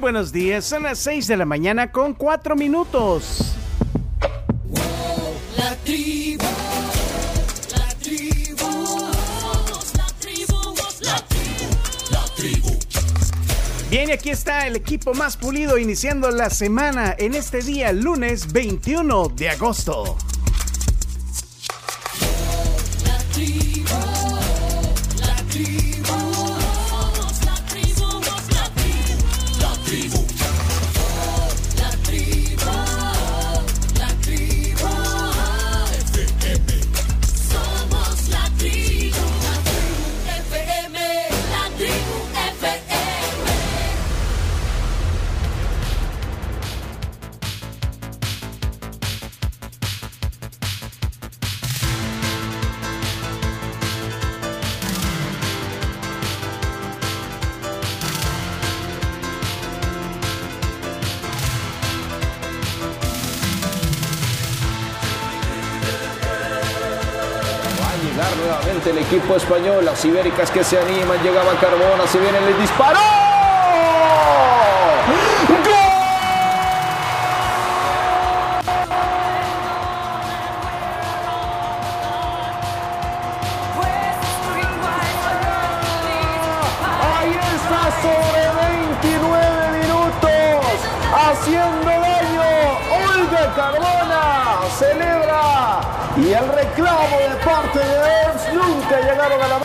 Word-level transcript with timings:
buenos 0.00 0.32
días, 0.32 0.64
son 0.64 0.84
las 0.84 0.98
6 1.00 1.26
de 1.26 1.36
la 1.36 1.44
mañana 1.44 1.92
con 1.92 2.14
4 2.14 2.56
minutos. 2.56 3.54
La 5.58 5.76
tribu, 5.84 6.44
la 7.76 7.88
tribu, 8.00 9.08
la 9.96 10.06
tribu, 10.18 10.74
la 11.02 11.16
tribu, 11.26 11.70
la 12.10 12.24
tribu. 12.34 12.78
Bien, 13.90 14.08
y 14.08 14.12
aquí 14.12 14.30
está 14.30 14.66
el 14.66 14.76
equipo 14.76 15.12
más 15.12 15.36
pulido 15.36 15.76
iniciando 15.76 16.30
la 16.30 16.48
semana 16.48 17.14
en 17.18 17.34
este 17.34 17.60
día, 17.60 17.92
lunes 17.92 18.52
21 18.52 19.28
de 19.36 19.50
agosto. 19.50 20.16
Nuevamente 69.48 69.80
el 69.80 69.80
equipo 69.80 69.80
español. 69.80 69.84
Las 69.84 70.04
ibéricas 70.04 70.50
que 70.50 70.64
se 70.64 70.78
animan. 70.78 71.22
Llegaba 71.22 71.52
Carbona. 71.60 72.06
Se 72.06 72.18
viene 72.18 72.38
el 72.38 72.58
disparo. 72.58 73.19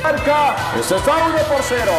Marca. 0.06 0.56
Esto 0.80 0.98
está 0.98 1.14
1 1.18 1.36
por 1.52 1.64
0. 1.64 1.92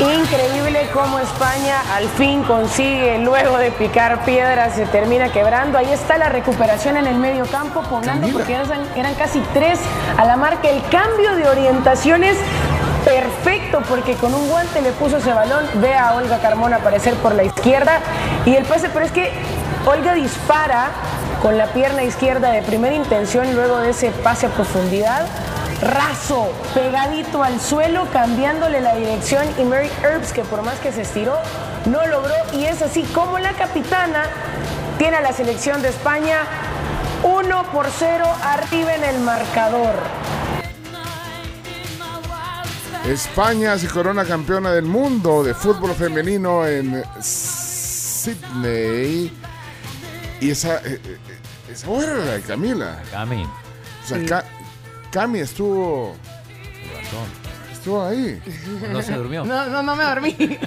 Increíble 0.00 0.90
cómo 0.92 1.18
España 1.18 1.80
al 1.94 2.06
fin 2.08 2.42
consigue, 2.42 3.18
luego 3.18 3.56
de 3.56 3.70
picar 3.70 4.22
piedras, 4.24 4.74
se 4.74 4.84
termina 4.84 5.32
quebrando. 5.32 5.78
Ahí 5.78 5.90
está 5.90 6.18
la 6.18 6.28
recuperación 6.28 6.98
en 6.98 7.06
el 7.06 7.16
medio 7.16 7.46
campo, 7.46 7.80
poblando 7.82 8.28
porque 8.28 8.52
eran, 8.52 8.82
eran 8.96 9.14
casi 9.14 9.40
tres 9.54 9.78
a 10.18 10.26
la 10.26 10.36
marca. 10.36 10.68
El 10.68 10.82
cambio 10.90 11.34
de 11.34 11.48
orientaciones 11.48 12.36
perfecto 13.02 13.80
porque 13.88 14.14
con 14.14 14.34
un 14.34 14.48
guante 14.50 14.82
le 14.82 14.92
puso 14.92 15.16
ese 15.16 15.32
balón. 15.32 15.64
Ve 15.76 15.94
a 15.94 16.14
Olga 16.14 16.38
Carmona 16.38 16.76
aparecer 16.76 17.14
por 17.14 17.34
la 17.34 17.44
izquierda 17.44 18.00
y 18.44 18.56
el 18.56 18.64
pase, 18.66 18.90
pero 18.92 19.06
es 19.06 19.12
que 19.12 19.32
Olga 19.86 20.12
dispara 20.12 20.90
con 21.40 21.56
la 21.56 21.66
pierna 21.68 22.04
izquierda 22.04 22.50
de 22.50 22.60
primera 22.62 22.94
intención 22.94 23.54
luego 23.54 23.78
de 23.78 23.90
ese 23.90 24.10
pase 24.10 24.46
a 24.46 24.50
profundidad 24.50 25.26
raso, 25.82 26.50
pegadito 26.74 27.42
al 27.42 27.60
suelo, 27.60 28.06
cambiándole 28.12 28.80
la 28.80 28.94
dirección 28.94 29.44
y 29.58 29.64
Mary 29.64 29.90
Herbs, 30.02 30.32
que 30.32 30.42
por 30.42 30.62
más 30.62 30.78
que 30.78 30.92
se 30.92 31.02
estiró, 31.02 31.36
no 31.86 32.06
logró 32.06 32.32
y 32.52 32.64
es 32.64 32.80
así 32.82 33.02
como 33.14 33.38
la 33.38 33.52
capitana 33.52 34.22
tiene 34.98 35.16
a 35.16 35.20
la 35.20 35.32
selección 35.32 35.82
de 35.82 35.88
España 35.88 36.38
1 37.24 37.64
por 37.72 37.86
0 37.98 38.24
arriba 38.42 38.94
en 38.94 39.04
el 39.04 39.18
marcador. 39.20 39.94
España 43.06 43.76
se 43.78 43.88
corona 43.88 44.24
campeona 44.24 44.70
del 44.70 44.84
mundo 44.84 45.42
de 45.42 45.54
fútbol 45.54 45.92
femenino 45.94 46.64
en 46.66 47.02
Sydney. 48.22 49.32
Y 50.40 50.50
esa, 50.50 50.76
eh, 50.76 51.00
eh, 51.04 51.18
esa 51.72 51.86
mujer 51.88 52.10
era 52.10 52.24
la 52.24 52.32
de 52.32 52.42
Camila. 52.42 53.02
Cami. 53.10 53.42
O 53.44 54.06
sea, 54.06 54.24
Ca- 54.24 54.44
Cami 55.12 55.40
estuvo, 55.40 56.16
estuvo 57.70 58.02
ahí. 58.02 58.42
No 58.90 59.02
se 59.02 59.12
durmió. 59.12 59.44
No, 59.44 59.66
no, 59.66 59.82
no 59.82 59.94
me 59.94 60.04
dormí. 60.04 60.58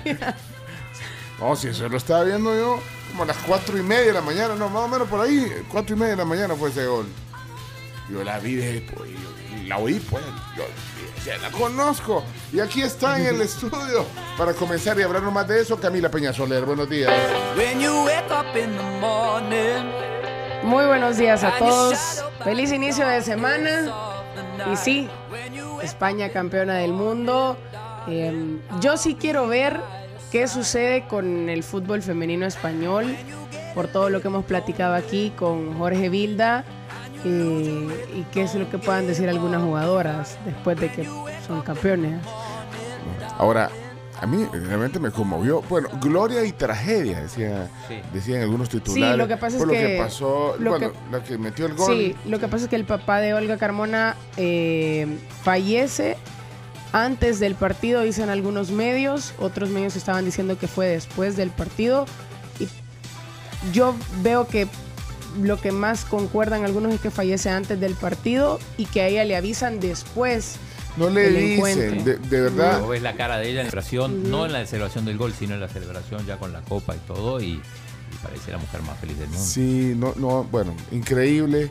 No, 1.40 1.56
si 1.56 1.68
eso 1.68 1.90
lo 1.90 1.98
estaba 1.98 2.24
viendo 2.24 2.56
yo 2.56 2.80
como 3.10 3.24
a 3.24 3.26
las 3.26 3.38
cuatro 3.38 3.78
y 3.78 3.82
media 3.82 4.06
de 4.06 4.14
la 4.14 4.22
mañana, 4.22 4.56
no, 4.56 4.70
más 4.70 4.84
o 4.84 4.88
menos 4.88 5.08
por 5.08 5.20
ahí, 5.20 5.52
cuatro 5.70 5.96
y 5.96 6.00
media 6.00 6.12
de 6.12 6.18
la 6.18 6.26
mañana 6.26 6.56
fue 6.56 6.70
ese 6.70 6.86
gol. 6.86 7.08
Yo 8.10 8.24
la 8.24 8.40
vi 8.40 8.56
de, 8.56 8.82
pues, 8.96 9.10
yo 9.10 9.68
la 9.68 9.80
oí, 9.80 10.00
pues, 10.00 10.24
yo 10.56 10.64
ya 11.26 11.38
la 11.40 11.50
conozco. 11.50 12.24
Y 12.54 12.60
aquí 12.60 12.84
está 12.84 13.20
en 13.20 13.26
el 13.36 13.42
estudio 13.42 14.06
para 14.38 14.54
comenzar 14.54 15.00
y 15.00 15.02
hablarnos 15.02 15.34
más 15.34 15.48
de 15.48 15.62
eso, 15.62 15.80
Camila 15.80 16.10
Peña 16.10 16.32
Soler. 16.32 16.64
Buenos 16.66 16.88
días. 16.88 17.12
When 17.58 17.82
you 17.82 18.06
wake 18.06 18.32
up 18.32 18.56
in 18.56 18.78
the 18.78 18.84
morning, 19.02 19.92
Muy 20.64 20.86
buenos 20.86 21.18
días 21.18 21.44
a 21.44 21.58
todos. 21.58 22.24
Feliz 22.44 22.72
inicio 22.72 23.08
de 23.08 23.22
semana. 23.24 24.15
Y 24.72 24.76
sí, 24.76 25.08
España 25.82 26.30
campeona 26.30 26.76
del 26.76 26.94
mundo. 26.94 27.58
Eh, 28.08 28.60
yo 28.82 28.98
sí 28.98 29.16
quiero 29.16 29.48
ver 29.48 29.80
qué 30.32 30.48
sucede 30.48 31.08
con 31.08 31.50
el 31.50 31.64
fútbol 31.64 32.02
femenino 32.02 32.46
español, 32.46 33.16
por 33.74 33.88
todo 33.88 34.10
lo 34.10 34.22
que 34.22 34.28
hemos 34.28 34.46
platicado 34.46 34.96
aquí 34.96 35.32
con 35.36 35.78
Jorge 35.78 36.10
Vilda. 36.10 36.64
eh, 37.24 38.06
y 38.16 38.22
qué 38.32 38.44
es 38.44 38.54
lo 38.54 38.70
que 38.70 38.78
puedan 38.78 39.08
decir 39.08 39.28
algunas 39.30 39.62
jugadoras 39.64 40.38
después 40.46 40.80
de 40.80 40.92
que 40.92 41.06
son 41.48 41.62
campeones. 41.64 42.22
Ahora, 43.38 43.70
a 44.22 44.26
mí 44.28 44.46
realmente 44.52 45.00
me 45.00 45.12
conmovió. 45.12 45.62
Bueno, 45.64 45.90
gloria 46.02 46.44
y 46.46 46.52
tragedia, 46.52 47.22
decía, 47.22 47.70
Sí. 47.88 47.96
decían 48.14 48.42
algunos 48.42 48.70
titulares. 48.70 49.18
lo 49.18 49.28
que 49.28 49.38
pasa 49.38 49.58
es 49.58 49.62
por 49.62 49.68
lo 49.68 49.74
que- 49.74 49.88
que 49.88 49.98
pasó, 49.98 50.56
lo 50.58 50.72
bueno, 50.72 50.92
que- 50.92 50.98
la 51.12 51.24
que 51.24 51.38
metió 51.38 51.66
el 51.66 51.74
gol. 51.76 51.92
Sí, 51.96 52.16
lo 52.26 52.40
que 52.40 52.48
pasa 52.48 52.64
es 52.66 52.70
que 52.70 52.76
el 52.78 52.86
papá 52.86 53.20
de 53.20 53.34
Olga 53.34 53.58
Carmona 53.58 54.16
eh, 54.38 55.08
fallece 55.44 56.18
antes 56.94 57.40
del 57.40 57.56
partido, 57.56 58.02
dicen 58.02 58.30
algunos 58.30 58.72
medios, 58.72 59.34
otros 59.40 59.70
medios 59.70 59.96
estaban 59.98 60.24
diciendo 60.24 60.58
que 60.58 60.68
fue 60.68 60.88
después 60.88 61.36
del 61.36 61.50
partido. 61.50 62.06
Y 62.60 62.68
yo 63.74 63.96
veo 64.22 64.48
que 64.48 64.68
lo 65.42 65.60
que 65.60 65.74
más 65.74 66.06
concuerdan 66.06 66.64
algunos 66.64 66.94
es 66.94 67.02
que 67.02 67.12
fallece 67.12 67.50
antes 67.50 67.80
del 67.82 67.96
partido 67.96 68.60
y 68.78 68.86
que 68.86 69.02
a 69.02 69.08
ella 69.08 69.26
le 69.26 69.36
avisan 69.36 69.82
después. 69.82 70.56
No 70.98 71.10
le 71.10 71.30
dicen, 71.30 72.04
de, 72.06 72.18
de 72.18 72.42
verdad. 72.42 72.74
Luego 72.78 72.88
ves 72.90 73.02
la 73.02 73.14
cara 73.16 73.38
de 73.38 73.50
ella 73.50 73.62
en 73.62 73.66
la 73.68 73.72
celebración, 73.72 74.30
no 74.32 74.46
en 74.46 74.54
la 74.54 74.66
celebración 74.66 75.06
del 75.06 75.18
gol, 75.18 75.34
sino 75.34 75.54
en 75.56 75.60
la 75.62 75.68
celebración 75.68 76.26
ya 76.26 76.38
con 76.38 76.54
la 76.54 76.62
copa 76.62 76.96
y 76.96 77.00
todo, 77.08 77.42
y, 77.42 77.46
y 77.54 77.62
parece 78.24 78.52
la 78.52 78.58
mujer 78.58 78.82
más 78.84 78.98
feliz 79.00 79.18
del 79.20 79.28
mundo. 79.30 79.44
Sí, 79.44 79.94
no, 79.98 80.14
no, 80.18 80.44
bueno, 80.46 80.74
increíble. 80.92 81.70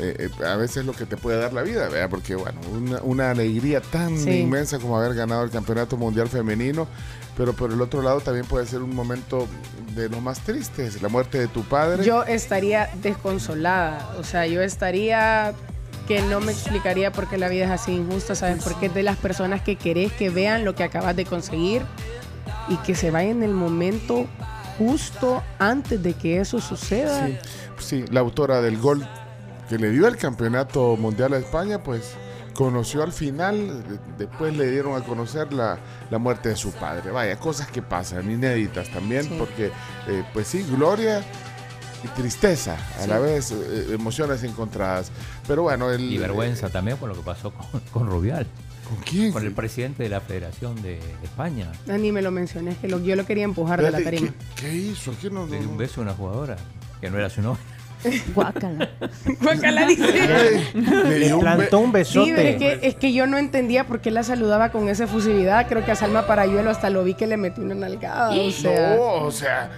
Eh, 0.00 0.28
eh, 0.40 0.44
a 0.46 0.54
veces 0.54 0.84
lo 0.86 0.92
que 0.92 1.06
te 1.06 1.16
puede 1.16 1.38
dar 1.38 1.52
la 1.52 1.62
vida, 1.62 1.88
¿verdad? 1.88 2.08
Porque, 2.08 2.36
bueno, 2.36 2.60
una, 2.72 3.00
una 3.02 3.30
alegría 3.32 3.80
tan 3.80 4.16
Sí. 4.16 4.30
inmensa 4.30 4.78
como 4.78 4.96
haber 4.96 5.14
ganado 5.14 5.42
el 5.42 5.50
Campeonato 5.50 5.96
Mundial 5.96 6.28
Femenino, 6.28 6.86
pero 7.36 7.52
por 7.52 7.72
el 7.72 7.80
otro 7.80 8.00
lado 8.00 8.20
también 8.20 8.46
puede 8.46 8.64
ser 8.66 8.80
un 8.82 8.94
momento 8.94 9.48
de 9.96 10.08
lo 10.08 10.20
más 10.20 10.38
tristes, 10.40 11.02
la 11.02 11.08
muerte 11.08 11.38
de 11.38 11.48
tu 11.48 11.64
padre. 11.64 12.04
Yo 12.04 12.22
estaría 12.22 12.88
desconsolada, 13.02 14.14
o 14.20 14.22
sea, 14.24 14.46
yo 14.46 14.62
estaría 14.62 15.52
que 16.08 16.22
no 16.22 16.40
me 16.40 16.50
explicaría 16.52 17.12
por 17.12 17.28
qué 17.28 17.36
la 17.38 17.48
vida 17.48 17.66
es 17.66 17.70
así 17.70 17.92
injusta, 17.92 18.34
¿sabes? 18.34 18.64
Porque 18.64 18.86
es 18.86 18.94
de 18.94 19.02
las 19.02 19.16
personas 19.18 19.60
que 19.62 19.76
querés 19.76 20.10
que 20.14 20.30
vean 20.30 20.64
lo 20.64 20.74
que 20.74 20.82
acabas 20.82 21.14
de 21.14 21.24
conseguir 21.26 21.82
y 22.68 22.76
que 22.78 22.94
se 22.94 23.10
vaya 23.10 23.30
en 23.30 23.42
el 23.42 23.52
momento 23.52 24.26
justo 24.78 25.42
antes 25.58 26.02
de 26.02 26.14
que 26.14 26.40
eso 26.40 26.60
suceda. 26.60 27.26
Sí, 27.26 27.38
sí, 27.78 28.04
la 28.10 28.20
autora 28.20 28.60
del 28.62 28.78
gol 28.78 29.06
que 29.68 29.76
le 29.78 29.90
dio 29.90 30.06
el 30.08 30.16
Campeonato 30.16 30.96
Mundial 30.96 31.34
a 31.34 31.38
España, 31.38 31.82
pues 31.82 32.14
conoció 32.54 33.02
al 33.02 33.12
final, 33.12 33.84
de- 33.86 33.98
después 34.16 34.56
le 34.56 34.70
dieron 34.70 35.00
a 35.00 35.04
conocer 35.04 35.52
la, 35.52 35.78
la 36.10 36.18
muerte 36.18 36.48
de 36.48 36.56
su 36.56 36.72
padre. 36.72 37.10
Vaya, 37.10 37.36
cosas 37.38 37.68
que 37.68 37.82
pasan, 37.82 38.30
inéditas 38.30 38.88
también, 38.90 39.24
Sí. 39.24 39.36
porque, 39.38 39.66
eh, 40.08 40.24
pues 40.32 40.48
sí, 40.48 40.64
gloria 40.70 41.22
y 42.04 42.08
tristeza, 42.08 42.76
a 42.98 43.02
Sí. 43.02 43.08
la 43.08 43.18
vez, 43.18 43.50
eh, 43.52 43.88
emociones 43.92 44.42
encontradas. 44.44 45.10
Pero 45.46 45.62
bueno, 45.62 45.90
el... 45.90 46.00
Y 46.12 46.18
vergüenza 46.18 46.68
también 46.68 46.96
por 46.96 47.08
lo 47.08 47.14
que 47.14 47.22
pasó 47.22 47.52
con, 47.52 47.80
con 47.92 48.06
Rubial. 48.08 48.46
¿Con 48.88 48.96
quién? 49.02 49.32
Con 49.32 49.44
el 49.44 49.52
presidente 49.52 50.02
de 50.04 50.08
la 50.08 50.20
Federación 50.20 50.76
de, 50.76 50.94
de 50.98 51.24
España. 51.24 51.70
Ah, 51.88 51.98
Ni 51.98 52.10
me 52.10 52.22
lo 52.22 52.30
mencioné, 52.30 52.70
es 52.70 52.78
que 52.78 52.88
lo- 52.88 53.00
yo 53.02 53.16
lo 53.16 53.26
quería 53.26 53.44
empujar 53.44 53.82
de 53.82 53.90
la 53.90 54.00
tarima. 54.02 54.32
¿qué, 54.56 54.62
qué 54.62 54.74
hizo? 54.74 55.12
¿Qué 55.20 55.28
no, 55.30 55.44
Le 55.46 55.58
dio 55.58 55.66
no- 55.66 55.72
un 55.72 55.76
beso 55.78 56.00
a 56.00 56.04
una 56.04 56.14
jugadora 56.14 56.56
que 57.00 57.10
no 57.10 57.18
era 57.18 57.28
su 57.28 57.42
novia. 57.42 57.60
Guácala. 58.34 58.88
Guácala, 59.40 59.86
dice. 59.86 60.62
Le 60.74 61.18
dio 61.18 61.34
un 61.36 61.40
plantó 61.40 61.78
un 61.80 61.86
Sí, 61.86 61.92
besote. 61.92 62.50
es 62.50 62.56
que, 62.56 62.78
es 62.88 62.94
que 62.94 63.12
yo 63.12 63.26
no 63.26 63.38
entendía 63.38 63.84
por 63.84 64.00
qué 64.00 64.10
la 64.10 64.22
saludaba 64.22 64.70
con 64.70 64.88
esa 64.88 65.04
efusividad. 65.04 65.66
Creo 65.68 65.84
que 65.84 65.90
a 65.92 65.96
Salma 65.96 66.26
Parayuelo 66.26 66.70
hasta 66.70 66.90
lo 66.90 67.02
vi 67.04 67.14
que 67.14 67.26
le 67.26 67.36
metió 67.36 67.62
una 67.64 67.74
nalgada. 67.74 68.30
O 68.30 68.50
sea, 68.50 68.96
No, 68.96 69.02
o 69.24 69.30
sea. 69.32 69.70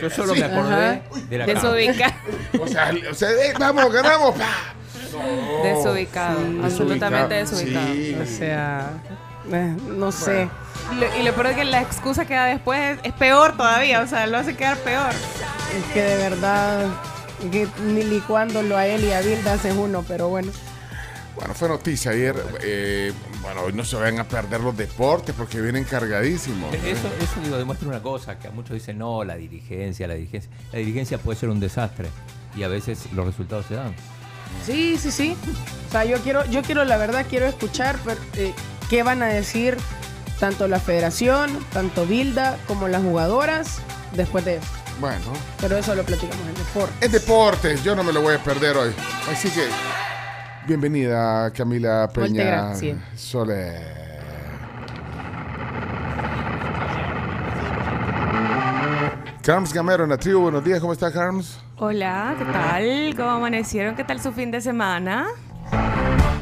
Yo 0.00 0.10
solo 0.10 0.34
sí, 0.34 0.40
me 0.40 0.46
acordé 0.46 0.74
Ajá. 0.74 1.00
de 1.30 1.38
la 1.38 1.46
Desubicado. 1.46 2.12
O 2.60 2.66
sea, 2.68 2.90
o 3.10 3.14
sea, 3.14 3.30
eh, 3.30 3.54
vamos, 3.58 3.92
ganamos. 3.92 4.34
pa. 4.34 4.44
No. 5.12 5.62
Desubicado. 5.62 6.38
Absolutamente 6.64 7.34
Desubicado. 7.34 7.86
Sí. 7.92 8.16
o 8.22 8.24
sea, 8.26 8.90
eh, 9.52 9.76
no 9.88 10.10
sé. 10.10 10.48
Lo- 10.98 11.20
y 11.20 11.22
lo 11.22 11.32
peor 11.34 11.48
es 11.48 11.56
que 11.56 11.64
la 11.64 11.82
excusa 11.82 12.24
que 12.24 12.32
da 12.34 12.46
después 12.46 12.80
es, 12.80 12.98
es 13.02 13.12
peor 13.12 13.54
todavía. 13.56 14.00
O 14.00 14.06
sea, 14.06 14.26
lo 14.26 14.38
hace 14.38 14.54
quedar 14.56 14.78
peor. 14.78 15.10
Es 15.76 15.92
que 15.92 16.00
de 16.02 16.16
verdad, 16.16 16.86
ni 17.84 18.02
licuándolo 18.02 18.76
a 18.76 18.86
él 18.86 19.04
y 19.04 19.12
a 19.12 19.20
Bilda 19.20 19.54
hace 19.54 19.72
uno, 19.72 20.04
pero 20.06 20.28
bueno. 20.28 20.52
Bueno, 21.34 21.54
fue 21.54 21.68
noticia 21.68 22.10
ayer. 22.10 22.36
eh, 22.60 23.12
bueno, 23.40 23.62
hoy 23.62 23.72
no 23.72 23.84
se 23.84 23.96
vayan 23.96 24.20
a 24.20 24.24
perder 24.24 24.60
los 24.60 24.76
deportes 24.76 25.34
porque 25.36 25.60
vienen 25.60 25.84
cargadísimos. 25.84 26.72
¿eh? 26.74 26.80
Eso, 26.90 27.08
eso 27.20 27.40
digo, 27.42 27.56
demuestra 27.56 27.88
una 27.88 28.02
cosa, 28.02 28.38
que 28.38 28.48
a 28.48 28.50
muchos 28.50 28.74
dicen, 28.74 28.98
no, 28.98 29.24
la 29.24 29.36
dirigencia, 29.36 30.06
la 30.06 30.14
dirigencia. 30.14 30.50
La 30.72 30.78
dirigencia 30.78 31.18
puede 31.18 31.38
ser 31.38 31.48
un 31.48 31.58
desastre 31.58 32.08
y 32.54 32.62
a 32.62 32.68
veces 32.68 33.06
los 33.12 33.26
resultados 33.26 33.66
se 33.66 33.74
dan. 33.74 33.94
Sí, 34.66 34.96
sí, 34.98 35.10
sí. 35.10 35.36
O 35.88 35.92
sea, 35.92 36.04
yo 36.04 36.18
quiero, 36.18 36.44
yo 36.46 36.62
quiero, 36.62 36.84
la 36.84 36.98
verdad, 36.98 37.26
quiero 37.28 37.46
escuchar 37.46 37.98
pero, 38.04 38.20
eh, 38.36 38.52
qué 38.90 39.02
van 39.02 39.22
a 39.22 39.26
decir 39.26 39.78
tanto 40.38 40.68
la 40.68 40.80
federación, 40.80 41.50
tanto 41.72 42.04
Bilda, 42.04 42.58
como 42.66 42.88
las 42.88 43.02
jugadoras 43.02 43.78
después 44.14 44.44
de 44.44 44.56
eso. 44.56 44.81
Bueno, 45.02 45.32
Pero 45.60 45.78
eso 45.78 45.96
lo 45.96 46.04
platicamos 46.04 46.46
en 46.46 46.54
deporte. 46.54 46.94
es 47.04 47.10
deportes. 47.10 47.82
Yo 47.82 47.96
no 47.96 48.04
me 48.04 48.12
lo 48.12 48.22
voy 48.22 48.36
a 48.36 48.38
perder 48.38 48.76
hoy. 48.76 48.94
Así 49.28 49.50
que, 49.50 49.66
bienvenida 50.64 51.50
Camila 51.50 52.08
Peña. 52.14 52.72
Soler. 53.16 53.82
Carms 59.42 59.72
Gamero 59.72 60.04
en 60.04 60.10
la 60.10 60.18
tribu, 60.18 60.42
buenos 60.42 60.64
días, 60.64 60.78
¿cómo 60.78 60.92
está 60.92 61.10
Carms? 61.10 61.58
Hola, 61.78 62.36
¿qué 62.38 62.44
tal? 62.44 63.14
¿Cómo 63.16 63.30
amanecieron? 63.30 63.96
¿Qué 63.96 64.04
tal 64.04 64.20
su 64.20 64.30
fin 64.30 64.52
de 64.52 64.60
semana? 64.60 65.26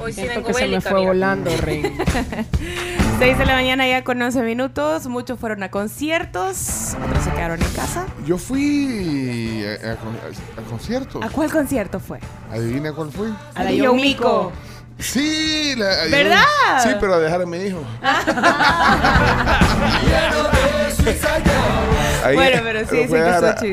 Hoy 0.02 0.12
sí 0.12 0.28
vengo 0.28 0.48
que 0.48 0.52
se 0.52 0.60
me 0.64 0.68
bélica, 0.68 0.90
fue 0.90 1.00
mira. 1.00 1.12
volando, 1.12 1.50
Rey. 1.62 1.82
6 3.20 3.36
de 3.36 3.44
la 3.44 3.54
mañana 3.54 3.86
ya 3.86 4.02
con 4.02 4.20
11 4.20 4.42
minutos. 4.42 5.06
Muchos 5.06 5.38
fueron 5.38 5.62
a 5.62 5.70
conciertos, 5.70 6.96
otros 7.04 7.22
se 7.22 7.30
quedaron 7.32 7.60
en 7.62 7.68
casa. 7.72 8.06
Yo 8.26 8.38
fui 8.38 9.62
a, 9.66 9.88
a 9.88 9.92
a- 9.92 9.94
a 9.94 10.62
concierto. 10.70 11.20
¿A 11.22 11.28
cuál 11.28 11.50
concierto 11.52 12.00
fue? 12.00 12.18
Adivina 12.50 12.92
cuál 12.94 13.10
fui. 13.12 13.28
A 13.54 13.64
la. 13.64 13.72
Yomiko. 13.72 14.50
Sí, 14.98 15.74
la, 15.76 15.86
¿Verdad? 16.10 16.42
Sí, 16.82 16.88
pero 16.98 17.14
a 17.14 17.18
dejar 17.18 17.42
a 17.42 17.46
mi 17.46 17.58
hijo. 17.58 17.82
Ahí- 22.24 22.34
Bueno, 22.36 22.60
pero 22.62 22.80
sí, 22.80 22.86
fui 22.86 22.98
sí 23.06 23.12
que 23.12 23.18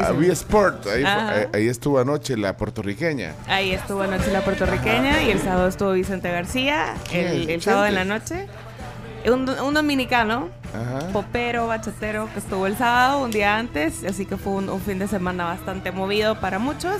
a- 0.03 0.07
a 0.07 0.11
V 0.13 0.31
Sport. 0.31 0.87
Ahí, 0.87 1.01
fue- 1.01 1.09
Ajá. 1.09 1.33
ahí- 1.53 1.67
estuvo 1.67 1.99
anoche 1.99 2.37
la 2.37 2.55
puertorriqueña. 2.57 3.33
Ahí 3.47 3.71
estuvo 3.73 4.01
anoche 4.01 4.31
la 4.31 4.41
puertorriqueña 4.41 5.21
y 5.23 5.31
el 5.31 5.41
sábado 5.41 5.67
estuvo 5.67 5.91
Vicente 5.93 6.31
García. 6.31 6.93
¿Quién 7.09 7.27
El, 7.27 7.49
el 7.49 7.61
sábado 7.61 7.85
en 7.87 7.95
la 7.95 8.05
noche. 8.05 8.47
Un, 9.31 9.49
un 9.49 9.73
dominicano, 9.73 10.49
Ajá. 10.73 11.07
popero, 11.11 11.67
bachatero, 11.67 12.29
que 12.33 12.39
estuvo 12.39 12.65
el 12.65 12.77
sábado, 12.77 13.23
un 13.23 13.31
día 13.31 13.57
antes. 13.57 14.03
Así 14.03 14.25
que 14.25 14.37
fue 14.37 14.53
un, 14.53 14.69
un 14.69 14.79
fin 14.81 14.99
de 14.99 15.07
semana 15.07 15.45
bastante 15.45 15.91
movido 15.91 16.39
para 16.39 16.59
muchos. 16.59 16.97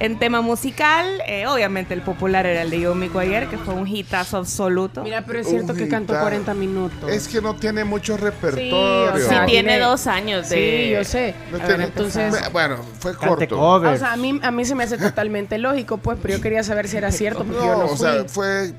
En 0.00 0.18
tema 0.18 0.40
musical, 0.40 1.06
eh, 1.26 1.46
obviamente 1.46 1.92
el 1.92 2.00
popular 2.00 2.46
era 2.46 2.62
el 2.62 2.70
de 2.70 2.80
Yomiko 2.80 3.18
ayer, 3.18 3.48
que 3.48 3.58
fue 3.58 3.74
un 3.74 3.86
hitazo 3.86 4.38
absoluto. 4.38 5.02
Mira, 5.02 5.24
pero 5.26 5.40
es 5.40 5.46
cierto 5.48 5.72
Un 5.74 5.78
que 5.78 5.88
cantó 5.88 6.14
hitazo. 6.14 6.24
40 6.24 6.54
minutos. 6.54 7.10
Es 7.10 7.28
que 7.28 7.42
no 7.42 7.54
tiene 7.54 7.84
mucho 7.84 8.16
repertorio. 8.16 9.12
Sí, 9.14 9.22
sea, 9.28 9.44
tiene 9.44 9.68
tiene- 9.72 9.78
dos 9.84 10.06
años 10.06 10.48
de... 10.48 10.56
Sí, 10.56 10.90
yo 10.94 11.04
sé. 11.04 11.34
No 11.52 11.58
tiene- 11.58 11.84
entonces, 11.84 12.34
Bueno, 12.50 12.78
fue 12.98 13.14
corto. 13.14 13.60
o 13.60 13.96
sea, 13.98 14.14
a 14.14 14.16
mí, 14.16 14.40
a 14.42 14.50
mí 14.50 14.64
se 14.64 14.74
me 14.74 14.84
hace 14.84 14.96
totalmente 14.96 15.58
lógico, 15.58 15.98
pues, 15.98 16.18
pero 16.22 16.34
yo 16.34 16.40
quería 16.42 16.62
saber 16.64 16.88
si 16.88 16.96
era 16.96 17.12
cierto, 17.12 17.44
porque 17.44 17.60
yo 17.60 17.66
No, 17.66 17.78
no 17.80 17.84
o 17.84 17.88
fui. 17.88 17.98
sea, 17.98 18.24
fue 18.26 18.68
eh, 18.68 18.72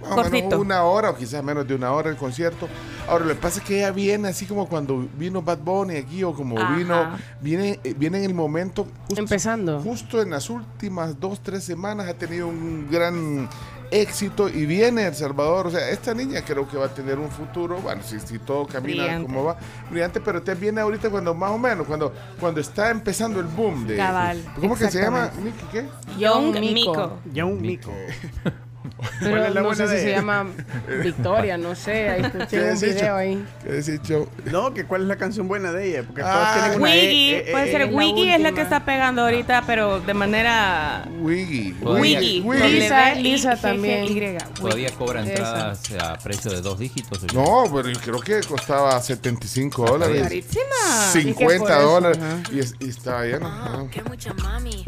más 0.00 0.12
o 0.12 0.14
Cortito. 0.14 0.44
menos 0.50 0.60
una 0.60 0.84
hora 0.84 1.10
o 1.10 1.16
quizás 1.16 1.42
menos 1.42 1.66
de 1.66 1.74
una 1.74 1.90
hora 1.90 2.10
el 2.10 2.16
concierto. 2.16 2.68
Ahora, 3.08 3.24
lo 3.24 3.34
que 3.34 3.40
pasa 3.40 3.58
es 3.58 3.64
que 3.66 3.78
ella 3.78 3.90
viene 3.90 4.28
así 4.28 4.46
como 4.46 4.68
cuando 4.68 5.04
vino 5.16 5.42
Bad 5.42 5.58
Bunny 5.58 5.96
aquí 5.96 6.22
o 6.22 6.32
como 6.32 6.58
Ajá. 6.60 6.76
vino, 6.76 7.10
viene, 7.40 7.80
eh, 7.82 7.94
viene 7.98 8.18
en 8.18 8.24
el 8.24 8.34
momento 8.34 8.86
justo, 9.08 9.20
Empezando. 9.20 9.80
justo 9.80 10.22
en 10.22 10.27
las 10.30 10.50
últimas 10.50 11.18
dos, 11.18 11.40
tres 11.42 11.64
semanas 11.64 12.08
ha 12.08 12.14
tenido 12.14 12.48
un 12.48 12.88
gran 12.90 13.48
éxito 13.90 14.48
y 14.48 14.66
viene 14.66 15.06
El 15.06 15.14
Salvador. 15.14 15.68
O 15.68 15.70
sea, 15.70 15.90
esta 15.90 16.14
niña 16.14 16.42
creo 16.44 16.68
que 16.68 16.76
va 16.76 16.86
a 16.86 16.94
tener 16.94 17.18
un 17.18 17.30
futuro, 17.30 17.78
bueno, 17.80 18.02
si, 18.02 18.20
si 18.20 18.38
todo 18.38 18.66
camina 18.66 19.04
Brillante. 19.04 19.26
como 19.26 19.44
va, 19.44 19.56
brillante, 19.90 20.20
pero 20.20 20.42
te 20.42 20.54
viene 20.54 20.80
ahorita 20.80 21.10
cuando 21.10 21.34
más 21.34 21.50
o 21.50 21.58
menos, 21.58 21.86
cuando, 21.86 22.12
cuando 22.40 22.60
está 22.60 22.90
empezando 22.90 23.40
el 23.40 23.46
boom 23.46 23.86
de... 23.86 23.96
Cabal, 23.96 24.44
¿Cómo 24.60 24.76
que 24.76 24.90
se 24.90 25.00
llama? 25.00 25.30
¿qué? 25.72 25.86
Young 26.18 26.54
Young 27.32 27.60
Miko. 27.60 27.92
Pero 29.20 29.30
¿Cuál 29.30 29.46
es 29.48 29.54
la 29.54 29.60
no 29.60 29.66
buena 29.68 29.86
sé 29.86 29.88
si 29.88 29.94
de 29.94 30.00
se 30.00 30.08
él? 30.10 30.14
llama 30.16 30.46
Victoria, 31.02 31.58
no 31.58 31.74
sé. 31.74 32.08
Ahí 32.10 32.22
¿Qué 32.22 32.46
tiene 32.46 32.64
un 32.66 32.70
has 32.72 32.80
dicho? 32.80 32.94
video 32.94 33.16
ahí. 33.16 33.44
¿Qué 33.62 33.72
decís, 33.72 34.00
Joe? 34.06 34.26
No, 34.50 34.74
que 34.74 34.84
cuál 34.84 35.02
es 35.02 35.08
la 35.08 35.16
canción 35.16 35.48
buena 35.48 35.72
de 35.72 35.88
ella. 35.90 36.02
Porque 36.04 36.22
Ah, 36.24 36.72
una 36.74 36.82
Wiggy, 36.84 37.30
E, 37.34 37.38
E, 37.48 37.52
puede 37.52 37.68
E, 37.68 37.72
ser 37.72 37.80
E. 37.82 37.84
Wiggy 37.86 38.30
es 38.30 38.40
la 38.40 38.52
que 38.52 38.60
está 38.62 38.84
pegando 38.84 39.22
ahorita, 39.22 39.62
pero 39.66 40.00
de 40.00 40.14
manera 40.14 41.04
Wiggy. 41.20 41.74
Wiggy. 41.82 42.40
Lisa- 42.42 43.14
Lisa 43.14 43.56
también. 43.56 44.06
Todavía 44.54 44.90
cobra 44.92 45.20
entradas 45.22 45.80
a 46.00 46.16
precio 46.18 46.50
de 46.50 46.60
dos 46.60 46.78
dígitos. 46.78 47.24
No, 47.34 47.64
pero 47.72 47.88
yo 47.88 48.00
creo 48.00 48.20
que 48.20 48.40
costaba 48.46 49.00
75 49.00 49.84
dólares. 49.86 50.22
Carísima. 50.22 50.64
Es 51.06 51.12
que 51.12 51.22
50 51.22 51.64
por 51.64 51.72
eso, 51.72 51.82
dólares. 51.90 52.18
Y, 52.52 52.58
es- 52.60 52.74
y 52.80 52.88
estaba 52.88 53.24
lleno. 53.24 53.46
ajá. 53.46 53.86
Que 53.90 54.02
mucha 54.02 54.32
mami 54.34 54.84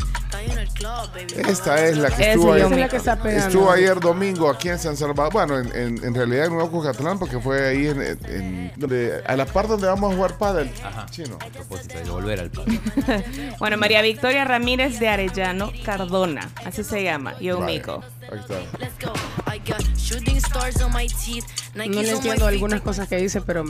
Esta 1.37 1.87
es 1.87 1.97
la 1.99 2.11
que 2.11 2.31
estuvo 2.33 2.53
ayer. 2.53 2.71
la 2.79 2.89
que 2.89 2.97
está. 2.97 3.19
Estuvo 3.25 3.71
ayer 3.71 3.99
domingo 4.01 4.49
aquí 4.51 4.69
en 4.69 4.79
San 4.79 4.97
Salvador. 4.97 5.33
Bueno, 5.33 5.59
en, 5.59 5.75
en- 5.77 6.05
en 6.05 6.15
realidad 6.15 6.47
en 6.47 6.55
Nuevo 6.55 6.71
Cucatlán, 6.71 7.19
porque 7.19 7.39
fue 7.41 7.69
ahí 7.69 7.87
en, 7.89 8.03
en- 8.03 8.73
donde, 8.77 9.23
a 9.27 9.37
la 9.37 9.47
par 9.47 9.69
donde 9.69 9.87
vamos 9.87 10.13
a 10.13 10.17
jugar 10.17 10.39
pádel. 10.39 10.71
Ajá. 10.85 11.07
Chino. 11.11 11.37
A 11.41 11.47
propósito 11.47 11.99
de 11.99 12.11
volver 12.11 12.41
al 12.41 12.51
país. 12.51 12.81
Bueno, 13.59 13.77
María 13.77 14.01
Victoria 14.03 14.45
Ramírez 14.45 14.99
de 15.01 15.09
Arellano 15.09 15.71
Cardona, 15.85 16.51
así 16.65 16.83
se 16.85 17.03
llama, 17.03 17.35
Miko. 17.41 18.03
Ahí 18.33 18.39
está. 18.39 18.55
Let's 18.79 18.95
go. 19.05 19.13
I 19.53 19.59
got 19.59 19.83
shooting 19.97 20.37
stars 20.39 20.81
on 20.83 20.93
my 20.93 21.07
teeth. 21.09 21.45
No 21.75 21.85
le 21.85 22.11
entiendo 22.11 22.47
algunas 22.47 22.81
cosas 22.81 23.09
que 23.09 23.17
dice, 23.17 23.41
pero 23.43 23.65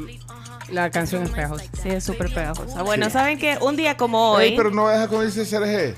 la 0.70 0.90
canción 0.90 1.24
es 1.24 1.30
pegajosa. 1.30 1.64
Sí, 1.82 1.88
es 1.88 2.04
súper 2.04 2.32
pegajosa. 2.32 2.82
Bueno, 2.82 3.10
¿saben 3.10 3.38
que 3.38 3.58
Un 3.60 3.76
día 3.76 3.96
como 3.96 4.38
Ey, 4.38 4.50
hoy... 4.50 4.56
pero 4.56 4.70
no 4.70 4.88
deja 4.88 5.08
como 5.08 5.22
dice 5.22 5.44
Sergio. 5.44 5.94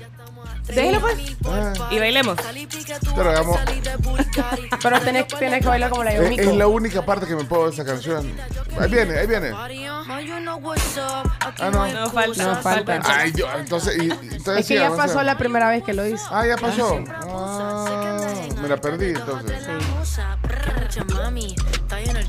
Déjelo 0.67 1.01
pues. 1.01 1.15
Ah. 1.45 1.73
Y 1.91 1.99
bailemos. 1.99 2.37
Pero 3.15 3.43
Bulgari. 3.99 4.69
Pero 4.81 4.99
tenés, 5.01 5.27
tenés 5.27 5.61
que 5.61 5.67
bailar 5.67 5.89
como 5.89 6.03
la 6.03 6.13
Es, 6.13 6.21
Yomiko. 6.21 6.41
es 6.41 6.55
la 6.55 6.67
única 6.67 7.05
parte 7.05 7.25
que 7.27 7.35
me 7.35 7.43
puedo 7.43 7.65
de 7.67 7.73
esa 7.73 7.83
canción. 7.85 8.31
Ahí 8.79 8.89
viene, 8.89 9.19
ahí 9.19 9.27
viene. 9.27 9.51
Ah, 9.53 9.67
no. 11.71 11.87
No 11.87 12.09
falta, 12.09 12.43
No 12.43 12.55
no 12.55 12.61
falta. 12.61 12.93
falta. 13.01 13.01
Ay, 13.19 13.31
yo, 13.35 13.47
entonces, 13.57 13.97
y- 13.97 14.07
y- 14.07 14.11
entonces 14.11 14.47
Es 14.47 14.55
que 14.55 14.63
sí, 14.63 14.75
ya 14.75 14.95
pasó 14.95 15.21
la 15.23 15.37
primera 15.37 15.69
vez 15.69 15.83
que 15.83 15.93
lo 15.93 16.05
hice. 16.07 16.23
Ah, 16.29 16.45
ya 16.47 16.57
pasó. 16.57 17.03
Ah, 17.09 18.25
me 18.61 18.67
la 18.67 18.77
perdí 18.77 19.07
entonces. 19.09 19.57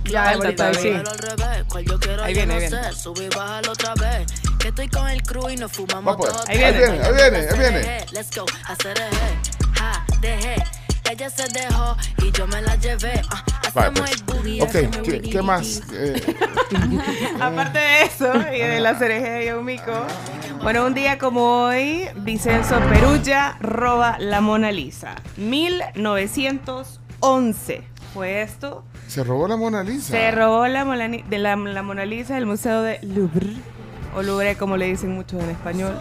Ya, 0.04 0.30
ahorita 0.30 0.74
sí. 0.74 0.92
Quiero, 2.00 2.22
Ahí 2.24 2.34
viene, 2.34 2.54
no 2.54 2.60
ahí 2.60 2.68
viene. 2.68 2.92
sé. 2.92 2.92
Sube 2.98 3.24
y 3.24 3.28
bájalo 3.28 3.72
otra 3.72 3.94
vez. 3.94 4.26
Que 4.58 4.68
estoy 4.68 4.88
con 4.88 5.08
el 5.08 5.22
crew 5.22 5.50
y 5.50 5.56
nos 5.56 5.72
fumamos 5.72 6.14
Va, 6.14 6.16
pues. 6.16 6.32
todo. 6.32 6.44
Ahí 6.48 6.58
viene. 6.58 6.84
Ahí 7.02 7.14
viene, 7.14 7.38
ahí 7.50 7.58
viene. 7.58 8.06
Let's 8.24 8.38
go, 8.38 8.46
hacer 8.66 8.96
eje. 8.96 9.36
Ja, 9.74 10.02
dejé. 10.22 10.54
Ella 11.10 11.28
se 11.28 11.46
dejó 11.48 11.94
y 12.22 12.30
yo 12.32 12.46
me 12.46 12.62
la 12.62 12.74
llevé. 12.76 13.20
Ah, 13.30 13.44
Vale, 13.74 13.90
pues. 13.90 14.24
Ok, 14.62 14.70
¿qué, 15.02 15.20
qué 15.20 15.42
más? 15.42 15.82
Eh, 15.92 16.34
Aparte 17.40 17.78
de 17.78 18.04
eso, 18.04 18.32
y 18.50 18.60
de 18.60 18.80
la 18.80 18.98
cereje 18.98 19.28
de 19.28 19.44
Young 19.48 19.64
Miko, 19.64 20.06
bueno, 20.62 20.86
un 20.86 20.94
día 20.94 21.18
como 21.18 21.64
hoy, 21.64 22.08
Vicenzo 22.16 22.80
Perugia 22.88 23.58
roba 23.60 24.16
la 24.18 24.40
Mona 24.40 24.72
Lisa. 24.72 25.16
1911 25.36 27.82
fue 28.14 28.40
esto. 28.40 28.84
se 29.06 29.22
robó 29.22 29.46
la 29.48 29.58
Mona 29.58 29.82
Lisa. 29.82 30.12
Se 30.12 30.30
robó 30.30 30.66
la, 30.66 30.86
Mona 30.86 31.08
de 31.08 31.38
la, 31.38 31.56
la 31.56 31.82
Mona 31.82 32.06
Lisa 32.06 32.36
del 32.36 32.46
Museo 32.46 32.80
de 32.80 33.00
Louvre, 33.02 33.52
o 34.16 34.22
Louvre 34.22 34.56
como 34.56 34.78
le 34.78 34.86
dicen 34.86 35.10
muchos 35.10 35.42
en 35.42 35.50
español. 35.50 35.94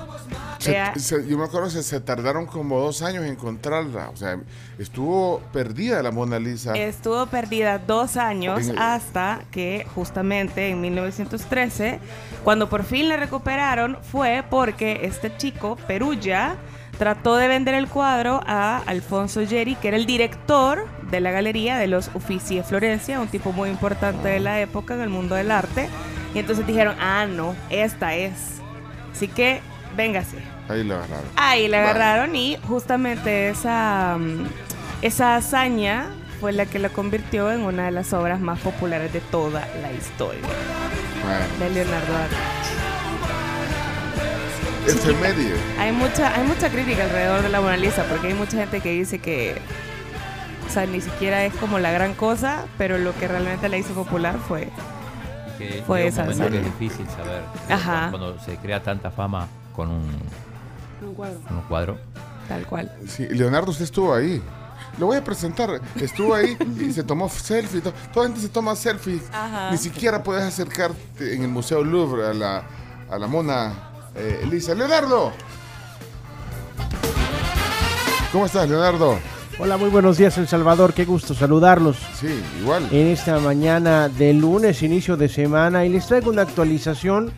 Se- 0.63 1.00
se- 1.00 1.27
yo 1.27 1.38
me 1.38 1.46
acuerdo 1.46 1.70
que 1.70 1.84
se 1.84 2.00
tardaron 2.00 2.46
como 2.46 2.79
dos 2.79 3.01
años 3.01 3.24
en 3.25 3.32
encontrarla. 3.32 4.10
O 4.10 4.15
sea, 4.15 4.38
estuvo 4.79 5.39
perdida 5.51 6.01
la 6.03 6.12
Mona 6.12 6.39
Lisa. 6.39 6.74
Estuvo 6.74 7.25
perdida 7.27 7.79
dos 7.79 8.17
años 8.17 8.67
En- 8.67 8.77
hasta 8.79 9.41
que 9.51 9.86
justamente 9.96 10.70
en 10.70 10.82
1913, 10.82 12.00
cuando 12.43 12.70
por 12.70 12.84
fin 12.84 13.10
la 13.10 13.17
recuperaron, 13.17 13.98
fue 14.12 14.43
porque 14.50 15.01
este 15.03 15.36
chico, 15.38 15.75
Perugia, 15.88 16.55
trató 16.98 17.36
de 17.36 17.48
vender 17.48 17.74
el 17.74 17.88
cuadro 17.88 18.41
a 18.46 18.77
Alfonso 18.86 19.41
Geri, 19.48 19.75
que 19.75 19.88
era 19.89 19.98
el 19.98 20.05
director 20.05 20.86
de 21.10 21.20
la 21.22 21.32
galería 21.32 21.77
de 21.77 21.88
los 21.88 22.10
Uffizi 22.13 22.58
de 22.58 22.63
Florencia, 22.63 23.20
un 23.20 23.27
tipo 23.27 23.51
muy 23.51 23.70
importante 23.70 24.27
de 24.29 24.39
la 24.39 24.60
época 24.62 24.93
en 24.93 25.01
el 25.01 25.10
mundo 25.10 25.36
del 25.36 25.51
arte. 25.51 25.89
Y 26.36 26.39
entonces 26.39 26.65
dijeron, 26.65 26.96
ah, 27.00 27.25
no, 27.27 27.55
esta 27.70 28.15
es. 28.15 28.34
Así 29.12 29.27
que, 29.27 29.62
véngase. 29.96 30.38
Ahí 30.70 30.84
la 30.84 30.96
agarraron. 30.96 31.25
Ahí 31.36 31.67
la 31.67 31.77
Vale. 31.79 31.89
agarraron 31.91 32.36
y 32.36 32.58
justamente 32.67 33.50
esa, 33.50 34.17
mm, 34.20 34.46
esa 35.01 35.36
hazaña 35.36 36.08
fue 36.39 36.51
la 36.53 36.65
que 36.65 36.79
la 36.79 36.89
convirtió 36.89 37.51
en 37.51 37.62
una 37.62 37.86
de 37.86 37.91
las 37.91 38.12
obras 38.13 38.39
más 38.39 38.60
populares 38.60 39.12
de 39.13 39.20
toda 39.22 39.65
la 39.82 39.91
historia 39.93 40.41
Bueno, 41.24 41.46
de 41.60 41.70
Leonardo 41.70 42.13
da 42.13 42.27
Vinci. 44.86 45.00
efeméride. 45.00 45.55
Hay 45.79 45.91
mucha, 45.91 46.36
hay 46.36 46.43
mucha 46.46 46.70
crítica 46.70 47.03
alrededor 47.03 47.41
de 47.43 47.50
la 47.50 47.62
Mona 47.62 47.77
Lisa 47.77 48.03
porque 48.10 48.27
hay 48.27 48.34
mucha 48.34 48.58
gente 48.58 48.82
que 48.82 48.91
dice 48.91 49.20
que 49.20 49.55
o 50.67 50.70
sea, 50.74 50.86
ni 50.86 51.01
siquiera 51.01 51.43
es 51.46 51.53
como 51.55 51.77
la 51.79 51.91
gran 51.91 52.13
cosa, 52.15 52.65
pero 52.77 52.98
lo 52.98 53.13
que 53.17 53.27
realmente 53.27 53.70
la 53.70 53.77
hizo 53.77 53.93
popular 53.93 54.36
fue 54.48 54.70
Que 55.58 55.84
Fue 55.86 56.08
esa 56.08 56.25
es 56.25 56.38
difícil 56.39 57.05
saber. 57.10 57.43
Ajá. 57.70 58.08
Cuando 58.10 58.39
se 58.39 58.55
crea 58.58 58.82
tanta 58.82 59.12
fama 59.12 59.48
con 59.75 59.89
un, 59.89 60.10
Un 61.07 61.13
cuadro. 61.15 61.39
un 61.50 61.62
cuadro. 61.67 61.98
tal 62.48 62.65
cual. 62.67 62.91
Sí, 63.07 63.27
Leonardo, 63.29 63.72
usted 63.72 63.86
estuvo 63.86 64.13
ahí. 64.13 64.41
Lo 65.00 65.07
voy 65.07 65.17
a 65.17 65.24
presentar. 65.24 65.81
Estuvo 66.00 66.36
ahí 66.36 66.55
y 66.79 66.91
se 66.93 67.03
tomó 67.03 67.27
selfie. 67.29 67.81
to- 67.81 67.93
Toda 68.13 68.27
la 68.27 68.33
gente 68.33 68.48
se 68.48 68.53
toma 68.53 68.75
selfie. 68.75 69.19
Ajá. 69.31 69.72
Ni 69.72 69.77
siquiera 69.77 70.22
puedes 70.24 70.43
acercarte 70.43 71.33
en 71.36 71.41
el 71.43 71.48
Museo 71.50 71.83
Louvre 71.83 72.27
a 72.27 72.33
la, 72.33 72.63
a 73.10 73.17
la 73.17 73.27
mona 73.27 73.74
eh, 74.15 74.45
Lisa. 74.50 74.75
Leonardo. 74.75 75.31
¿Cómo 78.31 78.45
estás, 78.45 78.67
Leonardo? 78.67 79.17
Hola, 79.60 79.77
muy 79.77 79.89
buenos 79.89 80.17
días, 80.17 80.36
El 80.39 80.48
Salvador. 80.48 80.93
Qué 80.93 81.05
gusto 81.05 81.36
saludarlos 81.36 81.98
Sí, 82.19 82.41
igual. 82.60 82.88
en 82.91 83.07
esta 83.07 83.38
mañana 83.39 84.10
de 84.10 84.33
lunes, 84.33 84.81
inicio 84.81 85.15
de 85.17 85.29
semana. 85.29 85.86
Y 85.86 85.89
les 85.89 86.07
traigo 86.07 86.31
una 86.31 86.41
actualización 86.41 87.31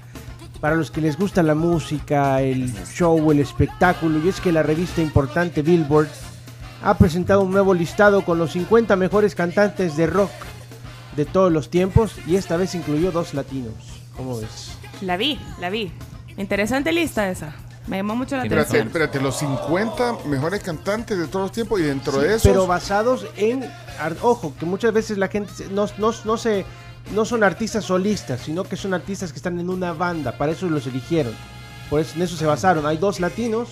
para 0.66 0.78
los 0.78 0.90
que 0.90 1.00
les 1.00 1.16
gusta 1.16 1.44
la 1.44 1.54
música, 1.54 2.42
el 2.42 2.74
show, 2.88 3.32
el 3.32 3.40
espectáculo. 3.40 4.18
Y 4.26 4.30
es 4.30 4.42
que 4.42 4.52
la 4.52 4.64
revista 4.64 5.00
importante 5.00 5.62
Billboard 5.62 6.08
ha 6.82 6.98
presentado 6.98 7.42
un 7.42 7.52
nuevo 7.52 7.76
listado 7.76 8.26
con 8.26 8.40
los 8.40 8.54
50 8.54 8.96
mejores 8.96 9.36
cantantes 9.36 9.96
de 9.96 10.08
rock 10.08 10.32
de 11.16 11.26
todos 11.26 11.52
los 11.52 11.70
tiempos. 11.70 12.14
Y 12.26 12.36
esta 12.36 12.58
vez 12.58 12.74
incluyó 12.74 13.12
dos 13.12 13.36
latinos. 13.36 13.76
¿Cómo 14.18 14.40
ves? 14.40 14.72
La 15.02 15.18
vi, 15.18 15.40
la 15.60 15.70
vi. 15.70 15.92
Interesante 16.36 16.92
lista 16.92 17.30
esa. 17.30 17.54
Me 17.86 17.98
llamó 17.98 18.16
mucho 18.16 18.36
la 18.36 18.42
Tiene 18.42 18.56
Espérate, 18.62 18.80
atención. 18.80 18.88
espérate, 18.88 19.22
los 19.22 19.38
50 19.38 20.26
mejores 20.26 20.64
cantantes 20.64 21.16
de 21.20 21.28
todos 21.28 21.44
los 21.44 21.52
tiempos 21.52 21.80
y 21.80 21.84
dentro 21.84 22.14
Sí, 22.14 22.22
de 22.22 22.28
esos. 22.30 22.42
Pero 22.42 22.66
basados 22.66 23.28
en. 23.38 23.70
Ojo, 24.24 24.52
que 24.60 24.66
muchas 24.66 24.92
veces 24.94 25.20
la 25.20 25.28
gente 25.28 25.54
se- 25.54 25.70
no, 25.70 25.86
no, 26.00 26.12
no 26.26 26.38
se. 26.38 26.66
No 27.14 27.24
son 27.26 27.44
artistas 27.44 27.86
solistas, 27.86 28.42
sino 28.42 28.64
que 28.64 28.76
son 28.76 28.94
artistas 28.94 29.32
que 29.32 29.38
están 29.38 29.60
en 29.60 29.70
una 29.70 29.94
banda. 29.94 30.32
Para 30.38 30.52
eso 30.54 30.68
los 30.68 30.88
eligieron. 30.88 31.34
Por 31.90 32.00
eso 32.02 32.16
en 32.16 32.24
eso 32.24 32.36
se 32.36 32.46
basaron. 32.46 32.86
Hay 32.86 32.98
dos 32.98 33.20
latinos, 33.20 33.70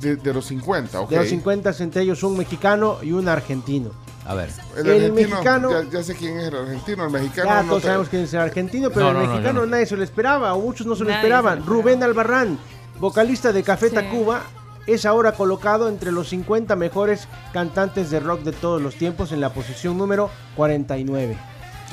de, 0.00 0.16
de 0.16 0.34
los 0.34 0.46
50, 0.46 1.00
ok. 1.00 1.08
de 1.10 1.16
los 1.16 1.28
50, 1.28 1.74
entre 1.80 2.02
ellos 2.02 2.22
un 2.22 2.36
mexicano 2.36 2.98
y 3.02 3.12
un 3.12 3.26
argentino. 3.28 3.90
A 4.26 4.34
ver. 4.34 4.50
El, 4.76 4.86
El 4.86 4.92
argentino, 5.12 5.28
mexicano- 5.30 5.70
Ya, 5.70 5.90
ya 5.90 6.02
sé 6.02 6.14
quién 6.14 6.38
es 6.38 6.48
el 6.48 6.56
argentino, 6.56 7.04
el 7.06 7.10
mexicano. 7.10 7.48
Ya 7.50 7.62
no 7.62 7.68
todos 7.68 7.82
te- 7.82 7.88
sabemos 7.88 8.08
quién 8.08 8.22
es 8.22 8.34
el 8.34 8.40
argentino, 8.40 8.90
pero 8.90 9.00
No, 9.04 9.08
el 9.10 9.14
no, 9.16 9.22
no, 9.22 9.30
mexicano 9.32 9.66
nadie 9.66 9.86
se 9.86 9.96
lo 9.96 10.02
esperaba, 10.04 10.54
o 10.54 10.60
muchos 10.60 10.86
no 10.86 10.94
se 10.94 11.04
lo 11.04 11.08
Nadie 11.10 11.20
se 11.22 11.26
esperaban. 11.26 11.58
lo. 11.60 11.64
Rubén 11.66 12.02
Albarrán, 12.02 12.58
vocalista 13.00 13.52
de 13.52 13.62
Café 13.62 13.88
Sí. 13.90 13.94
Tacuba, 13.94 14.42
es 14.86 15.06
ahora 15.06 15.32
colocado 15.32 15.88
entre 15.88 16.12
los 16.12 16.28
50 16.28 16.76
mejores 16.76 17.28
cantantes 17.52 18.10
de 18.10 18.20
rock 18.20 18.42
de 18.42 18.52
todos 18.52 18.80
los 18.82 18.94
tiempos 18.96 19.32
en 19.32 19.40
la 19.40 19.50
posición 19.54 19.96
número 19.96 20.28
49. 20.56 21.36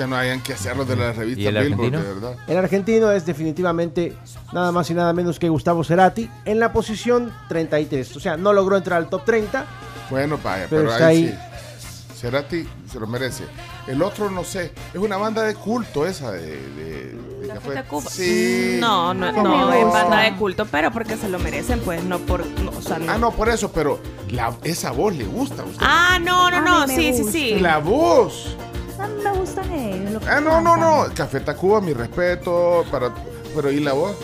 Ya 0.02 0.08
no 0.08 0.16
hayan 0.16 0.42
que 0.42 0.54
hacerlo 0.54 0.84
de 0.84 0.96
la 0.96 1.14
revista 1.14 1.42
¿Y 1.44 1.46
el 1.46 1.54
Billboard, 1.54 1.94
argentino? 1.94 2.02
de 2.02 2.14
verdad. 2.16 2.36
El 2.48 2.58
argentino 2.58 3.12
es 3.12 3.24
definitivamente 3.24 4.18
nada 4.52 4.72
más 4.72 4.90
y 4.90 4.96
nada 4.96 5.14
menos 5.14 5.38
que 5.38 5.48
Gustavo 5.48 5.84
Cerati 5.84 6.28
en 6.44 6.60
la 6.60 6.74
posición 6.74 7.32
33. 7.50 8.16
O 8.16 8.20
sea, 8.20 8.36
no 8.36 8.52
logró 8.52 8.78
entrar 8.78 8.98
al 8.98 9.10
top 9.10 9.24
30. 9.26 9.64
Bueno, 10.10 10.40
vaya, 10.44 10.66
Pero 10.72 10.82
pero, 10.82 10.92
está 10.94 11.06
ahí, 11.06 11.26
ahí. 11.28 11.40
sí. 11.80 12.18
Cerati 12.20 12.68
se 12.92 13.00
lo 13.00 13.06
merece. 13.06 13.44
El 13.86 14.02
otro 14.02 14.32
no 14.32 14.44
sé, 14.44 14.72
es 14.92 15.00
una 15.00 15.18
banda 15.18 15.44
de 15.44 15.54
culto 15.54 16.08
esa 16.08 16.32
de, 16.32 16.42
de, 16.42 17.16
de 17.42 17.48
Café 17.50 17.60
café. 17.60 17.74
Tacuba. 17.76 18.10
Sí. 18.10 18.78
No, 18.80 19.14
no, 19.14 19.32
¿Cómo 19.36 19.44
no, 19.44 19.66
no? 19.70 19.74
es 19.74 19.86
banda 19.86 20.22
de 20.22 20.36
culto, 20.36 20.66
pero 20.66 20.90
porque 20.92 21.16
se 21.16 21.30
lo 21.30 21.38
merecen, 21.38 21.80
pues, 21.82 22.04
no 22.04 22.18
por, 22.18 22.44
no, 22.44 22.72
o 22.72 22.82
sea, 22.82 22.98
no. 22.98 23.12
Ah, 23.12 23.20
no, 23.20 23.30
por 23.34 23.50
eso, 23.50 23.72
pero 23.72 24.00
la, 24.32 24.52
esa 24.64 24.90
voz 24.90 25.16
le 25.16 25.26
gusta 25.26 25.62
a 25.62 25.66
usted. 25.66 25.78
Ah, 25.80 26.18
no, 26.20 26.50
no, 26.50 26.60
no, 26.62 26.88
sí, 26.88 27.14
sí, 27.14 27.24
sí. 27.32 27.60
La 27.60 27.78
voz. 27.78 28.58
A 29.02 29.08
mí 29.08 29.24
me 29.24 29.32
gustan 29.32 29.72
ellos. 29.72 30.12
lo 30.12 30.20
que 30.20 30.30
Ah, 30.30 30.40
no, 30.42 30.62
no, 30.62 30.78
no. 30.78 31.06
Café 31.16 31.40
Tacuba, 31.40 31.82
mi 31.82 31.94
respeto. 31.94 32.86
Para, 32.92 33.12
pero 33.56 33.72
¿y 33.72 33.80
la 33.80 33.94
voz? 33.94 34.16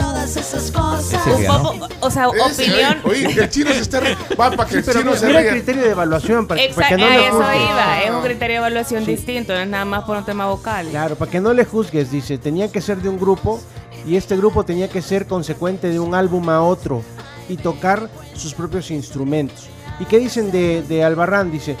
Un 0.00 1.36
que 1.36 1.42
ganó. 1.44 1.72
poco, 1.72 1.88
o 2.00 2.10
sea, 2.10 2.28
Ese, 2.48 2.62
opinión. 2.64 2.98
Oye, 3.04 3.26
oye, 3.26 3.34
que 3.34 3.40
el 3.40 3.50
chino 3.50 3.70
se 3.72 3.80
está... 3.80 4.00
re- 4.00 4.16
Va, 4.38 4.50
para 4.52 4.68
que 4.68 4.76
el 4.78 4.84
Pero 4.84 5.00
chino 5.00 5.16
se 5.16 5.26
mira 5.26 5.40
el 5.40 5.50
criterio 5.50 5.82
de 5.82 5.90
evaluación 5.90 6.46
para, 6.46 6.60
para 6.60 6.70
Exacto, 6.70 6.96
que 6.96 7.00
no 7.02 7.06
a 7.06 7.10
le 7.10 7.26
eso 7.26 7.32
juzgues. 7.36 7.56
iba. 7.70 8.02
Es 8.02 8.10
un 8.10 8.16
Ah. 8.16 8.22
criterio 8.22 8.54
de 8.54 8.58
evaluación 8.58 9.04
Sí. 9.04 9.10
distinto, 9.16 9.52
no 9.54 9.58
es 9.60 9.68
nada 9.68 9.84
más 9.84 10.04
por 10.04 10.16
un 10.16 10.24
tema 10.24 10.46
vocal. 10.46 10.86
Claro, 10.88 11.16
para 11.16 11.30
que 11.30 11.40
no 11.40 11.52
le 11.52 11.64
juzgues, 11.64 12.10
dice, 12.10 12.38
tenía 12.38 12.70
que 12.70 12.80
ser 12.80 12.98
de 12.98 13.08
un 13.08 13.18
grupo 13.18 13.60
y 14.06 14.16
este 14.16 14.36
grupo 14.36 14.64
tenía 14.64 14.88
que 14.88 15.02
ser 15.02 15.26
consecuente 15.26 15.88
de 15.88 15.98
un 15.98 16.14
álbum 16.14 16.48
a 16.48 16.62
otro 16.62 17.02
y 17.48 17.56
tocar 17.56 18.08
sus 18.34 18.54
propios 18.54 18.90
instrumentos. 18.90 19.68
¿Y 19.98 20.04
qué 20.04 20.18
dicen 20.18 20.50
de, 20.52 20.82
de 20.82 21.02
Albarrán? 21.04 21.50
Dice, 21.50 21.76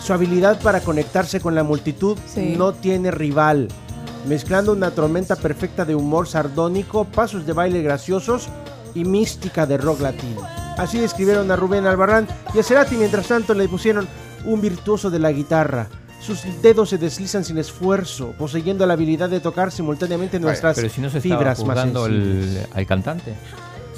su 0.00 0.12
habilidad 0.12 0.60
para 0.60 0.80
conectarse 0.80 1.40
con 1.40 1.54
la 1.54 1.62
multitud 1.62 2.18
Sí. 2.26 2.54
no 2.56 2.72
tiene 2.72 3.10
rival, 3.10 3.68
mezclando 4.26 4.72
una 4.72 4.90
tormenta 4.90 5.36
perfecta 5.36 5.84
de 5.84 5.94
humor 5.94 6.26
sardónico, 6.28 7.04
pasos 7.04 7.46
de 7.46 7.52
baile 7.52 7.82
graciosos 7.82 8.48
y 8.94 9.04
mística 9.04 9.66
de 9.66 9.78
rock 9.78 10.00
latino. 10.00 10.40
Así 10.76 10.98
describieron 10.98 11.50
a 11.50 11.56
Rubén 11.56 11.86
Albarrán 11.86 12.26
y 12.54 12.58
a 12.58 12.62
Cerati 12.62 12.96
mientras 12.96 13.28
tanto 13.28 13.54
le 13.54 13.68
pusieron 13.68 14.08
un 14.44 14.60
virtuoso 14.60 15.10
de 15.10 15.18
la 15.18 15.32
guitarra. 15.32 15.88
Sus 16.20 16.42
dedos 16.62 16.90
se 16.90 16.98
deslizan 16.98 17.44
sin 17.44 17.56
esfuerzo, 17.58 18.34
poseyendo 18.38 18.86
la 18.86 18.92
habilidad 18.92 19.30
de 19.30 19.40
tocar 19.40 19.72
simultáneamente 19.72 20.38
nuestras 20.38 20.76
Pero 20.76 20.88
si 20.90 21.00
no 21.00 21.08
se 21.08 21.18
estaba 21.18 21.38
fibras 21.38 21.64
más 21.64 22.06
el, 22.06 22.66
al 22.74 22.86
cantante. 22.86 23.34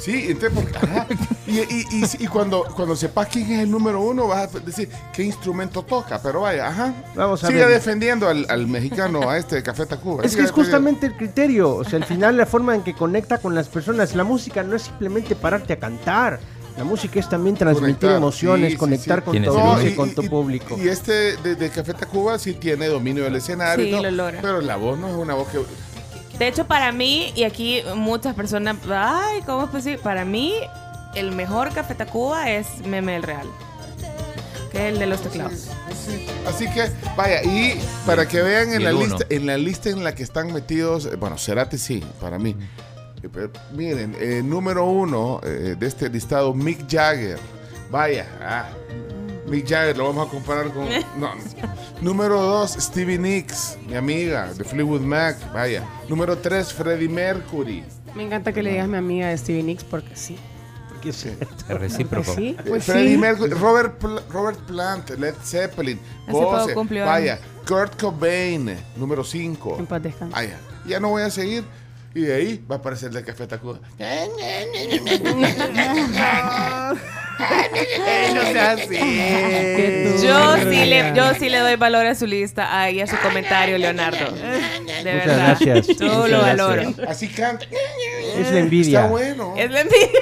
Sí, 0.02 0.26
entonces, 0.30 0.50
porque, 0.58 0.76
ajá. 0.78 1.06
Y, 1.46 1.58
y, 1.60 1.86
y, 1.90 2.24
y 2.24 2.26
cuando, 2.26 2.64
cuando 2.74 2.96
sepas 2.96 3.28
quién 3.28 3.50
es 3.52 3.60
el 3.60 3.70
número 3.70 4.00
uno, 4.00 4.26
vas 4.28 4.54
a 4.54 4.58
decir 4.58 4.88
qué 5.12 5.22
instrumento 5.22 5.82
toca. 5.82 6.20
Pero 6.22 6.40
vaya, 6.40 6.68
ajá. 6.68 6.94
Vamos 7.14 7.44
a 7.44 7.48
Siga 7.48 7.66
ver. 7.66 7.74
defendiendo 7.74 8.28
al, 8.28 8.46
al 8.48 8.66
mexicano, 8.66 9.28
a 9.30 9.36
este 9.38 9.56
de 9.56 9.62
Café 9.62 9.86
Tacuba. 9.86 10.24
Es 10.24 10.34
que 10.34 10.42
es 10.42 10.50
justamente 10.50 11.06
el 11.06 11.16
criterio, 11.16 11.76
o 11.76 11.84
sea, 11.84 11.98
al 11.98 12.04
final 12.04 12.36
la 12.36 12.46
forma 12.46 12.74
en 12.74 12.82
que 12.82 12.94
conecta 12.94 13.38
con 13.38 13.54
las 13.54 13.68
personas. 13.68 14.14
La 14.16 14.24
música 14.24 14.62
no 14.62 14.74
es 14.76 14.82
simplemente 14.82 15.36
pararte 15.36 15.74
a 15.74 15.78
cantar. 15.78 16.40
La 16.76 16.84
música 16.84 17.20
es 17.20 17.28
también 17.28 17.54
transmitir 17.54 17.96
Conectar, 17.96 18.16
emociones, 18.16 18.72
sí, 18.72 18.76
conectar 18.78 19.18
sí. 19.18 19.24
con 19.26 19.32
¿Quién 19.32 19.44
tu 19.44 19.50
audiencia 19.50 19.74
único? 19.76 19.92
y 19.92 19.94
con 19.94 20.14
tu 20.14 20.22
público. 20.30 20.78
Y 20.82 20.88
este 20.88 21.36
de, 21.36 21.54
de 21.54 21.68
Café 21.68 21.92
Tacuba 21.92 22.38
sí 22.38 22.54
tiene 22.54 22.86
dominio 22.88 23.24
del 23.24 23.36
escenario. 23.36 23.90
todo, 23.90 24.02
lo 24.04 24.10
logra. 24.10 24.40
Pero 24.40 24.62
la 24.62 24.76
voz 24.76 24.98
no 24.98 25.08
es 25.08 25.14
una 25.14 25.34
voz 25.34 25.48
que. 25.48 25.58
De 26.38 26.48
hecho, 26.48 26.66
para 26.66 26.92
mí, 26.92 27.32
y 27.36 27.44
aquí 27.44 27.82
muchas 27.94 28.34
personas, 28.34 28.76
ay, 28.90 29.42
¿cómo 29.46 29.64
es 29.64 29.70
posible? 29.70 29.98
Para 29.98 30.24
mí, 30.24 30.54
el 31.14 31.32
mejor 31.32 31.72
Café 31.72 31.94
Tacuba 31.94 32.50
es 32.50 32.66
Meme 32.86 33.16
el 33.16 33.22
Real. 33.22 33.46
Que 34.70 34.88
es 34.88 34.94
el 34.94 34.98
de 34.98 35.06
los 35.06 35.20
teclados. 35.20 35.68
Así 36.46 36.68
que, 36.70 36.90
vaya, 37.16 37.42
y 37.44 37.78
para 38.06 38.26
que 38.26 38.42
vean 38.42 38.72
en 38.72 38.84
la 38.84 38.94
uno. 38.94 39.04
lista, 39.04 39.26
en 39.28 39.46
la 39.46 39.58
lista 39.58 39.90
en 39.90 40.02
la 40.02 40.14
que 40.14 40.22
están 40.22 40.52
metidos, 40.52 41.06
eh, 41.06 41.16
bueno, 41.16 41.38
Cerati 41.38 41.78
sí, 41.78 42.02
para 42.20 42.38
mí. 42.38 42.56
Eh, 43.22 43.28
pero 43.32 43.50
miren, 43.72 44.16
eh, 44.18 44.42
número 44.42 44.84
uno 44.86 45.40
eh, 45.44 45.76
de 45.78 45.86
este 45.86 46.08
listado, 46.08 46.52
Mick 46.54 46.90
Jagger. 46.90 47.38
Vaya, 47.90 48.26
ah, 48.40 48.68
Mick 49.46 49.66
Jagger, 49.68 49.96
lo 49.96 50.06
vamos 50.08 50.28
a 50.28 50.30
comparar 50.30 50.72
con. 50.72 50.86
No. 51.18 51.32
Número 52.00 52.40
dos, 52.40 52.72
Stevie 52.78 53.18
Nicks, 53.18 53.76
mi 53.86 53.94
amiga, 53.96 54.52
de 54.54 54.64
Fleetwood 54.64 55.00
Mac. 55.00 55.36
Vaya. 55.52 55.82
Número 56.08 56.38
tres, 56.38 56.72
Freddie 56.72 57.08
Mercury. 57.08 57.84
Me 58.14 58.24
encanta 58.24 58.52
que 58.52 58.62
le 58.62 58.70
digas 58.70 58.88
mi 58.88 58.96
amiga 58.98 59.28
de 59.28 59.38
Stevie 59.38 59.62
Nicks 59.62 59.84
porque 59.84 60.14
sí. 60.14 60.36
Porque 60.88 61.12
sí. 61.12 61.30
Es 61.68 61.78
recíproco. 61.78 62.34
Sí, 62.34 62.54
Eh, 62.58 62.62
pues 62.68 62.84
Freddie 62.84 63.12
sí. 63.12 63.18
Mercury, 63.18 63.50
Robert, 63.54 63.98
Pl- 63.98 64.20
Robert 64.30 64.58
Plant, 64.60 65.10
Led 65.18 65.34
Zeppelin, 65.42 65.98
Pose, 66.30 66.74
vaya, 67.04 67.38
Kurt 67.66 68.00
Cobain, 68.00 68.76
número 68.96 69.24
5. 69.24 69.76
En 69.80 69.86
paz 69.86 70.02
descanse. 70.02 70.32
Vaya, 70.34 70.58
ya 70.86 71.00
no 71.00 71.08
voy 71.08 71.22
a 71.22 71.30
seguir. 71.30 71.64
Y 72.14 72.20
de 72.22 72.34
ahí 72.34 72.64
va 72.70 72.76
a 72.76 72.78
aparecer 72.78 73.08
el 73.08 73.14
de 73.14 73.24
Café 73.24 73.46
Tacuba. 73.46 73.80
No 78.34 78.42
sea 78.52 78.70
así. 78.72 80.22
Yo 80.24 80.56
sí, 80.58 80.84
le, 80.86 81.12
yo 81.14 81.34
sí 81.34 81.48
le 81.48 81.58
doy 81.58 81.76
valor 81.76 82.06
a 82.06 82.14
su 82.14 82.26
lista 82.26 82.78
ahí 82.80 83.00
a 83.00 83.06
su 83.06 83.16
comentario, 83.18 83.78
Leonardo. 83.78 84.30
De 84.32 84.80
Muchas 84.80 85.04
verdad. 85.04 85.56
gracias, 85.58 85.86
Yo 85.98 86.06
muchas 86.06 86.30
lo 86.30 86.38
gracias. 86.40 86.56
valoro. 86.58 86.94
Así 87.08 87.28
canta. 87.28 87.66
Es 88.36 88.50
la 88.52 88.58
envidia. 88.60 88.98
Está 89.00 89.10
bueno. 89.10 89.54
Es 89.56 89.70
la 89.70 89.80
envidia. 89.80 90.20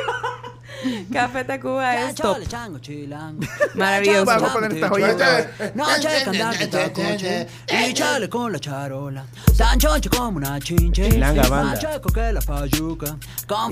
Café 1.13 1.45
Tacuba 1.45 2.09
es 2.09 2.15
top. 2.15 2.39
Maravilloso. 3.75 4.25
Vamos 4.25 4.51
a 4.51 4.53
poner 4.53 4.73
esta 4.73 4.89
joyita. 4.89 5.51
Noche 5.75 6.09
de 6.09 7.49
y 7.89 7.95
chale 7.95 8.29
con 8.29 8.53
la 8.53 8.59
charola. 8.59 9.25
Tan 9.57 9.79
choncho 9.79 10.11
como 10.11 10.39
una 10.39 10.59
chinche. 10.61 11.09
Chilanga 11.11 11.49
banda. 11.49 12.01
Que 12.13 12.33
la 12.33 12.41
payuca. 12.41 13.17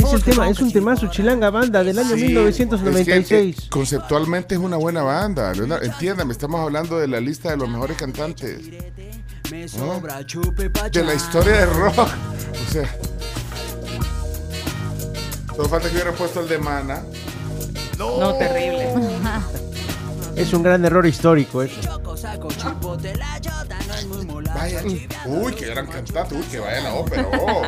Es 0.04 0.12
el 0.12 0.22
tema, 0.22 0.48
es 0.48 0.60
un 0.60 0.72
temazo. 0.72 1.08
Chilanga 1.08 1.50
Banda 1.50 1.82
del 1.82 1.98
año 1.98 2.14
Sí, 2.14 2.14
es 2.14 2.20
que, 2.20 2.26
1996. 2.26 3.58
eh, 3.58 3.68
conceptualmente 3.70 4.54
es 4.54 4.60
una 4.60 4.76
buena 4.76 5.02
banda. 5.02 5.52
Leonardo. 5.52 5.84
Entiéndame, 5.84 6.32
estamos 6.32 6.60
hablando 6.60 6.98
de 6.98 7.08
la 7.08 7.20
lista 7.20 7.50
de 7.50 7.56
los 7.56 7.68
mejores 7.68 7.96
cantantes 7.96 8.60
de 9.50 11.04
la 11.04 11.14
historia 11.14 11.52
del 11.52 11.70
rock. 11.70 11.98
O 11.98 12.72
sea, 12.72 12.96
solo 15.58 15.68
falta 15.70 15.88
que 15.88 15.94
hubiera 15.96 16.12
puesto 16.12 16.38
el 16.38 16.46
de 16.46 16.58
Mana. 16.58 17.02
No, 17.98 18.32
terrible. 18.34 18.94
Es 20.36 20.52
un 20.52 20.62
gran 20.62 20.84
error 20.84 21.04
histórico 21.04 21.62
eso. 21.62 21.80
Choco, 21.80 22.16
saco, 22.16 22.46
chipote, 22.50 23.16
la 23.16 23.40
chota 23.40 23.77
Vaya, 24.54 24.82
uy, 25.26 25.54
qué 25.54 25.66
gran 25.66 25.86
cantante, 25.86 26.34
uy, 26.34 26.42
que 26.42 26.58
vaya 26.58 26.78
a 26.78 26.82
la 26.82 26.94
ópera. 26.94 27.28
oh. 27.40 27.62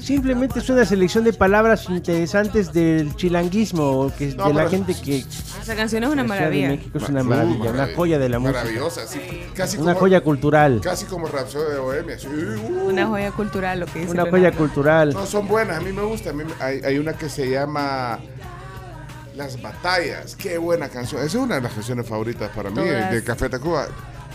Simplemente 0.00 0.58
es 0.58 0.68
una 0.68 0.84
selección 0.84 1.24
de 1.24 1.32
palabras 1.32 1.88
interesantes 1.88 2.72
del 2.72 3.14
chilanguismo, 3.16 4.12
que 4.16 4.28
es 4.28 4.36
No, 4.36 4.48
de 4.48 4.54
la 4.54 4.68
gente 4.68 4.94
que 4.94 5.24
Esa 5.62 5.74
canción 5.74 6.04
es 6.04 6.10
una 6.10 6.24
maravilla. 6.24 6.68
México 6.68 6.98
es 6.98 7.08
una 7.08 7.22
maravilla, 7.22 7.70
una 7.70 7.88
joya 7.94 8.18
de 8.18 8.28
la 8.28 8.38
música, 8.38 8.58
Maravillosa, 8.60 9.06
sí, 9.06 9.20
casi 9.54 9.76
una 9.78 9.94
como, 9.94 10.00
joya 10.00 10.20
cultural, 10.20 10.80
Casi 10.82 11.04
como 11.06 11.26
Rhapsody 11.26 11.72
de 11.72 11.78
Bohemia. 11.78 12.18
sí, 12.18 12.26
uh. 12.28 12.88
Una 12.88 13.06
joya 13.06 13.32
cultural, 13.32 13.80
lo 13.80 13.86
que 13.86 14.00
dice 14.00 14.12
una 14.12 14.30
joya 14.30 14.52
cultural. 14.52 15.12
No, 15.12 15.26
son 15.26 15.48
buenas, 15.48 15.78
a 15.78 15.80
mí 15.80 15.92
me 15.92 16.02
gusta. 16.02 16.30
A 16.30 16.32
mí 16.32 16.44
hay 16.60 16.98
una 16.98 17.12
que 17.14 17.28
se 17.28 17.50
llama 17.50 18.18
Las 19.36 19.60
Batallas. 19.60 20.34
Qué 20.36 20.58
buena 20.58 20.88
canción. 20.88 21.20
Esa 21.20 21.28
es 21.38 21.42
una 21.42 21.56
de 21.56 21.60
las 21.60 21.72
canciones 21.72 22.06
favoritas 22.08 22.50
para 22.54 22.70
mí 22.70 22.82
de 22.82 23.22
Café 23.24 23.48
Tacuba. 23.48 23.86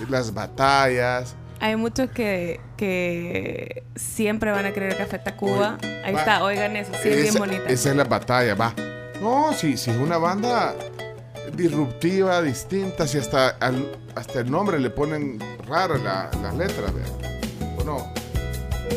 Las 0.10 0.34
Batallas. 0.34 1.36
Hay 1.60 1.76
muchos 1.76 2.10
que, 2.10 2.60
que 2.78 3.84
siempre 3.96 4.52
van 4.52 4.66
a 4.66 4.72
querer 4.72 4.98
Café 4.98 5.20
Tacuba. 5.20 5.78
Ahí 6.04 6.14
va. 6.14 6.20
está, 6.20 6.44
oigan 6.44 6.76
eso, 6.76 6.92
sí, 7.02 7.10
es 7.10 7.22
bien 7.24 7.36
bonita. 7.36 7.64
esa 7.68 7.90
es 7.92 7.96
la 7.96 8.04
batalla, 8.04 8.56
va. 8.56 8.74
No, 9.22 9.54
sí, 9.54 9.78
sí, 9.78 9.92
es 9.92 9.98
una 9.98 10.18
banda 10.18 10.74
disruptiva, 11.56 12.42
distinta. 12.42 13.08
Si 13.08 13.18
hasta, 13.20 13.50
al- 13.60 13.96
hasta 14.16 14.40
el 14.40 14.50
nombre 14.50 14.80
le 14.80 14.90
ponen 14.90 15.40
raro 15.68 15.98
la- 15.98 16.30
las 16.42 16.56
letras, 16.56 16.94
¿verdad? 16.94 17.78
¿O 17.80 17.84
no? 17.84 17.98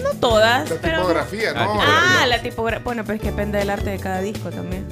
No 0.03 0.11
todas, 0.19 0.69
La 0.71 0.77
pero... 0.77 0.99
tipografía, 1.03 1.53
¿no? 1.53 1.79
Ah, 1.81 2.25
la 2.27 2.41
tipografía. 2.43 2.83
Bueno, 2.85 3.05
pero 3.05 3.17
es 3.17 3.21
que 3.23 3.31
depende 3.31 3.59
del 3.59 3.71
arte 3.71 3.91
de 3.91 3.99
cada 3.99 4.21
disco 4.23 4.51
también. 4.51 4.87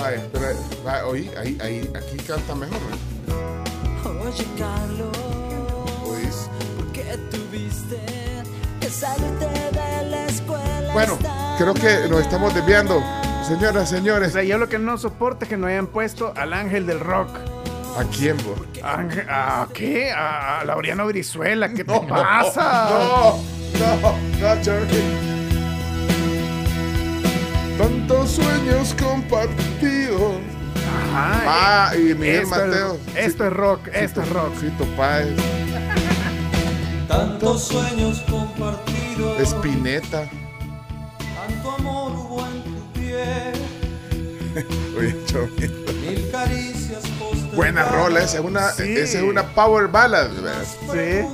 Vaya, 0.00 0.22
pero 0.32 0.46
va, 0.86 1.06
oí, 1.06 1.30
ahí, 1.38 1.58
ahí, 1.62 1.90
aquí 1.94 2.16
canta 2.26 2.54
mejor, 2.54 2.78
¿no? 3.28 4.20
Oye, 4.22 4.46
Carlos, 4.58 5.16
¿Oís? 6.06 6.48
¿por 6.76 6.86
qué 6.92 7.18
tuviste 7.30 7.98
que 8.80 8.88
salirte 8.88 9.46
de 9.46 10.10
la 10.10 10.26
escuela? 10.26 10.92
Bueno, 10.92 11.18
creo 11.58 11.74
que 11.74 12.08
nos 12.08 12.20
estamos 12.20 12.54
desviando. 12.54 13.02
Señoras, 13.46 13.92
O 13.92 13.96
señores, 13.96 14.32
sea, 14.32 14.42
yo 14.44 14.58
lo 14.58 14.68
que 14.68 14.78
no 14.78 14.96
soporto 14.96 15.44
es 15.44 15.48
que 15.48 15.56
no 15.56 15.66
hayan 15.66 15.86
puesto 15.88 16.32
al 16.36 16.52
ángel 16.52 16.86
del 16.86 17.00
rock. 17.00 17.28
¿a 17.98 18.04
quién 18.16 18.36
vos? 18.38 18.58
Ángel- 18.84 19.26
¿A 19.28 19.66
qué? 19.74 20.12
¿A 20.12 20.62
Laureano 20.64 21.06
Brizuela? 21.06 21.68
¿Qué 21.74 21.84
te 21.84 22.00
pasa? 22.00 22.88
No, 22.90 23.38
no, 23.78 24.54
no, 24.54 24.62
Cherokee. 24.62 25.39
Tantos 27.88 28.30
sueños 28.32 28.94
compartidos. 29.00 30.32
Ajá, 31.14 31.42
Ah, 31.46 31.92
y 31.96 32.14
Miguel 32.14 32.42
esto, 32.42 32.50
Mateo. 32.56 32.98
Es, 33.16 33.26
esto 33.26 33.46
es 33.46 33.52
rock, 33.52 33.88
esto 33.92 34.22
es 34.22 34.28
rock. 34.28 34.54
Fito 34.56 34.84
Páez, 34.96 35.28
Tantos 37.08 37.64
sueños 37.64 38.20
compartidos, 38.30 39.40
Espineta. 39.40 40.28
tanto 41.34 41.70
amor 41.72 42.12
hubo 42.12 42.46
en 42.46 42.62
tu 42.62 42.92
piel, 42.92 43.52
Oye, 44.98 45.16
Chomito. 45.26 45.92
mil 45.94 46.30
caricias 46.30 47.02
postergadas. 47.18 47.56
Buena 47.56 47.84
rola, 47.84 48.20
esa 48.20 48.38
es 48.38 48.44
una, 48.44 48.70
Sí. 48.72 48.82
esa 48.96 49.18
es 49.18 49.24
una 49.24 49.42
power 49.54 49.88
ballad. 49.88 50.30
¿verdad? 50.30 50.62
Sí. 50.92 51.26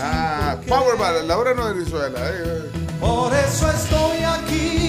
Ah, 0.00 0.56
power 0.68 0.98
ballad, 0.98 1.24
la 1.24 1.38
hora 1.38 1.54
no 1.54 1.66
de 1.68 1.74
Venezuela. 1.74 2.18
eh, 2.20 2.42
eh. 2.44 2.70
Por 3.00 3.32
eso 3.34 3.70
estoy 3.70 4.18
aquí. 4.24 4.83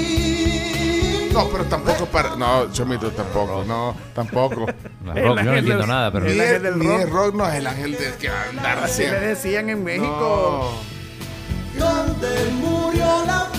No, 1.35 1.47
pero 1.49 1.65
tampoco 1.65 2.05
para. 2.05 2.35
No, 2.37 2.71
Chomito, 2.71 3.11
tampoco. 3.11 3.63
No, 3.67 3.93
tampoco. 4.13 4.65
No, 5.03 5.13
El 5.13 5.23
rock, 5.27 5.37
yo 5.39 5.43
no 5.43 5.57
entiendo 5.57 5.85
nada, 5.87 6.11
pero. 6.11 6.25
el 6.27 6.39
ángel 6.39 6.55
es, 6.55 6.63
del 6.63 6.79
ni 6.79 6.87
rock. 6.87 7.09
rock, 7.11 7.35
no 7.35 7.47
es 7.47 7.55
el 7.55 7.67
ángel 7.67 7.91
del 7.97 8.13
que 8.13 8.29
va 8.29 8.41
a 8.41 8.49
andar 8.49 8.77
Así 8.79 9.03
le 9.03 9.19
decían 9.19 9.69
en 9.69 9.83
México. 9.83 10.71
Donde 11.77 12.51
murió 12.53 13.05
la 13.25 13.49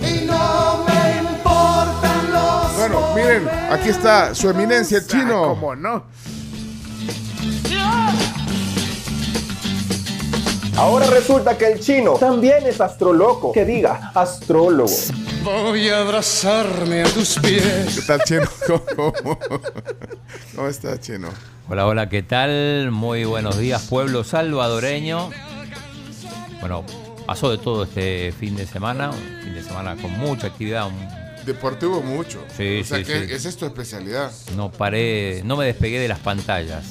fe. 0.00 0.08
Y 0.10 0.24
no 0.26 0.84
me 0.88 1.18
importan 1.20 2.32
los. 2.32 2.76
Bueno, 2.76 3.14
miren, 3.14 3.48
aquí 3.70 3.90
está 3.90 4.34
su 4.34 4.50
eminencia, 4.50 4.98
el 4.98 5.04
Ah, 5.04 5.08
chino. 5.08 5.42
¿Cómo 5.48 5.76
no? 5.76 6.04
Ahora 10.76 11.06
resulta 11.06 11.56
que 11.56 11.66
el 11.72 11.80
chino 11.80 12.14
también 12.14 12.66
es 12.66 12.80
astroloco. 12.80 13.52
Que 13.52 13.64
diga, 13.64 14.10
astrólogo. 14.14 14.90
Voy 15.44 15.88
a 15.88 16.00
abrazarme 16.00 17.02
a 17.02 17.04
tus 17.04 17.38
pies. 17.38 17.96
¿Qué 18.00 18.02
tal, 18.06 18.22
chino? 18.24 18.48
¿Cómo, 18.96 19.12
¿Cómo 20.56 20.68
está, 20.68 20.98
chino? 20.98 21.28
Hola, 21.68 21.86
hola, 21.86 22.08
¿qué 22.08 22.22
tal? 22.22 22.90
Muy 22.90 23.24
buenos 23.24 23.58
días, 23.58 23.82
pueblo 23.82 24.24
salvadoreño. 24.24 25.30
Bueno, 26.60 26.84
pasó 27.26 27.50
de 27.50 27.58
todo 27.58 27.84
este 27.84 28.32
fin 28.32 28.56
de 28.56 28.66
semana, 28.66 29.10
un 29.10 29.42
fin 29.42 29.54
de 29.54 29.62
semana 29.62 29.96
con 29.96 30.10
mucha 30.18 30.48
actividad. 30.48 30.88
Deportivo 31.44 32.00
mucho. 32.02 32.40
Sí, 32.56 32.80
o 32.80 32.84
sea, 32.84 32.98
sí, 32.98 33.04
que 33.04 33.26
sí. 33.26 33.32
esa 33.34 33.48
es 33.48 33.56
tu 33.56 33.66
especialidad. 33.66 34.30
No 34.56 34.70
paré, 34.70 35.42
no 35.44 35.56
me 35.56 35.66
despegué 35.66 35.98
de 36.00 36.08
las 36.08 36.20
pantallas. 36.20 36.84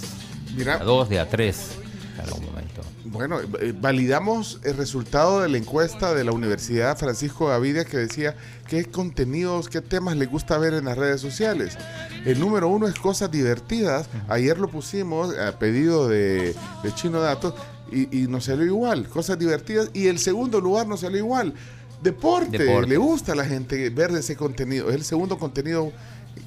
Mira, 0.56 0.76
A 0.76 0.84
dos, 0.84 1.10
de 1.10 1.20
a 1.20 1.28
tres, 1.28 1.72
en 2.16 2.22
algún 2.26 2.46
momento. 2.46 2.82
Bueno, 3.12 3.40
eh, 3.60 3.74
validamos 3.78 4.60
el 4.64 4.78
resultado 4.78 5.42
de 5.42 5.50
la 5.50 5.58
encuesta 5.58 6.14
de 6.14 6.24
la 6.24 6.32
Universidad 6.32 6.98
Francisco 6.98 7.48
Gavidia 7.48 7.84
que 7.84 7.98
decía 7.98 8.36
qué 8.68 8.86
contenidos, 8.86 9.68
qué 9.68 9.82
temas 9.82 10.16
le 10.16 10.26
gusta 10.28 10.58
ver 10.58 10.74
en 10.74 10.86
las 10.86 10.98
redes 10.98 11.20
sociales. 11.20 11.78
El 12.26 12.40
número 12.40 12.70
uno 12.70 12.88
es 12.88 12.96
cosas 12.96 13.30
divertidas. 13.30 14.08
Ayer 14.30 14.58
lo 14.58 14.70
pusimos 14.70 15.38
a 15.38 15.60
pedido 15.60 16.08
de, 16.08 16.56
de 16.84 16.96
Chino 16.96 17.20
Datos 17.20 17.54
y, 17.92 18.24
y 18.24 18.28
nos 18.28 18.46
salió 18.46 18.66
igual, 18.66 19.08
cosas 19.10 19.38
divertidas. 19.38 19.90
Y 19.94 20.08
el 20.08 20.18
segundo 20.18 20.62
lugar 20.62 20.88
nos 20.88 21.02
salió 21.02 21.18
igual. 21.18 21.54
Deporte, 22.02 22.58
Deporte. 22.58 22.90
le 22.90 22.98
gusta 22.98 23.34
a 23.34 23.36
la 23.36 23.46
gente 23.46 23.90
ver 23.90 24.12
ese 24.12 24.38
contenido. 24.38 24.90
Es 24.90 24.96
el 24.96 25.04
segundo 25.04 25.38
contenido 25.38 25.92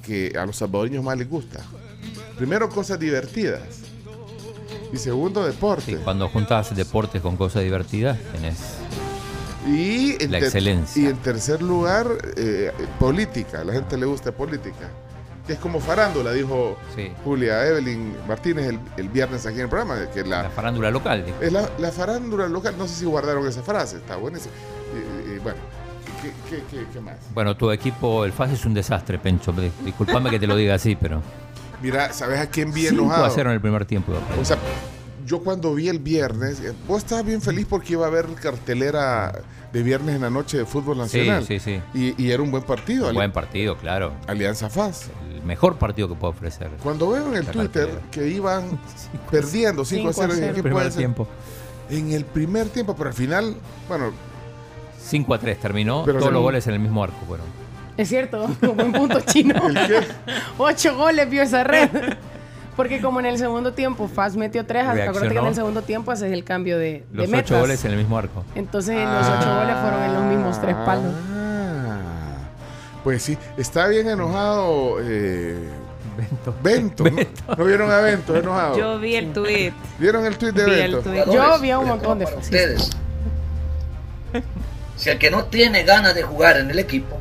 que 0.03 0.33
a 0.37 0.45
los 0.45 0.57
salvadoreños 0.57 1.03
más 1.03 1.17
les 1.17 1.29
gusta. 1.29 1.63
Primero, 2.37 2.69
cosas 2.69 2.99
divertidas. 2.99 3.84
Y 4.95 4.97
segundo, 4.97 5.45
deporte. 5.45 5.83
Sí, 5.97 5.97
cuando 6.03 6.29
juntas 6.29 6.73
deportes 6.75 7.21
con 7.21 7.35
cosas 7.37 7.63
divertidas, 7.63 8.17
tenés. 8.31 8.57
Y 9.67 10.21
en 10.23 10.31
La 10.31 10.37
excelencia. 10.39 11.03
Y 11.03 11.05
en 11.07 11.17
tercer 11.17 11.61
lugar, 11.61 12.07
eh, 12.37 12.71
política. 12.99 13.61
A 13.61 13.63
la 13.63 13.73
gente 13.73 13.97
le 13.97 14.05
gusta 14.05 14.31
política. 14.31 14.89
Que 15.45 15.53
es 15.53 15.59
como 15.59 15.79
farándula, 15.79 16.31
dijo 16.31 16.77
Sí. 16.95 17.11
Julia 17.23 17.67
Evelyn 17.67 18.15
Martínez 18.27 18.67
el, 18.67 18.79
el 18.97 19.09
viernes 19.09 19.45
aquí 19.45 19.55
en 19.57 19.61
el 19.63 19.69
programa. 19.69 19.97
Que 20.13 20.23
la, 20.23 20.43
La 20.43 20.49
farándula 20.49 20.89
local. 20.91 21.23
digo. 21.25 21.37
es 21.41 21.51
la, 21.51 21.69
la 21.77 21.91
farándula 21.91 22.47
local, 22.47 22.75
no 22.77 22.87
sé 22.87 22.95
si 22.95 23.05
guardaron 23.05 23.47
esa 23.47 23.61
frase, 23.63 23.97
está 23.97 24.15
buenísima. 24.15 24.53
Y- 24.93 25.31
y- 25.31 25.35
y 25.35 25.39
bueno, 25.39 25.59
¿qué, 26.21 26.31
qué, 26.49 26.63
qué- 26.71 26.85
qué 26.93 26.99
más? 27.01 27.17
Bueno, 27.33 27.55
tu 27.55 27.69
equipo, 27.71 28.23
el 28.25 28.31
FAS 28.31 28.51
es 28.51 28.65
un 28.65 28.73
desastre, 28.73 29.19
Pencho. 29.19 29.51
Di- 29.51 29.71
Disculpame 29.83 30.29
que 30.31 30.39
te 30.39 30.47
lo 30.47 30.55
diga 30.55 30.75
así, 30.75 30.95
pero. 30.95 31.21
Mira, 31.85 32.11
¿sabes 32.13 32.39
a 32.39 32.47
quién 32.47 32.73
vi 32.73 32.87
5 32.87 32.93
enojado? 33.03 33.25
a 33.25 33.29
0 33.29 33.49
en 33.49 33.53
el 33.55 33.61
primer 33.61 33.85
tiempo. 33.85 34.13
O 34.41 34.43
sea, 34.45 34.57
yo 35.25 35.39
cuando 35.41 35.73
vi 35.75 35.87
el 35.89 35.99
viernes, 35.99 36.59
eh, 36.61 36.73
vos 36.87 36.99
estabas 37.03 37.25
bien 37.25 37.41
feliz 37.41 37.67
porque 37.69 37.93
iba 37.93 38.05
a 38.05 38.07
haber 38.07 38.25
cartelera 38.35 39.31
de 39.71 39.83
viernes 39.83 40.15
en 40.15 40.21
la 40.21 40.29
noche 40.31 40.57
de 40.57 40.65
fútbol 40.65 40.95
Sí, 40.95 41.01
nacional. 41.19 41.45
sí, 41.45 41.59
sí. 41.59 41.81
Y, 41.93 42.19
y 42.23 42.31
era 42.31 42.41
un 42.41 42.49
buen 42.49 42.63
partido. 42.63 43.07
Ali- 43.07 43.15
Buen 43.17 43.31
partido, 43.31 43.77
claro. 43.77 44.13
Alianza 44.27 44.69
FAS. 44.69 45.09
El 45.31 45.43
mejor 45.43 45.77
partido 45.77 46.07
que 46.09 46.15
puede 46.15 46.33
ofrecer. 46.33 46.71
Cuando 46.81 47.09
veo 47.11 47.27
en 47.27 47.35
el 47.35 47.45
Twitter 47.45 47.87
cartelera. 47.87 48.11
que 48.11 48.27
iban 48.29 48.79
perdiendo 49.31 49.85
5 49.85 50.09
a 50.09 50.13
0, 50.13 50.33
dije, 50.33 50.53
¿qué 50.53 50.63
Primer 50.63 50.91
tiempo. 50.91 51.27
En 51.89 52.13
el 52.13 52.25
primer 52.25 52.69
tiempo, 52.69 52.95
pero 52.95 53.09
al 53.09 53.15
final, 53.15 53.55
bueno, 53.87 54.11
5 55.03 55.33
a 55.35 55.39
3 55.39 55.59
terminó, 55.59 56.03
Pero 56.03 56.17
todos 56.19 56.31
los 56.33 56.41
goles 56.41 56.65
en 56.65 56.73
el 56.73 56.79
mismo 56.79 57.03
arco 57.03 57.17
fueron. 57.27 57.45
Es 57.97 58.09
cierto, 58.09 58.49
como 58.59 58.81
en 58.81 58.91
punto 58.91 59.19
chino. 59.21 59.55
Ocho 60.57 60.95
goles 60.95 61.29
vio 61.29 61.41
esa 61.41 61.63
red. 61.63 61.89
Porque 62.75 62.99
como 62.99 63.21
en 63.21 63.25
el 63.25 63.37
segundo 63.37 63.73
tiempo 63.73 64.09
Faz 64.09 64.35
metió 64.35 64.65
tres, 64.65 64.85
acuérdate 64.85 65.29
que 65.29 65.39
en 65.39 65.45
el 65.45 65.55
segundo 65.55 65.81
tiempo 65.81 66.11
haces 66.11 66.33
el 66.33 66.43
cambio 66.43 66.77
de, 66.77 67.05
de 67.09 67.17
Los 67.17 67.29
metas. 67.29 67.51
8 67.51 67.59
goles 67.61 67.85
en 67.85 67.91
el 67.91 67.97
mismo 67.97 68.17
arco. 68.17 68.43
Entonces 68.53 68.97
los 68.97 69.27
ocho 69.27 69.55
goles 69.55 69.75
fueron 69.81 70.03
en 70.03 70.13
los 70.13 70.23
mismos 70.25 70.61
tres 70.61 70.75
palos. 70.85 71.13
Ah, 71.33 72.35
pues 73.03 73.23
sí, 73.23 73.37
está 73.55 73.87
bien 73.87 74.09
enojado 74.09 74.97
eh, 75.01 75.69
Bento. 76.17 76.55
Bento. 76.61 77.03
¿no? 77.05 77.55
¿No 77.55 77.63
vieron 77.63 77.91
a 77.91 77.99
Bento 77.99 78.35
enojado? 78.35 78.77
Yo 78.77 78.99
vi 78.99 79.15
el 79.15 79.31
tweet. 79.31 79.71
¿Vieron 79.97 80.25
el 80.25 80.37
tweet 80.37 80.51
de 80.51 80.65
Vi 80.65 80.71
Bento? 80.71 81.31
Yo 81.31 81.59
vi 81.59 81.71
a 81.71 81.79
un 81.79 81.87
montón 81.87 82.19
de 82.19 82.25
ustedes. 82.25 82.89
Si 84.97 85.09
el 85.09 85.17
que 85.17 85.31
no 85.31 85.45
tiene 85.45 85.83
ganas 85.83 86.13
de 86.13 86.23
jugar 86.23 86.57
en 86.57 86.71
el 86.71 86.79
equipo, 86.79 87.19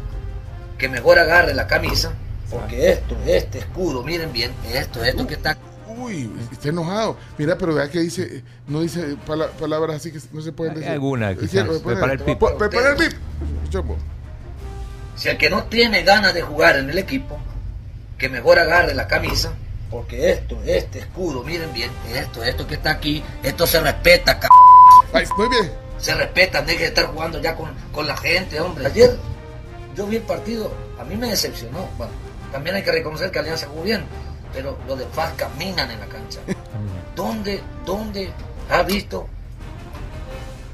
que 0.85 0.89
mejor 0.91 1.19
agarre 1.19 1.55
la 1.55 1.67
camisa, 1.67 2.13
porque 2.51 2.91
esto, 2.91 3.17
este 3.25 3.61
escudo, 3.61 4.03
miren 4.03 4.31
bien, 4.35 4.53
esto, 4.71 5.03
esto 5.03 5.27
que 5.27 5.33
está 5.33 5.57
Uy, 5.97 6.31
está 6.53 6.69
enojado. 6.69 7.17
Mira, 7.39 7.57
pero 7.57 7.73
vea 7.73 7.89
que 7.89 8.01
dice, 8.01 8.43
no 8.67 8.83
dice 8.83 9.17
pala- 9.27 9.49
palabras 9.49 9.97
así 9.97 10.13
que 10.13 10.19
no 10.33 10.43
se 10.43 10.53
pueden 10.53 10.75
Hay 10.75 10.81
decir. 10.81 10.93
alguna, 10.93 11.35
quizás. 11.35 11.67
Prepara 11.83 12.13
el 12.13 12.19
pip. 12.19 12.39
Prepara 12.59 12.91
el 12.91 12.97
pip. 12.97 13.13
Si 15.17 15.29
el 15.31 15.39
que 15.39 15.49
no 15.49 15.65
tiene 15.65 16.03
ganas 16.03 16.35
de 16.35 16.43
jugar 16.43 16.77
en 16.77 16.91
el 16.91 16.99
equipo, 16.99 17.39
que 18.19 18.29
mejor 18.29 18.59
agarre 18.59 18.93
la 18.95 19.07
camisa, 19.07 19.55
porque 19.91 20.33
esto, 20.33 20.59
este 20.67 20.99
escudo, 20.99 21.45
miren 21.45 21.73
bien, 21.73 21.91
esto, 22.13 22.45
esto 22.45 22.67
que 22.67 22.75
está 22.75 22.91
aquí, 22.91 23.23
esto 23.43 23.67
se 23.67 23.81
respeta, 23.81 24.39
c 24.39 24.49
Ay, 25.15 25.25
muy 25.39 25.49
bien. 25.49 25.71
se 25.97 26.13
respeta, 26.15 26.61
deje 26.61 26.81
de 26.81 26.87
estar 26.89 27.07
jugando 27.07 27.41
ya 27.41 27.55
con, 27.55 27.71
con 27.93 28.07
la 28.07 28.17
gente, 28.19 28.61
hombre. 28.61 28.85
Ayer 28.87 29.17
yo 29.97 30.07
vi 30.07 30.17
el 30.17 30.23
partido, 30.23 30.71
a 30.99 31.05
mí 31.05 31.17
me 31.17 31.29
decepcionó. 31.29 31.89
Bueno, 31.97 32.13
también 32.53 32.77
hay 32.77 32.83
que 32.83 32.93
reconocer 32.93 33.31
que 33.31 33.39
Alianza 33.39 33.67
jugó 33.69 33.83
bien, 33.83 34.05
pero 34.53 34.77
los 34.87 34.99
de 34.99 35.05
Paz 35.07 35.33
caminan 35.37 35.91
en 35.91 36.01
la 36.01 36.07
cancha. 36.07 36.41
¿Dónde, 37.17 37.61
dónde 37.87 38.31
ha 38.71 38.83
visto 38.83 39.27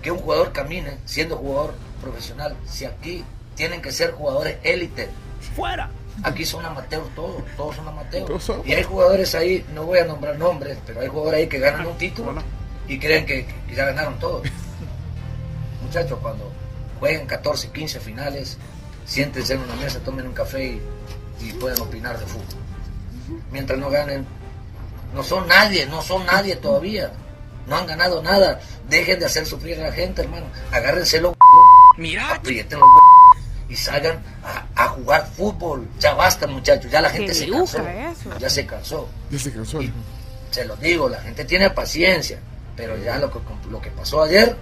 que 0.02 0.11
un 0.11 0.18
jugador 0.18 0.52
camine 0.52 0.98
siendo 1.04 1.37
jugador 1.37 1.74
profesional 2.00 2.56
si 2.66 2.85
aquí 2.87 3.24
tienen 3.54 3.83
que 3.83 3.92
ser 3.92 4.12
jugadores 4.12 4.56
élite? 4.62 5.09
¡Fuera! 5.54 5.90
Aquí 6.22 6.44
son 6.44 6.64
amateurs 6.66 7.06
todos, 7.14 7.42
todos 7.56 7.76
son 7.76 7.88
amateurs. 7.88 8.26
Todos 8.26 8.42
son- 8.44 8.62
Y 8.66 8.72
hay 8.74 8.83
jugadores 8.83 9.35
ahí, 9.35 9.64
no 9.74 9.85
voy 9.85 9.98
a 10.00 10.04
nombrar 10.04 10.38
nombres, 10.38 10.76
pero 10.87 11.00
hay 11.00 11.09
jugadores 11.09 11.40
ahí 11.40 11.46
que 11.46 11.59
ganan 11.59 11.87
un 11.87 11.96
título 11.98 12.35
y 12.88 12.98
creen 12.98 13.24
que, 13.26 13.46
que 13.68 13.74
ya 13.74 13.87
ganaron 13.87 14.18
todo. 14.18 14.42
Muchachos, 15.83 16.18
cuando 16.20 16.50
jueguen 16.98 17.26
14, 17.26 17.68
15 17.70 18.00
finales, 18.00 18.59
siéntense 19.11 19.55
en 19.55 19.61
una 19.61 19.75
mesa, 19.75 19.99
tomen 20.01 20.27
un 20.29 20.33
café 20.33 20.64
y, 20.64 20.81
y 21.40 21.53
pueden 21.55 21.81
opinar 21.81 22.16
de 22.18 22.27
fútbol. 22.27 22.61
Mientras 23.51 23.77
no 23.79 23.90
ganen, 23.90 24.25
no 25.12 25.23
son 25.25 25.49
nadie, 25.49 25.85
no 25.87 26.01
son 26.01 26.25
nadie 26.27 26.55
todavía. 26.57 27.11
No 27.66 27.77
han 27.77 27.87
ganado 27.87 28.23
nada. 28.23 28.61
Dejen 28.88 29.18
de 29.18 29.27
hacer 29.27 29.46
sufrir 29.46 29.81
a 29.81 29.88
la 29.88 29.92
gente, 29.92 30.23
hermano. 30.23 30.46
Agárrense 30.73 31.20
los 31.20 31.35
Mira. 31.96 32.35
aprieten 32.35 32.79
los 32.79 32.88
y 33.68 33.77
salgan 33.77 34.20
a, 34.44 34.85
a 34.85 34.88
jugar 34.88 35.29
fútbol. 35.37 35.88
Ya 35.99 36.14
basta, 36.14 36.46
muchachos. 36.46 36.90
Ya 36.90 37.01
la 37.01 37.11
gente 37.11 37.35
se 37.35 37.49
cansó. 37.49 37.79
eso. 37.79 38.38
Ya 38.38 38.51
se 38.51 38.66
cansó. 38.66 39.09
Ya 39.31 39.38
se 39.38 39.53
cansó. 39.53 39.81
Se 40.51 40.64
los 40.64 40.81
digo, 40.81 41.09
la 41.09 41.20
gente 41.20 41.44
tiene 41.44 41.70
paciencia. 41.70 42.38
Pero 42.77 42.96
ya 42.96 43.18
lo 43.18 43.31
que, 43.31 43.38
lo 43.70 43.81
que 43.81 43.90
pasó 43.90 44.23
ayer, 44.23 44.57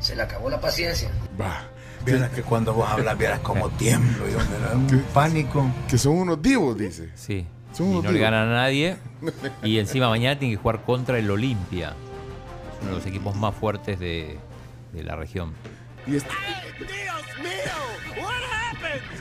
se 0.00 0.16
le 0.16 0.22
acabó 0.22 0.50
la 0.50 0.60
paciencia. 0.60 1.08
Va. 1.40 1.66
Vieras 2.04 2.30
que 2.30 2.42
cuando 2.42 2.72
vos 2.74 2.88
hablas, 2.88 3.18
vieras 3.18 3.40
como 3.40 3.68
tiemblo, 3.70 4.24
yo 4.28 4.38
me 4.38 4.96
un 4.96 5.02
pánico. 5.14 5.66
Que 5.88 5.98
son 5.98 6.18
unos 6.18 6.40
divos, 6.40 6.76
dice. 6.76 7.10
Sí. 7.14 7.46
Son 7.72 7.86
Y 7.86 7.90
unos 7.90 8.04
no 8.04 8.12
le 8.12 8.18
ganan 8.18 8.48
a 8.48 8.52
nadie. 8.52 8.96
Y 9.62 9.78
encima 9.78 10.08
mañana 10.08 10.38
tiene 10.38 10.54
que 10.54 10.60
jugar 10.60 10.82
contra 10.84 11.18
el 11.18 11.30
Olimpia. 11.30 11.88
Es 11.88 12.82
uno 12.82 12.90
de 12.90 12.96
los 12.96 13.06
equipos 13.06 13.34
más 13.36 13.54
fuertes 13.54 13.98
de, 13.98 14.38
de 14.92 15.02
la 15.02 15.16
región. 15.16 15.52
Y 16.06 16.16
este, 16.16 16.30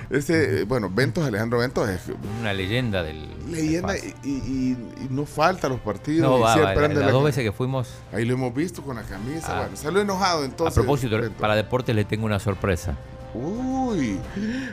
este, 0.10 0.64
bueno, 0.64 0.90
Ventos, 0.90 1.26
Alejandro 1.26 1.60
Ventos 1.60 1.90
es 1.90 2.02
Una 2.40 2.54
leyenda 2.54 3.04
del. 3.04 3.28
leyenda 3.52 3.94
del 3.94 4.14
y, 4.24 4.30
y- 4.30 4.78
y 5.04 5.08
no 5.10 5.26
falta 5.26 5.68
los 5.70 5.80
partidos. 5.80 6.30
No, 6.30 6.40
va, 6.40 6.56
va, 6.56 6.74
las 6.76 6.94
la- 6.94 7.12
dos 7.12 7.24
veces 7.24 7.44
que 7.44 7.52
fuimos. 7.52 7.90
Ahí 8.14 8.26
lo 8.26 8.34
hemos 8.36 8.54
visto 8.54 8.82
con 8.82 8.96
la 8.96 9.04
camisa. 9.04 9.48
Ah. 9.50 9.62
Bueno, 9.62 9.76
salió 9.78 10.02
enojado 10.02 10.44
entonces. 10.46 10.78
a 10.78 10.82
propósito, 10.82 11.18
Ventos. 11.18 11.40
para 11.42 11.56
deportes 11.56 11.96
le 11.96 12.06
tengo 12.06 12.26
una 12.26 12.40
sorpresa. 12.40 12.96
Uy, 13.34 14.20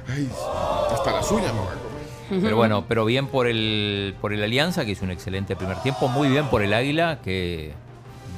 ay, 0.08 0.30
hasta 0.92 1.12
las 1.12 1.30
uñas 1.30 1.52
me 1.52 1.58
voy 1.60 1.68
a 1.68 1.72
comer. 1.72 2.40
Pero 2.42 2.56
bueno, 2.56 2.84
pero 2.88 3.04
bien 3.04 3.26
por 3.26 3.46
el, 3.46 4.14
por 4.20 4.32
el 4.32 4.42
Alianza, 4.42 4.84
que 4.86 4.92
hizo 4.92 5.04
un 5.04 5.10
excelente 5.10 5.56
primer 5.56 5.76
tiempo. 5.82 6.08
Muy 6.08 6.28
bien 6.28 6.46
por 6.46 6.62
el 6.62 6.72
Águila, 6.72 7.20
que 7.22 7.74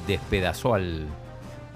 despedazó 0.07 0.73
al, 0.73 1.07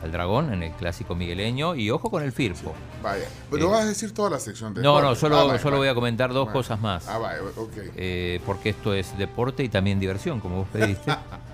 al 0.03 0.11
Dragón 0.11 0.53
en 0.53 0.63
el 0.63 0.71
clásico 0.73 1.15
migueleño. 1.15 1.75
Y 1.75 1.89
ojo 1.91 2.09
con 2.09 2.23
el 2.23 2.31
Firpo. 2.31 2.73
Vaya, 3.03 3.25
pero 3.49 3.67
Eh, 3.67 3.71
vas 3.71 3.81
a 3.83 3.87
decir 3.87 4.13
toda 4.13 4.29
la 4.29 4.39
sección 4.39 4.73
de 4.73 4.81
No, 4.81 5.01
no, 5.01 5.15
solo, 5.15 5.37
Ah, 5.39 5.43
vaya, 5.45 5.59
solo 5.59 5.71
vaya. 5.77 5.79
voy 5.79 5.87
a 5.89 5.95
comentar 5.95 6.33
dos 6.33 6.45
Vaya. 6.47 6.53
cosas 6.53 6.79
más. 6.81 7.07
Ah, 7.07 7.17
vaya, 7.17 7.39
ok. 7.55 7.71
Eh, 7.95 8.39
porque 8.45 8.69
esto 8.69 8.93
es 8.93 9.17
deporte 9.17 9.63
y 9.63 9.69
también 9.69 9.99
diversión, 9.99 10.39
como 10.39 10.57
vos 10.57 10.67
pediste. 10.71 11.11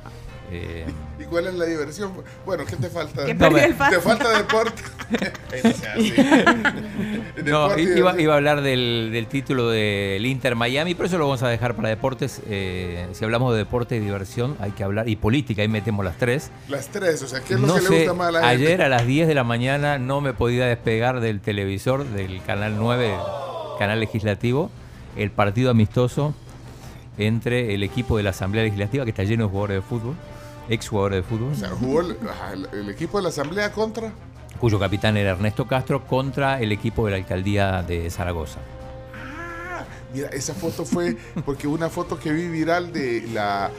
Eh, 0.49 0.85
¿Y 1.19 1.23
cuál 1.25 1.47
es 1.47 1.55
la 1.55 1.65
diversión? 1.65 2.13
Bueno, 2.45 2.63
¿qué 2.65 2.75
te 2.77 2.89
falta? 2.89 3.25
Que 3.25 3.33
No, 3.33 3.47
el. 3.57 3.75
Te 3.75 3.99
falta 3.99 4.29
deporte. 4.37 4.81
No, 7.43 7.77
iba, 7.77 8.11
a 8.33 8.35
hablar 8.35 8.61
del, 8.61 9.09
del 9.13 9.27
título 9.27 9.69
del 9.69 10.25
Inter 10.25 10.55
Miami, 10.55 10.95
pero 10.95 11.07
eso 11.07 11.17
lo 11.17 11.25
vamos 11.25 11.43
a 11.43 11.47
dejar 11.49 11.75
para 11.75 11.89
deportes. 11.89 12.41
Eh, 12.49 13.07
si 13.13 13.23
hablamos 13.23 13.53
de 13.53 13.59
deporte 13.59 13.95
y 13.95 13.99
diversión, 13.99 14.57
hay 14.59 14.71
que 14.71 14.83
hablar, 14.83 15.07
y 15.07 15.15
política, 15.15 15.61
ahí 15.61 15.67
metemos 15.67 16.03
las 16.03 16.17
tres. 16.17 16.51
Las 16.67 16.87
tres, 16.87 17.21
o 17.21 17.27
sea, 17.27 17.41
¿qué 17.41 17.53
es 17.53 17.59
lo 17.59 17.67
No 17.67 17.75
que 17.75 17.81
le 17.81 17.87
sé, 17.87 17.95
gusta 17.99 18.13
más 18.13 18.27
a 18.29 18.31
la 18.31 18.47
ayer 18.47 18.69
gente? 18.69 18.83
a 18.83 18.89
las 18.89 19.05
10 19.05 19.27
de 19.27 19.35
la 19.35 19.43
mañana 19.43 19.97
no 19.99 20.19
me 20.21 20.33
podía 20.33 20.65
despegar 20.65 21.19
del 21.19 21.39
televisor 21.39 22.05
del 22.05 22.41
canal 22.43 22.75
9, 22.77 23.15
canal 23.79 23.99
legislativo, 23.99 24.71
el 25.15 25.31
partido 25.31 25.69
amistoso 25.71 26.33
entre 27.17 27.73
el 27.75 27.83
equipo 27.83 28.17
de 28.17 28.23
la 28.23 28.31
Asamblea 28.31 28.63
Legislativa, 28.63 29.03
que 29.05 29.11
está 29.11 29.23
lleno 29.23 29.45
de 29.45 29.49
jugadores 29.49 29.75
de 29.77 29.81
fútbol, 29.81 30.15
ex 30.69 30.87
jugadores 30.89 31.17
de 31.17 31.23
fútbol, 31.23 31.51
O 31.53 31.55
sea, 31.55 31.69
jugó 31.69 32.01
el, 32.01 32.89
equipo 32.89 33.17
de 33.17 33.23
la 33.23 33.29
asamblea 33.29 33.71
contra. 33.71 34.11
cuyo 34.59 34.79
capitán 34.79 35.17
era 35.17 35.31
Ernesto 35.31 35.67
Castro, 35.67 36.05
contra 36.05 36.59
el 36.61 36.71
equipo 36.71 37.05
de 37.05 37.11
la 37.11 37.17
alcaldía 37.17 37.83
de 37.83 38.09
Zaragoza. 38.09 38.59
Mira, 40.13 40.29
esa 40.29 40.53
foto 40.53 40.85
fue 40.85 41.17
porque 41.45 41.67
una 41.67 41.89
foto 41.89 42.17
que 42.19 42.31
vi 42.31 42.47
viral 42.47 42.91
de 42.93 43.27
la, 43.33 43.69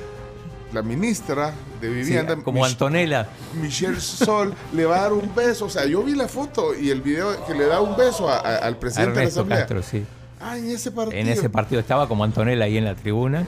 la 0.73 0.83
ministra 0.83 1.53
de 1.81 1.89
Sí, 1.89 1.95
Vivienda, 1.95 2.37
como 2.37 2.61
Mich- 2.63 2.67
Antonella. 2.71 3.29
Michelle 3.61 4.01
Sol, 4.01 4.55
le 4.73 4.85
va 4.85 4.99
a 4.99 5.03
dar 5.03 5.13
un 5.15 5.35
beso. 5.35 5.65
O 5.67 5.71
sea, 5.71 5.87
yo 5.87 6.03
vi 6.03 6.15
la 6.15 6.29
foto 6.29 6.75
y 6.75 6.91
el 6.91 7.01
video 7.01 7.45
que 7.47 7.55
le 7.55 7.65
da 7.67 7.81
un 7.81 7.97
beso 7.97 8.29
a- 8.29 8.39
a- 8.39 8.57
al 8.59 8.77
presidente 8.77 9.19
de 9.21 9.25
la 9.25 9.31
asamblea. 9.31 9.59
Castro, 9.61 9.83
sí. 9.83 10.05
Ah, 10.41 10.57
en 10.57 10.71
ese 10.71 10.91
partido. 10.91 11.21
En 11.21 11.29
ese 11.29 11.51
partido 11.51 11.81
estaba 11.81 12.07
como 12.07 12.25
Antonella 12.25 12.65
ahí 12.65 12.77
en 12.79 12.85
la 12.85 12.95
tribuna. 12.95 13.47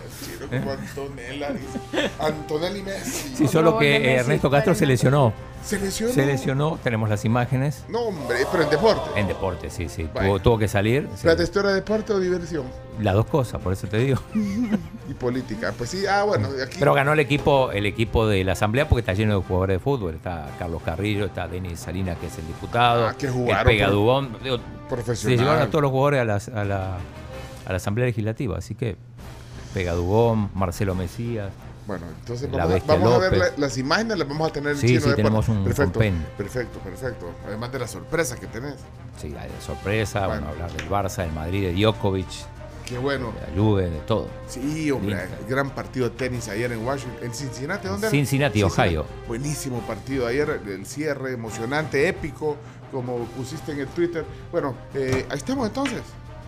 Como 0.48 0.72
Antonella, 0.72 1.52
dice. 1.52 2.10
Antonelli 2.18 2.82
Messi. 2.82 3.36
Sí, 3.36 3.48
solo 3.48 3.78
que 3.78 3.98
Messi, 3.98 4.08
Ernesto 4.08 4.50
Castro 4.50 4.74
se 4.74 4.86
lesionó. 4.86 5.32
Se 5.64 5.78
lesionó. 5.78 6.12
Se 6.14 6.26
lesionó, 6.26 6.78
tenemos 6.82 7.08
las 7.08 7.24
imágenes. 7.24 7.84
No, 7.88 8.00
hombre, 8.00 8.38
pero 8.50 8.64
en 8.64 8.70
deporte. 8.70 9.20
En 9.20 9.28
deporte, 9.28 9.68
sí, 9.70 9.88
sí. 9.88 10.08
Vaya. 10.14 10.26
Tuvo, 10.28 10.38
tuvo 10.40 10.58
que 10.58 10.68
salir. 10.68 11.06
sí. 11.10 11.14
Espérate, 11.16 11.42
¿esto 11.42 11.60
era 11.60 11.72
deporte 11.74 12.12
o 12.12 12.18
diversión? 12.18 12.64
Las 13.00 13.14
dos 13.14 13.26
cosas, 13.26 13.60
por 13.60 13.72
eso 13.72 13.86
te 13.86 13.98
digo. 13.98 14.20
Y 15.08 15.14
política. 15.14 15.74
Pues 15.76 15.90
sí, 15.90 16.06
ah, 16.06 16.22
bueno, 16.22 16.48
aquí. 16.64 16.76
Pero 16.78 16.94
ganó 16.94 17.12
el 17.12 17.18
equipo, 17.20 17.72
el 17.72 17.84
equipo 17.84 18.26
de 18.28 18.44
la 18.44 18.52
asamblea 18.52 18.88
porque 18.88 19.00
está 19.00 19.12
lleno 19.12 19.38
de 19.40 19.44
jugadores 19.44 19.74
de 19.76 19.80
fútbol. 19.80 20.14
Está 20.14 20.48
Carlos 20.58 20.80
Carrillo, 20.84 21.24
está 21.26 21.48
Denis 21.48 21.80
Salinas, 21.80 22.16
que 22.18 22.28
es 22.28 22.38
el 22.38 22.46
diputado. 22.46 23.08
Ah, 23.08 23.14
que 23.18 23.28
jugaron 23.28 23.66
Pegadubón. 23.66 24.36
Digo, 24.42 24.56
Se 24.58 24.62
profesional. 24.88 25.38
llevaron 25.38 25.62
a 25.62 25.66
todos 25.70 25.82
los 25.82 25.90
jugadores 25.90 26.20
a, 26.20 26.24
las- 26.24 26.48
a 26.48 26.64
la, 26.64 26.94
a 27.66 27.70
la 27.70 27.76
asamblea 27.76 28.06
legislativa. 28.06 28.56
Así 28.58 28.74
que 28.76 28.96
Pegadubón, 29.74 30.50
Marcelo 30.54 30.94
Mesías. 30.94 31.50
Bueno, 31.90 32.06
entonces 32.20 32.48
La 32.52 32.58
vamos, 32.58 32.70
a, 32.70 32.74
Bestia 32.74 32.94
vamos 32.94 33.14
a 33.14 33.18
ver 33.18 33.36
la- 33.36 33.52
las 33.56 33.76
imágenes, 33.78 34.16
las 34.16 34.28
vamos 34.28 34.48
a 34.48 34.52
tener 34.52 34.70
en 34.72 34.78
Sí, 34.78 34.86
chino 34.86 35.00
sí, 35.00 35.08
de 35.10 35.14
tenemos 35.16 35.48
un 35.48 35.64
perfecto, 35.64 35.98
perfecto, 36.38 36.78
perfecto. 36.78 37.30
Además 37.48 37.72
de 37.72 37.78
las 37.80 37.90
sorpresas 37.90 38.38
que 38.38 38.46
tenés. 38.46 38.74
Sí, 39.20 39.30
de 39.30 39.40
sorpresa, 39.66 40.28
bueno. 40.28 40.46
Bueno. 40.46 40.64
hablar 40.64 40.72
del 40.72 40.88
Barça, 40.88 41.24
del 41.24 41.32
Madrid, 41.32 41.66
de 41.66 41.72
Djokovic, 41.72 42.28
Qué 42.86 42.96
bueno. 42.96 43.32
de 43.32 43.40
la 43.56 43.60
Juve, 43.60 43.90
de 43.90 43.98
todo. 44.00 44.28
Sí, 44.46 44.88
hombre, 44.92 45.16
gran 45.48 45.70
partido 45.70 46.08
de 46.10 46.14
tenis 46.16 46.48
ayer 46.48 46.70
en 46.70 46.86
Washington, 46.86 47.18
en 47.24 47.34
Cincinnati, 47.34 47.88
¿dónde 47.88 48.06
era? 48.06 48.10
Cincinnati, 48.12 48.62
Ohio. 48.62 49.04
Buenísimo 49.26 49.80
partido 49.80 50.28
ayer, 50.28 50.60
el 50.68 50.86
cierre 50.86 51.32
emocionante, 51.32 52.06
épico, 52.06 52.56
como 52.92 53.18
pusiste 53.36 53.72
en 53.72 53.80
el 53.80 53.88
Twitter. 53.88 54.24
Bueno, 54.52 54.76
eh, 54.94 55.26
ahí 55.28 55.38
estamos 55.38 55.66
entonces. 55.66 56.02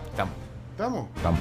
Estamos, 0.09 0.33
¿Estamos? 0.73 1.07
estamos. 1.15 1.39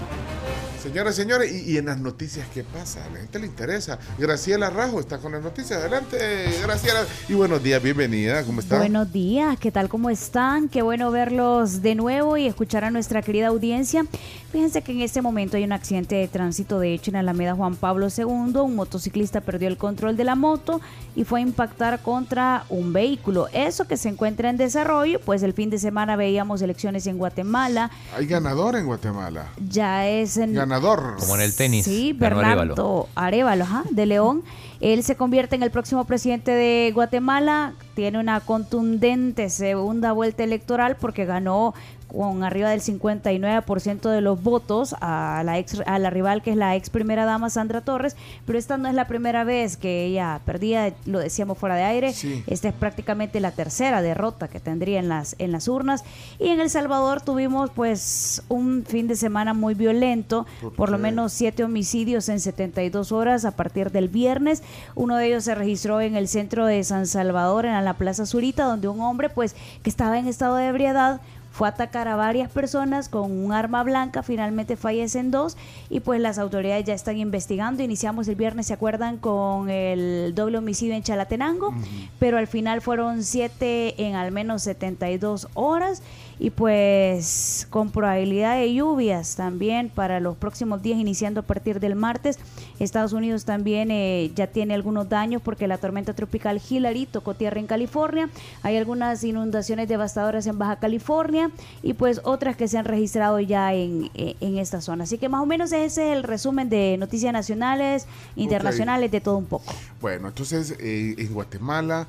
Señoras 0.83 1.15
y 1.15 1.23
señores, 1.23 1.53
y, 1.53 1.73
y 1.73 1.79
en 1.79 1.87
las 1.87 1.99
noticias, 1.99 2.47
¿qué 2.53 2.65
pasa? 2.65 3.03
A 3.05 3.09
la 3.09 3.21
gente 3.21 3.39
le 3.39 3.47
interesa. 3.47 3.99
Graciela 4.19 4.69
Rajo 4.69 5.01
está 5.01 5.19
con 5.19 5.33
las 5.33 5.41
noticias. 5.41 5.81
Adelante, 5.81 6.19
Graciela. 6.61 7.07
Y 7.29 7.35
buenos 7.35 7.63
días, 7.63 7.81
bienvenida. 7.83 8.45
¿Cómo 8.45 8.61
está? 8.61 8.77
Buenos 8.77 9.11
días, 9.11 9.59
¿qué 9.59 9.71
tal? 9.71 9.89
¿Cómo 9.89 10.11
están? 10.11 10.69
Qué 10.69 10.83
bueno 10.83 11.11
verlos 11.11 11.81
de 11.81 11.95
nuevo 11.95 12.37
y 12.37 12.47
escuchar 12.47 12.85
a 12.85 12.91
nuestra 12.91 13.23
querida 13.23 13.47
audiencia. 13.47 14.05
Fíjense 14.51 14.83
que 14.83 14.93
en 14.93 15.01
este 15.01 15.23
momento 15.23 15.57
hay 15.57 15.65
un 15.65 15.73
accidente 15.73 16.17
de 16.17 16.29
tránsito, 16.29 16.79
de 16.79 16.93
hecho, 16.93 17.11
en 17.11 17.17
Alameda 17.17 17.55
Juan 17.55 17.77
Pablo 17.77 18.09
II. 18.15 18.25
Un 18.27 18.75
motociclista 18.75 19.41
perdió 19.41 19.69
el 19.69 19.79
control 19.79 20.17
de 20.17 20.25
la 20.25 20.35
moto 20.35 20.81
y 21.15 21.25
fue 21.25 21.41
a 21.41 21.43
impactar 21.43 22.03
contra 22.03 22.67
un 22.69 22.93
vehículo. 22.93 23.49
Eso 23.53 23.87
que 23.87 23.97
se 23.97 24.09
encuentra 24.11 24.51
en 24.51 24.59
desarrollo, 24.59 25.21
pues 25.21 25.43
el 25.43 25.55
fin 25.55 25.71
de 25.71 25.79
semana 25.79 26.17
veíamos 26.17 26.61
elecciones 26.61 27.07
en 27.07 27.17
Guatemala. 27.17 27.91
Hay 28.15 28.27
ganador 28.27 28.77
en 28.77 28.85
Guatemala. 28.85 29.22
Ya 29.69 30.09
es 30.09 30.37
en... 30.37 30.55
Ganador. 30.55 31.17
Como 31.19 31.35
en 31.37 31.43
el 31.43 31.55
tenis. 31.55 31.85
Sí, 31.85 32.13
Bernardo 32.13 33.09
Arevalo, 33.15 33.65
ajá, 33.65 33.85
de 33.91 34.07
León. 34.07 34.43
Él 34.81 35.05
se 35.05 35.17
convierte 35.17 35.55
en 35.55 35.63
el 35.63 35.71
próximo 35.71 36.05
presidente 36.05 36.51
de 36.51 36.91
Guatemala. 36.93 37.75
Tiene 37.95 38.19
una 38.19 38.41
contundente 38.41 39.49
segunda 39.49 40.13
vuelta 40.13 40.43
electoral 40.43 40.97
porque 40.97 41.25
ganó 41.25 41.75
con 42.13 42.45
arriba 42.45 42.71
del 42.71 42.81
59% 42.81 44.11
de 44.11 44.21
los 44.21 44.43
votos 44.43 44.95
a 45.01 45.43
la 45.45 45.59
ex, 45.59 45.81
a 45.87 45.99
la 45.99 46.11
rival 46.11 46.43
que 46.43 46.51
es 46.51 46.57
la 46.57 46.77
ex 46.77 46.91
primera 46.91 47.25
dama 47.25 47.51
Sandra 47.51 47.81
Torres, 47.81 48.17
pero 48.47 48.59
esta 48.59 48.77
no 48.77 48.89
es 48.89 48.95
la 48.95 49.07
primera 49.07 49.45
vez 49.45 49.77
que 49.77 50.05
ella 50.05 50.41
perdía, 50.45 50.93
lo 51.07 51.19
decíamos 51.19 51.59
fuera 51.59 51.77
de 51.77 51.85
aire, 51.85 52.13
Sí. 52.13 52.45
esta 52.47 52.69
es 52.69 52.75
prácticamente 52.75 53.41
la 53.41 53.53
tercera 53.53 54.03
derrota 54.03 54.49
que 54.49 54.61
tendría 54.61 54.99
en 54.99 55.09
las 55.09 55.35
en 55.39 55.53
las 55.53 55.69
urnas. 55.69 56.05
Y 56.39 56.49
en 56.49 56.61
El 56.61 56.71
Salvador 56.71 57.21
tuvimos 57.21 57.71
pues 57.71 58.43
un 58.49 58.85
fin 58.87 59.09
de 59.09 59.17
semana 59.17 59.55
muy 59.55 59.75
violento, 59.75 60.47
¿Por 60.61 60.73
por, 60.75 60.91
lo 60.91 60.99
menos 60.99 61.33
siete 61.33 61.65
homicidios 61.65 62.29
en 62.29 62.41
72 62.41 63.13
horas 63.13 63.45
a 63.45 63.53
partir 63.53 63.91
del 63.91 64.09
viernes, 64.09 64.63
uno 64.95 65.17
de 65.17 65.27
ellos 65.27 65.45
se 65.45 65.55
registró 65.55 66.01
en 66.01 66.17
el 66.17 66.29
centro 66.29 66.67
de 66.67 66.83
San 66.85 67.07
Salvador 67.07 67.67
en 67.67 67.85
la 67.85 67.95
Plaza 67.95 68.27
Zurita 68.27 68.65
donde 68.65 68.89
un 68.89 69.01
hombre 69.01 69.29
pues 69.31 69.55
que 69.83 69.91
estaba 69.91 70.19
en 70.19 70.27
estado 70.27 70.57
de 70.57 70.67
ebriedad 70.67 71.21
fue 71.53 71.69
a 71.69 71.71
atacar 71.71 72.09
a 72.09 72.17
varias 72.17 72.51
personas 72.51 73.09
con 73.09 73.31
un 73.31 73.53
arma 73.53 73.83
blanca, 73.85 74.23
finalmente 74.23 74.77
fallecen 74.77 75.31
dos 75.31 75.57
y 75.91 76.01
pues 76.01 76.21
las 76.21 76.39
autoridades 76.39 76.85
ya 76.85 76.95
están 76.95 77.19
investigando. 77.19 77.83
Iniciamos 77.83 78.27
el 78.29 78.35
viernes, 78.35 78.67
¿se 78.67 78.73
acuerdan? 78.73 79.19
Con 79.19 79.69
el 79.69 80.35
doble 80.35 80.59
homicidio 80.59 80.95
en 80.95 81.03
Chalatenango, 81.03 81.75
pero 82.19 82.39
al 82.39 82.47
final 82.47 82.81
fueron 82.81 83.23
siete 83.23 84.07
en 84.07 84.15
al 84.15 84.33
menos 84.33 84.63
72 84.63 85.49
horas 85.55 86.03
y 86.43 86.51
pues 86.51 87.69
con 87.71 87.93
probabilidad 87.93 88.57
de 88.57 88.75
lluvias 88.75 89.37
también 89.37 89.89
para 89.89 90.19
los 90.19 90.37
próximos 90.37 90.83
días, 90.83 90.99
iniciando 90.99 91.39
a 91.39 91.43
partir 91.45 91.79
del 91.79 91.95
martes. 91.95 92.37
Estados 92.81 93.13
Unidos 93.13 93.45
también 93.45 93.93
eh, 93.93 94.33
ya 94.35 94.49
tiene 94.49 94.75
algunos 94.75 95.09
daños 95.09 95.41
porque 95.41 95.69
la 95.69 95.79
tormenta 95.79 96.15
tropical 96.15 96.61
Hillary 96.69 97.07
tocó 97.07 97.35
tierra 97.35 97.61
en 97.61 97.69
California. 97.69 98.29
Hay 98.65 98.77
algunas 98.77 99.23
inundaciones 99.23 99.87
devastadoras 99.87 100.49
en 100.49 100.59
Baja 100.59 100.81
California 100.81 101.53
y 101.81 101.93
pues 101.93 102.21
otras 102.25 102.57
que 102.57 102.67
se 102.67 102.77
han 102.77 102.87
registrado 102.87 103.39
ya 103.39 103.73
en, 103.73 104.11
eh, 104.15 104.35
en 104.41 104.59
esta 104.59 104.81
zona. 104.81 105.05
Así 105.05 105.19
que 105.19 105.29
más 105.29 105.43
o 105.43 105.47
menos 105.47 105.71
ese 105.71 105.85
es 105.85 105.99
el 106.17 106.25
resumen 106.25 106.69
de 106.69 106.97
noticias 106.99 107.33
nacionales, 107.33 108.09
internacionales, 108.35 109.13
de 109.13 109.21
todo 109.21 109.37
un 109.37 109.47
poco. 109.47 109.73
Bueno, 110.01 110.27
entonces 110.27 110.75
eh, 110.81 111.15
en 111.19 111.33
Guatemala 111.35 112.09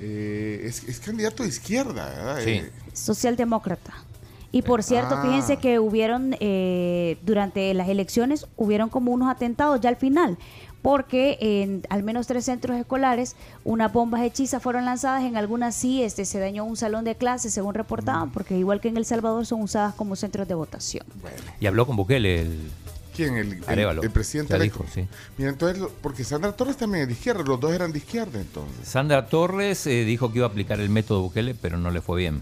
eh, 0.00 0.62
es, 0.64 0.84
es 0.84 0.98
candidato 1.00 1.42
de 1.42 1.48
izquierda, 1.50 2.08
¿verdad? 2.08 2.38
Sí. 2.44 2.50
Eh, 2.50 2.70
Socialdemócrata. 2.92 3.92
Y 4.52 4.62
por 4.62 4.82
cierto, 4.82 5.14
Ah. 5.14 5.22
fíjense 5.22 5.58
que 5.58 5.78
hubieron, 5.78 6.34
eh, 6.40 7.18
durante 7.22 7.72
las 7.74 7.88
elecciones, 7.88 8.46
hubieron 8.56 8.88
como 8.88 9.12
unos 9.12 9.30
atentados 9.30 9.80
ya 9.80 9.88
al 9.90 9.96
final, 9.96 10.38
porque 10.82 11.36
en 11.40 11.82
al 11.88 12.02
menos 12.02 12.26
tres 12.26 12.46
centros 12.46 12.76
escolares 12.76 13.36
unas 13.64 13.92
bombas 13.92 14.22
hechizas 14.22 14.60
fueron 14.62 14.84
lanzadas, 14.86 15.22
en 15.22 15.36
algunas 15.36 15.76
sí 15.76 16.02
este, 16.02 16.24
se 16.24 16.40
dañó 16.40 16.64
un 16.64 16.76
salón 16.76 17.04
de 17.04 17.14
clases, 17.14 17.52
según 17.52 17.74
reportaban, 17.74 18.30
porque 18.32 18.56
igual 18.58 18.80
que 18.80 18.88
en 18.88 18.96
El 18.96 19.04
Salvador 19.04 19.46
son 19.46 19.62
usadas 19.62 19.94
como 19.94 20.16
centros 20.16 20.48
de 20.48 20.54
votación. 20.54 21.04
Y 21.60 21.66
habló 21.66 21.86
con 21.86 21.94
Bukele 21.96 22.40
el, 22.40 22.70
¿Quién? 23.20 23.36
El, 23.36 23.52
el- 23.54 23.64
Arévalo. 23.66 24.02
el 24.02 24.10
presidente 24.10 24.50
Ya 24.52 24.56
electo. 24.56 24.78
dijo, 24.84 24.90
sí. 24.94 25.06
Mira, 25.36 25.50
entonces, 25.50 25.82
porque 26.00 26.24
Sandra 26.24 26.52
Torres 26.52 26.76
también 26.76 27.02
es 27.02 27.08
de 27.08 27.14
izquierda, 27.14 27.42
los 27.42 27.60
dos 27.60 27.72
eran 27.72 27.92
de 27.92 27.98
izquierda 27.98 28.40
entonces. 28.40 28.88
Sandra 28.88 29.26
Torres 29.26 29.86
eh, 29.86 30.04
dijo 30.04 30.30
que 30.32 30.38
iba 30.38 30.46
a 30.46 30.50
aplicar 30.50 30.80
el 30.80 30.88
método 30.88 31.20
Bukele, 31.22 31.54
pero 31.54 31.76
no 31.78 31.90
le 31.90 32.00
fue 32.00 32.18
bien. 32.18 32.40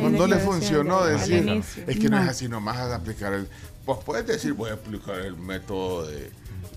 No, 0.00 0.10
no 0.10 0.26
le 0.26 0.38
funcionó 0.38 1.04
decir, 1.04 1.62
es 1.86 1.98
que 1.98 2.08
no. 2.08 2.16
No. 2.18 2.22
es 2.24 2.30
así 2.30 2.48
nomás 2.48 2.76
a 2.78 2.94
aplicar 2.96 3.32
el... 3.32 3.48
Pues 3.84 3.98
puedes 4.04 4.26
decir, 4.26 4.52
voy 4.52 4.70
a 4.70 4.74
aplicar 4.74 5.16
el 5.20 5.36
método 5.36 6.06
de... 6.06 6.30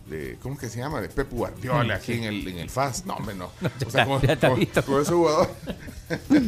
de 0.07 0.37
¿Cómo 0.43 0.57
que 0.57 0.69
se 0.69 0.77
llama? 0.79 1.01
De 1.01 1.09
Pep 1.09 1.29
Guardiola 1.31 1.95
aquí 1.95 2.13
en 2.13 2.23
el, 2.25 2.47
en 2.47 2.59
el 2.59 2.69
FAS. 2.69 3.05
No, 3.05 3.15
hombre, 3.15 3.33
no. 3.35 3.49
ya 3.61 3.87
O 3.87 3.89
sea, 3.89 4.05
con 4.85 5.01
ese 5.01 5.11
jugador. 5.11 5.49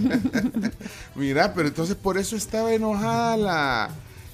Mira, 1.15 1.53
pero 1.53 1.67
entonces 1.67 1.95
por 1.95 2.17
eso 2.17 2.35
estaba 2.35 2.73
enojada 2.73 3.37
la... 3.37 3.89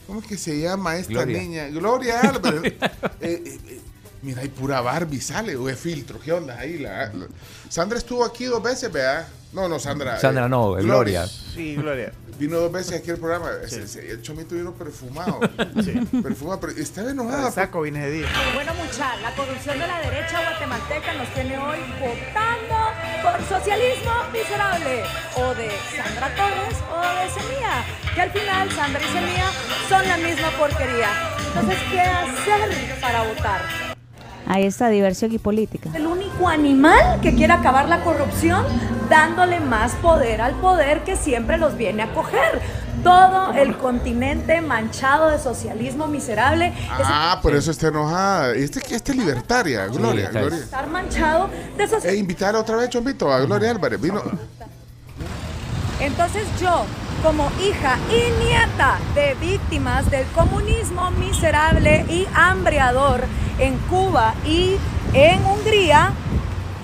¿Cómo 0.08 0.22
es 0.22 0.26
que 0.28 0.38
se 0.38 0.60
llama 0.60 0.96
esta 0.98 1.12
Gloria. 1.14 1.38
niña? 1.40 1.68
Gloria 1.68 2.22
Álvarez. 2.22 2.74
Eh, 3.20 3.44
eh, 3.46 3.60
eh, 3.68 3.82
mira, 4.22 4.42
hay 4.42 4.48
pura 4.50 4.80
Barbie 4.82 5.20
sale, 5.22 5.56
o 5.56 5.68
es 5.70 5.78
filtro. 5.80 6.20
¿Qué 6.20 6.32
onda 6.32 6.58
ahí? 6.58 6.78
La, 6.80 7.12
la- 7.14 7.28
Sandra 7.70 7.98
estuvo 7.98 8.24
aquí 8.24 8.46
dos 8.46 8.64
veces, 8.64 8.92
¿verdad? 8.92 9.28
No, 9.54 9.68
no, 9.70 9.80
Sandra. 9.80 10.20
Sandra 10.20 10.46
eh, 10.46 10.50
no, 10.50 10.72
Gloria. 10.74 11.26
Sí, 11.26 11.76
Gloria. 11.76 12.12
Vino 12.38 12.60
dos 12.60 12.72
veces 12.72 13.00
aquí 13.00 13.10
al 13.10 13.18
programa. 13.18 13.50
Ese- 13.64 14.12
el 14.12 14.22
chomito 14.22 14.54
vino 14.54 14.72
perfumado. 14.74 15.40
Perfumado, 16.22 16.60
pero 16.60 16.74
estaba 16.74 17.10
enojada. 17.10 17.46
de 17.46 17.52
saco 17.52 17.82
vine 17.82 18.00
ese 18.00 18.12
día. 18.12 18.28
Bueno, 18.54 18.74
mucha, 18.76 19.16
la 19.18 19.34
corrupción 19.36 19.80
de 19.80 19.88
la 19.88 20.00
derecha 20.02 20.40
guatemalteca 20.42 21.14
nos 21.16 21.34
tiene 21.34 21.58
hoy 21.58 21.80
votando 22.00 22.76
por 23.24 23.48
socialismo 23.48 24.12
miserable. 24.32 25.04
O 25.36 25.56
de 25.56 25.72
Sandra 25.96 26.36
Torres 26.36 26.78
o 26.94 27.02
de 27.02 27.30
Semilla. 27.42 27.86
Que 28.14 28.22
al 28.22 28.32
final 28.32 28.72
Sandra 28.72 29.02
y 29.02 29.08
Semilla 29.12 29.52
son 29.90 30.08
la 30.08 30.18
misma 30.18 30.52
porquería. 30.60 31.10
Entonces, 31.48 31.80
¿qué 31.90 32.02
hacer 32.02 33.00
para 33.02 33.24
votar? 33.24 33.87
Ahí 34.50 34.64
está, 34.66 34.88
diversión 34.90 35.32
y 35.34 35.38
política. 35.40 35.90
El 35.94 36.08
único 36.08 36.48
animal 36.48 37.20
que 37.22 37.36
quiere 37.36 37.52
acabar 37.54 37.90
la 37.90 38.02
corrupción 38.04 38.64
dándole 39.10 39.60
más 39.60 39.94
poder 39.96 40.42
al 40.42 40.54
poder 40.56 41.04
que 41.04 41.16
siempre 41.18 41.58
los 41.58 41.76
viene 41.78 42.04
a 42.04 42.14
coger. 42.14 42.62
Todo 43.04 43.54
el 43.54 43.78
continente 43.78 44.60
manchado 44.62 45.30
de 45.30 45.38
socialismo 45.38 46.08
miserable 46.08 46.68
es 46.68 47.06
Ah, 47.06 47.40
por 47.44 47.56
eso 47.56 47.72
está 47.72 47.90
enojada. 47.90 48.54
Este, 48.56 48.80
este 48.96 49.12
es 49.12 49.18
libertaria, 49.18 49.86
Gloria. 49.88 50.26
está 50.28 50.40
Gloria. 50.40 50.58
estar 50.60 50.88
manchado 50.88 51.50
de 51.78 51.84
E 51.84 51.88
socialismo. 51.88 52.20
invitar 52.22 52.56
otra 52.56 52.76
vez, 52.78 52.90
Chomito, 52.90 53.32
a 53.32 53.40
Gloria 53.42 53.70
Álvarez. 53.72 54.02
Vino. 54.02 54.22
Entonces 56.00 56.44
yo, 56.62 56.86
como 57.28 57.52
hija 57.62 57.98
y 58.10 58.46
nieta 58.46 58.98
de 59.14 59.34
víctimas 59.36 60.10
del 60.10 60.26
comunismo 60.28 61.12
miserable 61.12 62.06
y 62.08 62.26
hambriador 62.34 63.22
en 63.60 63.78
Cuba 63.90 64.34
y 64.46 64.78
en 65.14 65.44
Hungría, 65.46 66.12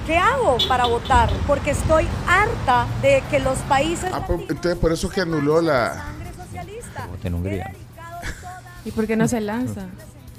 ¿qué 0.06 0.18
hago 0.18 0.58
para 0.68 0.84
votar? 0.86 1.32
Porque 1.48 1.72
estoy 1.72 2.06
harta 2.28 2.88
de 3.02 3.24
que 3.32 3.40
los 3.40 3.58
países... 3.60 4.12
Ah, 4.14 4.26
por- 4.28 4.42
entonces, 4.42 4.76
por 4.76 4.92
eso 4.92 5.08
que 5.10 5.22
anuló 5.22 5.62
la. 5.62 5.94
sangre 5.94 6.34
socialista. 6.36 7.08
Voté 7.08 7.28
en 7.30 7.34
Hungría. 7.36 7.74
¿Y 8.84 8.92
por 8.92 9.08
qué 9.08 9.16
no 9.16 9.30
se 9.30 9.40
lanza? 9.40 9.84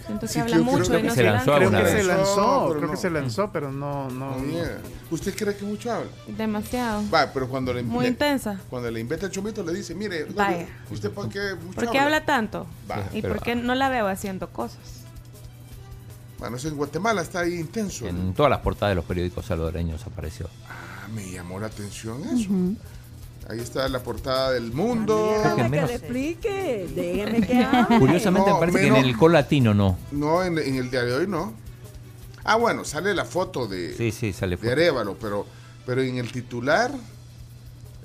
Siento 0.07 0.27
que 0.27 0.33
Sí, 0.33 0.39
habla 0.41 0.53
creo- 0.57 0.65
mucho 0.65 0.85
creo 0.85 1.01
que 1.01 1.07
no 1.09 1.15
se 1.15 1.23
lanzó 1.23 1.59
lanza. 1.59 1.69
Creo 1.71 1.85
que 1.85 1.91
se 1.91 2.05
lanzó, 2.05 2.65
pero 2.67 2.71
creo 2.79 2.87
no. 2.87 2.91
que 2.91 2.97
se 2.99 3.11
lanzó, 3.11 3.51
pero 3.53 3.73
no, 3.73 4.11
no. 4.11 4.31
No, 4.33 4.39
mierda. 4.39 4.81
¿Usted 5.11 5.35
cree 5.35 5.57
que 5.57 5.65
mucho 5.65 5.93
habla? 5.93 6.11
Demasiado. 6.27 7.03
Va, 7.13 7.33
pero 7.33 7.49
cuando 7.49 7.73
le 7.73 7.83
Muy 7.83 8.03
le- 8.05 8.09
intensa. 8.11 8.61
Cuando 8.69 8.91
le 8.91 9.01
invita 9.01 9.27
el 9.27 9.33
chomito 9.33 9.63
le 9.63 9.73
dice, 9.73 9.95
mire, 9.95 10.25
Vaya. 10.27 10.67
¿usted 10.91 11.11
por 11.11 11.29
qué 11.31 11.55
mucho 11.55 11.81
¿Por 11.81 11.91
qué 11.91 11.99
habla 11.99 12.25
tanto? 12.27 12.67
Va. 12.91 13.03
¿Y 13.13 13.23
por 13.23 13.41
qué 13.41 13.55
no 13.55 13.75
la 13.75 13.89
veo 13.89 14.07
haciendo 14.09 14.51
cosas? 14.51 14.79
Bueno, 16.39 16.57
eso 16.57 16.69
en 16.69 16.77
Guatemala 16.77 17.23
está 17.23 17.41
ahí 17.41 17.55
intenso. 17.55 18.07
En 18.07 18.35
todas 18.35 18.51
las 18.51 18.61
portadas 18.61 18.91
de 18.91 18.97
los 18.97 19.05
periódicos 19.07 19.47
salvadoreños 19.47 20.05
apareció. 20.07 20.49
Ah, 20.69 21.07
me 21.15 21.31
llamó 21.31 21.59
la 21.59 21.69
atención 21.69 22.23
eso. 22.25 22.51
Ahí 23.49 23.61
está 23.61 23.89
la 23.89 23.99
portada 24.03 24.53
del 24.53 24.73
mundo. 24.73 25.37
Creo 25.43 25.57
que 25.57 25.69
menos- 25.69 25.91
explique, 25.91 26.89
déjeme 26.95 27.47
que 27.47 27.59
hable. 27.65 27.99
Curiosamente 27.99 28.51
No, 28.51 28.55
me 28.57 28.61
parece 28.61 28.79
que 28.81 28.87
en 28.87 28.97
el 28.97 29.17
colatino 29.17 29.75
no. 29.75 29.99
No, 30.13 30.43
en, 30.43 30.59
en 30.59 30.77
el 30.77 30.91
día 30.91 31.03
de 31.05 31.13
hoy 31.13 31.27
no. 31.27 31.53
Ah, 32.45 32.57
bueno, 32.57 32.85
sale 32.85 33.15
la 33.15 33.25
foto 33.25 33.67
de, 33.67 33.95
Sí, 33.97 34.13
sí, 34.13 34.33
sale 34.33 34.57
de. 34.57 34.73
Arevalo, 34.73 35.17
pero, 35.21 35.47
pero 35.87 36.03
en 36.03 36.17
el 36.19 36.31
titular 36.33 36.91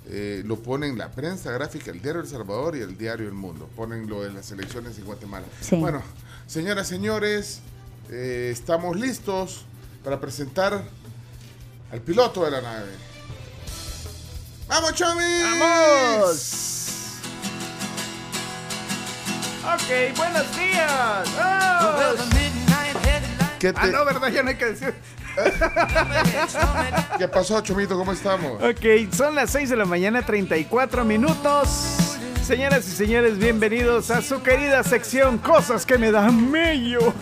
eh, 0.09 0.41
lo 0.45 0.57
ponen 0.57 0.97
la 0.97 1.09
prensa 1.11 1.51
gráfica, 1.51 1.91
el 1.91 2.01
diario 2.01 2.21
El 2.21 2.27
Salvador 2.27 2.75
y 2.75 2.81
el 2.81 2.97
diario 2.97 3.27
El 3.27 3.33
Mundo. 3.33 3.69
Ponen 3.75 4.09
lo 4.09 4.21
de 4.23 4.31
las 4.33 4.51
elecciones 4.51 4.97
en 4.97 5.05
Guatemala. 5.05 5.45
Sí. 5.61 5.75
Bueno, 5.77 6.01
señoras, 6.47 6.87
señores, 6.87 7.61
eh, 8.09 8.49
estamos 8.51 8.99
listos 8.99 9.65
para 10.03 10.19
presentar 10.19 10.83
al 11.91 12.01
piloto 12.01 12.43
de 12.45 12.51
la 12.51 12.61
nave. 12.61 12.89
¡Vamos, 14.69 14.93
Chomi! 14.93 15.23
¡Vamos! 15.59 16.55
Ok, 19.65 20.15
buenos 20.17 20.55
días. 20.55 21.27
Oh. 21.41 22.15
¿Qué, 23.59 23.73
te- 23.73 23.79
Ah, 23.79 23.87
no, 23.87 24.05
¿verdad? 24.05 24.27
Ya 24.29 24.43
no 24.43 24.49
hay 24.49 24.55
que 24.55 24.65
decir. 24.65 24.93
¿Qué 27.17 27.27
pasó, 27.27 27.59
Chomito? 27.61 27.97
¿Cómo 27.97 28.11
estamos? 28.13 28.61
Ok, 28.63 29.11
son 29.13 29.35
las 29.35 29.49
6 29.51 29.69
de 29.71 29.75
la 29.75 29.85
mañana, 29.85 30.21
34 30.21 31.03
minutos. 31.03 31.67
Señoras 32.43 32.87
y 32.87 32.91
señores, 32.91 33.37
bienvenidos 33.37 34.09
a 34.11 34.21
su 34.21 34.41
querida 34.41 34.83
sección 34.83 35.37
Cosas 35.39 35.85
que 35.85 35.97
me 35.97 36.11
dan 36.11 36.49
mello. 36.51 37.13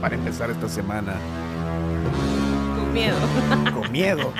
Para 0.00 0.14
empezar 0.14 0.50
esta 0.50 0.68
semana 0.68 1.14
Con 2.92 2.94
miedo. 2.94 3.16
con 3.72 3.92
miedo. 3.92 4.32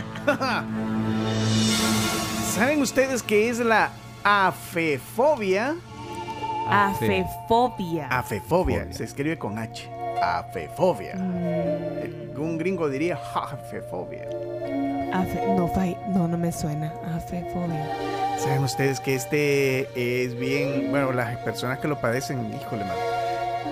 ¿Saben 2.55 2.83
ustedes 2.83 3.23
qué 3.23 3.49
es 3.49 3.59
la 3.59 3.91
afefobia? 4.23 5.75
Afefobia. 6.69 8.09
Afefobia, 8.09 8.93
se 8.93 9.05
escribe 9.05 9.39
con 9.39 9.59
H. 9.59 9.89
Afefobia. 10.23 11.15
Mm. 11.17 12.39
Un 12.41 12.59
gringo 12.59 12.89
diría 12.89 13.19
afefobia. 13.35 14.25
Afe- 15.13 15.55
no, 15.57 15.69
fai- 15.73 15.97
no, 16.09 16.29
no 16.29 16.37
me 16.39 16.53
suena. 16.53 16.93
Afefobia. 17.17 17.89
Saben 18.39 18.65
ustedes 18.65 19.01
que 19.01 19.15
este 19.15 19.89
es 20.25 20.39
bien, 20.39 20.89
bueno, 20.91 21.13
las 21.13 21.37
personas 21.39 21.79
que 21.79 21.89
lo 21.89 22.01
padecen, 22.01 22.53
híjole, 22.55 22.85
man, 22.85 22.97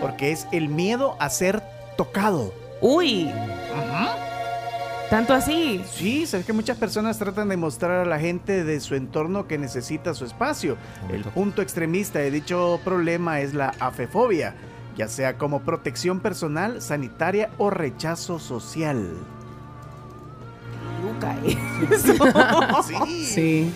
porque 0.00 0.32
es 0.32 0.46
el 0.52 0.68
miedo 0.68 1.16
a 1.18 1.28
ser 1.30 1.62
tocado. 1.96 2.52
Uy. 2.80 3.30
¿Tanto 5.10 5.34
así? 5.34 5.82
Sí, 5.90 6.24
sabes 6.24 6.46
que 6.46 6.52
muchas 6.52 6.78
personas 6.78 7.18
tratan 7.18 7.48
de 7.48 7.56
mostrar 7.56 8.02
a 8.02 8.04
la 8.04 8.20
gente 8.20 8.62
de 8.62 8.78
su 8.78 8.94
entorno 8.94 9.48
que 9.48 9.58
necesita 9.58 10.14
su 10.14 10.24
espacio. 10.24 10.76
El 11.10 11.24
punto 11.24 11.62
extremista 11.62 12.20
de 12.20 12.30
dicho 12.30 12.80
problema 12.84 13.40
es 13.40 13.52
la 13.52 13.74
afefobia, 13.80 14.54
ya 14.96 15.08
sea 15.08 15.36
como 15.36 15.62
protección 15.62 16.20
personal, 16.20 16.80
sanitaria 16.80 17.50
o 17.58 17.70
rechazo 17.70 18.38
social. 18.38 19.16
Yuca, 21.02 21.36
Sí. 22.86 23.24
Sí. 23.24 23.72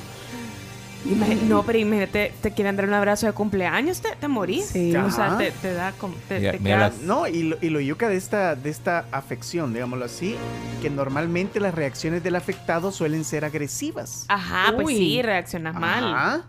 No, 1.49 1.63
pero 1.65 1.79
imagínate, 1.79 2.33
te 2.41 2.53
quieren 2.53 2.77
dar 2.77 2.87
un 2.87 2.95
abrazo 2.95 3.27
de 3.27 3.33
cumpleaños, 3.33 4.01
te, 4.01 4.17
te 4.17 4.27
morís. 4.29 4.67
Sí. 4.67 4.95
O 4.97 5.11
sea, 5.11 5.27
Ajá. 5.27 5.39
te, 5.39 5.51
te 5.51 5.75
da 5.75 5.93
como. 5.93 6.15
Te, 6.29 6.59
mira 6.61 6.79
las- 6.79 6.99
No, 6.99 7.27
y 7.27 7.43
lo, 7.43 7.57
y 7.61 7.69
lo 7.69 7.81
yuca 7.81 8.09
de 8.09 8.17
esta, 8.17 8.55
de 8.55 8.71
esta 8.71 9.05
afección, 9.13 9.73
digámoslo 9.75 10.05
así, 10.07 10.37
que 10.81 10.89
normalmente 10.91 11.61
las 11.61 11.75
reacciones 11.75 12.23
del 12.23 12.37
afectado 12.37 12.91
suelen 12.91 13.25
ser 13.25 13.45
agresivas. 13.45 14.25
Ajá, 14.29 14.73
pues 14.75 14.97
sí, 14.97 15.21
reaccionas 15.23 15.75
mal. 15.75 16.45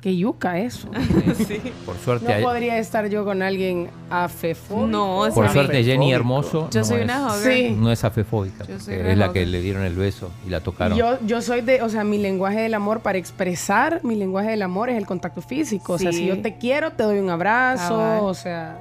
Qué 0.00 0.16
yuca 0.16 0.58
eso. 0.58 0.88
sí. 1.46 1.60
Por 1.84 1.96
suerte, 1.98 2.26
No 2.26 2.34
hay- 2.34 2.42
podría 2.42 2.78
estar 2.78 3.06
yo 3.08 3.24
con 3.24 3.42
alguien 3.42 3.90
afefóbico. 4.08 4.86
No, 4.86 5.20
o 5.20 5.30
por 5.30 5.48
suerte 5.50 5.84
Jenny. 5.84 6.12
Hermoso 6.12 6.70
Yo 6.70 6.80
no 6.80 6.86
soy 6.86 6.98
es, 6.98 7.04
una 7.04 7.26
hogger. 7.26 7.52
Sí. 7.52 7.76
no 7.78 7.92
es 7.92 8.02
afefóbica, 8.04 8.64
Yo 8.66 8.80
soy 8.80 8.94
una 8.96 9.12
es 9.12 9.18
la 9.18 9.32
que 9.32 9.44
le 9.44 9.60
dieron 9.60 9.82
el 9.84 9.94
beso 9.96 10.30
y 10.46 10.50
la 10.50 10.60
tocaron. 10.60 10.96
Yo, 10.96 11.18
yo 11.26 11.42
soy 11.42 11.60
de, 11.60 11.82
o 11.82 11.88
sea, 11.90 12.02
mi 12.04 12.16
lenguaje 12.16 12.60
del 12.60 12.72
amor 12.74 13.00
para 13.00 13.18
expresar 13.18 14.00
mi 14.02 14.16
lenguaje 14.16 14.50
del 14.50 14.62
amor 14.62 14.88
es 14.88 14.96
el 14.96 15.04
contacto 15.06 15.42
físico. 15.42 15.92
O 15.94 15.98
sea, 15.98 16.12
Sí. 16.12 16.18
si 16.20 16.26
yo 16.26 16.40
te 16.40 16.56
quiero, 16.56 16.92
te 16.92 17.02
doy 17.02 17.18
un 17.18 17.28
abrazo. 17.28 17.90
Cabal. 17.98 18.20
O 18.22 18.32
sea, 18.34 18.78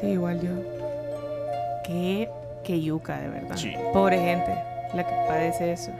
Sí, 0.00 0.08
igual 0.08 0.40
yo. 0.42 0.50
Qué, 1.86 2.28
qué 2.64 2.80
yuca, 2.80 3.20
de 3.20 3.28
verdad. 3.28 3.56
Sí. 3.56 3.72
Pobre 3.92 4.18
gente, 4.18 4.54
la 4.94 5.06
que 5.06 5.14
padece 5.28 5.72
eso. 5.72 5.90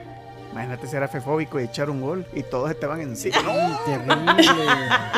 Imagínate 0.53 0.87
ser 0.87 1.03
afefóbico 1.03 1.59
y 1.59 1.65
echar 1.65 1.89
un 1.89 2.01
gol 2.03 2.27
y 2.35 2.43
todos 2.43 2.75
van 2.87 3.01
encima. 3.01 3.37
¡No! 3.43 3.79
Terrible. 3.87 4.37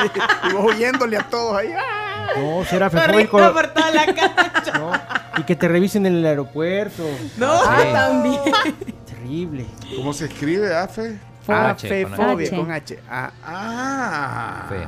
y 0.49 0.53
vos 0.53 0.73
huyéndole 0.73 1.17
a 1.17 1.23
todos 1.23 1.57
ahí. 1.57 1.73
¡ah! 1.77 2.27
No, 2.37 2.63
ser 2.63 2.83
afefóbico. 2.83 3.37
Por 3.53 3.67
toda 3.67 3.91
la 3.91 4.05
cancha. 4.05 4.77
no, 4.79 4.91
Y 5.37 5.43
que 5.43 5.55
te 5.57 5.67
revisen 5.67 6.05
en 6.05 6.15
el 6.15 6.25
aeropuerto. 6.25 7.03
No. 7.37 7.51
ah, 7.51 7.77
Sí. 7.81 7.91
también. 7.91 8.41
Terrible. 9.05 9.65
¿Cómo 9.97 10.13
se 10.13 10.25
escribe, 10.25 10.73
Afe? 10.75 11.19
Con 11.45 11.55
H, 11.55 12.05
Afefobia, 12.05 12.49
con 12.49 12.71
H. 12.71 12.99
Ah, 13.09 13.31
Ah. 13.45 14.65
Fe. 14.69 14.87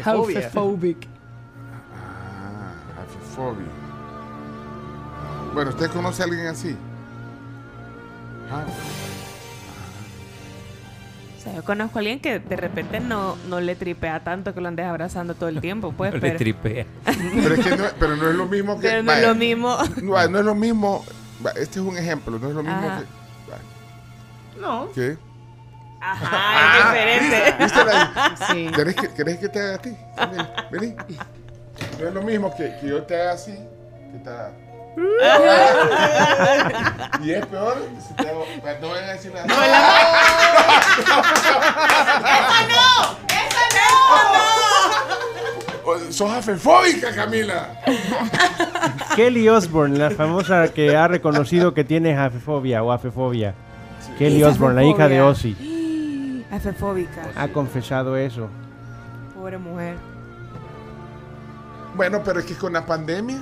afefobia. 0.00 0.38
Afephobic. 0.40 1.08
Ah, 1.96 3.02
afefobia. 3.02 3.66
Bueno, 5.54 5.70
¿usted 5.70 5.90
conoce 5.90 6.22
a 6.22 6.26
alguien 6.26 6.46
así? 6.46 6.76
Ah, 8.52 8.64
O 11.40 11.42
sea, 11.42 11.54
yo 11.54 11.64
conozco 11.64 11.98
a 11.98 12.00
alguien 12.00 12.20
que 12.20 12.38
de 12.38 12.54
repente 12.56 13.00
no, 13.00 13.34
no 13.48 13.60
le 13.62 13.74
tripea 13.74 14.20
tanto 14.20 14.52
que 14.52 14.60
lo 14.60 14.68
andes 14.68 14.84
abrazando 14.84 15.34
todo 15.34 15.48
el 15.48 15.58
tiempo, 15.62 15.90
pues, 15.96 16.10
No 16.12 16.16
le 16.16 16.20
pero, 16.20 16.36
tripea. 16.36 16.84
pero, 17.04 17.54
es 17.54 17.64
que 17.66 17.76
no, 17.76 17.84
pero 17.98 18.16
no 18.16 18.28
es 18.28 18.34
lo 18.34 18.46
mismo 18.46 18.78
que. 18.78 18.88
pero 18.88 19.02
no 19.02 19.12
es 19.12 19.22
lo 19.26 19.34
mismo. 19.34 19.78
No, 20.02 20.28
no 20.28 20.38
es 20.38 20.44
lo 20.44 20.54
mismo. 20.54 21.02
Este 21.56 21.78
es 21.80 21.86
un 21.86 21.96
ejemplo, 21.96 22.38
no 22.38 22.48
es 22.48 22.54
lo 22.54 22.62
mismo 22.62 22.76
Ajá. 22.78 23.00
que. 23.00 23.50
vaya, 23.50 23.62
No. 24.60 24.92
¿Qué? 24.92 25.16
Ajá, 26.02 26.78
es 26.78 26.84
diferente. 27.30 27.64
¿Viste 27.64 27.84
la- 27.84 28.34
Sí. 28.50 28.66
¿Querés 28.74 28.94
que, 28.96 29.08
querés 29.08 29.38
que 29.38 29.48
te 29.48 29.60
haga 29.60 29.74
a 29.76 29.78
ti? 29.78 29.96
Vení. 30.70 30.94
No 32.00 32.08
es 32.08 32.14
lo 32.14 32.22
mismo 32.22 32.54
que, 32.54 32.76
que 32.80 32.88
yo 32.88 33.02
te 33.04 33.18
haga 33.18 33.32
así, 33.32 33.54
que 34.12 34.18
te 34.18 34.28
haga. 34.28 34.52
y 37.22 37.30
es 37.32 37.46
peor 37.46 37.78
si 38.06 38.12
te 38.14 38.28
hago. 38.28 38.44
No 38.80 38.88
vayan 38.88 39.08
a 39.08 39.12
decir 39.12 39.32
nada. 39.32 39.46
No, 39.46 39.54
¡Esa 42.34 42.68
no! 42.68 43.20
¡Sos 46.10 46.30
afefóbica, 46.30 47.12
Camila! 47.14 47.68
Kelly 49.16 49.48
Osbourne, 49.48 49.98
la 49.98 50.10
famosa 50.10 50.68
que 50.68 50.94
ha 50.96 51.08
reconocido 51.08 51.74
que 51.74 51.84
tiene 51.84 52.16
afefobia 52.16 52.82
o 52.82 52.92
afefobia. 52.92 53.54
Kelly 54.18 54.42
Es 54.42 54.48
Osbourne, 54.48 54.74
la 54.76 54.84
hija 54.84 55.08
de. 55.08 55.20
Ozzy, 55.22 56.44
Afefóbica. 56.52 57.22
ha 57.36 57.48
confesado 57.48 58.16
eso. 58.16 58.48
Pobre 59.34 59.58
mujer. 59.58 59.96
Bueno, 61.94 62.20
pero 62.24 62.40
es 62.40 62.46
que 62.46 62.54
con 62.54 62.72
la 62.72 62.84
pandemia. 62.84 63.38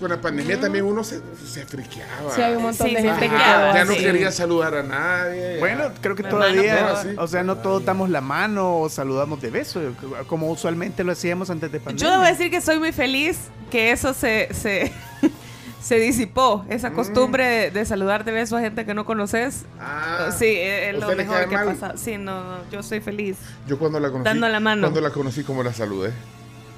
Con 0.00 0.10
la 0.10 0.20
pandemia 0.20 0.60
también 0.60 0.84
uno 0.84 1.04
se, 1.04 1.20
se 1.46 1.64
friqueaba. 1.66 2.34
Sí, 2.34 2.40
hay 2.42 2.56
un 2.56 2.62
montón 2.64 2.88
Sí, 2.88 2.94
de 2.94 3.02
gente 3.02 3.20
te 3.20 3.28
que 3.28 3.36
quedó 3.36 3.74
ya 3.74 3.84
no 3.84 3.94
quería 3.94 4.32
saludar 4.32 4.74
a 4.74 4.82
nadie. 4.82 5.58
Bueno, 5.60 5.84
creo 6.00 6.16
que 6.16 6.24
Mi 6.24 6.28
todavía, 6.28 7.04
o 7.16 7.26
sea, 7.28 7.42
no 7.44 7.56
todos 7.58 7.84
damos 7.84 8.10
la 8.10 8.20
mano 8.20 8.78
o 8.80 8.88
saludamos 8.88 9.40
de 9.40 9.50
beso, 9.50 9.80
como 10.26 10.50
usualmente 10.50 11.04
lo 11.04 11.12
hacíamos 11.12 11.48
antes 11.48 11.70
de 11.70 11.78
pandemia. 11.80 12.02
Yo 12.02 12.10
debo 12.10 12.24
decir 12.24 12.50
que 12.50 12.60
soy 12.60 12.78
muy 12.80 12.90
feliz 12.92 13.38
que 13.70 13.92
eso 13.92 14.14
se, 14.14 14.52
se, 14.52 14.92
se 15.80 15.96
disipó, 16.00 16.64
esa 16.68 16.90
Mm. 16.90 16.94
costumbre 16.94 17.44
de, 17.46 17.70
de 17.70 17.84
saludar 17.86 18.24
de 18.24 18.32
beso 18.32 18.56
a 18.56 18.60
gente 18.60 18.84
que 18.84 18.94
no 18.94 19.04
conoces. 19.04 19.64
Ah, 19.80 20.30
sí, 20.36 20.46
es, 20.56 20.96
es 20.96 21.02
¿a 21.02 21.06
lo 21.06 21.16
mejor 21.16 21.48
que 21.48 21.54
mal? 21.54 21.66
pasa. 21.76 21.96
Sí, 21.96 22.18
no, 22.18 22.42
no, 22.42 22.70
yo 22.72 22.82
soy 22.82 23.00
feliz. 23.00 23.36
Yo 23.68 23.78
cuando 23.78 24.00
la 24.00 24.10
conocí. 24.10 24.24
Dando 24.24 24.48
la 24.48 24.58
mano. 24.60 24.82
Cuando 24.82 25.00
la 25.00 25.10
conocí, 25.10 25.44
como 25.44 25.62
la 25.62 25.72
saludé. 25.72 26.12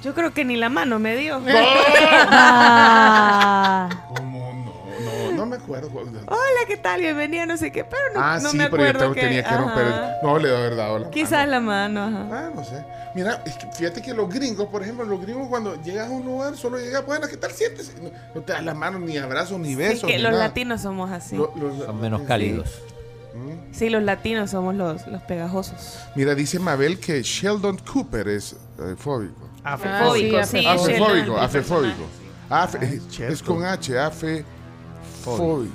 Yo 0.03 0.13
creo 0.13 0.33
que 0.33 0.45
ni 0.45 0.55
la 0.57 0.69
mano 0.69 0.99
me 0.99 1.15
dio. 1.17 1.41
Ah, 2.29 3.89
¿Cómo 4.15 4.53
no? 4.53 4.67
No, 5.31 5.31
no 5.37 5.45
me 5.45 5.55
acuerdo. 5.57 5.89
Hola, 5.93 6.59
¿qué 6.67 6.77
tal? 6.77 7.01
Bienvenida, 7.01 7.45
no 7.45 7.57
sé 7.57 7.71
qué, 7.71 7.83
pero 7.83 8.01
no, 8.13 8.19
ah, 8.21 8.39
no 8.41 8.49
sí, 8.49 8.57
me 8.57 8.69
pero 8.69 8.83
yo 8.83 8.89
acuerdo 8.89 9.13
que... 9.13 9.21
tenía 9.21 9.43
que 9.43 9.55
romper. 9.57 9.85
ajá. 9.87 10.11
No, 10.23 10.37
le 10.39 10.47
debo 10.47 10.57
haber 10.59 10.75
dado 10.75 10.99
la 10.99 11.09
Quizás 11.09 11.47
la 11.47 11.59
mano, 11.59 12.01
ajá. 12.03 12.09
mano. 12.11 12.35
Ah, 12.35 12.49
no 12.55 12.63
sé. 12.63 12.83
Mira, 13.15 13.41
es 13.45 13.55
que 13.55 13.67
fíjate 13.71 14.01
que 14.01 14.13
los 14.13 14.29
gringos, 14.29 14.67
por 14.67 14.81
ejemplo, 14.83 15.05
los 15.05 15.21
gringos 15.21 15.47
cuando 15.49 15.81
llegas 15.83 16.07
a 16.07 16.11
un 16.11 16.25
lugar 16.25 16.55
solo 16.57 16.77
llegas, 16.79 17.05
bueno, 17.05 17.27
¿qué 17.27 17.37
tal 17.37 17.51
sientes? 17.51 17.93
No, 18.01 18.09
no 18.35 18.41
te 18.41 18.53
das 18.53 18.63
las 18.63 18.75
manos, 18.75 19.01
ni 19.01 19.17
abrazos, 19.17 19.59
ni 19.59 19.69
Sí, 19.69 19.75
besos. 19.75 20.09
que 20.09 20.17
ni 20.17 20.23
los 20.23 20.31
nada. 20.31 20.47
latinos 20.47 20.81
somos 20.81 21.11
así. 21.11 21.35
Lo- 21.37 21.53
los- 21.55 21.85
Son 21.85 21.99
menos 22.01 22.21
sí. 22.21 22.27
cálidos. 22.27 22.81
Mm. 23.35 23.73
Sí, 23.73 23.89
los 23.89 24.01
latinos 24.03 24.49
somos 24.51 24.73
los, 24.75 25.05
los 25.07 25.21
pegajosos. 25.23 25.99
Mira, 26.15 26.33
dice 26.35 26.59
Mabel 26.59 26.99
que 26.99 27.21
Sheldon 27.21 27.77
Cooper 27.77 28.27
es 28.29 28.55
eh, 28.79 28.95
fóbico. 28.97 29.49
Afefóbico, 29.63 30.37
Ah, 30.37 30.43
sí, 30.45 30.65
Afefóbico, 30.65 31.37
afefóbico. 31.37 32.03
Afe- 32.49 32.79
Ay, 32.81 33.01
es 33.25 33.43
con 33.43 33.63
H, 33.65 33.99
afefóbico. 33.99 35.73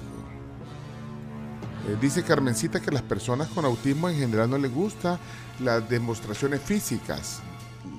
Eh, 1.89 1.97
dice 2.01 2.23
Carmencita 2.23 2.81
que 2.81 2.91
las 2.91 3.03
personas 3.03 3.49
con 3.49 3.65
autismo 3.65 4.09
en 4.09 4.17
general 4.17 4.49
no 4.49 4.57
les 4.57 4.73
gusta 4.73 5.19
las 5.61 5.87
demostraciones 5.89 6.61
físicas 6.61 7.41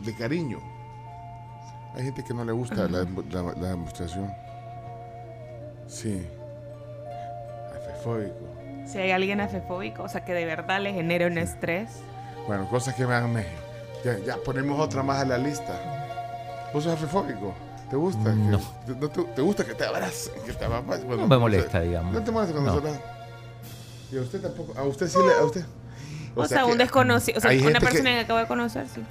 de 0.06 0.16
cariño. 0.16 0.60
Hay 1.95 2.06
gente 2.06 2.24
que 2.24 2.34
no 2.34 2.43
le 2.45 2.51
gusta 2.54 2.88
la, 2.88 3.06
la- 3.30 3.54
la 3.54 3.68
demostración. 3.70 4.32
Sí. 5.86 6.26
Afefóbico. 7.76 8.54
Si 8.88 8.97
hay 8.97 9.12
alguien 9.12 9.39
afefóbico, 9.41 10.04
o 10.04 10.10
sea, 10.10 10.26
que 10.26 10.34
de 10.34 10.45
verdad 10.45 10.82
le 10.82 10.93
genere 10.93 11.28
un 11.28 11.38
estrés. 11.38 11.89
Bueno, 12.47 12.68
cosas 12.70 12.95
que 12.95 13.06
me 13.06 13.14
dan 13.14 13.32
me- 13.32 13.45
Ya, 14.04 14.18
ya 14.20 14.38
ponemos 14.38 14.80
otra 14.80 15.01
más 15.04 15.22
a 15.22 15.26
la 15.26 15.38
lista. 15.38 16.70
¿Vos 16.74 16.84
sos 16.84 16.93
afefóbico? 16.93 17.54
¿Te 17.89 17.95
gusta? 17.95 18.34
No. 18.34 18.60
te, 18.86 18.95
no 18.95 19.10
te, 19.10 19.24
te 19.24 19.41
gusta 19.41 19.64
que 19.64 19.76
te 19.76 19.86
abracen? 19.86 20.34
Que 20.45 20.54
te? 20.54 20.68
Bueno, 20.68 21.18
No 21.18 21.28
me 21.28 21.38
molesta, 21.38 21.80
digamos. 21.82 22.14
¿No 22.14 22.24
te 22.24 22.32
molesta 22.32 22.54
cuando 22.54 22.82
No. 22.82 23.14
Y 24.12 24.18
a 24.18 24.22
usted 24.22 24.41
tampoco. 24.41 24.78
A 24.78 24.84
usted 24.84 25.08
sí 25.08 25.18
le. 25.18 25.34
A 25.34 25.45
usted. 25.45 25.66
O, 26.36 26.45
sea, 26.47 26.64
que 26.64 26.72
un 26.72 26.78
desconocido, 26.78 27.38
o 27.38 27.41
sea, 27.41 27.51
una 27.51 27.60
gente 27.62 27.80
que- 27.80 27.86
persona 27.86 28.10
que... 28.12 28.20
acabo 28.22 28.39
de 28.39 28.47
conocer, 28.47 28.88
sí. 28.88 29.04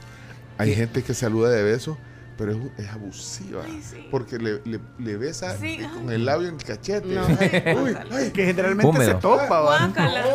Hay 0.59 0.75
gente 0.75 1.03
que 1.03 1.15
saluda 1.15 1.51
de 1.51 1.63
beso, 1.63 1.97
pero 2.37 2.53
es, 2.53 2.59
es 2.85 2.89
abusiva. 2.91 3.63
Porque 4.11 4.39
le, 4.39 4.61
le, 4.65 4.81
le 4.99 5.17
besa 5.17 5.57
Sí, 5.59 5.79
ajá. 5.83 5.95
con 5.95 6.11
el 6.13 6.25
labio 6.25 6.49
en 6.49 6.55
el 6.57 6.65
cachete. 6.65 7.07
No. 7.09 7.25
Ay, 7.27 7.75
uy, 7.83 7.97
ay. 8.11 8.31
Que 8.31 8.47
generalmente 8.47 8.89
Húmedo. 8.89 9.11
se 9.13 9.15
topa, 9.15 9.61
¿va? 9.61 9.87
Guácala, 9.87 10.23
sí, 10.25 10.31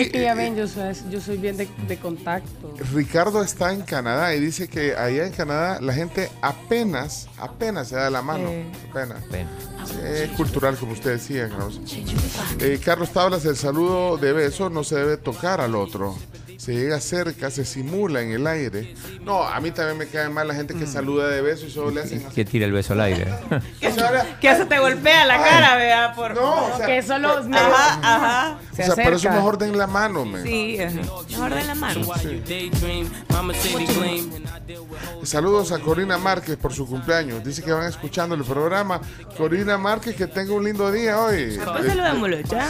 Es 0.00 0.10
que 0.10 0.18
y 0.18 0.22
ya 0.22 0.34
ven, 0.34 0.56
yo 0.56 0.66
soy, 0.66 0.92
yo 1.10 1.20
soy 1.20 1.36
bien 1.36 1.56
de, 1.56 1.68
de 1.86 1.98
contacto. 1.98 2.74
Ricardo 2.92 3.42
está 3.42 3.72
en 3.72 3.82
Canadá 3.82 4.34
y 4.34 4.40
dice 4.40 4.68
que 4.68 4.96
allá 4.96 5.26
en 5.26 5.32
Canadá 5.32 5.80
la 5.80 5.92
gente 5.92 6.30
apenas, 6.42 7.28
apenas 7.38 7.88
se 7.88 7.96
da 7.96 8.10
la 8.10 8.22
mano. 8.22 8.50
Apenas. 8.90 9.22
Sí, 9.86 9.94
es 10.02 10.30
cultural, 10.30 10.76
como 10.76 10.92
usted 10.92 11.12
decía, 11.12 11.48
Carlos. 11.48 11.80
Eh, 12.58 12.80
Carlos 12.84 13.10
Tablas, 13.10 13.44
el 13.44 13.56
saludo 13.56 14.16
de 14.16 14.32
beso 14.32 14.68
no 14.68 14.82
se 14.82 14.96
debe 14.96 15.16
tocar 15.16 15.60
al 15.60 15.76
otro. 15.76 16.16
Se 16.56 16.72
llega 16.72 17.00
cerca, 17.00 17.50
se 17.50 17.64
simula 17.64 18.22
en 18.22 18.32
el 18.32 18.46
aire. 18.46 18.94
No, 19.22 19.42
a 19.42 19.60
mí 19.60 19.70
también 19.70 19.98
me 19.98 20.06
cae 20.06 20.28
mal 20.28 20.48
la 20.48 20.54
gente 20.54 20.74
que 20.74 20.86
saluda 20.86 21.28
de 21.28 21.40
beso 21.42 21.66
y 21.66 21.70
solo 21.70 21.90
le 21.90 22.00
hacen 22.00 22.24
así. 22.26 22.34
Que 22.34 22.44
tira 22.44 22.64
el 22.66 22.72
beso 22.72 22.92
al 22.94 23.00
aire. 23.02 23.26
O 23.96 24.40
Que 24.40 24.50
eso 24.50 24.66
te 24.66 24.78
golpea 24.78 25.24
la 25.24 25.38
cara, 25.38 25.76
vea, 25.76 26.12
por... 26.14 26.34
No, 26.34 26.66
o 26.66 26.76
sea, 26.76 26.86
Que 26.86 27.02
solo 27.02 27.28
Ajá, 27.52 27.98
ajá. 28.02 28.58
o 28.72 28.76
se 28.76 28.82
sea, 28.84 28.94
por 28.94 29.04
eso 29.04 29.14
acerca. 29.16 29.36
mejor 29.36 29.58
den 29.58 29.78
la 29.78 29.86
mano, 29.86 30.24
men. 30.24 30.42
Sí, 30.42 30.78
ajá. 30.80 30.94
Mejor 31.30 31.54
de 31.54 31.64
la 31.64 31.74
mano. 31.74 32.06
Saludos 35.22 35.72
a 35.72 35.78
Corina 35.78 36.18
Márquez 36.18 36.56
por 36.56 36.72
su 36.72 36.86
cumpleaños. 36.86 37.42
Dice 37.44 37.62
que 37.62 37.72
van 37.72 37.86
escuchando 37.86 38.34
el 38.34 38.44
programa. 38.44 39.00
Corina 39.36 39.78
Márquez, 39.78 40.14
que 40.16 40.26
tenga 40.26 40.52
un 40.52 40.64
lindo 40.64 40.90
día 40.92 41.20
hoy. 41.20 41.58
Pues 41.64 41.86
saludámoslo 41.86 42.40
ya. 42.40 42.68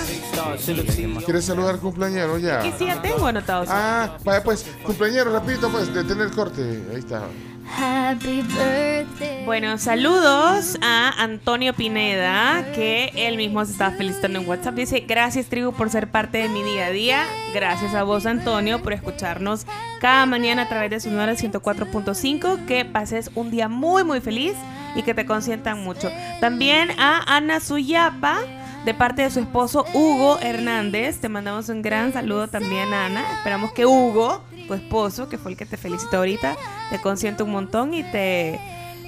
¿Quieres 1.25 1.45
saludar 1.45 1.75
al 1.75 1.81
cumpleañero 1.81 2.39
ya? 2.39 2.61
Que 2.61 2.73
sí, 2.79 2.87
ya 2.87 3.01
tengo 3.03 3.27
anotados. 3.27 3.69
Ah, 3.79 4.17
vaya 4.25 4.43
pues, 4.43 4.65
cumpleañero, 4.85 5.33
rapidito 5.33 5.69
pues, 5.69 5.93
de 5.93 6.03
tener 6.03 6.31
corte. 6.31 6.83
Ahí 6.91 6.99
está. 6.99 7.25
Happy 7.69 8.43
birthday. 8.43 9.45
Bueno, 9.45 9.77
saludos 9.77 10.79
a 10.81 11.11
Antonio 11.23 11.75
Pineda, 11.75 12.73
que 12.75 13.13
él 13.15 13.37
mismo 13.37 13.65
se 13.65 13.73
estaba 13.73 13.91
felicitando 13.91 14.41
en 14.41 14.49
WhatsApp. 14.49 14.77
Dice, 14.77 15.01
gracias 15.01 15.47
Tribu 15.47 15.73
por 15.73 15.91
ser 15.91 16.11
parte 16.11 16.39
de 16.39 16.49
mi 16.49 16.63
día 16.63 16.87
a 16.87 16.91
día. 16.91 17.27
Gracias 17.53 17.93
a 17.95 18.05
vos, 18.05 18.25
Antonio, 18.25 18.83
por 18.83 18.93
escucharnos 18.93 19.67
cada 20.01 20.25
mañana 20.27 20.63
a 20.63 20.69
través 20.69 20.91
de 20.91 21.01
su 21.01 21.11
número 21.11 21.33
104.5. 21.33 22.67
Que 22.67 22.85
pases 22.85 23.31
un 23.35 23.51
día 23.51 23.69
muy, 23.69 24.05
muy 24.05 24.21
feliz 24.21 24.55
y 24.95 25.03
que 25.03 25.13
te 25.13 25.27
consientan 25.27 25.83
mucho. 25.83 26.11
También 26.41 26.91
a 26.99 27.37
Ana 27.37 27.61
Suyapa. 27.61 28.39
De 28.87 28.95
parte 28.95 29.23
de 29.23 29.31
su 29.31 29.41
esposo 29.41 29.85
Hugo 29.95 30.39
Hernández, 30.41 31.19
te 31.19 31.29
mandamos 31.29 31.69
un 31.69 31.83
gran 31.83 32.13
saludo 32.13 32.47
también, 32.47 32.95
Ana. 32.95 33.25
Esperamos 33.39 33.73
que 33.73 33.85
Hugo, 33.85 34.41
tu 34.69 34.75
esposo, 34.75 35.29
que 35.29 35.39
fue 35.39 35.51
el 35.51 35.57
que 35.57 35.67
te 35.67 35.77
felicitó 35.77 36.19
ahorita, 36.19 36.57
te 36.91 37.01
consiente 37.01 37.43
un 37.43 37.51
montón 37.51 37.95
y 37.95 38.05
te, 38.05 38.61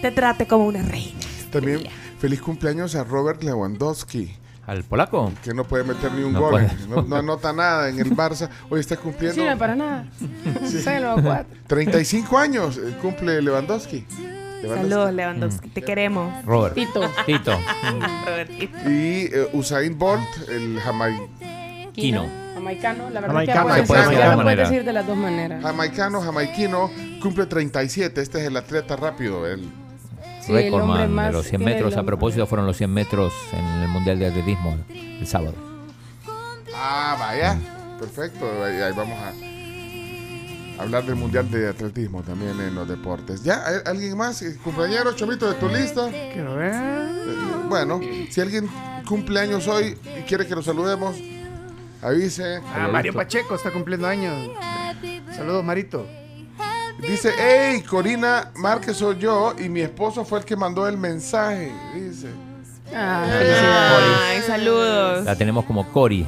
te 0.03 0.11
trate 0.11 0.49
como 0.49 0.67
una 0.67 0.83
reina. 0.83 1.21
También 1.53 1.85
feliz 2.19 2.43
cumpleaños 2.43 2.97
a 2.97 3.05
Robert 3.05 3.41
Lewandowski, 3.45 4.35
¿Al 4.67 4.83
polaco? 4.83 5.33
que 5.45 5.55
no 5.55 5.63
puede 5.63 5.85
meter 5.85 6.11
ni 6.11 6.25
un 6.25 6.33
No 6.33 6.41
gol, 6.41 6.67
no, 6.89 7.03
no 7.03 7.15
anota 7.15 7.53
nada 7.53 7.89
en 7.89 8.01
el 8.01 8.11
Barça. 8.17 8.51
Hoy 8.69 8.81
está 8.81 8.97
No 8.97 9.03
cumpliendo 9.03 9.41
sirve 9.41 9.57
para 9.57 9.77
nada. 9.77 10.07
Cuatro. 11.23 11.57
35 11.69 12.37
años, 12.37 12.77
eh, 12.79 12.97
cumple 13.01 13.41
Lewandowski. 13.41 14.05
Saludos, 14.63 15.13
Lewandowski, 15.15 15.69
te 15.69 15.83
queremos. 15.83 16.45
Robert. 16.45 16.75
Tito. 16.75 17.01
Tito. 17.27 17.59
Robertito. 18.27 18.79
Y 18.91 19.29
eh, 19.33 19.49
Usain 19.53 19.97
Bolt, 19.99 20.23
el 20.49 20.81
jamai- 20.81 21.29
Kino. 21.93 22.27
Jamaicano. 22.55 23.11
La 23.11 23.21
verdad 23.21 23.29
Jamaicano, 23.29 23.75
es 23.75 23.81
que 23.83 23.87
puede 23.87 24.01
decir 24.01 24.47
de 24.57 24.57
decir 24.57 24.93
las 24.93 25.07
dos 25.07 25.17
maneras. 25.17 25.63
jamaicano, 25.63 26.21
jamaiquino, 26.21 26.91
cumple 27.23 27.47
37. 27.47 28.21
Este 28.21 28.39
es 28.41 28.45
el 28.47 28.57
atleta 28.57 28.97
rápido. 28.97 29.47
él. 29.47 29.69
Sí, 30.43 30.53
el 30.55 30.73
hombre 30.75 30.99
Recordman 31.03 31.27
de 31.27 31.33
los 31.33 31.47
100 31.47 31.59
tiene 31.61 31.75
metros. 31.75 31.97
A 31.97 32.03
propósito, 32.05 32.47
fueron 32.47 32.67
los 32.67 32.77
100 32.77 32.93
metros 32.93 33.33
en 33.53 33.65
el 33.83 33.89
Mundial 33.89 34.19
de 34.19 34.27
Atletismo 34.29 34.77
el 34.91 35.27
sábado. 35.27 35.55
Ah, 36.75 37.17
vaya. 37.19 37.57
Perfecto. 37.99 38.47
Ahí, 38.65 38.81
ahí 38.81 38.93
vamos 38.97 39.19
a 39.19 39.33
hablar 40.79 41.05
del 41.05 41.17
Mundial 41.17 41.51
de 41.51 41.69
Atletismo 41.69 42.23
también 42.23 42.61
en 42.61 42.75
los 42.75 42.89
deportes. 42.89 43.43
¿Ya? 43.43 43.65
¿Hay- 43.67 43.81
¿Alguien 43.87 44.17
más? 44.17 44.43
Compañero, 44.63 45.13
Chomito, 45.15 45.49
de 45.49 45.55
tu 45.57 45.69
lista. 45.69 46.09
Quiero 46.11 46.57
ver. 46.57 46.73
Eh, 46.75 47.35
Bueno, 47.69 48.01
si 48.31 48.41
alguien 48.41 48.69
cumple 49.07 49.41
años 49.41 49.67
hoy 49.69 49.97
y 50.19 50.23
quiere 50.23 50.47
que 50.47 50.55
lo 50.55 50.63
saludemos, 50.63 51.17
avise. 52.01 52.61
Ah, 52.75 52.89
Mario 52.91 53.13
Pacheco 53.13 53.55
está 53.57 53.71
cumpliendo 53.71 54.07
años. 54.07 54.51
Saludos, 55.37 55.63
Marito. 55.65 56.07
Dice, 57.01 57.31
hey, 57.39 57.83
Corina 57.89 58.51
Márquez 58.57 58.97
soy 58.97 59.19
yo 59.19 59.55
y 59.59 59.69
mi 59.69 59.81
esposo 59.83 60.25
fue 60.25 60.41
el 60.41 60.45
que 60.45 60.57
mandó 60.57 60.89
el 60.89 60.97
mensaje. 60.97 61.71
Dice. 61.95 62.29
Ay, 62.93 64.41
saludos. 64.47 65.25
La 65.25 65.37
tenemos 65.37 65.65
como 65.67 65.87
Cori. 65.93 66.27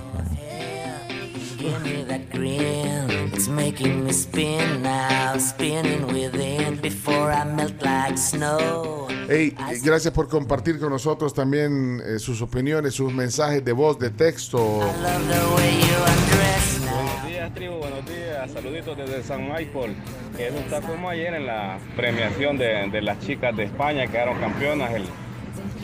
Making 3.51 4.05
me 4.05 4.13
spin 4.13 4.83
now, 4.83 5.37
spinning 5.39 6.07
within 6.07 6.77
before 6.81 7.33
I 7.33 7.45
melt 7.45 7.83
like 7.83 8.17
snow. 8.17 9.09
Hey, 9.29 9.55
eh, 9.71 9.79
gracias 9.83 10.13
por 10.13 10.29
compartir 10.29 10.79
con 10.79 10.91
nosotros 10.91 11.35
también 11.35 12.01
eh, 12.05 12.19
sus 12.19 12.43
opiniones, 12.43 12.95
sus 12.95 13.13
mensajes 13.13 13.65
de 13.65 13.73
voz, 13.73 13.99
de 13.99 14.11
texto. 14.11 14.59
Love 14.59 15.29
the 15.29 15.55
way 15.55 15.81
you 15.81 15.97
undress 16.07 16.81
now. 16.85 16.95
Buenos 16.97 17.27
días, 17.27 17.55
tribu, 17.55 17.77
buenos 17.77 18.07
días. 18.07 18.51
Saluditos 18.53 18.97
desde 18.97 19.23
San 19.23 19.43
Michael. 19.49 19.95
Que 20.37 20.49
eso 20.49 20.59
está 20.59 20.81
como 20.81 21.09
ayer 21.09 21.35
en 21.35 21.47
la 21.47 21.79
premiación 21.97 22.59
de, 22.59 22.89
de 22.91 23.03
las 23.03 23.19
chicas 23.21 23.57
de 23.57 23.65
España 23.65 24.07
que 24.07 24.13
quedaron 24.13 24.39
campeonas. 24.39 24.93
El 24.95 25.05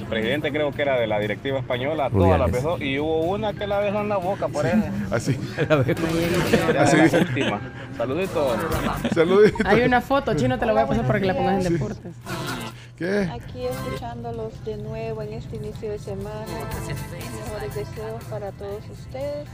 presidente 0.06 0.50
creo 0.52 0.72
que 0.72 0.82
era 0.82 0.98
de 0.98 1.06
la 1.06 1.18
directiva 1.18 1.58
española, 1.58 2.10
todas 2.10 2.38
las 2.38 2.50
besó. 2.50 2.78
Y 2.82 2.98
hubo 2.98 3.22
una 3.22 3.52
que 3.52 3.66
la 3.66 3.80
besó 3.80 4.00
en 4.00 4.08
la 4.08 4.16
boca, 4.16 4.48
por 4.48 4.66
eso. 4.66 4.82
Así. 5.10 5.38
Así 6.78 6.96
la 6.96 7.18
última. 7.18 7.60
Saluditos. 7.96 8.58
Saluditos. 9.14 9.66
Hay 9.66 9.82
una 9.82 10.00
foto, 10.00 10.34
Chino, 10.34 10.58
te 10.58 10.66
la 10.66 10.72
voy 10.72 10.82
a 10.82 10.86
pasar 10.86 11.06
para 11.06 11.20
que 11.20 11.26
la 11.26 11.34
pongas 11.34 11.66
en 11.66 11.72
deportes. 11.72 12.12
¿Qué? 12.96 13.30
Aquí 13.30 13.66
escuchándolos 13.66 14.64
de 14.64 14.78
nuevo 14.78 15.22
en 15.22 15.34
este 15.34 15.56
inicio 15.56 15.90
de 15.90 15.98
semana. 15.98 16.46
Mejores 17.44 17.74
deseos 17.74 18.24
para 18.30 18.52
todos 18.52 18.82
ustedes. 18.90 19.48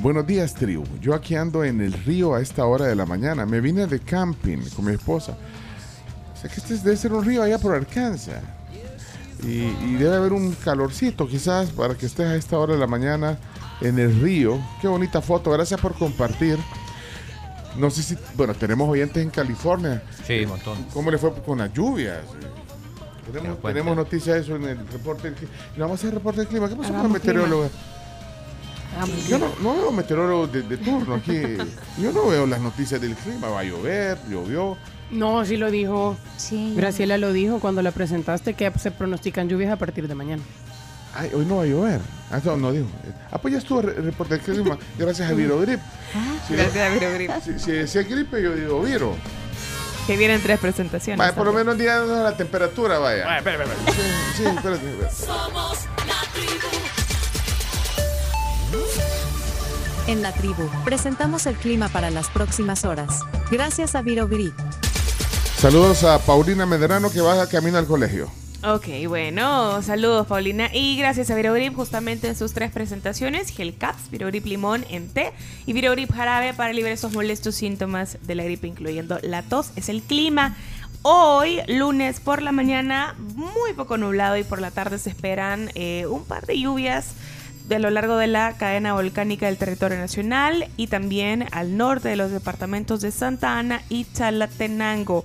buenos 0.02 0.28
días 0.28 0.54
tribu, 0.54 0.84
yo 1.00 1.14
aquí 1.14 1.36
ando 1.36 1.64
en 1.64 1.80
el 1.80 1.94
río 1.94 2.36
a 2.36 2.42
esta 2.42 2.66
hora 2.66 2.86
de 2.86 2.96
la 2.98 3.06
mañana. 3.06 3.46
Me 3.46 3.62
vine 3.62 3.88
de 3.88 4.02
camping 4.02 4.58
con 4.76 4.84
mi 4.84 4.92
esposa. 4.92 5.38
O 6.34 6.38
sea, 6.38 6.50
que 6.50 6.60
este 6.60 6.76
debe 6.76 6.98
ser 6.98 7.14
un 7.14 7.24
río 7.24 7.44
allá 7.44 7.58
por 7.58 7.74
Arkansas. 7.74 8.42
Y, 9.42 9.64
y 9.64 9.96
debe 9.98 10.18
haber 10.18 10.34
un 10.34 10.52
calorcito 10.52 11.26
quizás 11.26 11.70
para 11.70 11.96
que 11.96 12.08
estés 12.08 12.28
a 12.28 12.36
esta 12.36 12.60
hora 12.60 12.74
de 12.74 12.80
la 12.80 12.88
mañana 12.88 13.38
en 13.80 14.00
el 14.00 14.20
río. 14.20 14.60
Qué 14.82 14.90
bonita 14.90 15.22
foto, 15.22 15.52
gracias 15.52 15.80
por 15.80 15.94
compartir. 15.94 16.58
No 17.78 17.90
sé 17.90 18.04
si, 18.04 18.18
bueno, 18.36 18.54
tenemos 18.54 18.90
oyentes 18.90 19.24
en 19.24 19.30
California. 19.30 20.04
Sí, 20.28 20.44
un 20.44 20.50
montón. 20.50 20.86
¿Cómo 20.94 21.10
le 21.10 21.18
fue 21.18 21.34
con 21.42 21.60
las 21.60 21.72
lluvias? 21.72 22.20
Tenemos, 23.32 23.62
tenemos 23.62 23.96
noticias 23.96 24.36
de 24.36 24.42
eso 24.42 24.56
en 24.56 24.64
el 24.66 24.88
reporte 24.88 25.24
del 25.30 25.34
clima. 25.36 25.54
Vamos 25.78 25.92
a 25.92 25.94
hacer 25.96 26.10
el 26.10 26.16
reporte 26.16 26.40
del 26.42 26.48
clima. 26.48 26.70
¿Qué 26.70 26.76
pasó 26.76 26.94
con 26.94 27.04
los 27.04 27.12
meteorólogos? 27.12 27.72
Yo 29.28 29.38
no, 29.38 29.48
no 29.62 29.74
veo 29.74 29.92
meteorólogos 29.92 30.52
de, 30.54 30.62
de 30.62 30.78
turno 30.78 31.16
aquí. 31.16 31.42
Yo 32.02 32.12
no 32.14 32.28
veo 32.28 32.46
las 32.48 32.62
noticias 32.62 33.02
del 33.02 33.14
clima. 33.16 33.50
Va 33.50 33.60
a 33.60 33.64
llover, 33.64 34.18
llovió. 34.30 34.78
No, 35.12 35.44
sí 35.46 35.58
lo 35.58 35.70
dijo. 35.70 36.16
Sí. 36.38 36.74
Graciela 36.78 37.18
lo 37.18 37.34
dijo 37.34 37.60
cuando 37.60 37.82
la 37.82 37.92
presentaste 37.92 38.54
que 38.54 38.72
se 38.80 38.92
pronostican 38.92 39.50
lluvias 39.50 39.72
a 39.72 39.76
partir 39.76 40.08
de 40.08 40.16
mañana. 40.16 40.42
Ay, 41.14 41.30
hoy 41.34 41.46
no 41.46 41.58
va 41.58 41.64
a 41.64 41.66
llover. 41.66 42.02
Ah, 42.32 42.42
no, 42.44 42.58
no 42.58 42.72
dijo. 42.72 42.88
Ah, 43.32 43.38
pues 43.38 43.54
ya 43.54 43.58
estuvo 43.60 43.82
reporte 43.82 44.38
del 44.38 44.44
clima. 44.44 44.78
Gracias 44.98 45.30
a 45.30 45.34
Virogrip. 45.34 45.80
Si, 46.48 46.54
Gracias 46.56 46.90
a 46.92 46.94
Virogrip. 46.94 47.32
si, 47.44 47.60
si 47.60 47.72
decía 47.72 48.04
gripe, 48.04 48.42
yo 48.42 48.54
digo 48.56 48.82
Viro. 48.82 49.16
Que 50.08 50.18
vienen 50.18 50.42
tres 50.42 50.60
presentaciones. 50.60 51.18
Vaya, 51.18 51.36
por 51.36 51.46
lo 51.46 51.54
menos 51.54 51.78
díganos 51.78 52.08
la 52.10 52.38
temperatura, 52.38 53.00
vaya. 53.00 53.26
Vaya, 53.26 53.38
espera, 53.38 53.64
espera. 53.64 53.92
Sí, 53.92 54.02
sí, 54.38 54.44
espérate, 54.46 54.90
espérate. 54.90 55.16
Somos 55.16 55.80
la 56.06 56.22
tribu. 56.34 56.68
En 60.08 60.22
la 60.22 60.32
tribu, 60.32 60.70
presentamos 60.84 61.48
el 61.48 61.56
clima 61.56 61.90
para 61.90 62.12
las 62.12 62.30
próximas 62.30 62.86
horas. 62.86 63.22
Gracias 63.50 63.96
a 63.96 64.04
Viroviri. 64.04 64.54
Saludos 65.58 66.04
a 66.04 66.20
Paulina 66.20 66.68
Medrano 66.68 67.10
que 67.10 67.22
va 67.22 67.48
camino 67.48 67.80
al 67.80 67.88
colegio. 67.88 68.30
Ok, 68.68 68.88
bueno, 69.08 69.84
saludos 69.84 70.26
Paulina 70.26 70.72
y 70.74 70.98
gracias 70.98 71.30
a 71.30 71.36
Virogrip 71.36 71.76
justamente 71.76 72.28
en 72.30 72.36
sus 72.36 72.54
tres 72.54 72.72
presentaciones, 72.72 73.50
Gel 73.50 73.78
Caps, 73.78 74.10
Virogrip 74.10 74.44
Limón 74.48 74.86
en 74.90 75.08
té 75.08 75.34
y 75.68 75.74
Virogrip 75.74 76.12
Jarabe 76.12 76.52
para 76.56 76.72
aliviar 76.72 76.92
esos 76.92 77.14
molestos 77.14 77.54
síntomas 77.54 78.18
de 78.24 78.34
la 78.34 78.44
gripe 78.44 78.66
incluyendo 78.66 79.20
la 79.22 79.44
tos, 79.44 79.72
es 79.76 79.88
el 79.88 80.02
clima. 80.02 80.58
Hoy, 81.04 81.60
lunes 81.68 82.20
por 82.20 82.42
la 82.42 82.52
mañana, 82.52 83.14
muy 83.36 83.74
poco 83.74 83.98
nublado 83.98 84.36
y 84.36 84.44
por 84.44 84.60
la 84.60 84.72
tarde 84.72 84.98
se 84.98 85.12
esperan 85.12 85.70
eh, 85.76 86.08
un 86.08 86.26
par 86.26 86.48
de 86.48 86.60
lluvias 86.60 87.14
de 87.68 87.78
lo 87.78 87.92
largo 87.92 88.18
de 88.18 88.28
la 88.28 88.58
cadena 88.58 88.94
volcánica 88.94 89.46
del 89.46 89.58
territorio 89.58 89.98
nacional 89.98 90.70
y 90.76 90.88
también 90.88 91.46
al 91.52 91.78
norte 91.78 92.10
de 92.10 92.16
los 92.16 92.32
departamentos 92.32 93.02
de 93.02 93.12
Santa 93.12 93.60
Ana 93.60 93.84
y 93.90 94.06
Chalatenango. 94.14 95.24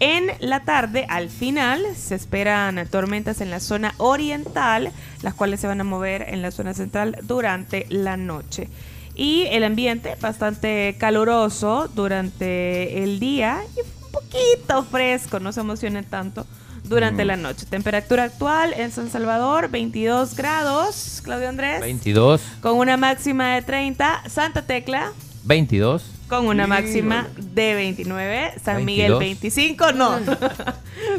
En 0.00 0.28
la 0.40 0.60
tarde, 0.64 1.04
al 1.10 1.28
final, 1.28 1.84
se 1.94 2.14
esperan 2.14 2.86
tormentas 2.88 3.40
en 3.42 3.50
la 3.50 3.60
zona 3.60 3.94
oriental, 3.98 4.90
las 5.22 5.34
cuales 5.34 5.60
se 5.60 5.66
van 5.66 5.80
a 5.80 5.84
mover 5.84 6.22
en 6.30 6.40
la 6.40 6.50
zona 6.50 6.72
central 6.72 7.18
durante 7.22 7.84
la 7.90 8.16
noche. 8.16 8.68
Y 9.14 9.44
el 9.50 9.62
ambiente 9.64 10.16
bastante 10.20 10.96
caluroso 10.98 11.88
durante 11.94 13.02
el 13.02 13.20
día 13.20 13.58
y 13.76 13.80
un 13.80 14.10
poquito 14.12 14.84
fresco, 14.84 15.38
no 15.38 15.52
se 15.52 15.60
emocionen 15.60 16.04
tanto 16.06 16.46
durante 16.84 17.24
Mm. 17.24 17.26
la 17.26 17.36
noche. 17.36 17.66
Temperatura 17.66 18.24
actual 18.24 18.72
en 18.74 18.90
San 18.92 19.10
Salvador, 19.10 19.68
22 19.68 20.34
grados, 20.34 21.20
Claudio 21.22 21.50
Andrés. 21.50 21.80
22, 21.80 22.40
Con 22.62 22.78
una 22.78 22.96
máxima 22.96 23.54
de 23.56 23.62
30. 23.62 24.22
Santa 24.30 24.62
Tecla, 24.62 25.12
22. 25.44 26.02
con 26.36 26.46
una 26.46 26.66
máxima 26.66 27.28
de 27.36 27.74
29. 27.74 28.54
San 28.64 28.84
Miguel 28.84 29.16
25, 29.18 29.92
no. 29.92 30.18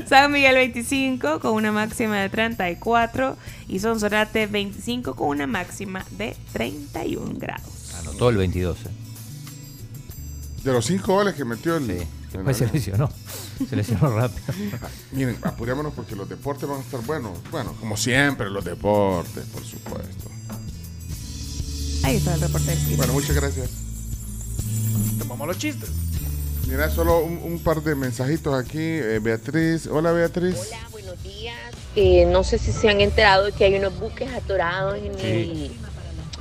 San 0.07 0.31
Miguel 0.31 0.55
25 0.55 1.39
con 1.39 1.53
una 1.53 1.71
máxima 1.71 2.17
de 2.21 2.29
34. 2.29 3.37
Y 3.67 3.79
Sonsonate 3.79 4.47
25 4.47 5.15
con 5.15 5.27
una 5.27 5.47
máxima 5.47 6.03
de 6.11 6.35
31 6.53 7.33
grados. 7.37 7.93
Anotó 7.99 8.29
el 8.29 8.37
22. 8.37 8.77
eh. 8.77 8.89
De 10.63 10.71
los 10.71 10.85
cinco 10.85 11.13
goles 11.13 11.35
que 11.35 11.43
metió 11.45 11.75
el. 11.75 11.89
el 11.89 12.07
Después 12.31 12.57
se 12.57 12.67
lesionó. 12.67 13.09
Se 13.69 13.75
lesionó 13.75 14.09
rápido. 14.15 14.53
Miren, 15.11 15.37
apurémonos 15.41 15.93
porque 15.93 16.15
los 16.15 16.29
deportes 16.29 16.67
van 16.67 16.79
a 16.79 16.81
estar 16.81 17.01
buenos. 17.01 17.37
Bueno, 17.51 17.73
como 17.79 17.97
siempre, 17.97 18.49
los 18.49 18.63
deportes, 18.63 19.43
por 19.47 19.63
supuesto. 19.63 20.31
Ahí 22.03 22.15
está 22.15 22.33
el 22.33 22.41
reporte 22.41 22.71
del 22.71 22.79
clima. 22.79 22.97
Bueno, 22.97 23.13
muchas 23.13 23.35
gracias. 23.35 23.80
Tomamos 25.19 25.47
los 25.47 25.57
chistes. 25.57 25.89
Mira, 26.67 26.89
solo 26.89 27.19
un, 27.23 27.37
un 27.43 27.59
par 27.59 27.81
de 27.83 27.95
mensajitos 27.95 28.53
aquí. 28.53 28.79
Eh, 28.79 29.19
Beatriz. 29.21 29.87
Hola, 29.87 30.11
Beatriz. 30.11 30.55
buenos 30.91 31.21
días. 31.23 31.55
Eh, 31.95 32.25
no 32.27 32.43
sé 32.43 32.57
si 32.57 32.71
se 32.71 32.89
han 32.89 33.01
enterado 33.01 33.45
de 33.45 33.51
que 33.51 33.65
hay 33.65 33.75
unos 33.75 33.99
buques 33.99 34.31
atorados 34.33 34.95
en 34.97 35.17
Sí. 35.19 35.71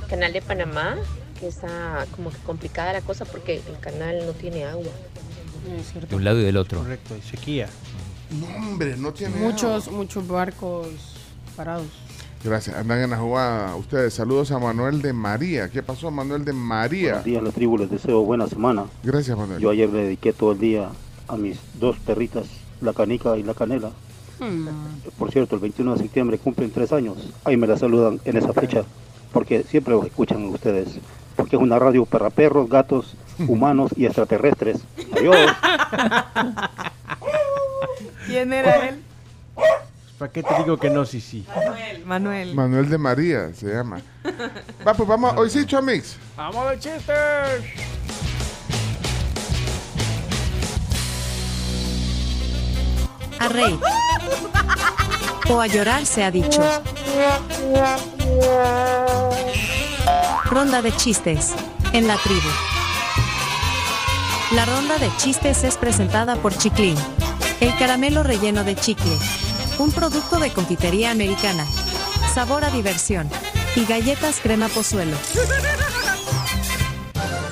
el 0.01 0.07
canal 0.07 0.31
de 0.31 0.41
Panamá, 0.41 0.95
que 1.39 1.47
está 1.47 2.05
como 2.15 2.29
que 2.31 2.37
complicada 2.39 2.93
la 2.93 3.01
cosa 3.01 3.25
porque 3.25 3.61
el 3.67 3.79
canal 3.79 4.25
no 4.25 4.31
tiene 4.33 4.63
agua. 4.65 4.91
De 6.09 6.15
un 6.15 6.23
lado 6.23 6.39
y 6.39 6.43
del 6.43 6.57
otro. 6.57 6.79
Correcto, 6.79 7.15
y 7.17 7.21
sequía. 7.21 7.67
No, 8.31 8.45
hombre, 8.55 8.95
no 8.97 9.11
tiene. 9.13 9.35
Muchos, 9.35 9.91
muchos 9.91 10.25
barcos 10.27 10.87
parados. 11.55 11.87
Gracias. 12.43 12.75
Andan 12.75 12.99
en 13.01 13.09
la 13.11 13.17
jugada. 13.17 13.75
Ustedes, 13.75 14.13
saludos 14.15 14.51
a 14.51 14.57
Manuel 14.57 15.01
de 15.01 15.13
María. 15.13 15.69
¿Qué 15.69 15.83
pasó, 15.83 16.09
Manuel 16.09 16.43
de 16.43 16.53
María? 16.53 17.09
Buenos 17.09 17.25
días, 17.25 17.43
la 17.43 17.51
tribu, 17.51 17.77
les 17.77 17.91
deseo 17.91 18.23
buena 18.23 18.47
semana. 18.47 18.85
Gracias, 19.03 19.37
Manuel. 19.37 19.59
Yo 19.59 19.69
ayer 19.69 19.89
le 19.89 20.03
dediqué 20.05 20.33
todo 20.33 20.53
el 20.53 20.59
día 20.59 20.89
a 21.27 21.37
mis 21.37 21.59
dos 21.79 21.97
perritas, 21.99 22.47
la 22.81 22.93
canica 22.93 23.37
y 23.37 23.43
la 23.43 23.53
canela. 23.53 23.91
Por 25.19 25.31
cierto, 25.31 25.53
el 25.53 25.61
21 25.61 25.93
de 25.93 25.99
septiembre 25.99 26.39
cumplen 26.39 26.71
tres 26.71 26.91
años. 26.91 27.31
Ahí 27.43 27.57
me 27.57 27.67
la 27.67 27.77
saludan 27.77 28.19
en 28.25 28.37
esa 28.37 28.53
fecha, 28.53 28.83
porque 29.31 29.61
siempre 29.63 29.93
los 29.93 30.05
escuchan 30.05 30.43
ustedes. 30.45 30.97
Porque 31.35 31.57
es 31.57 31.61
una 31.61 31.77
radio 31.77 32.05
para 32.05 32.31
perros, 32.31 32.67
gatos, 32.67 33.15
humanos 33.47 33.91
y 33.95 34.05
extraterrestres. 34.05 34.79
Adiós. 35.15 35.35
¿Quién 38.25 38.51
era 38.51 38.89
él? 38.89 38.95
¿Para 40.21 40.31
qué 40.31 40.43
te 40.43 40.55
digo 40.59 40.77
que 40.77 40.91
no? 40.91 41.03
Sí, 41.03 41.19
sí. 41.19 41.47
Manuel. 41.55 42.05
Manuel. 42.05 42.53
Manuel 42.53 42.89
de 42.91 42.97
María 42.99 43.51
se 43.55 43.73
llama. 43.73 43.99
Va, 44.87 44.93
pues 44.93 45.09
vamos. 45.09 45.33
Hoy 45.35 45.49
sí, 45.49 45.65
Chomix. 45.65 46.15
¡Vamos 46.37 46.69
de 46.69 46.77
chistes! 46.77 47.63
A 53.39 53.47
reír 53.47 53.79
o 55.49 55.59
a 55.59 55.65
llorar 55.65 56.05
se 56.05 56.23
ha 56.23 56.29
dicho. 56.29 56.61
Ronda 60.45 60.83
de 60.83 60.95
chistes 60.97 61.55
en 61.93 62.07
la 62.07 62.17
tribu. 62.17 62.47
La 64.51 64.65
ronda 64.65 64.99
de 64.99 65.09
chistes 65.17 65.63
es 65.63 65.77
presentada 65.77 66.35
por 66.35 66.55
Chiclin, 66.55 66.95
el 67.59 67.75
caramelo 67.79 68.21
relleno 68.21 68.63
de 68.63 68.75
chicle, 68.75 69.17
un 69.81 69.91
producto 69.91 70.39
de 70.39 70.51
confitería 70.51 71.09
americana. 71.09 71.65
Sabor 72.33 72.63
a 72.63 72.69
diversión 72.69 73.27
y 73.75 73.85
galletas 73.85 74.39
crema 74.39 74.67
pozuelo. 74.67 75.17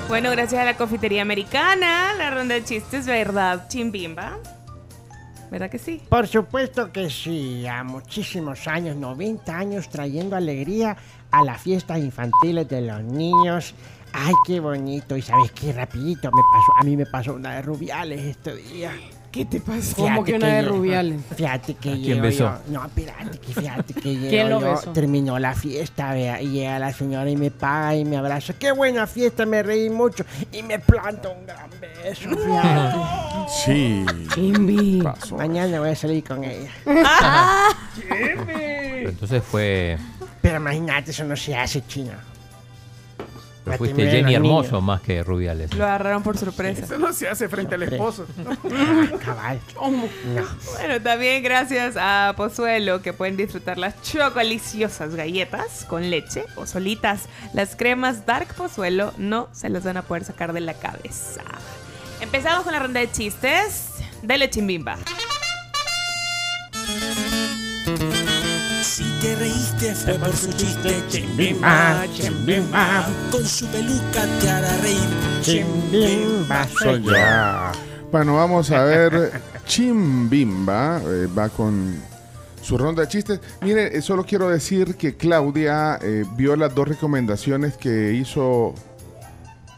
Bueno, 0.08 0.30
gracias 0.30 0.62
a 0.62 0.66
la 0.66 0.78
confitería 0.78 1.24
americana, 1.24 2.14
la 2.14 2.30
ronda 2.30 2.54
de 2.56 2.64
chistes, 2.64 3.08
¿verdad, 3.08 3.68
Chimbimba? 3.68 4.38
¿Verdad 5.50 5.72
que 5.72 5.80
sí? 5.80 6.04
Por 6.08 6.28
supuesto 6.28 6.92
que 6.92 7.10
sí, 7.10 7.66
a 7.66 7.84
muchísimos 7.84 8.68
años, 8.68 8.96
90 8.96 9.58
años 9.58 9.90
trayendo 9.90 10.36
alegría 10.36 10.98
a 11.32 11.44
las 11.44 11.60
fiestas 11.60 11.98
infantiles 11.98 12.68
de 12.70 12.82
los 12.82 13.04
niños. 13.04 13.74
Ay, 14.14 14.34
qué 14.46 14.60
bonito. 14.60 15.18
Y 15.18 15.24
sabes 15.24 15.52
qué 15.52 15.74
rapidito 15.74 16.30
me 16.32 16.42
pasó, 16.52 16.72
a 16.80 16.84
mí 16.84 16.96
me 16.96 17.08
pasó 17.08 17.34
una 17.34 17.56
de 17.56 17.62
Rubiales 17.64 18.22
este 18.22 18.56
día. 18.56 18.92
¿Qué 19.32 19.46
te 19.46 19.60
pasó? 19.60 19.82
Fíjate 19.82 20.02
¿Cómo 20.02 20.24
que 20.24 20.34
una 20.34 20.48
de 20.48 20.64
yo- 20.64 20.70
Rubiales? 20.70 21.22
Fíjate 21.36 21.74
que 21.76 21.90
¿A 21.92 21.96
quién 21.96 22.22
besó? 22.22 22.46
yo- 22.68 22.72
No, 22.74 22.86
espérate, 22.86 23.38
que 23.38 23.54
fíjate 23.54 23.94
que 23.94 24.02
¿Quién 24.30 24.50
lo 24.50 24.60
yo, 24.60 24.72
besó? 24.72 24.92
terminó 24.92 25.38
la 25.38 25.54
fiesta, 25.54 26.14
vea, 26.14 26.42
y 26.42 26.48
llega 26.50 26.80
la 26.80 26.92
señora 26.94 27.30
y 27.30 27.36
me 27.38 27.52
paga 27.52 27.96
y 27.96 28.06
me 28.06 28.18
abraza. 28.18 28.54
Qué 28.54 28.72
buena 28.72 29.06
fiesta, 29.06 29.46
me 29.46 29.62
reí 29.62 29.90
mucho 29.92 30.26
y 30.52 30.64
me 30.64 30.80
planta 30.80 31.30
un 31.30 31.46
gran 31.46 31.70
beso, 31.80 32.30
fíjate. 32.30 32.98
Sí. 33.66 34.06
Chimbi. 34.34 35.04
Mañana 35.38 35.80
voy 35.80 35.90
a 35.90 35.96
salir 35.96 36.24
con 36.24 36.44
ella. 36.44 36.72
Pero 38.10 39.10
entonces 39.10 39.44
fue. 39.44 39.98
Pero 40.42 40.58
imagínate, 40.58 41.12
eso 41.12 41.24
no 41.24 41.36
se 41.36 41.56
hace, 41.56 41.86
China. 41.86 42.18
Pero 43.70 43.78
fuiste 43.78 44.10
Jenny 44.10 44.36
Hermoso 44.36 44.82
más 44.82 45.02
que 45.02 45.24
Rubiales. 45.24 45.74
Lo 45.74 45.86
agarraron 45.86 46.24
por 46.24 46.38
sorpresa. 46.38 46.86
Eso 46.86 46.98
no 46.98 47.14
se 47.14 47.28
hace 47.28 47.48
frente 47.50 47.76
al 47.76 47.84
esposo. 47.84 48.26
Cabal. 49.26 49.60
No. 49.76 50.10
Bueno, 50.74 51.02
también 51.02 51.44
gracias 51.44 51.96
a 51.98 52.34
Pozuelo 52.36 53.02
que 53.02 53.14
pueden 53.14 53.38
disfrutar 53.38 53.78
las 53.78 54.02
chocoliciosas 54.02 55.16
galletas 55.16 55.86
con 55.86 56.10
leche 56.10 56.46
o 56.56 56.66
solitas. 56.66 57.30
Las 57.54 57.76
cremas 57.76 58.26
Dark 58.26 58.54
Pozuelo 58.56 59.14
no 59.18 59.50
se 59.52 59.70
las 59.70 59.84
van 59.84 59.98
a 59.98 60.02
poder 60.02 60.24
sacar 60.24 60.54
de 60.54 60.62
la 60.62 60.74
cabeza. 60.74 61.42
Empezamos 62.22 62.64
con 62.64 62.74
la 62.74 62.80
ronda 62.80 63.00
de 63.00 63.12
chistes. 63.12 63.94
Dele 64.22 64.50
chimbimba. 64.50 64.98
Si 68.82 69.04
te 69.22 69.36
reíste 69.36 69.94
fue 69.96 70.14
por 70.16 70.36
su 70.36 70.52
chiste, 70.54 71.04
Chimbimba, 71.10 72.06
chimbimba. 72.14 73.06
Con 73.32 73.46
su 73.46 73.66
peluca 73.68 74.26
te 74.40 74.50
hará 74.50 74.78
reír. 74.78 75.00
Chimbimba 75.42 76.68
soy 76.68 77.04
yo. 77.04 77.12
Bueno, 78.12 78.36
vamos 78.36 78.72
a 78.72 78.84
ver. 78.84 79.42
Chimbimba 79.66 81.02
eh, 81.06 81.28
va 81.38 81.50
con 81.50 81.96
su 82.62 82.78
ronda 82.78 83.04
de 83.04 83.08
chistes. 83.08 83.40
Mire, 83.62 83.96
eh, 83.98 84.02
solo 84.02 84.24
quiero 84.26 84.50
decir 84.50 84.96
que 84.96 85.16
Claudia 85.16 86.00
eh, 86.02 86.26
vio 86.36 86.56
las 86.56 86.74
dos 86.74 86.88
recomendaciones 86.88 87.78
que 87.78 88.14
hizo 88.14 88.74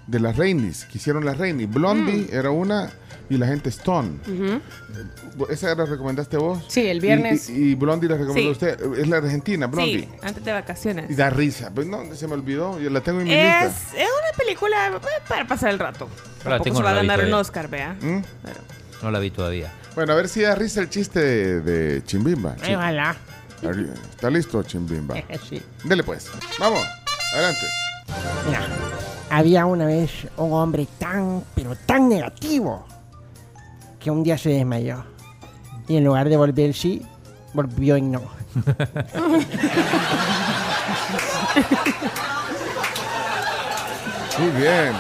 de 0.08 0.20
las 0.20 0.38
Rainis, 0.38 0.86
que 0.86 0.98
hicieron 0.98 1.26
las 1.26 1.38
Rainis. 1.38 1.70
Blondie 1.70 2.28
Mm. 2.32 2.36
era 2.36 2.52
una 2.52 2.90
y 3.34 3.38
la 3.38 3.48
gente 3.48 3.70
Stone. 3.70 4.20
¿Esa 5.50 5.74
la 5.74 5.86
recomendaste 5.86 6.36
vos? 6.38 6.64
Sí, 6.68 6.86
el 6.88 7.00
viernes. 7.00 7.50
Y, 7.50 7.72
y 7.72 7.76
Blondie 7.76 8.10
la 8.10 8.18
recomendó 8.18 8.50
Sí. 8.50 8.52
usted. 8.52 9.00
Es 9.00 9.08
la 9.08 9.18
argentina, 9.18 9.68
Blondie. 9.68 10.02
Sí, 10.02 10.10
antes 10.22 10.44
de 10.44 10.52
vacaciones. 10.52 11.10
Y 11.10 11.16
da 11.16 11.30
risa. 11.30 11.72
Pues 11.74 11.88
no, 11.88 12.04
se 12.14 12.28
me 12.28 12.34
olvidó. 12.34 12.80
Yo 12.80 12.90
la 12.90 13.00
tengo 13.02 13.20
en 13.22 13.28
mi 13.28 13.32
lista. 13.34 13.66
Es, 13.66 13.74
es 13.96 14.08
una 14.10 14.38
película 14.38 15.00
para 15.30 15.48
pasar 15.48 15.70
el 15.72 15.80
rato. 15.80 16.10
la 16.10 16.44
Tampoco 16.44 16.64
tengo, 16.66 16.78
se 16.78 16.84
va 16.84 16.90
no 16.92 16.92
a 16.92 16.96
la 16.96 17.02
vi 17.02 17.08
ganar 17.08 17.20
un 17.26 17.32
todavía. 17.32 17.42
Oscar, 17.42 17.68
vea. 17.70 17.96
¿Mm? 18.02 18.24
No 19.04 19.12
la 19.12 19.20
vi 19.20 19.32
todavía. 19.32 19.72
Bueno, 19.96 20.14
a 20.14 20.16
ver 20.16 20.28
si 20.28 20.42
da 20.42 20.54
risa 20.56 20.82
el 20.82 20.90
chiste 20.90 21.20
de, 21.22 21.62
de 21.62 22.04
Chimbimba. 22.04 22.56
Ay, 22.62 22.76
ojalá. 22.76 23.16
¿Está 24.12 24.30
listo, 24.30 24.62
Chimbimba? 24.64 25.16
Sí. 25.50 25.62
Dele 25.86 26.04
pues. 26.04 26.30
Vamos, 26.60 26.84
adelante. 27.34 27.66
Mira, 28.46 28.68
había 29.30 29.66
una 29.66 29.86
vez 29.86 30.12
un 30.38 30.52
hombre 30.54 30.86
tan, 31.00 31.44
pero 31.56 31.76
tan 31.76 32.10
negativo, 32.10 32.86
que 34.02 34.10
un 34.12 34.24
día 34.24 34.38
se 34.38 34.50
desmayó. 34.50 35.04
Y 35.88 35.98
en 35.98 36.04
lugar 36.04 36.28
de 36.30 36.38
volver 36.38 36.74
sí, 36.74 37.02
volvió 37.54 37.96
en 37.96 38.12
no. 38.12 38.22
Muy 44.40 44.50
bien. 44.62 44.94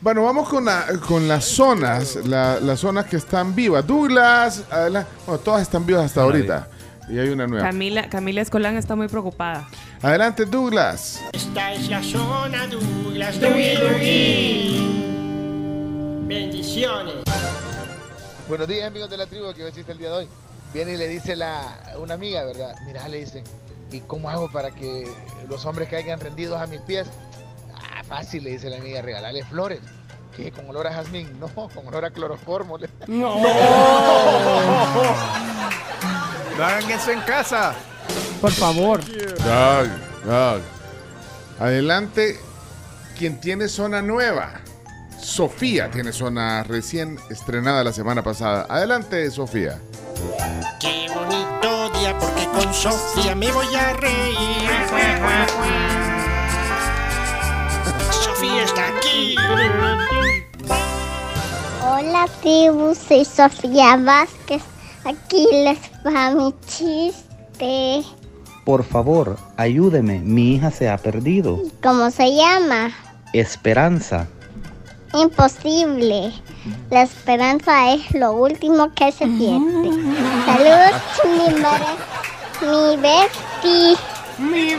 Bueno, 0.00 0.22
vamos 0.24 0.48
con, 0.48 0.64
la- 0.64 0.86
con 1.06 1.28
las 1.28 1.44
zonas, 1.44 2.16
la- 2.24 2.58
las 2.60 2.80
zonas 2.80 3.06
que 3.06 3.16
están 3.16 3.54
vivas. 3.54 3.86
Douglas, 3.86 4.64
adela- 4.70 5.06
bueno, 5.26 5.40
todas 5.40 5.62
están 5.62 5.84
vivas 5.86 6.06
hasta 6.06 6.22
ahorita. 6.22 6.68
Y 7.08 7.18
hay 7.18 7.28
una 7.30 7.46
nueva. 7.46 7.66
Camila, 7.66 8.08
Camila 8.08 8.40
Escolán 8.40 8.76
está 8.76 8.96
muy 8.96 9.08
preocupada. 9.08 9.68
Adelante, 10.00 10.46
Douglas. 10.46 11.20
Esta 11.32 11.72
es 11.72 11.88
la 11.90 12.02
zona 12.02 12.66
Douglas. 12.66 13.38
Bendiciones. 16.30 17.16
Buenos 18.48 18.68
días 18.68 18.86
amigos 18.86 19.10
de 19.10 19.16
la 19.16 19.26
tribu 19.26 19.52
que 19.52 19.66
existe 19.66 19.90
el 19.90 19.98
día 19.98 20.10
de 20.10 20.14
hoy. 20.18 20.28
Viene 20.72 20.92
y 20.92 20.96
le 20.96 21.08
dice 21.08 21.34
la, 21.34 21.76
una 21.98 22.14
amiga, 22.14 22.44
¿verdad? 22.44 22.72
Mira, 22.86 23.08
le 23.08 23.18
dice, 23.18 23.42
¿y 23.90 23.98
cómo 23.98 24.30
hago 24.30 24.48
para 24.52 24.70
que 24.70 25.12
los 25.48 25.66
hombres 25.66 25.88
caigan 25.88 26.20
rendidos 26.20 26.60
a 26.62 26.68
mis 26.68 26.80
pies? 26.82 27.08
fácil, 28.08 28.44
le 28.44 28.50
dice 28.50 28.70
la 28.70 28.76
amiga, 28.76 29.02
regalarle 29.02 29.44
flores. 29.44 29.80
Que 30.36 30.52
con 30.52 30.68
olor 30.70 30.86
a 30.86 30.92
jazmín, 30.92 31.36
no, 31.40 31.48
con 31.52 31.88
olor 31.88 32.04
a 32.04 32.10
cloroformo. 32.12 32.78
le- 32.78 32.88
No 33.08 33.34
hagan 36.64 36.90
eso 36.92 37.10
en 37.10 37.20
casa. 37.22 37.74
Por 38.40 38.52
favor. 38.52 39.00
Doug, 39.04 39.88
Doug. 40.24 40.60
Adelante, 41.58 42.38
quien 43.18 43.40
tiene 43.40 43.66
zona 43.66 44.00
nueva. 44.00 44.60
Sofía 45.22 45.90
tiene 45.90 46.12
zona 46.12 46.62
recién 46.62 47.18
estrenada 47.28 47.84
la 47.84 47.92
semana 47.92 48.22
pasada. 48.22 48.66
Adelante, 48.68 49.30
Sofía. 49.30 49.78
Qué 50.80 51.06
bonito 51.14 51.90
día 51.98 52.18
porque 52.18 52.46
con 52.46 52.72
Sofía 52.72 53.34
me 53.34 53.50
voy 53.52 53.74
a 53.74 53.92
reír. 53.94 54.70
Sofía 58.10 58.64
está 58.64 58.88
aquí. 58.96 59.36
Hola 61.86 62.26
tribu, 62.40 62.94
soy 62.94 63.24
Sofía 63.24 63.96
Vázquez. 63.96 64.62
Aquí 65.04 65.46
les 65.52 65.78
va 66.06 66.30
mi 66.30 66.54
chiste. 66.66 68.02
Por 68.64 68.84
favor, 68.84 69.38
ayúdeme, 69.56 70.20
mi 70.20 70.54
hija 70.54 70.70
se 70.70 70.88
ha 70.88 70.96
perdido. 70.96 71.58
¿Cómo 71.82 72.10
se 72.10 72.34
llama? 72.34 72.90
Esperanza. 73.32 74.28
Imposible. 75.14 76.32
La 76.90 77.02
esperanza 77.02 77.92
es 77.92 78.12
lo 78.12 78.32
último 78.32 78.92
que 78.94 79.10
se 79.12 79.26
pierde. 79.26 79.90
Saludos, 80.46 81.02
mi, 81.24 81.54
mi 82.66 82.96
bestie. 82.96 83.96
Mi 84.38 84.74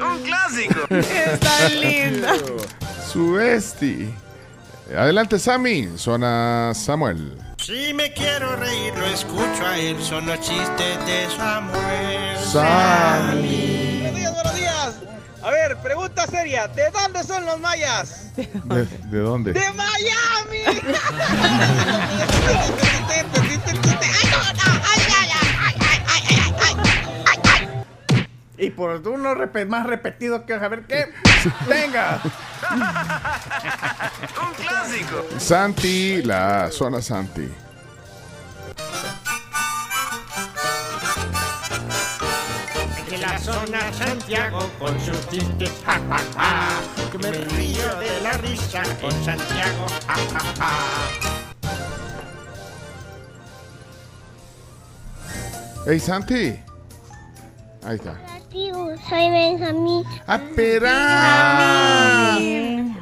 Un 0.00 0.22
clásico. 0.22 0.86
Está 0.90 1.68
linda. 1.70 2.34
Su 3.10 3.38
esti. 3.38 4.14
Adelante, 4.96 5.38
Sammy. 5.38 5.88
Zona 5.96 6.72
Samuel. 6.74 7.36
Si 7.58 7.92
me 7.94 8.12
quiero 8.12 8.56
reír, 8.56 8.96
lo 8.96 9.06
escucho 9.06 9.66
a 9.66 9.78
él. 9.78 9.96
Son 10.02 10.26
los 10.26 10.40
chistes 10.40 11.06
de 11.06 11.28
Samuel. 11.36 12.38
Sammy. 12.38 14.00
Buenos 14.00 14.16
días, 14.16 14.32
buenos 14.32 14.54
días. 14.54 14.94
A 15.42 15.50
ver, 15.50 15.76
pregunta 15.78 16.26
seria. 16.26 16.68
¿De 16.68 16.90
dónde 16.90 17.24
son 17.24 17.44
los 17.46 17.58
mayas? 17.60 18.34
¿De, 18.36 18.46
de 18.84 19.18
dónde? 19.18 19.52
¡De 19.52 19.72
Miami! 19.72 20.80
Y 28.58 28.70
por 28.70 29.06
uno 29.08 29.34
repe- 29.34 29.66
más 29.66 29.86
repetido 29.86 30.44
que 30.44 30.52
a 30.52 30.68
ver 30.68 30.82
qué. 30.86 31.06
Venga. 31.66 32.20
Un 32.70 34.54
clásico. 34.54 35.24
Santi, 35.38 36.22
la 36.22 36.70
zona 36.70 37.00
Santi. 37.00 37.48
La 43.20 43.38
zona 43.38 43.92
Santiago 43.92 44.70
con 44.78 44.98
sus 45.00 45.28
chistes, 45.28 45.72
ja, 45.84 46.00
ja, 46.08 46.18
ja. 46.36 46.80
Que 47.12 47.18
me 47.18 47.30
río 47.30 47.94
de 47.96 48.20
la 48.22 48.32
risa 48.38 48.82
con 49.00 49.12
Santiago, 49.24 49.86
ja, 50.06 50.14
ja, 50.14 50.40
ja. 50.58 50.70
Hey, 55.86 55.98
Santi. 55.98 56.58
Ahí 57.84 57.96
está. 57.96 58.14
Tribu, 58.50 58.90
soy 59.08 59.30
Benjamín. 59.30 60.04
¡Espera! 60.28 61.16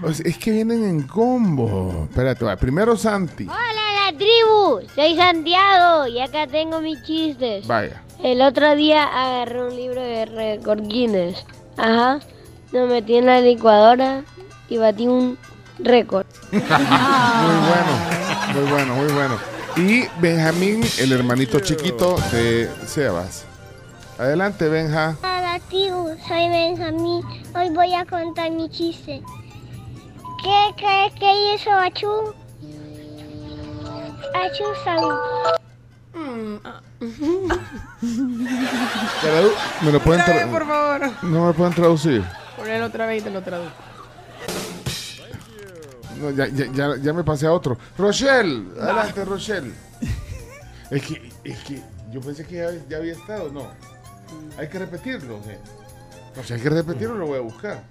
O 0.03 0.13
sea, 0.13 0.27
es 0.31 0.39
que 0.39 0.53
vienen 0.53 0.85
en 0.85 1.03
combo. 1.03 2.07
Espérate, 2.09 2.45
va. 2.45 2.55
Primero 2.57 2.97
Santi. 2.97 3.45
Hola, 3.45 3.93
la 3.95 3.98
tribu. 4.13 4.81
Soy 4.95 5.17
Santiago 5.17 6.07
y 6.07 6.21
acá 6.21 6.47
tengo 6.47 6.81
mis 6.81 7.03
chistes. 7.03 7.67
Vaya. 7.67 8.03
El 8.23 8.43
otro 8.43 8.75
día 8.75 9.05
agarré 9.05 9.63
un 9.63 9.77
libro 9.77 10.01
de 10.01 10.27
récord 10.27 10.81
Guinness. 10.87 11.45
Ajá. 11.77 12.21
Lo 12.73 12.87
metí 12.87 13.17
en 13.17 13.27
la 13.27 13.41
licuadora 13.41 14.25
y 14.69 14.77
batí 14.77 15.07
un 15.07 15.39
récord. 15.79 16.27
Muy 16.51 16.61
bueno, 16.61 17.93
muy 18.53 18.71
bueno, 18.71 18.95
muy 18.95 19.13
bueno. 19.13 19.39
Y 19.77 20.09
Benjamín, 20.21 20.83
el 20.99 21.13
hermanito 21.13 21.61
chiquito 21.61 22.17
de 22.33 22.69
Sebas. 22.87 23.45
Adelante, 24.19 24.69
Benja. 24.69 25.17
Hola, 25.21 25.61
tribu. 25.69 26.17
Soy 26.27 26.49
Benjamín. 26.49 27.23
Hoy 27.55 27.71
voy 27.71 27.95
a 27.95 28.05
contar 28.05 28.51
mi 28.51 28.69
chiste. 28.69 29.23
¿Qué 30.43 30.75
crees 30.77 31.15
que 31.15 31.55
hizo 31.55 31.71
Achú? 31.71 32.35
¿Me 39.83 39.93
lo 39.93 40.01
pueden 40.01 40.21
Otra 40.23 40.35
vez, 40.35 40.47
tra- 40.47 40.51
por 40.51 40.67
favor. 40.67 41.11
No 41.23 41.47
me 41.47 41.53
pueden 41.53 41.75
traducir. 41.75 42.25
Ponelo 42.57 42.87
otra 42.87 43.07
vez 43.07 43.21
y 43.21 43.25
te 43.25 43.31
lo 43.31 43.43
traduzco. 43.43 43.75
No, 46.21 46.31
ya, 46.31 46.49
ya, 46.49 46.67
ya, 46.73 46.97
ya 47.01 47.13
me 47.13 47.23
pasé 47.23 47.47
a 47.47 47.53
otro. 47.53 47.79
Rochelle, 47.97 48.67
adelante, 48.81 49.25
Rochelle. 49.25 49.73
Es 50.91 51.03
que, 51.03 51.33
es 51.45 51.59
que 51.61 51.83
yo 52.11 52.21
pensé 52.21 52.45
que 52.45 52.57
ya, 52.57 52.71
ya 52.89 52.97
había 52.97 53.13
estado, 53.13 53.51
no. 53.53 53.69
Hay 54.59 54.69
que 54.69 54.79
repetirlo. 54.81 55.37
¿eh? 55.47 55.59
No, 56.37 56.43
si 56.43 56.55
hay 56.55 56.61
que 56.61 56.71
repetirlo, 56.71 57.17
lo 57.17 57.27
voy 57.27 57.39
a 57.39 57.43
buscar. 57.43 57.85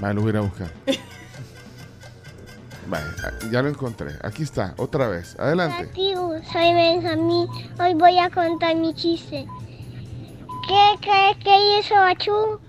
Vale, 0.00 0.14
lo 0.14 0.22
voy 0.22 0.30
a 0.30 0.32
ir 0.32 0.36
a 0.38 0.40
buscar. 0.40 0.70
Vale, 2.86 3.04
ya 3.50 3.62
lo 3.62 3.68
encontré. 3.68 4.12
Aquí 4.22 4.42
está, 4.42 4.74
otra 4.76 5.08
vez. 5.08 5.36
Adelante. 5.38 5.90
Soy 5.94 6.74
Benjamín. 6.74 7.46
Hoy 7.78 7.94
voy 7.94 8.18
a 8.18 8.28
contar 8.30 8.74
mi 8.76 8.92
chiste. 8.94 9.46
¿Qué 10.66 10.94
crees 11.00 11.36
que 11.38 11.78
hizo 11.78 11.94
Achú? 11.96 12.60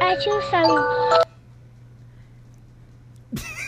Achú 0.00 0.30
salud. 0.50 0.84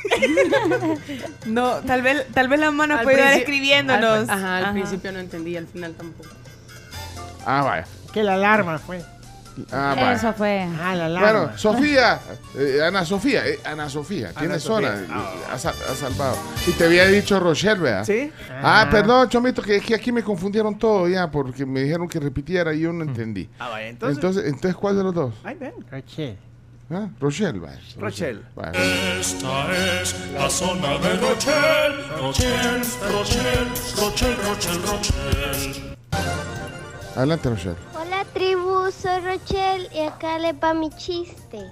No, 1.47 1.77
tal 1.81 2.01
vez, 2.03 2.27
tal 2.33 2.49
vez 2.49 2.61
la 2.61 2.71
mano 2.71 2.97
Al 2.99 3.05
puede 3.05 3.21
ir 3.35 3.41
escribiéndonos. 3.41 4.29
al- 4.29 4.31
ajá, 4.31 4.57
al 4.59 4.65
Ajá. 4.65 4.73
principio 4.73 5.13
no 5.13 5.19
entendí, 5.19 5.57
al 5.57 5.67
final 5.67 5.93
tampoco. 5.95 6.31
Ah, 7.45 7.63
vaya. 7.63 7.87
Que 8.13 8.23
la 8.23 8.35
alarma 8.35 8.79
fue. 8.79 9.03
Ah. 9.73 10.13
Eso 10.15 10.33
fue. 10.33 10.69
Ah, 10.83 10.95
la 10.95 11.07
alarma. 11.07 11.21
Bueno, 11.33 11.59
Sofía, 11.59 12.21
eh, 12.57 12.81
Ana 12.87 13.05
Sofía, 13.05 13.47
eh, 13.47 13.59
Ana 13.65 13.89
Sofía, 13.89 14.33
tiene 14.33 14.59
zona, 14.59 14.93
Sofía. 14.99 15.17
eh, 15.17 15.45
ha, 15.53 15.59
sal- 15.59 15.75
ha 15.91 15.95
salvado. 15.95 16.37
Y 16.67 16.73
te 16.73 16.85
había 16.85 17.07
dicho 17.07 17.39
Rochelle, 17.41 17.81
¿verdad? 17.81 18.05
¿Sí? 18.05 18.31
Ah, 18.63 18.83
Ah. 18.83 18.91
perdón, 18.91 19.29
Chomito, 19.29 19.63
que, 19.63 19.81
que 19.81 19.95
aquí 19.95 20.13
me 20.13 20.23
confundieron 20.23 20.79
todo 20.79 21.09
ya, 21.09 21.31
porque 21.31 21.65
me 21.67 21.81
dijeron 21.83 22.09
que 22.09 22.21
repitiera 22.21 22.75
y 22.75 22.81
yo 22.81 22.93
no 22.93 23.03
entendí. 23.05 23.49
Ah, 23.59 23.69
vaya, 23.71 23.89
Entonces, 23.89 24.17
entonces. 24.19 24.45
entonces, 24.47 24.77
¿cuál 24.77 24.97
de 24.97 25.03
los 25.05 25.15
dos? 25.15 25.35
Ay, 25.45 25.57
ven. 25.59 25.73
Rochelle. 25.91 26.39
¿Ah? 26.89 27.09
Rochelle, 27.19 27.59
vaya. 27.59 27.81
Rochelle. 27.99 28.43
Esta 29.19 29.73
es 30.01 30.15
la 30.35 30.49
zona 30.49 30.99
de 30.99 31.17
Rochelle. 31.17 31.97
Rochelle, 32.21 32.83
Rochelle, 33.13 33.69
Rochelle, 33.99 34.37
Rochelle, 34.37 34.83
Rochelle. 34.87 35.97
Adelante, 37.17 37.49
Rochelle. 37.49 37.77
Soy 38.91 39.21
Rochelle 39.21 39.89
y 39.93 40.01
acá 40.01 40.39
le 40.39 40.53
va 40.53 40.73
mi 40.75 40.91
chiste. 40.91 41.71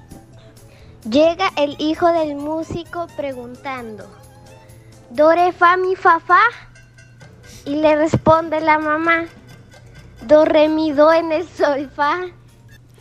Llega 1.09 1.51
el 1.57 1.77
hijo 1.79 2.11
del 2.13 2.35
músico 2.35 3.07
preguntando, 3.17 4.07
¿Dore 5.11 5.53
fa 5.53 5.77
mi 5.77 5.95
fa 5.97 6.19
fa? 6.21 6.41
Y 7.67 7.77
le 7.77 7.97
responde 7.97 8.61
la 8.61 8.79
mamá, 8.79 9.25
Do 10.23 10.45
re 10.45 10.69
mi 10.69 10.93
do 10.93 11.13
en 11.13 11.31
el 11.33 11.47
sol 11.49 11.91
fa. 11.95 12.21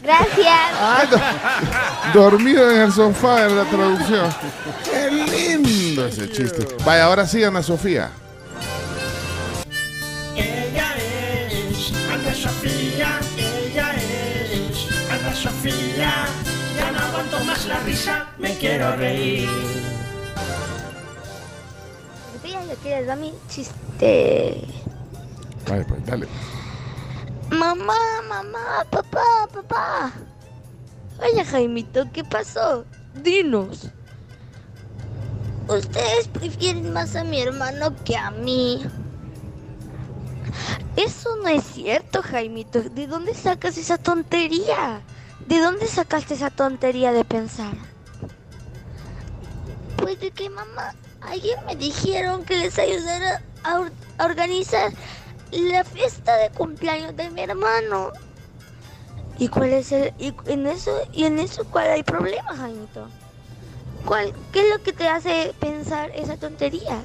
Gracias. 0.01 0.72
Ah, 0.80 1.05
do- 1.09 2.20
dormido 2.20 2.70
en 2.72 2.82
el 2.82 2.91
sofá 2.91 3.45
en 3.45 3.55
la 3.55 3.64
traducción. 3.64 4.30
Qué 4.84 5.09
lindo 5.09 6.05
ese 6.05 6.30
chiste. 6.30 6.68
Vaya, 6.86 7.05
ahora 7.05 7.26
sí, 7.26 7.41
Ana 7.43 7.64
Sofía. 7.64 8.11
Ella 10.36 10.95
es 10.97 11.93
Ana 12.11 12.34
Sofía, 12.36 13.20
Sofía. 15.44 16.26
Ya 16.78 16.91
no 16.91 17.00
aguanto 17.00 17.39
más 17.44 17.66
la 17.68 17.80
risa, 17.82 18.28
me 18.39 18.58
quiero 18.58 18.96
reír. 18.96 19.50
Va 23.08 23.16
mi 23.16 23.34
chiste. 23.50 24.68
Vaya, 25.68 25.86
pues, 25.88 26.06
dale. 26.06 26.28
Mamá, 27.50 27.98
mamá, 28.30 28.86
papá, 28.89 29.48
papá. 29.52 30.12
Oye, 31.20 31.44
Jaimito, 31.44 32.06
¿qué 32.14 32.24
pasó? 32.24 32.86
Dinos. 33.16 33.89
¿Ustedes 35.68 36.28
prefieren 36.28 36.94
más 36.94 37.16
a 37.16 37.24
mi 37.24 37.41
hermano 37.41 37.96
que 38.06 38.16
a 38.16 38.32
mí? 38.32 38.86
Eso 40.96 41.36
no 41.38 41.48
es 41.48 41.64
cierto, 41.64 42.22
Jaimito. 42.22 42.82
¿De 42.82 43.08
dónde 43.08 43.34
sacas 43.34 43.78
esa 43.78 43.98
tontería? 43.98 45.02
¿De 45.48 45.60
dónde 45.60 45.88
sacaste 45.88 46.34
esa 46.36 46.50
tontería 46.50 47.12
de 47.12 47.26
pensar? 47.26 47.74
Pues 49.98 50.20
de 50.20 50.32
que 50.32 50.50
mamá, 50.50 50.94
ayer 51.22 51.58
me 51.66 51.76
dijeron 51.76 52.46
que 52.46 52.58
les 52.58 52.78
ayudara 52.80 53.41
a, 53.64 53.80
or- 53.80 53.94
a 54.18 54.26
organizar 54.26 54.91
la 55.52 55.84
fiesta 55.84 56.36
de 56.38 56.50
cumpleaños 56.50 57.16
de 57.16 57.30
mi 57.30 57.41
hermano. 57.41 58.12
¿Y 59.38 59.48
cuál 59.50 59.74
es 59.74 59.91
el 59.91 60.14
y 60.18 60.34
en 60.46 60.68
eso 60.68 60.91
y 61.12 61.26
en 61.26 61.39
eso 61.39 61.66
cuál 61.66 61.89
hay 61.89 62.04
problema, 62.04 62.56
Jaimito? 62.56 63.10
¿Cuál 64.06 64.34
qué 64.52 64.62
es 64.68 64.70
lo 64.78 64.84
que 64.84 64.94
te 64.94 65.08
hace 65.08 65.54
pensar 65.60 66.12
esa 66.14 66.38
tontería? 66.38 67.04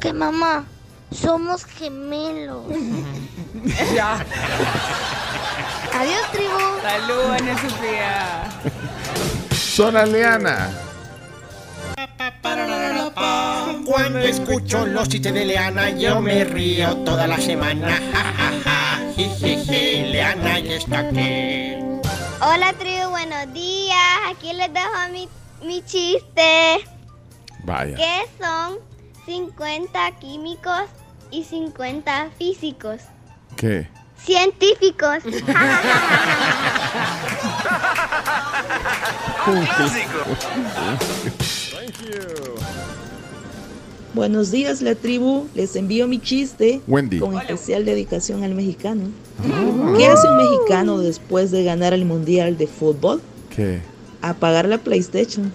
Que 0.00 0.12
mamá, 0.12 0.66
somos 1.10 1.64
gemelos. 1.64 2.64
Ya. 3.94 4.24
Adiós, 5.92 6.30
tribu. 6.30 6.58
Salud, 6.82 7.24
Ana 7.32 7.54
Sofía. 7.58 8.16
Zona 9.52 10.06
Leana. 10.06 10.70
Cuando 13.84 14.18
escucho 14.20 14.86
los 14.86 15.08
chistes 15.08 15.34
de 15.34 15.46
Leana, 15.46 15.90
yo 15.90 16.20
me 16.20 16.44
río 16.44 16.96
toda 16.98 17.26
la 17.26 17.38
semana. 17.38 17.88
Ja, 18.12 18.32
ja, 18.36 18.52
ja. 18.64 19.12
Jijiji, 19.16 20.12
Leana 20.12 20.58
ya 20.60 20.76
está 20.76 20.98
aquí. 21.00 21.74
Hola, 22.40 22.72
tribu, 22.78 23.10
buenos 23.10 23.52
días. 23.52 23.96
Aquí 24.30 24.52
les 24.52 24.72
dejo 24.72 25.08
mi, 25.10 25.28
mi 25.62 25.82
chiste. 25.82 26.84
Vaya. 27.64 27.96
¿Qué 27.96 28.26
son 28.38 28.78
50 29.26 29.98
químicos 30.20 30.82
y 31.32 31.42
50 31.42 32.30
físicos? 32.38 33.00
¿Qué? 33.56 33.88
Científicos. 34.24 35.18
Buenos 44.14 44.52
días, 44.52 44.80
la 44.80 44.94
tribu. 44.94 45.48
Les 45.54 45.74
envío 45.74 46.06
mi 46.06 46.20
chiste 46.20 46.80
Wendy. 46.86 47.18
con 47.18 47.36
especial 47.36 47.84
dedicación 47.84 48.44
al 48.44 48.54
mexicano. 48.54 49.08
Ah. 49.40 49.94
¿Qué 49.96 50.06
hace 50.06 50.28
un 50.28 50.36
mexicano 50.36 50.98
después 50.98 51.50
de 51.50 51.64
ganar 51.64 51.92
el 51.92 52.04
mundial 52.04 52.56
de 52.56 52.68
fútbol? 52.68 53.20
¿Qué? 53.54 53.80
Apagar 54.22 54.66
la 54.66 54.78
PlayStation. 54.78 55.52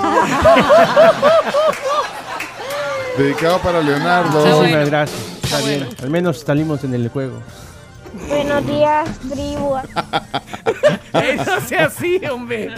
Dedicado 3.18 3.58
para 3.58 3.80
Leonardo. 3.80 4.44
Muchísimas 4.44 4.88
gracias. 4.88 5.20
Está 5.42 5.60
bien. 5.60 5.88
Al 6.02 6.10
menos 6.10 6.40
salimos 6.40 6.84
en 6.84 6.94
el 6.94 7.08
juego. 7.08 7.40
Buenos 8.28 8.66
días, 8.66 9.08
tribu. 9.28 9.74
no 11.12 11.60
sea 11.66 11.86
así, 11.86 12.20
hombre. 12.26 12.74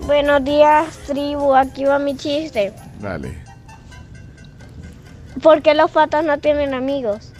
Buenos 0.00 0.44
días, 0.44 0.96
tribu. 1.06 1.54
Aquí 1.54 1.84
va 1.84 1.98
mi 1.98 2.16
chiste. 2.16 2.72
Dale. 3.00 3.38
¿Por 5.42 5.62
qué 5.62 5.74
los 5.74 5.90
patos 5.90 6.24
no 6.24 6.38
tienen 6.38 6.74
amigos? 6.74 7.32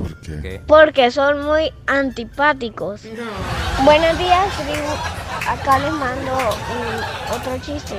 ¿Por 0.00 0.16
qué? 0.20 0.62
Porque 0.66 1.10
son 1.10 1.44
muy 1.44 1.72
antipáticos. 1.86 3.02
Buenos 3.84 4.18
días, 4.18 4.46
tribu. 4.56 4.88
Acá 5.48 5.78
les 5.78 5.92
mando 5.92 6.32
otro 7.34 7.58
chiste. 7.62 7.96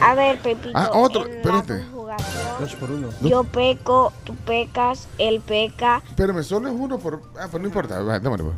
A 0.00 0.14
ver, 0.14 0.38
Pepito. 0.40 0.70
Ah, 0.74 0.90
otro. 0.92 1.26
Espérate. 1.26 1.84
Dos 2.60 2.74
por 2.76 2.90
uno. 2.90 3.08
Yo 3.20 3.44
peco, 3.44 4.12
tú 4.24 4.34
pecas, 4.34 5.08
él 5.18 5.40
peca, 5.46 6.02
Espérame, 6.08 6.42
solo 6.42 6.68
es 6.68 6.74
uno 6.76 6.98
por. 6.98 7.20
Ah, 7.38 7.48
pues 7.50 7.60
no 7.60 7.68
importa. 7.68 8.00
Va, 8.02 8.18
démosle, 8.18 8.44
pues. 8.44 8.56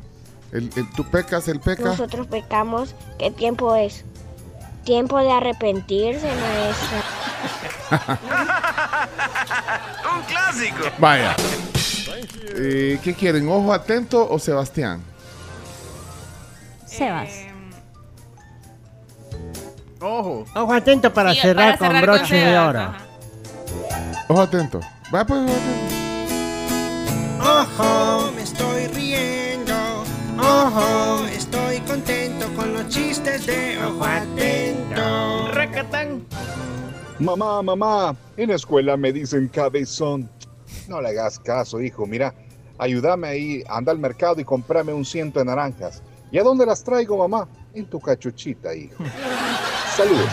El, 0.52 0.70
el- 0.76 0.90
tú 0.92 1.04
pecas, 1.04 1.46
el 1.48 1.61
peca. 1.61 1.82
nosotros 1.82 2.26
pecamos. 2.28 2.94
¿Qué 3.18 3.30
tiempo 3.30 3.74
es? 3.74 4.04
Tiempo 4.89 5.18
de 5.18 5.30
arrepentirse, 5.30 6.26
maestra. 6.26 7.03
Un 10.16 10.22
clásico. 10.22 10.78
Vaya. 10.97 11.36
Eh, 12.57 12.99
¿Qué 13.05 13.12
quieren? 13.12 13.47
¿Ojo 13.51 13.70
atento 13.74 14.26
o 14.30 14.39
Sebastián? 14.39 15.03
Sebas. 16.86 17.28
Ojo. 20.01 20.47
Ojo 20.55 20.72
atento 20.72 21.12
para 21.12 21.34
Sí, 21.34 21.41
cerrar 21.43 21.76
para 21.76 21.78
con 21.78 21.86
cerrar 21.89 22.07
con 22.07 22.14
broche 22.20 22.36
de 22.36 22.59
oro. 22.59 22.80
ajá. 22.80 22.99
Ojo 24.28 24.41
atento. 24.41 24.80
Va, 25.14 25.26
pues, 25.26 25.41
ojo 25.43 25.53
atento. 25.53 25.99
Ojo, 27.82 28.32
me 28.32 28.41
estoy 28.43 28.86
riendo. 28.86 29.74
Ojo, 30.41 31.26
estoy 31.26 31.80
contento 31.80 32.47
con 32.55 32.72
los 32.72 32.89
chistes 32.89 33.45
de 33.47 33.76
Ojo 33.84 34.05
Atento. 34.05 34.68
Mamá, 37.20 37.62
mamá, 37.62 38.16
en 38.37 38.49
la 38.49 38.57
escuela 38.57 38.97
me 38.97 39.12
dicen 39.12 39.49
cabezón. 39.49 40.29
No 40.89 41.01
le 41.01 41.11
hagas 41.11 41.39
caso, 41.39 41.81
hijo. 41.81 42.07
Mira, 42.07 42.35
ayúdame 42.79 43.29
ahí, 43.29 43.64
anda 43.68 43.93
al 43.93 43.99
mercado 43.99 44.41
y 44.41 44.45
comprame 44.45 44.93
un 44.93 45.05
ciento 45.05 45.39
de 45.39 45.45
naranjas. 45.45 46.03
¿Y 46.33 46.39
a 46.39 46.43
dónde 46.43 46.66
las 46.66 46.83
traigo, 46.83 47.16
mamá? 47.16 47.49
En 47.74 47.87
tu 47.87 48.01
cachuchita, 48.01 48.74
hijo. 48.74 49.05
Saludos. 49.97 50.29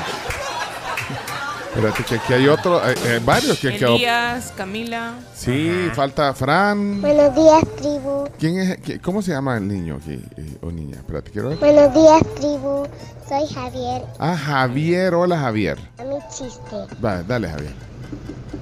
Espérate, 1.75 2.03
que 2.05 2.15
aquí 2.15 2.33
hay 2.33 2.47
otro. 2.47 2.79
eh, 2.89 2.95
eh, 3.05 3.19
varios 3.23 3.59
que 3.59 3.75
quedó. 3.77 3.95
Elías, 3.95 4.53
Camila. 4.55 5.15
Sí, 5.35 5.89
falta 5.93 6.33
Fran. 6.33 7.01
Buenos 7.01 7.35
días, 7.35 7.63
tribu. 7.77 8.29
¿Quién 8.39 8.59
es? 8.59 8.79
qui- 8.81 9.01
¿Cómo 9.01 9.21
se 9.21 9.31
llama 9.31 9.57
el 9.57 9.67
niño 9.67 9.97
aquí? 10.01 10.13
eh, 10.37 10.57
o 10.61 10.71
niña? 10.71 10.97
Espérate, 10.97 11.31
quiero 11.31 11.49
ver. 11.49 11.57
Buenos 11.57 11.93
días, 11.93 12.21
tribu. 12.35 12.87
Soy 13.27 13.47
Javier. 13.53 14.03
Ah, 14.19 14.37
Javier. 14.37 15.13
Hola, 15.15 15.37
Javier. 15.39 15.77
A 15.97 16.03
mi 16.03 16.15
chiste. 16.29 16.75
Va, 17.03 17.23
dale, 17.23 17.49
Javier. 17.49 17.73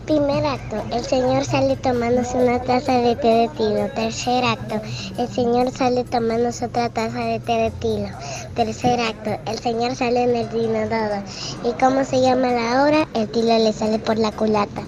Primer 0.05 0.45
acto, 0.45 0.83
el 0.91 1.05
señor 1.05 1.45
sale 1.45 1.77
tomándose 1.77 2.35
una 2.35 2.61
taza 2.61 2.91
de 2.91 3.15
té 3.15 3.27
de 3.27 3.49
tilo. 3.57 3.89
Tercer 3.95 4.43
acto, 4.43 4.81
el 5.17 5.29
señor 5.29 5.71
sale 5.71 6.03
tomándose 6.03 6.65
otra 6.65 6.89
taza 6.89 7.19
de 7.19 7.39
té 7.39 7.53
de 7.53 7.71
tilo. 7.71 8.09
Tercer 8.53 8.99
acto, 8.99 9.39
el 9.49 9.59
señor 9.59 9.95
sale 9.95 10.23
en 10.23 10.35
el 10.35 10.47
inodoro. 10.53 11.23
¿Y 11.63 11.71
cómo 11.79 12.03
se 12.03 12.19
llama 12.19 12.51
la 12.51 12.83
hora? 12.83 13.07
El 13.13 13.29
tilo 13.29 13.57
le 13.57 13.71
sale 13.71 13.97
por 13.97 14.17
la 14.17 14.33
culata. 14.33 14.81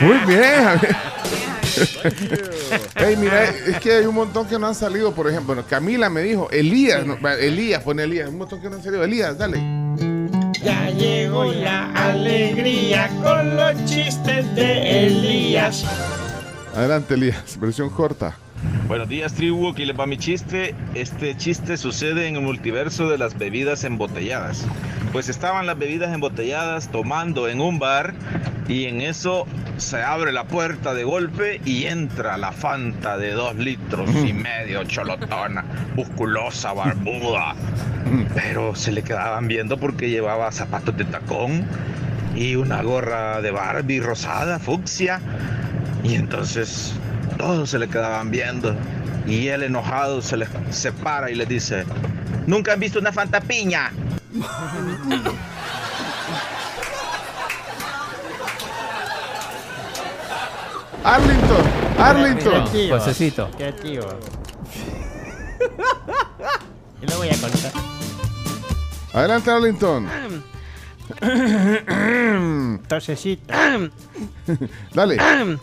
Muy 0.00 0.18
bien, 0.26 0.64
Javier. 0.64 0.96
Ey, 2.96 3.16
mira, 3.16 3.44
es 3.44 3.80
que 3.80 3.94
hay 3.94 4.06
un 4.06 4.14
montón 4.14 4.46
que 4.46 4.58
no 4.60 4.68
han 4.68 4.76
salido, 4.76 5.12
por 5.12 5.28
ejemplo. 5.28 5.60
Camila 5.68 6.08
me 6.08 6.22
dijo, 6.22 6.48
Elías, 6.52 7.04
no, 7.04 7.16
Elías, 7.30 7.82
pone 7.82 8.04
Elías, 8.04 8.28
un 8.28 8.38
montón 8.38 8.60
que 8.60 8.70
no 8.70 8.76
han 8.76 8.82
salido. 8.82 9.02
Elías, 9.02 9.36
dale. 9.36 9.58
Ya 10.62 10.90
llegó 10.90 11.44
la 11.44 11.92
alegría 11.92 13.08
con 13.22 13.56
los 13.56 13.84
chistes 13.84 14.54
de 14.54 15.06
Elías. 15.06 15.84
Adelante, 16.74 17.14
Elías, 17.14 17.58
versión 17.60 17.90
corta. 17.90 18.36
Buenos 18.88 19.08
días, 19.08 19.34
tribu. 19.34 19.70
Aquí 19.70 19.84
les 19.84 19.98
va 19.98 20.06
mi 20.06 20.16
chiste. 20.18 20.74
Este 20.94 21.36
chiste 21.36 21.76
sucede 21.76 22.26
en 22.26 22.36
el 22.36 22.42
multiverso 22.42 23.08
de 23.08 23.18
las 23.18 23.38
bebidas 23.38 23.84
embotelladas. 23.84 24.66
Pues 25.12 25.28
estaban 25.28 25.66
las 25.66 25.78
bebidas 25.78 26.12
embotelladas 26.12 26.90
tomando 26.90 27.48
en 27.48 27.60
un 27.60 27.78
bar 27.78 28.14
y 28.66 28.86
en 28.86 29.00
eso 29.00 29.46
se 29.76 30.02
abre 30.02 30.32
la 30.32 30.44
puerta 30.44 30.92
de 30.92 31.04
golpe 31.04 31.60
y 31.64 31.84
entra 31.84 32.36
la 32.36 32.52
Fanta 32.52 33.16
de 33.16 33.32
dos 33.32 33.54
litros 33.56 34.10
y 34.10 34.32
medio, 34.34 34.84
cholotona, 34.84 35.64
musculosa, 35.94 36.72
barbuda. 36.72 37.54
Pero 38.34 38.74
se 38.74 38.92
le 38.92 39.02
quedaban 39.02 39.48
viendo 39.48 39.78
porque 39.78 40.10
llevaba 40.10 40.50
zapatos 40.52 40.96
de 40.96 41.04
tacón 41.04 41.66
y 42.34 42.56
una 42.56 42.82
gorra 42.82 43.40
de 43.40 43.50
Barbie 43.50 44.00
rosada, 44.00 44.58
fucsia. 44.58 45.20
Y 46.04 46.14
entonces 46.14 46.94
todos 47.36 47.70
se 47.70 47.78
le 47.78 47.88
quedaban 47.88 48.30
viendo. 48.30 48.74
Y 49.26 49.48
él 49.48 49.62
enojado 49.62 50.22
se 50.22 50.36
les 50.36 50.48
separa 50.70 51.30
y 51.30 51.34
les 51.34 51.48
dice, 51.48 51.84
¿nunca 52.46 52.72
han 52.72 52.80
visto 52.80 52.98
una 52.98 53.12
fantapiña? 53.12 53.90
Arlington, 61.04 61.64
Arlington. 61.98 62.66
Josecito. 62.90 63.50
Creativo. 63.56 64.04
Yo 67.00 67.08
lo 67.08 67.16
voy 67.16 67.28
a 67.28 67.36
contar. 67.40 67.97
Adelante, 69.12 69.50
Arlington. 69.50 70.08
Tosecito. 72.88 73.54
Dale. 74.94 75.16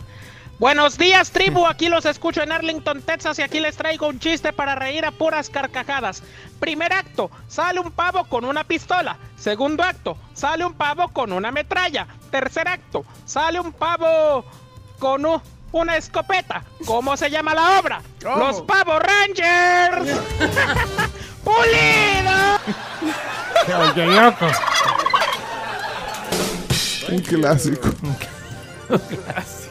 Buenos 0.58 0.96
días, 0.96 1.30
tribu. 1.32 1.66
Aquí 1.66 1.88
los 1.90 2.06
escucho 2.06 2.42
en 2.42 2.50
Arlington, 2.50 3.02
Texas, 3.02 3.38
y 3.38 3.42
aquí 3.42 3.60
les 3.60 3.76
traigo 3.76 4.08
un 4.08 4.18
chiste 4.18 4.54
para 4.54 4.74
reír 4.74 5.04
a 5.04 5.10
puras 5.10 5.50
carcajadas. 5.50 6.22
Primer 6.58 6.94
acto, 6.94 7.30
sale 7.46 7.78
un 7.78 7.90
pavo 7.92 8.24
con 8.24 8.42
una 8.46 8.64
pistola. 8.64 9.18
Segundo 9.36 9.82
acto, 9.82 10.16
sale 10.32 10.64
un 10.64 10.72
pavo 10.72 11.08
con 11.08 11.30
una 11.32 11.50
metralla. 11.50 12.06
Tercer 12.30 12.68
acto, 12.68 13.04
sale 13.26 13.60
un 13.60 13.70
pavo 13.72 14.46
con 14.98 15.26
u- 15.26 15.42
una 15.72 15.96
escopeta. 15.96 16.62
¿Cómo 16.84 17.16
se 17.16 17.30
llama 17.30 17.54
la 17.54 17.78
obra? 17.78 18.00
¿Cómo? 18.22 18.36
Los 18.36 18.62
Pavo 18.62 18.98
Rangers. 18.98 20.20
¡Pulido! 21.44 22.58
Oye, 23.90 24.06
loco. 24.06 24.46
Un 27.08 27.18
clásico. 27.20 27.88
Un 28.02 28.14
clásico. 28.14 29.66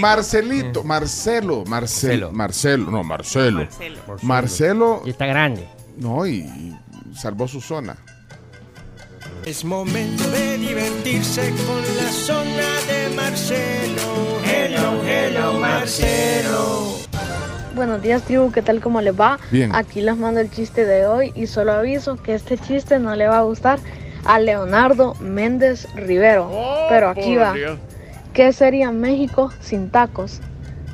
Marcelito, 0.00 0.84
Marcelo, 0.84 1.64
Marcelo, 1.66 2.30
Marcelo, 2.32 2.90
no, 2.90 3.02
Marcelo. 3.02 3.60
Marcelo. 3.60 4.00
Marcelo. 4.22 5.02
Y 5.04 5.10
está 5.10 5.26
grande. 5.26 5.68
No, 5.96 6.26
y 6.26 6.76
salvó 7.14 7.48
su 7.48 7.60
zona. 7.60 7.96
Es 9.44 9.64
momento 9.64 10.30
de 10.30 10.58
divertirse 10.58 11.52
con 11.66 11.80
la 11.96 12.10
zona 12.10 12.68
de 12.86 13.14
Marcelo. 13.16 14.02
Hello, 14.44 15.02
hello, 15.06 15.52
Marcelo. 15.54 16.96
Buenos 17.74 18.02
días, 18.02 18.22
tribu, 18.22 18.52
¿qué 18.52 18.60
tal? 18.62 18.80
¿Cómo 18.80 19.00
les 19.00 19.18
va? 19.18 19.38
Bien. 19.50 19.74
Aquí 19.74 20.00
les 20.02 20.16
mando 20.16 20.40
el 20.40 20.50
chiste 20.50 20.84
de 20.84 21.06
hoy 21.06 21.32
y 21.34 21.46
solo 21.46 21.72
aviso 21.72 22.16
que 22.16 22.34
este 22.34 22.58
chiste 22.58 22.98
no 22.98 23.14
le 23.16 23.26
va 23.26 23.38
a 23.38 23.42
gustar 23.42 23.78
a 24.24 24.38
Leonardo 24.38 25.14
Méndez 25.20 25.86
Rivero. 25.94 26.50
Pero 26.88 27.08
aquí 27.08 27.36
va. 27.36 27.52
Dios. 27.54 27.78
¿Qué 28.34 28.52
sería 28.52 28.90
México 28.90 29.50
sin 29.60 29.90
tacos? 29.90 30.40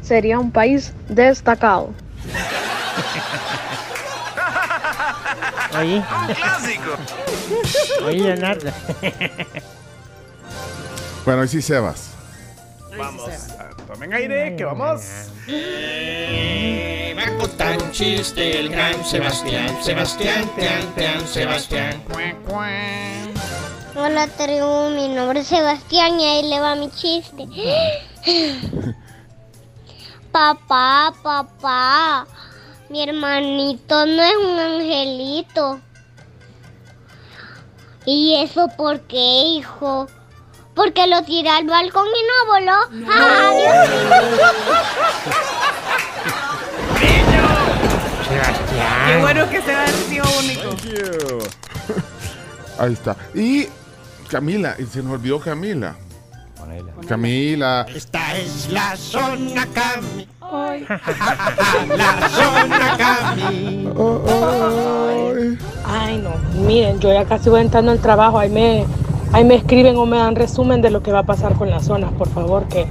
Sería 0.02 0.38
un 0.38 0.52
país 0.52 0.92
destacado. 1.08 1.90
Oye. 5.78 5.96
Un 5.96 6.34
clásico. 6.34 6.96
Oye, 8.06 8.18
Leonardo. 8.18 8.70
Bueno, 11.24 11.42
ahí 11.42 11.48
sí, 11.48 11.62
Sebas. 11.62 12.10
Vamos. 12.96 13.30
Tomen 13.86 14.12
aire, 14.12 14.56
que 14.56 14.64
vamos. 14.64 15.02
Eh, 15.48 17.14
va 17.16 17.22
a 17.26 17.38
contar 17.38 17.82
un 17.82 17.90
chiste 17.90 18.60
el 18.60 18.68
gran 18.70 19.04
Sebastián. 19.04 19.76
Sebastián, 19.82 20.50
tean, 20.56 20.94
tean, 20.94 21.26
Sebastián. 21.26 22.02
Hola 23.96 24.26
tribu, 24.26 24.90
mi 24.90 25.08
nombre 25.08 25.40
es 25.40 25.46
Sebastián 25.46 26.18
y 26.18 26.24
ahí 26.24 26.48
le 26.48 26.60
va 26.60 26.74
mi 26.74 26.90
chiste. 26.90 27.46
papá, 30.32 31.14
papá, 31.22 32.26
mi 32.94 33.02
hermanito 33.02 34.06
no 34.06 34.22
es 34.22 34.36
un 34.36 34.56
angelito. 34.56 35.80
¿Y 38.06 38.36
eso 38.36 38.68
por 38.76 39.00
qué, 39.00 39.16
hijo? 39.16 40.06
Porque 40.76 41.08
lo 41.08 41.24
tiré 41.24 41.48
al 41.48 41.66
balcón 41.66 42.06
y 42.06 42.22
no 42.28 42.46
voló. 42.52 42.76
¡Adiós! 43.12 43.88
Qué 49.06 49.16
bueno 49.20 49.50
que 49.50 49.60
se 49.60 49.74
va 49.74 49.82
a 49.82 49.88
sido 49.88 50.24
único. 50.38 50.68
Ahí 52.78 52.92
está. 52.92 53.16
Y 53.34 53.66
Camila, 54.30 54.76
y 54.78 54.84
se 54.84 55.02
nos 55.02 55.14
olvidó 55.14 55.40
Camila. 55.40 55.96
Camila. 57.06 57.86
Esta 57.94 58.36
es 58.36 58.70
la 58.70 58.96
zona 58.96 59.66
Cami. 59.72 60.26
la 61.96 62.28
zona 62.28 62.96
Cami. 62.96 63.88
Ay, 65.84 66.18
no. 66.18 66.30
Miren, 66.66 67.00
yo 67.00 67.12
ya 67.12 67.24
casi 67.24 67.50
voy 67.50 67.60
entrando 67.60 67.90
al 67.90 68.00
trabajo. 68.00 68.38
Ahí 68.38 68.50
me, 68.50 68.84
ahí 69.32 69.44
me 69.44 69.56
escriben 69.56 69.96
o 69.96 70.06
me 70.06 70.18
dan 70.18 70.36
resumen 70.36 70.82
de 70.82 70.90
lo 70.90 71.02
que 71.02 71.12
va 71.12 71.20
a 71.20 71.26
pasar 71.26 71.54
con 71.54 71.70
las 71.70 71.84
zonas, 71.84 72.12
por 72.12 72.28
favor, 72.28 72.66
que 72.68 72.86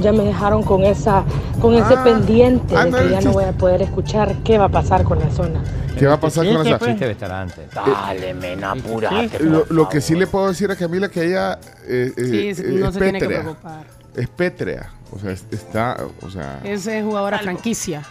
ya 0.00 0.12
me 0.12 0.24
dejaron 0.24 0.62
con 0.62 0.82
esa, 0.84 1.24
con 1.60 1.74
ese 1.74 1.94
Ah, 1.94 2.04
pendiente 2.04 2.74
de 2.74 2.80
ándale, 2.80 3.06
que 3.08 3.12
ya 3.12 3.20
no 3.20 3.32
voy 3.32 3.44
a 3.44 3.52
poder 3.52 3.82
escuchar 3.82 4.34
qué 4.44 4.58
va 4.58 4.66
a 4.66 4.68
pasar 4.68 5.04
con 5.04 5.18
la 5.18 5.30
zona. 5.30 5.62
¿Qué 5.98 6.06
va 6.06 6.14
a 6.14 6.20
pasar 6.20 6.46
con 6.46 6.64
chiste 6.64 6.94
debe 7.00 7.10
estar 7.12 7.32
antes. 7.32 7.70
Dale, 7.74 8.32
mena, 8.34 8.70
apúrate. 8.72 9.40
Lo, 9.40 9.66
lo 9.68 9.88
que 9.88 10.00
sí 10.00 10.14
le 10.14 10.26
puedo 10.28 10.46
decir 10.48 10.70
a 10.70 10.76
Camila 10.76 11.08
que 11.08 11.24
ella 11.24 11.58
eh, 11.86 12.12
eh, 12.16 12.54
Sí, 12.54 12.62
eh, 12.62 12.66
no 12.78 12.88
es 12.88 12.94
se 12.94 13.00
tiene 13.00 13.18
que 13.18 13.26
pétrea. 13.26 13.40
preocupar. 13.42 13.84
Es 14.14 14.28
pétrea. 14.28 14.90
O 15.10 15.18
sea, 15.18 15.32
es- 15.32 15.44
está, 15.50 15.96
o 16.24 16.30
sea, 16.30 16.60
Es 16.62 16.86
eh, 16.86 17.02
jugadora 17.02 17.38
franquicia. 17.40 18.02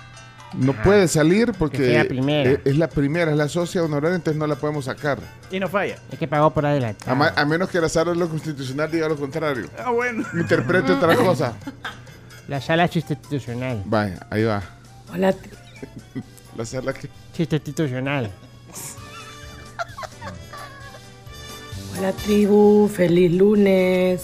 No 0.57 0.73
puede 0.83 1.07
salir 1.07 1.53
porque 1.53 2.03
primera. 2.07 2.51
eh, 2.51 2.61
es 2.65 2.77
la 2.77 2.87
primera, 2.89 3.31
es 3.31 3.37
la 3.37 3.47
socia 3.47 3.83
honoraria, 3.83 4.15
entonces 4.15 4.39
no 4.39 4.47
la 4.47 4.55
podemos 4.55 4.85
sacar. 4.85 5.19
Y 5.51 5.59
no 5.59 5.67
falla. 5.67 5.97
Es 6.11 6.17
que 6.19 6.27
pagó 6.27 6.51
por 6.51 6.65
adelante. 6.65 7.05
A, 7.09 7.45
menos 7.45 7.69
que 7.69 7.79
la 7.79 7.89
sala 7.89 8.11
de 8.11 8.17
lo 8.17 8.27
constitucional 8.29 8.89
diga 8.91 9.07
lo 9.07 9.15
contrario. 9.15 9.69
Ah, 9.83 9.91
bueno. 9.91 10.25
Interprete 10.33 10.91
otra 10.93 11.15
cosa. 11.15 11.53
La 12.47 12.59
sala 12.61 12.89
chiste 12.89 13.13
institucional. 13.13 13.83
Vaya, 13.85 14.25
ahí 14.29 14.43
va. 14.43 14.63
Hola. 15.13 15.33
La 16.57 16.65
sala 16.65 16.93
que. 16.93 17.09
Chiste 17.33 17.57
institucional. 17.57 18.31
Hola 21.97 22.11
tribu, 22.13 22.89
feliz 22.93 23.31
lunes. 23.33 24.23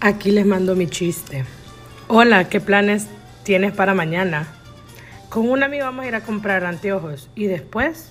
Aquí 0.00 0.30
les 0.30 0.46
mando 0.46 0.74
mi 0.74 0.86
chiste. 0.88 1.44
Hola, 2.06 2.48
¿qué 2.48 2.60
planes 2.60 3.06
tienes 3.48 3.72
para 3.72 3.94
mañana? 3.94 4.46
Con 5.30 5.48
un 5.48 5.62
amigo 5.62 5.86
vamos 5.86 6.04
a 6.04 6.08
ir 6.08 6.14
a 6.14 6.20
comprar 6.20 6.66
anteojos 6.66 7.30
y 7.34 7.46
después 7.46 8.10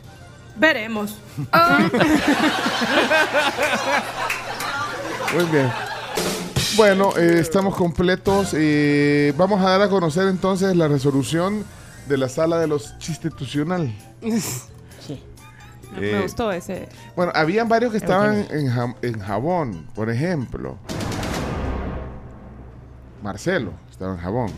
veremos. 0.55 1.19
Muy 5.35 5.43
bien. 5.51 5.69
Bueno, 6.75 7.11
eh, 7.17 7.37
estamos 7.39 7.75
completos. 7.75 8.55
eh, 8.55 9.31
vamos 9.37 9.61
a 9.63 9.69
dar 9.69 9.83
a 9.83 9.89
conocer 9.89 10.27
entonces 10.27 10.75
la 10.75 10.87
resolución 10.87 11.63
de 12.07 12.17
la 12.17 12.29
sala 12.29 12.57
de 12.57 12.65
los 12.67 12.97
chistitucional. 12.97 13.93
Sí. 14.99 15.23
Me 15.95 16.17
Eh, 16.17 16.21
gustó 16.23 16.51
ese. 16.51 16.89
Bueno, 17.15 17.31
habían 17.35 17.69
varios 17.69 17.91
que 17.91 17.97
estaban 17.97 18.47
en, 18.49 18.73
en 19.03 19.19
jabón, 19.19 19.85
por 19.93 20.09
ejemplo. 20.09 20.79
Marcelo 23.21 23.71
estaba 23.91 24.13
en 24.15 24.19
jabón. 24.19 24.51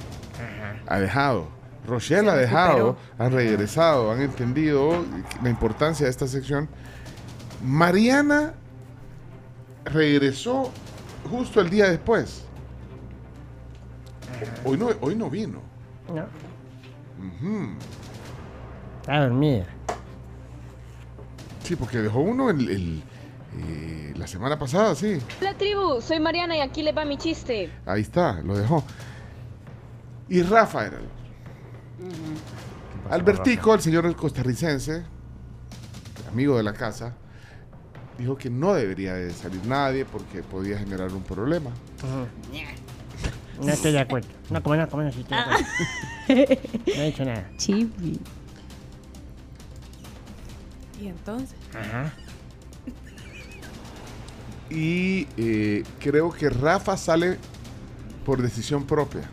Ha 0.87 0.99
dejado. 0.99 1.47
Rochelle 1.87 2.23
Se 2.25 2.29
ha 2.29 2.35
dejado. 2.35 2.73
recuperó. 2.77 2.97
Han 3.17 3.31
regresado. 3.31 4.11
Han 4.11 4.21
entendido 4.21 5.05
la 5.41 5.49
importancia 5.49 6.05
de 6.05 6.09
esta 6.11 6.27
sección. 6.27 6.67
Mariana 7.63 8.53
regresó 9.85 10.71
justo 11.29 11.61
el 11.61 11.69
día 11.69 11.89
después. 11.89 12.45
Hoy 14.63 14.77
no, 14.77 14.89
hoy 15.01 15.15
no 15.15 15.29
vino. 15.29 15.61
No, 16.13 16.25
está 19.01 19.19
dormida. 19.21 19.65
Sí, 21.63 21.75
porque 21.75 21.97
dejó 21.99 22.19
uno 22.19 22.49
el, 22.49 22.69
el, 22.69 23.03
eh, 23.57 24.13
la 24.15 24.25
semana 24.27 24.57
pasada, 24.57 24.95
sí. 24.95 25.19
Hola 25.41 25.53
tribu, 25.55 26.01
soy 26.01 26.19
Mariana 26.19 26.57
y 26.57 26.61
aquí 26.61 26.81
le 26.81 26.93
va 26.93 27.05
mi 27.05 27.17
chiste. 27.17 27.69
Ahí 27.85 28.01
está, 28.01 28.41
lo 28.41 28.57
dejó. 28.57 28.83
Y 30.29 30.41
Rafa 30.43 30.85
era. 30.87 30.97
el- 30.97 31.09
Albertico, 33.11 33.73
el 33.73 33.81
señor 33.81 34.15
costarricense, 34.15 35.03
amigo 36.31 36.55
de 36.57 36.63
la 36.63 36.73
casa, 36.73 37.15
dijo 38.17 38.37
que 38.37 38.49
no 38.49 38.73
debería 38.73 39.15
de 39.15 39.31
salir 39.33 39.65
nadie 39.65 40.05
porque 40.05 40.43
podía 40.43 40.77
generar 40.77 41.11
un 41.13 41.23
problema. 41.23 41.71
No 43.59 43.67
estoy 43.71 43.91
de 43.91 43.99
acuerdo. 43.99 44.27
No, 44.51 44.61
como 44.61 44.75
no, 44.75 44.87
como 44.87 45.03
no, 45.03 45.11
sí 45.11 45.21
estoy 45.21 45.37
de 45.37 45.43
acuerdo. 45.43 45.65
No 46.95 47.01
he 47.01 47.05
dicho 47.07 47.25
nada. 47.25 47.49
Chibi. 47.57 48.19
Y 51.01 51.07
entonces. 51.07 51.55
Ajá. 51.73 52.13
Y 54.69 55.27
eh, 55.37 55.83
creo 55.99 56.31
que 56.31 56.49
Rafa 56.49 56.95
sale 56.95 57.37
por 58.25 58.41
decisión 58.41 58.85
propia. 58.85 59.29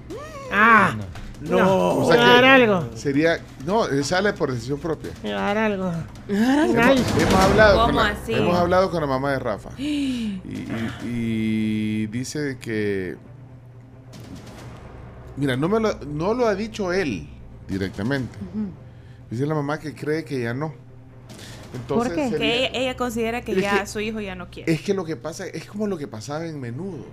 Ah, 0.52 0.96
No. 1.40 1.96
O 1.98 2.06
sea 2.10 2.16
¿Me 2.16 2.22
va 2.22 2.30
a 2.30 2.34
dar 2.40 2.44
algo? 2.44 2.88
Sería. 2.96 3.38
No, 3.66 3.86
él 3.86 4.04
sale 4.04 4.32
por 4.32 4.50
decisión 4.52 4.78
propia. 4.78 5.10
dar 5.22 5.56
algo. 5.58 5.92
Hemos, 6.28 6.76
hemos 7.20 7.34
hablado 7.34 7.76
con 7.78 7.86
¿Cómo 7.88 8.00
la, 8.02 8.08
así? 8.08 8.32
hemos 8.32 8.56
hablado 8.56 8.90
con 8.90 9.00
la 9.02 9.06
mamá 9.06 9.32
de 9.32 9.38
Rafa. 9.38 9.70
Y, 9.78 10.40
y- 10.44 11.04
y 11.04 12.06
dice 12.06 12.56
que. 12.60 13.16
Mira, 15.36 15.56
no, 15.56 15.68
me 15.68 15.78
lo, 15.80 15.92
no 16.06 16.32
lo 16.32 16.46
ha 16.46 16.54
dicho 16.54 16.92
él 16.92 17.28
directamente. 17.68 18.38
Dice 19.30 19.44
la 19.44 19.54
mamá 19.54 19.78
que 19.78 19.94
cree 19.94 20.24
que 20.24 20.40
ya 20.40 20.54
no. 20.54 20.72
Entonces, 21.74 22.14
Que 22.14 22.30
sería- 22.30 22.54
ella, 22.56 22.70
ella 22.72 22.96
considera 22.96 23.42
que 23.42 23.54
ya 23.60 23.80
que- 23.80 23.86
su 23.86 24.00
hijo 24.00 24.20
ya 24.20 24.34
no 24.34 24.48
quiere. 24.50 24.72
Es 24.72 24.80
que 24.80 24.94
lo 24.94 25.04
que 25.04 25.16
pasa 25.16 25.46
es 25.46 25.66
como 25.66 25.86
lo 25.86 25.98
que 25.98 26.06
pasaba 26.08 26.46
en 26.46 26.58
menudo. 26.58 27.04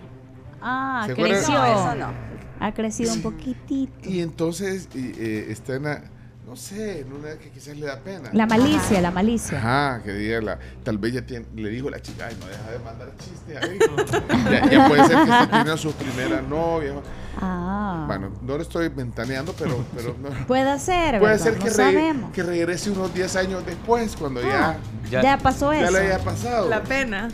Ah, 0.64 1.03
¿Se 1.07 1.14
creció. 1.14 1.53
No, 1.53 1.66
eso 1.66 1.95
no. 1.95 2.14
Ha 2.59 2.74
crecido 2.74 3.14
un 3.14 3.22
poquitito. 3.22 4.09
Y 4.09 4.22
entonces 4.22 4.88
y, 4.95 5.11
eh, 5.18 5.47
está 5.49 5.76
en 5.76 5.84
la, 5.84 6.01
no 6.47 6.55
sé, 6.55 7.01
en 7.01 7.11
una 7.11 7.36
que 7.38 7.49
quizás 7.49 7.76
le 7.76 7.86
da 7.86 7.99
pena. 7.99 8.30
La 8.32 8.45
malicia, 8.45 9.01
la 9.01 9.11
malicia. 9.11 9.57
Ajá, 9.57 10.01
que 10.03 10.14
diga 10.14 10.39
la, 10.41 10.59
tal 10.84 10.97
vez 10.97 11.14
ya 11.14 11.26
tiene- 11.26 11.45
le 11.55 11.70
dijo 11.70 11.89
la 11.89 12.01
chica, 12.01 12.28
ay, 12.28 12.38
no 12.39 12.45
deja 12.47 12.72
de 12.72 12.80
mandar 12.80 13.11
chistes 13.18 13.57
ahí. 13.61 13.78
ya, 14.51 14.70
ya 14.72 14.88
puede 14.88 15.05
ser 15.07 15.16
que 15.18 15.32
esté 15.32 15.47
teniendo 15.47 15.78
su 15.78 15.91
primera 15.93 16.41
novia. 16.41 16.93
Ah. 17.41 18.03
Bueno, 18.07 18.30
no 18.41 18.55
le 18.57 18.64
estoy 18.64 18.88
ventaneando, 18.89 19.53
pero, 19.57 19.84
pero 19.95 20.16
no. 20.22 20.30
Puede 20.47 20.80
ser, 20.80 21.20
Puede 21.20 21.39
ser 21.39 21.53
que, 21.55 21.59
no 21.59 21.66
re- 21.66 21.72
sabemos. 21.72 22.32
que 22.32 22.43
regrese 22.43 22.91
unos 22.91 23.14
10 23.14 23.36
años 23.36 23.66
después, 23.66 24.16
cuando 24.16 24.39
Ah, 24.45 24.76
ya, 25.09 25.22
ya 25.22 25.38
pasó 25.38 25.74
ya 25.74 25.82
eso. 25.84 25.91
le 25.91 25.99
haya 25.99 26.20
pasado. 26.20 26.70
La 26.70 26.82
pena. 26.84 27.28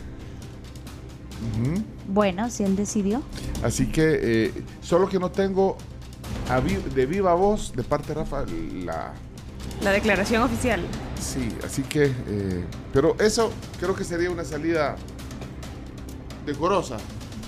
Bueno, 2.12 2.50
si 2.50 2.64
él 2.64 2.74
decidió. 2.76 3.22
Así 3.62 3.86
que, 3.86 4.18
eh, 4.20 4.64
solo 4.82 5.08
que 5.08 5.18
no 5.18 5.30
tengo 5.30 5.76
a 6.48 6.58
vi- 6.60 6.76
de 6.94 7.06
viva 7.06 7.34
voz 7.34 7.72
de 7.74 7.82
parte 7.84 8.08
de 8.08 8.14
Rafa 8.14 8.44
la, 8.84 9.12
La 9.82 9.92
declaración 9.92 10.42
oficial. 10.42 10.80
Sí, 11.20 11.48
así 11.64 11.82
que, 11.82 12.06
eh, 12.26 12.64
pero 12.92 13.16
eso 13.20 13.52
creo 13.78 13.94
que 13.94 14.04
sería 14.04 14.30
una 14.30 14.44
salida 14.44 14.96
decorosa, 16.44 16.96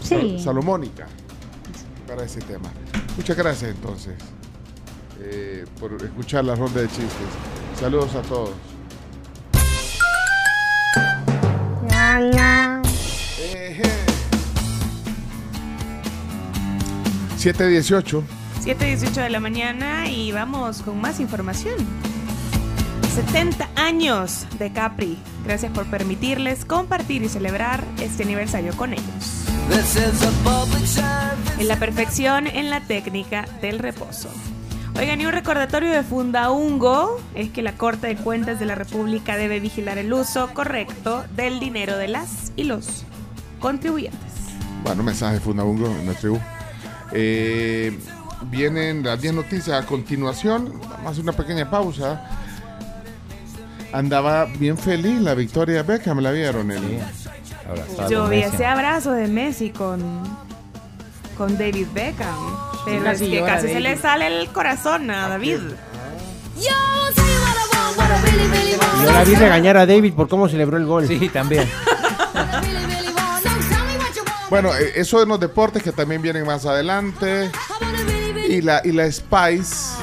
Sí. 0.02 0.08
sal- 0.36 0.40
salomónica 0.40 1.06
para 2.06 2.24
ese 2.24 2.40
tema. 2.40 2.70
Muchas 3.16 3.36
gracias 3.36 3.70
entonces 3.72 4.14
eh, 5.20 5.64
por 5.80 5.92
escuchar 6.02 6.44
la 6.44 6.54
ronda 6.54 6.80
de 6.80 6.88
chistes. 6.88 7.08
Saludos 7.78 8.14
a 8.14 8.22
todos. 8.22 8.50
Eje. 13.38 14.11
718. 17.42 18.22
7.18 18.62 19.14
de 19.14 19.30
la 19.30 19.40
mañana 19.40 20.08
y 20.08 20.30
vamos 20.30 20.80
con 20.82 21.00
más 21.00 21.18
información. 21.18 21.74
70 23.16 23.68
años 23.74 24.46
de 24.60 24.72
Capri. 24.72 25.18
Gracias 25.44 25.72
por 25.72 25.86
permitirles 25.86 26.64
compartir 26.64 27.24
y 27.24 27.28
celebrar 27.28 27.84
este 28.00 28.22
aniversario 28.22 28.76
con 28.76 28.92
ellos. 28.92 29.44
En 31.58 31.66
la 31.66 31.80
perfección 31.80 32.46
en 32.46 32.70
la 32.70 32.80
técnica 32.80 33.44
del 33.60 33.80
reposo. 33.80 34.30
Oigan, 34.96 35.20
y 35.20 35.26
un 35.26 35.32
recordatorio 35.32 35.90
de 35.90 36.04
Fundaungo 36.04 37.20
es 37.34 37.50
que 37.50 37.62
la 37.62 37.72
Corte 37.72 38.06
de 38.06 38.14
Cuentas 38.14 38.60
de 38.60 38.66
la 38.66 38.76
República 38.76 39.36
debe 39.36 39.58
vigilar 39.58 39.98
el 39.98 40.12
uso 40.12 40.54
correcto 40.54 41.24
del 41.34 41.58
dinero 41.58 41.96
de 41.96 42.06
las 42.06 42.52
y 42.54 42.62
los 42.62 43.04
contribuyentes. 43.58 44.20
Bueno, 44.84 45.02
mensaje 45.02 45.34
de 45.34 45.40
Fundabungo 45.40 45.86
en 45.88 46.06
la 46.06 46.14
tribu. 46.14 46.38
Eh, 47.14 47.98
vienen 48.50 49.02
las 49.02 49.20
10 49.20 49.34
noticias 49.34 49.82
a 49.82 49.86
continuación. 49.86 50.72
Vamos 50.80 51.06
a 51.06 51.08
hacer 51.10 51.22
una 51.22 51.32
pequeña 51.32 51.70
pausa. 51.70 52.28
Andaba 53.92 54.46
bien 54.46 54.78
feliz 54.78 55.20
la 55.20 55.34
victoria 55.34 55.82
de 55.82 55.82
Beckham, 55.82 56.20
la 56.20 56.30
vieron. 56.30 56.70
El, 56.70 57.00
Yo 58.08 58.26
vi 58.28 58.38
ese 58.38 58.64
abrazo 58.64 59.12
de 59.12 59.28
Messi 59.28 59.70
con, 59.70 60.22
con 61.36 61.58
David 61.58 61.88
Beckham. 61.92 62.36
Pero 62.84 63.10
es 63.10 63.20
que 63.20 63.42
casi 63.42 63.68
se 63.68 63.80
le 63.80 63.96
sale 63.96 64.26
el 64.26 64.48
corazón 64.48 65.10
a 65.10 65.28
David. 65.28 65.58
Yo 69.04 69.12
la 69.12 69.24
vi 69.24 69.34
regañar 69.34 69.76
a 69.76 69.86
David 69.86 70.14
por 70.14 70.28
cómo 70.28 70.48
celebró 70.48 70.76
el 70.78 70.86
gol. 70.86 71.06
Sí, 71.06 71.28
también. 71.28 71.68
Bueno, 74.52 74.74
eh, 74.76 74.92
eso 74.96 75.22
en 75.22 75.30
los 75.30 75.40
deportes 75.40 75.82
que 75.82 75.92
también 75.92 76.20
vienen 76.20 76.44
más 76.44 76.66
adelante. 76.66 77.50
Y 78.46 78.60
la, 78.60 78.82
y 78.84 78.92
la 78.92 79.10
Spice, 79.10 79.96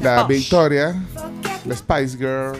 la 0.00 0.24
Victoria, 0.24 0.96
la 1.64 1.76
Spice 1.76 2.16
Girl. 2.16 2.58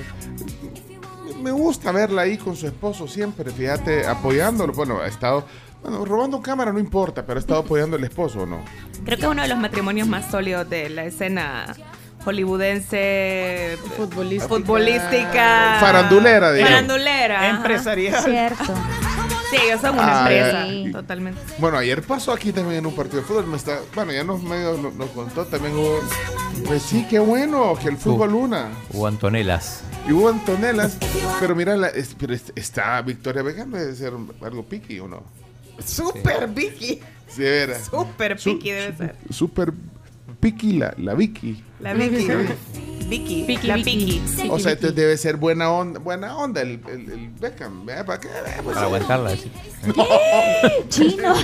Me 1.43 1.51
gusta 1.51 1.91
verla 1.91 2.23
ahí 2.23 2.39
con 2.39 2.55
su 2.55 2.69
esposo 2.69 3.09
siempre, 3.09 3.51
fíjate, 3.51 4.07
apoyándolo. 4.07 4.73
Bueno, 4.73 5.01
ha 5.01 5.09
estado, 5.09 5.45
bueno, 5.83 6.05
robando 6.05 6.41
cámara 6.41 6.73
no 6.73 6.79
importa, 6.79 7.27
pero 7.27 7.39
ha 7.39 7.41
estado 7.41 7.63
apoyando 7.63 7.97
al 7.97 8.05
esposo, 8.05 8.47
¿no? 8.47 8.61
Creo 9.05 9.19
que 9.19 9.25
es 9.25 9.29
uno 9.29 9.43
de 9.43 9.49
los 9.49 9.59
matrimonios 9.59 10.07
más 10.07 10.31
sólidos 10.31 10.71
de 10.71 10.89
la 10.89 11.05
escena 11.05 11.75
hollywoodense 12.25 13.77
futbolística, 13.97 15.79
Farandulera, 15.81 16.53
digamos. 16.53 16.71
farandulera, 16.71 17.39
ajá. 17.41 17.57
Empresarial. 17.57 18.23
Cierto. 18.23 18.75
Sí, 19.51 19.57
ellos 19.65 19.81
son 19.81 19.95
una 19.95 20.25
Ah, 20.27 20.33
empresa, 20.33 20.93
totalmente. 21.01 21.41
Bueno, 21.59 21.79
ayer 21.79 22.03
pasó 22.03 22.33
aquí 22.33 22.53
también 22.53 22.81
en 22.81 22.87
un 22.87 22.95
partido 22.95 23.21
de 23.21 23.27
fútbol. 23.27 23.47
Me 23.47 23.57
está, 23.57 23.79
bueno, 23.95 24.13
ya 24.13 24.23
nos, 24.25 24.43
medio, 24.43 24.77
nos, 24.77 24.95
nos 24.95 25.09
contó 25.11 25.47
también. 25.47 25.75
Hubo, 25.75 26.01
pues 26.67 26.83
sí, 26.83 27.07
qué 27.09 27.19
bueno 27.19 27.75
que 27.81 27.89
el 27.89 27.97
fútbol 27.97 28.35
una. 28.35 28.69
Hubo 28.93 29.07
Antonelas. 29.07 29.83
Y 30.07 30.13
hubo 30.13 30.29
Antonelas. 30.29 30.99
pero 31.41 31.55
mira, 31.55 31.77
la, 31.77 31.89
es- 31.89 32.15
pero 32.19 32.35
es- 32.35 32.53
está 32.57 33.01
Victoria 33.03 33.43
Beckham, 33.43 33.71
debe 33.71 33.95
ser 33.95 34.13
algo 34.43 34.65
piqui 34.65 35.01
o 35.01 35.09
no. 35.09 35.23
Super 35.85 36.49
Vicky. 36.49 37.01
Sí, 37.29 37.43
de 37.43 37.51
veras. 37.51 37.85
Super 37.91 38.39
Su- 38.39 38.51
Vicky 38.55 38.71
debe 38.71 38.97
ser. 38.97 39.17
Super 39.31 39.73
piqui 40.41 40.75
la, 40.75 40.93
la 40.99 41.15
Vicky. 41.15 41.63
La 41.81 41.95
Vicky. 41.95 42.29
Vicky. 43.09 43.45
Vicky, 43.47 43.67
la 43.67 43.77
Vicky. 43.77 44.21
Vicky. 44.21 44.49
O 44.51 44.59
sea, 44.59 44.73
entonces 44.73 44.95
debe 44.95 45.17
ser 45.17 45.37
buena 45.37 45.71
onda, 45.71 45.99
buena 45.99 46.37
onda 46.37 46.61
el, 46.61 46.81
el, 46.89 47.11
el 47.11 47.31
Beckham. 47.41 47.87
¿verdad? 47.87 48.05
¿Para 48.05 48.21
qué? 48.21 48.29
Pues, 48.63 48.75
Para 48.75 48.87
aguantarla. 48.87 49.31
sí. 49.37 49.51
Chino. 50.89 51.35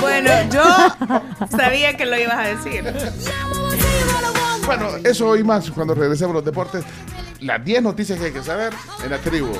Bueno, 0.00 0.30
yo 0.52 0.62
sabía 1.56 1.96
que 1.96 2.06
lo 2.06 2.18
ibas 2.18 2.36
a 2.36 2.48
decir. 2.48 2.82
Bueno, 4.66 4.88
eso 5.04 5.36
y 5.36 5.44
más 5.44 5.70
cuando 5.70 5.94
regresemos 5.94 6.32
a 6.32 6.36
los 6.36 6.44
deportes. 6.44 6.84
Las 7.40 7.64
10 7.64 7.82
noticias 7.82 8.18
que 8.18 8.26
hay 8.26 8.32
que 8.32 8.42
saber 8.42 8.72
en 9.04 9.10
la 9.10 9.18
tribu. 9.18 9.52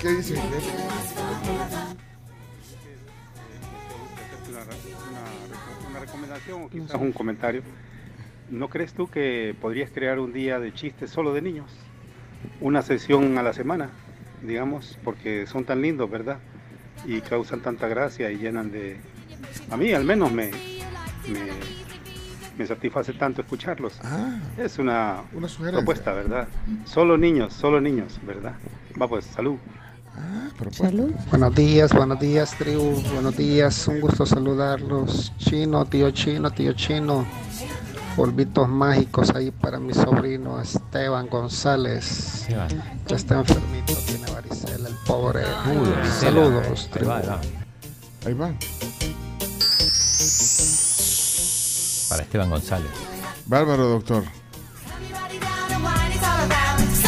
¿Qué 0.00 0.08
dice? 0.12 0.34
una, 4.48 4.60
una- 4.60 5.90
una 5.90 5.98
recomendación 6.00 6.62
o 6.64 6.68
quizás 6.68 7.00
un 7.00 7.12
comentario. 7.12 7.62
¿No 8.50 8.68
crees 8.68 8.92
tú 8.92 9.08
que 9.08 9.56
podrías 9.60 9.90
crear 9.90 10.18
un 10.20 10.32
día 10.32 10.60
de 10.60 10.72
chistes 10.72 11.10
solo 11.10 11.32
de 11.34 11.42
niños? 11.42 11.70
Una 12.60 12.82
sesión 12.82 13.36
a 13.38 13.42
la 13.42 13.52
semana, 13.52 13.90
digamos, 14.42 14.98
porque 15.02 15.46
son 15.46 15.64
tan 15.64 15.82
lindos, 15.82 16.08
¿verdad? 16.10 16.38
Y 17.04 17.20
causan 17.22 17.60
tanta 17.60 17.88
gracia 17.88 18.30
y 18.30 18.36
llenan 18.38 18.70
de... 18.70 18.98
A 19.70 19.76
mí 19.76 19.92
al 19.92 20.04
menos 20.04 20.30
me, 20.30 20.50
me, 21.28 21.50
me 22.56 22.66
satisface 22.66 23.14
tanto 23.14 23.40
escucharlos. 23.40 23.98
es 24.56 24.78
una, 24.78 25.22
una 25.32 25.48
sugerencia. 25.48 25.78
propuesta, 25.80 26.12
¿verdad? 26.12 26.48
Solo 26.84 27.18
niños, 27.18 27.52
solo 27.52 27.80
niños, 27.80 28.20
¿verdad? 28.24 28.54
Va 29.00 29.08
pues, 29.08 29.24
salud. 29.26 29.56
Salud. 30.72 31.12
Buenos 31.30 31.54
días, 31.54 31.92
buenos 31.92 32.18
días, 32.18 32.54
tribu. 32.58 33.00
Buenos 33.12 33.36
días, 33.36 33.86
un 33.88 34.00
gusto 34.00 34.24
saludarlos. 34.26 35.32
Chino, 35.38 35.84
tío 35.84 36.10
chino, 36.10 36.50
tío 36.50 36.72
chino. 36.72 37.24
Polvitos 38.16 38.66
mágicos 38.68 39.30
ahí 39.34 39.50
para 39.50 39.78
mi 39.78 39.92
sobrino 39.92 40.60
Esteban 40.60 41.28
González. 41.28 42.46
Que 43.06 43.14
está 43.14 43.40
enfermito, 43.40 43.92
tiene 44.06 44.30
varicela, 44.32 44.88
el 44.88 44.94
pobre. 45.06 45.40
Uy, 45.66 45.90
varicela. 45.90 46.10
Saludos, 46.20 46.90
Ahí 46.94 47.04
va, 47.04 47.16
ahí 47.18 47.22
tribu. 47.22 47.30
va. 47.32 47.40
Ahí 48.26 48.34
va. 48.34 48.50
Para 52.08 52.22
Esteban 52.22 52.50
González. 52.50 52.90
Bárbaro, 53.46 53.88
doctor. 53.88 54.24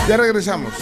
Ya 0.09 0.17
regresamos. 0.17 0.73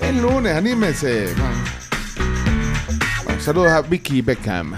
El 0.00 0.20
lunes, 0.20 0.54
anímese. 0.54 1.28
Bueno, 3.24 3.40
saludos 3.40 3.72
a 3.72 3.80
Vicky 3.80 4.20
Beckham. 4.20 4.74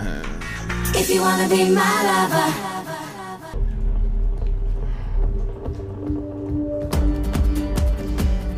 If 0.94 1.08
you 1.08 1.20
wanna 1.20 1.48
be 1.48 1.64
my 1.64 1.80
lover. 2.04 2.72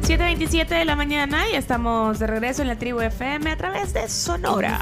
Siete 0.02 0.24
7.27 0.24 0.68
de 0.68 0.84
la 0.84 0.96
mañana 0.96 1.48
y 1.48 1.54
estamos 1.54 2.18
de 2.18 2.26
regreso 2.26 2.60
en 2.60 2.68
la 2.68 2.76
tribu 2.76 3.00
FM 3.00 3.50
a 3.50 3.56
través 3.56 3.94
de 3.94 4.06
Sonora. 4.10 4.80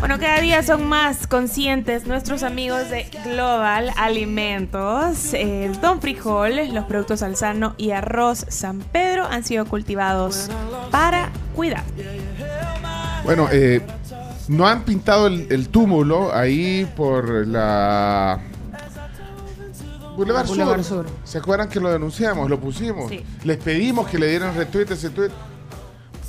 Bueno, 0.00 0.18
cada 0.18 0.40
día 0.40 0.62
son 0.62 0.86
más 0.86 1.26
conscientes 1.26 2.06
nuestros 2.06 2.42
amigos 2.42 2.90
de 2.90 3.06
Global 3.24 3.90
Alimentos. 3.96 5.32
El 5.32 5.80
Don 5.80 6.00
Frijol, 6.02 6.74
los 6.74 6.84
productos 6.84 7.22
Alzano 7.22 7.74
y 7.78 7.92
arroz 7.92 8.44
San 8.48 8.80
Pedro 8.80 9.24
han 9.24 9.44
sido 9.44 9.64
cultivados 9.64 10.50
para 10.90 11.30
cuidar. 11.54 11.84
Bueno, 13.24 13.48
eh, 13.50 13.80
no 14.48 14.66
han 14.66 14.82
pintado 14.82 15.26
el, 15.26 15.46
el 15.50 15.68
túmulo 15.68 16.34
ahí 16.34 16.86
por 16.96 17.46
la 17.46 18.40
Boulevard, 20.16 20.46
Boulevard 20.46 20.82
Sur. 20.84 21.06
Sur. 21.06 21.16
¿Se 21.24 21.38
acuerdan 21.38 21.68
que 21.68 21.80
lo 21.80 21.90
denunciamos? 21.90 22.48
Lo 22.48 22.60
pusimos. 22.60 23.08
Sí. 23.08 23.24
Les 23.42 23.56
pedimos 23.56 24.06
que 24.08 24.18
le 24.18 24.28
dieran 24.28 24.54
retweet 24.54 24.86
ese 24.90 25.10
tweet. 25.10 25.30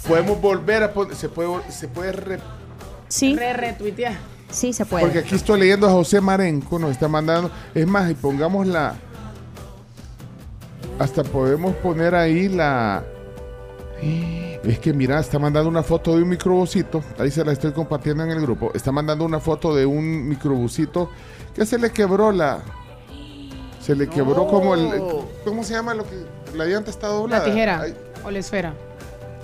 Podemos 0.07 0.39
volver 0.39 0.83
a 0.83 0.93
poner. 0.93 1.15
Se 1.15 1.29
puede, 1.29 1.71
se 1.71 1.87
puede 1.87 2.11
re- 2.11 2.39
Sí. 3.07 3.35
Re 3.35 3.53
retuitear. 3.53 4.13
Sí, 4.49 4.73
se 4.73 4.85
puede. 4.85 5.03
Porque 5.05 5.19
aquí 5.19 5.35
estoy 5.35 5.59
leyendo 5.59 5.87
a 5.87 5.91
José 5.91 6.21
Marenco, 6.21 6.77
nos 6.79 6.91
está 6.91 7.07
mandando. 7.07 7.49
Es 7.73 7.85
más, 7.87 8.09
y 8.09 8.13
pongamos 8.13 8.67
la. 8.67 8.95
Hasta 10.99 11.23
podemos 11.23 11.75
poner 11.77 12.15
ahí 12.15 12.47
la. 12.47 13.03
Es 14.63 14.79
que 14.79 14.93
mira, 14.93 15.19
está 15.19 15.39
mandando 15.39 15.69
una 15.69 15.83
foto 15.83 16.15
de 16.15 16.23
un 16.23 16.29
microbusito. 16.29 17.03
Ahí 17.19 17.31
se 17.31 17.43
la 17.43 17.51
estoy 17.51 17.71
compartiendo 17.71 18.23
en 18.23 18.31
el 18.31 18.41
grupo. 18.41 18.71
Está 18.73 18.91
mandando 18.91 19.25
una 19.25 19.39
foto 19.39 19.75
de 19.75 19.85
un 19.85 20.27
microbusito 20.27 21.09
que 21.53 21.65
se 21.65 21.77
le 21.77 21.91
quebró 21.91 22.31
la. 22.31 22.59
Se 23.81 23.95
le 23.95 24.07
quebró 24.07 24.47
como 24.47 24.73
el. 24.73 25.01
¿Cómo 25.43 25.63
se 25.63 25.73
llama 25.73 25.93
lo 25.93 26.03
que. 26.03 26.15
La 26.55 26.65
llanta 26.65 26.89
está 26.89 27.07
doblada? 27.07 27.45
La 27.45 27.51
tijera 27.51 27.81
Ay, 27.81 27.93
o 28.23 28.31
la 28.31 28.39
esfera. 28.39 28.73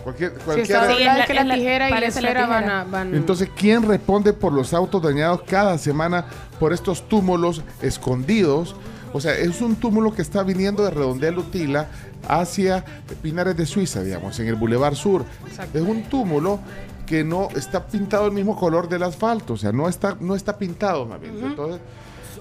Cualquier, 0.04 0.32
Si 0.34 0.40
cualquiera- 0.40 0.62
está 0.82 0.88
doblada, 0.94 1.14
la- 1.18 1.22
es 1.22 1.28
que 1.28 1.34
la 1.34 1.42
es 1.42 1.48
la- 1.48 1.56
tijera 1.56 1.88
y 1.88 1.90
la 1.92 1.96
parece 1.96 2.22
la 2.22 2.28
esfera 2.30 2.48
van 2.48 2.60
tijera. 2.64 2.82
a... 2.82 2.84
Van... 2.86 3.16
Entonces, 3.16 3.50
¿quién 3.56 3.88
responde 3.88 4.34
por 4.34 4.54
los 4.54 4.74
autos 4.74 5.02
dañados 5.02 5.42
cada 5.48 5.78
semana 5.78 6.26
por 6.60 6.74
estos 6.74 7.08
túmulos 7.08 7.62
escondidos? 7.82 8.76
O 9.14 9.20
sea, 9.20 9.34
es 9.38 9.62
un 9.62 9.76
túmulo 9.76 10.14
que 10.14 10.22
está 10.22 10.42
viniendo 10.44 10.84
de 10.84 10.92
Redondela 10.92 11.38
Utila 11.40 11.88
hacia 12.28 12.86
Pinares 13.22 13.58
de 13.58 13.66
Suiza, 13.66 14.02
digamos, 14.04 14.40
en 14.40 14.48
el 14.48 14.56
Boulevard 14.56 14.96
Sur. 14.96 15.26
Exacto. 15.48 15.78
Es 15.80 15.84
un 15.86 16.04
túmulo 16.04 16.60
que 17.06 17.24
no 17.26 17.50
está 17.56 17.86
pintado 17.88 18.28
el 18.28 18.32
mismo 18.32 18.56
color 18.58 18.88
del 18.88 19.04
asfalto, 19.04 19.54
o 19.54 19.58
sea, 19.58 19.74
no 19.74 19.90
está, 19.90 20.16
no 20.22 20.34
está 20.34 20.58
pintado, 20.58 21.06
más 21.06 21.20
bien. 21.20 21.38
Entonces, 21.44 21.82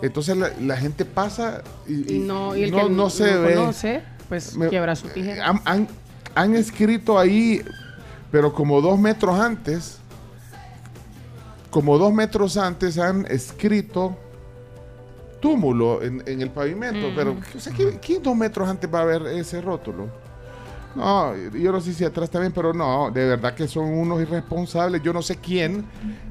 entonces 0.00 0.36
la, 0.36 0.50
la 0.60 0.76
gente 0.76 1.04
pasa 1.04 1.62
y, 1.88 2.14
y 2.14 2.18
no, 2.20 2.54
y 2.54 2.62
el 2.64 2.70
no, 2.70 2.76
que 2.76 2.82
no 2.84 2.88
no, 2.90 3.10
se 3.10 3.36
ve. 3.36 3.54
conoce, 3.56 4.02
pues 4.28 4.56
Me- 4.56 4.68
quiebra 4.68 4.94
su 4.94 5.08
tijera. 5.08 5.48
Han, 5.48 5.60
han- 5.64 5.88
han 6.34 6.54
escrito 6.54 7.18
ahí, 7.18 7.62
pero 8.30 8.52
como 8.52 8.80
dos 8.80 8.98
metros 8.98 9.38
antes, 9.38 9.98
como 11.70 11.98
dos 11.98 12.12
metros 12.12 12.56
antes 12.56 12.98
han 12.98 13.26
escrito 13.26 14.16
túmulo 15.40 16.02
en, 16.02 16.22
en 16.26 16.42
el 16.42 16.50
pavimento, 16.50 17.10
Mm. 17.10 17.14
pero 17.14 17.36
o 17.56 17.60
sea, 17.60 17.72
¿qué, 17.72 17.98
qué 18.00 18.18
dos 18.18 18.36
metros 18.36 18.68
antes 18.68 18.92
va 18.92 18.98
a 19.00 19.02
haber 19.02 19.26
ese 19.28 19.60
rótulo? 19.60 20.08
No, 20.94 21.36
yo 21.36 21.70
no 21.70 21.80
sé 21.80 21.94
si 21.94 22.04
atrás 22.04 22.28
también, 22.30 22.52
pero 22.52 22.74
no, 22.74 23.10
de 23.12 23.24
verdad 23.24 23.54
que 23.54 23.68
son 23.68 23.84
unos 23.84 24.20
irresponsables. 24.20 25.00
Yo 25.02 25.12
no 25.12 25.22
sé 25.22 25.36
quién, 25.36 25.84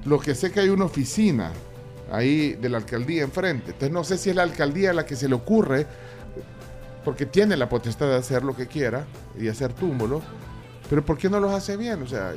lo 0.05 0.19
que 0.19 0.35
sé 0.35 0.51
que 0.51 0.59
hay 0.59 0.67
una 0.69 0.83
oficina 0.83 1.51
ahí 2.11 2.55
de 2.55 2.67
la 2.67 2.77
alcaldía 2.79 3.23
enfrente. 3.23 3.67
Entonces 3.71 3.91
no 3.91 4.03
sé 4.03 4.17
si 4.17 4.29
es 4.31 4.35
la 4.35 4.43
alcaldía 4.43 4.91
la 4.91 5.05
que 5.05 5.15
se 5.15 5.29
le 5.29 5.35
ocurre, 5.35 5.87
porque 7.09 7.25
tiene 7.25 7.57
la 7.57 7.67
potestad 7.67 8.05
de 8.05 8.17
hacer 8.17 8.43
lo 8.43 8.55
que 8.55 8.67
quiera 8.67 9.03
y 9.35 9.47
hacer 9.47 9.73
túmulo, 9.73 10.21
pero 10.91 11.03
¿por 11.03 11.17
qué 11.17 11.27
no 11.27 11.39
los 11.39 11.51
hace 11.51 11.75
bien? 11.75 12.03
O 12.03 12.07
sea, 12.07 12.33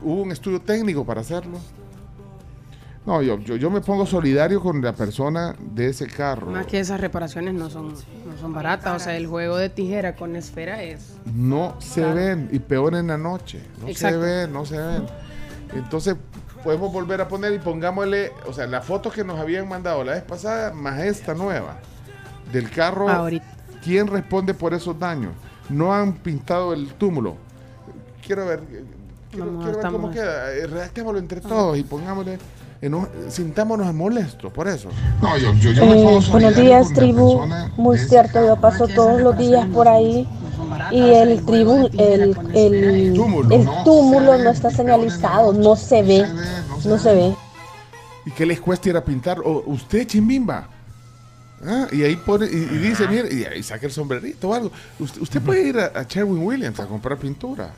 hubo 0.00 0.22
un 0.22 0.32
estudio 0.32 0.58
técnico 0.58 1.04
para 1.04 1.20
hacerlo. 1.20 1.58
No, 3.04 3.20
yo, 3.20 3.38
yo, 3.40 3.56
yo 3.56 3.68
me 3.70 3.82
pongo 3.82 4.06
solidario 4.06 4.62
con 4.62 4.80
la 4.80 4.94
persona 4.94 5.54
de 5.60 5.88
ese 5.88 6.06
carro. 6.06 6.46
Más 6.50 6.64
que 6.64 6.80
esas 6.80 6.98
reparaciones 6.98 7.52
no 7.52 7.68
son, 7.68 7.88
no 7.90 8.38
son 8.40 8.54
baratas. 8.54 8.96
O 9.02 9.04
sea, 9.04 9.14
el 9.18 9.26
juego 9.26 9.58
de 9.58 9.68
tijera 9.68 10.16
con 10.16 10.34
esfera 10.34 10.82
es... 10.82 11.18
No 11.26 11.76
se 11.78 12.00
Claro. 12.00 12.14
ven, 12.14 12.48
y 12.52 12.58
peor 12.58 12.94
en 12.94 13.08
la 13.08 13.18
noche. 13.18 13.60
No 13.82 13.88
Exacto. 13.88 14.18
se 14.18 14.26
ven, 14.26 14.52
no 14.54 14.64
se 14.64 14.78
ven. 14.78 15.04
Entonces, 15.74 16.16
podemos 16.64 16.90
volver 16.90 17.20
a 17.20 17.28
poner 17.28 17.52
y 17.52 17.58
pongámosle, 17.58 18.32
o 18.46 18.54
sea, 18.54 18.66
la 18.66 18.80
foto 18.80 19.10
que 19.10 19.24
nos 19.24 19.38
habían 19.38 19.68
mandado 19.68 20.02
la 20.04 20.12
vez 20.12 20.22
pasada, 20.22 20.72
más 20.72 21.00
esta 21.00 21.34
nueva, 21.34 21.76
del 22.50 22.70
carro. 22.70 23.06
Ahorita. 23.06 23.59
¿Quién 23.84 24.06
responde 24.06 24.54
por 24.54 24.74
esos 24.74 24.98
daños? 24.98 25.32
No 25.68 25.92
han 25.94 26.12
pintado 26.14 26.72
el 26.72 26.88
túmulo. 26.94 27.36
Quiero 28.26 28.46
ver, 28.46 28.60
eh, 28.72 28.84
quiero, 29.30 29.46
Vamos, 29.46 29.64
quiero 29.64 29.78
ver 29.78 29.92
cómo 29.92 30.10
queda. 30.10 30.52
Eh, 30.52 30.66
Redactémoslo 30.66 31.18
entre 31.18 31.40
todos 31.40 31.78
y 31.78 31.82
pongámosle, 31.82 32.38
eno- 32.82 33.08
sintámonos 33.28 33.92
molestos 33.94 34.52
por 34.52 34.68
eso. 34.68 34.88
No, 35.22 35.36
yo, 35.38 35.52
yo, 35.54 35.70
yo 35.72 35.86
me 35.86 36.02
Eh, 36.02 36.20
buenos 36.30 36.56
días, 36.56 36.92
tribu. 36.92 37.40
Muy 37.76 37.98
cierto, 37.98 38.44
yo 38.44 38.56
paso 38.56 38.86
todos 38.88 39.20
los 39.20 39.36
días 39.38 39.66
por 39.68 39.88
ahí 39.88 40.28
y 40.90 41.00
el 41.00 41.44
tribu, 41.44 41.88
el, 41.98 42.36
el, 42.54 43.14
el 43.50 43.84
túmulo 43.84 44.38
no 44.38 44.50
está 44.50 44.70
señalizado, 44.70 45.52
no 45.52 45.74
se 45.76 46.02
ve, 46.02 46.26
no 46.84 46.98
se 46.98 47.14
ve. 47.14 47.34
¿Y 48.26 48.30
qué 48.32 48.44
les 48.44 48.60
cuesta 48.60 48.88
ir 48.90 48.96
a 48.96 49.04
pintar? 49.04 49.40
O 49.40 49.62
usted, 49.66 50.06
chimbimba. 50.06 50.68
Ah, 51.66 51.86
Y 51.92 52.02
ahí 52.02 52.16
pone, 52.16 52.46
y, 52.46 52.56
y 52.56 52.78
dice, 52.78 53.06
mire, 53.08 53.32
y 53.34 53.44
ahí 53.44 53.62
saca 53.62 53.86
el 53.86 53.92
sombrerito 53.92 54.48
o 54.48 54.54
algo. 54.54 54.72
Usted, 54.98 55.20
usted 55.20 55.42
puede 55.42 55.68
ir 55.68 55.78
a, 55.78 55.86
a 55.94 56.02
Sherwin 56.04 56.42
Williams 56.42 56.80
a 56.80 56.86
comprar 56.86 57.18
pintura. 57.18 57.70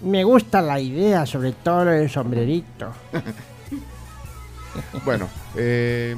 Me 0.00 0.22
gusta 0.24 0.62
la 0.62 0.78
idea, 0.80 1.26
sobre 1.26 1.52
todo 1.52 1.84
del 1.86 2.08
sombrerito. 2.10 2.92
Bueno, 5.04 5.28
eh, 5.56 6.16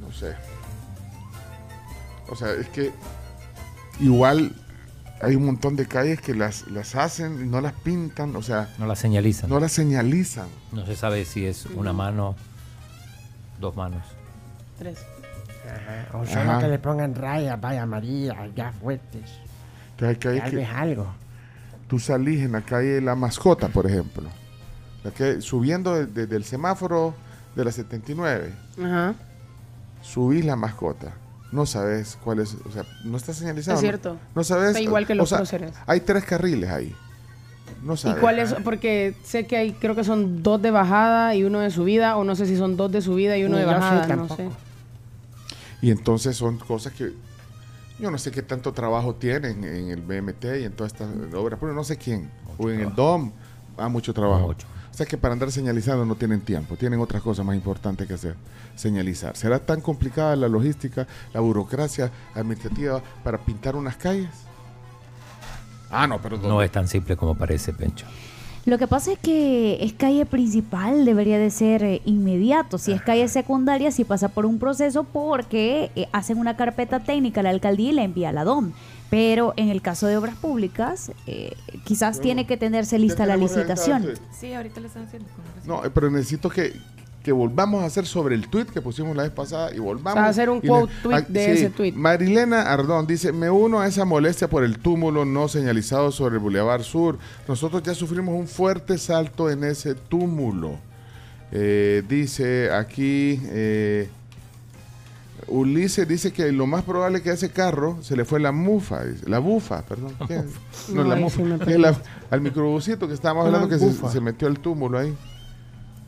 no 0.00 0.12
sé. 0.12 0.34
O 2.28 2.36
sea, 2.36 2.52
es 2.52 2.68
que 2.68 2.92
igual 4.00 4.54
hay 5.20 5.34
un 5.36 5.46
montón 5.46 5.76
de 5.76 5.86
calles 5.86 6.20
que 6.20 6.34
las, 6.34 6.68
las 6.68 6.94
hacen 6.94 7.42
y 7.44 7.48
no 7.48 7.60
las 7.60 7.72
pintan, 7.72 8.36
o 8.36 8.42
sea, 8.42 8.72
No 8.78 8.86
la 8.86 8.96
señalizan. 8.96 9.50
no 9.50 9.58
las 9.60 9.72
señalizan. 9.72 10.46
No 10.72 10.86
se 10.86 10.94
sabe 10.96 11.24
si 11.24 11.46
es 11.46 11.66
una 11.66 11.92
mano, 11.92 12.36
dos 13.60 13.74
manos. 13.76 14.02
Tres. 14.78 14.98
Ajá, 15.66 16.18
O 16.18 16.26
solo 16.26 16.40
Ajá. 16.52 16.58
que 16.60 16.68
le 16.68 16.78
pongan 16.78 17.14
rayas, 17.14 17.60
vaya 17.60 17.82
amarillas, 17.82 18.36
ya 18.54 18.72
fuertes. 18.72 19.30
Entonces 19.92 20.26
hay 20.26 20.40
Tal 20.40 20.50
que- 20.50 20.56
vez 20.56 20.68
algo. 20.74 21.06
tú 21.88 21.98
salís 21.98 22.42
en 22.42 22.52
la 22.52 22.60
calle 22.62 23.00
La 23.00 23.14
Mascota, 23.14 23.68
por 23.68 23.86
ejemplo, 23.86 24.28
la 25.02 25.10
que, 25.10 25.40
subiendo 25.40 25.94
de- 25.94 26.06
de- 26.06 26.26
del 26.26 26.44
semáforo 26.44 27.14
de 27.54 27.64
la 27.64 27.70
79, 27.72 28.52
Ajá. 28.82 29.14
subís 30.02 30.44
la 30.44 30.56
mascota. 30.56 31.12
No 31.52 31.66
sabes 31.66 32.18
cuál 32.24 32.40
es, 32.40 32.56
o 32.68 32.72
sea, 32.72 32.82
no 33.04 33.16
está 33.16 33.32
señalizado. 33.32 33.76
Es 33.76 33.82
¿no? 33.82 33.88
cierto. 33.88 34.16
No, 34.34 34.42
sabes. 34.42 34.68
Está 34.70 34.80
igual 34.80 35.06
que 35.06 35.12
o 35.12 35.16
los 35.16 35.28
sea, 35.28 35.38
próceres. 35.38 35.72
Hay 35.86 36.00
tres 36.00 36.24
carriles 36.24 36.68
ahí. 36.68 36.94
No 37.84 37.94
¿Y 37.94 37.96
sabes. 37.98 38.18
cuál 38.18 38.38
es? 38.38 38.54
Porque 38.64 39.14
sé 39.22 39.46
que 39.46 39.56
hay, 39.56 39.72
creo 39.72 39.94
que 39.94 40.04
son 40.04 40.42
dos 40.42 40.60
de 40.60 40.70
bajada 40.70 41.34
y 41.34 41.44
uno 41.44 41.60
de 41.60 41.70
subida, 41.70 42.16
o 42.16 42.24
no 42.24 42.34
sé 42.34 42.46
si 42.46 42.56
son 42.56 42.76
dos 42.76 42.90
de 42.90 43.02
subida 43.02 43.36
y 43.36 43.44
uno 43.44 43.58
de 43.58 43.66
bajada, 43.66 44.16
no 44.16 44.34
sé. 44.34 44.48
Y 45.82 45.90
entonces 45.90 46.34
son 46.34 46.56
cosas 46.58 46.94
que 46.94 47.12
yo 48.00 48.10
no 48.10 48.18
sé 48.18 48.30
qué 48.30 48.42
tanto 48.42 48.72
trabajo 48.72 49.14
tienen 49.14 49.62
en 49.64 49.90
el 49.90 50.00
BMT 50.00 50.44
y 50.60 50.64
en 50.64 50.72
todas 50.72 50.92
estas 50.92 51.08
obras, 51.34 51.58
pero 51.60 51.74
no 51.74 51.84
sé 51.84 51.96
quién. 51.96 52.30
o 52.58 52.70
en 52.70 52.80
el 52.80 52.94
DOM, 52.94 53.32
hay 53.76 53.90
mucho 53.90 54.14
trabajo. 54.14 54.54
O 54.94 54.96
sea 54.96 55.06
que 55.06 55.18
para 55.18 55.32
andar 55.32 55.50
señalizando 55.50 56.04
no 56.06 56.14
tienen 56.14 56.40
tiempo, 56.40 56.76
tienen 56.76 57.00
otras 57.00 57.20
cosas 57.20 57.44
más 57.44 57.56
importantes 57.56 58.06
que 58.06 58.14
hacer, 58.14 58.36
señalizar. 58.76 59.36
¿Será 59.36 59.58
tan 59.58 59.80
complicada 59.80 60.36
la 60.36 60.48
logística, 60.48 61.06
la 61.32 61.40
burocracia 61.40 62.10
administrativa 62.34 63.02
para 63.22 63.38
pintar 63.38 63.76
unas 63.76 63.96
calles? 63.96 64.30
Ah, 65.94 66.06
no, 66.06 66.20
pero 66.20 66.36
No 66.38 66.60
es 66.62 66.70
tan 66.70 66.88
simple 66.88 67.16
como 67.16 67.34
parece, 67.34 67.72
Pencho. 67.72 68.06
Lo 68.66 68.78
que 68.78 68.86
pasa 68.86 69.12
es 69.12 69.18
que 69.18 69.84
es 69.84 69.92
calle 69.92 70.24
principal, 70.24 71.04
debería 71.04 71.38
de 71.38 71.50
ser 71.50 71.84
eh, 71.84 72.00
inmediato. 72.06 72.78
Si 72.78 72.92
es 72.92 73.02
calle 73.02 73.28
secundaria, 73.28 73.90
sí 73.90 74.04
pasa 74.04 74.28
por 74.30 74.46
un 74.46 74.58
proceso 74.58 75.04
porque 75.04 75.90
eh, 75.94 76.08
hacen 76.12 76.38
una 76.38 76.56
carpeta 76.56 77.00
técnica 77.00 77.40
a 77.40 77.42
la 77.42 77.50
alcaldía 77.50 77.90
y 77.90 77.94
la 77.94 78.04
envía 78.04 78.30
a 78.30 78.32
la 78.32 78.44
DOM. 78.44 78.72
Pero 79.10 79.52
en 79.58 79.68
el 79.68 79.82
caso 79.82 80.06
de 80.06 80.16
obras 80.16 80.34
públicas, 80.36 81.12
eh, 81.26 81.54
quizás 81.84 82.20
tiene 82.22 82.46
que 82.46 82.56
tenerse 82.56 82.98
lista 82.98 83.26
la 83.26 83.36
licitación. 83.36 84.06
Sí, 84.32 84.54
ahorita 84.54 84.80
le 84.80 84.86
están 84.86 85.04
haciendo. 85.04 85.28
No, 85.66 85.82
pero 85.92 86.10
necesito 86.10 86.48
que, 86.48 86.72
que 87.24 87.32
volvamos 87.32 87.82
a 87.82 87.86
hacer 87.86 88.06
sobre 88.06 88.34
el 88.36 88.48
tweet 88.48 88.66
que 88.66 88.80
pusimos 88.82 89.16
la 89.16 89.22
vez 89.24 89.32
pasada 89.32 89.74
y 89.74 89.78
volvamos. 89.80 90.12
Sea, 90.20 90.26
hacer 90.28 90.50
un 90.50 90.60
quote 90.60 90.92
le- 90.92 91.00
tweet 91.02 91.16
ah, 91.16 91.24
de 91.26 91.52
ese 91.52 91.70
tweet. 91.70 91.92
Marilena 91.92 92.62
Ardón 92.70 93.06
dice, 93.06 93.32
me 93.32 93.50
uno 93.50 93.80
a 93.80 93.88
esa 93.88 94.04
molestia 94.04 94.48
por 94.48 94.62
el 94.62 94.78
túmulo 94.78 95.24
no 95.24 95.48
señalizado 95.48 96.12
sobre 96.12 96.34
el 96.36 96.40
Boulevard 96.40 96.82
Sur. 96.82 97.18
Nosotros 97.48 97.82
ya 97.82 97.94
sufrimos 97.94 98.34
un 98.38 98.46
fuerte 98.46 98.98
salto 98.98 99.50
en 99.50 99.64
ese 99.64 99.94
túmulo. 99.96 100.78
Eh, 101.50 102.02
dice 102.08 102.70
aquí... 102.70 103.40
eh, 103.46 104.08
Ulises 105.46 106.08
dice 106.08 106.32
que 106.32 106.50
lo 106.52 106.66
más 106.66 106.84
probable 106.84 107.20
que 107.20 107.28
a 107.30 107.34
ese 107.34 107.50
carro 107.50 107.98
se 108.02 108.16
le 108.16 108.24
fue 108.24 108.40
la 108.40 108.50
mufa, 108.50 109.04
dice, 109.04 109.28
la 109.28 109.40
bufa, 109.40 109.82
perdón. 109.82 110.14
¿qué? 110.26 110.36
No, 110.88 111.02
No, 111.02 111.04
la 111.04 111.16
mufa. 111.16 111.42
sí 111.66 111.72
la- 111.78 111.94
al 112.30 112.40
microbusito 112.40 113.06
que 113.08 113.14
estábamos 113.14 113.46
hablando 113.46 113.68
que 113.68 113.78
se, 113.78 113.92
se 114.10 114.20
metió 114.20 114.48
el 114.48 114.58
túmulo 114.58 114.98
ahí. 114.98 115.14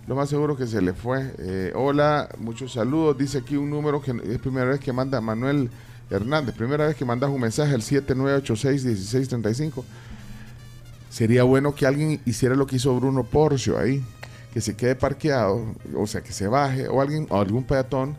Lo 0.06 0.14
más 0.14 0.28
seguro 0.28 0.56
que 0.56 0.66
se 0.66 0.80
le 0.80 0.92
fue. 0.92 1.34
Eh, 1.38 1.72
hola, 1.74 2.28
muchos 2.38 2.74
saludos. 2.74 3.18
Dice 3.18 3.38
aquí 3.38 3.56
un 3.56 3.70
número 3.70 4.00
que 4.00 4.12
es 4.12 4.38
primera 4.38 4.66
vez 4.66 4.78
que 4.78 4.92
manda 4.92 5.20
Manuel 5.20 5.68
Hernández. 6.10 6.54
Primera 6.54 6.86
vez 6.86 6.94
que 6.94 7.04
mandas 7.04 7.28
un 7.30 7.40
mensaje 7.40 7.74
al 7.74 7.82
7986-1635. 7.82 9.82
Sería 11.10 11.42
bueno 11.42 11.74
que 11.74 11.86
alguien 11.86 12.20
hiciera 12.24 12.54
lo 12.54 12.68
que 12.68 12.76
hizo 12.76 12.94
Bruno 12.94 13.24
Porcio 13.24 13.76
ahí. 13.78 14.04
Que 14.52 14.60
se 14.60 14.76
quede 14.76 14.94
parqueado, 14.94 15.74
o 15.94 16.06
sea, 16.06 16.20
que 16.22 16.32
se 16.32 16.46
baje, 16.46 16.86
o 16.88 17.02
alguien, 17.02 17.26
o 17.28 17.38
algún 17.38 17.64
peatón, 17.64 18.16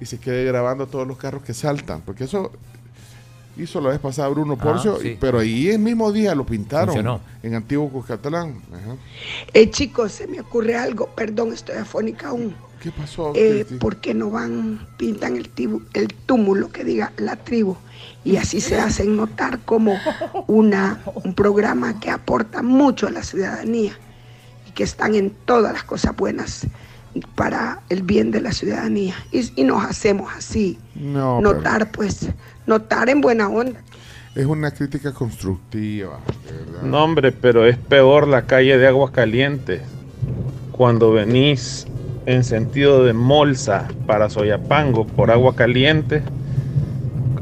y 0.00 0.04
se 0.04 0.18
quede 0.18 0.44
grabando 0.44 0.86
todos 0.86 1.06
los 1.06 1.16
carros 1.16 1.42
que 1.42 1.54
saltan. 1.54 2.02
Porque 2.02 2.24
eso 2.24 2.52
hizo 3.58 3.80
la 3.80 3.90
vez 3.90 3.98
pasada 3.98 4.28
Bruno 4.28 4.56
Ah, 4.58 4.62
Porcio, 4.64 4.98
sí. 5.00 5.16
pero 5.20 5.38
ahí 5.40 5.68
el 5.68 5.78
mismo 5.80 6.10
día 6.12 6.34
lo 6.34 6.46
pintaron 6.46 6.86
Funcionó. 6.94 7.20
en 7.42 7.54
Antiguo 7.54 7.88
Cuscatlán. 7.90 8.60
Ajá. 8.72 8.96
Eh, 9.52 9.70
chicos, 9.70 10.12
se 10.12 10.26
me 10.26 10.40
ocurre 10.40 10.76
algo, 10.76 11.08
perdón, 11.14 11.52
estoy 11.52 11.76
afónica 11.76 12.28
aún. 12.28 12.54
¿Qué 12.80 12.92
pasó? 12.92 13.32
Eh? 13.34 13.66
¿Por 13.80 13.96
qué 13.96 14.14
no 14.14 14.30
van, 14.30 14.86
pintan 14.96 15.36
el, 15.36 15.52
tibu- 15.52 15.82
el 15.94 16.08
túmulo 16.14 16.70
que 16.70 16.84
diga 16.84 17.12
la 17.16 17.34
tribu? 17.36 17.76
Y 18.24 18.36
así 18.36 18.60
se 18.60 18.78
hacen 18.78 19.16
notar 19.16 19.58
como 19.64 19.96
una, 20.46 21.00
un 21.24 21.34
programa 21.34 21.98
que 21.98 22.10
aporta 22.10 22.62
mucho 22.62 23.06
a 23.08 23.10
la 23.10 23.22
ciudadanía 23.24 23.92
y 24.68 24.70
que 24.72 24.84
están 24.84 25.14
en 25.16 25.30
todas 25.44 25.72
las 25.72 25.82
cosas 25.82 26.14
buenas 26.16 26.66
para 27.34 27.80
el 27.88 28.02
bien 28.02 28.30
de 28.30 28.40
la 28.40 28.52
ciudadanía. 28.52 29.14
Y, 29.32 29.60
y 29.60 29.64
nos 29.64 29.82
hacemos 29.84 30.30
así, 30.36 30.78
No, 30.94 31.38
pero 31.40 31.54
notar 31.54 31.90
pues, 31.90 32.28
notar 32.68 33.08
en 33.08 33.20
buena 33.20 33.48
onda. 33.48 33.80
es 34.34 34.46
una 34.46 34.70
crítica 34.70 35.12
constructiva, 35.12 36.20
de 36.46 36.64
verdad. 36.64 36.82
No, 36.82 37.02
hombre, 37.02 37.32
pero 37.32 37.66
es 37.66 37.76
peor 37.76 38.28
la 38.28 38.42
calle 38.42 38.78
de 38.78 38.86
Aguas 38.86 39.10
Calientes. 39.10 39.80
Cuando 40.70 41.10
venís 41.10 41.86
en 42.26 42.44
sentido 42.44 43.04
de 43.04 43.14
Molsa 43.14 43.88
para 44.06 44.30
Soyapango 44.30 45.06
por 45.06 45.32
Agua 45.32 45.56
Caliente, 45.56 46.22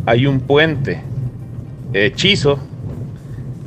hay 0.06 0.26
un 0.26 0.40
puente 0.40 1.02
hechizo 1.92 2.58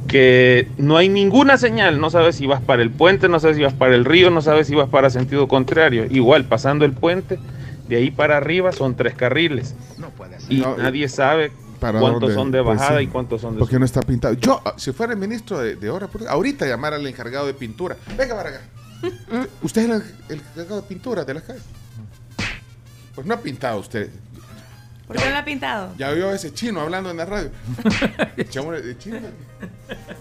que 0.08 0.68
no 0.78 0.98
hay 0.98 1.10
ninguna 1.10 1.58
señal. 1.58 2.00
No 2.00 2.10
sabes 2.10 2.38
si 2.38 2.48
vas 2.48 2.62
para 2.62 2.82
el 2.82 2.90
puente, 2.90 3.30
no 3.30 3.40
sabes 3.40 3.58
si 3.58 3.64
vas 3.64 3.74
para 3.74 3.96
el 3.96 4.06
río, 4.06 4.32
no 4.32 4.42
sabes 4.42 4.68
si 4.68 4.76
vas 4.76 4.90
para 4.90 5.10
sentido 5.10 5.48
contrario. 5.48 6.06
Igual, 6.10 6.46
pasando 6.46 6.84
el 6.86 6.94
puente, 6.94 7.38
de 7.90 7.96
ahí 7.98 8.12
para 8.12 8.38
arriba 8.38 8.72
son 8.72 8.96
tres 8.96 9.16
carriles. 9.16 9.76
Y 10.48 10.58
No, 10.62 10.78
nadie 10.78 11.10
sabe 11.10 11.52
¿Para 11.80 12.00
cuántos 12.00 12.22
dónde? 12.22 12.36
son 12.36 12.52
de 12.52 12.64
Pues 12.64 12.78
bajada 12.78 13.00
sí. 13.00 13.06
y 13.06 13.08
cuántos 13.08 13.42
son 13.42 13.56
de 13.56 13.60
Porque 13.60 13.80
no 13.80 13.86
está 13.86 14.02
pintado. 14.02 14.34
Yo, 14.36 14.62
ah, 14.66 14.74
si 14.78 14.92
fuera 14.92 15.14
el 15.14 15.20
ministro 15.20 15.60
de, 15.60 15.76
de 15.76 15.90
Obras 15.90 16.10
Públicas, 16.10 16.34
ahorita 16.34 16.66
llamar 16.66 16.94
al 16.94 17.06
encargado 17.08 17.48
de 17.48 17.54
pintura. 17.54 17.98
Venga 18.18 18.36
para 18.36 18.50
acá. 18.50 18.62
¿Usted 19.62 19.82
es 19.84 19.90
el, 19.90 20.04
el 20.30 20.38
encargado 20.40 20.82
de 20.82 20.88
pintura 20.88 21.24
de 21.26 21.34
las 21.34 21.44
calles? 21.44 21.64
Pues 23.16 23.26
no 23.28 23.34
ha 23.34 23.38
pintado 23.40 23.80
usted. 23.80 24.10
¿Por 25.08 25.18
qué 25.18 25.26
no 25.26 25.32
lo 25.32 25.38
ha 25.38 25.46
pintado? 25.46 25.94
Ya 25.98 26.10
oyó 26.12 26.30
a 26.30 26.36
ese 26.36 26.54
chino 26.54 26.82
hablando 26.82 27.10
en 27.10 27.18
la 27.18 27.26
radio. 27.26 27.50
Echémosle 28.38 28.82
de 28.84 28.98
chino. 28.98 29.18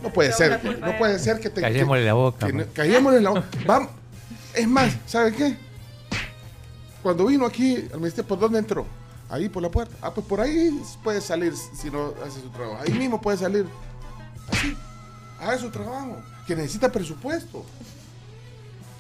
No 0.03 0.11
puede 0.11 0.33
ser. 0.33 0.59
No 0.81 0.97
puede 0.97 1.19
ser 1.19 1.39
que 1.41 1.51
te. 1.51 1.61
Callémosle 1.61 2.01
que- 2.03 2.07
la 2.07 2.15
boca, 2.15 2.47
que 2.47 2.53
man. 2.55 2.67
callémosle 2.73 3.21
la 3.21 3.31
boca. 3.31 3.45
Vamos. 3.67 3.91
Es 4.55 4.67
más, 4.67 4.97
¿sabe 5.07 5.33
qué? 5.35 5.57
Cuando 7.09 7.25
vino 7.25 7.47
aquí 7.47 7.89
al 7.91 8.01
ministerio, 8.01 8.29
¿por 8.29 8.39
dónde 8.39 8.59
entró? 8.59 8.85
Ahí 9.31 9.49
por 9.49 9.63
la 9.63 9.71
puerta. 9.71 9.97
Ah, 10.03 10.13
pues 10.13 10.27
por 10.27 10.43
ahí 10.43 10.79
puede 11.03 11.23
salir 11.23 11.55
si 11.57 11.91
no 11.91 12.13
hace 12.23 12.43
su 12.43 12.51
trabajo. 12.51 12.83
Ahí 12.87 12.93
mismo 12.93 13.19
puede 13.19 13.39
salir. 13.39 13.65
Así. 14.53 14.77
Haga 15.41 15.57
su 15.57 15.71
trabajo. 15.71 16.19
Que 16.47 16.55
necesita 16.55 16.93
presupuesto. 16.93 17.65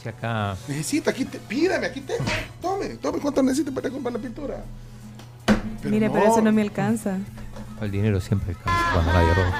Si 0.02 0.08
acá 0.08 0.56
Necesita, 0.68 1.10
aquí 1.10 1.26
te, 1.26 1.38
pídame, 1.38 1.84
aquí 1.84 2.00
tengo. 2.00 2.24
Tome, 2.62 2.86
tome 2.96 3.18
cuánto 3.18 3.42
necesita 3.42 3.72
para 3.72 3.90
comprar 3.90 4.14
la 4.14 4.18
pintura. 4.20 4.64
Pero 5.82 5.90
Mire, 5.90 6.08
pero 6.08 6.32
eso 6.32 6.40
no 6.40 6.50
me 6.50 6.62
alcanza. 6.62 7.18
el 7.82 7.90
dinero 7.90 8.22
siempre 8.22 8.56
alcanza 8.56 8.90
cuando 8.94 9.12
nadie 9.12 9.34
roba. 9.34 9.54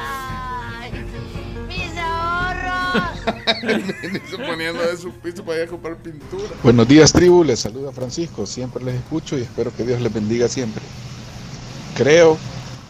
Se 3.14 3.17
poniendo 4.46 4.82
de 4.82 4.96
su 4.96 5.12
piso 5.12 5.44
para 5.44 5.58
ir 5.58 5.64
a 5.64 5.70
comprar 5.70 5.96
pintura. 5.96 6.48
Buenos 6.62 6.86
días, 6.88 7.12
tribu. 7.12 7.44
Les 7.44 7.60
saluda 7.60 7.92
Francisco. 7.92 8.46
Siempre 8.46 8.84
les 8.84 8.96
escucho 8.96 9.38
y 9.38 9.42
espero 9.42 9.74
que 9.74 9.84
Dios 9.84 10.00
les 10.00 10.12
bendiga 10.12 10.48
siempre. 10.48 10.82
Creo, 11.96 12.36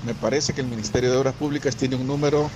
me 0.04 0.14
parece 0.14 0.52
que 0.52 0.60
el 0.60 0.66
Ministerio 0.66 1.10
de 1.10 1.16
Obras 1.16 1.34
Públicas 1.34 1.76
tiene 1.76 1.96
un 1.96 2.06
número 2.06 2.50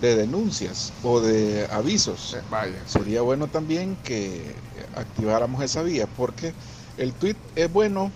de 0.00 0.16
denuncias 0.16 0.92
o 1.02 1.20
de 1.20 1.66
avisos. 1.70 2.36
Vaya. 2.50 2.76
Sería 2.86 3.22
bueno 3.22 3.46
también 3.48 3.96
que 4.04 4.54
activáramos 4.96 5.62
esa 5.62 5.82
vía 5.82 6.06
porque 6.16 6.54
el 6.96 7.12
tweet 7.12 7.36
es 7.56 7.70
bueno, 7.72 8.10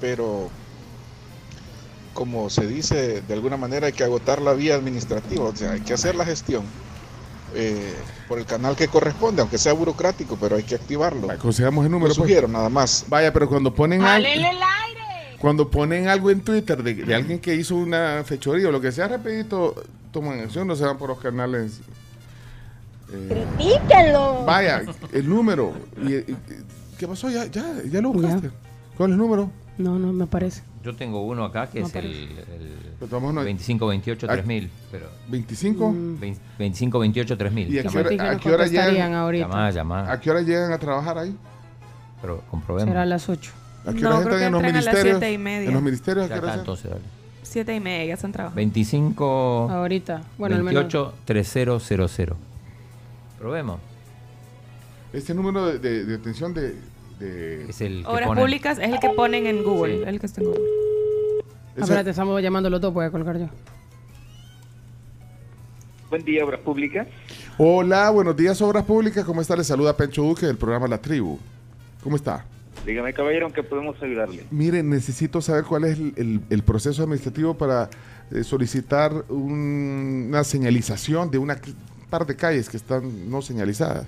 pero 0.00 0.48
como 2.12 2.48
se 2.48 2.66
dice, 2.68 3.22
de 3.22 3.34
alguna 3.34 3.56
manera 3.56 3.88
hay 3.88 3.92
que 3.92 4.04
agotar 4.04 4.40
la 4.40 4.52
vía 4.52 4.76
administrativa, 4.76 5.44
o 5.46 5.56
sea, 5.56 5.72
hay 5.72 5.80
que 5.80 5.94
hacer 5.94 6.14
la 6.14 6.24
gestión 6.24 6.62
eh, 7.54 7.94
por 8.28 8.38
el 8.38 8.44
canal 8.46 8.76
que 8.76 8.88
corresponde, 8.88 9.40
aunque 9.42 9.58
sea 9.58 9.72
burocrático, 9.72 10.36
pero 10.40 10.56
hay 10.56 10.62
que 10.62 10.74
activarlo. 10.74 11.30
Aconsejamos 11.30 11.84
el 11.84 11.90
número. 11.90 12.08
Lo 12.10 12.14
pues. 12.14 12.26
sugiero, 12.28 12.48
nada 12.48 12.68
más. 12.68 13.04
Vaya, 13.08 13.32
pero 13.32 13.48
cuando 13.48 13.74
ponen 13.74 14.02
algo, 14.02 14.26
¡Alele 14.28 14.48
el 14.50 14.56
aire! 14.56 15.38
cuando 15.40 15.70
ponen 15.70 16.08
algo 16.08 16.30
en 16.30 16.40
Twitter 16.40 16.82
de, 16.82 16.94
de 16.94 17.14
alguien 17.14 17.38
que 17.38 17.54
hizo 17.54 17.76
una 17.76 18.22
fechoría 18.24 18.68
o 18.68 18.72
lo 18.72 18.80
que 18.80 18.92
sea, 18.92 19.08
rapidito 19.08 19.74
toman 20.10 20.40
acción, 20.40 20.66
no 20.66 20.74
se 20.76 20.84
van 20.84 20.96
por 20.98 21.08
los 21.10 21.18
canales. 21.20 21.80
eh, 23.12 23.46
¡Critíquenlo! 23.58 24.44
vaya, 24.44 24.82
el 25.12 25.28
número. 25.28 25.72
Y, 26.02 26.14
y- 26.14 26.36
¿Qué 26.98 27.08
pasó? 27.08 27.28
Ya, 27.28 27.46
ya, 27.46 27.64
ya 27.90 28.00
lo 28.00 28.12
buscaste. 28.12 28.50
¿Cuál 28.96 29.10
es 29.10 29.14
el 29.14 29.18
número? 29.18 29.50
No, 29.78 29.98
no 29.98 30.12
me 30.12 30.26
parece. 30.26 30.62
Yo 30.84 30.94
tengo 30.94 31.24
uno 31.24 31.44
acá 31.44 31.68
que 31.68 31.80
No 31.80 31.86
es 31.86 31.94
el, 31.96 32.04
el 33.00 33.08
2528 33.08 34.26
Ah, 34.28 34.32
3000, 34.34 34.70
pero 34.92 35.06
25. 35.28 35.90
Mm. 35.90 35.94
2528 36.18 37.38
3000. 37.38 37.74
¿Y 37.74 37.78
a 37.78 37.82
qué 37.84 37.98
hora, 37.98 38.30
a 38.32 38.36
qué 38.36 38.52
hora 38.52 38.66
llegan? 38.66 39.14
ahorita. 39.14 39.46
Llamá, 39.48 39.70
llamá. 39.70 40.12
¿A 40.12 40.20
qué 40.20 40.30
hora 40.30 40.42
llegan 40.42 40.72
a 40.72 40.78
trabajar 40.78 41.16
ahí? 41.18 41.34
Pero 42.20 42.42
comprobemos. 42.50 42.88
Será 42.90 43.02
a 43.02 43.06
las 43.06 43.28
8. 43.28 43.50
¿A 43.86 43.92
qué 43.94 44.00
No, 44.00 44.08
hora 44.10 44.24
creo 44.24 44.36
entran 44.36 44.38
que 44.40 44.44
en 44.46 44.52
los 44.52 44.60
entran 44.62 44.74
a 44.76 44.76
las 44.76 44.84
ministerios? 44.84 45.18
siete 45.20 45.32
y 45.32 45.38
media. 45.38 45.68
En 45.68 45.74
los 45.74 45.82
ministerios, 45.82 46.30
¿a 46.30 46.34
qué 46.34 46.38
hora 46.40 46.54
entonces, 46.54 46.90
dale. 46.90 47.02
Siete 47.42 47.74
y 47.74 47.80
media, 47.80 48.04
ya 48.06 48.14
están 48.14 48.32
trabajando. 48.32 48.56
25 48.56 49.68
Ahorita. 49.70 50.22
Bueno, 50.38 50.56
al 50.56 50.62
menos. 50.64 50.82
28 50.82 51.14
3000. 51.24 52.34
Probemos. 53.38 53.80
Este 55.12 55.32
número 55.34 55.66
de, 55.66 55.78
de- 55.78 56.04
de 56.04 56.14
atención 56.16 56.52
de, 56.52 56.74
de- 57.18 57.68
Es 57.70 57.80
el 57.80 58.02
que 58.02 58.08
Obras 58.08 58.26
ponen. 58.28 58.44
públicas 58.44 58.78
es 58.78 58.90
el 58.92 58.98
que 59.00 59.10
ponen 59.10 59.46
en 59.46 59.62
Google. 59.64 59.98
Sí. 59.98 60.04
El 60.06 60.20
que 60.20 60.26
está 60.26 60.40
en 60.40 60.46
Google. 60.48 60.62
ese- 61.74 61.80
Espérate, 61.82 62.10
estamos 62.10 62.40
llamando 62.42 62.70
los 62.70 62.80
dos, 62.80 62.92
voy 62.94 63.04
a 63.06 63.10
colgar 63.10 63.38
yo. 63.38 63.48
Buen 66.10 66.24
día, 66.24 66.44
Obras 66.44 66.60
Públicas. 66.60 67.08
Hola, 67.58 68.10
buenos 68.10 68.36
días, 68.36 68.60
Obras 68.62 68.84
Públicas. 68.84 69.24
¿Cómo 69.24 69.40
está? 69.40 69.56
Le 69.56 69.64
saluda 69.64 69.96
Pencho 69.96 70.22
Duque 70.22 70.46
del 70.46 70.56
programa 70.56 70.86
La 70.86 70.98
Tribu. 70.98 71.38
¿Cómo 72.02 72.16
está? 72.16 72.44
Dígame, 72.86 73.12
caballero, 73.14 73.50
qué 73.52 73.62
podemos 73.62 74.00
ayudarle. 74.02 74.44
Mire, 74.50 74.82
necesito 74.82 75.40
saber 75.40 75.64
cuál 75.64 75.84
es 75.84 75.98
el, 75.98 76.12
el- 76.16 76.40
el 76.50 76.62
proceso 76.62 77.02
administrativo 77.02 77.54
para 77.54 77.88
eh, 78.30 78.42
solicitar 78.44 79.12
un- 79.28 80.26
una 80.28 80.44
señalización 80.44 81.30
de 81.30 81.38
una 81.38 81.58
par 82.10 82.26
de 82.26 82.36
calles 82.36 82.68
que 82.68 82.76
están 82.76 83.30
no 83.30 83.42
señalizadas. 83.42 84.06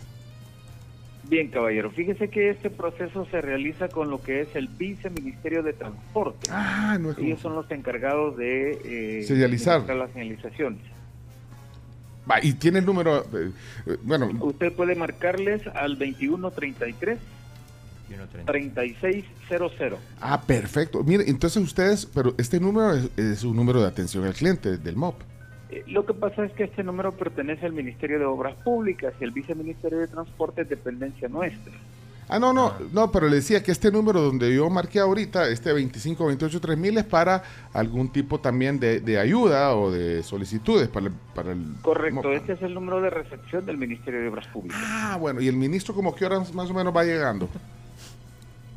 Bien, 1.29 1.49
caballero, 1.49 1.91
fíjese 1.91 2.29
que 2.29 2.51
este 2.51 2.71
proceso 2.71 3.27
se 3.31 3.41
realiza 3.41 3.89
con 3.89 4.11
lo 4.11 4.23
que 4.23 4.43
es 4.43 4.49
el 4.55 4.69
Viceministerio 4.69 5.63
de 5.65 5.73
Transporte. 5.73 6.49
Ah, 6.53 6.97
no 7.01 7.11
es 7.11 7.19
Ellos 7.19 7.41
son 7.41 7.55
los 7.57 7.69
encargados 7.71 8.37
de 8.37 9.19
eh, 9.21 9.23
Señalizar. 9.25 9.83
las 9.89 10.11
señalizaciones. 10.13 10.81
Va, 12.31 12.43
y 12.45 12.53
tiene 12.55 12.79
el 12.81 12.87
número. 12.87 13.23
eh, 13.23 13.51
eh, 13.87 13.97
bueno, 14.03 14.31
Usted 14.41 14.73
puede 14.73 14.95
marcarles 14.95 15.67
al 15.69 15.99
2133 15.99 17.19
3600. 18.47 19.99
ah, 20.21 20.41
perfecto. 20.47 21.03
Mire, 21.03 21.25
entonces 21.29 21.61
ustedes, 21.63 22.07
pero 22.07 22.35
este 22.39 22.61
número 22.61 22.95
es, 22.95 23.11
es 23.17 23.43
un 23.43 23.57
número 23.57 23.81
de 23.81 23.89
atención 23.89 24.25
al 24.25 24.35
cliente 24.35 24.77
del 24.79 24.95
MOP. 24.97 25.21
Eh, 25.71 25.85
Lo 25.89 26.07
que 26.07 26.15
pasa 26.15 26.45
es 26.45 26.53
que 26.53 26.65
este 26.65 26.83
número 26.85 27.13
pertenece 27.13 27.67
al 27.67 27.73
Ministerio 27.73 28.19
de 28.19 28.25
Obras 28.25 28.55
Públicas 28.57 29.15
y 29.21 29.25
el 29.25 29.33
Viceministerio 29.33 29.99
de 29.99 30.09
Transporte 30.09 30.63
es 30.63 30.69
dependencia 30.69 31.29
nuestra. 31.29 31.73
Ah, 32.29 32.41
no, 32.41 32.53
no, 32.53 32.75
no, 32.93 33.13
pero 33.13 33.29
le 33.29 33.37
decía 33.37 33.63
que 33.63 33.71
este 33.71 33.93
número 33.93 34.21
donde 34.21 34.53
yo 34.53 34.69
marqué 34.69 34.99
ahorita, 34.99 35.49
este 35.49 35.73
25 35.73 36.27
28 36.27 36.61
3000 36.61 36.99
es 36.99 37.05
para 37.05 37.45
algún 37.73 38.09
tipo 38.11 38.41
también 38.41 38.81
de, 38.81 38.99
de 39.01 39.17
ayuda 39.21 39.77
o 39.77 39.93
de 39.93 40.25
solicitudes 40.25 40.89
para 40.89 41.07
el, 41.07 41.13
para 41.37 41.53
el 41.53 41.63
Correcto, 41.83 42.33
este 42.33 42.55
es 42.55 42.63
el 42.63 42.75
número 42.75 43.01
de 43.01 43.11
recepción 43.11 43.65
del 43.65 43.77
Ministerio 43.79 44.21
de 44.21 44.29
Obras 44.29 44.49
Públicas. 44.49 44.81
Ah, 44.85 45.17
bueno, 45.21 45.41
y 45.41 45.47
el 45.47 45.57
ministro 45.57 45.95
como 45.95 46.17
que 46.17 46.27
horas 46.27 46.53
más 46.53 46.69
o 46.69 46.75
menos 46.75 46.95
va 46.95 47.05
llegando. 47.05 47.49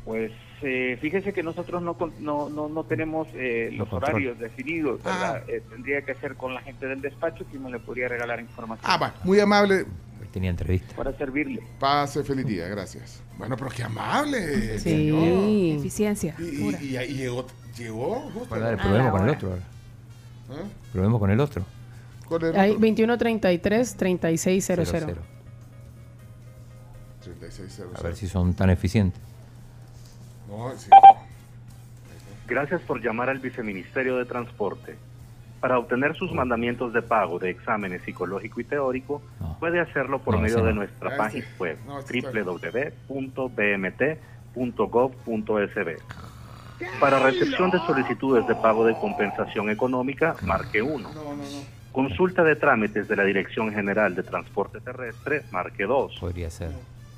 Pues 0.04 0.30
eh, 0.62 0.98
fíjese 1.00 1.32
que 1.32 1.42
nosotros 1.42 1.82
no, 1.82 1.94
con- 1.94 2.12
no, 2.20 2.48
no, 2.48 2.68
no 2.68 2.84
tenemos 2.84 3.28
eh, 3.34 3.70
los 3.72 3.92
horarios 3.92 4.38
definidos, 4.38 5.02
¿verdad? 5.02 5.42
Eh, 5.48 5.62
tendría 5.68 6.02
que 6.02 6.14
ser 6.14 6.36
con 6.36 6.54
la 6.54 6.60
gente 6.62 6.86
del 6.86 7.00
despacho 7.00 7.44
que 7.50 7.58
me 7.58 7.70
le 7.70 7.78
podría 7.78 8.08
regalar 8.08 8.40
información 8.40 8.90
Ah, 8.90 8.96
va, 8.96 9.14
muy 9.24 9.38
amable. 9.40 9.84
Tenía 10.32 10.50
entrevista. 10.50 10.94
para 10.94 11.12
servirle. 11.18 11.60
Pase, 11.80 12.22
feliz 12.22 12.46
día, 12.46 12.68
gracias. 12.68 13.20
Bueno, 13.36 13.56
pero 13.56 13.68
qué 13.70 13.82
amable. 13.82 14.78
Sí. 14.78 14.90
señor. 15.10 15.78
Eficiencia. 15.80 16.36
Y, 16.38 16.44
y- 16.44 16.88
y 16.92 16.96
ahí 16.96 17.14
llegó, 17.14 17.46
llegó 17.76 18.14
justo. 18.32 18.46
Bueno, 18.48 18.64
dale, 18.66 18.76
Ah, 18.80 18.82
probemos 18.84 19.10
con 19.12 19.22
el 19.24 19.30
otro 19.34 19.48
ahora. 19.50 19.62
¿Eh? 20.52 20.64
Probemos 20.92 21.20
con 21.20 21.30
el 21.32 21.40
otro. 21.40 21.64
¿Cuál 22.28 22.42
es 22.44 22.50
el 22.50 22.56
Hay 22.60 22.70
otro? 22.70 22.80
2133 22.80 23.96
3600. 23.96 24.88
00. 24.88 25.22
3600. 27.22 27.98
A 27.98 28.02
ver 28.02 28.14
si 28.16 28.28
son 28.28 28.54
tan 28.54 28.70
eficientes. 28.70 29.20
No, 30.50 30.76
sí. 30.76 30.90
Gracias 32.46 32.80
por 32.82 33.00
llamar 33.00 33.30
al 33.30 33.38
Viceministerio 33.38 34.16
de 34.18 34.24
Transporte. 34.24 34.96
Para 35.60 35.78
obtener 35.78 36.16
sus 36.16 36.32
mandamientos 36.32 36.92
de 36.92 37.02
pago 37.02 37.38
de 37.38 37.50
exámenes 37.50 38.02
psicológico 38.02 38.60
y 38.60 38.64
teórico, 38.64 39.22
puede 39.60 39.78
hacerlo 39.78 40.18
por 40.20 40.34
No, 40.34 40.40
medio 40.40 40.56
de 40.64 40.70
no. 40.72 40.80
nuestra 40.80 41.10
Ah, 41.14 41.16
página 41.18 41.46
web 41.58 41.78
www.bmt.gov.sb. 44.66 45.96
Para 46.98 47.18
recepción 47.18 47.70
de 47.70 47.78
solicitudes 47.80 48.46
de 48.46 48.54
pago 48.54 48.86
de 48.86 48.94
compensación 48.94 49.68
económica, 49.70 50.34
marque 50.42 50.80
1. 50.80 51.08
Consulta 51.92 52.42
de 52.42 52.56
trámites 52.56 53.06
de 53.06 53.16
la 53.16 53.24
Dirección 53.24 53.70
General 53.72 54.14
de 54.14 54.22
Transporte 54.22 54.80
Terrestre, 54.80 55.42
marque 55.50 55.84
2. 55.84 56.16
Podría 56.20 56.48
ser. 56.50 56.70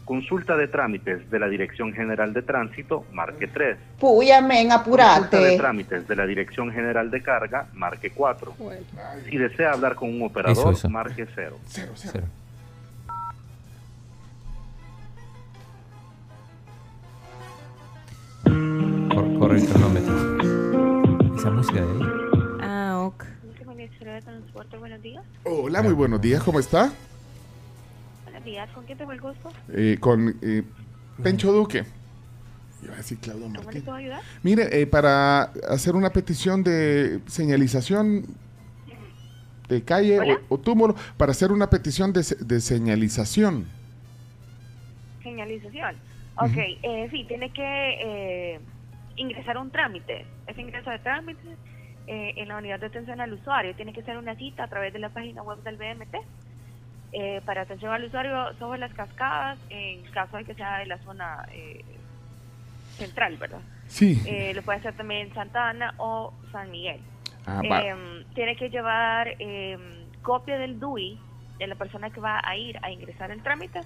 Consulta 0.05 0.57
de 0.57 0.67
trámites 0.69 1.31
de 1.31 1.39
la 1.39 1.49
Dirección 1.49 1.93
General 1.93 2.33
de 2.33 2.43
Tránsito, 2.43 3.05
marque 3.13 3.47
3. 3.47 3.79
Puya, 4.01 4.41
men, 4.41 4.69
Consulta 4.69 4.99
de 4.99 5.15
apurate. 5.15 5.57
trámites 5.57 6.09
de 6.09 6.17
la 6.17 6.27
Dirección 6.27 6.73
General 6.73 7.11
de 7.11 7.23
Carga, 7.23 7.67
marque 7.73 8.11
4. 8.11 8.55
Si 9.31 9.37
desea 9.39 9.73
hablar 9.73 9.95
con 9.95 10.09
un 10.11 10.23
operador, 10.23 10.59
Eso, 10.59 10.71
eso. 10.73 10.91
marque 10.91 11.27
0. 11.35 11.57
Cero, 11.69 11.93
cero. 11.95 12.11
Cero. 12.13 12.27
Cor- 19.15 19.39
corre 19.39 19.59
el 19.61 19.67
cronómetro. 19.69 21.37
Esa 21.37 21.51
música 21.51 21.81
de 21.81 21.91
ahí. 21.91 22.11
Ah, 22.63 22.99
ok. 23.07 23.25
Ministerio 23.67 24.13
de 24.15 24.23
Transporte, 24.23 24.77
buenos 24.77 25.03
días. 25.03 25.25
Hola, 25.45 25.83
muy 25.83 25.93
buenos 25.95 26.21
días, 26.21 26.43
¿cómo 26.43 26.61
está? 26.61 26.93
Buenos 28.43 28.57
días, 28.57 28.71
¿con 28.71 28.85
quién 28.87 28.99
tengo 28.99 29.13
el 29.13 29.21
gusto? 29.21 29.53
Eh, 29.73 29.99
con 30.01 30.37
eh, 30.43 30.65
Pencho 31.23 31.53
Duque. 31.53 31.85
Iba 32.83 32.95
a 32.95 32.97
decir 32.97 33.19
Claudio 33.19 33.47
¿Cómo 33.55 33.71
le 33.71 33.81
puedo 33.83 33.97
ayudar? 33.97 34.21
Mire, 34.43 34.81
eh, 34.83 34.85
para 34.89 35.43
hacer 35.69 35.95
una 35.95 36.11
petición 36.11 36.65
de 36.65 37.21
señalización 37.27 38.25
de 39.69 39.85
calle 39.85 40.19
¿Hola? 40.19 40.39
o, 40.49 40.57
o 40.57 40.59
túmulo, 40.59 40.97
para 41.17 41.31
hacer 41.31 41.53
una 41.53 41.71
petición 41.71 42.13
de, 42.13 42.25
se- 42.25 42.45
de 42.45 42.61
señalización. 42.61 43.65
Señalización. 45.23 45.95
Ok, 46.37 46.57
eh, 46.83 47.09
sí, 47.13 47.25
tiene 47.29 47.53
que 47.53 47.63
eh, 47.63 48.61
ingresar 49.15 49.57
un 49.57 49.71
trámite. 49.71 50.27
Ese 50.49 50.61
ingreso 50.63 50.91
de 50.91 50.99
trámite 50.99 51.47
eh, 52.09 52.33
en 52.39 52.49
la 52.49 52.57
unidad 52.57 52.81
de 52.81 52.87
atención 52.87 53.21
al 53.21 53.33
usuario 53.35 53.77
tiene 53.77 53.93
que 53.93 54.03
ser 54.03 54.17
una 54.19 54.35
cita 54.35 54.65
a 54.65 54.69
través 54.69 54.93
de 54.93 54.99
la 54.99 55.11
página 55.11 55.43
web 55.45 55.63
del 55.63 55.77
BMT. 55.77 56.17
Eh, 57.13 57.41
para 57.45 57.63
atención 57.63 57.93
al 57.93 58.05
usuario 58.05 58.55
sobre 58.59 58.79
las 58.79 58.93
cascadas, 58.95 59.59
en 59.71 60.03
caso 60.13 60.37
de 60.37 60.45
que 60.45 60.55
sea 60.55 60.79
de 60.79 60.87
la 60.87 60.99
zona 60.99 61.47
eh, 61.53 61.85
central, 62.97 63.37
¿verdad? 63.37 63.61
Sí. 63.87 64.23
Eh, 64.27 64.53
lo 64.55 64.63
puede 64.63 64.79
hacer 64.79 64.95
también 64.95 65.29
en 65.29 65.35
Santa 65.35 65.69
Ana 65.69 65.95
o 65.99 66.33
San 66.51 66.71
Miguel. 66.71 67.01
Ah. 67.47 67.61
Em, 67.63 68.25
tiene 68.35 68.57
que 68.57 68.71
llevar 68.71 69.29
em, 69.39 69.81
copia 70.23 70.57
del 70.59 70.79
DUI 70.79 71.19
de 71.59 71.67
la 71.67 71.75
persona 71.75 72.11
que 72.11 72.21
va 72.21 72.41
a 72.43 72.57
ir 72.57 72.79
a 72.83 72.91
ingresar 72.91 73.31
el 73.31 73.43
trámite. 73.43 73.81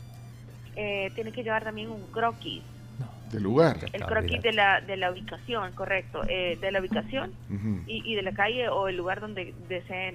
Eh, 0.77 1.11
tiene 1.15 1.33
que 1.33 1.43
llevar 1.43 1.65
también 1.65 1.91
un 1.91 2.07
croquis, 2.13 2.63
Del 3.33 3.43
lugar. 3.43 3.79
el 3.93 4.05
croquis 4.05 4.43
de 4.43 4.53
la, 4.53 4.81
de 4.83 4.97
la 4.99 5.11
ubicación, 5.11 5.73
correcto, 5.73 6.21
eh, 6.29 6.59
de 6.61 6.71
la 6.71 6.81
ubicación 6.81 7.33
y, 7.87 8.03
y 8.05 8.15
de 8.15 8.23
la 8.23 8.33
calle 8.33 8.69
o 8.69 8.89
el 8.89 8.97
lugar 8.97 9.21
donde 9.21 9.55
deseen 9.69 10.15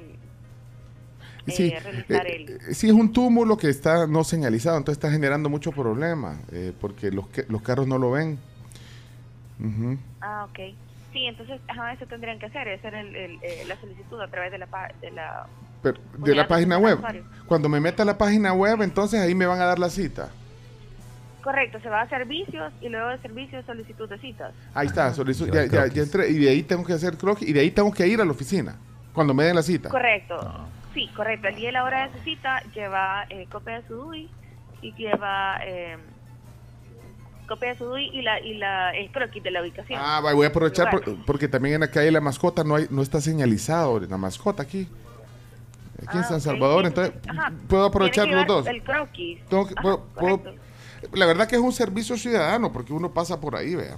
eh, 1.47 1.51
Sí, 1.51 1.69
realizar 1.69 2.27
eh, 2.27 2.35
el... 2.35 2.49
eh, 2.49 2.73
sí, 2.73 2.87
es 2.87 2.93
un 2.93 3.11
túmulo 3.13 3.57
que 3.57 3.69
está 3.69 4.07
no 4.07 4.23
señalizado, 4.23 4.77
entonces 4.77 4.97
está 4.97 5.11
generando 5.11 5.49
mucho 5.49 5.71
problema, 5.71 6.39
eh, 6.51 6.73
porque 6.79 7.11
los, 7.11 7.27
que- 7.29 7.45
los 7.49 7.61
carros 7.61 7.87
no 7.87 7.97
lo 7.97 8.11
ven. 8.11 8.39
Ah, 10.21 10.45
ok. 10.49 10.59
Sí, 11.13 11.25
entonces, 11.25 11.59
ajá, 11.67 11.93
eso 11.93 12.05
tendrían 12.05 12.39
que 12.39 12.45
hacer, 12.45 12.69
hacer 12.69 12.93
el, 12.95 13.15
el, 13.15 13.67
la 13.67 13.79
solicitud 13.81 14.19
a 14.21 14.27
través 14.27 14.51
de 14.51 14.57
la, 14.59 14.67
de 15.01 15.11
la 15.11 15.45
Pero, 15.83 15.97
de 16.13 16.17
Unidad 16.19 16.35
la 16.35 16.43
de 16.43 16.49
página 16.49 16.77
web. 16.77 16.99
Cuando 17.45 17.67
me 17.69 17.79
meta 17.81 18.03
a 18.03 18.05
la 18.05 18.17
página 18.17 18.53
web, 18.53 18.81
entonces 18.81 19.19
ahí 19.19 19.35
me 19.35 19.45
van 19.45 19.59
a 19.59 19.65
dar 19.65 19.77
la 19.77 19.89
cita. 19.89 20.29
Correcto, 21.43 21.79
se 21.81 21.89
va 21.89 22.01
a 22.01 22.09
servicios 22.09 22.71
y 22.81 22.89
luego 22.89 23.09
de 23.09 23.17
servicios 23.17 23.65
solicitud 23.65 24.07
de 24.07 24.19
citas. 24.19 24.53
Ahí 24.73 24.87
está, 24.87 25.11
Lleva 25.11 25.65
ya, 25.65 25.87
ya- 25.87 26.03
entré, 26.03 26.29
y 26.29 26.37
de 26.37 26.49
ahí 26.49 26.63
tengo 26.63 26.85
que 26.85 26.93
hacer 26.93 27.17
croquis, 27.17 27.49
y 27.49 27.53
de 27.53 27.61
ahí 27.61 27.71
tengo 27.71 27.91
que 27.91 28.07
ir 28.07 28.21
a 28.21 28.25
la 28.25 28.31
oficina, 28.31 28.75
cuando 29.11 29.33
me 29.33 29.43
den 29.45 29.55
la 29.55 29.63
cita. 29.63 29.89
Correcto, 29.89 30.37
sí, 30.93 31.07
correcto. 31.15 31.47
El 31.47 31.55
día 31.55 31.69
y 31.69 31.71
la 31.71 31.83
hora 31.83 32.07
de 32.07 32.17
su 32.17 32.23
cita 32.23 32.61
lleva 32.73 33.25
eh, 33.29 33.47
copia 33.51 33.81
de 33.81 33.87
su 33.87 33.95
DUI 33.95 34.29
y 34.81 34.93
lleva 34.93 35.59
eh, 35.63 35.97
copia 37.47 37.69
de 37.69 37.77
su 37.77 37.85
DUI 37.85 38.09
y, 38.13 38.21
la, 38.21 38.39
y 38.39 38.53
la, 38.55 38.91
el 38.91 39.11
croquis 39.11 39.43
de 39.43 39.51
la 39.51 39.61
ubicación. 39.61 39.99
Ah, 40.03 40.21
va, 40.21 40.33
voy 40.33 40.45
a 40.45 40.49
aprovechar 40.49 40.89
por- 40.89 41.25
porque 41.25 41.47
también 41.47 41.75
en 41.75 41.81
la 41.81 41.91
calle 41.91 42.11
La 42.11 42.21
Mascota 42.21 42.63
no 42.63 42.75
hay, 42.75 42.87
no 42.89 43.01
está 43.01 43.19
señalizado 43.21 43.99
la 43.99 44.17
mascota 44.17 44.63
aquí. 44.63 44.87
Aquí 46.07 46.17
en 46.17 46.23
Ah, 46.23 46.27
San 46.27 46.37
ok, 46.37 46.41
Salvador, 46.43 46.85
entonces 46.85 47.13
ajá. 47.27 47.51
puedo 47.67 47.85
aprovechar 47.85 48.27
los 48.27 48.47
dos. 48.47 48.65
El 48.67 48.81
croquis. 48.83 49.39
Tengo 49.45 49.67
que- 49.67 49.73
Ajá, 49.73 49.81
puedo- 49.83 50.03
puedo- 50.15 50.37
correcto. 50.39 50.61
la 51.13 51.25
verdad 51.27 51.47
que 51.47 51.55
es 51.57 51.61
un 51.61 51.71
servicio 51.73 52.17
ciudadano 52.17 52.71
porque 52.71 52.91
uno 52.93 53.11
pasa 53.11 53.39
por 53.39 53.55
ahí, 53.55 53.75
vea. 53.75 53.97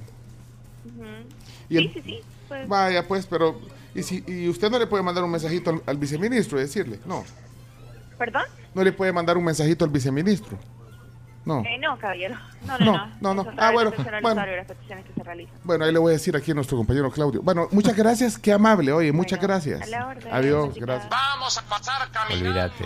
Y 1.70 1.78
Sí, 1.78 1.78
el- 1.78 1.94
sí, 1.94 2.02
sí. 2.02 2.20
pues, 2.50 2.68
Vaya, 2.68 3.08
pues, 3.08 3.26
pero 3.26 3.58
y 3.96 4.04
si 4.04 4.24
y 4.28 4.48
usted 4.50 4.70
no 4.70 4.80
le 4.80 4.88
puede 4.88 5.04
mandar 5.04 5.24
un 5.24 5.32
mensajito 5.32 5.70
al, 5.70 5.82
al 5.86 5.98
viceministro 5.98 6.58
y 6.60 6.62
decirle, 6.62 7.00
no, 7.06 7.24
¿Perdón? 8.18 8.44
no 8.74 8.84
le 8.84 8.92
puede 8.92 9.12
mandar 9.12 9.38
un 9.38 9.44
mensajito 9.46 9.86
al 9.86 9.92
viceministro. 9.92 10.58
No. 11.46 11.60
Eh, 11.66 11.78
no, 11.78 11.98
caballero. 12.00 12.36
No, 12.66 12.78
no, 12.80 13.08
No, 13.20 13.34
no. 13.34 13.44
no, 13.44 13.52
Ah, 13.58 13.72
bueno, 13.72 13.92
bueno. 14.22 14.42
que 14.42 15.14
se 15.14 15.24
realizan. 15.24 15.56
Bueno, 15.66 15.84
ahí 15.84 15.92
le 15.92 16.00
voy 16.00 16.12
a 16.12 16.14
decir 16.14 16.38
aquí 16.38 16.52
a 16.52 16.54
nuestro 16.54 16.78
compañero 16.78 17.12
Claudio. 17.12 17.42
Bueno, 17.42 17.68
muchas 17.72 17.98
gracias, 17.98 18.38
qué 18.38 18.54
amable, 18.54 18.94
oye, 18.94 19.12
muchas 19.12 19.42
gracias. 19.42 19.82
a 19.82 19.86
la 19.88 20.08
orden, 20.08 20.34
Adiós, 20.34 20.76
gracias. 20.76 21.10
Vamos 21.10 21.58
a 21.58 21.62
pasar 21.64 22.08
Olvídate. 22.32 22.86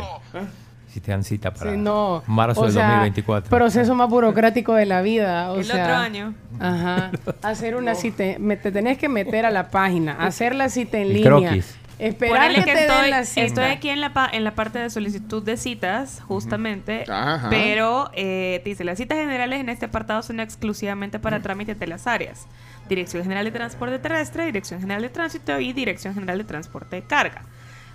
Si 0.97 1.01
te 1.01 1.11
dan 1.11 1.23
cita 1.23 1.53
para 1.53 1.73
Sí, 1.73 1.77
no. 1.77 2.23
marzo 2.25 2.61
O 2.61 2.63
del 2.63 2.73
sea, 2.73 2.85
2024. 2.87 3.51
Proceso 3.55 3.93
más 3.93 4.09
burocrático 4.09 4.73
de 4.73 4.87
la 4.87 5.03
vida. 5.03 5.51
O 5.51 5.57
El 5.59 5.63
sea, 5.65 5.83
otro 5.83 5.95
año. 5.95 6.33
Ajá. 6.59 7.11
Hacer 7.43 7.75
una 7.75 7.93
cita. 7.93 8.23
me- 8.39 8.57
te 8.57 8.71
tenés 8.71 8.97
que 8.97 9.07
meter 9.07 9.45
a 9.45 9.51
la 9.51 9.69
página, 9.69 10.13
hacer 10.13 10.55
la 10.55 10.69
cita 10.69 10.97
en 10.97 11.03
El 11.09 11.13
línea. 11.13 11.29
croquis. 11.29 11.77
Esperar 11.99 12.51
que, 12.51 12.61
te 12.63 12.71
estoy, 12.85 13.01
den 13.01 13.09
la 13.11 13.25
cita. 13.25 13.45
estoy 13.45 13.63
aquí 13.65 13.89
en 13.89 14.01
la, 14.01 14.11
pa- 14.13 14.27
en 14.33 14.43
la 14.43 14.55
parte 14.55 14.79
de 14.79 14.89
solicitud 14.89 15.43
de 15.43 15.55
citas, 15.57 16.19
justamente, 16.27 17.03
Ajá. 17.07 17.47
pero 17.51 18.09
eh, 18.15 18.63
dice, 18.65 18.83
las 18.83 18.97
citas 18.97 19.19
generales 19.19 19.59
en 19.59 19.69
este 19.69 19.85
apartado 19.85 20.23
son 20.23 20.39
exclusivamente 20.39 21.19
para 21.19 21.43
trámites 21.43 21.77
de 21.79 21.85
las 21.85 22.07
áreas. 22.07 22.47
Dirección 22.89 23.21
General 23.21 23.45
de 23.45 23.51
Transporte 23.51 23.99
Terrestre, 23.99 24.47
Dirección 24.47 24.79
General 24.79 25.03
de 25.03 25.09
Tránsito 25.09 25.59
y 25.59 25.73
Dirección 25.73 26.15
General 26.15 26.39
de 26.39 26.43
Transporte 26.43 26.95
de 26.95 27.01
Carga. 27.03 27.43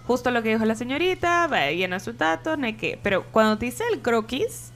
Justo 0.06 0.30
lo 0.30 0.42
que 0.42 0.50
dijo 0.50 0.64
la 0.64 0.74
señorita, 0.74 1.46
va, 1.46 1.70
llena 1.70 2.00
sus 2.00 2.18
datos, 2.18 2.58
no 2.58 2.66
hay 2.66 2.74
que... 2.74 2.98
Pero 3.02 3.24
cuando 3.30 3.56
te 3.58 3.66
dice 3.66 3.84
el 3.92 4.00
croquis, 4.00 4.70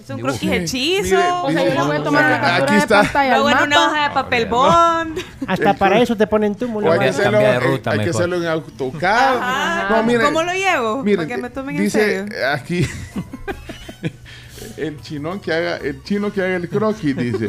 es 0.00 0.08
un 0.10 0.16
Dibujo. 0.16 0.34
croquis 0.38 0.50
hechizo. 0.52 1.16
Mire, 1.16 1.30
O 1.42 1.50
sea, 1.50 1.64
yo 1.64 1.74
le 1.74 1.82
voy 1.88 1.96
a 1.96 2.02
tomar 2.04 2.24
una 2.24 2.36
Aquí 2.36 2.46
captura 2.46 2.72
de 2.72 2.78
está. 2.78 3.02
pantalla 3.02 3.34
al 3.34 3.40
Luego 3.42 3.50
en 3.58 3.66
una 3.66 3.76
mapa. 3.76 3.90
hoja 3.90 4.08
de 4.08 4.14
papel 4.14 4.48
no. 4.48 4.56
bond. 4.56 5.18
Hasta 5.46 5.74
para 5.74 5.98
eso 6.00 6.16
te 6.16 6.26
ponen 6.26 6.54
túmulo. 6.54 6.88
O 6.88 6.92
hay 6.92 6.98
que 7.00 7.08
hacerlo, 7.08 7.32
cambia 7.32 7.52
de 7.52 7.60
ruta 7.60 7.90
hay 7.90 7.98
que 7.98 8.04
mejor. 8.06 8.20
hacerlo 8.22 8.36
en 8.36 8.46
AutoCAD. 8.46 9.36
Ajá. 9.38 9.86
No, 9.96 10.02
miren, 10.04 10.22
¿Cómo 10.26 10.42
lo 10.44 10.52
llevo? 10.52 11.02
miren, 11.02 11.16
Para 11.26 11.28
que 11.36 11.42
me 11.42 11.50
tomen 11.50 11.76
dice 11.76 12.16
en 12.18 12.28
serio. 12.28 12.48
aquí 12.54 12.86
el 14.76 15.00
chinón 15.02 15.40
que 15.40 15.52
haga 15.52 15.76
el 15.78 16.02
chino 16.04 16.32
que 16.32 16.40
haga 16.42 16.56
el 16.56 16.68
croquis 16.68 17.16
dice. 17.16 17.48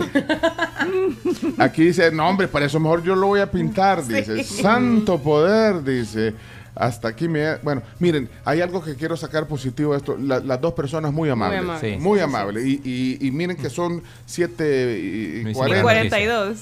Aquí 1.57 1.83
dice, 1.85 2.11
"No, 2.11 2.27
hombre, 2.27 2.47
para 2.47 2.65
eso 2.65 2.79
mejor 2.79 3.03
yo 3.03 3.15
lo 3.15 3.27
voy 3.27 3.39
a 3.41 3.49
pintar", 3.51 4.03
dice. 4.05 4.43
Santo 4.43 5.19
poder, 5.19 5.83
dice. 5.83 6.33
Hasta 6.75 7.09
aquí 7.09 7.27
me 7.27 7.57
bueno, 7.57 7.81
miren, 7.99 8.29
hay 8.45 8.61
algo 8.61 8.81
que 8.83 8.95
quiero 8.95 9.17
sacar 9.17 9.47
positivo 9.47 9.91
de 9.91 9.97
esto, 9.99 10.17
La- 10.17 10.39
las 10.39 10.61
dos 10.61 10.73
personas 10.73 11.11
muy 11.11 11.29
amables, 11.29 11.59
amables. 11.61 11.99
muy 11.99 12.17
Sí. 12.19 12.23
amables 12.23 12.65
y, 12.65 12.81
y- 12.83 13.27
y 13.27 13.31
miren 13.31 13.57
que 13.57 13.69
son 13.69 14.01
7 14.25 14.97
y 14.99 15.43
Me 15.43 15.51
hicieron 15.51 15.53
40 15.53 15.81
42. 15.81 16.57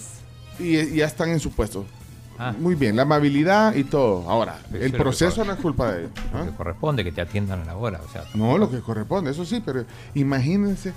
y, 0.60 0.78
y 0.78 0.96
ya 0.96 1.06
están 1.06 1.30
en 1.30 1.40
su 1.40 1.52
puesto. 1.52 1.86
Ah. 2.42 2.54
Muy 2.58 2.76
bien, 2.76 2.96
la 2.96 3.02
amabilidad 3.02 3.76
y 3.76 3.84
todo. 3.84 4.28
Ahora, 4.30 4.58
Pero 4.72 4.86
el 4.86 4.94
proceso 4.94 5.44
no 5.44 5.52
es 5.54 5.60
culpa 5.60 5.92
de 5.92 6.00
ellos. 6.04 6.12
¿ah? 6.34 6.40
Lo 6.40 6.46
que 6.52 6.56
corresponde 6.58 7.04
que 7.04 7.12
te 7.12 7.20
atiendan 7.22 7.62
a 7.62 7.66
la 7.66 7.76
hora. 7.76 8.00
O 8.08 8.10
sea, 8.12 8.24
No, 8.34 8.58
lo 8.58 8.72
que 8.72 8.80
corresponde, 8.80 9.32
eso 9.32 9.44
sí, 9.46 9.62
pero 9.66 9.84
imagínense 10.16 10.94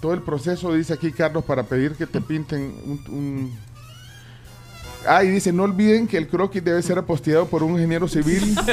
todo 0.00 0.14
el 0.14 0.22
proceso, 0.22 0.72
dice 0.72 0.94
aquí 0.94 1.12
Carlos, 1.12 1.44
para 1.44 1.62
pedir 1.64 1.92
que 1.96 2.06
te 2.06 2.20
pinten 2.20 2.74
un... 2.84 3.14
un- 3.14 3.65
Ah, 5.08 5.24
y 5.24 5.28
dice, 5.28 5.52
no 5.52 5.62
olviden 5.64 6.06
que 6.08 6.16
el 6.18 6.28
croquis 6.28 6.64
debe 6.64 6.82
ser 6.82 6.98
aposteado 6.98 7.46
por 7.46 7.62
un 7.62 7.72
ingeniero 7.72 8.08
civil. 8.08 8.56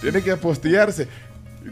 Tiene 0.00 0.22
que 0.22 0.36
tiene 0.36 1.08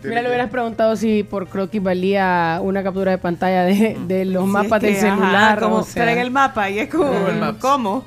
Mira, 0.03 0.23
le 0.23 0.29
hubieras 0.29 0.51
preguntado 0.51 0.97
si 0.97 1.23
por 1.23 1.49
croquis 1.49 1.83
valía 1.83 2.59
una 2.63 2.83
captura 2.83 3.13
de 3.13 3.19
pantalla 3.19 3.63
de, 3.65 3.97
de 4.07 4.25
los 4.25 4.45
mapas 4.47 4.83
es 4.83 4.91
del 4.93 5.01
que, 5.01 5.07
ajá, 5.07 5.17
celular. 5.17 5.61
como 5.61 5.77
o 5.77 5.83
sea. 5.85 6.03
traen 6.03 6.19
el 6.19 6.31
mapa 6.31 6.69
y 6.71 6.81
es 6.81 6.89
como, 6.91 7.05
Google 7.05 7.35
Maps. 7.35 7.59
¿cómo? 7.61 8.05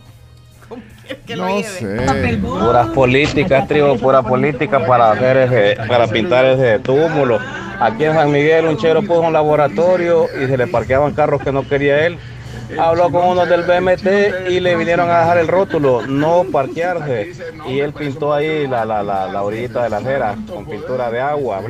¿Cómo 0.67 0.81
que 1.25 1.35
lo 1.35 1.45
No 1.45 1.57
lleve? 1.57 1.63
sé. 1.69 2.05
Papel 2.05 2.37
bond. 2.37 2.65
Pura 2.65 2.85
política, 2.93 3.65
tribu, 3.65 3.97
pura 3.97 4.21
política 4.21 4.85
para 4.85 5.11
hacer 5.11 5.37
ese, 5.37 5.77
para 5.87 6.07
pintar 6.07 6.45
ese 6.45 6.79
túmulo. 6.79 7.39
Aquí 7.79 8.03
en 8.03 8.13
San 8.13 8.31
Miguel 8.31 8.65
un 8.65 8.77
chero 8.77 9.01
puso 9.01 9.21
un 9.21 9.33
laboratorio 9.33 10.25
y 10.43 10.47
se 10.47 10.57
le 10.57 10.67
parqueaban 10.67 11.13
carros 11.13 11.41
que 11.41 11.51
no 11.51 11.67
quería 11.67 12.05
él. 12.05 12.17
Habló 12.77 13.09
con 13.11 13.29
uno 13.29 13.45
del 13.45 13.63
BMT 13.63 14.49
y 14.49 14.59
le 14.59 14.75
vinieron 14.75 15.09
a 15.09 15.19
dejar 15.19 15.37
el 15.39 15.47
rótulo, 15.47 16.05
no 16.05 16.43
parquearse. 16.51 17.31
Y 17.67 17.79
él 17.79 17.93
pintó 17.93 18.33
ahí 18.33 18.67
la, 18.67 18.85
la, 18.85 19.01
la, 19.01 19.27
la 19.31 19.43
orillita 19.43 19.83
de 19.83 19.89
la 19.89 19.97
acera 19.97 20.37
con 20.51 20.65
pintura 20.65 21.09
de 21.09 21.19
agua. 21.19 21.61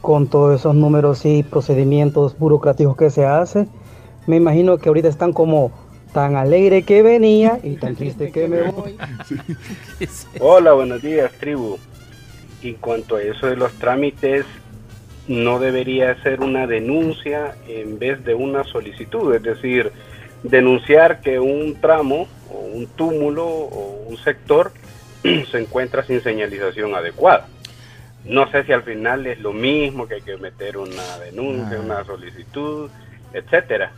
con 0.00 0.26
todos 0.28 0.60
esos 0.60 0.74
números 0.74 1.24
y 1.24 1.42
procedimientos 1.42 2.36
burocráticos 2.38 2.96
que 2.96 3.10
se 3.10 3.24
hace, 3.24 3.68
me 4.26 4.36
imagino 4.36 4.78
que 4.78 4.88
ahorita 4.88 5.08
están 5.08 5.32
como 5.32 5.70
tan 6.12 6.36
alegre 6.36 6.82
que 6.82 7.02
venía 7.02 7.58
y 7.62 7.76
tan 7.76 7.96
triste 7.96 8.30
que 8.30 8.48
me 8.48 8.62
voy. 8.70 8.96
Hola, 10.40 10.72
buenos 10.72 11.02
días, 11.02 11.32
tribu. 11.40 11.78
En 12.62 12.74
cuanto 12.74 13.16
a 13.16 13.22
eso 13.22 13.46
de 13.46 13.56
los 13.56 13.72
trámites, 13.74 14.46
no 15.28 15.58
debería 15.58 16.20
ser 16.22 16.40
una 16.40 16.66
denuncia 16.66 17.56
en 17.66 17.98
vez 17.98 18.24
de 18.24 18.34
una 18.34 18.64
solicitud, 18.64 19.34
es 19.34 19.42
decir, 19.42 19.90
denunciar 20.44 21.20
que 21.20 21.40
un 21.40 21.80
tramo 21.80 22.28
o 22.50 22.58
un 22.58 22.86
túmulo 22.86 23.46
o 23.46 24.06
un 24.08 24.16
sector 24.18 24.72
se 25.22 25.58
encuentra 25.58 26.04
sin 26.04 26.22
señalización 26.22 26.94
adecuada. 26.94 27.48
No 28.24 28.50
sé 28.50 28.64
si 28.64 28.72
al 28.72 28.82
final 28.82 29.26
es 29.26 29.40
lo 29.40 29.52
mismo 29.52 30.06
que 30.06 30.14
hay 30.14 30.22
que 30.22 30.36
meter 30.36 30.76
una 30.78 31.18
denuncia, 31.18 31.80
una 31.80 32.04
solicitud, 32.04 32.90
etcétera. 33.32 33.92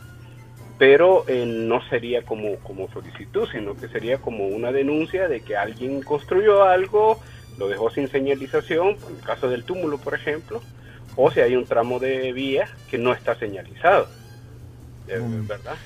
Pero 0.78 1.24
eh, 1.28 1.44
no 1.46 1.80
sería 1.88 2.22
como, 2.22 2.56
como 2.56 2.90
solicitud, 2.90 3.48
sino 3.50 3.76
que 3.76 3.88
sería 3.88 4.18
como 4.18 4.46
una 4.46 4.72
denuncia 4.72 5.28
de 5.28 5.40
que 5.40 5.56
alguien 5.56 6.02
construyó 6.02 6.64
algo, 6.64 7.20
lo 7.58 7.68
dejó 7.68 7.90
sin 7.90 8.08
señalización, 8.08 8.96
en 9.08 9.16
el 9.16 9.22
caso 9.24 9.48
del 9.48 9.64
túmulo, 9.64 9.98
por 9.98 10.14
ejemplo, 10.14 10.60
o 11.14 11.30
si 11.30 11.40
hay 11.40 11.56
un 11.56 11.64
tramo 11.64 11.98
de 11.98 12.32
vía 12.32 12.68
que 12.90 12.98
no 12.98 13.12
está 13.12 13.36
señalizado. 13.36 14.08
Eh, 15.08 15.20
¿Verdad? 15.22 15.76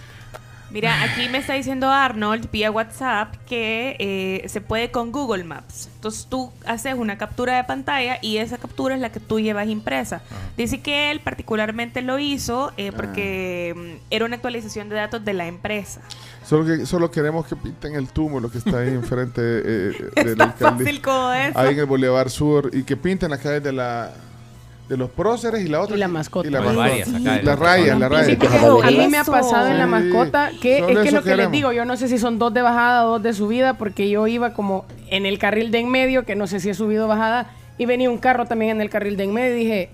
Mira, 0.71 1.03
aquí 1.03 1.29
me 1.29 1.39
está 1.39 1.55
diciendo 1.55 1.91
Arnold 1.91 2.49
vía 2.53 2.71
WhatsApp 2.71 3.35
que 3.47 3.97
eh, 3.99 4.49
se 4.49 4.61
puede 4.61 4.93
con 4.93 5.11
Google 5.11 5.43
Maps. 5.43 5.89
Entonces 5.97 6.27
tú 6.31 6.53
haces 6.65 6.95
una 6.95 7.19
captura 7.19 7.57
de 7.57 7.65
pantalla 7.65 8.19
y 8.23 8.37
esa 8.37 8.57
captura 8.57 8.95
es 8.95 9.01
la 9.01 9.11
que 9.11 9.19
tú 9.19 9.41
llevas 9.41 9.69
impresa. 9.69 10.23
Dice 10.57 10.81
que 10.81 11.11
él 11.11 11.21
particularmente 11.21 12.03
lo 12.03 12.21
hizo 12.21 12.73
eh, 12.77 12.93
porque 12.93 13.75
mm, 13.77 14.07
era 14.11 14.25
una 14.25 14.37
actualización 14.37 14.89
de 14.89 14.97
datos 14.97 15.25
de 15.25 15.33
la 15.33 15.49
empresa. 15.49 16.03
Solo, 16.45 16.65
que, 16.65 16.87
solo 16.87 17.11
queremos 17.11 17.47
que 17.47 17.57
pinten 17.57 17.97
el 17.97 18.09
túmulo 18.09 18.49
que 18.49 18.59
está 18.59 18.79
ahí 18.79 18.89
enfrente 18.89 19.41
eh, 19.43 20.11
tan 20.15 20.41
alcalde. 20.41 20.85
fácil 20.85 21.03
como 21.03 21.33
eso. 21.33 21.59
Ahí 21.59 21.75
en 21.75 21.81
el 21.81 21.87
Boulevard 21.87 22.29
Sur. 22.29 22.71
Y 22.73 22.85
que 22.85 22.97
pinten 22.97 23.31
la 23.31 23.39
calle 23.39 23.61
de 23.61 23.73
la 23.73 24.13
de 24.91 24.97
los 24.97 25.09
próceres 25.09 25.65
y 25.65 25.69
la 25.69 25.81
otra. 25.83 25.95
Y 25.97 26.01
la 26.01 26.09
mascota. 26.09 26.49
Y 26.49 26.51
la, 26.51 26.61
mascota. 26.61 26.81
varias 26.89 27.09
acá 27.09 27.19
de 27.19 27.25
la 27.25 27.43
la 27.43 27.57
raya, 27.57 27.97
la 27.97 28.09
raya. 28.09 28.25
Sí, 28.25 28.47
a 28.83 28.91
mí 28.91 29.07
me 29.09 29.19
ha 29.19 29.25
pasado 29.25 29.69
en 29.69 29.79
la 29.79 29.85
Sí, 29.85 29.91
mascota 29.91 30.51
que 30.61 30.81
solo 30.81 31.01
es 31.01 31.05
que 31.07 31.13
lo 31.13 31.23
que 31.23 31.29
les 31.29 31.37
queremos. 31.37 31.53
digo, 31.53 31.73
yo 31.73 31.85
no 31.85 31.97
sé 31.97 32.09
si 32.09 32.19
son 32.19 32.41
dos 32.41 32.53
de 32.53 32.61
bajada, 32.61 33.03
dos 33.05 33.23
de 33.23 33.33
subida, 33.33 33.75
porque 33.79 34.11
yo 34.11 34.27
iba 34.27 34.53
como 34.53 34.85
en 35.09 35.27
el 35.27 35.39
carril 35.39 35.71
de 35.71 35.79
en 35.79 35.91
medio, 35.91 36.25
que 36.27 36.35
no 36.35 36.49
sé 36.49 36.59
si 36.59 36.71
he 36.71 36.75
subido 36.75 37.05
o 37.05 37.09
bajada, 37.09 37.47
y 37.79 37.87
venía 37.87 38.11
un 38.11 38.19
carro 38.19 38.47
también 38.47 38.73
en 38.73 38.81
el 38.81 38.91
carril 38.91 39.17
de 39.17 39.23
en 39.25 39.33
medio 39.33 39.55
y 39.57 39.61
dije, 39.61 39.91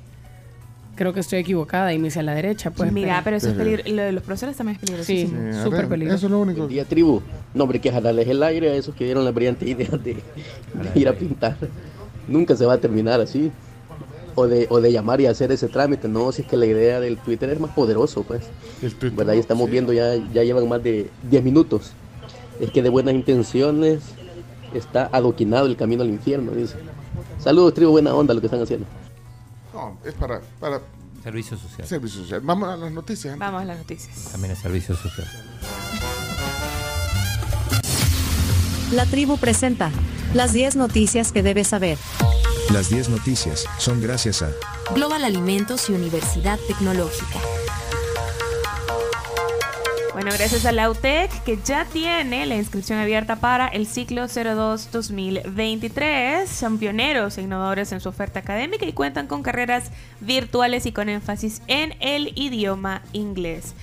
creo 0.94 1.12
que 1.12 1.20
estoy 1.20 1.40
equivocada 1.40 1.92
y 1.92 1.98
me 1.98 2.08
hice 2.08 2.20
a 2.20 2.22
la 2.22 2.34
derecha. 2.34 2.70
Pues 2.70 2.90
Mira, 2.90 3.20
pero 3.22 3.36
eso 3.36 3.48
es 3.48 3.52
Sí. 3.52 3.58
peligro. 3.58 3.82
Lo 3.86 4.02
de 4.02 4.12
los 4.12 4.22
próceres 4.22 4.56
también 4.56 4.76
es 4.76 4.80
peligrosísimo. 4.80 5.52
Sí, 5.52 5.58
súper 5.62 5.88
peligroso. 5.88 6.16
Eso 6.16 6.26
es 6.28 6.32
lo 6.32 6.38
único. 6.40 6.60
Buen 6.60 6.70
día, 6.70 6.86
tribu. 6.86 7.20
No, 7.52 7.64
hombre, 7.64 7.80
que 7.82 7.92
jalarles 7.92 8.26
el 8.28 8.42
aire 8.42 8.70
a 8.70 8.74
esos 8.74 8.94
que 8.94 9.04
dieron 9.04 9.26
la 9.26 9.30
brillante 9.30 9.68
idea 9.68 9.90
de, 9.90 10.14
de 10.14 10.20
ir 10.94 11.06
a 11.06 11.12
pintar. 11.12 11.54
Nunca 12.26 12.56
se 12.56 12.64
va 12.64 12.72
a 12.72 12.78
terminar 12.78 13.20
así. 13.20 13.52
O 14.36 14.46
de, 14.46 14.66
o 14.70 14.80
de 14.80 14.92
llamar 14.92 15.20
y 15.20 15.26
hacer 15.26 15.50
ese 15.50 15.66
trámite. 15.68 16.06
No, 16.08 16.30
si 16.30 16.42
es 16.42 16.48
que 16.48 16.56
la 16.56 16.66
idea 16.66 17.00
del 17.00 17.16
Twitter 17.18 17.50
es 17.50 17.58
más 17.58 17.72
poderoso, 17.72 18.22
pues. 18.22 18.44
¿Verdad? 19.12 19.32
Y 19.32 19.38
estamos 19.38 19.68
viendo, 19.68 19.92
ya, 19.92 20.14
ya 20.32 20.44
llevan 20.44 20.68
más 20.68 20.82
de 20.82 21.10
10 21.30 21.42
minutos. 21.42 21.92
Es 22.60 22.70
que 22.70 22.82
de 22.82 22.90
buenas 22.90 23.14
intenciones 23.14 24.00
está 24.74 25.08
adoquinado 25.12 25.66
el 25.66 25.76
camino 25.76 26.02
al 26.02 26.10
infierno, 26.10 26.52
dice. 26.52 26.76
Saludos, 27.38 27.74
tribu, 27.74 27.92
buena 27.92 28.14
onda 28.14 28.34
lo 28.34 28.40
que 28.40 28.46
están 28.46 28.62
haciendo. 28.62 28.86
No, 29.72 29.98
es 30.04 30.14
para, 30.14 30.40
para 30.60 30.80
Servicio 31.22 31.56
social. 31.56 31.88
servicio 31.88 32.20
social. 32.22 32.40
Vamos 32.40 32.68
a 32.68 32.76
las 32.76 32.92
noticias. 32.92 33.36
Vamos 33.36 33.62
a 33.62 33.64
las 33.64 33.78
noticias. 33.78 34.28
También 34.30 34.52
es 34.52 34.58
servicio 34.60 34.94
social. 34.94 35.26
La 38.92 39.04
tribu 39.06 39.36
presenta 39.36 39.90
las 40.34 40.52
10 40.52 40.76
noticias 40.76 41.32
que 41.32 41.42
debes 41.42 41.68
saber. 41.68 41.98
Las 42.72 42.88
10 42.90 43.10
noticias 43.10 43.64
son 43.78 44.02
gracias 44.02 44.42
a 44.42 44.50
Global 44.92 45.22
Alimentos 45.24 45.88
y 45.88 45.92
Universidad 45.92 46.58
Tecnológica. 46.66 47.38
Bueno, 50.12 50.32
gracias 50.36 50.66
a 50.66 50.72
la 50.72 50.90
UTEC 50.90 51.44
que 51.44 51.60
ya 51.64 51.84
tiene 51.84 52.44
la 52.44 52.56
inscripción 52.56 52.98
abierta 52.98 53.36
para 53.36 53.68
el 53.68 53.86
ciclo 53.86 54.24
02-2023. 54.24 56.46
Son 56.46 56.78
pioneros 56.78 57.38
e 57.38 57.42
innovadores 57.42 57.92
en 57.92 58.00
su 58.00 58.08
oferta 58.08 58.40
académica 58.40 58.84
y 58.84 58.92
cuentan 58.92 59.28
con 59.28 59.44
carreras 59.44 59.92
virtuales 60.20 60.86
y 60.86 60.92
con 60.92 61.08
énfasis 61.08 61.62
en 61.68 61.94
el 62.00 62.32
idioma 62.34 63.02
inglés. 63.12 63.74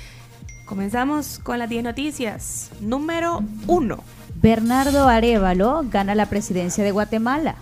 Comenzamos 0.65 1.39
con 1.39 1.57
las 1.57 1.69
10 1.69 1.85
noticias. 1.85 2.69
Número 2.81 3.41
1. 3.67 4.03
Bernardo 4.35 5.07
Arevalo 5.07 5.85
gana 5.89 6.15
la 6.15 6.25
presidencia 6.25 6.83
de 6.83 6.91
Guatemala. 6.91 7.55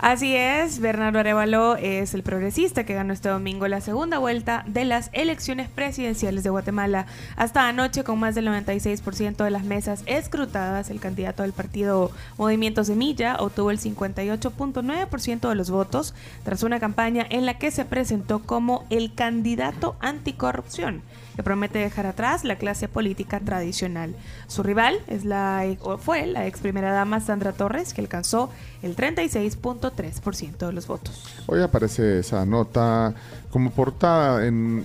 Así 0.00 0.36
es, 0.36 0.78
Bernardo 0.78 1.18
Arevalo 1.18 1.74
es 1.74 2.14
el 2.14 2.22
progresista 2.22 2.84
que 2.84 2.94
ganó 2.94 3.12
este 3.12 3.30
domingo 3.30 3.66
la 3.66 3.80
segunda 3.80 4.18
vuelta 4.18 4.62
de 4.68 4.84
las 4.84 5.10
elecciones 5.12 5.68
presidenciales 5.68 6.44
de 6.44 6.50
Guatemala. 6.50 7.06
Hasta 7.34 7.66
anoche, 7.66 8.04
con 8.04 8.20
más 8.20 8.36
del 8.36 8.46
96% 8.46 9.42
de 9.42 9.50
las 9.50 9.64
mesas 9.64 10.04
escrutadas, 10.06 10.90
el 10.90 11.00
candidato 11.00 11.42
del 11.42 11.52
partido 11.52 12.12
Movimiento 12.36 12.84
Semilla 12.84 13.38
obtuvo 13.40 13.72
el 13.72 13.80
58.9% 13.80 15.48
de 15.48 15.54
los 15.56 15.68
votos 15.68 16.14
tras 16.44 16.62
una 16.62 16.78
campaña 16.78 17.26
en 17.28 17.44
la 17.44 17.58
que 17.58 17.72
se 17.72 17.84
presentó 17.84 18.38
como 18.38 18.86
el 18.90 19.14
candidato 19.14 19.96
anticorrupción 19.98 21.02
que 21.38 21.44
promete 21.44 21.78
dejar 21.78 22.04
atrás 22.04 22.42
la 22.42 22.56
clase 22.56 22.88
política 22.88 23.38
tradicional. 23.38 24.12
Su 24.48 24.64
rival 24.64 24.98
es 25.06 25.24
la, 25.24 25.64
fue 26.00 26.26
la 26.26 26.48
ex 26.48 26.58
primera 26.58 26.90
dama 26.90 27.20
Sandra 27.20 27.52
Torres, 27.52 27.94
que 27.94 28.00
alcanzó 28.00 28.50
el 28.82 28.96
36.3% 28.96 30.66
de 30.66 30.72
los 30.72 30.88
votos. 30.88 31.22
Hoy 31.46 31.62
aparece 31.62 32.18
esa 32.18 32.44
nota 32.44 33.14
como 33.50 33.70
portada 33.70 34.48
en, 34.48 34.84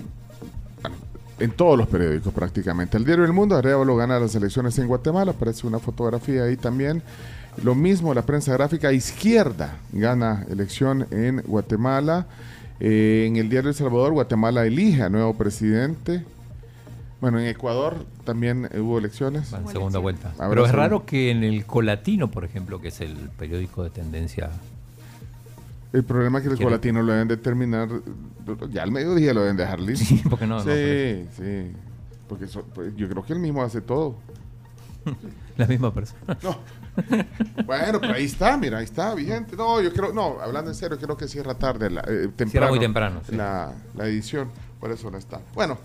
en 1.40 1.50
todos 1.50 1.76
los 1.76 1.88
periódicos 1.88 2.32
prácticamente. 2.32 2.98
El 2.98 3.04
diario 3.04 3.24
El 3.24 3.32
Mundo, 3.32 3.56
Arevalo 3.56 3.96
gana 3.96 4.20
las 4.20 4.36
elecciones 4.36 4.78
en 4.78 4.86
Guatemala, 4.86 5.32
aparece 5.32 5.66
una 5.66 5.80
fotografía 5.80 6.44
ahí 6.44 6.56
también. 6.56 7.02
Lo 7.64 7.74
mismo 7.74 8.14
la 8.14 8.22
prensa 8.22 8.52
gráfica 8.52 8.92
izquierda 8.92 9.78
gana 9.90 10.46
elección 10.48 11.08
en 11.10 11.40
Guatemala. 11.40 12.28
Eh, 12.78 13.24
en 13.26 13.38
el 13.38 13.48
diario 13.48 13.70
El 13.70 13.74
Salvador, 13.74 14.12
Guatemala 14.12 14.64
elige 14.64 15.02
a 15.02 15.08
nuevo 15.08 15.34
presidente. 15.34 16.22
Bueno, 17.20 17.38
en 17.38 17.46
Ecuador 17.46 18.04
también 18.24 18.68
hubo 18.78 18.98
elecciones. 18.98 19.52
En 19.52 19.66
segunda 19.68 19.98
vuelta. 19.98 20.30
Habrá 20.32 20.48
Pero 20.50 20.62
es 20.64 20.70
segunda- 20.70 20.88
raro 20.88 21.06
que 21.06 21.30
en 21.30 21.42
el 21.44 21.64
Colatino, 21.64 22.30
por 22.30 22.44
ejemplo, 22.44 22.80
que 22.80 22.88
es 22.88 23.00
el 23.00 23.14
periódico 23.38 23.82
de 23.82 23.90
tendencia. 23.90 24.50
El 25.92 26.02
problema 26.04 26.38
es 26.40 26.44
que 26.44 26.50
el 26.52 26.58
colatino 26.60 27.02
lo 27.02 27.12
deben 27.12 27.28
determinar, 27.28 27.88
ya 28.70 28.82
al 28.82 28.90
mediodía 28.90 29.32
lo 29.32 29.42
deben 29.42 29.56
dejar 29.56 29.78
listo. 29.80 30.04
Sí, 30.04 30.22
porque 30.28 30.44
no- 30.46 30.56
no, 30.56 30.64
Sí, 30.64 31.24
sí. 31.36 31.72
Porque 32.28 32.48
so- 32.48 32.64
pues, 32.74 32.94
yo 32.96 33.08
creo 33.08 33.24
que 33.24 33.32
él 33.32 33.38
mismo 33.38 33.62
hace 33.62 33.80
todo. 33.80 34.16
La 35.56 35.66
misma 35.66 35.94
persona. 35.94 36.36
No. 36.42 36.56
Bueno, 37.64 38.00
pero 38.00 38.14
ahí 38.14 38.24
está, 38.24 38.56
mira, 38.56 38.78
ahí 38.78 38.84
está, 38.84 39.14
vigente. 39.14 39.54
No, 39.56 39.80
yo 39.80 39.92
creo, 39.92 40.12
no, 40.12 40.40
hablando 40.40 40.70
en 40.70 40.74
serio, 40.76 40.98
creo 40.98 41.16
que 41.16 41.28
cierra 41.28 41.54
tarde, 41.54 41.90
la, 41.90 42.00
eh, 42.08 42.28
temprano. 42.34 42.68
muy 42.70 42.80
temprano, 42.80 43.20
sí. 43.28 43.36
La, 43.36 43.72
la 43.94 44.06
edición, 44.08 44.48
por 44.80 44.90
eso 44.90 45.10
no 45.12 45.18
está. 45.18 45.40
Bueno, 45.54 45.78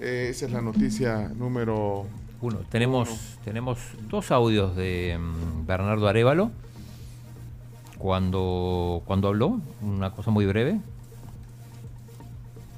eh, 0.00 0.28
esa 0.30 0.46
es 0.46 0.52
la 0.52 0.60
noticia 0.60 1.28
número 1.28 2.06
Uno. 2.40 2.58
Tenemos, 2.70 3.38
tenemos 3.44 3.78
dos 4.08 4.30
audios 4.30 4.76
de 4.76 5.18
mm, 5.18 5.66
Bernardo 5.66 6.06
Arevalo 6.08 6.50
cuando, 7.98 9.02
cuando 9.06 9.28
habló, 9.28 9.60
una 9.80 10.10
cosa 10.12 10.30
muy 10.30 10.46
breve. 10.46 10.80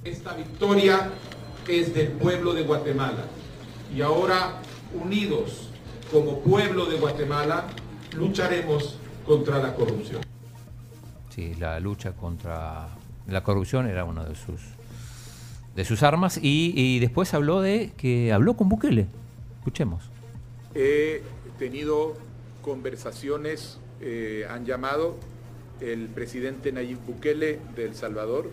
Esta 0.04 0.34
victoria 0.34 1.10
es 1.66 1.92
del 1.92 2.08
pueblo 2.08 2.54
de 2.54 2.62
Guatemala 2.62 3.24
y 3.94 4.00
ahora 4.00 4.60
unidos 4.94 5.70
como 6.12 6.38
pueblo 6.40 6.86
de 6.86 6.98
Guatemala 6.98 7.66
lucharemos 8.16 8.96
contra 9.26 9.58
la 9.58 9.74
corrupción. 9.74 10.22
Sí, 11.28 11.54
la 11.56 11.78
lucha 11.80 12.12
contra 12.12 12.88
la 13.26 13.42
corrupción 13.42 13.86
era 13.86 14.04
una 14.04 14.24
de 14.24 14.34
sus 14.34 14.77
de 15.74 15.84
sus 15.84 16.02
armas 16.02 16.38
y, 16.42 16.98
después 16.98 17.34
habló 17.34 17.60
de 17.60 17.92
que 17.96 18.32
habló 18.32 18.54
con 18.54 18.68
Bukele. 18.68 19.06
Escuchemos. 19.58 20.10
He 20.74 21.22
tenido 21.58 22.16
conversaciones, 22.62 23.78
eh, 24.00 24.46
han 24.50 24.66
llamado 24.66 25.16
el 25.80 26.08
presidente 26.08 26.72
Nayib 26.72 26.98
Bukele 27.06 27.60
de 27.76 27.84
El 27.84 27.94
Salvador, 27.94 28.50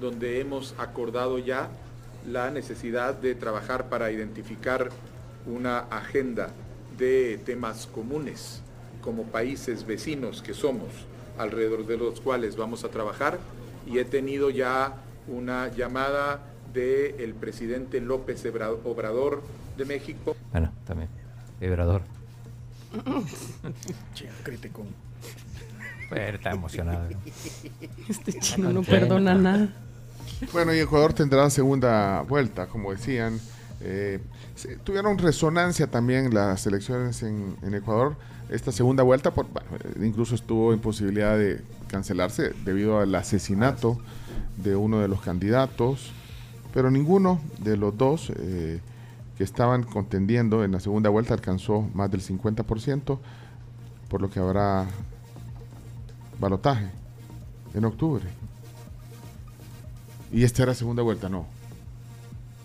donde 0.00 0.40
hemos 0.40 0.74
acordado 0.78 1.38
ya 1.38 1.68
la 2.26 2.50
necesidad 2.50 3.14
de 3.14 3.34
trabajar 3.34 3.88
para 3.88 4.10
identificar 4.10 4.90
una 5.46 5.78
agenda 5.78 6.50
de 6.98 7.38
temas 7.44 7.86
comunes 7.86 8.62
como 9.00 9.24
países 9.24 9.86
vecinos 9.86 10.42
que 10.42 10.54
somos, 10.54 10.88
alrededor 11.38 11.86
de 11.86 11.96
los 11.96 12.20
cuales 12.20 12.56
vamos 12.56 12.84
a 12.84 12.88
trabajar. 12.88 13.38
Y 13.86 13.98
he 13.98 14.04
tenido 14.04 14.50
ya 14.50 14.96
una 15.28 15.68
llamada 15.68 16.40
del 16.72 17.34
presidente 17.34 18.00
López 18.00 18.44
Obrador 18.84 19.42
de 19.76 19.84
México. 19.84 20.36
Bueno, 20.52 20.72
también, 20.86 21.08
Obrador. 21.60 22.02
crítico. 24.42 24.84
Pero 26.10 26.36
está 26.36 26.50
emocionado. 26.52 27.08
Este 28.08 28.32
chino 28.38 28.72
no 28.72 28.82
perdona 28.82 29.34
nada. 29.34 29.68
Bueno, 30.52 30.74
y 30.74 30.78
Ecuador 30.78 31.12
tendrá 31.12 31.48
segunda 31.50 32.22
vuelta, 32.22 32.66
como 32.66 32.92
decían. 32.92 33.40
Eh, 33.80 34.20
tuvieron 34.84 35.18
resonancia 35.18 35.86
también 35.88 36.32
las 36.32 36.66
elecciones 36.66 37.22
en, 37.22 37.56
en 37.62 37.74
Ecuador. 37.74 38.16
Esta 38.48 38.70
segunda 38.70 39.02
vuelta, 39.02 39.32
por, 39.32 39.46
bueno, 39.48 39.68
incluso 40.00 40.34
estuvo 40.34 40.72
en 40.72 40.78
posibilidad 40.78 41.36
de 41.36 41.60
cancelarse 41.88 42.52
debido 42.64 43.00
al 43.00 43.14
asesinato 43.14 43.98
de 44.56 44.76
uno 44.76 45.00
de 45.00 45.08
los 45.08 45.20
candidatos, 45.20 46.12
pero 46.72 46.90
ninguno 46.90 47.40
de 47.58 47.76
los 47.76 47.96
dos 47.96 48.30
eh, 48.36 48.80
que 49.36 49.44
estaban 49.44 49.82
contendiendo 49.82 50.64
en 50.64 50.72
la 50.72 50.80
segunda 50.80 51.10
vuelta 51.10 51.34
alcanzó 51.34 51.82
más 51.94 52.10
del 52.10 52.22
50%, 52.22 53.18
por 54.08 54.22
lo 54.22 54.30
que 54.30 54.40
habrá 54.40 54.86
balotaje 56.38 56.88
en 57.74 57.84
octubre. 57.84 58.24
Y 60.32 60.42
esta 60.44 60.62
era 60.62 60.74
segunda 60.74 61.02
vuelta, 61.02 61.28
no. 61.28 61.46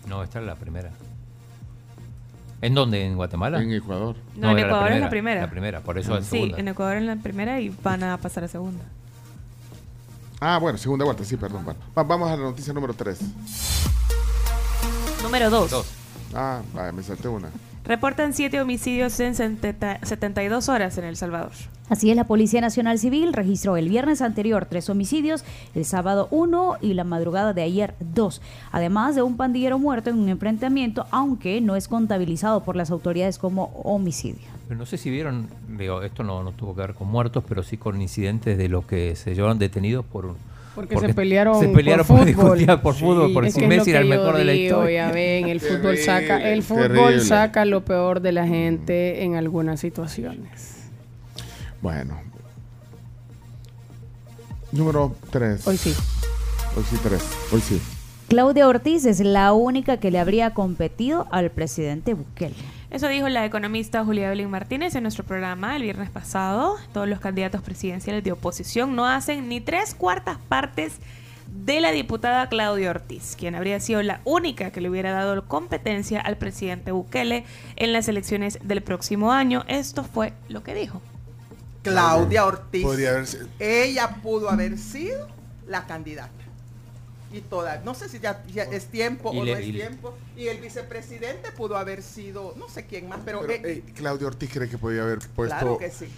No, 0.08 0.22
esta 0.22 0.40
es 0.40 0.46
la 0.46 0.56
primera. 0.56 0.90
¿En 2.60 2.74
dónde? 2.74 3.04
¿En 3.04 3.16
Guatemala? 3.16 3.60
En 3.62 3.72
Ecuador. 3.72 4.16
No, 4.36 4.50
en 4.52 4.58
era 4.58 4.68
Ecuador 4.68 4.92
es 4.92 5.00
la 5.00 5.10
primera. 5.10 5.40
La 5.42 5.50
primera, 5.50 5.80
por 5.80 5.98
eso 5.98 6.16
es 6.16 6.26
Sí, 6.26 6.36
segunda. 6.38 6.58
en 6.58 6.68
Ecuador 6.68 6.96
es 6.96 7.02
la 7.04 7.16
primera 7.16 7.60
y 7.60 7.70
van 7.82 8.02
a 8.04 8.16
pasar 8.18 8.44
a 8.44 8.48
segunda. 8.48 8.84
Ah, 10.44 10.58
bueno, 10.58 10.76
segunda 10.76 11.04
vuelta, 11.04 11.22
sí, 11.24 11.36
perdón. 11.36 11.64
bueno. 11.64 11.78
Va- 11.96 12.02
vamos 12.02 12.28
a 12.28 12.36
la 12.36 12.42
noticia 12.42 12.72
número 12.72 12.92
3. 12.94 13.16
Número 15.22 15.50
2. 15.50 15.84
Ah, 16.34 16.60
vaya, 16.74 16.90
me 16.90 17.02
salté 17.04 17.28
una. 17.28 17.48
Reportan 17.84 18.32
siete 18.32 18.60
homicidios 18.60 19.18
en 19.20 19.34
70 19.34 20.00
72 20.04 20.68
horas 20.68 20.98
en 20.98 21.04
El 21.04 21.16
Salvador. 21.16 21.50
Así 21.88 22.10
es, 22.10 22.16
la 22.16 22.24
Policía 22.24 22.60
Nacional 22.60 22.98
Civil 22.98 23.32
registró 23.32 23.76
el 23.76 23.88
viernes 23.88 24.22
anterior 24.22 24.66
tres 24.68 24.88
homicidios, 24.88 25.44
el 25.74 25.84
sábado 25.84 26.26
uno 26.30 26.76
y 26.80 26.94
la 26.94 27.04
madrugada 27.04 27.52
de 27.52 27.62
ayer 27.62 27.94
dos, 28.00 28.40
además 28.70 29.14
de 29.14 29.22
un 29.22 29.36
pandillero 29.36 29.78
muerto 29.78 30.10
en 30.10 30.18
un 30.18 30.28
enfrentamiento, 30.28 31.06
aunque 31.10 31.60
no 31.60 31.76
es 31.76 31.86
contabilizado 31.88 32.62
por 32.64 32.76
las 32.76 32.90
autoridades 32.90 33.36
como 33.38 33.64
homicidio. 33.84 34.46
Pero 34.72 34.80
no 34.80 34.86
sé 34.86 34.96
si 34.96 35.10
vieron, 35.10 35.48
digo, 35.76 36.00
esto 36.00 36.22
no, 36.22 36.42
no 36.42 36.52
tuvo 36.52 36.74
que 36.74 36.80
ver 36.80 36.94
con 36.94 37.06
muertos, 37.06 37.44
pero 37.46 37.62
sí 37.62 37.76
con 37.76 38.00
incidentes 38.00 38.56
de 38.56 38.70
los 38.70 38.86
que 38.86 39.16
se 39.16 39.34
llevaron 39.34 39.58
detenidos 39.58 40.02
por... 40.02 40.34
Porque, 40.74 40.98
se 40.98 41.12
pelearon, 41.12 41.60
se 41.60 41.68
pelearon 41.68 42.06
por, 42.06 42.16
por, 42.16 42.26
discutir 42.26 42.68
por 42.82 42.94
fútbol, 42.94 43.34
por 43.34 43.44
Es 43.44 43.52
si 43.52 43.60
que 43.60 43.66
es 43.66 43.68
Messi 43.68 43.90
lo 43.90 43.98
era 43.98 44.00
el 44.00 44.08
mejor 44.08 44.34
de 44.38 44.44
la 44.46 44.52
digo, 44.52 44.76
historia. 44.76 45.08
Ya 45.08 45.12
ven, 45.12 45.48
el 45.50 45.60
fútbol 45.60 45.98
saca, 45.98 46.50
el 46.50 46.62
fútbol 46.62 46.88
terrible. 46.88 47.20
saca 47.20 47.66
lo 47.66 47.84
peor 47.84 48.20
de 48.22 48.32
la 48.32 48.46
gente 48.46 49.24
en 49.24 49.34
algunas 49.34 49.78
situaciones. 49.78 50.88
Bueno. 51.82 52.18
Número 54.72 55.14
3. 55.32 55.66
Hoy 55.66 55.76
sí. 55.76 55.94
Hoy 56.74 56.84
sí, 56.88 56.96
3. 57.02 57.22
Hoy 57.52 57.60
sí. 57.60 57.78
Claudia 58.28 58.66
Ortiz 58.66 59.04
es 59.04 59.20
la 59.20 59.52
única 59.52 59.98
que 59.98 60.10
le 60.10 60.18
habría 60.18 60.54
competido 60.54 61.26
al 61.30 61.50
presidente 61.50 62.14
Bukele. 62.14 62.54
Eso 62.92 63.08
dijo 63.08 63.28
la 63.30 63.46
economista 63.46 64.04
Julia 64.04 64.26
Evelyn 64.26 64.50
Martínez 64.50 64.94
en 64.94 65.02
nuestro 65.04 65.24
programa 65.24 65.76
el 65.76 65.82
viernes 65.82 66.10
pasado. 66.10 66.76
Todos 66.92 67.08
los 67.08 67.20
candidatos 67.20 67.62
presidenciales 67.62 68.22
de 68.22 68.32
oposición 68.32 68.94
no 68.94 69.06
hacen 69.06 69.48
ni 69.48 69.62
tres 69.62 69.94
cuartas 69.94 70.36
partes 70.48 70.96
de 71.46 71.80
la 71.80 71.90
diputada 71.90 72.48
Claudia 72.50 72.90
Ortiz, 72.90 73.34
quien 73.38 73.54
habría 73.54 73.80
sido 73.80 74.02
la 74.02 74.20
única 74.24 74.70
que 74.72 74.82
le 74.82 74.90
hubiera 74.90 75.12
dado 75.12 75.46
competencia 75.48 76.20
al 76.20 76.36
presidente 76.36 76.92
Bukele 76.92 77.44
en 77.76 77.94
las 77.94 78.08
elecciones 78.08 78.58
del 78.62 78.82
próximo 78.82 79.32
año. 79.32 79.64
Esto 79.68 80.04
fue 80.04 80.34
lo 80.50 80.62
que 80.62 80.74
dijo. 80.74 81.00
Claudia 81.82 82.44
Ortiz. 82.44 82.82
Podría 82.82 83.10
haber 83.10 83.26
sido- 83.26 83.48
Ella 83.58 84.16
pudo 84.22 84.50
haber 84.50 84.76
sido 84.76 85.28
la 85.66 85.86
candidata. 85.86 86.30
Y 87.32 87.40
toda, 87.40 87.80
no 87.84 87.94
sé 87.94 88.08
si 88.08 88.18
ya, 88.20 88.42
ya 88.46 88.64
es 88.64 88.86
tiempo 88.86 89.32
Y 89.32 89.38
o 89.40 89.44
le- 89.44 89.52
no 89.52 89.58
es 89.58 89.64
y 89.66 89.72
le- 89.72 89.78
tiempo. 89.80 90.14
Y 90.36 90.48
el 90.48 90.58
vicepresidente 90.58 91.50
pudo 91.52 91.76
haber 91.76 92.02
sido, 92.02 92.54
no 92.56 92.68
sé 92.68 92.86
quién 92.86 93.08
más, 93.08 93.20
pero, 93.24 93.40
Pero, 93.46 93.66
eh, 93.66 93.82
Claudio 93.94 94.26
Ortiz 94.26 94.50
cree 94.52 94.68
que 94.68 94.76
podía 94.78 95.02
haber 95.02 95.18
puesto. 95.20 95.56
claro 95.56 95.78
que 95.78 95.90
sí. 95.90 96.08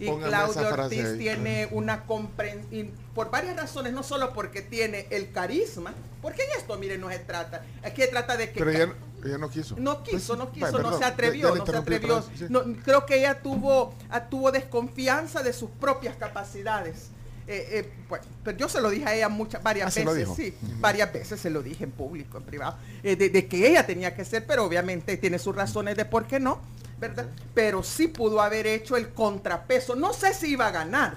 Y 0.00 0.06
Póngame 0.06 0.30
frase 0.30 0.60
Ortiz 0.66 1.04
ahí. 1.04 1.18
tiene 1.18 1.68
una 1.70 2.04
comprensión, 2.04 2.90
por 3.14 3.30
varias 3.30 3.56
razones, 3.56 3.92
no 3.92 4.02
solo 4.02 4.32
porque 4.32 4.60
tiene 4.62 5.06
el 5.10 5.30
carisma, 5.30 5.92
porque 6.20 6.42
en 6.42 6.58
esto, 6.58 6.76
miren, 6.78 7.00
no 7.00 7.10
se 7.10 7.18
trata, 7.20 7.62
aquí 7.84 8.00
se 8.02 8.08
trata 8.08 8.36
de 8.36 8.50
que... 8.50 8.58
Pero 8.58 8.70
ella, 8.70 8.92
ella 9.24 9.38
no 9.38 9.48
quiso. 9.50 9.76
No 9.78 10.02
quiso, 10.02 10.34
no 10.34 10.46
Pues, 10.50 10.54
quiso, 10.54 10.66
vaya, 10.66 10.78
no 10.78 10.82
perdón, 10.84 10.98
se 10.98 11.04
atrevió, 11.04 11.52
ya 11.54 11.58
no 11.60 11.66
se 11.66 11.76
atrevió. 11.76 12.24
No, 12.48 12.62
creo 12.82 13.06
que 13.06 13.18
ella 13.18 13.40
tuvo, 13.40 13.94
ah, 14.10 14.24
tuvo 14.28 14.50
desconfianza 14.50 15.42
de 15.44 15.52
sus 15.52 15.70
propias 15.70 16.16
capacidades. 16.16 17.10
Eh, 17.46 17.68
eh, 17.72 17.92
bueno, 18.08 18.24
pero 18.42 18.56
yo 18.56 18.68
se 18.70 18.80
lo 18.80 18.88
dije 18.88 19.04
a 19.04 19.14
ella 19.14 19.28
muchas, 19.28 19.62
varias 19.62 19.88
Ah, 19.88 19.90
¿se 19.90 20.02
lo 20.04 20.12
veces, 20.14 20.28
dijo? 20.36 20.36
sí, 20.36 20.54
varias 20.80 21.12
veces 21.12 21.38
se 21.38 21.50
lo 21.50 21.62
dije 21.62 21.84
en 21.84 21.90
público, 21.90 22.38
en 22.38 22.44
privado, 22.44 22.78
eh, 23.02 23.16
de, 23.16 23.28
de 23.28 23.46
que 23.46 23.68
ella 23.68 23.84
tenía 23.86 24.14
que 24.14 24.24
ser, 24.24 24.46
pero 24.46 24.64
obviamente 24.64 25.16
tiene 25.18 25.38
sus 25.38 25.54
razones 25.54 25.94
de 25.96 26.06
por 26.06 26.26
qué 26.26 26.40
no, 26.40 26.58
¿verdad? 26.98 27.26
Pero 27.52 27.82
sí 27.82 28.08
pudo 28.08 28.40
haber 28.40 28.66
hecho 28.66 28.96
el 28.96 29.10
contrapeso. 29.10 29.94
No 29.94 30.14
sé 30.14 30.32
si 30.32 30.52
iba 30.52 30.68
a 30.68 30.70
ganar, 30.70 31.16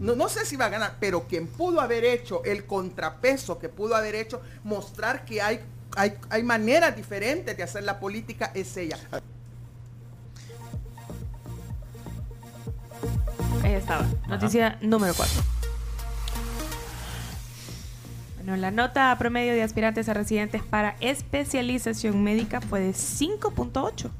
no, 0.00 0.14
no 0.14 0.28
sé 0.28 0.44
si 0.44 0.56
iba 0.56 0.66
a 0.66 0.70
ganar, 0.70 0.96
pero 1.00 1.26
quien 1.26 1.46
pudo 1.46 1.80
haber 1.80 2.04
hecho 2.04 2.44
el 2.44 2.66
contrapeso, 2.66 3.58
que 3.58 3.70
pudo 3.70 3.94
haber 3.96 4.16
hecho 4.16 4.42
mostrar 4.64 5.24
que 5.24 5.40
hay, 5.40 5.60
hay, 5.96 6.18
hay 6.28 6.42
maneras 6.42 6.94
diferentes 6.94 7.56
de 7.56 7.62
hacer 7.62 7.84
la 7.84 7.98
política, 8.00 8.50
es 8.54 8.76
ella. 8.76 8.98
Ahí 13.62 13.72
estaba. 13.72 14.06
Noticia 14.28 14.78
número 14.82 15.14
4. 15.14 15.42
Bueno, 18.44 18.60
la 18.60 18.70
nota 18.70 19.16
promedio 19.18 19.54
de 19.54 19.62
aspirantes 19.62 20.10
a 20.10 20.12
residentes 20.12 20.62
para 20.62 20.96
especialización 21.00 22.22
médica 22.22 22.60
fue 22.60 22.80
de 22.80 22.90
5.8. 22.90 24.10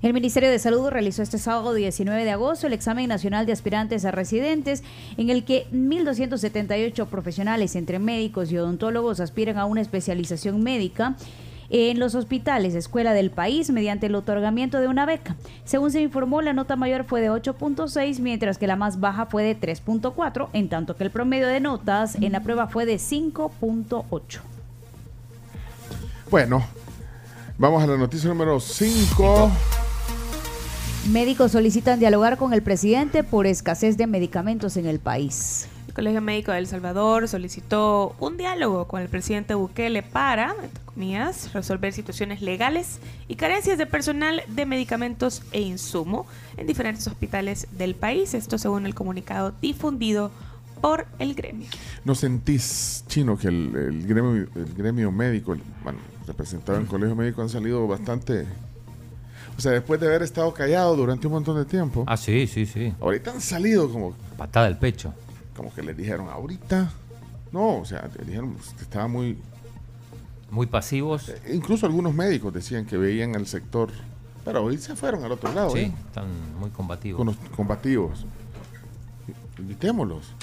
El 0.00 0.14
Ministerio 0.14 0.50
de 0.50 0.58
Salud 0.58 0.88
realizó 0.88 1.22
este 1.22 1.36
sábado 1.36 1.74
19 1.74 2.24
de 2.24 2.30
agosto 2.30 2.66
el 2.66 2.72
examen 2.72 3.06
nacional 3.06 3.44
de 3.44 3.52
aspirantes 3.52 4.06
a 4.06 4.12
residentes 4.12 4.82
en 5.18 5.28
el 5.28 5.44
que 5.44 5.66
1.278 5.72 7.06
profesionales 7.08 7.76
entre 7.76 7.98
médicos 7.98 8.50
y 8.50 8.56
odontólogos 8.56 9.20
aspiran 9.20 9.58
a 9.58 9.66
una 9.66 9.82
especialización 9.82 10.62
médica 10.62 11.14
en 11.70 11.98
los 11.98 12.14
hospitales 12.14 12.74
escuela 12.74 13.12
del 13.12 13.30
país 13.30 13.70
mediante 13.70 14.06
el 14.06 14.14
otorgamiento 14.14 14.80
de 14.80 14.88
una 14.88 15.06
beca. 15.06 15.36
Según 15.64 15.90
se 15.90 16.00
informó, 16.00 16.42
la 16.42 16.52
nota 16.52 16.76
mayor 16.76 17.04
fue 17.04 17.20
de 17.20 17.30
8.6, 17.30 18.20
mientras 18.20 18.58
que 18.58 18.66
la 18.66 18.76
más 18.76 19.00
baja 19.00 19.26
fue 19.26 19.42
de 19.42 19.58
3.4, 19.58 20.48
en 20.52 20.68
tanto 20.68 20.96
que 20.96 21.04
el 21.04 21.10
promedio 21.10 21.46
de 21.46 21.60
notas 21.60 22.16
en 22.16 22.32
la 22.32 22.42
prueba 22.42 22.68
fue 22.68 22.86
de 22.86 22.96
5.8. 22.96 24.40
Bueno, 26.30 26.64
vamos 27.58 27.82
a 27.82 27.86
la 27.86 27.96
noticia 27.96 28.28
número 28.28 28.58
5. 28.58 29.50
Médicos 31.10 31.52
solicitan 31.52 32.00
dialogar 32.00 32.36
con 32.36 32.52
el 32.52 32.62
presidente 32.62 33.22
por 33.22 33.46
escasez 33.46 33.96
de 33.96 34.08
medicamentos 34.08 34.76
en 34.76 34.86
el 34.86 34.98
país. 34.98 35.68
El 35.96 36.02
Colegio 36.02 36.20
Médico 36.20 36.52
de 36.52 36.58
El 36.58 36.66
Salvador 36.66 37.26
solicitó 37.26 38.14
un 38.20 38.36
diálogo 38.36 38.86
con 38.86 39.00
el 39.00 39.08
presidente 39.08 39.54
Bukele 39.54 40.02
para, 40.02 40.54
entre 40.62 40.84
comillas, 40.84 41.50
resolver 41.54 41.90
situaciones 41.94 42.42
legales 42.42 42.98
y 43.28 43.36
carencias 43.36 43.78
de 43.78 43.86
personal 43.86 44.42
de 44.46 44.66
medicamentos 44.66 45.40
e 45.52 45.62
insumo 45.62 46.26
en 46.58 46.66
diferentes 46.66 47.06
hospitales 47.06 47.66
del 47.78 47.94
país. 47.94 48.34
Esto 48.34 48.58
según 48.58 48.84
el 48.84 48.94
comunicado 48.94 49.54
difundido 49.62 50.30
por 50.82 51.06
el 51.18 51.34
gremio. 51.34 51.66
¿No 52.04 52.14
sentís, 52.14 53.02
Chino, 53.08 53.38
que 53.38 53.48
el, 53.48 53.74
el 53.74 54.06
gremio, 54.06 54.46
el 54.54 54.74
gremio 54.76 55.10
médico, 55.10 55.54
el- 55.54 55.62
bueno, 55.82 55.98
representado 56.26 56.76
en 56.76 56.84
el 56.84 56.90
colegio 56.90 57.16
médico, 57.16 57.40
han 57.40 57.48
salido 57.48 57.86
bastante... 57.88 58.44
O 59.56 59.60
sea, 59.62 59.72
después 59.72 59.98
de 59.98 60.08
haber 60.08 60.22
estado 60.24 60.52
callados 60.52 60.94
durante 60.98 61.26
un 61.26 61.32
montón 61.32 61.56
de 61.56 61.64
tiempo, 61.64 62.04
Ah, 62.06 62.18
sí, 62.18 62.46
sí, 62.46 62.66
sí. 62.66 62.92
ahorita 63.00 63.30
han 63.30 63.40
salido 63.40 63.90
como, 63.90 64.12
Patada 64.36 64.66
al 64.66 64.76
pecho. 64.78 65.14
Como 65.56 65.72
que 65.72 65.82
les 65.82 65.96
dijeron, 65.96 66.28
ahorita... 66.28 66.92
No, 67.52 67.78
o 67.78 67.84
sea, 67.84 68.08
le 68.18 68.24
dijeron 68.24 68.54
pues, 68.54 68.70
que 68.70 68.82
estaba 68.82 69.08
muy... 69.08 69.38
Muy 70.50 70.66
pasivos. 70.66 71.32
Incluso 71.52 71.86
algunos 71.86 72.14
médicos 72.14 72.52
decían 72.52 72.86
que 72.86 72.96
veían 72.96 73.34
al 73.34 73.46
sector... 73.46 73.90
Pero 74.44 74.62
hoy 74.62 74.78
se 74.78 74.94
fueron 74.94 75.24
al 75.24 75.32
otro 75.32 75.52
lado. 75.52 75.70
Sí, 75.70 75.80
¿eh? 75.80 75.92
están 76.06 76.26
muy 76.60 76.70
combativos. 76.70 77.16
Con 77.16 77.26
los 77.26 77.36
combativos. 77.56 78.24
Invitémoslos. 79.58 80.34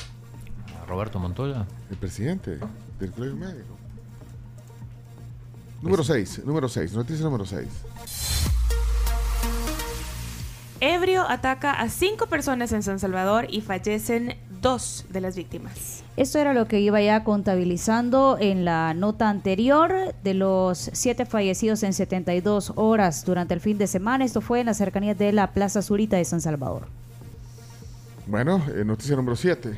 A 0.81 0.85
Roberto 0.85 1.19
Montoya. 1.19 1.65
El 1.89 1.95
presidente 1.95 2.59
del 2.99 3.11
colegio 3.11 3.37
médico. 3.37 3.77
Número 5.81 6.03
6, 6.03 6.45
número 6.45 6.69
6, 6.69 6.93
noticia 6.93 7.25
número 7.25 7.45
6. 7.45 7.67
Ebrio 10.83 11.23
ataca 11.29 11.71
a 11.71 11.87
cinco 11.87 12.27
personas 12.27 12.73
en 12.73 12.83
San 12.83 12.99
Salvador 12.99 13.47
y 13.49 13.61
fallecen 13.61 14.35
dos 14.61 15.05
de 15.09 15.21
las 15.21 15.37
víctimas. 15.37 16.03
Esto 16.17 16.39
era 16.39 16.53
lo 16.53 16.67
que 16.67 16.81
iba 16.81 17.01
ya 17.01 17.23
contabilizando 17.23 18.37
en 18.37 18.65
la 18.65 18.93
nota 18.93 19.29
anterior 19.29 20.13
de 20.25 20.33
los 20.33 20.89
siete 20.91 21.25
fallecidos 21.25 21.83
en 21.83 21.93
72 21.93 22.73
horas 22.75 23.23
durante 23.23 23.53
el 23.53 23.61
fin 23.61 23.77
de 23.77 23.87
semana. 23.87 24.25
Esto 24.25 24.41
fue 24.41 24.59
en 24.59 24.65
las 24.65 24.75
cercanías 24.75 25.17
de 25.17 25.31
la 25.31 25.53
Plaza 25.53 25.81
Zurita 25.81 26.17
de 26.17 26.25
San 26.25 26.41
Salvador. 26.41 26.87
Bueno, 28.27 28.61
eh, 28.75 28.83
noticia 28.83 29.15
número 29.15 29.37
7. 29.37 29.77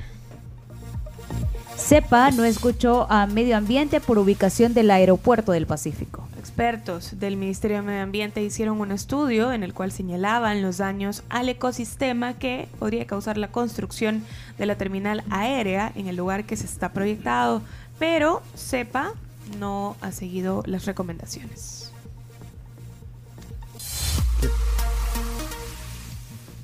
CEPA 1.78 2.32
no 2.32 2.46
escuchó 2.46 3.06
a 3.12 3.28
Medio 3.28 3.58
Ambiente 3.58 4.02
por 4.02 4.18
ubicación 4.18 4.74
del 4.74 4.90
aeropuerto 4.90 5.52
del 5.52 5.68
Pacífico. 5.68 6.25
Expertos 6.46 7.20
del 7.20 7.38
Ministerio 7.38 7.78
de 7.78 7.82
Medio 7.82 8.04
Ambiente 8.04 8.44
hicieron 8.44 8.80
un 8.80 8.92
estudio 8.92 9.52
en 9.52 9.64
el 9.64 9.74
cual 9.74 9.92
señalaban 9.92 10.62
los 10.62 10.78
daños 10.78 11.24
al 11.28 11.50
ecosistema 11.50 12.36
que 12.36 12.68
podría 12.78 13.08
causar 13.08 13.40
la 13.40 13.48
construcción 13.48 14.24
de 14.60 14.68
la 14.68 14.76
terminal 14.76 15.24
aérea 15.32 15.92
en 15.96 16.08
el 16.08 16.16
lugar 16.16 16.46
que 16.46 16.56
se 16.56 16.68
está 16.68 16.94
proyectado, 16.94 17.64
pero 17.98 18.44
CEPA 18.56 19.14
no 19.58 19.98
ha 20.02 20.12
seguido 20.12 20.62
las 20.68 20.86
recomendaciones. 20.86 21.92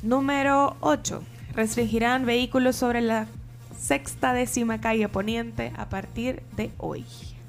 Número 0.03 0.78
8. 0.82 1.24
Restringirán 1.56 2.28
vehículos 2.28 2.76
sobre 2.76 3.02
la 3.02 3.26
sexta 3.76 4.34
décima 4.34 4.80
calle 4.80 5.10
Poniente 5.10 5.74
a 5.76 5.90
partir 5.90 6.44
de 6.56 6.70
hoy. 6.78 7.03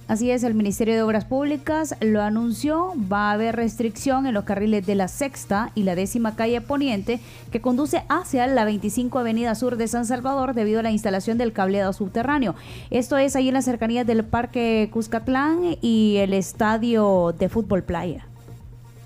Así 0.09 0.31
es, 0.31 0.43
el 0.43 0.55
Ministerio 0.55 0.95
de 0.95 1.03
Obras 1.03 1.25
Públicas 1.25 1.95
lo 2.01 2.21
anunció. 2.23 2.93
Va 3.11 3.31
a 3.31 3.33
haber 3.33 3.57
restricción 3.57 4.27
en 4.27 4.35
los 4.35 4.45
carriles 4.45 4.85
de 4.85 4.95
la 4.95 5.09
sexta 5.09 5.71
y 5.75 5.85
la 5.85 5.95
décima 5.95 6.37
calle 6.37 6.61
Poniente 6.61 7.21
que 7.51 7.61
conduce 7.61 8.03
hacia 8.09 8.47
la 8.47 8.65
25 8.65 9.19
Avenida 9.19 9.55
Sur 9.55 9.77
de 9.77 9.89
San 9.89 10.05
Salvador 10.05 10.55
debido 10.55 10.81
a 10.81 10.83
la 10.83 10.91
instalación 10.91 11.39
del 11.39 11.53
cableado 11.53 11.93
subterráneo. 11.93 12.55
Esto 12.91 13.17
es 13.17 13.37
ahí 13.37 13.49
en 13.49 13.55
las 13.55 13.65
cercanías 13.65 14.07
del 14.07 14.25
Parque 14.25 14.91
Cuscatlán 14.93 15.77
y 15.81 16.17
el 16.19 16.35
Estadio 16.35 17.35
de 17.39 17.49
Fútbol 17.49 17.83
Playa, 17.83 18.27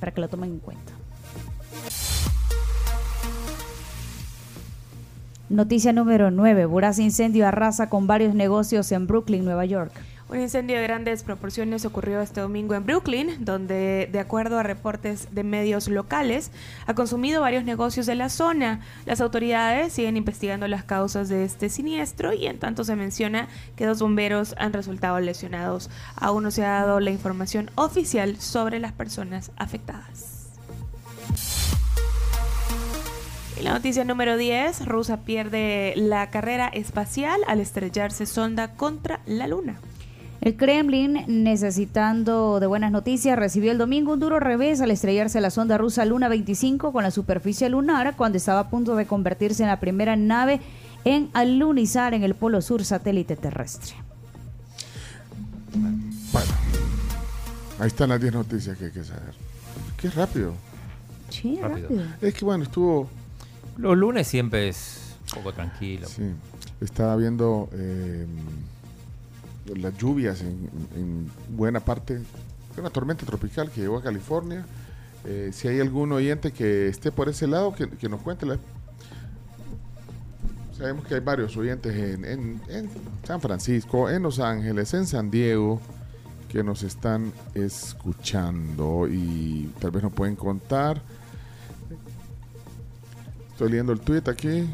para 0.00 0.12
que 0.12 0.20
lo 0.22 0.28
tomen 0.28 0.50
en 0.50 0.58
cuenta. 0.58 0.92
Noticia 5.48 5.92
número 5.92 6.32
9. 6.32 6.66
Voraz 6.66 6.98
incendio 6.98 7.46
arrasa 7.46 7.88
con 7.88 8.08
varios 8.08 8.34
negocios 8.34 8.90
en 8.90 9.06
Brooklyn, 9.06 9.44
Nueva 9.44 9.64
York. 9.64 9.92
Un 10.28 10.40
incendio 10.40 10.76
de 10.76 10.82
grandes 10.82 11.22
proporciones 11.22 11.84
ocurrió 11.84 12.20
este 12.20 12.40
domingo 12.40 12.74
en 12.74 12.84
Brooklyn, 12.84 13.36
donde, 13.44 14.08
de 14.10 14.18
acuerdo 14.18 14.58
a 14.58 14.64
reportes 14.64 15.28
de 15.30 15.44
medios 15.44 15.86
locales, 15.86 16.50
ha 16.86 16.94
consumido 16.94 17.42
varios 17.42 17.62
negocios 17.62 18.06
de 18.06 18.16
la 18.16 18.28
zona. 18.28 18.80
Las 19.04 19.20
autoridades 19.20 19.92
siguen 19.92 20.16
investigando 20.16 20.66
las 20.66 20.82
causas 20.82 21.28
de 21.28 21.44
este 21.44 21.68
siniestro 21.68 22.32
y 22.32 22.48
en 22.48 22.58
tanto 22.58 22.82
se 22.82 22.96
menciona 22.96 23.46
que 23.76 23.86
dos 23.86 24.00
bomberos 24.00 24.56
han 24.58 24.72
resultado 24.72 25.20
lesionados. 25.20 25.90
Aún 26.16 26.42
no 26.42 26.50
se 26.50 26.64
ha 26.64 26.80
dado 26.80 26.98
la 26.98 27.12
información 27.12 27.70
oficial 27.76 28.36
sobre 28.40 28.80
las 28.80 28.90
personas 28.90 29.52
afectadas. 29.56 30.48
Y 33.60 33.62
la 33.62 33.74
noticia 33.74 34.04
número 34.04 34.36
10, 34.36 34.86
Rusia 34.86 35.18
pierde 35.18 35.94
la 35.94 36.30
carrera 36.30 36.66
espacial 36.66 37.40
al 37.46 37.60
estrellarse 37.60 38.26
sonda 38.26 38.74
contra 38.74 39.20
la 39.24 39.46
Luna. 39.46 39.78
El 40.46 40.56
Kremlin, 40.56 41.24
necesitando 41.26 42.60
de 42.60 42.68
buenas 42.68 42.92
noticias, 42.92 43.36
recibió 43.36 43.72
el 43.72 43.78
domingo 43.78 44.12
un 44.12 44.20
duro 44.20 44.38
revés 44.38 44.80
al 44.80 44.92
estrellarse 44.92 45.40
la 45.40 45.50
sonda 45.50 45.76
rusa 45.76 46.04
Luna 46.04 46.28
25 46.28 46.92
con 46.92 47.02
la 47.02 47.10
superficie 47.10 47.68
lunar 47.68 48.14
cuando 48.14 48.38
estaba 48.38 48.60
a 48.60 48.70
punto 48.70 48.94
de 48.94 49.06
convertirse 49.06 49.64
en 49.64 49.70
la 49.70 49.80
primera 49.80 50.14
nave 50.14 50.60
en 51.04 51.30
alunizar 51.34 52.14
en 52.14 52.22
el 52.22 52.36
Polo 52.36 52.62
Sur 52.62 52.84
satélite 52.84 53.34
terrestre. 53.34 53.96
Bueno, 55.72 56.52
ahí 57.80 57.88
están 57.88 58.10
las 58.10 58.20
10 58.20 58.34
noticias 58.34 58.78
que 58.78 58.84
hay 58.84 58.92
que 58.92 59.02
saber. 59.02 59.34
Qué 59.96 60.10
rápido. 60.10 60.54
Sí, 61.28 61.58
Rápido. 61.60 61.88
rápido. 61.88 62.04
Es 62.20 62.34
que 62.34 62.44
bueno, 62.44 62.62
estuvo. 62.62 63.10
Los 63.78 63.96
lunes 63.96 64.28
siempre 64.28 64.68
es 64.68 65.16
un 65.22 65.42
poco 65.42 65.52
tranquilo. 65.52 66.06
Sí, 66.06 66.22
estaba 66.80 67.16
viendo 67.16 67.68
eh, 67.72 68.26
las 69.74 69.96
lluvias 69.98 70.40
en, 70.42 70.68
en 70.94 71.30
buena 71.56 71.80
parte. 71.80 72.20
Una 72.78 72.90
tormenta 72.90 73.24
tropical 73.24 73.70
que 73.70 73.80
llegó 73.80 73.96
a 73.98 74.02
California. 74.02 74.64
Eh, 75.24 75.50
si 75.52 75.66
hay 75.66 75.80
algún 75.80 76.12
oyente 76.12 76.52
que 76.52 76.88
esté 76.88 77.10
por 77.10 77.28
ese 77.28 77.46
lado, 77.46 77.74
que, 77.74 78.08
nos 78.08 78.20
cuente. 78.20 78.46
la- 78.46 78.58
Sabemos 80.76 81.06
que 81.06 81.14
hay 81.14 81.20
varios 81.20 81.56
oyentes 81.56 81.94
en, 81.96 82.24
en- 82.26 82.60
en 82.68 82.90
San 83.26 83.40
Francisco, 83.40 84.10
en 84.10 84.22
Los 84.22 84.38
Ángeles, 84.40 84.92
en 84.92 85.06
San 85.06 85.30
Diego, 85.30 85.80
que 86.50 86.62
nos 86.62 86.82
están 86.82 87.32
escuchando 87.54 89.08
y 89.08 89.72
tal 89.80 89.90
vez 89.90 90.02
nos 90.02 90.12
pueden 90.12 90.36
contar. 90.36 91.00
Estoy 93.52 93.70
leyendo 93.70 93.92
el 93.92 94.00
tweet 94.00 94.22
aquí. 94.26 94.68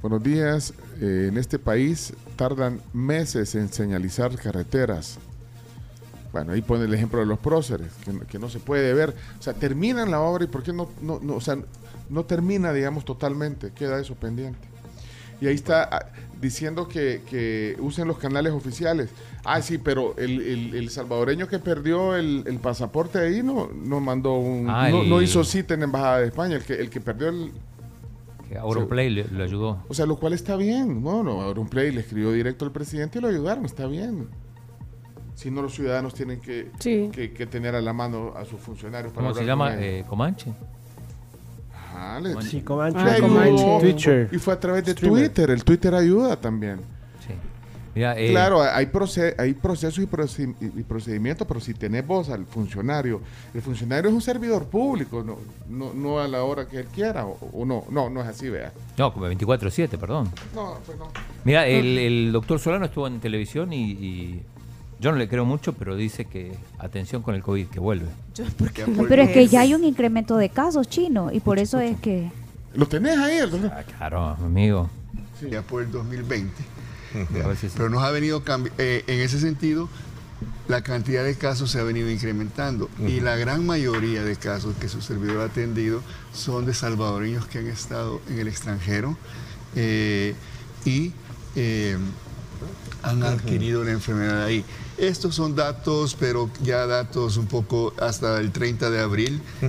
Buenos 0.00 0.22
días. 0.22 0.72
Eh, 1.00 1.26
en 1.30 1.36
este 1.36 1.58
país 1.58 2.14
tardan 2.36 2.80
meses 2.92 3.54
en 3.54 3.72
señalizar 3.72 4.34
carreteras. 4.36 5.18
Bueno, 6.32 6.52
ahí 6.52 6.62
pone 6.62 6.84
el 6.84 6.94
ejemplo 6.94 7.20
de 7.20 7.26
los 7.26 7.38
próceres, 7.38 7.88
que, 8.04 8.12
no- 8.12 8.26
que 8.26 8.38
no 8.38 8.48
se 8.48 8.58
puede 8.58 8.94
ver. 8.94 9.14
O 9.38 9.42
sea, 9.42 9.52
terminan 9.52 10.10
la 10.10 10.20
obra 10.20 10.44
y 10.44 10.46
¿por 10.46 10.62
qué 10.62 10.72
no, 10.72 10.88
no, 11.02 11.20
no, 11.22 11.34
o 11.36 11.40
sea, 11.40 11.58
no 12.08 12.24
termina, 12.24 12.72
digamos, 12.72 13.04
totalmente? 13.04 13.70
Queda 13.72 14.00
eso 14.00 14.14
pendiente. 14.14 14.58
Y 15.42 15.46
ahí 15.48 15.54
está 15.54 15.82
ah, 15.90 16.06
diciendo 16.40 16.88
que, 16.88 17.20
que 17.28 17.76
usen 17.80 18.08
los 18.08 18.16
canales 18.16 18.52
oficiales. 18.52 19.10
Ah, 19.44 19.60
sí, 19.60 19.76
pero 19.76 20.14
el, 20.16 20.40
el- 20.40 20.74
el 20.74 20.88
salvadoreño 20.88 21.48
que 21.48 21.58
perdió 21.58 22.16
el, 22.16 22.44
el 22.46 22.58
pasaporte 22.60 23.18
ahí 23.18 23.42
no, 23.42 23.68
no 23.74 24.00
mandó 24.00 24.34
un... 24.38 24.70
Ah, 24.70 24.88
no, 24.88 25.20
hizo 25.20 25.44
cita 25.44 25.74
en 25.74 25.80
la 25.80 25.86
Embajada 25.86 26.18
de 26.20 26.26
España. 26.28 26.56
El 26.56 26.62
que, 26.64 26.74
el 26.74 26.88
que 26.88 27.00
perdió 27.00 27.28
el, 27.28 27.52
Auronplay 28.58 29.10
le- 29.10 29.24
lo 29.28 29.44
ayudó. 29.44 29.84
o 29.88 29.94
sea, 29.94 30.06
lo 30.06 30.16
cual 30.16 30.32
está 30.32 30.56
bien. 30.56 31.02
No, 31.02 31.22
no, 31.22 31.40
Auronplay 31.42 31.90
le 31.92 32.00
escribió 32.00 32.32
directo 32.32 32.64
al 32.64 32.72
presidente 32.72 33.18
y 33.18 33.22
lo 33.22 33.28
ayudaron, 33.28 33.64
está 33.64 33.86
bien. 33.86 34.28
Si 35.34 35.50
no, 35.50 35.62
los 35.62 35.74
ciudadanos 35.74 36.14
tienen 36.14 36.40
que, 36.40 36.70
Sí. 36.78 37.08
que, 37.12 37.32
que 37.32 37.46
tener 37.46 37.74
a 37.74 37.80
la 37.80 37.92
mano 37.92 38.32
a 38.36 38.44
sus 38.44 38.60
funcionarios. 38.60 39.12
para 39.12 39.28
¿Cómo 39.28 39.38
se 39.38 39.44
llama? 39.46 39.74
Eh, 39.76 40.04
¿Comanche? 40.08 40.52
Ajá, 41.74 42.20
le- 42.20 42.40
Sí, 42.42 42.60
Comanche. 42.62 42.98
Ah, 43.00 43.12
ayudó. 43.14 43.28
Comanche. 43.78 44.28
Y 44.32 44.38
fue 44.38 44.54
a 44.54 44.60
través 44.60 44.84
de 44.84 44.92
Streamer. 44.92 45.22
Twitter. 45.28 45.50
El 45.50 45.64
Twitter 45.64 45.94
ayuda 45.94 46.36
también. 46.36 46.80
Mira, 47.94 48.18
eh, 48.18 48.30
Claro, 48.30 48.62
hay, 48.62 48.70
hay 48.74 48.86
procesos 49.54 49.98
y, 49.98 50.06
proced- 50.06 50.54
y- 50.60 50.80
y 50.80 50.82
procedimientos, 50.82 51.46
pero 51.46 51.60
si 51.60 51.74
tenés 51.74 52.06
vos 52.06 52.30
al 52.30 52.46
funcionario, 52.46 53.20
el 53.52 53.60
funcionario 53.60 54.08
es 54.08 54.14
un 54.14 54.22
servidor 54.22 54.64
público, 54.66 55.22
no, 55.22 55.36
no, 55.68 55.92
no 55.92 56.18
a 56.20 56.26
la 56.26 56.42
hora 56.42 56.66
que 56.66 56.78
él 56.78 56.86
quiera, 56.86 57.26
o, 57.26 57.36
o 57.52 57.64
no, 57.66 57.84
no, 57.90 58.08
no 58.08 58.22
es 58.22 58.28
así, 58.28 58.48
vea. 58.48 58.72
No, 58.96 59.12
como 59.12 59.26
24-7, 59.28 59.98
perdón. 59.98 60.30
No, 60.54 60.78
pues 60.86 60.96
no. 60.98 61.08
Mira, 61.44 61.66
el, 61.66 61.98
el 61.98 62.32
doctor 62.32 62.58
Solano 62.58 62.86
estuvo 62.86 63.06
en 63.06 63.20
televisión 63.20 63.72
y, 63.74 63.90
y 63.92 64.42
yo 64.98 65.12
no 65.12 65.18
le 65.18 65.28
creo 65.28 65.44
mucho, 65.44 65.74
pero 65.74 65.94
dice 65.94 66.24
que 66.24 66.52
atención 66.78 67.20
con 67.22 67.34
el 67.34 67.42
COVID, 67.42 67.66
que 67.66 67.80
vuelve. 67.80 68.06
Pero 69.08 69.22
es 69.22 69.30
que 69.30 69.46
ya 69.48 69.60
hay 69.60 69.74
un 69.74 69.84
incremento 69.84 70.36
de 70.38 70.48
casos 70.48 70.88
chino 70.88 71.30
y 71.30 71.40
por 71.40 71.58
eso 71.58 71.78
es 71.80 71.98
que... 72.00 72.30
¿Lo 72.74 72.86
tenés 72.86 73.18
ahí? 73.18 73.36
el- 73.36 73.66
Ah, 73.66 73.82
claro, 73.98 74.24
amigo. 74.42 74.88
ya 75.50 75.60
por 75.60 75.82
el 75.82 75.90
2020. 75.90 76.54
Sí. 77.12 77.68
Pero 77.76 77.88
nos 77.88 78.02
ha 78.02 78.10
venido 78.10 78.42
eh, 78.78 79.04
en 79.06 79.20
ese 79.20 79.38
sentido, 79.38 79.88
la 80.68 80.82
cantidad 80.82 81.24
de 81.24 81.34
casos 81.34 81.70
se 81.70 81.80
ha 81.80 81.82
venido 81.82 82.10
incrementando 82.10 82.88
y 82.98 83.20
la 83.20 83.36
gran 83.36 83.66
mayoría 83.66 84.22
de 84.22 84.36
casos 84.36 84.74
que 84.80 84.88
su 84.88 85.00
servidor 85.02 85.40
ha 85.40 85.44
atendido 85.44 86.02
son 86.32 86.66
de 86.66 86.74
salvadoreños 86.74 87.46
que 87.46 87.58
han 87.58 87.66
estado 87.66 88.20
en 88.28 88.38
el 88.38 88.48
extranjero 88.48 89.16
eh, 89.74 90.34
y 90.84 91.12
eh, 91.56 91.96
han 93.02 93.22
adquirido 93.22 93.84
la 93.84 93.90
enfermedad 93.90 94.44
ahí. 94.44 94.64
Estos 95.02 95.34
son 95.34 95.56
datos, 95.56 96.16
pero 96.18 96.48
ya 96.62 96.86
datos 96.86 97.36
un 97.36 97.46
poco 97.46 97.92
hasta 97.98 98.38
el 98.38 98.52
30 98.52 98.88
de 98.88 99.00
abril 99.00 99.42
eh, 99.60 99.66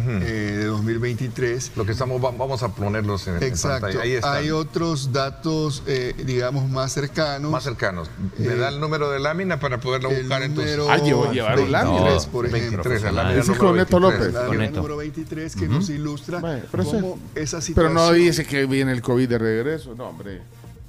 de 0.60 0.66
2023. 0.66 1.72
Lo 1.76 1.88
que 1.88 1.92
estamos, 1.94 2.24
va- 2.24 2.30
vamos 2.30 2.62
a 2.62 2.76
ponerlos 2.76 3.26
en, 3.26 3.38
en 3.38 3.44
Exacto. 3.44 3.88
pantalla. 3.88 4.04
Ahí. 4.04 4.44
Hay 4.44 4.52
otros 4.52 5.12
datos, 5.12 5.82
eh, 5.88 6.14
digamos, 6.24 6.70
más 6.70 6.94
cercanos. 6.94 7.50
Más 7.52 7.64
cercanos. 7.64 8.12
¿Me 8.38 8.46
Eh, 8.46 8.58
da 8.58 8.70
el 8.70 8.80
número 8.80 9.10
de 9.10 9.20
lámina 9.20 9.60
para 9.60 9.80
poderlo 9.80 10.12
el 10.12 10.20
buscar 10.20 10.44
entonces? 10.44 10.78
número 10.78 10.94
Ah, 10.94 11.04
llevo- 11.04 11.32
llevaron 11.32 11.72
lámina. 11.72 11.96
23, 12.04 12.26
por 12.28 12.46
ejemplo. 12.46 12.84
23, 12.84 13.02
la 13.02 13.12
lámina 13.12 13.42
Ese 13.42 13.52
es 13.54 13.58
con 13.58 13.76
Neto 13.76 14.00
23. 14.00 14.20
López. 14.20 14.34
La 14.36 14.44
lámina 14.44 14.70
número 14.70 14.98
23 14.98 15.56
que 15.56 15.68
nos 15.68 15.90
ilustra 15.90 16.42
pero 16.72 16.84
cómo 16.84 17.20
esa 17.34 17.58
Pero 17.58 17.62
situación... 17.64 17.94
no 17.96 18.12
dice 18.12 18.46
que 18.46 18.68
viene 18.68 18.92
el 18.92 19.02
COVID 19.02 19.28
de 19.28 19.38
regreso. 19.40 19.96
No, 19.96 20.10
hombre. 20.10 20.42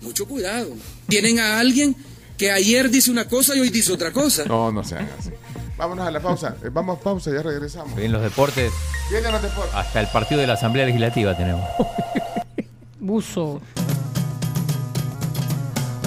Mucho 0.03 0.27
cuidado. 0.27 0.69
Tienen 1.09 1.39
a 1.39 1.59
alguien 1.61 1.97
que 2.37 2.51
ayer 2.53 2.91
dice 2.91 3.11
una 3.11 3.27
cosa 3.27 3.55
y 3.55 3.61
hoy 3.61 3.71
dice 3.71 3.93
otra 3.93 4.13
cosa. 4.13 4.45
No, 4.47 4.73
no 4.73 4.83
se 4.85 4.95
hagan 4.97 5.09
así. 5.19 5.31
Vámonos 5.77 6.07
a 6.07 6.11
la 6.11 6.21
pausa. 6.21 6.57
Eh, 6.63 6.71
Vamos 6.73 6.99
a 6.99 7.03
pausa, 7.03 7.31
ya 7.33 7.43
regresamos. 7.43 7.99
En 7.99 8.13
los 8.13 8.23
deportes, 8.23 8.73
Vienen 9.11 9.33
los 9.33 9.43
deportes. 9.43 9.75
hasta 9.75 10.01
el 10.01 10.07
partido 10.09 10.41
de 10.41 10.47
la 10.47 10.55
Asamblea 10.55 10.87
Legislativa 10.87 11.37
tenemos. 11.37 11.65
Buzo. 13.01 13.61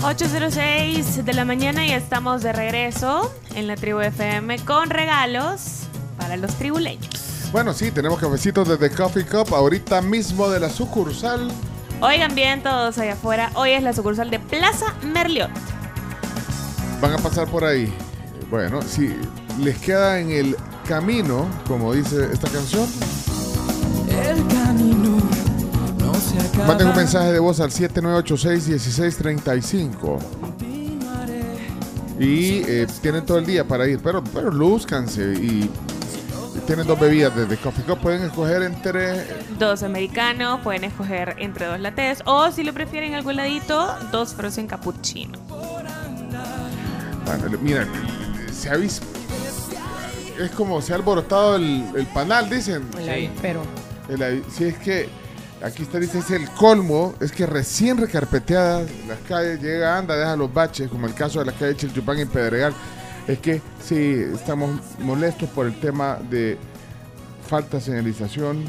8.06 0.02 1.24
de 1.24 1.34
la 1.34 1.44
mañana 1.44 1.86
y 1.86 1.92
estamos 1.92 2.44
de 2.44 2.54
regreso 2.54 3.34
en 3.56 3.68
la 3.68 3.76
tribu 3.76 4.00
FM 4.00 4.60
con 4.60 4.90
regalos 4.90 5.82
para 6.18 6.38
los 6.38 6.54
tribuleños. 6.56 7.10
Bueno, 7.52 7.74
sí, 7.74 7.92
tenemos 7.92 8.20
cafecitos 8.20 8.68
desde 8.68 8.90
Coffee 8.96 9.26
Cup 9.26 9.54
ahorita 9.54 10.02
mismo 10.02 10.50
de 10.50 10.60
la 10.60 10.70
sucursal. 10.70 11.50
Oigan 12.02 12.36
bien 12.36 12.62
todos 12.62 12.98
allá 13.00 13.14
afuera, 13.14 13.52
hoy 13.56 13.72
es 13.72 13.82
la 13.84 13.92
sucursal 13.94 14.30
de 14.30 14.40
Plaza 14.40 14.94
Merliot. 15.04 15.50
Van 17.02 17.14
a 17.14 17.18
pasar 17.18 17.48
por 17.48 17.64
ahí. 17.64 17.92
Bueno, 18.50 18.82
si 18.82 19.14
les 19.60 19.78
queda 19.80 20.20
en 20.20 20.32
el 20.32 20.56
camino, 20.88 21.48
como 21.68 21.94
dice 21.94 22.30
esta 22.32 22.50
canción, 22.50 22.88
El 24.10 24.38
camino 24.48 25.18
no 26.00 26.14
se 26.16 26.40
acaba. 26.40 26.68
manden 26.68 26.88
un 26.88 26.96
mensaje 26.96 27.32
de 27.34 27.40
voz 27.40 27.60
al 27.60 27.72
7986-1635. 27.72 30.20
Y 32.20 32.64
eh, 32.68 32.88
tienen 33.02 33.24
todo 33.26 33.38
el 33.38 33.46
día 33.46 33.64
para 33.68 33.88
ir, 33.88 34.00
pero, 34.04 34.24
pero 34.24 34.50
lúzcanse 34.50 35.34
y 35.34 35.70
tienen 36.66 36.88
dos 36.88 37.00
bebidas 37.00 37.36
desde 37.36 37.58
Coffee 37.58 37.84
Cup. 37.86 38.00
Pueden 38.00 38.24
escoger 38.24 38.64
entre 38.64 39.24
Dos 39.60 39.84
americanos, 39.84 40.62
pueden 40.64 40.84
escoger 40.86 41.36
entre 41.38 41.68
dos 41.68 41.80
lattes 41.80 42.24
o 42.26 42.50
si 42.52 42.64
lo 42.64 42.74
prefieren 42.74 43.14
algo 43.14 43.30
heladito, 43.30 43.88
dos 44.12 44.34
frozen 44.34 44.66
cappuccino. 44.66 45.38
Bueno, 47.28 47.58
mira, 47.62 47.88
se 48.52 48.70
ha 48.70 48.78
visto. 48.78 49.06
Es 50.40 50.52
como 50.52 50.82
se 50.82 50.94
ha 50.94 50.96
alborotado 50.96 51.56
el, 51.56 51.86
el 51.96 52.06
panal, 52.08 52.50
dicen. 52.50 52.88
El 52.98 53.10
avispero. 53.10 53.64
El 54.08 54.44
si 54.50 54.66
es 54.66 54.78
que 54.78 55.10
aquí 55.62 55.84
está, 55.84 56.00
dice, 56.00 56.20
es 56.20 56.32
el 56.32 56.50
colmo, 56.52 57.16
es 57.20 57.32
que 57.32 57.46
recién 57.46 57.98
recarpeteadas 57.98 58.90
las 59.08 59.20
calles, 59.28 59.62
llega, 59.62 59.98
anda, 59.98 60.16
deja 60.16 60.36
los 60.36 60.54
baches, 60.54 60.90
como 60.90 61.08
el 61.08 61.14
caso 61.14 61.40
de 61.40 61.46
la 61.46 61.52
calle 61.52 61.76
Chilchupán 61.76 62.20
y 62.20 62.26
Pedregal. 62.26 62.74
Es 63.28 63.40
que 63.40 63.62
sí, 63.84 64.24
estamos 64.34 64.80
molestos 65.00 65.50
por 65.50 65.66
el 65.66 65.78
tema 65.80 66.18
de 66.30 66.58
falta 67.48 67.78
de 67.78 67.84
señalización. 67.84 68.64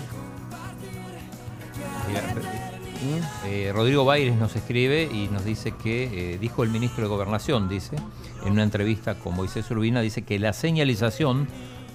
Eh, 3.46 3.70
Rodrigo 3.74 4.04
Baires 4.04 4.34
nos 4.36 4.56
escribe 4.56 5.04
y 5.04 5.28
nos 5.28 5.44
dice 5.44 5.72
que, 5.72 6.34
eh, 6.34 6.38
dijo 6.38 6.62
el 6.64 6.70
ministro 6.70 7.04
de 7.04 7.08
Gobernación, 7.08 7.68
dice, 7.68 7.96
en 8.44 8.52
una 8.52 8.62
entrevista 8.62 9.14
con 9.14 9.34
Moisés 9.36 9.70
Urbina, 9.70 10.00
dice 10.00 10.22
que 10.22 10.38
la 10.38 10.52
señalización 10.52 11.48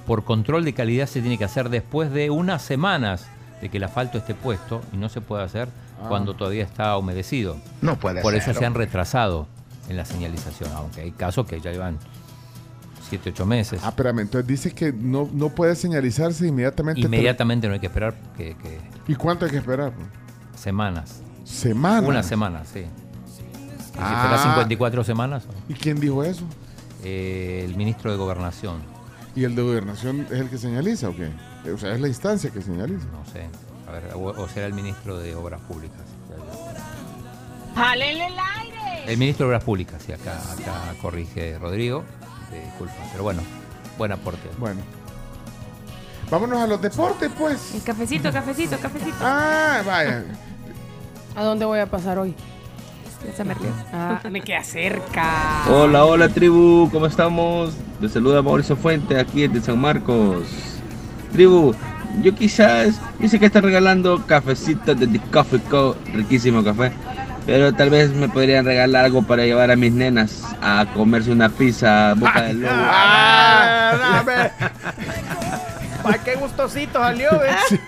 por 0.08 0.24
control 0.24 0.66
de 0.66 0.74
calidad 0.74 1.08
se 1.08 1.22
tiene 1.22 1.38
que 1.38 1.46
hacer 1.46 1.70
después 1.70 2.12
de 2.12 2.30
unas 2.30 2.62
semanas 2.62 3.28
de 3.62 3.70
que 3.70 3.78
el 3.78 3.84
asfalto 3.84 4.18
esté 4.18 4.34
puesto 4.36 4.82
y 4.94 4.98
no 4.98 5.10
se 5.10 5.22
puede 5.22 5.44
hacer 5.44 5.70
Ah. 6.04 6.10
cuando 6.10 6.34
todavía 6.34 6.64
está 6.64 6.98
humedecido. 6.98 7.58
No 7.82 7.98
puede 7.98 8.22
Por 8.22 8.34
ser, 8.34 8.42
eso 8.42 8.60
se 8.60 8.66
han 8.66 8.74
retrasado 8.74 9.48
en 9.90 9.98
la 9.98 10.06
señalización, 10.06 10.72
aunque 10.74 11.02
hay 11.02 11.12
casos 11.12 11.46
que 11.46 11.60
ya 11.62 11.72
llevan 11.72 11.98
7, 13.10 13.30
8 13.30 13.46
meses. 13.46 13.82
Ah, 13.84 13.90
espérame, 13.90 14.20
entonces 14.20 14.48
dice 14.48 14.72
que 14.72 14.92
no, 14.92 15.30
no 15.34 15.50
puede 15.50 15.76
señalizarse 15.76 16.48
inmediatamente. 16.48 17.02
Inmediatamente 17.02 17.68
no 17.68 17.74
hay 17.74 17.80
que 17.80 17.88
esperar 17.88 18.16
que, 18.36 18.56
que 18.56 18.80
¿Y 19.08 19.16
cuánto 19.16 19.46
hay 19.46 19.52
que 19.52 19.58
esperar? 19.58 19.94
Semanas. 20.56 21.22
¿Semanas? 21.44 22.08
Una 22.10 22.24
semana, 22.24 22.64
sí. 22.66 22.80
¿Y 22.80 23.96
si 23.96 24.00
Ah. 24.00 24.16
esperás 24.24 24.42
54 24.44 25.04
semanas? 25.04 25.44
¿Y 25.70 25.74
quién 25.74 26.00
dijo 26.00 26.24
eso? 26.24 26.44
Eh, 27.04 27.64
el 27.66 27.76
ministro 27.76 28.12
de 28.12 28.18
Gobernación. 28.18 28.82
¿Y 29.36 29.44
el 29.46 29.56
de 29.56 29.64
gobernación 29.64 30.28
es 30.30 30.40
el 30.40 30.50
que 30.50 30.58
señaliza 30.60 31.10
o 31.10 31.16
qué? 31.16 31.32
O 31.72 31.78
sea, 31.78 31.94
es 31.96 32.00
la 32.02 32.08
instancia 32.08 32.52
que 32.52 32.62
señaliza. 32.62 33.06
No 33.12 33.26
sé. 33.32 33.48
A 33.88 33.92
ver, 33.92 34.12
o, 34.14 34.20
o 34.28 34.48
será 34.48 34.68
el 34.68 34.74
ministro 34.74 35.18
de 35.18 35.34
Obras 35.36 35.60
Públicas. 35.62 35.98
¡Jálenle 37.76 38.28
el 38.28 38.34
aire! 38.34 39.12
El 39.12 39.18
ministro 39.18 39.46
de 39.48 39.54
Obras 39.54 39.64
Públicas, 39.64 40.02
sí, 40.06 40.12
acá, 40.12 40.34
acá 40.52 40.94
corrige 41.02 41.58
Rodrigo. 41.60 42.04
eh, 42.52 42.62
Disculpa, 42.66 42.94
pero 43.12 43.24
bueno, 43.24 43.42
buen 43.98 44.12
aporte. 44.12 44.48
Bueno. 44.60 44.82
Vámonos 46.34 46.60
a 46.60 46.65
los 46.65 46.81
deportes, 46.81 47.30
pues. 47.38 47.76
El 47.76 47.84
cafecito, 47.84 48.31
cafecito, 48.31 48.76
cafecito. 48.80 49.15
Ah, 49.22 49.84
vaya. 49.85 50.23
¿A 51.35 51.43
dónde 51.43 51.64
voy 51.64 51.77
a 51.77 51.85
pasar 51.85 52.18
hoy? 52.18 52.34
Merliot. 53.45 53.72
Ah, 53.93 54.19
me 54.31 54.41
queda 54.41 54.64
cerca. 54.64 55.61
Hola, 55.69 56.05
hola 56.05 56.30
tribu, 56.30 56.89
¿cómo 56.91 57.05
estamos? 57.05 57.76
Les 58.01 58.14
saluda 58.14 58.41
Mauricio 58.41 58.76
Fuente 58.76 59.19
aquí 59.19 59.47
de 59.47 59.61
San 59.61 59.77
Marcos. 59.80 60.47
Tribu, 61.34 61.76
yo 62.23 62.34
quizás, 62.34 62.99
yo 63.19 63.30
sé 63.30 63.38
que 63.38 63.45
están 63.45 63.61
regalando 63.61 64.26
cafecitos 64.26 64.99
de 64.99 65.05
The 65.05 65.19
Coffee 65.31 65.61
Co, 65.69 65.95
riquísimo 66.14 66.64
café, 66.64 66.93
pero 67.45 67.72
tal 67.76 67.91
vez 67.91 68.11
me 68.11 68.27
podrían 68.27 68.65
regalar 68.65 69.05
algo 69.05 69.22
para 69.22 69.45
llevar 69.45 69.69
a 69.69 69.76
mis 69.76 69.93
nenas 69.93 70.41
a 70.64 70.88
comerse 70.95 71.31
una 71.31 71.49
pizza 71.49 72.15
boca 72.15 72.41
del 72.47 72.61
lobo. 72.61 72.73
Ah, 72.76 74.23
dame. 74.26 74.51
Ay, 76.04 76.20
qué 76.24 76.36
gustosito 76.36 77.00
salió, 77.00 77.30
¿eh? 77.44 77.56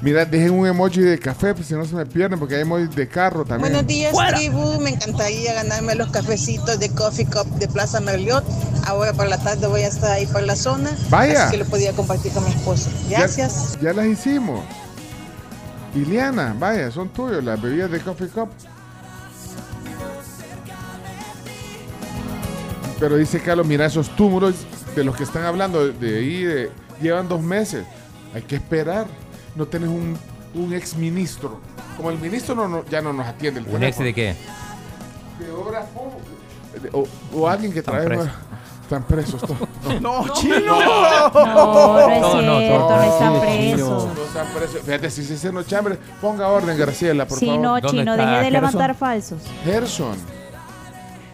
Mira, 0.00 0.24
dejen 0.24 0.52
un 0.52 0.64
emoji 0.66 1.00
de 1.00 1.18
café, 1.18 1.52
pues 1.54 1.66
si 1.66 1.74
no 1.74 1.84
se 1.84 1.92
me 1.96 2.06
pierden, 2.06 2.38
porque 2.38 2.54
hay 2.54 2.60
emojis 2.62 2.94
de 2.94 3.08
carro 3.08 3.44
también. 3.44 3.72
Buenos 3.72 3.84
días, 3.86 4.14
tribu. 4.36 4.80
Me 4.80 4.90
encantaría 4.90 5.54
ganarme 5.54 5.96
los 5.96 6.08
cafecitos 6.12 6.78
de 6.78 6.88
Coffee 6.94 7.26
Cup 7.26 7.46
de 7.58 7.66
Plaza 7.66 7.98
Merliot. 8.00 8.44
Ahora 8.86 9.12
por 9.12 9.26
la 9.26 9.38
tarde 9.38 9.66
voy 9.66 9.80
a 9.82 9.88
estar 9.88 10.12
ahí 10.12 10.24
por 10.26 10.42
la 10.44 10.54
zona. 10.54 10.90
Vaya. 11.10 11.44
Así 11.46 11.52
que 11.52 11.58
lo 11.58 11.64
podía 11.68 11.92
compartir 11.94 12.30
con 12.32 12.44
mi 12.44 12.50
esposo. 12.50 12.90
Ya- 13.08 13.18
Gracias. 13.18 13.76
Ya, 13.82 13.92
las 13.92 14.06
hicimos. 14.06 14.64
Iliana, 15.96 16.54
vaya, 16.56 16.92
son 16.92 17.08
tuyos 17.08 17.42
las 17.42 17.60
bebidas 17.60 17.90
de 17.90 17.98
Coffee 18.00 18.28
Cup. 18.28 18.50
Pero 23.00 23.16
dice 23.16 23.40
Carlos, 23.40 23.66
mira 23.66 23.86
esos 23.86 24.14
túmulos 24.14 24.54
de 24.94 25.04
los 25.04 25.16
que 25.16 25.24
están 25.24 25.44
hablando, 25.44 25.88
de 25.88 26.18
ahí 26.18 26.42
de- 26.44 26.70
llevan 27.00 27.28
dos 27.28 27.40
meses. 27.40 27.84
Hay 28.34 28.42
que 28.42 28.56
esperar. 28.56 29.06
No 29.54 29.66
tenés 29.66 29.88
un, 29.88 30.16
un 30.54 30.72
ex 30.74 30.94
ministro. 30.96 31.60
Como 31.96 32.10
el 32.10 32.18
ministro 32.18 32.54
no, 32.54 32.68
no- 32.68 32.84
ya 32.86 33.00
no 33.00 33.12
nos 33.12 33.26
atiende 33.26 33.60
el 33.60 33.66
¿Un 33.68 33.82
ex 33.82 33.98
de 33.98 34.14
qué? 34.14 34.36
De 35.40 35.50
obras 35.50 35.86
públicas. 35.88 36.92
O, 36.92 37.06
o 37.40 37.48
alguien 37.48 37.72
que 37.72 37.82
trae. 37.82 38.06
Están 38.82 39.02
presos 39.04 39.40
todos. 39.40 39.56
No, 40.00 40.26
chino. 40.34 40.58
No, 40.60 41.30
no 41.30 41.98
es 42.10 42.20
No, 42.20 42.42
no, 42.42 42.58
cierto, 42.58 42.88
no, 42.90 42.96
no 42.96 43.02
están 43.02 43.34
sí, 43.34 43.40
presos. 43.40 44.04
No 44.16 44.22
están 44.24 44.46
presos. 44.48 44.80
Fíjate, 44.82 45.10
si 45.10 45.24
se 45.24 45.34
hace 45.34 45.52
no 45.52 45.62
chambre, 45.62 45.98
ponga 46.20 46.48
orden, 46.48 46.76
Graciela, 46.78 47.26
por 47.26 47.38
Sí, 47.38 47.46
favor. 47.46 47.60
no, 47.60 47.80
chino, 47.90 48.16
deje 48.16 48.40
de 48.44 48.50
levantar 48.50 48.94
falsos. 48.94 49.40
Gerson. 49.64 50.16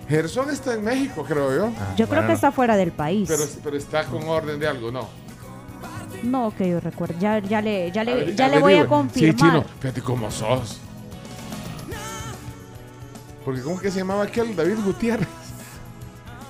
Gerson 0.08 0.50
está 0.50 0.74
en 0.74 0.84
México, 0.84 1.24
creo 1.26 1.54
yo. 1.56 1.72
Yo 1.96 2.08
creo 2.08 2.26
que 2.26 2.32
está 2.34 2.52
fuera 2.52 2.76
del 2.76 2.92
país. 2.92 3.28
Pero, 3.28 3.44
pero 3.62 3.76
está 3.76 4.04
con 4.04 4.28
orden 4.28 4.58
de 4.60 4.68
algo, 4.68 4.90
¿no? 4.92 5.08
No, 6.22 6.52
que 6.56 6.68
yo 6.68 6.80
recuerdo. 6.80 7.14
Ya, 7.18 7.38
ya 7.38 7.60
le, 7.60 7.90
ya 7.92 8.04
le, 8.04 8.12
Averi- 8.26 8.34
ya 8.34 8.48
le 8.48 8.58
voy 8.58 8.74
a 8.74 8.86
confirmar. 8.86 9.34
Sí, 9.34 9.36
chino, 9.44 9.64
fíjate 9.80 10.00
cómo 10.02 10.30
sos. 10.30 10.78
Porque 13.44 13.60
¿cómo 13.62 13.78
que 13.78 13.90
se 13.90 13.98
llamaba 13.98 14.24
aquel? 14.24 14.56
David 14.56 14.78
Gutiérrez. 14.84 15.28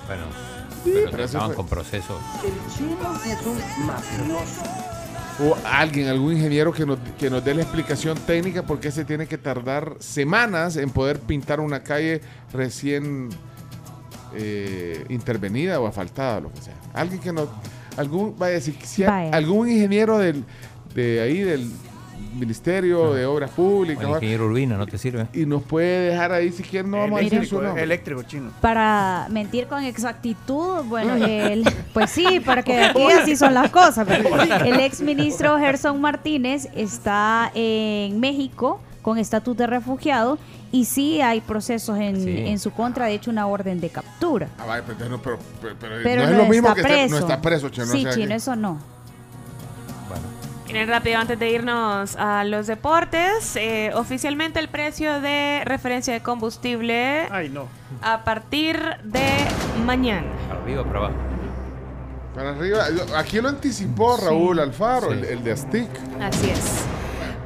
Bueno, 0.07 0.27
Sí, 0.85 0.91
pero 0.95 1.11
pero 1.11 1.25
eso 1.25 1.39
estaban 1.39 1.49
fue- 1.49 1.57
con 1.57 1.67
proceso. 1.67 2.19
El 2.45 2.53
chino 2.77 3.17
es 3.25 3.47
un 3.47 3.87
mafioso. 3.87 4.63
O 5.41 5.57
alguien, 5.65 6.07
algún 6.09 6.35
ingeniero 6.35 6.73
que 6.73 6.87
nos, 6.87 6.99
que 7.19 7.29
nos 7.29 7.45
dé 7.45 7.55
la 7.55 7.63
explicación 7.63 8.17
técnica 8.19 8.63
por 8.63 8.79
qué 8.79 8.93
se 8.93 9.05
tiene 9.05 9.27
que 9.27 9.37
tardar 9.37 9.97
semanas 9.99 10.77
en 10.77 10.91
poder 10.91 11.19
pintar 11.19 11.59
una 11.59 11.83
calle 11.83 12.21
recién 12.53 13.31
eh, 14.35 15.05
intervenida 15.09 15.81
o 15.81 15.87
asfaltada, 15.89 16.41
lo 16.41 16.53
que 16.53 16.61
sea. 16.61 16.75
Alguien 16.93 17.21
que 17.21 17.33
nos, 17.33 17.49
algún, 17.97 18.37
vaya, 18.39 18.61
si, 18.61 18.73
si 18.85 19.03
Vaya. 19.03 19.31
algún 19.37 19.69
ingeniero 19.69 20.19
del, 20.19 20.45
de 20.95 21.21
ahí 21.21 21.41
del, 21.41 21.69
Ministerio 22.35 23.13
de 23.15 23.25
Obras 23.27 23.51
Públicas. 23.51 24.05
O 24.05 24.09
el 24.09 24.15
ingeniero 24.17 24.47
Urbina, 24.47 24.77
¿no 24.77 24.87
te 24.87 24.99
sirve? 24.99 25.27
Y 25.33 25.47
nos 25.47 25.63
puede 25.63 26.11
dejar 26.11 26.33
ahí 26.33 26.51
si 26.53 26.63
quieren, 26.63 26.91
no 26.91 26.99
vamos 26.99 27.21
a 27.21 27.23
decir 27.23 27.47
su 27.47 27.61
nombre. 27.61 27.83
Eléctrico 27.83 28.23
chino. 28.25 28.51
Para 28.61 29.27
mentir 29.31 29.67
con 29.67 29.83
exactitud, 29.85 30.85
bueno, 30.85 31.15
el- 31.27 31.65
pues 31.93 32.11
sí, 32.11 32.41
para 32.45 32.63
que 32.63 32.79
aquí 32.85 33.03
así 33.13 33.37
son 33.37 33.55
las 33.55 33.71
cosas. 33.71 34.07
pero 34.07 34.29
el 34.65 34.81
ex 34.81 35.01
ministro 35.01 35.59
Gerson 35.59 36.01
Martínez 36.01 36.69
está 36.75 37.51
en 37.55 38.19
México 38.21 38.81
con 39.03 39.19
estatus 39.19 39.57
de 39.57 39.67
refugiado 39.67 40.39
y 40.73 40.87
sí 40.87 41.21
hay 41.21 41.41
procesos 41.43 41.99
en, 41.99 42.23
Sí. 42.25 42.35
en 42.47 42.59
su 42.59 42.71
contra, 42.73 43.07
de 43.07 43.15
hecho 43.15 43.31
una 43.31 43.47
orden 43.47 43.81
de 43.81 43.91
captura. 43.91 44.49
Ah, 44.59 44.65
vaya, 44.67 44.83
pero, 44.87 45.09
no, 45.11 45.21
pero, 45.23 45.39
pero- 45.61 45.77
pero 45.79 45.95
Pero 46.03 46.23
no 46.23 46.27
no, 46.29 46.33
es 46.33 46.39
lo 46.39 46.45
mismo 46.53 46.69
está 46.69 46.75
que 46.75 46.83
preso. 46.83 47.05
estar- 47.05 47.11
no 47.11 47.19
está 47.19 47.41
preso, 47.41 47.69
chino. 47.69 47.87
Sí, 47.87 47.99
o 47.99 48.03
sea 48.03 48.13
chino, 48.15 48.29
que- 48.29 48.35
eso 48.35 48.57
no. 48.57 48.94
Miren, 50.75 50.89
rápido, 50.89 51.19
antes 51.21 51.39
de 51.39 51.51
irnos 51.51 52.17
a 52.17 52.43
los 52.43 52.67
deportes, 52.67 53.55
eh, 53.55 53.93
oficialmente 53.95 54.59
el 54.59 54.67
precio 54.67 55.21
de 55.21 55.63
referencia 55.65 56.13
de 56.13 56.21
combustible 56.21 57.29
Ay, 57.31 57.49
no. 57.49 57.69
a 58.03 58.25
partir 58.25 58.77
de 59.05 59.23
mañana. 59.87 60.27
Para 60.49 60.61
arriba, 60.63 60.83
para 60.83 60.99
abajo. 60.99 61.15
Para 62.35 62.51
arriba. 62.51 62.87
Aquí 63.17 63.41
lo 63.41 63.51
anticipó 63.51 64.17
Raúl 64.17 64.59
Alfaro, 64.59 65.13
el, 65.13 65.25
el 65.25 65.45
de 65.45 65.53
Astic. 65.53 65.89
Así 66.21 66.51
es. 66.51 66.85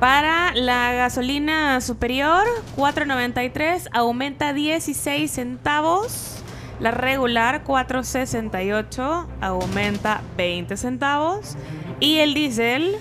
Para 0.00 0.54
la 0.54 0.94
gasolina 0.94 1.82
superior, 1.82 2.46
4.93, 2.78 3.90
aumenta 3.92 4.54
16 4.54 5.30
centavos. 5.30 6.36
La 6.80 6.92
regular, 6.92 7.62
4.68, 7.62 9.26
aumenta 9.42 10.22
20 10.38 10.78
centavos. 10.78 11.56
Y 12.00 12.18
el 12.18 12.32
diésel, 12.32 12.96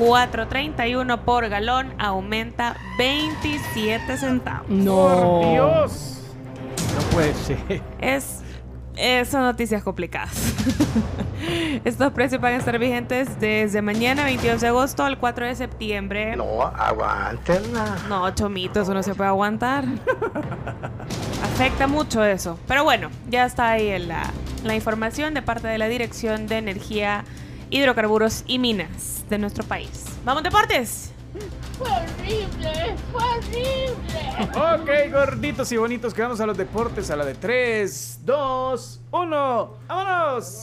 4.31 0.00 1.18
por 1.20 1.46
galón, 1.50 1.92
aumenta 1.98 2.74
27 2.96 4.16
centavos. 4.16 4.68
No. 4.70 4.94
Por 4.94 5.50
Dios. 5.50 6.22
No 6.94 7.02
puede 7.10 7.34
ser. 7.34 7.82
Es, 8.00 8.40
eh, 8.96 9.26
son 9.26 9.42
noticias 9.42 9.82
complicadas. 9.82 10.54
Estos 11.84 12.12
precios 12.12 12.40
van 12.40 12.54
a 12.54 12.56
estar 12.56 12.78
vigentes 12.78 13.38
desde 13.38 13.82
mañana, 13.82 14.24
22 14.24 14.62
de 14.62 14.68
agosto, 14.68 15.04
al 15.04 15.18
4 15.18 15.46
de 15.46 15.54
septiembre. 15.54 16.34
No, 16.34 16.62
aguántenla. 16.62 17.98
No, 18.08 18.34
chomito, 18.34 18.80
eso 18.80 18.94
no 18.94 19.02
se 19.02 19.14
puede 19.14 19.28
aguantar. 19.28 19.84
Afecta 21.44 21.86
mucho 21.86 22.24
eso. 22.24 22.58
Pero 22.66 22.84
bueno, 22.84 23.10
ya 23.28 23.44
está 23.44 23.70
ahí 23.70 23.98
la, 23.98 24.30
la 24.64 24.74
información 24.74 25.34
de 25.34 25.42
parte 25.42 25.68
de 25.68 25.76
la 25.76 25.88
Dirección 25.88 26.46
de 26.46 26.56
Energía, 26.56 27.24
Hidrocarburos 27.70 28.44
y 28.46 28.58
Minas 28.58 29.24
de 29.30 29.38
nuestro 29.38 29.64
país. 29.64 30.04
¡Vamos, 30.24 30.42
deportes! 30.42 31.12
Fue 31.78 31.88
horrible, 31.88 32.96
fue 33.12 33.22
horrible. 33.22 33.96
Ok, 34.50 35.12
gorditos 35.12 35.70
y 35.70 35.76
bonitos, 35.76 36.14
quedamos 36.14 36.40
a 36.40 36.46
los 36.46 36.56
deportes 36.56 37.10
a 37.10 37.16
la 37.16 37.24
de 37.24 37.34
3, 37.34 38.20
2, 38.24 39.00
1. 39.10 39.70
¡Vámonos! 39.86 40.62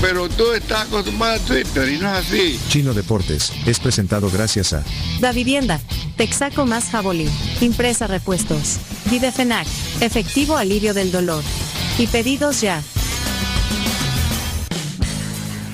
Pero 0.00 0.28
tú 0.30 0.52
estás 0.52 0.86
acostumbrado 0.86 1.34
a 1.34 1.38
Twitter 1.38 1.88
y 1.90 1.98
no 1.98 2.08
es 2.08 2.26
así. 2.26 2.60
Chino 2.68 2.94
Deportes 2.94 3.52
es 3.66 3.78
presentado 3.78 4.30
gracias 4.30 4.72
a 4.72 4.82
Da 5.20 5.32
Vivienda, 5.32 5.78
Texaco 6.16 6.64
más 6.64 6.88
Jabolí, 6.90 7.28
Impresa 7.60 8.06
Repuestos, 8.06 8.78
Videfenac, 9.10 9.66
Efectivo 10.00 10.56
Alivio 10.56 10.94
del 10.94 11.12
Dolor. 11.12 11.44
Y 11.98 12.06
pedidos 12.06 12.62
ya. 12.62 12.82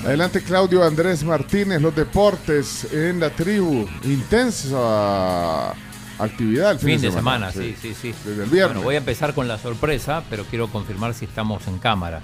Adelante 0.05 0.41
Claudio 0.41 0.83
Andrés 0.83 1.23
Martínez, 1.23 1.81
los 1.81 1.95
deportes 1.95 2.87
en 2.91 3.21
la 3.21 3.29
tribu. 3.29 3.87
Intensa 4.03 5.71
actividad 6.19 6.71
el 6.71 6.79
Fin 6.79 7.01
de 7.01 7.11
semana, 7.11 7.51
sí, 7.51 7.75
sí, 7.81 7.93
sí. 7.93 8.13
Desde 8.25 8.43
el 8.43 8.49
viernes. 8.49 8.75
Bueno, 8.75 8.81
voy 8.81 8.95
a 8.95 8.99
empezar 8.99 9.33
con 9.33 9.47
la 9.47 9.57
sorpresa, 9.57 10.23
pero 10.29 10.43
quiero 10.45 10.67
confirmar 10.69 11.13
si 11.13 11.25
estamos 11.25 11.67
en 11.67 11.77
cámara. 11.77 12.21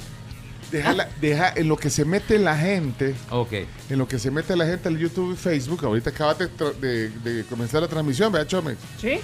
Deja, 0.73 0.91
la- 0.93 1.07
deja 1.21 1.53
en 1.55 1.67
lo 1.69 1.77
que 1.77 1.89
se 1.89 2.03
mete 2.03 2.37
la 2.39 2.57
gente, 2.57 3.13
Ok. 3.29 3.53
en 3.89 3.97
lo 3.99 4.07
que 4.07 4.17
se 4.19 4.31
mete 4.31 4.55
la 4.55 4.65
gente 4.65 4.89
al 4.89 4.97
YouTube 4.97 5.33
y 5.33 5.37
Facebook. 5.37 5.85
Ahorita 5.85 6.09
acabas 6.09 6.37
de, 6.39 6.47
de- 6.81 7.09
de 7.09 7.43
comenzar 7.45 7.81
la 7.81 7.87
transmisión, 7.87 8.31
vea 8.31 8.45
Chomex. 8.47 8.77
¿Sí? 8.99 9.19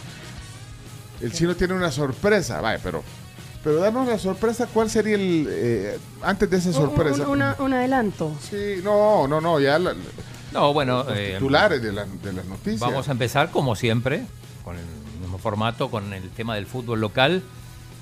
El 1.21 1.33
chino 1.33 1.55
tiene 1.55 1.73
una 1.73 1.91
sorpresa, 1.91 2.61
vaya, 2.61 2.79
pero, 2.83 3.03
pero 3.63 3.77
danos 3.77 4.07
la 4.07 4.17
sorpresa, 4.19 4.67
¿cuál 4.73 4.89
sería 4.89 5.15
el 5.15 5.47
eh, 5.49 5.97
antes 6.21 6.49
de 6.49 6.57
esa 6.57 6.71
sorpresa? 6.71 7.23
Un, 7.23 7.29
una- 7.29 7.55
un 7.59 7.73
adelanto. 7.73 8.33
Sí, 8.49 8.81
no, 8.83 9.27
no, 9.27 9.41
no, 9.41 9.59
ya 9.59 9.77
la- 9.79 9.95
No, 10.53 10.71
bueno, 10.73 11.03
los 11.03 11.17
eh, 11.17 11.33
titulares 11.33 11.81
de, 11.81 11.91
la- 11.91 12.05
de 12.05 12.31
las 12.33 12.45
noticias. 12.45 12.79
Vamos 12.79 13.09
a 13.09 13.11
empezar 13.11 13.51
como 13.51 13.75
siempre, 13.75 14.23
con 14.63 14.77
el 14.77 14.85
mismo 15.19 15.37
formato, 15.39 15.89
con 15.91 16.13
el 16.13 16.29
tema 16.29 16.55
del 16.55 16.67
fútbol 16.67 17.01
local. 17.01 17.43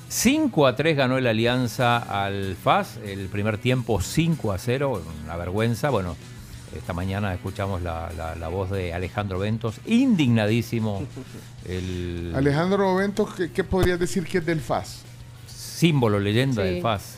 5 0.09 0.67
a 0.67 0.75
3 0.75 0.95
ganó 0.95 1.17
el 1.17 1.27
Alianza 1.27 1.97
al 1.97 2.55
FAS, 2.55 2.97
el 3.05 3.27
primer 3.27 3.57
tiempo 3.57 4.01
5 4.01 4.51
a 4.53 4.57
0, 4.57 5.01
una 5.25 5.35
vergüenza. 5.35 5.89
Bueno, 5.89 6.15
esta 6.75 6.93
mañana 6.93 7.33
escuchamos 7.33 7.81
la, 7.81 8.09
la- 8.17 8.35
la 8.35 8.47
voz 8.47 8.69
de 8.71 8.93
Alejandro 8.93 9.39
Ventos, 9.39 9.75
indignadísimo. 9.85 11.03
El 11.65 12.31
Alejandro 12.33 12.95
Bento, 12.95 13.27
¿qué, 13.35 13.51
qué 13.51 13.63
podrías 13.65 13.99
decir 13.99 14.23
que 14.25 14.37
es 14.37 14.45
del 14.45 14.61
FAS? 14.61 14.99
símbolo, 15.53 16.17
leyenda 16.19 16.63
Sí. 16.63 16.69
del 16.69 16.81
FAS. 16.81 17.17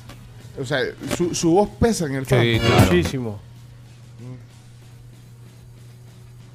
O 0.59 0.65
sea, 0.65 0.79
su, 1.15 1.33
su 1.35 1.51
voz 1.51 1.69
pesa 1.79 2.05
en 2.07 2.15
el 2.15 2.25
FAS. 2.25 2.41
Sí, 2.41 2.59
claro. 2.59 2.81
Muchísimo. 2.91 3.39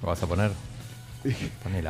¿Lo 0.03 0.09
vas 0.09 0.23
a 0.23 0.27
poner? 0.27 0.51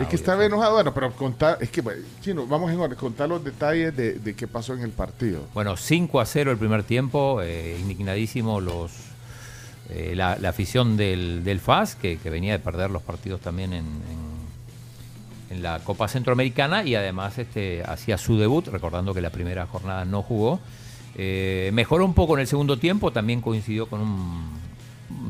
Es 0.03 0.09
que 0.09 0.17
estaba 0.17 0.45
enojado, 0.45 0.75
bueno, 0.75 0.95
pero 0.95 1.13
contar, 1.13 1.59
es 1.61 1.71
que, 1.71 1.81
bueno, 1.81 2.03
chino, 2.21 2.47
vamos 2.47 2.73
orden, 2.75 2.97
contar 2.99 3.29
los 3.29 3.43
detalles 3.45 3.97
de, 3.97 4.15
de 4.15 4.35
qué 4.35 4.47
pasó 4.47 4.75
en 4.75 4.83
el 4.83 4.91
partido. 4.91 5.43
Bueno, 5.55 5.77
5 5.77 6.21
a 6.21 6.27
0 6.27 6.53
el 6.53 6.59
primer 6.59 6.85
tiempo, 6.85 7.41
eh, 7.43 7.77
indignadísimo 7.81 8.61
los 8.61 8.93
eh, 9.91 10.15
la, 10.17 10.37
la 10.39 10.49
afición 10.49 10.97
del, 10.97 11.45
del 11.45 11.61
FAS, 11.61 11.95
que, 11.97 12.17
que 12.19 12.31
venía 12.31 12.53
de 12.53 12.59
perder 12.59 12.91
los 12.91 13.03
partidos 13.03 13.41
también 13.41 13.73
en, 13.73 13.85
en- 13.85 14.35
en 15.51 15.63
la 15.63 15.79
Copa 15.81 16.09
Centroamericana 16.09 16.85
y 16.85 16.95
además 16.95 17.37
este, 17.39 17.83
hacía 17.85 18.17
su 18.19 18.39
debut, 18.39 18.67
recordando 18.69 19.13
que 19.15 19.21
la 19.21 19.31
primera 19.31 19.67
jornada 19.67 20.05
no 20.07 20.23
jugó. 20.23 20.59
Eh, 21.17 21.71
mejoró 21.75 22.05
un 22.07 22.15
poco 22.15 22.35
en 22.35 22.41
el 22.41 22.47
segundo 22.49 22.79
tiempo, 22.79 23.13
también 23.13 23.41
coincidió 23.41 23.87
con 23.87 24.01
un- 24.01 24.49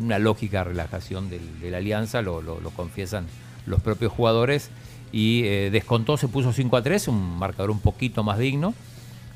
una 0.02 0.18
lógica 0.18 0.62
relajación 0.64 1.28
del, 1.28 1.60
de 1.60 1.70
la 1.70 1.78
alianza, 1.78 2.22
lo, 2.22 2.40
lo- 2.40 2.60
lo 2.60 2.70
confiesan 2.70 3.26
los 3.66 3.80
propios 3.80 4.12
jugadores, 4.12 4.70
y 5.12 5.44
eh, 5.44 5.70
descontó, 5.70 6.16
se 6.16 6.28
puso 6.28 6.52
5 6.52 6.76
a 6.76 6.82
3, 6.82 7.08
un 7.08 7.38
marcador 7.38 7.70
un 7.70 7.78
poquito 7.80 8.22
más 8.24 8.38
digno, 8.38 8.74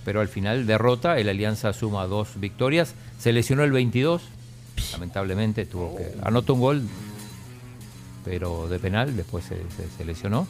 pero 0.04 0.20
al 0.20 0.28
final 0.28 0.66
derrota, 0.66 1.18
el 1.18 1.28
Alianza 1.28 1.72
suma 1.72 2.06
dos 2.06 2.30
victorias, 2.36 2.94
se 3.18 3.32
lesionó 3.32 3.62
el 3.64 3.72
22, 3.72 4.22
lamentablemente 4.92 5.66
tuvo 5.66 5.96
que 5.96 6.14
anotó 6.22 6.54
un 6.54 6.60
gol, 6.60 6.82
pero 8.24 8.68
de 8.68 8.78
penal, 8.78 9.16
después 9.16 9.44
se, 9.44 9.56
se- 9.56 9.88
se 9.96 10.04
lesionó. 10.04 10.46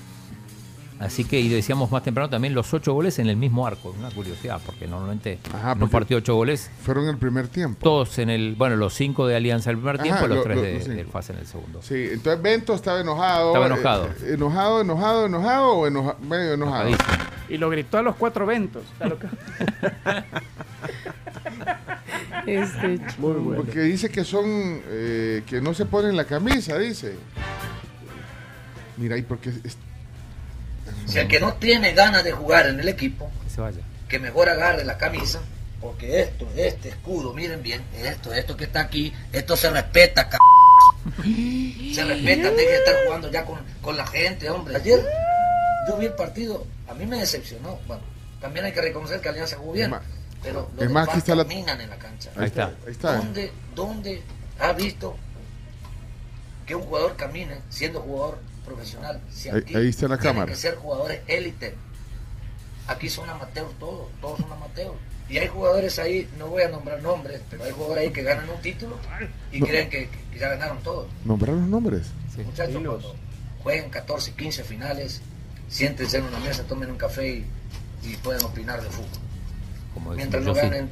Así 1.00 1.24
que, 1.24 1.38
y 1.38 1.48
decíamos 1.48 1.90
más 1.92 2.02
temprano 2.02 2.28
también 2.28 2.54
los 2.54 2.74
ocho 2.74 2.92
goles 2.92 3.18
en 3.20 3.28
el 3.28 3.36
mismo 3.36 3.66
arco, 3.66 3.94
una 3.96 4.10
curiosidad, 4.10 4.60
porque 4.66 4.88
normalmente 4.88 5.38
en 5.74 5.82
un 5.82 5.88
partido 5.88 6.18
ocho 6.18 6.34
goles, 6.34 6.70
Fueron 6.82 7.08
el 7.08 7.16
primer 7.18 7.46
tiempo. 7.46 7.78
todos 7.84 8.18
en 8.18 8.30
el, 8.30 8.56
bueno, 8.56 8.74
los 8.76 8.94
cinco 8.94 9.26
de 9.28 9.36
Alianza 9.36 9.70
el 9.70 9.76
primer 9.76 9.94
Ajá, 9.96 10.02
tiempo, 10.02 10.26
los 10.26 10.38
lo- 10.38 10.42
tres 10.42 10.56
lo- 10.56 10.62
de, 10.62 10.74
los 10.74 10.88
del 10.88 11.06
FAS 11.06 11.30
en 11.30 11.36
el 11.38 11.46
segundo. 11.46 11.80
Sí, 11.82 12.08
entonces 12.12 12.42
Bento 12.42 12.74
estaba 12.74 13.00
enojado. 13.00 13.48
Estaba 13.48 13.66
enojado. 13.66 14.06
eh, 14.06 14.34
enojado, 14.34 14.80
enojado, 14.80 15.26
enojado 15.26 15.68
o 15.72 15.86
enoja- 15.86 16.16
medio 16.18 16.54
enojado. 16.54 16.90
Y 17.48 17.56
lo 17.58 17.70
gritó 17.70 17.98
a 17.98 18.02
los 18.02 18.16
cuatro 18.16 18.44
ventos. 18.44 18.82
Está 18.94 19.06
loca. 19.08 19.30
Este, 22.46 22.98
Muy 23.18 23.32
bueno. 23.34 23.62
Porque 23.62 23.80
dice 23.80 24.08
que 24.08 24.24
son, 24.24 24.44
eh, 24.46 25.42
que 25.46 25.60
no 25.60 25.74
se 25.74 25.84
ponen 25.84 26.16
la 26.16 26.24
camisa, 26.24 26.78
dice. 26.78 27.14
Mira, 28.96 29.16
y 29.18 29.22
porque 29.22 29.50
es- 29.50 29.76
Si 31.06 31.18
el 31.18 31.28
que 31.28 31.40
no 31.40 31.54
tiene 31.54 31.92
ganas 31.92 32.24
de 32.24 32.32
jugar 32.32 32.66
en 32.66 32.80
el 32.80 32.88
equipo, 32.88 33.30
Que 33.44 33.50
se 33.50 33.60
vaya. 33.60 33.80
que 34.08 34.18
mejor 34.18 34.48
agarre 34.48 34.84
la 34.84 34.96
camisa, 34.98 35.40
porque 35.80 36.20
esto, 36.22 36.48
este 36.56 36.88
escudo, 36.90 37.32
miren 37.32 37.62
bien, 37.62 37.82
esto, 38.02 38.32
esto 38.34 38.56
que 38.56 38.64
está 38.64 38.80
aquí, 38.80 39.12
esto 39.32 39.56
se 39.56 39.70
respeta, 39.70 40.28
c 40.30 40.36
Se 41.94 42.04
respeta, 42.04 42.50
deje 42.50 42.70
de 42.70 42.76
estar 42.78 42.94
jugando 43.06 43.30
ya 43.30 43.44
con, 43.44 43.58
con 43.80 43.96
la 43.96 44.06
gente, 44.06 44.48
hombre. 44.50 44.76
Ayer 44.76 45.04
yo 45.88 45.96
vi 45.96 46.06
el 46.06 46.12
partido, 46.14 46.66
a 46.88 46.94
mí 46.94 47.06
me 47.06 47.18
decepcionó. 47.18 47.78
Bueno, 47.86 48.02
también 48.40 48.64
hay 48.66 48.72
que 48.72 48.80
reconocer 48.82 49.20
que 49.20 49.28
Alianza 49.28 49.56
jugó 49.56 49.72
bien, 49.72 49.86
Es 49.86 49.90
más- 49.90 50.02
pero 50.42 50.68
los 50.74 50.84
es 50.84 50.90
más, 50.90 51.06
demás 51.06 51.08
aquí 51.08 51.18
está 51.18 51.34
la- 51.34 51.44
caminan 51.44 51.80
en 51.80 51.90
la 51.90 51.96
cancha. 51.98 52.30
Ahí 52.36 52.46
está, 52.46 52.66
ahí 52.86 52.92
está. 52.92 53.16
¿Dónde, 53.16 53.52
¿Dónde 53.74 54.22
ha 54.60 54.72
visto 54.72 55.16
que 56.66 56.74
un 56.74 56.82
jugador 56.82 57.16
camine 57.16 57.60
siendo 57.70 58.00
jugador 58.00 58.38
profesional? 58.68 59.20
Si 59.30 59.48
Ahí- 59.48 59.58
aquí 59.60 59.74
ahí 59.76 59.88
está 59.88 60.08
la 60.08 60.16
tienen 60.18 60.34
cámara. 60.34 60.52
que 60.52 60.58
ser 60.58 60.76
jugadores 60.76 61.20
élite. 61.26 61.74
Aquí 62.86 63.08
son 63.10 63.28
amateurs 63.28 63.70
todos, 63.78 64.08
todos 64.20 64.38
son 64.40 64.50
amateurs. 64.52 64.92
Y 65.28 65.36
hay 65.36 65.48
jugadores 65.48 65.98
ahí, 65.98 66.26
no 66.38 66.46
voy 66.46 66.62
a 66.62 66.68
nombrar 66.68 67.02
nombres, 67.02 67.42
pero 67.50 67.64
hay 67.64 67.72
jugadores 67.72 68.04
ahí 68.06 68.12
que 68.12 68.22
ganan 68.22 68.48
un 68.48 68.60
título 68.62 68.96
y 69.52 69.60
No. 69.60 69.66
creen 69.66 69.90
que, 69.90 70.08
que 70.32 70.38
ya 70.38 70.48
ganaron 70.48 70.78
todos. 70.82 71.06
Nombrar 71.24 71.54
los 71.54 71.68
nombres. 71.68 72.06
Muchachos, 72.46 72.72
cuando 72.72 73.14
jueguen 73.62 73.90
14, 73.90 74.32
15 74.32 74.64
finales, 74.64 75.20
siéntense 75.68 76.16
en 76.18 76.24
una 76.24 76.38
mesa, 76.38 76.62
tomen 76.62 76.90
un 76.90 76.96
café 76.96 77.28
y, 77.28 77.46
y 78.04 78.16
pueden 78.16 78.42
opinar 78.44 78.80
de 78.80 78.88
fútbol. 78.88 79.20
Como 79.92 80.12
Mientras 80.12 80.42
no 80.44 80.54
sí. 80.54 80.60
ganen, 80.60 80.88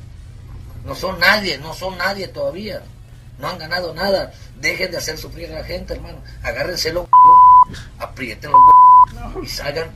no 0.85 0.95
son 0.95 1.19
nadie, 1.19 1.57
no 1.59 1.73
son 1.73 1.97
nadie 1.97 2.29
todavía. 2.29 2.83
No 3.39 3.49
han 3.49 3.59
ganado 3.59 3.95
nada. 3.95 4.33
Dejen 4.61 4.91
de 4.91 4.97
hacer 4.99 5.17
sufrir 5.17 5.51
a 5.53 5.61
la 5.61 5.65
gente, 5.65 5.95
hermano. 5.95 6.19
Agárrense 6.43 6.93
los 6.93 7.07
aprieten 7.99 8.51
los 8.51 8.61
huevos 9.15 9.45
y 9.45 9.49
salgan 9.49 9.89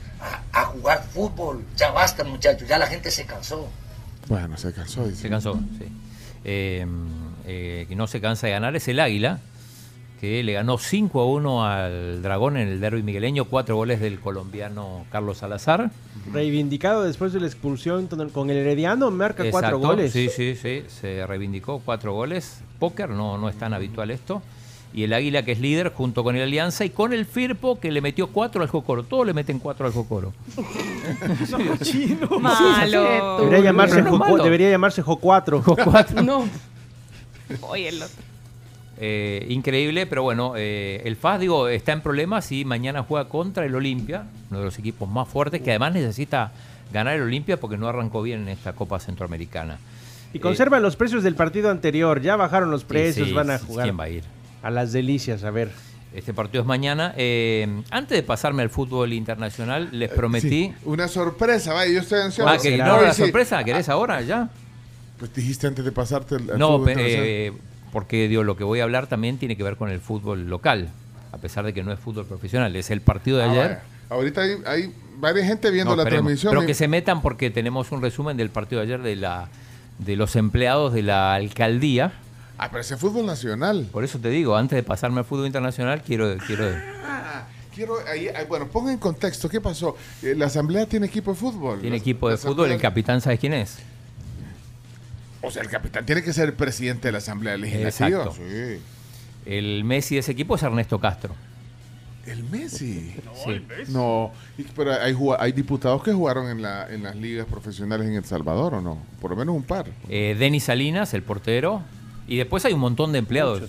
a, 0.53 0.61
a 0.61 0.65
jugar 0.65 1.03
fútbol. 1.13 1.63
Ya 1.77 1.91
basta, 1.91 2.23
muchachos. 2.23 2.67
Ya 2.67 2.77
la 2.77 2.87
gente 2.87 3.11
se 3.11 3.25
cansó. 3.25 3.67
Bueno, 4.27 4.57
se 4.57 4.71
cansó. 4.73 5.05
dice. 5.07 5.23
Se 5.23 5.29
cansó, 5.29 5.59
sí. 5.77 5.85
Eh, 6.43 6.85
eh, 7.45 7.85
que 7.87 7.95
no 7.95 8.07
se 8.07 8.21
cansa 8.21 8.47
de 8.47 8.53
ganar 8.53 8.75
es 8.75 8.87
el 8.87 8.99
Águila, 8.99 9.39
que 10.19 10.43
le 10.43 10.53
ganó 10.53 10.77
5 10.77 11.19
a 11.21 11.25
1 11.25 11.65
al 11.65 12.21
Dragón 12.21 12.57
en 12.57 12.67
el 12.67 12.79
derby 12.79 13.01
migueleño, 13.03 13.45
cuatro 13.45 13.75
goles 13.75 13.99
del 13.99 14.19
colombiano 14.19 15.05
Carlos 15.11 15.39
Salazar. 15.39 15.89
Reivindicado 16.31 17.03
después 17.03 17.33
de 17.33 17.39
la 17.39 17.47
expulsión 17.47 18.07
con 18.07 18.49
el- 18.49 18.57
Herediano, 18.57 19.09
marca 19.11 19.43
cuatro 19.49 19.79
goles. 19.79 20.13
Sí, 20.13 20.29
sí, 20.29 20.55
sí, 20.55 20.83
se 20.87 21.25
reivindicó 21.25 21.81
cuatro 21.83 22.13
goles. 22.13 22.59
Póker, 22.79 23.09
no, 23.09 23.37
no 23.37 23.49
es 23.49 23.57
tan 23.57 23.73
habitual 23.73 24.11
esto. 24.11 24.41
Y 24.93 25.03
el 25.03 25.13
Águila, 25.13 25.43
que 25.43 25.53
es 25.53 25.59
líder, 25.59 25.93
junto 25.93 26.23
con 26.23 26.35
el 26.35 26.41
Alianza 26.41 26.83
y 26.83 26.89
con 26.89 27.13
el 27.13 27.25
Firpo, 27.25 27.79
que 27.79 27.91
le 27.91 28.01
metió 28.01 28.27
cuatro 28.27 28.61
al 28.61 28.67
Jocoro. 28.67 29.03
Todos 29.03 29.25
le 29.25 29.33
meten 29.33 29.59
cuatro 29.59 29.85
al 29.85 29.93
Jocoro. 29.93 30.33
Malo. 32.39 33.37
Debería 33.39 33.59
llamarse, 33.61 34.01
no 34.01 34.17
malo. 34.17 34.43
debería 34.43 34.69
llamarse 34.69 35.01
Jo 35.01 35.17
4. 35.17 35.63
No. 36.23 36.45
Oye, 37.61 37.89
el 37.89 38.01
otro. 38.01 38.23
Eh, 39.03 39.47
increíble, 39.49 40.05
pero 40.05 40.21
bueno, 40.21 40.53
eh, 40.55 41.01
el 41.05 41.15
FAS, 41.15 41.39
digo, 41.39 41.67
está 41.67 41.91
en 41.91 42.01
problemas 42.01 42.51
y 42.51 42.65
mañana 42.65 43.01
juega 43.01 43.27
contra 43.27 43.65
el 43.65 43.73
Olimpia, 43.73 44.25
uno 44.51 44.59
de 44.59 44.65
los 44.65 44.77
equipos 44.77 45.09
más 45.09 45.27
fuertes, 45.27 45.61
que 45.61 45.71
además 45.71 45.93
necesita 45.93 46.51
ganar 46.93 47.15
el 47.15 47.23
Olimpia 47.23 47.59
porque 47.59 47.77
no 47.77 47.87
arrancó 47.87 48.21
bien 48.21 48.41
en 48.41 48.49
esta 48.49 48.73
Copa 48.73 48.99
Centroamericana. 48.99 49.79
Y 50.33 50.39
conservan 50.39 50.83
los 50.83 50.95
precios 50.95 51.23
del 51.23 51.35
partido 51.35 51.71
anterior. 51.71 52.21
Ya 52.21 52.35
bajaron 52.35 52.71
los 52.71 52.83
precios, 52.83 53.29
sí, 53.29 53.33
van 53.33 53.49
a 53.49 53.59
jugar 53.59 53.85
¿quién 53.85 53.99
va 53.99 54.03
a 54.03 54.09
ir? 54.09 54.23
A 54.63 54.69
las 54.71 54.91
delicias, 54.91 55.43
a 55.43 55.51
ver. 55.51 55.71
Este 56.13 56.33
partido 56.33 56.61
es 56.61 56.67
mañana. 56.67 57.13
Eh, 57.15 57.83
antes 57.89 58.17
de 58.17 58.23
pasarme 58.23 58.63
al 58.63 58.69
fútbol 58.69 59.13
internacional, 59.13 59.87
les 59.93 60.09
prometí... 60.09 60.49
Sí, 60.49 60.73
una 60.83 61.07
sorpresa, 61.07 61.73
vaya, 61.73 61.93
yo 61.93 61.99
estoy 62.01 62.19
ansioso. 62.21 62.49
Ah, 62.49 62.57
que 62.57 62.77
no, 62.77 63.01
la 63.01 63.13
sí. 63.13 63.21
sorpresa, 63.23 63.63
¿querés 63.63 63.87
ahora 63.87 64.19
ya? 64.21 64.49
Pues 65.17 65.33
dijiste 65.33 65.67
antes 65.67 65.85
de 65.85 65.91
pasarte 65.93 66.35
al, 66.35 66.51
al 66.51 66.59
No, 66.59 66.83
eh, 66.87 67.53
porque 67.93 68.27
digo, 68.27 68.43
lo 68.43 68.57
que 68.57 68.65
voy 68.65 68.81
a 68.81 68.83
hablar 68.83 69.07
también 69.07 69.37
tiene 69.37 69.55
que 69.55 69.63
ver 69.63 69.77
con 69.77 69.89
el 69.89 70.01
fútbol 70.01 70.49
local, 70.49 70.89
a 71.31 71.37
pesar 71.37 71.63
de 71.63 71.73
que 71.73 71.81
no 71.81 71.93
es 71.93 71.99
fútbol 71.99 72.25
profesional. 72.25 72.75
Es 72.75 72.91
el 72.91 72.99
partido 72.99 73.37
de 73.37 73.43
Ah, 73.45 73.51
ayer. 73.51 73.63
vaya. 73.67 73.83
Ahorita 74.09 74.41
hay, 74.41 74.51
hay 74.65 74.93
varias 75.17 75.47
gente 75.47 75.71
viendo 75.71 75.91
No, 75.91 75.95
la 75.95 76.03
esperemos. 76.03 76.25
transmisión. 76.25 76.51
Pero 76.51 76.63
y- 76.63 76.67
que 76.67 76.73
se 76.73 76.89
metan 76.89 77.21
porque 77.21 77.49
tenemos 77.51 77.89
un 77.93 78.01
resumen 78.01 78.35
del 78.35 78.49
partido 78.49 78.81
de 78.81 78.87
ayer 78.87 79.01
de 79.01 79.15
la 79.15 79.47
de 79.99 80.15
los 80.17 80.35
empleados 80.35 80.91
de 80.93 81.03
la 81.03 81.35
alcaldía. 81.35 82.11
Ah, 82.63 82.67
pero 82.69 82.81
ese 82.81 82.93
es 82.93 82.99
fútbol 82.99 83.25
nacional. 83.25 83.87
Por 83.91 84.03
eso 84.03 84.19
te 84.19 84.29
digo, 84.29 84.55
antes 84.55 84.75
de 84.77 84.83
pasarme 84.83 85.17
al 85.19 85.25
fútbol 85.25 85.47
internacional, 85.47 86.03
quiero 86.03 86.37
quiero 86.45 86.65
Ah, 87.03 87.45
quiero, 87.73 87.95
ahí- 88.07 88.27
ahí- 88.27 88.45
bueno, 88.47 88.67
ponga 88.67 88.91
en 88.91 88.99
contexto, 88.99 89.49
¿qué 89.49 89.59
pasó? 89.59 89.97
Eh, 90.21 90.35
la 90.37 90.45
asamblea 90.45 90.85
tiene 90.85 91.07
equipo 91.07 91.31
de 91.31 91.37
fútbol. 91.37 91.79
tiene 91.81 91.95
La- 91.95 92.01
equipo 92.01 92.29
de 92.29 92.37
fútbol, 92.37 92.71
el 92.71 92.79
capitán 92.79 93.19
¿sabes 93.19 93.39
quién 93.39 93.53
es? 93.53 93.79
O 95.41 95.49
sea, 95.49 95.63
el 95.63 95.69
capitán 95.69 96.05
tiene 96.05 96.21
que 96.21 96.33
ser 96.33 96.49
el 96.49 96.53
presidente 96.53 97.07
de 97.07 97.13
la 97.13 97.17
asamblea 97.17 97.57
legislativa. 97.57 98.25
Exacto. 98.25 98.35
Sí. 98.37 98.79
El 99.47 99.83
Messi 99.83 100.13
de 100.15 100.19
ese 100.19 100.31
equipo 100.33 100.53
es 100.55 100.61
Ernesto 100.61 100.99
Castro. 100.99 101.33
El 102.27 102.43
Messi. 102.43 103.15
Sí. 103.43 103.65
No, 103.87 104.31
y- 104.55 104.63
pero 104.75 104.93
hay, 104.93 105.17
hay 105.39 105.51
diputados 105.51 106.03
que 106.03 106.13
jugaron 106.13 106.47
en, 106.47 106.61
la, 106.61 106.87
en 106.93 107.01
las 107.01 107.15
ligas 107.15 107.47
profesionales 107.47 108.07
en 108.07 108.13
El 108.13 108.23
Salvador, 108.25 108.75
¿o 108.75 108.81
no? 108.81 108.99
Por 109.19 109.31
lo 109.31 109.37
menos 109.37 109.55
un 109.55 109.63
par. 109.63 109.87
Eh, 110.09 110.35
Denis 110.37 110.65
Salinas, 110.65 111.15
el 111.15 111.23
portero. 111.23 111.81
Y 112.31 112.37
después 112.37 112.63
hay 112.63 112.71
un 112.71 112.79
montón 112.79 113.11
de 113.11 113.19
empleados. 113.19 113.61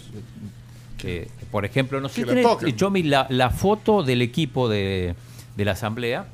Que, 0.97 1.26
por 1.51 1.64
ejemplo, 1.64 2.01
no 2.01 2.09
sé 2.09 2.20
si 2.20 2.24
tenés. 2.24 2.47
Chomi, 2.76 3.02
la, 3.02 3.26
la 3.28 3.51
foto 3.51 4.05
del 4.05 4.22
equipo 4.22 4.68
de, 4.68 5.16
de 5.56 5.64
la 5.64 5.72
asamblea. 5.72 6.26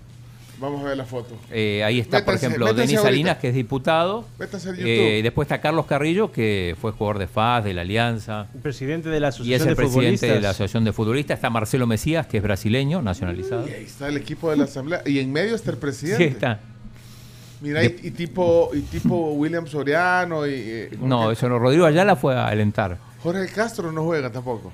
Vamos 0.61 0.83
a 0.83 0.89
ver 0.89 0.97
la 0.99 1.07
foto. 1.07 1.39
Eh, 1.51 1.83
ahí 1.85 2.01
está, 2.01 2.23
por 2.25 2.35
ejemplo, 2.35 2.75
Denis. 2.75 3.01
Salinas, 3.01 3.39
que 3.39 3.49
es 3.49 3.55
diputado. 3.55 4.27
Eh, 4.77 5.21
después 5.23 5.47
está 5.47 5.63
Carlos 5.63 5.87
Carrillo, 5.87 6.31
que 6.31 6.77
fue 6.79 6.93
jugador 6.93 7.19
de 7.19 7.29
FAS, 7.29 7.65
de 7.65 7.73
la 7.73 7.81
Alianza. 7.81 8.49
Presidente 8.61 9.09
de 9.09 9.21
la 9.21 9.33
Y 9.43 9.55
es 9.55 9.63
el 9.63 9.69
de 9.69 9.77
presidente 9.77 10.27
de 10.27 10.41
la 10.43 10.51
Asociación 10.51 10.85
de 10.85 10.93
Futbolistas. 10.93 11.37
Está 11.39 11.49
Marcelo 11.49 11.87
Mesías, 11.87 12.27
que 12.27 12.37
es 12.37 12.43
brasileño, 12.43 13.01
nacionalizado. 13.01 13.67
Y 13.69 13.73
ahí 13.73 13.85
está 13.85 14.09
el 14.09 14.19
equipo 14.19 14.51
de 14.51 14.59
la 14.59 14.65
asamblea. 14.65 15.01
Y 15.07 15.21
en 15.21 15.33
medio 15.33 15.55
está 15.55 15.71
el 15.71 15.77
Sí, 15.77 15.81
presidente. 15.81 16.27
está. 16.27 16.61
Mira, 17.61 17.83
y, 17.85 17.99
y 18.03 18.11
tipo, 18.13 18.71
y 18.73 18.81
tipo 18.83 19.33
William 19.33 19.67
Soriano 19.67 20.47
y... 20.47 20.53
eh, 20.55 20.99
No, 21.01 21.31
eso 21.31 21.49
no. 21.49 21.59
Rodrigo 21.59 21.87
Ayala 21.87 22.15
fue 22.17 22.37
a 22.37 22.47
alentar. 22.47 22.99
Jorge 23.23 23.49
Castro 23.53 23.91
no 23.93 24.05
juega 24.05 24.31
tampoco. 24.31 24.73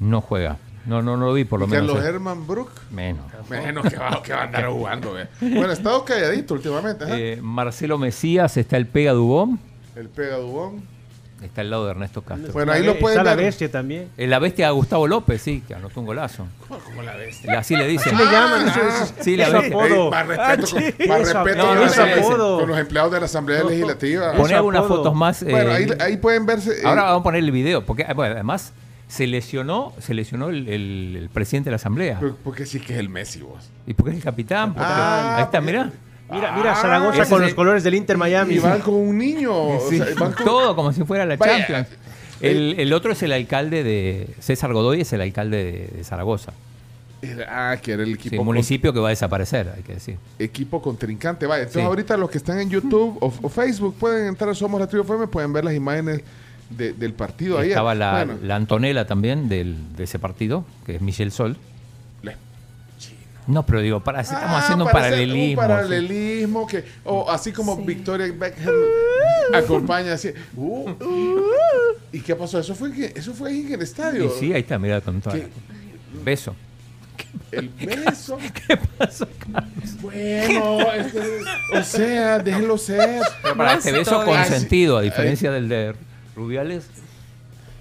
No 0.00 0.20
juega. 0.20 0.56
No, 0.86 1.00
no, 1.02 1.16
no 1.16 1.26
lo 1.26 1.32
vi, 1.34 1.44
por 1.44 1.60
lo 1.60 1.66
menos. 1.68 1.86
Carlos 1.86 2.04
eh. 2.04 2.08
Herman 2.08 2.46
Brook. 2.46 2.70
Menos. 2.90 3.24
Menos 3.48 3.84
que 3.88 3.96
va, 3.96 4.20
que 4.22 4.32
va 4.32 4.40
a 4.40 4.44
andar 4.44 4.66
jugando. 4.68 5.20
eh. 5.20 5.28
Bueno, 5.40 5.68
ha 5.68 5.72
estado 5.74 6.04
calladito 6.04 6.54
últimamente. 6.54 7.04
Eh, 7.08 7.38
Marcelo 7.40 7.98
Mesías, 7.98 8.56
está 8.56 8.76
el 8.78 8.86
Pega 8.86 9.12
Dubón, 9.12 9.60
El 9.94 10.08
pega 10.08 10.36
Dubón. 10.38 10.82
Está 11.46 11.60
al 11.62 11.70
lado 11.70 11.84
de 11.86 11.90
Ernesto 11.92 12.22
Castro. 12.22 12.52
Bueno, 12.52 12.72
ahí 12.72 12.82
lo 12.84 12.98
pueden 12.98 13.18
Está 13.18 13.30
la 13.30 13.36
ver. 13.36 13.46
bestia 13.46 13.70
también. 13.70 14.08
Eh, 14.16 14.26
La 14.26 14.38
bestia 14.38 14.70
Gustavo 14.70 15.06
López, 15.06 15.40
sí, 15.42 15.62
que 15.66 15.74
anotó 15.74 16.00
un 16.00 16.06
golazo. 16.06 16.46
Como 16.68 17.02
la 17.02 17.14
bestia. 17.16 17.58
Así 17.58 17.76
le 17.76 17.86
dicen. 17.86 18.14
Así 18.14 18.24
le 18.24 18.30
llaman, 18.30 18.68
Ah, 18.68 19.04
es- 19.18 19.24
Sí, 19.24 19.36
la 19.36 19.46
es 19.48 19.52
bestia. 19.52 19.68
apodo. 19.76 20.04
Ey, 20.04 20.10
más 20.10 20.26
respeto, 20.26 20.66
con, 20.70 20.82
Ah, 20.82 21.06
más 21.08 21.20
eso- 21.20 21.34
respeto 21.42 21.56
no, 21.56 21.66
con, 21.66 21.78
los, 22.38 22.60
con 22.60 22.68
los 22.68 22.78
empleados 22.78 23.12
de 23.12 23.18
la 23.20 23.26
Asamblea 23.26 23.64
Legislativa. 23.64 24.32
Poné 24.32 24.44
Eso 24.46 24.56
algunas 24.56 24.86
fotos 24.86 25.14
más. 25.14 25.42
Bueno, 25.44 25.70
eh, 25.70 25.74
ahí, 25.74 25.86
ahí 26.00 26.16
pueden 26.16 26.46
verse. 26.46 26.70
eh, 26.72 26.82
Ahora 26.84 27.02
vamos 27.04 27.20
a 27.20 27.22
poner 27.24 27.42
el 27.44 27.50
video, 27.52 27.84
porque 27.84 28.04
ah, 28.08 28.14
bueno, 28.14 28.34
además 28.34 28.72
se 29.08 29.26
lesionó, 29.26 29.92
se 29.98 30.14
lesionó 30.14 30.48
el, 30.48 30.68
el- 30.68 31.16
el 31.16 31.28
presidente 31.28 31.68
de 31.68 31.72
la 31.72 31.76
asamblea. 31.76 32.16
pero- 32.20 32.36
porque 32.42 32.64
sí 32.66 32.80
que 32.80 32.94
es 32.94 32.98
el 32.98 33.08
Messi, 33.08 33.40
vos. 33.42 33.68
¿Y 33.86 33.92
por 33.94 34.06
qué 34.06 34.12
es 34.12 34.16
el 34.18 34.22
capitán? 34.22 34.72
Porque- 34.72 34.88
Ah, 34.90 35.36
ahí 35.36 35.42
está, 35.44 35.60
mirá. 35.60 35.90
Mira, 36.30 36.52
mira 36.56 36.72
Ah, 36.72 36.76
Zaragoza 36.76 37.22
ese 37.22 37.30
con 37.30 37.40
los 37.40 37.50
el- 37.50 37.54
colores 37.56 37.82
del 37.84 37.94
Inter 37.94 38.16
Miami. 38.16 38.54
Y 38.54 38.58
van 38.58 38.80
con 38.80 38.94
un 38.94 39.18
niño. 39.18 39.52
o 39.54 39.90
Sí, 39.90 39.98
sea, 39.98 40.06
van 40.18 40.32
con- 40.32 40.44
todo 40.44 40.74
como 40.76 40.92
si 40.92 41.04
fuera 41.04 41.26
la 41.26 41.36
Vaya, 41.36 41.58
Champions. 41.58 41.88
El, 42.40 42.74
el 42.78 42.92
otro 42.92 43.12
es 43.12 43.22
el 43.22 43.32
alcalde 43.32 43.84
de. 43.84 44.28
César 44.40 44.72
Godoy 44.72 45.02
es 45.02 45.12
el 45.12 45.20
alcalde 45.20 45.58
de, 45.64 45.96
de 45.98 46.04
Zaragoza. 46.04 46.52
Ah, 47.48 47.76
que 47.80 47.92
era 47.92 48.02
el 48.02 48.08
Sí, 48.08 48.14
equipo, 48.14 48.38
con- 48.38 48.46
municipio 48.46 48.92
que 48.92 48.98
va 48.98 49.08
a 49.08 49.10
desaparecer, 49.10 49.72
hay 49.76 49.82
que 49.82 49.94
decir. 49.94 50.16
equipo 50.40 50.82
contrincante. 50.82 51.46
Vaya, 51.46 51.62
entonces 51.62 51.82
Sí. 51.82 51.86
ahorita 51.86 52.16
los 52.16 52.28
que 52.30 52.38
están 52.38 52.58
en 52.58 52.68
YouTube 52.68 53.16
o, 53.20 53.32
o 53.42 53.48
Facebook 53.48 53.94
pueden 53.96 54.26
entrar 54.26 54.50
a 54.50 54.54
Somos 54.54 54.80
la 54.80 54.88
Tribu 54.88 55.04
FM, 55.04 55.28
pueden 55.28 55.52
ver 55.52 55.64
las 55.64 55.74
imágenes 55.74 56.22
de- 56.70 56.92
del 56.94 57.12
partido 57.12 57.58
ayer. 57.58 57.72
Estaba 57.72 57.94
la, 57.94 58.24
Bueno, 58.24 58.34
la 58.42 58.56
Antonella 58.56 59.06
también 59.06 59.48
del, 59.48 59.76
de 59.96 60.02
ese 60.04 60.18
partido, 60.18 60.64
que 60.84 60.96
es 60.96 61.00
Michelle 61.02 61.30
Sol. 61.30 61.56
No, 63.46 63.66
pero 63.66 63.80
digo, 63.80 64.00
para, 64.00 64.22
si 64.22 64.32
estamos 64.34 64.56
Ah, 64.56 64.60
haciendo 64.60 64.84
un 64.84 64.90
paralelismo. 64.92 65.42
Un 65.42 65.48
sí. 65.50 65.56
paralelismo 65.56 66.66
que, 66.66 66.84
o 67.04 67.28
así 67.30 67.50
como 67.52 67.76
Victoria 67.76 68.32
Beckham 68.32 68.72
acompaña 69.54 70.12
así. 70.14 70.30
uh, 70.56 70.90
¿Y 72.12 72.20
qué 72.20 72.36
pasó? 72.36 72.60
Eso 72.60 72.74
fue, 72.74 73.12
eso 73.14 73.34
fue 73.34 73.50
en 73.50 73.72
el 73.74 73.82
estadio. 73.82 74.26
Y 74.26 74.30
sí, 74.38 74.52
ahí 74.52 74.60
está, 74.60 74.78
mira, 74.78 75.00
con 75.00 75.20
todo. 75.20 75.34
Beso. 76.24 76.54
El 77.50 77.68
beso. 77.80 78.38
¿Qué 78.68 78.78
pasó, 78.98 79.26
Carlos? 79.52 80.00
Bueno, 80.00 80.92
este, 80.92 81.20
o 81.78 81.82
sea, 81.82 82.38
déjenlo 82.38 82.78
ser. 82.78 83.22
Pero 83.42 83.56
para 83.56 83.74
este 83.74 83.92
beso 83.92 84.24
con 84.24 84.44
sentido, 84.44 84.98
a 84.98 85.02
diferencia 85.02 85.50
del 85.50 85.68
de 85.68 85.94
Rubiales. 86.36 86.84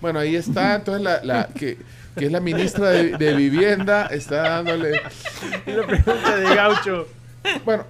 Bueno, 0.01 0.17
ahí 0.19 0.35
está, 0.35 0.75
entonces 0.75 1.03
la, 1.03 1.23
la 1.23 1.47
que, 1.47 1.77
que 2.17 2.25
es 2.25 2.31
la 2.31 2.39
ministra 2.39 2.89
de, 2.89 3.17
de 3.17 3.33
Vivienda, 3.35 4.07
está 4.07 4.37
dándole. 4.63 5.01
La 5.65 5.87
pregunta 5.87 6.35
de 6.35 6.55
Gaucho. 6.55 7.07
Bueno, 7.65 7.85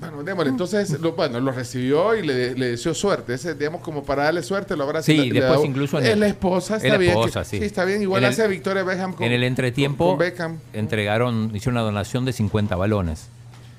Bueno, 0.00 0.22
démosle, 0.22 0.50
entonces, 0.50 1.00
lo, 1.00 1.12
bueno, 1.14 1.40
lo 1.40 1.50
recibió 1.50 2.14
y 2.14 2.24
le, 2.24 2.54
le 2.54 2.66
deseó 2.70 2.94
suerte. 2.94 3.34
Ese, 3.34 3.54
digamos, 3.56 3.80
como 3.80 4.04
para 4.04 4.24
darle 4.24 4.44
suerte, 4.44 4.76
lo 4.76 4.84
habrá 4.84 5.02
Sí, 5.02 5.16
le- 5.16 5.24
le 5.26 5.32
después 5.34 5.50
dado- 5.54 5.64
incluso 5.64 5.98
en 5.98 6.04
Es 6.06 6.12
el- 6.12 6.20
la 6.20 6.28
esposa, 6.28 6.76
es 6.76 6.84
está 6.84 6.92
la 6.94 6.98
bien. 6.98 7.14
que- 7.14 7.18
esposa, 7.18 7.44
sí. 7.44 7.56
está 7.56 7.84
bien. 7.84 8.00
Igual 8.02 8.22
En 8.22 8.26
el- 8.28 8.32
hace 8.32 8.46
Victoria 8.46 8.84
Beckham 8.84 9.12
con, 9.14 9.26
en 9.26 9.32
el 9.32 9.42
entretiempo 9.42 10.10
con 10.10 10.18
Beckham. 10.18 10.58
entregaron, 10.72 11.50
hicieron 11.52 11.74
una 11.74 11.82
donación 11.82 12.24
de 12.24 12.32
50 12.32 12.76
balones. 12.76 13.26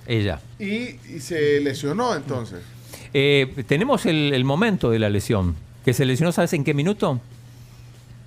Ella. 0.07 0.41
Y, 0.59 0.97
y 1.15 1.19
se 1.21 1.61
lesionó 1.61 2.13
entonces. 2.13 2.59
Eh, 3.13 3.63
tenemos 3.67 4.05
el, 4.05 4.33
el 4.33 4.43
momento 4.43 4.89
de 4.91 4.99
la 4.99 5.09
lesión. 5.09 5.55
Que 5.85 5.93
se 5.93 6.03
lesionó, 6.05 6.33
¿sabes 6.33 6.51
en 6.51 6.65
qué 6.65 6.73
minuto? 6.73 7.21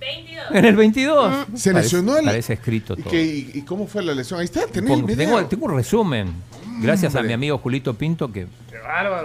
22. 0.03 0.45
En 0.51 0.65
el 0.65 0.75
22. 0.75 1.33
Se 1.55 1.71
Parece- 1.71 1.73
lesionó 1.73 2.17
el- 2.17 2.25
Parece 2.25 2.53
escrito 2.53 2.93
¿Y, 2.97 3.01
todo. 3.01 3.11
qué- 3.11 3.23
y- 3.23 3.51
y 3.55 3.61
cómo 3.61 3.87
fue 3.87 4.03
la 4.03 4.13
lesión? 4.13 4.39
Ahí 4.39 4.45
está, 4.45 4.67
tenés 4.67 4.89
el 4.91 4.97
Pongo- 5.01 5.07
video. 5.07 5.17
tengo, 5.35 5.45
tengo 5.47 5.65
un 5.67 5.75
resumen. 5.75 6.33
Gracias 6.81 7.15
a 7.15 7.21
mi 7.21 7.33
amigo 7.33 7.57
Julito 7.59 7.93
Pinto 7.93 8.31
que 8.31 8.47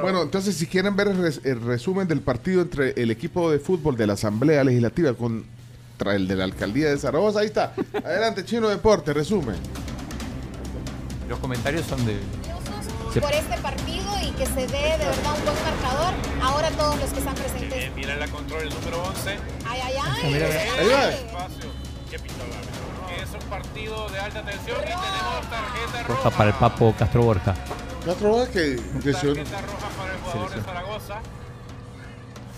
Bueno, 0.03 0.23
entonces 0.23 0.55
si 0.55 0.67
quieren 0.67 0.95
ver 0.97 1.09
el, 1.09 1.17
res- 1.19 1.41
el 1.45 1.61
resumen 1.61 2.07
del 2.07 2.21
partido 2.21 2.63
entre 2.63 2.91
el 3.01 3.11
equipo 3.11 3.51
de 3.51 3.59
fútbol 3.59 3.97
de 3.97 4.07
la 4.07 4.13
Asamblea 4.13 4.63
Legislativa 4.65 5.15
contra 5.15 6.15
el 6.15 6.29
de 6.29 6.37
la 6.37 6.45
Alcaldía 6.45 6.91
de 6.91 6.99
Zaragoza, 6.99 7.41
ahí 7.41 7.47
está. 7.47 7.73
Adelante, 8.05 8.45
Chino 8.45 8.69
Deporte, 8.69 9.13
resumen. 9.15 9.57
los 11.29 11.39
comentarios 11.41 11.85
son 11.87 12.05
de... 12.07 12.17
Se- 13.13 13.21
por 13.21 13.33
este 13.33 13.57
partido 13.59 14.21
y 14.23 14.31
que 14.33 14.47
se 14.47 14.67
dé 14.67 14.97
de 14.99 15.07
verdad 15.07 15.35
un 15.39 15.45
buen 15.45 15.57
marcador. 15.65 16.15
Ahora 16.43 16.71
todos 16.71 16.99
los 17.01 17.11
que 17.11 17.19
están 17.21 17.35
presentes. 17.35 17.95
Mira 17.95 18.17
la 18.17 18.29
control, 18.29 18.63
el 18.63 18.71
número 18.75 19.03
11. 19.05 19.39
Ay, 19.67 19.81
ay, 19.85 19.95
ay. 20.03 20.33
Mira. 20.33 20.49
Qué 22.11 23.23
es 23.23 23.31
un 23.33 23.49
partido 23.51 24.09
de 24.11 24.19
alta 24.21 24.43
tensión 24.45 24.77
y 24.79 24.85
tenemos 24.85 25.51
tarjeta 25.51 26.03
roja. 26.05 26.23
Roja 26.25 26.31
para 26.31 26.51
el 26.51 26.57
Papo 26.57 26.95
Castro 26.99 27.23
Borja. 27.23 27.55
Cuatro 28.05 28.35
horas 28.35 28.49
que. 28.49 28.77
Tarjeta 28.77 29.61
roja 29.63 29.89
para 29.99 30.13
el 30.13 30.19
jugador 30.21 30.51
de. 30.55 30.63
Zaragoza. 30.63 31.21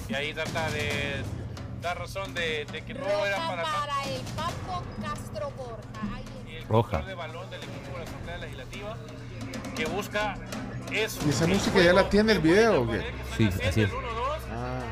Y 0.09 0.15
ahí 0.15 0.35
trata 0.35 0.71
de 0.71 1.23
dar 1.81 1.99
razón 1.99 2.35
de, 2.35 2.67
de 2.73 2.83
que 2.83 2.95
no 2.95 3.07
era 3.07 3.37
para 3.49 3.63
para 3.63 4.03
el 4.05 4.21
Papo 4.37 4.83
Castro 5.03 5.51
Borja. 5.57 6.17
Ahí 6.17 6.25
Y 6.53 6.57
el 6.57 6.65
Roja. 6.69 6.99
de 7.03 7.15
balón 7.15 7.49
del 7.51 7.61
equipo 7.63 7.93
de 7.99 8.05
la 8.05 8.11
Asamblea 8.11 8.39
Legislativa 8.39 8.97
que 9.77 9.87
busca 9.87 10.37
eso. 10.93 11.21
¿Y 11.27 11.31
esa 11.31 11.47
música 11.47 11.81
ya 11.83 11.93
la 11.93 12.09
tiene 12.09 12.33
el 12.33 12.41
video 12.41 12.83
o 12.83 12.91
qué? 12.91 13.01
Sí, 13.37 13.49
así 13.69 13.83
es. 13.83 13.91
Ah. 14.53 14.83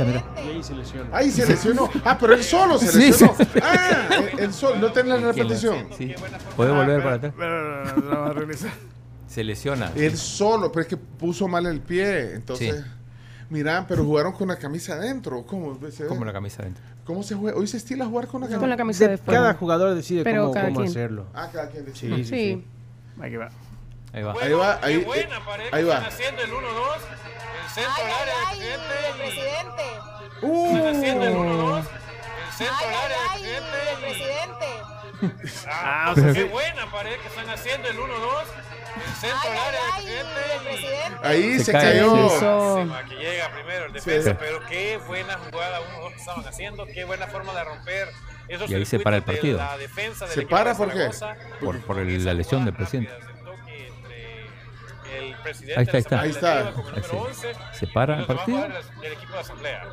Mira. 0.00 0.24
Y 0.44 0.48
ahí 0.50 0.62
se 0.62 0.74
lesiona. 0.74 1.10
Ahí 1.16 1.30
se 1.30 1.46
lesionó. 1.46 1.90
Ah, 2.04 2.16
pero 2.20 2.34
él 2.34 2.44
solo 2.44 2.78
se 2.78 2.86
Sí, 2.88 2.98
lesionó. 2.98 3.34
sí. 3.36 3.44
Ah, 3.62 4.08
él- 4.38 4.52
solo. 4.54 4.76
No 4.76 4.92
tenés 4.92 5.20
la 5.20 5.32
repetición. 5.32 5.88
Sí. 5.96 6.14
¿Puede 6.56 6.70
volver 6.70 7.02
para 7.02 7.16
atrás? 7.16 7.34
Vamos 7.36 8.30
a 8.30 8.32
regresar. 8.32 8.70
Se 9.26 9.42
lesiona. 9.44 9.90
Él 9.96 10.16
solo, 10.16 10.70
pero 10.70 10.82
es 10.82 10.88
que 10.88 10.96
puso 10.96 11.48
mal 11.48 11.66
el 11.66 11.80
pie. 11.80 12.34
Entonces, 12.34 12.76
Sí. 12.76 12.82
mira, 13.50 13.84
pero 13.88 14.04
jugaron 14.04 14.32
con 14.32 14.48
la 14.48 14.56
camisa 14.56 14.94
adentro. 14.94 15.44
¿Cómo? 15.44 15.78
Como 16.08 16.24
la 16.24 16.32
camisa 16.32 16.62
adentro. 16.62 16.82
¿Cómo 17.08 17.22
se 17.22 17.34
juega? 17.34 17.56
Hoy 17.58 17.66
se 17.66 17.78
estila 17.78 18.04
jugar 18.04 18.26
con 18.26 18.42
la 18.42 18.46
camisa. 18.48 18.60
Con 18.60 18.68
la 18.68 18.76
camisa 18.76 19.08
de 19.08 19.16
fuera. 19.16 19.40
Cada 19.40 19.54
jugador 19.54 19.94
decide 19.94 20.22
Pero 20.24 20.52
cómo, 20.52 20.62
cómo 20.74 20.80
hacerlo. 20.82 21.24
Ah, 21.32 21.48
cada 21.50 21.70
quien 21.70 21.86
decide. 21.86 22.16
Sí, 22.18 22.24
sí, 22.24 22.30
sí. 22.30 22.64
Ahí 23.18 23.34
va. 23.36 23.48
Ahí 24.12 24.22
va. 24.22 24.34
Ahí 24.42 24.52
va, 24.52 24.78
ahí, 24.82 24.98
Qué 25.00 25.04
buena 25.06 25.42
pared 25.44 25.64
ahí 25.72 25.82
que 25.84 25.88
va. 25.88 25.94
están 25.96 26.12
haciendo 26.12 26.42
el 26.42 26.50
1-2. 26.50 26.56
El 27.64 27.70
centro 27.70 27.92
Ay, 27.96 28.04
al 28.04 28.20
área 28.20 28.34
ay, 28.50 28.58
del 28.60 28.80
ay, 28.80 28.86
el 29.08 29.16
presidente. 29.16 29.84
presidente. 30.38 30.76
Están 30.76 30.96
haciendo 30.96 31.24
el 31.24 31.34
Uh. 31.36 31.40
1-2. 31.40 31.78
El 31.78 32.52
centro 32.52 32.76
Ay, 32.78 32.94
al 32.94 33.02
área 33.04 33.16
ay, 33.32 33.42
del 33.42 33.52
el 33.54 33.98
presidente. 34.04 34.66
presidente. 35.40 35.68
Ah, 35.72 36.12
o 36.12 36.14
sea, 36.14 36.32
qué 36.34 36.42
sí. 36.42 36.48
buena 36.52 36.90
pared 36.92 37.16
que 37.22 37.28
están 37.28 37.48
haciendo 37.48 37.88
el 37.88 37.96
1-2. 37.96 38.04
El 38.96 39.12
centro 39.14 39.38
Ay, 39.42 39.48
al 39.50 39.58
ay, 39.58 39.68
área 39.68 39.80
ay, 39.94 40.04
del 40.06 40.16
el 40.16 40.26
presidente. 40.26 40.68
presidente. 40.70 41.28
Ahí 41.28 41.58
Se 41.60 41.72
cayó. 41.72 42.26
Eso. 42.26 42.86
Máxima, 42.86 43.04
que 43.08 43.14
llega 43.16 43.52
primero 43.52 43.84
el 43.86 43.92
defensa, 43.92 44.30
Sí. 44.30 44.36
pero 44.40 44.60
qué 44.66 44.96
buena 45.06 45.38
jugada 45.38 45.80
uno 45.80 46.00
dos 46.00 46.12
que 46.12 46.18
estaban 46.18 46.46
haciendo, 46.46 46.86
qué 46.86 47.04
buena 47.04 47.26
forma 47.26 47.52
de 47.54 47.64
romper 47.64 48.08
esos 48.48 48.70
Y 48.70 48.74
ahí 48.74 48.84
se 48.86 48.98
para 49.00 49.16
el 49.16 49.22
partido. 49.22 49.58
la 49.58 49.76
defensa 49.78 50.24
del 50.26 50.34
¿Se 50.34 50.42
para 50.46 50.74
por 50.74 50.92
qué? 50.92 51.10
Por, 51.60 51.80
por 51.82 51.98
el- 51.98 52.08
Esa 52.08 52.24
la 52.26 52.34
lesión 52.34 52.64
del 52.64 52.74
presidente. 52.74 53.12
el 55.16 55.34
Ahí 55.76 55.82
está, 55.82 55.90
ahí 55.96 56.00
está. 56.00 56.20
Ahí 56.20 56.30
está. 56.30 56.58
Asamblea 56.60 56.64
Legislativa 56.64 56.72
con 56.72 56.86
el 56.86 57.02
número 57.02 57.24
Ahí 57.24 57.26
11 57.28 57.54
¿Se 57.78 57.86
para 57.88 58.18
el 58.18 58.26
partido? 58.26 58.58
equipo 59.12 59.32
de 59.32 59.38
asamblea. 59.40 59.84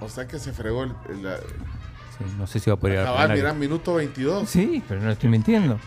O 0.00 0.08
sea 0.08 0.26
que 0.28 0.38
se 0.38 0.52
fregó 0.52 0.84
el, 0.84 0.94
el- 1.10 1.22
la- 1.24 1.38
Sí, 1.38 2.24
no 2.36 2.46
sé 2.48 2.58
si 2.58 2.68
va 2.70 2.74
a 2.74 2.78
poder 2.80 3.04
plenario. 3.04 3.36
mira, 3.36 3.52
minuto 3.52 3.94
22. 3.94 4.48
Sí, 4.48 4.82
pero 4.88 5.00
no 5.00 5.10
estoy 5.12 5.28
mintiendo. 5.28 5.78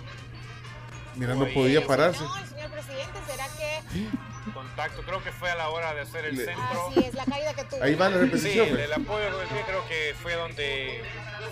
Mira, 1.22 1.35
no 1.35 1.45
podía 1.53 1.85
pararse. 1.85 2.23
No, 2.23 2.38
el 2.38 2.48
señor 2.49 2.72
presidente, 2.72 3.19
¿será 3.27 3.45
que 3.57 4.07
Contacto, 4.53 5.03
creo 5.03 5.23
que 5.23 5.31
fue 5.31 5.52
a 5.52 5.56
la 5.56 5.69
hora 5.69 5.93
de 5.93 6.02
hacer 6.02 6.26
el 6.26 6.35
Le- 6.35 6.45
centro. 6.45 6.88
así 6.89 6.99
es 7.06 7.14
la 7.14 7.26
caída 7.26 7.53
que 7.53 7.64
tuvo? 7.65 7.84
Ahí 7.84 7.93
va 7.95 8.10
la 8.10 8.18
Sí, 8.18 8.23
repetición. 8.26 8.68
el, 8.69 8.76
ve. 8.77 8.84
el 8.85 8.93
apoyo 8.93 9.38
del 9.38 9.48
pie 9.48 9.64
creo 9.68 9.88
que 9.88 10.15
fue 10.22 10.34
donde 10.34 11.03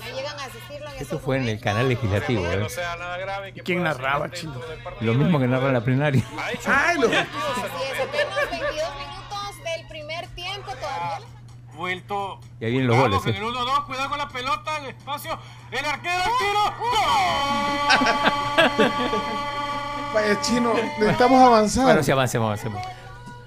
Ahí 0.04 0.14
llegan 0.14 0.40
a 0.40 0.44
asistirlo 0.46 0.90
en 0.90 0.96
Esto 0.98 1.20
fue 1.20 1.38
en 1.38 1.48
el 1.50 1.60
canal 1.62 1.88
legislativo. 1.88 2.46
¿eh? 2.52 2.58
no 2.58 2.68
sea 2.70 2.96
nada 2.96 3.18
grave. 3.18 3.54
Que 3.54 3.62
¿Quién 3.62 3.84
narraba, 3.84 4.26
partido 4.28 4.60
Lo 5.02 5.14
mismo 5.14 5.40
que 5.40 5.46
narra 5.48 5.62
poder- 5.62 5.74
la 5.74 5.82
plenaria. 5.82 6.24
Ay, 6.66 6.98
lo- 7.00 7.08
Así 7.08 7.14
es, 7.14 8.00
apenas 8.02 8.50
22 8.50 8.96
minutos 8.96 9.64
del 9.64 9.88
primer 9.88 10.28
tiempo 10.30 10.72
todavía. 10.76 11.28
Vuelto. 11.80 12.40
Y 12.60 12.66
ahí 12.66 12.72
vienen 12.72 12.88
los 12.90 12.98
goles, 12.98 13.20
con 13.22 13.34
¿eh? 13.34 13.38
el 13.38 13.44
1-2, 13.44 13.86
cuidado 13.86 14.10
con 14.10 14.18
la 14.18 14.28
pelota, 14.28 14.78
el 14.80 14.88
espacio, 14.88 15.40
el 15.72 15.86
arquero, 15.86 16.24
el 16.26 16.32
tiro. 16.38 16.74
Vaya, 20.14 20.42
chino, 20.42 20.74
necesitamos 21.00 21.42
avanzar. 21.42 21.86
Bueno, 21.86 22.04
sí, 22.04 22.12
avancemos, 22.12 22.48
avancemos. 22.48 22.82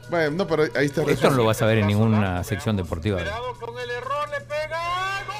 Bueno, 0.08 0.30
no, 0.30 0.46
pero 0.46 0.62
ahí 0.76 0.86
está 0.86 1.02
el 1.02 1.10
Esto 1.10 1.30
no 1.30 1.36
lo 1.36 1.44
vas 1.44 1.60
a 1.60 1.66
ver 1.66 1.78
en 1.78 1.86
ninguna 1.88 2.42
sección 2.44 2.74
deportiva. 2.76 3.18
Cuidado 3.18 3.54
con 3.60 3.78
el 3.78 3.90
error, 3.90 4.28
le 4.30 4.40
pega. 4.40 4.80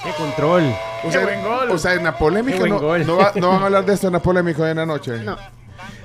¡Qué 0.04 0.10
control! 0.12 0.74
O 1.04 1.10
sea, 1.10 1.20
Qué 1.20 1.26
buen 1.26 1.42
gol. 1.42 1.70
o 1.70 1.78
sea, 1.78 1.94
en 1.94 2.04
la 2.04 2.18
polémica 2.18 2.58
va- 2.60 3.32
no 3.36 3.48
van 3.48 3.62
a 3.62 3.64
hablar 3.66 3.84
de 3.86 3.94
esto 3.94 4.08
en 4.08 4.12
la 4.12 4.18
polémica 4.20 4.62
hoy 4.64 4.70
en 4.70 4.76
la 4.76 4.86
noche. 4.86 5.12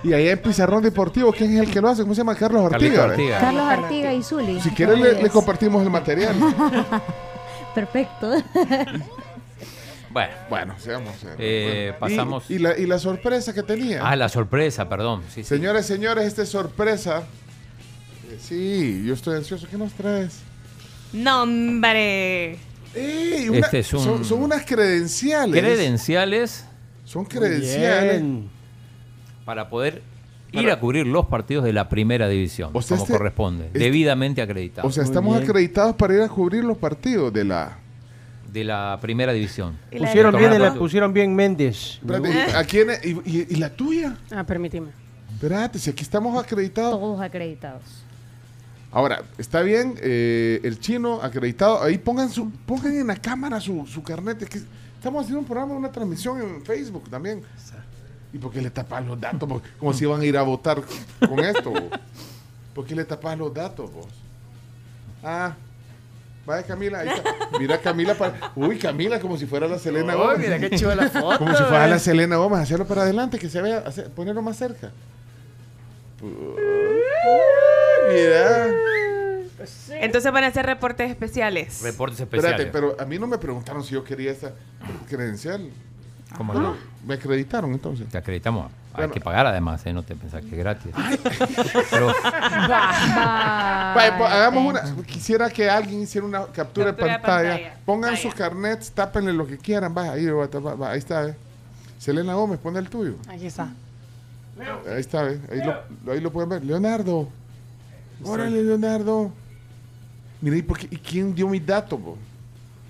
Y 0.03 0.13
ahí 0.13 0.29
en 0.29 0.37
Pizarrón 0.39 0.83
Deportivo, 0.83 1.31
¿quién 1.33 1.53
es 1.55 1.61
el 1.67 1.71
que 1.71 1.81
lo 1.81 1.89
hace? 1.89 2.01
¿Cómo 2.03 2.13
se 2.13 2.19
llama? 2.19 2.35
Carlos 2.35 2.63
Ortiga. 2.71 3.05
Ortiga. 3.05 3.39
Carlos 3.39 3.63
Artiga 3.63 4.13
y 4.13 4.23
Zuli. 4.23 4.61
Si 4.61 4.69
quieres 4.71 4.99
le, 5.21 5.29
compartimos 5.29 5.83
el 5.83 5.89
material. 5.89 6.35
Perfecto. 7.75 8.31
Bueno, 10.09 10.33
bueno, 10.49 10.73
seamos. 10.79 11.13
eh, 11.37 11.93
bueno. 11.99 12.07
Y- 12.07 12.15
pasamos- 12.15 12.49
Y, 12.49 12.57
la, 12.59 12.75
y 12.77 12.85
la 12.87 12.97
sorpresa 12.97 13.53
que 13.53 13.61
tenía. 13.61 14.01
ah, 14.07 14.15
la 14.15 14.29
sorpresa, 14.29 14.87
perdón. 14.89 15.21
Sí, 15.27 15.43
sí. 15.43 15.49
Señores, 15.49 15.85
señores, 15.85 16.25
esta 16.25 16.41
es 16.43 16.49
sorpresa. 16.49 17.23
Eh, 18.31 18.37
Sí, 18.41 19.03
yo 19.05 19.13
estoy 19.13 19.35
ansioso. 19.35 19.67
¿Qué 19.69 19.77
nos 19.77 19.93
traes? 19.93 20.39
No, 21.13 21.43
hombre. 21.43 22.57
Ey, 22.95 23.49
una- 23.49 23.59
Este 23.59 23.79
es 23.79 23.93
un- 23.93 24.03
son, 24.03 24.25
son 24.25 24.41
unas 24.43 24.65
credenciales. 24.65 25.61
Credenciales 25.61 26.65
son 27.05 27.25
credenciales. 27.25 28.23
Para 29.47 29.69
poder 29.69 30.03
ir 30.51 30.69
a 30.69 30.79
cubrir 30.79 31.07
los 31.07 31.25
partidos 31.27 31.63
de 31.63 31.71
la 31.73 31.89
primera 31.89 32.27
división, 32.27 32.69
O 32.73 32.81
sea, 32.81 32.97
como 32.97 33.05
este- 33.05 33.17
corresponde, 33.17 33.65
este- 33.67 33.79
debidamente 33.79 34.41
acreditados. 34.41 34.89
O 34.89 34.93
sea, 34.93 35.03
estamos 35.03 35.41
acreditados 35.41 35.95
para 35.95 36.13
ir 36.15 36.21
a 36.21 36.27
cubrir 36.29 36.63
los 36.63 36.77
partidos 36.77 37.31
de 37.33 37.45
la. 37.45 37.79
de 38.51 38.63
la 38.63 38.97
primera 39.01 39.33
división. 39.33 39.77
Pusieron 39.97 40.35
bien, 40.37 40.59
la, 40.61 40.73
pusieron 40.73 41.13
bien 41.13 41.33
Méndez. 41.35 41.99
Espérate. 42.01 42.55
¿a 42.55 42.63
quién 42.65 42.89
es? 42.89 43.05
¿Y, 43.05 43.09
y- 43.25 43.47
y 43.49 43.55
la 43.55 43.69
tuya? 43.69 44.17
Ah, 44.31 44.43
permíteme. 44.43 44.89
Espérate, 45.33 45.77
si 45.79 45.89
aquí 45.89 46.03
estamos 46.03 46.41
acreditados. 46.41 46.99
Todos 46.99 47.21
acreditados. 47.21 47.83
Ahora, 48.91 49.21
está 49.37 49.61
bien, 49.61 49.95
eh, 50.01 50.59
el 50.63 50.79
chino 50.79 51.19
acreditado. 51.21 51.83
Ahí 51.83 51.97
pongan 51.97 52.29
su, 52.29 52.49
pongan 52.65 52.95
en 52.95 53.07
la 53.07 53.15
cámara 53.17 53.59
su, 53.59 53.85
su 53.85 54.01
carnet. 54.03 54.41
es 54.41 54.49
que 54.49 54.59
estamos 54.95 55.21
haciendo 55.23 55.39
un 55.41 55.45
programa, 55.45 55.73
una 55.75 55.91
transmisión 55.91 56.41
en 56.41 56.65
Facebook 56.65 57.09
también. 57.09 57.41
¿Y 58.33 58.37
por 58.37 58.51
qué 58.51 58.61
le 58.61 58.69
tapas 58.69 59.05
los 59.05 59.19
datos? 59.19 59.49
Como 59.79 59.93
si 59.93 60.03
iban 60.03 60.21
a 60.21 60.25
ir 60.25 60.37
a 60.37 60.41
votar 60.43 60.81
con 61.27 61.39
esto. 61.39 61.71
vos. 61.71 61.83
¿Por 62.73 62.85
qué 62.85 62.95
le 62.95 63.05
tapas 63.05 63.37
los 63.37 63.53
datos 63.53 63.91
vos? 63.91 64.07
Ah, 65.23 65.55
vaya 66.45 66.63
Camila, 66.65 66.99
ahí 66.99 67.09
está. 67.09 67.23
Mira 67.59 67.79
Camila, 67.79 68.13
para... 68.15 68.51
uy 68.55 68.77
Camila, 68.77 69.19
como 69.19 69.37
si 69.37 69.45
fuera 69.45 69.67
la 69.67 69.79
Selena 69.79 70.15
Uy, 70.15 70.21
Gómez. 70.21 70.39
mira 70.39 70.59
qué 70.59 70.69
chiva 70.75 70.93
la 70.95 71.09
foto. 71.09 71.37
Como 71.39 71.55
si 71.55 71.63
fuera 71.63 71.87
eh. 71.87 71.89
la 71.89 71.99
Selena 71.99 72.35
Gómez, 72.37 72.59
hacerlo 72.59 72.85
para 72.85 73.01
adelante, 73.03 73.39
que 73.39 73.49
se 73.49 73.61
vea, 73.61 73.79
hacer- 73.79 74.09
ponerlo 74.11 74.41
más 74.41 74.57
cerca. 74.57 74.91
Mira. 78.13 78.67
Entonces 79.99 80.31
van 80.31 80.43
a 80.43 80.47
hacer 80.47 80.65
reportes 80.65 81.09
especiales. 81.09 81.81
Reportes 81.81 82.19
especiales. 82.19 82.59
Espérate, 82.59 82.71
pero 82.71 83.01
a 83.01 83.05
mí 83.05 83.17
no 83.17 83.27
me 83.27 83.37
preguntaron 83.37 83.83
si 83.83 83.93
yo 83.95 84.03
quería 84.03 84.31
esa 84.31 84.53
credencial. 85.09 85.69
¿Cómo 86.35 86.53
no? 86.53 86.75
me 87.05 87.13
acreditaron 87.13 87.71
entonces. 87.71 88.07
Te 88.09 88.17
acreditamos. 88.17 88.65
Hay 88.93 89.01
Bueno. 89.03 89.13
que 89.13 89.21
pagar 89.21 89.45
además, 89.47 89.85
¿eh? 89.85 89.93
no 89.93 90.03
te 90.03 90.15
pensás 90.15 90.41
que 90.43 90.49
es 90.51 90.57
gratis. 90.57 90.91
Pero 91.91 92.07
Vaya, 93.95 94.17
po- 94.17 94.25
hagamos 94.25 94.65
una. 94.65 95.03
Quisiera 95.05 95.49
que 95.49 95.69
alguien 95.69 96.01
hiciera 96.01 96.25
una 96.25 96.45
captura, 96.47 96.87
Captura 96.87 96.87
de 96.91 96.93
de 96.93 97.19
pantalla. 97.19 97.49
pantalla. 97.51 97.75
Pongan 97.85 98.11
Vaya. 98.11 98.21
sus 98.21 98.33
carnets, 98.33 98.91
tápenle 98.91 99.33
lo 99.33 99.45
que 99.47 99.57
quieran. 99.57 99.95
Va, 99.95 100.11
ahí, 100.13 100.25
va, 100.25 100.47
va, 100.47 100.75
va, 100.75 100.91
ahí 100.91 100.99
está. 100.99 101.27
eh. 101.29 101.35
Selena 101.99 102.33
Gómez, 102.35 102.59
pon 102.59 102.75
el 102.77 102.89
tuyo. 102.89 103.15
Aquí 103.29 103.45
está. 103.47 103.69
Ahí 104.89 104.99
está, 104.99 105.29
¿eh? 105.29 105.39
ahí, 105.51 105.61
lo, 105.63 106.11
ahí 106.11 106.19
lo 106.19 106.31
pueden 106.31 106.49
ver. 106.49 106.65
Leonardo. 106.65 107.29
Órale, 108.23 108.63
Leonardo. 108.63 109.31
Mira, 110.41 110.57
¿y, 110.57 110.61
por 110.63 110.77
qué- 110.79 110.87
y 110.89 110.97
quién 110.97 111.33
dio 111.35 111.47
mi 111.47 111.59
dato? 111.59 111.97
po? 111.99 112.17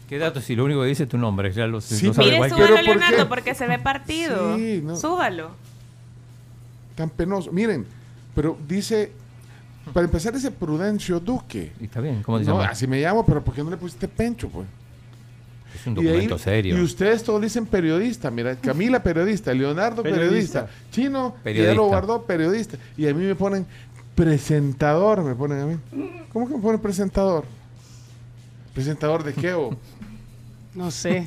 ¿Qué 0.07 0.17
dato? 0.17 0.39
Si 0.41 0.55
lo 0.55 0.63
único 0.65 0.81
que 0.81 0.88
dice 0.88 1.03
es 1.03 1.09
tu 1.09 1.17
nombre, 1.17 1.51
ya 1.51 1.67
lo, 1.67 1.81
Sí, 1.81 2.07
lo 2.07 2.13
sabe 2.13 2.27
Mire, 2.31 2.49
súbalo, 2.49 2.67
¿por 2.67 2.75
qué? 2.77 2.84
Leonardo, 2.84 3.29
porque 3.29 3.55
se 3.55 3.67
ve 3.67 3.77
partido. 3.79 4.55
Sí, 4.57 4.81
no. 4.84 4.95
Súbalo. 4.95 5.51
Tan 6.95 7.09
penoso. 7.09 7.51
Miren, 7.51 7.85
pero 8.34 8.57
dice, 8.67 9.11
para 9.93 10.05
empezar 10.05 10.34
dice 10.34 10.49
Prudencio 10.51 11.19
Duque. 11.19 11.73
Y 11.81 11.85
Está 11.85 11.99
bien, 12.01 12.23
¿cómo 12.23 12.39
te 12.39 12.45
No, 12.45 12.61
así 12.61 12.88
me 12.88 13.01
llamo, 13.01 13.25
pero 13.25 13.43
¿por 13.43 13.53
qué 13.53 13.63
no 13.63 13.69
le 13.69 13.77
pusiste 13.77 14.07
Pencho, 14.07 14.47
pues? 14.49 14.65
Es 15.75 15.85
un 15.85 15.93
Y 15.99 16.03
de 16.03 16.09
ahí- 16.09 16.15
documento 16.15 16.38
serio. 16.38 16.77
Y 16.77 16.81
ustedes 16.81 17.21
todos 17.23 17.41
dicen 17.41 17.65
periodista. 17.65 18.31
Mira, 18.31 18.55
Camila 18.55 19.03
periodista, 19.03 19.53
Leonardo 19.53 20.01
periodista, 20.01 20.65
Periodista. 20.65 20.67
Chino, 20.91 21.31
que 21.34 21.38
ya 21.38 21.43
Periodista. 21.43 21.73
lo 21.75 21.85
guardó 21.88 22.21
periodista. 22.23 22.77
Y 22.95 23.07
a 23.07 23.13
mí 23.13 23.25
me 23.25 23.35
ponen 23.35 23.65
presentador, 24.15 25.21
me 25.23 25.35
ponen 25.35 25.59
a 25.59 25.65
mí. 25.65 25.75
¿Cómo 26.31 26.47
que 26.47 26.55
me 26.55 26.61
ponen 26.61 26.79
presentador? 26.79 27.43
¿Presentador 28.77 29.23
de 29.23 29.33
qué? 29.33 29.53
o? 29.53 29.75
No 30.75 30.91
sé. 30.91 31.25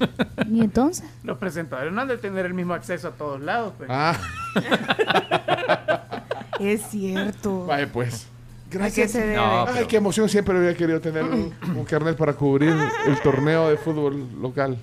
¿Y 0.48 0.60
entonces? 0.60 1.05
Los 1.24 1.36
presentadores 1.39 1.93
no 1.93 2.01
han 2.01 2.06
de 2.06 2.16
tener 2.16 2.47
el 2.47 2.55
mismo 2.55 2.74
acceso 2.74 3.09
a 3.09 3.10
todos 3.10 3.40
lados. 3.40 3.72
Pues. 3.77 3.90
Ah, 3.93 4.16
Es 6.60 6.82
cierto. 6.90 7.66
vaya 7.66 7.90
pues. 7.93 8.24
¿A 8.24 8.70
qué 8.70 8.78
Gracias. 8.78 9.10
se 9.12 9.20
debe? 9.22 9.35
No, 9.36 9.66
Ay, 9.66 9.86
qué 9.86 9.97
emoción. 9.97 10.28
Siempre 10.28 10.56
había 10.56 10.77
querido 10.77 11.01
tener 11.01 11.24
un, 11.24 11.52
un 11.74 11.85
carnet 11.85 12.16
para 12.16 12.35
cubrir 12.35 12.72
el 13.06 13.20
torneo 13.20 13.68
de 13.68 13.77
fútbol 13.77 14.28
local. 14.40 14.78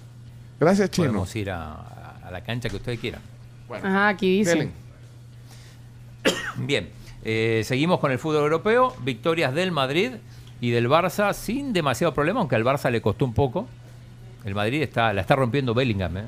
Gracias, 0.60 0.91
Chino. 0.91 1.07
Podemos 1.07 1.34
ir 1.38 1.52
a, 1.52 2.18
a 2.22 2.30
la 2.31 2.44
cancha 2.44 2.68
que 2.68 2.76
ustedes 2.76 2.99
quieran. 2.99 3.22
Ajá, 3.72 4.10
aquí 4.10 4.39
dice. 4.39 4.49
Delen. 4.49 4.72
Bien, 6.57 6.89
eh, 7.23 7.61
seguimos 7.64 8.02
con 8.02 8.11
el 8.11 8.19
fútbol 8.19 8.44
europeo. 8.44 8.94
Victorias 9.03 9.53
del 9.53 9.72
Madrid 9.72 10.11
y 10.62 10.72
del 10.72 10.90
Barça 10.90 11.34
sin 11.34 11.74
demasiado 11.74 12.14
problema, 12.14 12.40
aunque 12.40 12.56
al 12.56 12.64
Barça 12.64 12.90
le 12.90 13.02
costó 13.02 13.26
un 13.26 13.34
poco. 13.34 13.68
El 14.46 14.56
Madrid 14.56 14.82
está, 14.82 15.12
la 15.14 15.22
está 15.22 15.36
rompiendo 15.36 15.74
Bellingham. 15.74 16.18
¿eh? 16.18 16.24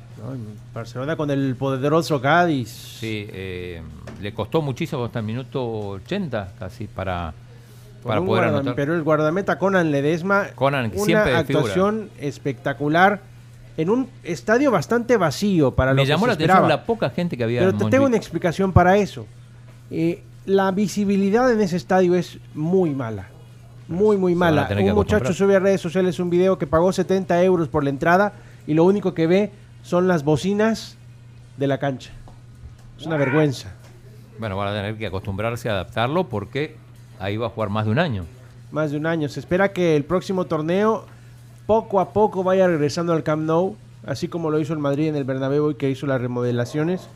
Barcelona 0.74 1.16
con 1.16 1.32
el 1.32 1.56
poderoso 1.56 2.20
Cádiz. 2.22 2.70
Sí, 3.00 3.26
eh, 3.32 3.82
le 4.22 4.34
costó 4.34 4.62
muchísimo 4.62 5.06
hasta 5.06 5.20
el 5.20 5.26
minuto 5.26 5.66
80 5.92 6.54
casi 6.60 6.88
para, 6.88 7.34
para 8.04 8.22
poder 8.22 8.46
anotar. 8.46 8.76
Pero 8.76 8.94
el 8.94 9.04
guardameta 9.04 9.58
Conan 9.58 9.92
Ledesma, 9.92 10.48
Conan, 10.56 10.92
una 10.94 11.06
siempre 11.06 11.32
de 11.34 11.46
figura. 11.46 11.66
actuación 11.66 12.10
espectacular 12.20 13.22
en 13.78 13.90
un 13.90 14.10
estadio 14.26 14.70
bastante 14.70 15.16
vacío 15.16 15.72
para 15.74 15.92
lo 15.92 15.96
Me 15.98 16.02
que 16.04 16.10
llamó 16.10 16.26
se 16.26 16.28
la 16.28 16.34
atención 16.34 16.58
esperaba. 16.58 16.68
la 16.68 16.86
poca 16.86 17.10
gente 17.12 17.38
que 17.38 17.46
había 17.46 17.62
Pero 17.62 17.74
te 17.78 17.86
tengo 17.86 18.06
una 18.06 18.18
explicación 18.18 18.74
para 18.74 18.98
eso. 18.98 19.26
Eh, 19.92 20.24
la 20.46 20.72
visibilidad 20.72 21.50
en 21.50 21.62
ese 21.62 21.78
estadio 21.78 22.16
es 22.16 22.38
muy 22.54 22.90
mala. 22.90 23.30
Muy, 23.90 24.18
muy 24.18 24.36
mala. 24.36 24.70
Un 24.70 24.94
muchacho 24.94 25.26
acostumbrar. 25.26 25.34
sube 25.34 25.56
a 25.56 25.60
redes 25.60 25.82
sociales 25.82 26.20
un 26.20 26.30
video 26.30 26.60
que 26.60 26.68
pagó 26.68 26.94
70 26.94 27.44
euros 27.44 27.68
por 27.70 27.84
la 27.84 27.90
entrada 27.90 28.34
y 28.68 28.76
lo 28.76 28.84
único 28.84 29.16
que 29.16 29.26
ve 29.26 29.52
son 29.82 30.08
las 30.08 30.24
bocinas 30.24 30.96
de 31.58 31.66
la 31.66 31.80
cancha. 31.80 32.12
Es 33.00 33.08
una 33.08 33.18
vergüenza. 33.18 33.74
Bueno, 34.38 34.56
van 34.56 34.68
a 34.68 34.74
tener 34.74 34.96
que 34.96 35.08
acostumbrarse 35.08 35.70
a 35.70 35.74
adaptarlo 35.74 36.30
porque 36.30 36.76
ahí 37.20 37.36
va 37.36 37.48
a 37.48 37.50
jugar 37.50 37.70
más 37.70 37.86
de 37.86 37.92
un 37.92 37.98
año. 37.98 38.26
Más 38.72 38.92
de 38.92 38.98
un 38.98 39.08
año. 39.08 39.28
Se 39.28 39.40
espera 39.40 39.74
que 39.74 39.96
el 39.96 40.06
próximo 40.06 40.46
torneo 40.46 41.06
poco 41.66 42.00
a 42.00 42.14
poco 42.14 42.44
vaya 42.44 42.68
regresando 42.68 43.12
al 43.14 43.24
Camp 43.24 43.42
Nou, 43.42 43.76
así 44.06 44.28
como 44.28 44.52
lo 44.52 44.60
hizo 44.60 44.74
el 44.74 44.80
Madrid 44.80 45.08
en 45.08 45.16
el 45.16 45.24
Bernabéu 45.24 45.72
y 45.72 45.76
que 45.76 45.90
hizo 45.90 46.06
las 46.06 46.22
remodelaciones. 46.22 47.10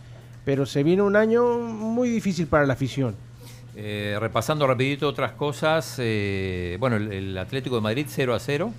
Pero 0.43 0.65
se 0.65 0.81
viene 0.81 1.03
un 1.03 1.15
año 1.15 1.59
muy 1.59 2.09
difícil 2.09 2.47
para 2.47 2.65
la 2.65 2.73
afición. 2.73 3.15
Eh, 3.75 4.17
repasando 4.19 4.67
rapidito 4.67 5.07
otras 5.07 5.31
cosas, 5.31 5.95
eh, 5.97 6.77
bueno, 6.79 6.95
el, 6.97 7.11
el 7.11 7.37
Atlético 7.37 7.75
de 7.75 7.81
Madrid 7.81 8.05
0 8.07 8.35
a 8.35 8.39
0 8.39 8.71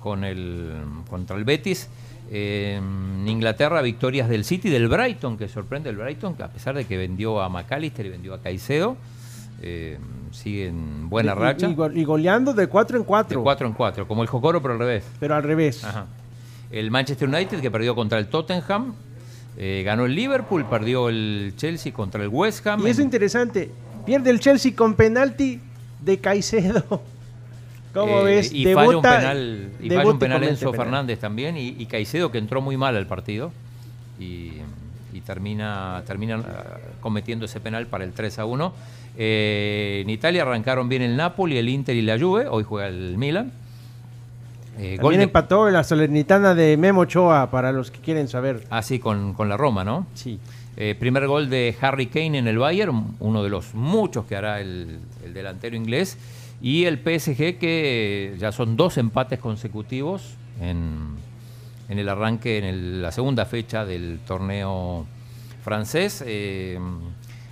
con 0.00 0.24
el, 0.24 0.72
contra 1.08 1.36
el 1.36 1.44
Betis. 1.44 1.88
Eh, 2.32 2.80
en 2.80 3.28
Inglaterra, 3.28 3.80
victorias 3.82 4.28
del 4.28 4.44
City, 4.44 4.68
del 4.68 4.88
Brighton, 4.88 5.38
que 5.38 5.46
sorprende 5.48 5.90
el 5.90 5.96
Brighton, 5.96 6.34
que 6.34 6.42
a 6.42 6.48
pesar 6.48 6.74
de 6.74 6.84
que 6.84 6.96
vendió 6.96 7.40
a 7.40 7.48
McAllister 7.48 8.04
y 8.06 8.08
vendió 8.08 8.34
a 8.34 8.40
Caicedo, 8.42 8.96
eh, 9.62 9.98
sigue 10.32 10.66
en 10.66 11.08
buena 11.08 11.32
Y- 11.32 11.34
racha. 11.36 11.68
Y, 11.68 11.74
go- 11.74 11.92
y 11.92 12.02
goleando 12.04 12.52
de 12.52 12.66
4 12.66 12.96
en 12.98 13.04
4. 13.04 13.38
De 13.38 13.42
4 13.44 13.66
en 13.68 13.72
4, 13.74 14.08
como 14.08 14.22
el 14.22 14.28
Jocoro, 14.28 14.60
pero 14.60 14.74
al 14.74 14.80
revés. 14.80 15.04
Pero 15.20 15.36
al 15.36 15.44
revés. 15.44 15.84
Ajá. 15.84 16.06
El 16.72 16.90
Manchester 16.90 17.28
United, 17.28 17.60
que 17.60 17.70
perdió 17.70 17.94
contra 17.94 18.18
el 18.18 18.26
Tottenham, 18.26 18.92
eh, 19.56 19.82
ganó 19.86 20.04
el 20.04 20.14
Liverpool, 20.16 20.66
perdió 20.68 21.08
el 21.08 21.54
Chelsea 21.56 21.92
contra 21.92 22.22
el 22.24 22.28
West 22.28 22.66
Ham. 22.66 22.84
Y 22.84 22.90
es 22.90 22.98
En- 22.98 23.04
interesante. 23.04 23.70
Pierde 24.06 24.30
el 24.30 24.40
Chelsea 24.40 24.72
con 24.74 24.94
penalti 24.94 25.60
de 26.02 26.18
Caicedo. 26.18 26.84
¿Cómo 27.94 28.20
Eh, 28.20 28.24
ves? 28.24 28.52
Y 28.52 28.64
falla 28.72 28.96
un 28.96 29.02
penal, 29.02 29.68
y 29.80 29.88
falla 29.90 30.10
un 30.10 30.18
penal 30.18 30.44
Enzo 30.44 30.70
penal. 30.70 30.86
Fernández 30.86 31.18
también 31.18 31.56
y, 31.56 31.68
y 31.78 31.86
Caicedo 31.86 32.30
que 32.30 32.38
entró 32.38 32.60
muy 32.60 32.76
mal 32.76 32.94
al 32.96 33.06
partido 33.06 33.52
y, 34.20 34.52
y 35.14 35.20
termina, 35.24 36.02
termina 36.06 36.36
ah, 36.46 36.76
cometiendo 37.00 37.46
ese 37.46 37.58
penal 37.60 37.86
para 37.86 38.04
el 38.04 38.12
3 38.12 38.38
a 38.38 38.44
1. 38.44 38.72
Eh, 39.18 40.00
en 40.04 40.10
Italia 40.10 40.42
arrancaron 40.42 40.88
bien 40.90 41.00
el 41.02 41.16
Napoli, 41.16 41.56
el 41.56 41.68
Inter 41.70 41.96
y 41.96 42.02
la 42.02 42.18
Juve, 42.18 42.46
hoy 42.48 42.64
juega 42.64 42.86
el 42.88 43.16
Milan. 43.16 43.50
Eh, 44.78 44.98
También 45.00 45.20
de- 45.20 45.24
empató 45.24 45.70
la 45.70 45.82
Salernitana 45.82 46.54
de 46.54 46.76
Memo 46.76 47.00
Ochoa, 47.00 47.50
para 47.50 47.72
los 47.72 47.90
que 47.90 48.00
quieren 48.00 48.28
saber. 48.28 48.64
Ah, 48.68 48.82
sí, 48.82 48.98
con, 48.98 49.32
con 49.32 49.48
la 49.48 49.56
Roma, 49.56 49.84
¿no? 49.84 50.06
Sí. 50.14 50.38
Eh, 50.76 50.94
primer 50.98 51.26
gol 51.26 51.48
de 51.48 51.74
Harry 51.80 52.06
Kane 52.06 52.38
en 52.38 52.48
el 52.48 52.58
Bayern, 52.58 53.16
uno 53.20 53.42
de 53.42 53.48
los 53.48 53.74
muchos 53.74 54.26
que 54.26 54.36
hará 54.36 54.60
el, 54.60 54.98
el 55.24 55.32
delantero 55.32 55.76
inglés. 55.76 56.18
Y 56.60 56.84
el 56.84 56.98
PSG 56.98 57.58
que 57.58 58.34
ya 58.38 58.52
son 58.52 58.76
dos 58.76 58.96
empates 58.98 59.38
consecutivos 59.38 60.34
en, 60.60 61.16
en 61.88 61.98
el 61.98 62.08
arranque, 62.08 62.58
en 62.58 63.02
la 63.02 63.12
segunda 63.12 63.44
fecha 63.44 63.84
del 63.84 64.20
torneo 64.26 65.06
francés. 65.62 66.22
Eh, 66.26 66.78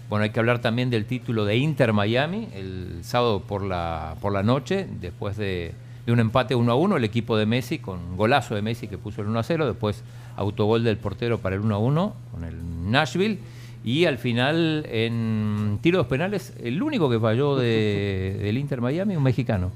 bueno, 0.08 0.24
hay 0.24 0.30
que 0.30 0.38
hablar 0.38 0.60
también 0.60 0.90
del 0.90 1.06
título 1.06 1.44
de 1.44 1.56
Inter 1.56 1.92
Miami 1.92 2.48
el 2.54 3.00
sábado 3.02 3.40
por 3.40 3.62
la, 3.62 4.16
por 4.20 4.32
la 4.32 4.42
noche, 4.42 4.86
después 5.00 5.36
de, 5.36 5.72
de 6.06 6.12
un 6.12 6.20
empate 6.20 6.54
1 6.54 6.70
a 6.70 6.74
1, 6.74 6.96
el 6.96 7.04
equipo 7.04 7.36
de 7.36 7.46
Messi, 7.46 7.78
con 7.78 8.16
golazo 8.16 8.54
de 8.54 8.62
Messi 8.62 8.86
que 8.86 8.98
puso 8.98 9.22
el 9.22 9.28
1 9.28 9.38
a 9.38 9.42
0, 9.42 9.66
después 9.66 10.02
autogol 10.36 10.84
del 10.84 10.96
portero 10.96 11.38
para 11.38 11.54
el 11.56 11.62
1 11.62 11.74
a 11.74 11.78
1 11.78 12.14
con 12.32 12.44
el 12.44 12.90
Nashville. 12.90 13.38
Y 13.84 14.06
al 14.06 14.16
final, 14.18 14.86
en 14.90 15.78
tiros 15.82 16.06
penales, 16.06 16.54
el 16.62 16.82
único 16.82 17.10
que 17.10 17.20
falló 17.20 17.56
de- 17.56 18.38
del 18.42 18.56
Inter 18.56 18.80
Miami, 18.80 19.14
un 19.16 19.22
mexicano. 19.22 19.70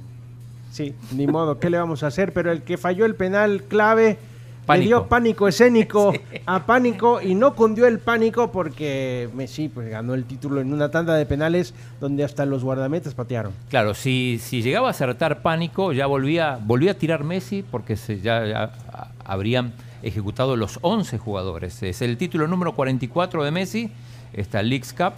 Sí, 0.72 0.94
ni 1.14 1.26
modo, 1.26 1.58
¿qué 1.58 1.68
le 1.68 1.78
vamos 1.78 2.02
a 2.02 2.06
hacer? 2.06 2.32
Pero 2.32 2.50
el 2.52 2.62
que 2.62 2.78
falló 2.78 3.04
el 3.04 3.14
penal 3.14 3.64
clave 3.68 4.16
Pánico. 4.64 4.82
le 4.82 4.86
dio 4.86 5.06
pánico 5.08 5.48
escénico 5.48 6.12
a 6.46 6.64
pánico 6.66 7.20
y 7.22 7.34
no 7.34 7.54
cundió 7.54 7.86
el 7.86 7.98
pánico 8.00 8.52
porque 8.52 9.28
Messi 9.34 9.68
pues, 9.68 9.88
ganó 9.88 10.12
el 10.14 10.24
título 10.24 10.60
en 10.60 10.72
una 10.72 10.90
tanda 10.90 11.14
de 11.14 11.24
penales 11.26 11.72
donde 12.00 12.22
hasta 12.24 12.44
los 12.46 12.64
guardametas 12.64 13.14
patearon. 13.14 13.52
Claro, 13.70 13.92
si, 13.94 14.38
si 14.40 14.62
llegaba 14.62 14.88
a 14.88 14.90
acertar 14.90 15.40
pánico, 15.42 15.92
ya 15.92 16.06
volvía, 16.06 16.58
volvía 16.62 16.92
a 16.92 16.94
tirar 16.94 17.24
Messi 17.24 17.62
porque 17.70 17.96
se, 17.96 18.20
ya, 18.20 18.72
habrían 19.24 19.72
ejecutado 20.02 20.56
los 20.56 20.78
11 20.82 21.18
jugadores. 21.18 21.82
Es 21.82 22.02
el 22.02 22.16
título 22.16 22.46
número 22.46 22.74
44 22.74 23.44
de 23.44 23.50
Messi, 23.50 23.90
esta 24.32 24.62
Leagues 24.62 24.92
Cup, 24.92 25.12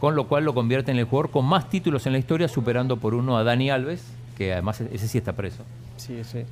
con 0.00 0.14
lo 0.14 0.26
cual 0.28 0.44
lo 0.44 0.54
convierte 0.54 0.90
en 0.90 0.98
el 0.98 1.04
jugador 1.04 1.30
con 1.30 1.44
más 1.46 1.68
títulos 1.70 2.06
en 2.06 2.12
la 2.12 2.18
historia, 2.18 2.48
superando 2.48 2.96
por 2.98 3.14
uno 3.14 3.36
a 3.36 3.44
Dani 3.44 3.70
Alves, 3.70 4.04
que 4.36 4.52
además 4.52 4.80
ese 4.80 5.08
sí 5.08 5.18
está 5.18 5.32
preso. 5.32 5.62
Sí, 5.96 6.22
sí. 6.24 6.44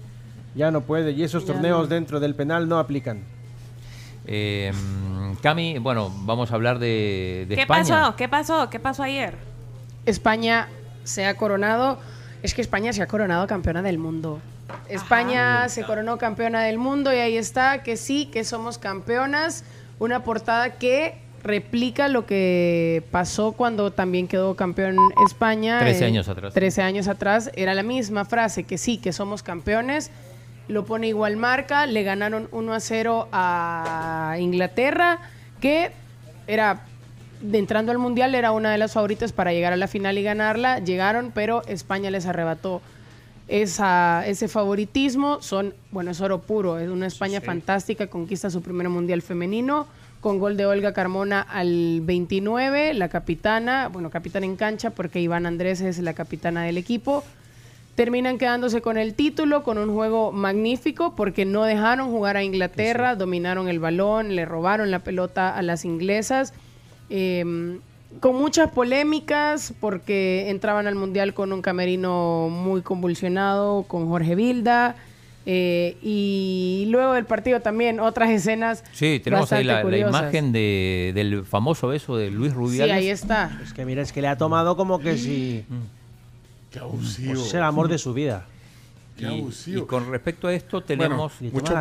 Ya 0.54 0.70
no 0.70 0.82
puede 0.82 1.12
y 1.12 1.22
esos 1.22 1.44
torneos 1.44 1.88
dentro 1.88 2.20
del 2.20 2.34
penal 2.34 2.68
no 2.68 2.78
aplican. 2.78 3.22
Eh, 4.26 4.72
Cami, 5.42 5.78
bueno, 5.78 6.10
vamos 6.20 6.50
a 6.50 6.54
hablar 6.54 6.78
de, 6.78 7.44
de 7.48 7.56
¿Qué 7.56 7.62
España. 7.62 7.82
pasó? 7.82 8.16
¿Qué 8.16 8.28
pasó? 8.28 8.70
¿Qué 8.70 8.80
pasó 8.80 9.02
ayer? 9.02 9.34
España 10.06 10.68
se 11.02 11.26
ha 11.26 11.36
coronado. 11.36 11.98
Es 12.44 12.52
que 12.52 12.60
España 12.60 12.92
se 12.92 13.00
ha 13.00 13.06
coronado 13.06 13.46
campeona 13.46 13.80
del 13.80 13.96
mundo. 13.96 14.38
España 14.90 15.66
se 15.70 15.82
coronó 15.82 16.18
campeona 16.18 16.62
del 16.62 16.76
mundo 16.76 17.10
y 17.10 17.16
ahí 17.16 17.38
está, 17.38 17.82
que 17.82 17.96
sí, 17.96 18.26
que 18.26 18.44
somos 18.44 18.76
campeonas. 18.76 19.64
Una 19.98 20.24
portada 20.24 20.74
que 20.74 21.14
replica 21.42 22.08
lo 22.08 22.26
que 22.26 23.02
pasó 23.10 23.52
cuando 23.52 23.92
también 23.92 24.28
quedó 24.28 24.56
campeón 24.56 24.98
España. 25.26 25.78
13 25.78 26.04
eh, 26.04 26.06
años 26.06 26.28
atrás. 26.28 26.52
13 26.52 26.82
años 26.82 27.08
atrás. 27.08 27.50
Era 27.54 27.72
la 27.72 27.82
misma 27.82 28.26
frase, 28.26 28.64
que 28.64 28.76
sí, 28.76 28.98
que 28.98 29.14
somos 29.14 29.42
campeones. 29.42 30.10
Lo 30.68 30.84
pone 30.84 31.08
igual 31.08 31.38
marca. 31.38 31.86
Le 31.86 32.02
ganaron 32.02 32.48
1 32.52 32.74
a 32.74 32.80
0 32.80 33.28
a 33.32 34.36
Inglaterra, 34.38 35.18
que 35.62 35.92
era 36.46 36.82
entrando 37.52 37.92
al 37.92 37.98
mundial 37.98 38.34
era 38.34 38.52
una 38.52 38.72
de 38.72 38.78
las 38.78 38.92
favoritas 38.92 39.32
para 39.32 39.52
llegar 39.52 39.72
a 39.72 39.76
la 39.76 39.88
final 39.88 40.18
y 40.18 40.22
ganarla. 40.22 40.78
Llegaron, 40.78 41.32
pero 41.34 41.62
España 41.66 42.10
les 42.10 42.26
arrebató 42.26 42.80
esa, 43.48 44.26
ese 44.26 44.48
favoritismo. 44.48 45.42
Son, 45.42 45.74
bueno, 45.90 46.10
es 46.10 46.20
oro 46.20 46.42
puro. 46.42 46.78
Es 46.78 46.88
una 46.88 47.06
España 47.06 47.40
fantástica. 47.40 48.06
Conquista 48.06 48.50
su 48.50 48.62
primer 48.62 48.88
mundial 48.88 49.22
femenino 49.22 49.86
con 50.24 50.38
gol 50.38 50.56
de 50.56 50.64
Olga 50.64 50.94
Carmona 50.94 51.42
al 51.42 52.00
29, 52.00 52.94
la 52.94 53.10
capitana, 53.10 53.88
bueno, 53.88 54.08
capitana 54.08 54.46
en 54.46 54.56
cancha 54.56 54.88
porque 54.88 55.20
Iván 55.20 55.44
Andrés 55.44 55.82
es 55.82 55.98
la 55.98 56.14
capitana 56.14 56.62
del 56.62 56.78
equipo. 56.78 57.22
Terminan 57.94 58.38
quedándose 58.38 58.80
con 58.80 58.96
el 58.96 59.12
título, 59.12 59.62
con 59.64 59.76
un 59.76 59.92
juego 59.92 60.32
magnífico 60.32 61.14
porque 61.14 61.44
no 61.44 61.64
dejaron 61.64 62.10
jugar 62.10 62.38
a 62.38 62.42
Inglaterra, 62.42 63.16
dominaron 63.16 63.68
el 63.68 63.80
balón, 63.80 64.34
le 64.34 64.46
robaron 64.46 64.90
la 64.90 65.00
pelota 65.00 65.54
a 65.54 65.60
las 65.60 65.84
inglesas. 65.84 66.54
Eh, 67.10 67.78
con 68.20 68.36
muchas 68.36 68.70
polémicas 68.70 69.74
porque 69.81 70.48
entraban 70.48 70.86
al 70.86 70.94
mundial 70.94 71.35
con 71.35 71.52
un 71.52 71.62
camerino 71.62 72.48
muy 72.48 72.81
convulsionado, 72.82 73.82
con 73.85 74.09
Jorge 74.09 74.35
Vilda. 74.36 74.94
eh, 75.47 75.97
y 76.01 76.86
luego 76.89 77.12
del 77.14 77.24
partido 77.26 77.60
también 77.60 78.01
otras 78.01 78.31
escenas. 78.31 78.82
Sí, 78.93 79.20
tenemos 79.22 79.52
ahí 79.52 79.64
la, 79.64 79.82
imagen 79.98 80.52
de, 80.52 81.12
del 81.14 81.44
famoso 81.44 81.89
beso 81.89 82.16
de 82.16 82.31
Luis 82.31 82.52
Sí, 82.52 82.56
Rubiales. 82.56 82.97
ahí 82.97 83.09
está. 83.09 83.60
Es 83.62 83.72
que 83.74 83.85
mira, 83.85 84.01
es 84.01 84.12
que 84.12 84.22
le 84.22 84.28
ha 84.28 84.39
tomado 84.39 84.76
como 84.76 85.01
que 85.01 85.18
si. 85.18 85.64
Qué 86.70 86.78
abusivo. 86.78 87.35
Pues 87.35 87.47
es 87.48 87.55
el 87.55 87.62
amor 87.62 87.89
de 87.89 87.98
su 87.98 88.14
vida. 88.14 88.47
Qué 89.16 89.24
Y- 89.26 89.38
abusivo. 89.40 89.82
Y 89.84 89.86
con 89.86 90.10
respecto 90.10 90.48
a 90.48 90.54
esto 90.54 90.78
Bueno, 90.80 90.86
tenemos... 90.86 91.32
mucho- 91.40 91.72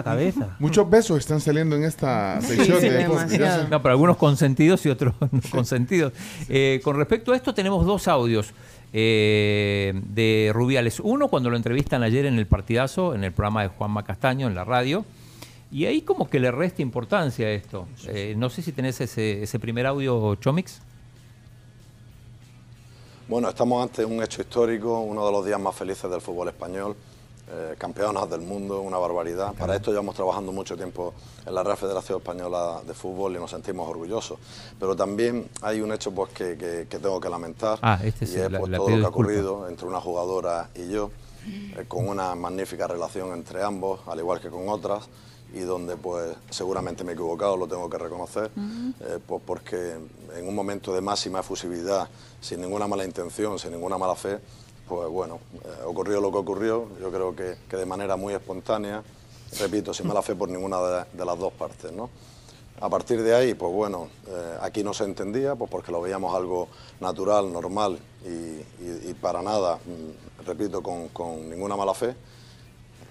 Muchos 0.60 0.90
besos 0.90 1.18
están 1.20 1.42
saliendo 1.42 1.76
en 1.76 1.84
esta 1.84 2.40
sección 2.42 2.80
de. 2.80 3.68
No, 3.72 3.82
pero 3.82 3.92
algunos 3.94 4.18
consentidos 4.18 4.86
y 4.86 4.90
otros 4.90 5.14
no 5.32 5.42
consentidos. 5.52 6.14
Eh, 6.48 6.80
con 6.84 6.96
respecto 6.96 7.32
a 7.34 7.36
esto 7.36 7.54
tenemos 7.54 7.86
dos 7.88 8.08
audios 8.08 8.52
eh, 8.94 10.00
de 10.14 10.52
Rubiales. 10.54 11.00
Uno 11.00 11.28
cuando 11.28 11.50
lo 11.50 11.58
entrevistan 11.58 12.04
ayer 12.04 12.26
en 12.28 12.38
el 12.38 12.46
partidazo, 12.46 13.16
en 13.16 13.24
el 13.24 13.32
programa 13.32 13.64
de 13.64 13.70
Juanma 13.70 14.04
Castaño, 14.04 14.46
en 14.48 14.54
la 14.54 14.64
radio. 14.64 15.04
Y 15.72 15.86
ahí 15.88 16.02
como 16.04 16.30
que 16.30 16.40
le 16.40 16.52
resta 16.52 16.84
importancia 16.84 17.48
a 17.48 17.50
esto. 17.50 17.88
Eh, 18.08 18.36
no 18.38 18.52
sé 18.52 18.62
si 18.62 18.72
tenés 18.74 19.02
ese, 19.02 19.42
ese 19.42 19.58
primer 19.60 19.88
audio, 19.88 20.36
Chomix. 20.36 20.82
Bueno, 23.28 23.50
estamos 23.50 23.82
ante 23.82 24.06
un 24.06 24.22
hecho 24.22 24.42
histórico, 24.42 25.00
uno 25.00 25.26
de 25.26 25.32
los 25.32 25.46
días 25.46 25.60
más 25.60 25.74
felices 25.76 26.12
del 26.12 26.22
fútbol 26.22 26.50
español, 26.50 26.96
eh, 27.56 27.76
campeonas 27.78 28.28
del 28.30 28.42
mundo, 28.42 28.82
una 28.82 28.98
barbaridad. 28.98 29.54
Para 29.54 29.76
esto 29.76 29.92
llevamos 29.92 30.16
trabajando 30.16 30.52
mucho 30.52 30.76
tiempo 30.76 31.14
en 31.46 31.54
la 31.54 31.62
Real 31.64 31.78
Federación 31.78 32.18
Española 32.18 32.82
de 32.86 32.94
Fútbol 32.96 33.36
y 33.36 33.40
nos 33.40 33.52
sentimos 33.52 33.88
orgullosos. 33.88 34.40
Pero 34.80 34.96
también 34.96 35.48
hay 35.62 35.82
un 35.82 35.92
hecho 35.94 36.12
pues, 36.12 36.32
que, 36.32 36.58
que- 36.58 36.88
que 36.90 37.00
tengo 37.00 37.20
que 37.20 37.30
lamentar 37.30 37.78
Ah, 37.82 38.00
este 38.04 38.26
y 38.26 38.30
es 38.36 38.52
la- 38.52 38.60
pues, 38.60 38.72
la 38.72 38.78
todo 38.78 38.90
lo 38.90 38.96
que 38.98 39.06
ha 39.06 39.10
ocurrido 39.10 39.70
entre 39.70 39.86
una 39.88 40.02
jugadora 40.02 40.70
y 40.76 40.90
yo, 40.90 41.12
eh, 41.46 41.86
con 41.88 42.08
una 42.08 42.34
magnífica 42.36 42.88
relación 42.88 43.34
entre 43.34 43.62
ambos, 43.64 44.00
al 44.08 44.18
igual 44.20 44.40
que 44.42 44.50
con 44.50 44.68
otras 44.70 45.08
y 45.54 45.60
donde 45.60 45.96
pues 45.98 46.36
seguramente 46.50 47.04
me 47.04 47.12
he 47.12 47.14
equivocado, 47.14 47.56
lo 47.58 47.68
tengo 47.68 47.88
que 47.88 48.00
reconocer, 48.00 48.50
eh, 49.02 49.20
pues 49.28 49.40
porque 49.46 49.94
en 50.36 50.48
un 50.48 50.56
momento 50.56 50.92
de 50.96 51.02
máxima 51.02 51.42
efusividad, 51.42 52.08
sin 52.42 52.60
ninguna 52.62 52.88
mala 52.88 53.06
intención, 53.06 53.60
sin 53.60 53.72
ninguna 53.72 54.00
mala 54.00 54.16
fe, 54.16 54.40
pues 54.88 55.10
bueno, 55.10 55.40
eh, 55.64 55.84
ocurrió 55.86 56.22
lo 56.22 56.32
que 56.32 56.38
ocurrió, 56.38 56.88
yo 57.00 57.12
creo 57.12 57.36
que, 57.36 57.58
que 57.70 57.78
de 57.78 57.86
manera 57.86 58.16
muy 58.16 58.34
espontánea, 58.34 59.04
repito, 59.60 59.94
sin 59.94 60.08
mala 60.08 60.22
fe 60.22 60.36
por 60.36 60.50
ninguna 60.50 61.06
de, 61.14 61.26
las 61.26 61.40
dos 61.40 61.54
partes, 61.54 61.92
¿no? 61.92 62.10
A 62.82 62.90
partir 62.90 63.22
de 63.22 63.36
ahí, 63.36 63.54
pues 63.54 63.72
bueno, 63.72 64.10
eh, 64.28 64.58
aquí 64.62 64.84
no 64.84 64.94
se 64.94 65.04
entendía, 65.04 65.56
pues 65.56 65.70
porque 65.70 65.92
lo 65.92 66.02
veíamos 66.02 66.36
algo 66.36 66.68
natural, 67.00 67.52
normal 67.54 68.00
y 68.26 69.14
para 69.16 69.42
nada, 69.42 69.76
mm, 69.78 70.46
repito, 70.46 70.82
con, 70.82 71.10
con 71.10 71.50
ninguna 71.50 71.76
mala 71.76 71.94
fe 71.94 72.16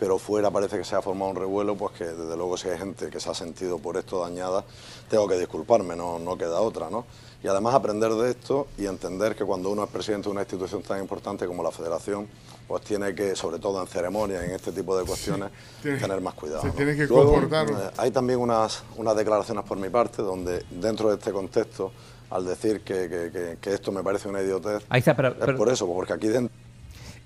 pero 0.02 0.18
fuera 0.18 0.50
parece 0.50 0.78
que 0.78 0.82
se 0.82 0.96
ha 0.96 1.00
formado 1.00 1.30
un 1.30 1.36
revuelo, 1.36 1.76
pues 1.76 1.92
que 1.92 2.04
desde 2.04 2.36
luego 2.36 2.56
si 2.56 2.68
hay 2.68 2.76
gente 2.76 3.08
que 3.08 3.20
se 3.20 3.30
ha 3.30 3.34
sentido 3.34 3.78
por 3.78 3.96
esto 3.96 4.20
dañada, 4.20 4.64
tengo 5.08 5.28
que 5.28 5.38
disculparme, 5.38 5.94
no, 5.94 6.18
no 6.18 6.36
queda 6.36 6.60
otra, 6.60 6.90
¿no? 6.90 7.06
Y 7.43 7.48
además 7.48 7.74
aprender 7.74 8.12
de 8.12 8.31
esto 8.31 8.69
y 8.78 8.86
entender 8.86 9.35
que 9.35 9.44
cuando 9.44 9.70
uno 9.70 9.82
es 9.85 9.90
presidente 9.90 10.27
de 10.28 10.31
una 10.32 10.43
institución 10.43 10.82
tan 10.82 11.01
importante 11.01 11.47
como 11.47 11.62
la 11.62 11.73
Federación, 11.73 12.28
pues 12.69 12.82
tiene 12.85 13.14
que, 13.14 13.35
sobre 13.35 13.59
todo 13.59 13.81
en 13.81 13.89
ceremonias, 13.89 14.44
en 14.44 14.52
este 14.52 14.70
tipo 14.70 14.97
de 14.97 15.05
cuestiones, 15.05 15.51
Tiene- 15.82 15.98
tener 15.98 16.20
más 16.20 16.35
cuidado. 16.35 16.62
se 16.62 16.69
¿no? 16.69 16.74
tiene 16.74 16.94
que 16.97 17.06
Luego, 17.06 17.32
comportar. 17.32 17.69
eh, 17.69 17.90
hay 17.97 18.10
también 18.12 18.39
unas, 18.39 18.85
unas 18.97 19.16
declaraciones 19.16 19.64
por 19.64 19.77
mi 19.77 19.89
parte, 19.90 20.23
donde 20.23 20.64
dentro 20.70 21.09
de 21.09 21.16
este 21.16 21.32
contexto, 21.32 21.90
al 22.31 22.47
decir 22.47 22.81
que, 22.82 23.09
que- 23.09 23.31
que- 23.32 23.59
que 23.60 23.74
esto 23.74 23.90
me 23.90 24.02
parece 24.05 24.28
una 24.28 24.40
idiotez, 24.40 24.85
Ahí 24.89 25.01
está, 25.01 25.14
pero- 25.16 25.31
es 25.31 25.35
pero- 25.40 25.59
por 25.59 25.69
eso, 25.69 25.86
porque 25.86 26.12
aquí 26.12 26.28
dentro... 26.28 26.55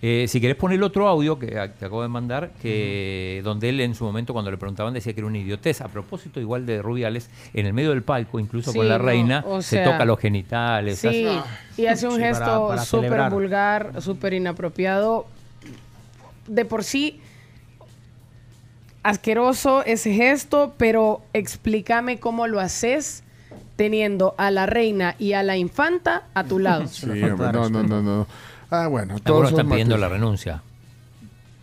Eh, 0.08 0.28
si 0.28 0.40
querés 0.40 0.54
poner 0.56 0.76
el 0.76 0.84
otro 0.84 1.08
audio 1.08 1.36
que 1.36 1.58
a- 1.58 1.72
te 1.72 1.84
acabo 1.84 2.00
de 2.00 2.06
mandar, 2.06 2.52
que 2.62 3.40
donde 3.42 3.70
él 3.70 3.80
en 3.80 3.96
su 3.96 4.04
momento 4.04 4.32
cuando 4.32 4.52
le 4.52 4.56
preguntaban 4.56 4.94
decía 4.94 5.12
que 5.12 5.18
era 5.18 5.26
una 5.26 5.38
idiotez. 5.38 5.80
A 5.80 5.88
propósito 5.88 6.38
igual 6.38 6.64
de 6.64 6.80
Rubiales, 6.80 7.28
en 7.54 7.66
el 7.66 7.72
medio 7.72 7.90
del 7.90 8.04
palco, 8.04 8.38
incluso 8.38 8.70
Sí, 8.70 8.78
con 8.78 8.88
la 8.88 8.98
no, 8.98 9.04
reina, 9.04 9.44
se 9.62 9.78
toca 9.78 10.04
los 10.04 10.20
genitales. 10.20 11.00
Sí, 11.00 11.08
hace- 11.08 11.82
y 11.82 11.86
hace 11.86 12.06
un 12.06 12.18
Sí, 12.18 12.22
gesto 12.22 12.78
súper 12.84 13.30
vulgar, 13.30 14.00
súper 14.00 14.34
inapropiado. 14.34 15.26
De 16.46 16.64
por 16.64 16.84
sí, 16.84 17.20
asqueroso 19.02 19.82
ese 19.84 20.12
gesto, 20.12 20.74
pero 20.76 21.20
explícame 21.32 22.20
cómo 22.20 22.46
lo 22.46 22.60
haces 22.60 23.24
teniendo 23.74 24.36
a 24.38 24.52
la 24.52 24.66
reina 24.66 25.16
y 25.18 25.32
a 25.32 25.42
la 25.42 25.56
infanta 25.56 26.22
a 26.34 26.44
tu 26.44 26.60
lado. 26.60 26.86
Sí, 26.86 27.08
hombre, 27.10 27.52
no, 27.52 27.68
no, 27.68 27.82
no, 27.82 28.02
no. 28.02 28.26
Ah, 28.70 28.86
bueno, 28.88 29.14
todos 29.20 29.26
Algunos 29.26 29.50
están 29.52 29.68
pidiendo 29.68 29.96
la 29.96 30.08
renuncia. 30.08 30.62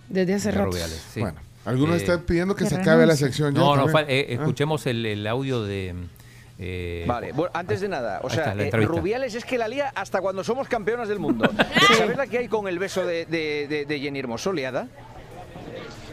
Desde 0.10 0.34
hace 0.36 0.52
de 0.52 0.58
rato. 0.58 0.72
Rubiales, 0.72 1.06
sí. 1.14 1.20
Bueno, 1.22 1.40
algunos 1.66 1.96
Eh, 1.96 1.98
están 2.00 2.22
pidiendo 2.22 2.56
que 2.56 2.66
se 2.66 2.76
acabe 2.76 3.06
la 3.06 3.16
sección 3.16 3.54
ya 3.54 3.60
No, 3.60 3.76
no, 3.76 3.88
eh, 4.00 4.28
Ah. 4.30 4.34
escuchemos 4.34 4.86
el, 4.86 5.06
el 5.06 5.26
audio 5.28 5.64
de... 5.64 5.96
eh, 6.60 7.04
Vale, 7.08 7.32
bueno, 7.32 7.52
antes 7.54 7.82
de 7.82 7.90
nada, 7.90 8.20
o 8.24 8.30
sea, 8.30 8.54
eh. 8.58 8.70
Rubiales 8.72 9.34
es 9.36 9.44
que 9.46 9.58
la 9.58 9.68
lía 9.68 9.92
hasta 9.96 10.22
cuando 10.22 10.44
somos 10.44 10.68
campeonas 10.68 11.08
del 11.10 11.20
mundo. 11.20 11.50
¿Sabes 11.98 12.16
la 12.18 12.28
que 12.28 12.38
hay 12.38 12.48
con 12.48 12.68
el 12.68 12.80
beso 12.80 13.06
de, 13.06 13.26
de- 13.26 13.68
de- 13.68 13.86
de 13.86 14.00
Jenny 14.00 14.20
Hermoso, 14.20 14.54
liada? 14.54 14.88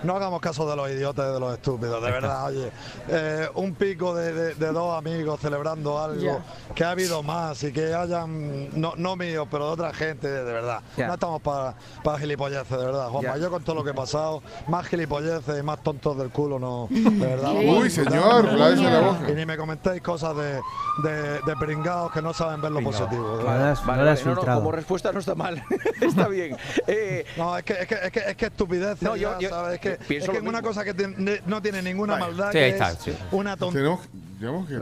No 0.02 0.16
hagamos 0.16 0.40
caso 0.40 0.68
de 0.68 0.76
los 0.76 0.88
idiotas 0.90 1.30
y 1.30 1.32
de 1.34 1.40
los 1.40 1.52
estúpidos, 1.52 2.02
de 2.02 2.10
verdad, 2.10 2.46
oye. 2.46 2.70
Eh, 3.08 3.48
un 3.54 3.74
pico 3.74 4.14
de, 4.14 4.32
de- 4.32 4.54
de 4.54 4.72
dos 4.72 4.96
amigos 4.96 5.38
celebrando 5.40 6.02
algo, 6.02 6.20
Ya. 6.20 6.38
que 6.74 6.84
ha 6.84 6.90
habido 6.92 7.22
más 7.22 7.62
y 7.64 7.72
que 7.72 7.94
hayan, 7.94 8.68
no, 8.80 8.94
no 8.96 9.16
míos, 9.16 9.46
pero 9.50 9.66
de 9.66 9.72
otra 9.72 9.92
gente, 9.92 10.28
de, 10.30 10.44
de 10.44 10.52
verdad. 10.52 10.80
Ya. 10.96 11.06
No 11.08 11.14
estamos 11.14 11.42
para 11.42 11.74
para 12.02 12.18
gilipolleces, 12.18 12.70
de 12.70 12.84
verdad, 12.84 13.08
Juanma. 13.08 13.34
Ya. 13.36 13.42
Yo 13.42 13.50
con 13.50 13.62
todo 13.62 13.76
lo 13.76 13.84
que 13.84 13.90
he 13.90 13.94
pasado, 13.94 14.42
más 14.68 14.86
gilipolleces 14.86 15.58
y 15.58 15.62
más 15.62 15.82
tontos 15.82 16.16
del 16.16 16.30
culo, 16.30 16.58
no, 16.58 16.86
de 16.90 17.26
verdad. 17.26 17.52
Uy, 17.52 17.90
señor. 17.90 18.48
Y 19.28 19.32
ni 19.32 19.44
me 19.46 19.56
comentéis 19.56 20.00
cosas 20.02 20.34
de, 20.36 20.60
de, 21.02 21.40
de 21.40 21.56
pringados 21.58 22.10
que 22.12 22.22
no 22.22 22.32
saben 22.32 22.60
ver 22.60 22.72
lo 22.72 22.82
positivo. 22.82 23.36
Vale, 23.44 23.74
vale, 23.86 24.24
no, 24.24 24.34
no, 24.34 24.54
como 24.54 24.72
respuesta 24.72 25.12
no 25.12 25.18
está 25.20 25.34
mal. 25.34 25.62
está 26.00 26.28
bien. 26.28 26.56
Eh, 26.86 27.24
No, 27.36 27.56
es 27.56 27.64
que 27.64 27.72
es, 27.74 27.86
que, 27.86 27.94
es, 27.94 28.10
que, 28.12 28.18
es 28.30 28.36
que 28.36 28.46
estupidez. 28.46 29.02
No, 29.02 29.16
yo- 29.16 29.38
yo 29.38 29.48
¿sabes? 29.50 29.74
Es 29.74 29.80
que, 29.80 29.89
pienso 30.06 30.32
es 30.32 30.38
que 30.38 30.44
es 30.44 30.48
una 30.48 30.62
cosa 30.62 30.84
que 30.84 30.94
no 31.46 31.62
tiene 31.62 31.82
ninguna 31.82 32.16
maldad. 32.16 32.48
Sí, 32.48 32.58
que 32.58 32.64
ahí 32.64 32.70
está, 32.70 32.92
es 32.92 32.98
sí. 32.98 33.12
Una 33.32 33.56
tontería. 33.56 33.98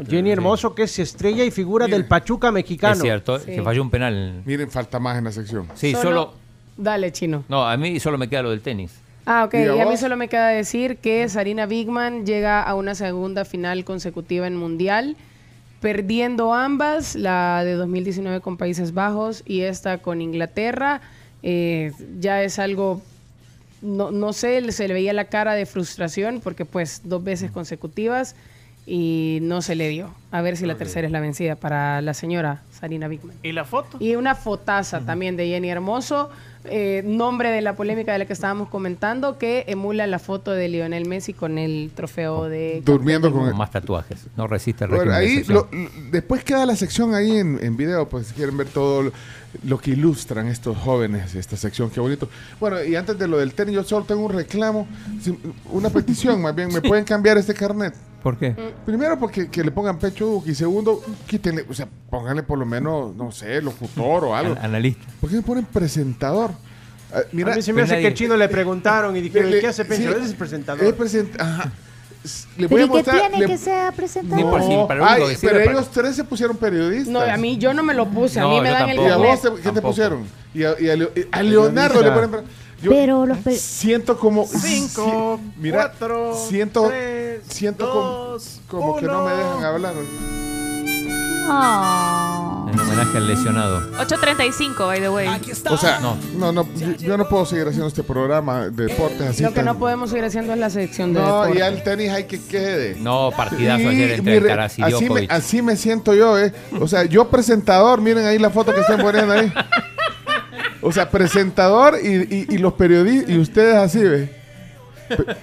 Jenny 0.09 0.31
Hermoso, 0.31 0.75
que 0.75 0.85
es 0.85 0.99
estrella 0.99 1.45
y 1.45 1.51
figura 1.51 1.87
del 1.87 2.05
Pachuca 2.07 2.53
mexicano. 2.53 2.95
Es 2.95 3.03
cierto, 3.03 3.45
que 3.45 3.63
falló 3.63 3.83
un 3.83 3.91
penal. 3.91 4.43
Miren, 4.45 4.71
falta 4.71 4.99
más 4.99 5.19
en 5.19 5.25
la 5.25 5.33
sección. 5.33 5.69
Sí, 5.75 5.93
solo... 5.93 6.35
Dale, 6.77 7.11
chino. 7.11 7.45
No, 7.49 7.67
a 7.67 7.77
mí 7.77 7.99
solo 7.99 8.19
me 8.19 8.29
queda 8.29 8.43
lo 8.43 8.51
del 8.51 8.61
tenis. 8.61 8.93
Ah, 9.27 9.45
ok. 9.45 9.55
¿Y 9.55 9.57
a 9.57 9.77
Y 9.77 9.81
a 9.81 9.87
mí 9.87 9.97
solo 9.97 10.17
me 10.17 10.29
queda 10.29 10.49
decir 10.49 10.97
que 10.99 11.29
Sarina 11.29 11.67
Bigman 11.67 12.25
llega 12.25 12.63
a 12.63 12.75
una 12.77 12.95
segunda 12.95 13.45
final 13.45 13.85
consecutiva 13.85 14.47
en 14.47 14.57
Mundial, 14.57 15.17
perdiendo 15.81 16.55
ambas, 16.55 17.17
la 17.17 17.65
de 17.65 17.73
2019 17.75 18.41
con 18.41 18.57
Países 18.57 18.95
Bajos 18.95 19.43
y 19.45 19.63
esta 19.63 19.99
con 19.99 20.23
Inglaterra. 20.23 21.01
Eh, 21.43 21.93
ya 22.19 22.43
es 22.43 22.59
algo, 22.59 23.03
no, 23.83 24.11
no 24.11 24.33
sé, 24.33 24.71
se 24.73 24.89
le 24.89 24.95
veía 24.95 25.13
la 25.13 25.25
cara 25.27 25.55
de 25.55 25.67
frustración 25.67 26.41
porque 26.43 26.65
pues 26.65 27.03
dos 27.05 27.23
veces 27.25 27.51
consecutivas 27.51 28.35
y 28.87 29.39
no 29.43 29.61
se 29.61 29.75
le 29.75 29.89
dio. 29.89 30.11
A 30.31 30.41
ver 30.41 30.57
si 30.57 30.65
la 30.65 30.77
tercera 30.77 31.07
es 31.07 31.13
la 31.13 31.21
vencida 31.21 31.57
para 31.57 32.01
la 32.01 32.15
señora 32.15 32.63
Sarina 32.71 33.07
Bigman. 33.09 33.37
¿Y 33.43 33.53
la 33.53 33.65
foto? 33.65 33.99
Y 34.01 34.15
una 34.15 34.35
fotaza 34.35 35.01
también 35.01 35.37
de 35.37 35.47
Jenny 35.47 35.69
Hermoso, 35.71 36.31
eh, 36.65 37.03
nombre 37.05 37.51
de 37.51 37.61
la 37.61 37.77
polémica 37.77 38.13
de 38.13 38.19
la 38.21 38.25
que 38.27 38.33
estábamos 38.33 38.69
comentando, 38.71 39.37
que 39.39 39.65
emula 39.69 40.07
la 40.07 40.19
foto 40.19 40.53
de 40.53 40.69
Lionel 40.69 41.07
Messi 41.07 41.35
con 41.35 41.59
el 41.59 41.91
trofeo 41.95 42.45
de... 42.49 42.81
Durmiendo 42.85 43.31
con 43.31 43.41
Con 43.41 43.49
el- 43.51 43.55
más 43.57 43.71
tatuajes. 43.71 44.27
No 44.39 44.47
resiste 44.47 44.85
el 44.85 44.91
Bueno, 44.91 45.13
de 45.13 45.17
ahí 45.19 45.45
lo- 45.45 45.69
después 46.11 46.43
queda 46.43 46.65
la 46.65 46.75
sección 46.77 47.15
ahí 47.15 47.37
en, 47.37 47.59
en 47.63 47.77
video, 47.77 48.09
pues 48.09 48.29
si 48.29 48.35
quieren 48.35 48.57
ver 48.57 48.69
todo 48.69 49.03
lo, 49.03 49.13
lo 49.65 49.79
que 49.79 49.91
ilustran 49.93 50.47
estos 50.49 50.77
jóvenes, 50.77 51.35
esta 51.35 51.57
sección, 51.57 51.91
qué 51.91 52.01
bonito. 52.01 52.29
Bueno, 52.61 52.83
y 52.85 52.95
antes 52.97 53.19
de 53.19 53.27
lo 53.27 53.39
del 53.39 53.55
tenis, 53.55 53.75
yo 53.75 53.85
solo 53.85 54.05
tengo 54.05 54.25
un 54.27 54.33
reclamo, 54.33 54.87
una 55.73 55.91
petición 55.91 56.41
más 56.43 56.55
bien, 56.55 56.73
¿me 56.73 56.81
pueden 56.81 57.05
cambiar 57.05 57.39
este 57.39 57.55
carnet? 57.55 57.95
¿Por 58.23 58.37
qué? 58.37 58.55
Primero 58.85 59.19
porque 59.19 59.49
que 59.49 59.63
le 59.63 59.71
pongan 59.71 59.99
pecho 59.99 60.43
y 60.45 60.55
segundo, 60.55 61.03
quítenle, 61.27 61.65
o 61.69 61.75
sea, 61.75 61.89
pónganle 62.11 62.43
por 62.43 62.59
lo 62.59 62.67
menos, 62.67 63.15
no 63.15 63.31
sé, 63.33 63.63
locutor 63.63 64.25
o 64.25 64.35
algo. 64.35 64.53
An- 64.55 64.65
analista. 64.65 65.05
¿Por 65.21 65.31
qué 65.31 65.37
me 65.37 65.43
ponen 65.43 65.65
presentador? 65.65 66.51
Ah, 67.13 67.21
mira, 67.33 67.53
a 67.53 67.57
mí 67.57 67.63
se 67.63 67.73
me 67.73 67.77
Pero 67.77 67.85
hace 67.85 67.95
nadie- 67.95 68.03
que 68.03 68.09
el 68.09 68.15
chino 68.15 68.37
le 68.37 68.49
preguntaron 68.49 69.17
y 69.17 69.21
dijeron, 69.23 69.51
¿qué 69.61 69.67
hace 69.69 69.85
Pencho? 69.85 70.13
sí, 70.13 70.19
es 70.25 70.31
el 70.31 70.37
presentador. 70.37 70.85
es 70.85 70.95
present- 70.97 71.41
ajá. 71.41 71.73
Le 72.57 72.67
voy 72.67 72.69
¿Pero 72.69 72.83
a 72.83 72.85
y 72.85 72.89
qué 72.89 72.95
mostrar. 72.97 73.21
tiene 73.31 73.39
le- 73.39 73.47
que 73.47 73.59
sea 73.59 73.93
presentador? 73.93 74.45
No, 74.45 74.51
por 74.51 74.63
si- 74.63 74.77
para 74.89 75.01
lo 75.01 75.07
ay, 75.07 75.37
pero 75.41 75.53
para- 75.59 75.65
ellos 75.73 75.91
tres 75.91 76.17
se 76.17 76.25
pusieron 76.25 76.57
periodistas. 76.57 77.09
No, 77.09 77.21
a 77.21 77.37
mí 77.37 77.57
yo 77.59 77.73
no 77.75 77.83
me 77.83 77.95
lo 77.95 78.09
puse, 78.09 78.39
a 78.41 78.43
No, 78.43 78.51
mí 78.51 78.61
me 78.61 78.71
dan 78.71 78.89
el 78.91 78.97
¿Y 78.97 79.01
a 79.01 79.09
tampoco. 79.11 79.29
vos 79.31 79.43
te- 79.43 79.49
qué 79.51 79.57
te 79.57 79.63
Tampoco. 79.63 79.89
pusieron? 79.89 80.25
Y 80.55 80.65
a, 80.65 80.81
y 80.81 80.89
a 80.91 80.97
Leo- 80.97 81.11
a 81.33 81.43
Leonardo 81.43 82.03
le 82.03 82.11
ponen. 82.11 82.31
Yo 82.81 82.91
Pero 82.93 83.27
los 83.27 83.39
pe- 83.39 83.57
siento 83.57 84.17
como. 84.19 84.47
Cinco, 84.47 85.41
si- 85.43 85.61
mira, 85.61 85.79
cuatro, 85.99 86.35
siento, 86.49 86.85
tres, 86.89 87.43
siento 87.49 87.87
dos, 87.87 88.61
como, 88.69 88.83
como 88.83 88.97
que 89.01 89.07
no 89.07 89.25
me 89.25 89.33
dejan 89.35 89.65
hablar. 89.65 89.95
Ah. 91.51 92.67
En 92.73 92.79
homenaje 92.79 93.17
al 93.17 93.27
lesionado. 93.27 93.81
8.35, 93.99 94.87
by 94.87 95.01
the 95.01 95.09
way. 95.09 95.27
O 95.71 95.77
sea, 95.79 96.01
No. 96.01 96.17
no, 96.37 96.53
no, 96.53 96.69
yo, 96.77 96.93
yo 96.99 97.17
no 97.17 97.29
puedo 97.29 97.47
seguir 97.47 97.67
haciendo 97.67 97.87
este 97.89 98.03
programa 98.03 98.69
de 98.69 98.87
deportes 98.87 99.23
así. 99.23 99.43
Lo 99.43 99.49
que 99.51 99.57
tan- 99.57 99.65
no 99.65 99.79
podemos 99.79 100.11
seguir 100.11 100.25
haciendo 100.27 100.53
es 100.53 100.59
la 100.59 100.69
sección 100.71 101.15
de 101.15 101.21
No, 101.21 101.27
deporte. 101.43 101.59
y 101.59 101.63
al 101.63 101.83
tenis 101.83 102.11
hay 102.11 102.25
que 102.25 102.41
quede. 102.43 102.97
No, 103.01 103.31
partidazo 103.37 103.83
Y, 103.83 103.87
ayer 103.87 104.11
entre 104.13 104.41
mire, 104.41 104.55
y 104.77 104.83
así, 104.83 105.09
me, 105.11 105.27
así 105.31 105.63
me 105.63 105.77
siento 105.77 106.15
yo, 106.15 106.39
¿eh? 106.39 106.53
O 106.81 106.87
sea, 106.87 107.05
yo 107.05 107.29
presentador, 107.29 108.01
miren 108.03 108.27
ahí 108.27 108.39
la 108.39 108.51
foto 108.51 108.75
que 108.75 108.81
están 108.81 109.01
poniendo 109.01 109.33
ahí. 109.33 109.53
O 110.83 110.93
sea, 110.93 111.11
presentador 111.11 111.97
y, 112.03 112.09
y- 112.09 112.47
y 112.51 112.59
los 112.59 112.75
periodistas, 112.75 113.31
y 113.31 113.39
ustedes 113.39 113.75
así, 113.77 113.99
¿ve? 114.01 114.37
Pe- 115.09 115.37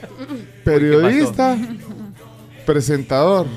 periodista, 0.63 1.57
presentador. 2.65 3.47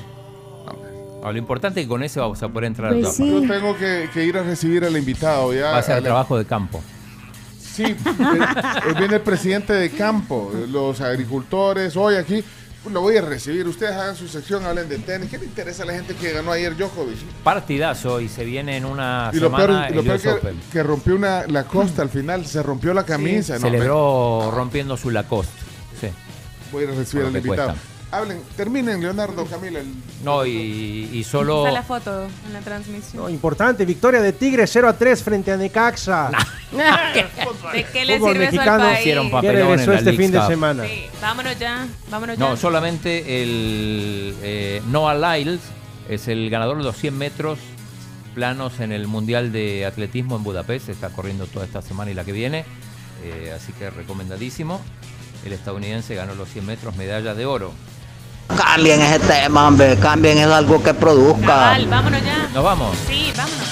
Ah, 1.23 1.31
lo 1.31 1.37
importante 1.37 1.81
es 1.81 1.85
que 1.85 1.89
con 1.89 2.01
ese 2.03 2.19
vamos 2.19 2.41
a 2.41 2.47
poder 2.47 2.65
entrar 2.65 2.93
al 2.93 3.01
Pues 3.01 3.15
trabajo. 3.15 3.37
sí. 3.39 3.47
Yo 3.47 3.53
tengo 3.53 3.77
que, 3.77 4.09
que 4.13 4.25
ir 4.25 4.37
a 4.37 4.43
recibir 4.43 4.85
al 4.85 4.95
invitado. 4.95 5.53
Ya, 5.53 5.71
Va 5.71 5.77
a 5.79 5.83
ser 5.83 6.01
trabajo 6.01 6.37
de 6.37 6.45
campo. 6.45 6.81
Sí, 7.59 7.83
eh, 7.85 7.95
viene 8.97 9.15
el 9.15 9.21
presidente 9.21 9.73
de 9.73 9.89
campo, 9.91 10.51
los 10.69 10.99
agricultores, 11.01 11.95
hoy 11.97 12.15
aquí. 12.15 12.43
Lo 12.89 13.01
voy 13.01 13.17
a 13.17 13.21
recibir. 13.21 13.67
Ustedes 13.67 13.91
hagan 13.91 14.15
su 14.15 14.27
sección, 14.29 14.65
hablen 14.65 14.87
de 14.87 14.99
tenis. 14.99 15.29
¿Qué 15.29 15.37
le 15.37 15.43
interesa 15.45 15.83
a 15.83 15.85
la 15.85 15.93
gente 15.93 16.15
que 16.15 16.31
ganó 16.31 16.51
ayer 16.53 16.75
Djokovic? 16.77 17.17
Partidazo 17.43 18.21
y 18.21 18.29
se 18.29 18.45
viene 18.45 18.77
en 18.77 18.85
una 18.85 19.31
Y 19.33 19.39
lo 19.39 19.49
peor, 19.53 19.67
semana 19.69 19.89
y 19.89 19.93
lo 19.93 19.99
el 19.99 20.05
peor 20.05 20.15
US 20.17 20.23
que, 20.23 20.29
Open. 20.29 20.59
que 20.71 20.83
rompió 20.83 21.15
una, 21.15 21.45
la 21.47 21.65
costa 21.65 22.01
al 22.01 22.09
final, 22.09 22.45
se 22.45 22.63
rompió 22.63 22.93
la 22.93 23.03
camisa. 23.05 23.55
No, 23.55 23.59
Celebró 23.59 24.49
rompiendo 24.55 24.95
su 24.95 25.09
Lacoste. 25.11 25.51
Sí. 25.99 26.07
voy 26.71 26.83
a 26.83 26.87
ir 26.87 26.93
a 26.93 26.95
recibir 26.95 27.25
al 27.25 27.35
invitado. 27.35 27.67
cuesta. 27.73 27.98
Hablen, 28.11 28.41
terminen, 28.57 29.01
Leonardo, 29.01 29.45
Camila. 29.45 29.79
el- 29.79 29.93
No, 30.23 30.43
y, 30.45 31.09
y 31.13 31.23
solo. 31.23 31.59
Está 31.67 31.71
la 31.71 31.83
foto 31.83 32.27
en 32.47 32.53
la 32.53 32.59
transmisión. 32.61 33.23
No, 33.23 33.29
importante, 33.29 33.85
victoria 33.85 34.19
de 34.21 34.33
Tigre 34.33 34.65
0 34.65 34.89
a 34.89 34.93
3 34.93 35.23
frente 35.23 35.51
a 35.51 35.57
Necaxa. 35.57 36.31
¿De 36.71 37.83
qué 37.85 38.05
le 38.05 38.17
Fútbol 38.17 38.33
sirve 38.33 38.45
eso 38.47 38.61
al 38.61 38.79
país? 38.79 39.07
En 39.07 39.31
regresó 39.41 39.93
este 39.93 40.13
fin 40.13 40.31
de 40.31 40.41
semana. 40.47 40.85
Sí, 40.85 41.05
vámonos 41.21 41.59
ya, 41.59 41.87
vámonos 42.09 42.37
ya. 42.37 42.49
No, 42.49 42.57
solamente 42.57 43.43
el 43.43 44.35
eh, 44.41 44.81
Noah 44.87 45.37
Lyles 45.37 45.61
es 46.07 46.27
el 46.27 46.49
ganador 46.49 46.77
de 46.77 46.83
los 46.83 46.97
100 46.97 47.15
metros 47.17 47.59
planos 48.33 48.79
en 48.79 48.91
el 48.91 49.07
Mundial 49.07 49.51
de 49.51 49.85
Atletismo 49.85 50.35
en 50.35 50.43
Budapest. 50.43 50.89
Está 50.89 51.09
corriendo 51.09 51.45
toda 51.45 51.65
esta 51.65 51.81
semana 51.83 52.09
y 52.09 52.15
la 52.15 52.23
que 52.23 52.31
viene. 52.31 52.65
Eh, 53.23 53.53
así 53.55 53.71
que 53.73 53.89
recomendadísimo. 53.89 54.81
El 55.45 55.53
estadounidense 55.53 56.15
ganó 56.15 56.35
los 56.35 56.49
100 56.49 56.65
metros, 56.65 56.95
medalla 56.95 57.33
de 57.33 57.45
oro. 57.45 57.71
Cambien 58.55 59.01
ese 59.01 59.19
tema, 59.19 59.67
hombre. 59.67 59.97
Cambien 59.97 60.37
es 60.37 60.47
algo 60.47 60.81
que 60.81 60.93
produzca. 60.93 61.45
Cabal, 61.47 61.87
vámonos 61.87 62.23
ya. 62.23 62.49
Nos 62.53 62.63
vamos. 62.63 62.97
Sí, 63.07 63.31
vámonos. 63.35 63.67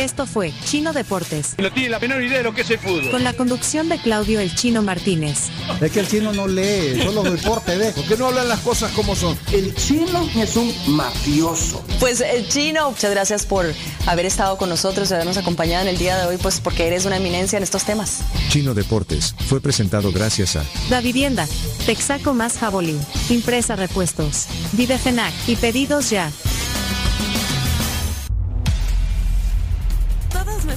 Esto 0.00 0.26
fue 0.26 0.54
Chino 0.64 0.94
Deportes, 0.94 1.56
No 1.58 1.70
tiene 1.72 1.90
la 1.90 1.98
menor 1.98 2.22
idea 2.22 2.38
de 2.38 2.44
lo 2.44 2.54
que 2.54 2.62
es 2.62 2.70
el 2.70 2.78
fútbol. 2.78 3.10
con 3.10 3.22
la 3.22 3.34
conducción 3.34 3.90
de 3.90 3.98
Claudio 3.98 4.40
El 4.40 4.54
Chino 4.54 4.80
Martínez. 4.80 5.48
Es 5.78 5.92
que 5.92 6.00
el 6.00 6.08
chino 6.08 6.32
no 6.32 6.48
lee, 6.48 6.98
solo 7.02 7.22
deporte 7.22 7.76
ve. 7.76 7.92
¿Por 7.92 8.04
qué 8.06 8.16
no 8.16 8.28
hablan 8.28 8.48
las 8.48 8.60
cosas 8.60 8.90
como 8.92 9.14
son? 9.14 9.38
El 9.52 9.74
chino 9.74 10.26
es 10.36 10.56
un 10.56 10.72
mafioso. 10.96 11.84
Pues 11.98 12.22
el 12.22 12.48
chino, 12.48 12.90
muchas 12.90 13.10
gracias 13.10 13.44
por 13.44 13.66
haber 14.06 14.24
estado 14.24 14.56
con 14.56 14.70
nosotros 14.70 15.10
y 15.10 15.14
habernos 15.14 15.36
acompañado 15.36 15.82
en 15.82 15.88
el 15.88 15.98
día 15.98 16.16
de 16.16 16.26
hoy, 16.26 16.38
pues 16.38 16.60
porque 16.60 16.86
eres 16.86 17.04
una 17.04 17.18
eminencia 17.18 17.58
en 17.58 17.62
estos 17.62 17.84
temas. 17.84 18.20
Chino 18.48 18.72
Deportes 18.72 19.34
fue 19.48 19.60
presentado 19.60 20.12
gracias 20.12 20.56
a 20.56 20.64
Da 20.88 21.02
Vivienda, 21.02 21.46
Texaco 21.84 22.32
más 22.32 22.56
Jabolín, 22.56 22.98
Impresa 23.28 23.76
Repuestos, 23.76 24.46
Videfenac 24.72 25.34
y 25.46 25.56
Pedidos 25.56 26.08
Ya. 26.08 26.32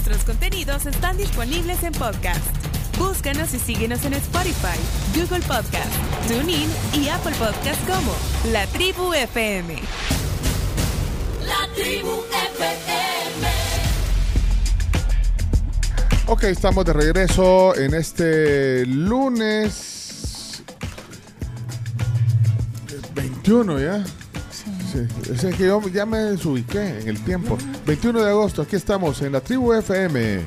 Nuestros 0.05 0.25
contenidos 0.25 0.85
están 0.85 1.15
disponibles 1.15 1.81
en 1.83 1.93
podcast. 1.93 2.43
Búscanos 2.97 3.53
y 3.53 3.59
síguenos 3.59 4.03
en 4.03 4.13
Spotify, 4.15 4.77
Google 5.15 5.39
Podcast, 5.45 5.89
TuneIn 6.27 6.69
y 6.93 7.07
Apple 7.07 7.31
Podcast 7.39 7.79
como 7.87 8.13
La 8.51 8.67
Tribu 8.67 9.13
FM. 9.13 9.75
La 11.47 11.73
tribu 11.73 12.11
FM. 12.51 13.47
Ok, 16.27 16.43
estamos 16.45 16.83
de 16.83 16.91
regreso 16.91 17.73
en 17.77 17.93
este 17.93 18.85
lunes 18.85 20.63
21 23.15 23.79
ya. 23.79 24.03
Sí, 24.93 25.47
es 25.49 25.55
que 25.55 25.65
yo 25.65 25.81
ya 25.89 26.05
me 26.05 26.19
desubiqué 26.19 26.99
en 26.99 27.07
el 27.07 27.23
tiempo. 27.23 27.57
21 27.85 28.23
de 28.23 28.29
agosto, 28.29 28.61
aquí 28.61 28.75
estamos 28.75 29.21
en 29.23 29.31
la 29.31 29.41
tribu 29.41 29.73
FM. 29.73 30.41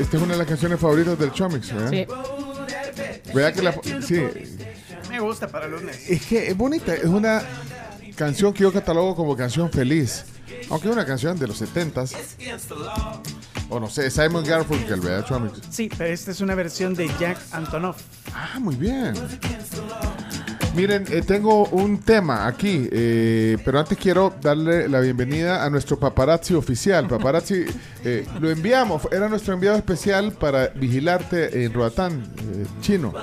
Esta 0.00 0.16
es 0.16 0.22
una 0.22 0.32
de 0.32 0.38
las 0.38 0.46
canciones 0.46 0.80
favoritas 0.80 1.18
del 1.18 1.30
Chomix, 1.32 1.72
¿verdad? 1.74 1.90
Sí. 1.90 2.06
Vea 3.34 3.52
que 3.52 3.62
la... 3.62 3.72
Sí, 4.00 4.22
Me 5.10 5.20
gusta 5.20 5.48
para 5.48 5.66
lunes. 5.68 6.08
es 6.08 6.24
que 6.26 6.48
es 6.48 6.56
bonita, 6.56 6.94
es 6.94 7.04
una 7.04 7.42
canción 8.14 8.52
que 8.52 8.62
yo 8.62 8.72
catalogo 8.72 9.14
como 9.14 9.36
canción 9.36 9.70
feliz. 9.70 10.24
Aunque 10.70 10.88
es 10.88 10.94
una 10.94 11.04
canción 11.04 11.38
de 11.38 11.46
los 11.48 11.60
70s. 11.60 12.14
O 13.68 13.80
no 13.80 13.90
sé, 13.90 14.10
Simon 14.10 14.44
Garfunkel, 14.44 15.00
¿verdad, 15.00 15.26
Chomix? 15.26 15.60
Sí, 15.70 15.90
pero 15.96 16.12
esta 16.12 16.30
es 16.30 16.40
una 16.40 16.54
versión 16.54 16.94
de 16.94 17.08
Jack 17.18 17.38
Antonoff. 17.52 18.00
Ah, 18.32 18.58
muy 18.60 18.76
bien. 18.76 19.14
Miren, 20.76 21.06
eh, 21.10 21.22
tengo 21.22 21.64
un 21.68 22.02
tema 22.02 22.46
aquí, 22.46 22.86
eh, 22.92 23.56
pero 23.64 23.78
antes 23.78 23.96
quiero 23.96 24.34
darle 24.42 24.90
la 24.90 25.00
bienvenida 25.00 25.64
a 25.64 25.70
nuestro 25.70 25.98
paparazzi 25.98 26.52
oficial. 26.52 27.08
Paparazzi, 27.08 27.64
eh, 28.04 28.26
lo 28.38 28.50
enviamos, 28.50 29.08
era 29.10 29.26
nuestro 29.26 29.54
enviado 29.54 29.78
especial 29.78 30.32
para 30.32 30.68
vigilarte 30.68 31.64
en 31.64 31.72
Roatán, 31.72 32.22
eh, 32.36 32.66
chino. 32.82 33.14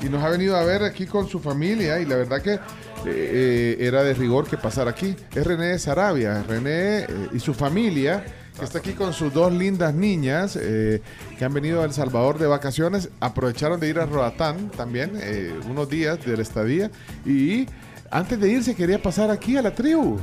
Y 0.00 0.06
nos 0.06 0.24
ha 0.24 0.30
venido 0.30 0.56
a 0.56 0.64
ver 0.64 0.84
aquí 0.84 1.04
con 1.04 1.28
su 1.28 1.38
familia 1.38 2.00
y 2.00 2.06
la 2.06 2.16
verdad 2.16 2.40
que 2.40 2.58
era 3.06 4.02
de 4.02 4.14
rigor 4.14 4.48
que 4.48 4.56
pasara 4.56 4.90
aquí. 4.90 5.14
Es 5.34 5.46
René 5.46 5.78
Sarabia, 5.78 6.42
René 6.44 7.06
y 7.34 7.40
su 7.40 7.52
familia 7.52 8.24
que 8.58 8.64
está 8.64 8.78
aquí 8.78 8.92
con 8.92 9.12
sus 9.12 9.32
dos 9.32 9.52
lindas 9.52 9.94
niñas 9.94 10.56
eh, 10.60 11.02
que 11.38 11.44
han 11.44 11.52
venido 11.52 11.82
a 11.82 11.84
El 11.84 11.92
Salvador 11.92 12.38
de 12.38 12.46
vacaciones. 12.46 13.08
Aprovecharon 13.20 13.80
de 13.80 13.88
ir 13.88 13.98
a 13.98 14.06
Roatán 14.06 14.70
también, 14.76 15.12
eh, 15.20 15.52
unos 15.68 15.88
días 15.88 16.24
de 16.24 16.36
la 16.36 16.42
estadía. 16.42 16.90
Y 17.26 17.66
antes 18.10 18.38
de 18.40 18.50
irse 18.50 18.74
quería 18.74 19.02
pasar 19.02 19.30
aquí 19.30 19.56
a 19.56 19.62
la 19.62 19.74
tribu. 19.74 20.18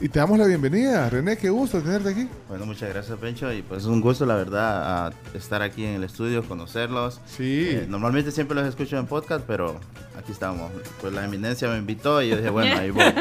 Y, 0.00 0.04
y 0.04 0.08
te 0.08 0.18
damos 0.20 0.38
la 0.38 0.46
bienvenida, 0.46 1.08
René, 1.10 1.36
qué 1.36 1.50
gusto 1.50 1.80
tenerte 1.80 2.10
aquí. 2.10 2.28
Bueno, 2.48 2.66
muchas 2.66 2.88
gracias, 2.90 3.16
Pencho. 3.18 3.52
Y 3.52 3.62
pues 3.62 3.82
es 3.82 3.86
un 3.88 4.00
gusto, 4.00 4.24
la 4.26 4.34
verdad, 4.36 5.06
a 5.08 5.12
estar 5.34 5.62
aquí 5.62 5.84
en 5.84 5.94
el 5.96 6.04
estudio, 6.04 6.42
conocerlos. 6.46 7.20
Sí. 7.26 7.68
Eh, 7.70 7.86
normalmente 7.88 8.30
siempre 8.32 8.56
los 8.56 8.66
escucho 8.68 8.98
en 8.98 9.06
podcast, 9.06 9.44
pero 9.46 9.78
aquí 10.18 10.32
estamos. 10.32 10.70
Pues 11.00 11.12
la 11.12 11.24
eminencia 11.24 11.68
me 11.68 11.78
invitó 11.78 12.20
y 12.22 12.28
yo 12.30 12.36
dije, 12.36 12.50
bueno, 12.50 12.76
ahí 12.78 12.90
voy. 12.90 13.04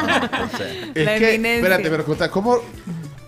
No, 0.00 0.14
entonces- 0.16 0.88
Es 0.94 1.08
que, 1.18 1.34
espérate, 1.56 1.90
pero 1.90 2.04
contá, 2.06 2.30
¿cómo, 2.30 2.58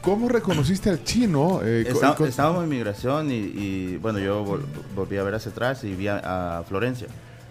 ¿cómo 0.02 0.28
reconociste 0.28 0.90
al 0.90 1.02
chino? 1.04 1.60
Eh, 1.64 1.84
co- 1.88 1.94
Está- 1.94 2.14
con- 2.14 2.28
estábamos 2.28 2.64
en 2.64 2.68
migración 2.70 3.30
y, 3.30 3.34
y, 3.36 3.96
bueno, 3.96 4.18
yo 4.18 4.44
vol- 4.44 4.64
volví 4.94 5.16
a 5.16 5.22
ver 5.22 5.34
hacia 5.36 5.50
atrás 5.50 5.82
y 5.84 5.94
vi 5.94 6.08
a, 6.08 6.58
a 6.58 6.62
Florencia. 6.64 7.06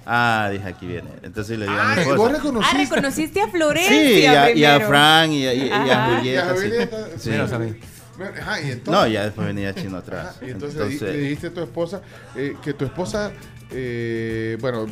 Ah, 0.05 0.49
dije, 0.51 0.67
aquí 0.67 0.85
viene. 0.87 1.09
Entonces 1.23 1.57
le 1.59 1.65
digo 1.67 1.79
a 1.79 1.83
mi 1.85 1.91
Ah, 1.91 2.01
esposa. 2.01 2.17
vos 2.17 2.31
reconociste. 2.31 2.77
Ah, 2.77 2.79
reconociste 2.89 3.41
a 3.41 3.47
Florencia. 3.47 3.91
Sí, 3.91 4.19
y 4.21 4.25
a, 4.25 4.51
y 4.51 4.63
a 4.65 4.69
primero. 4.75 4.87
Fran 4.89 5.31
y 5.31 5.47
a, 5.47 5.53
y- 5.53 5.67
y 5.67 5.71
a. 5.71 6.05
Julieta. 6.17 6.55
Sí. 6.55 6.61
Julieta, 6.61 7.07
Sí. 7.17 7.31
Ajá, 8.39 8.61
y 8.61 8.71
entonces- 8.71 8.87
No, 8.87 9.07
ya 9.07 9.23
después 9.23 9.47
venía 9.47 9.73
Chino 9.73 9.97
atrás. 9.97 10.37
Y 10.45 10.51
entonces, 10.51 11.01
le- 11.01 11.13
le 11.13 11.17
dijiste 11.19 11.47
a 11.47 11.53
tu 11.53 11.61
esposa 11.61 12.01
eh, 12.35 12.55
que 12.63 12.73
tu 12.73 12.85
esposa, 12.85 13.31
eh, 13.71 14.57
bueno, 14.59 14.85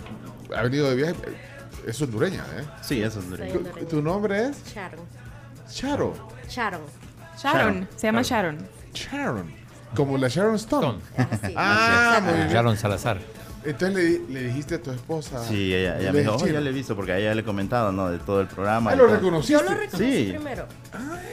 ha 0.56 0.62
venido 0.64 0.90
de 0.90 0.96
viaje. 0.96 1.16
Es 1.86 2.02
hondureña, 2.02 2.44
¿eh? 2.58 2.64
Sí, 2.82 3.02
es 3.02 3.16
hondureña. 3.18 3.54
¿Tu, 3.80 3.86
tu 3.86 4.02
nombre 4.02 4.48
es? 4.50 4.58
Sharon. 4.74 5.00
Charo. 5.72 6.14
Sharon. 6.48 6.82
Sharon, 7.42 7.88
se 7.96 8.08
llama 8.08 8.22
Sharon. 8.22 8.58
Sharon. 8.94 9.54
Como 9.96 10.18
la 10.18 10.28
Sharon 10.28 10.56
Stone. 10.56 11.00
Ah, 11.56 12.20
muy 12.24 12.34
bien. 12.34 12.50
Sharon 12.50 12.78
Salazar. 12.78 13.18
Entonces 13.66 13.94
le, 13.96 14.04
di- 14.04 14.34
le 14.34 14.44
dijiste 14.44 14.76
a 14.76 14.82
tu 14.82 14.92
esposa. 14.92 15.44
Sí, 15.46 15.74
ella, 15.74 15.98
ella 16.00 16.08
¿el 16.10 16.14
me 16.14 16.20
dijo, 16.22 16.36
oh, 16.36 16.48
ya 16.48 16.62
le 16.62 16.70
he 16.70 16.74
visto, 16.74 16.96
porque 16.96 17.12
a 17.12 17.18
ella 17.18 17.34
le 17.36 17.42
he 17.42 17.44
comentado, 17.44 17.92
¿no? 17.92 18.10
De 18.10 18.18
todo 18.20 18.42
el 18.42 18.48
programa. 18.48 18.92
Ah, 18.92 18.96
¿lo 18.96 19.06
todo. 19.06 19.16
reconociste? 19.16 19.54
Yo 19.54 19.70
lo 19.70 19.76
reconocí 19.78 20.14
Sí. 20.26 20.30
primero. 20.32 20.66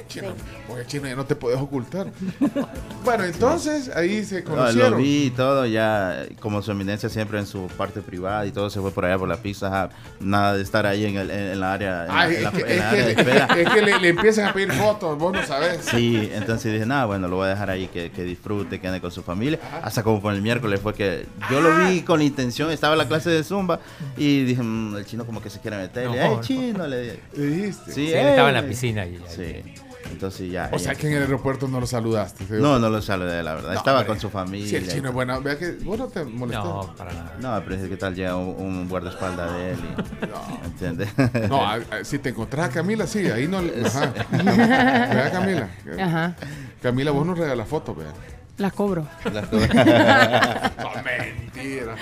Chino, 0.08 0.28
oye, 0.68 0.86
chino, 0.86 1.08
ya 1.08 1.16
no 1.16 1.24
te 1.24 1.34
puedes 1.34 1.58
ocultar. 1.60 2.08
bueno, 3.04 3.24
entonces 3.24 3.88
ahí 3.94 4.24
se 4.24 4.42
No, 4.42 4.50
conocieron. 4.50 4.90
lo 4.92 4.96
vi 4.98 5.24
y 5.26 5.30
todo, 5.30 5.66
ya 5.66 6.24
como 6.40 6.62
su 6.62 6.70
eminencia 6.72 7.08
siempre 7.08 7.38
en 7.38 7.46
su 7.46 7.66
parte 7.76 8.02
privada 8.02 8.46
y 8.46 8.52
todo 8.52 8.70
se 8.70 8.80
fue 8.80 8.90
por 8.92 9.04
allá 9.04 9.18
por 9.18 9.28
la 9.28 9.36
pizza 9.38 9.84
Hut. 9.86 9.92
Nada 10.20 10.54
de 10.56 10.62
estar 10.62 10.86
ahí 10.86 11.06
en, 11.06 11.16
el, 11.16 11.30
en, 11.30 11.38
en 11.52 11.60
la 11.60 11.72
área, 11.72 12.04
en, 12.04 12.10
Ay, 12.10 12.34
en 12.36 12.42
la, 12.44 12.48
es 12.50 12.54
que, 12.54 12.60
en 12.62 12.68
es 12.70 12.76
la 12.78 12.90
que- 12.90 12.96
área 12.96 13.04
de 13.06 13.12
espera. 13.12 13.46
es 13.56 13.68
que 13.70 13.82
le, 13.82 13.98
le 14.00 14.08
empiezan 14.08 14.46
a 14.46 14.52
pedir 14.52 14.72
fotos, 14.72 15.18
vos 15.18 15.32
no 15.32 15.44
sabés. 15.44 15.78
Sí, 15.84 16.30
entonces 16.32 16.72
dije, 16.72 16.86
nada, 16.86 17.06
bueno, 17.06 17.26
lo 17.28 17.36
voy 17.36 17.46
a 17.46 17.50
dejar 17.50 17.70
ahí 17.70 17.88
que, 17.88 18.10
que 18.10 18.22
disfrute, 18.24 18.80
que 18.80 18.86
ande 18.88 19.00
con 19.00 19.10
su 19.10 19.22
familia. 19.22 19.58
Hasta 19.82 20.02
como 20.02 20.20
por 20.20 20.32
el 20.34 20.42
miércoles 20.42 20.80
fue 20.80 20.94
que 20.94 21.26
yo 21.50 21.60
lo 21.60 21.76
vi 21.86 22.02
con 22.02 22.15
la 22.18 22.24
intención, 22.24 22.70
estaba 22.70 22.94
en 22.94 22.98
la 22.98 23.08
clase 23.08 23.30
de 23.30 23.42
Zumba 23.44 23.80
y 24.16 24.44
dije, 24.44 24.62
"Mm, 24.62 24.96
el 24.96 25.04
chino 25.06 25.24
como 25.26 25.40
que 25.42 25.50
se 25.50 25.60
quiere 25.60 25.76
meter. 25.76 26.06
No, 26.06 26.14
¡Ey, 26.14 26.28
no. 26.30 26.40
chino! 26.40 26.86
Le 26.86 27.00
dije. 27.02 27.20
Le 27.36 27.46
dijiste. 27.46 27.92
Sí, 27.92 28.12
él 28.12 28.26
estaba 28.26 28.48
en 28.48 28.54
la 28.54 28.60
"Ey". 28.60 28.68
piscina 28.68 29.06
y- 29.06 29.18
Sí, 29.28 29.62
entonces 30.10 30.50
ya. 30.50 30.68
O 30.72 30.76
ya- 30.76 30.84
sea 30.84 30.94
que 30.94 31.08
en 31.08 31.14
el 31.14 31.22
aeropuerto 31.22 31.66
no 31.68 31.80
lo 31.80 31.86
saludaste. 31.86 32.44
¿sí? 32.46 32.52
No, 32.60 32.78
no 32.78 32.88
lo 32.88 33.02
saludé, 33.02 33.42
la 33.42 33.54
verdad. 33.54 33.72
No, 33.72 33.78
Estaba 33.78 33.98
hombre. 33.98 34.08
con 34.12 34.20
su 34.20 34.30
familia. 34.30 34.68
Si 34.68 34.76
el 34.76 34.88
chino 34.88 35.08
es 35.08 35.14
bueno, 35.14 35.40
vea 35.42 35.58
que 35.58 35.72
vos 35.82 35.98
no 35.98 36.06
te 36.08 36.24
molestas. 36.24 36.64
No, 36.64 36.94
para 36.96 37.12
nada. 37.12 37.36
No, 37.40 37.62
pero 37.64 37.76
es 37.82 37.88
que 37.88 37.96
tal 37.96 38.14
llega 38.14 38.36
un, 38.36 38.54
un 38.64 38.88
guardaespaldas 38.88 39.52
de 39.54 39.72
él 39.72 39.78
y... 39.82 40.66
¿Entiendes? 40.66 41.08
No, 41.48 41.66
a- 41.66 41.74
a- 41.74 42.04
si 42.04 42.18
te 42.20 42.28
encontrás 42.30 42.68
a 42.70 42.72
Camila, 42.72 43.06
sí, 43.06 43.26
ahí 43.30 43.48
no. 43.48 43.58
Ajá. 43.86 44.12
Vea, 44.30 45.30
Camila. 45.32 45.68
Ajá. 46.00 46.36
Camila, 46.82 47.10
vos 47.10 47.26
nos 47.26 47.36
regalas 47.38 47.66
fotos, 47.68 47.96
vea. 47.96 48.12
Las 48.58 48.72
cobro. 48.72 49.06
No, 49.26 51.02
mentira. 51.02 51.96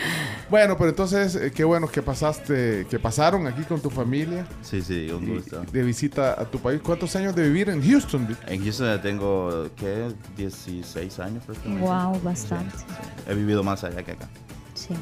Bueno, 0.50 0.76
pero 0.76 0.90
entonces, 0.90 1.34
eh, 1.36 1.52
qué 1.52 1.64
bueno 1.64 1.88
que 1.88 2.02
pasaste, 2.02 2.86
que 2.88 2.98
pasaron 2.98 3.46
aquí 3.46 3.62
con 3.62 3.80
tu 3.80 3.90
familia. 3.90 4.46
Sí, 4.62 4.82
sí, 4.82 5.10
un 5.10 5.26
gusto. 5.26 5.62
De 5.62 5.82
visita 5.82 6.40
a 6.40 6.44
tu 6.44 6.58
país. 6.58 6.80
¿Cuántos 6.82 7.14
años 7.16 7.34
de 7.34 7.42
vivir 7.44 7.70
en 7.70 7.82
Houston? 7.82 8.36
En 8.46 8.62
Houston 8.62 8.86
ya 8.86 9.02
tengo, 9.02 9.68
¿qué? 9.76 10.12
16 10.36 11.18
años 11.20 11.44
prácticamente. 11.44 11.86
Wow, 11.86 12.20
bastante. 12.22 12.76
Sí. 12.78 12.84
He 13.28 13.34
vivido 13.34 13.62
más 13.62 13.84
allá 13.84 14.02
que 14.02 14.12
acá. 14.12 14.28
Sí. 14.74 14.94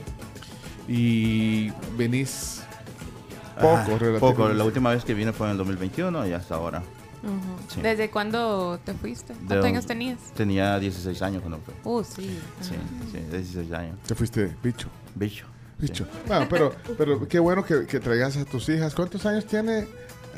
Y 0.88 1.70
venís 1.96 2.62
poco, 3.60 3.98
relativamente. 3.98 4.20
Poco. 4.20 4.48
La 4.48 4.64
última 4.64 4.90
vez 4.90 5.04
que 5.04 5.14
vine 5.14 5.32
fue 5.32 5.46
en 5.46 5.52
el 5.52 5.58
2021 5.58 6.26
y 6.26 6.32
hasta 6.32 6.54
ahora. 6.54 6.82
Sí. 7.72 7.80
¿Desde 7.80 8.10
cuándo 8.10 8.80
te 8.84 8.94
fuiste? 8.94 9.32
De- 9.34 9.38
¿Cuántos 9.46 9.64
años 9.66 9.86
tenías? 9.86 10.18
Tenía 10.34 10.78
16 10.78 11.22
años 11.22 11.40
cuando 11.42 11.58
fue. 11.60 11.74
Uh, 11.84 12.02
sí. 12.02 12.38
Sí, 12.60 12.74
sí, 13.12 13.18
16 13.30 13.72
años. 13.72 13.96
Te 14.06 14.14
fuiste 14.14 14.54
bicho. 14.62 14.88
Bicho. 15.14 15.46
Bicho. 15.78 16.06
Bueno, 16.26 16.46
pero, 16.50 16.74
pero 16.98 17.28
qué 17.28 17.38
bueno 17.38 17.64
que, 17.64 17.86
que 17.86 18.00
traigas 18.00 18.36
a 18.36 18.44
tus 18.44 18.68
hijas. 18.68 18.94
¿Cuántos 18.94 19.24
años 19.26 19.46
tiene 19.46 19.86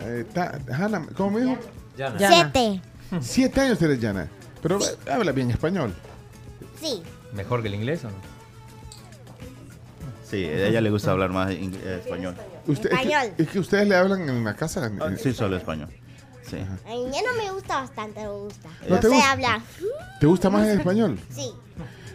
eh, 0.01 0.25
ta- 0.33 0.59
Hannah? 0.71 1.07
¿Cómo 1.17 1.39
me 1.39 1.45
dijo? 1.45 1.59
Yana. 1.97 2.19
Siete. 2.19 2.81
Siete 3.21 3.61
años 3.61 3.79
tienes, 3.79 4.01
Yana. 4.01 4.29
Pero 4.63 4.79
habla 5.11 5.33
bien 5.33 5.51
español. 5.51 5.95
Sí. 6.81 7.03
¿Mejor 7.35 7.63
que 7.63 7.69
el 7.69 7.75
inglés 7.75 8.05
o 8.05 8.09
no? 8.09 8.15
Sí, 10.25 10.45
a 10.45 10.67
ella 10.69 10.81
le 10.81 10.91
gusta 10.91 11.13
hablar 11.13 11.31
más 11.31 11.51
ing- 11.51 11.77
eh, 11.83 12.01
español. 12.03 12.35
Usted, 12.67 12.91
es, 12.93 12.99
Español. 12.99 13.35
que, 13.37 13.43
es 13.43 13.49
que 13.51 13.59
ustedes 13.59 13.87
le 13.89 13.95
hablan 13.97 14.29
en 14.29 14.43
la 14.45 14.55
casa. 14.55 14.91
Ah, 15.01 15.11
Sí, 15.21 15.33
solo 15.35 15.57
español. 15.57 15.89
Sí. 16.55 16.61
A 16.87 16.91
mí 16.91 17.05
ya 17.13 17.23
no 17.23 17.43
me 17.43 17.51
gusta 17.53 17.81
bastante, 17.81 18.21
me 18.23 18.29
gusta. 18.31 18.69
¿No 18.89 18.95
No, 18.95 19.01
te 19.01 19.09
sé 19.09 19.15
gusta? 19.15 19.33
hablar. 19.33 19.61
¿Te 20.21 20.27
gusta 20.27 20.51
más 20.51 20.67
el 20.69 20.79
español? 20.81 21.19
Sí. 21.31 21.51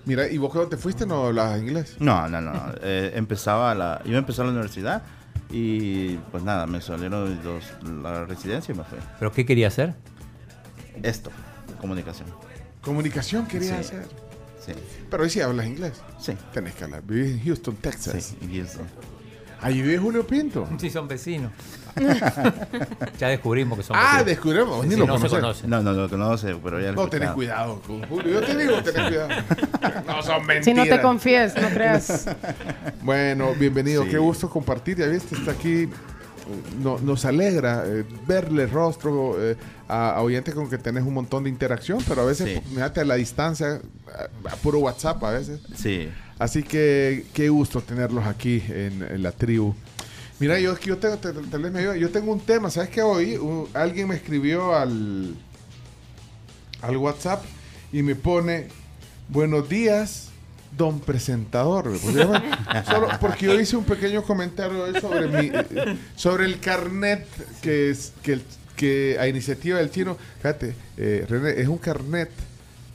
Mira, 0.06 0.28
¿y 0.28 0.38
vos 0.38 0.52
cuando 0.52 0.70
te 0.70 0.78
fuiste 0.78 1.06
no 1.06 1.28
hablabas 1.28 1.60
inglés? 1.60 1.96
No, 2.00 2.28
no, 2.28 2.42
no. 2.42 2.52
no. 2.54 2.74
Eh, 2.82 3.12
empezaba 3.16 3.76
la, 3.76 4.02
iba 4.06 4.16
a 4.16 4.20
empezar 4.20 4.46
la 4.46 4.52
universidad 4.52 5.04
y 5.52 6.16
pues 6.32 6.44
nada, 6.44 6.66
me 6.68 6.80
salieron 6.82 7.40
los, 7.44 7.64
la 8.04 8.26
residencia 8.26 8.74
y 8.74 8.78
me 8.78 8.84
fui. 8.84 8.98
¿Pero 9.20 9.32
qué 9.32 9.46
quería 9.46 9.68
hacer? 9.68 9.94
Esto, 11.04 11.32
comunicación. 11.80 12.28
Comunicación 12.82 13.46
quería 13.46 13.70
Sí. 13.84 13.96
hacer. 13.96 14.08
Sí. 14.66 14.74
Pero 15.10 15.24
ahí 15.24 15.30
sí 15.30 15.42
hablas 15.42 15.68
inglés. 15.68 15.94
Sí. 16.20 16.34
Tenés 16.54 16.76
que 16.76 16.84
hablar. 16.86 17.02
Vivís 17.04 17.32
en 17.40 17.44
Houston, 17.46 17.76
Texas. 17.78 18.24
Sí, 18.24 18.38
en 18.42 18.54
Houston. 18.56 18.88
Ahí 19.62 19.82
vive 19.82 19.98
Julio 19.98 20.26
Pinto. 20.26 20.68
Sí, 20.80 20.90
son 20.90 21.08
vecinos. 21.08 21.52
ya 23.20 23.28
descubrimos 23.28 23.78
que 23.78 23.84
son 23.84 23.96
Ah, 23.98 24.04
vecinos. 24.24 24.26
descubrimos. 24.26 24.78
Vos 24.78 24.86
ni 24.86 24.94
Sí, 24.96 25.00
lo 25.00 25.08
no 25.08 25.18
se 25.20 25.28
conocen. 25.30 25.70
No, 25.70 25.82
no 25.82 25.94
lo 25.94 26.10
conoce, 26.10 26.56
pero 26.64 26.80
ya 26.80 26.92
lo 26.92 27.04
No, 27.04 27.08
tenés 27.10 27.32
cuidado 27.32 27.82
con 27.82 28.04
Julio. 28.08 28.40
Yo 28.40 28.42
te 28.46 28.58
digo, 28.58 28.82
tenés 28.84 29.08
cuidado. 29.08 29.30
No, 30.08 30.22
son 30.24 30.46
mentiras. 30.46 30.66
Si 30.66 30.74
no 30.74 30.84
te 30.86 31.02
confíes, 31.02 31.56
no 31.62 31.70
creas. 31.70 32.28
Bueno, 33.02 33.54
bienvenido. 33.56 34.04
Sí. 34.04 34.10
Qué 34.10 34.18
gusto 34.18 34.50
compartir. 34.50 34.98
Ya 34.98 35.08
viste, 35.08 35.36
está 35.36 35.52
aquí. 35.52 35.90
No- 36.82 36.98
nos 37.00 37.26
alegra 37.26 37.84
eh, 37.86 38.04
verle 38.28 38.66
rostro 38.66 39.36
eh, 39.40 39.56
a, 39.88 40.12
a 40.16 40.22
oyentes 40.22 40.54
con 40.56 40.68
que 40.70 40.78
tenés 40.80 41.04
un 41.04 41.14
montón 41.14 41.44
de 41.44 41.50
interacción, 41.50 42.00
pero 42.08 42.22
a 42.22 42.26
veces, 42.26 42.50
Sí. 42.64 42.70
fíjate, 42.74 43.02
a 43.02 43.06
la 43.06 43.16
distancia, 43.16 43.80
a, 44.46 44.50
a 44.52 44.56
puro 44.56 44.80
WhatsApp 44.80 45.24
a 45.24 45.32
veces. 45.32 45.60
Sí. 45.76 46.10
Así 46.40 46.64
que 46.64 47.26
qué 47.34 47.50
gusto 47.50 47.82
tenerlos 47.82 48.26
aquí 48.26 48.64
en, 48.68 49.04
en 49.10 49.22
la 49.24 49.32
tribu. 49.32 49.76
Mira, 50.40 50.60
yo, 50.60 50.78
yo 50.80 50.98
tengo, 50.98 51.18
te- 51.18 51.34
te- 51.34 51.48
tal 51.48 51.62
vez 51.62 51.72
me 51.72 51.80
ayuda. 51.80 51.98
yo 51.98 52.10
tengo 52.12 52.32
un 52.32 52.40
tema, 52.40 52.70
¿sabes 52.70 52.90
qué? 52.90 53.02
Hoy 53.02 53.38
alguien 53.74 54.08
me 54.08 54.16
escribió 54.16 54.74
al, 54.76 55.36
al 56.82 56.98
WhatsApp 56.98 57.44
y 57.92 58.04
me 58.04 58.16
pone, 58.16 58.68
buenos 59.28 59.68
días, 59.68 60.30
don 60.78 61.02
presentador. 61.02 61.92
Solo 62.86 63.10
porque 63.20 63.48
yo 63.48 63.60
hice 63.60 63.76
un 63.76 63.84
pequeño 63.84 64.24
comentario 64.24 64.84
hoy 64.86 65.00
sobre, 65.02 65.28
mi, 65.28 65.52
eh, 65.54 65.98
sobre 66.16 66.46
el 66.46 66.60
carnet 66.60 67.26
que 67.62 67.90
es 67.90 68.14
que, 68.24 68.34
el- 68.34 68.44
que 68.78 69.18
a 69.20 69.28
iniciativa 69.28 69.78
del 69.80 69.92
chino, 69.92 70.16
fíjate, 70.38 70.74
eh, 70.96 71.26
René, 71.28 71.60
es 71.60 71.68
un 71.68 71.78
carnet 71.80 72.30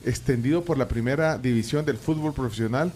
extendido 0.07 0.65
por 0.65 0.79
la 0.79 0.89
primera 0.89 1.37
división 1.37 1.85
del 1.85 1.99
fútbol 1.99 2.33
profesional 2.33 2.91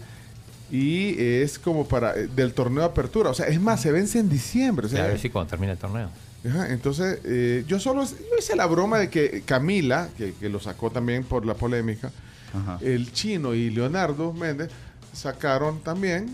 y 0.71 1.15
es 1.17 1.57
como 1.57 1.87
para 1.87 2.15
eh, 2.15 2.27
del 2.27 2.53
torneo 2.53 2.81
de 2.81 2.89
apertura. 2.89 3.29
O 3.29 3.33
sea, 3.33 3.47
es 3.47 3.59
más, 3.59 3.81
se 3.81 3.91
vence 3.91 4.19
en 4.19 4.29
diciembre. 4.29 4.85
O 4.87 4.89
sea, 4.89 5.05
a 5.05 5.07
ver 5.07 5.19
si 5.19 5.29
cuando 5.29 5.49
termine 5.49 5.73
el 5.73 5.77
torneo. 5.77 6.09
Ajá, 6.47 6.69
entonces, 6.71 7.19
eh, 7.25 7.65
yo 7.67 7.79
solo 7.79 8.05
yo 8.05 8.37
hice 8.37 8.55
la 8.55 8.65
broma 8.65 8.97
de 8.97 9.09
que 9.09 9.41
Camila, 9.41 10.09
que, 10.17 10.33
que 10.33 10.47
lo 10.47 10.59
sacó 10.59 10.89
también 10.89 11.23
por 11.25 11.45
la 11.45 11.53
polémica, 11.53 12.11
Ajá. 12.53 12.77
el 12.81 13.11
chino 13.11 13.53
y 13.53 13.69
Leonardo 13.69 14.31
Méndez 14.31 14.69
sacaron 15.13 15.81
también, 15.81 16.29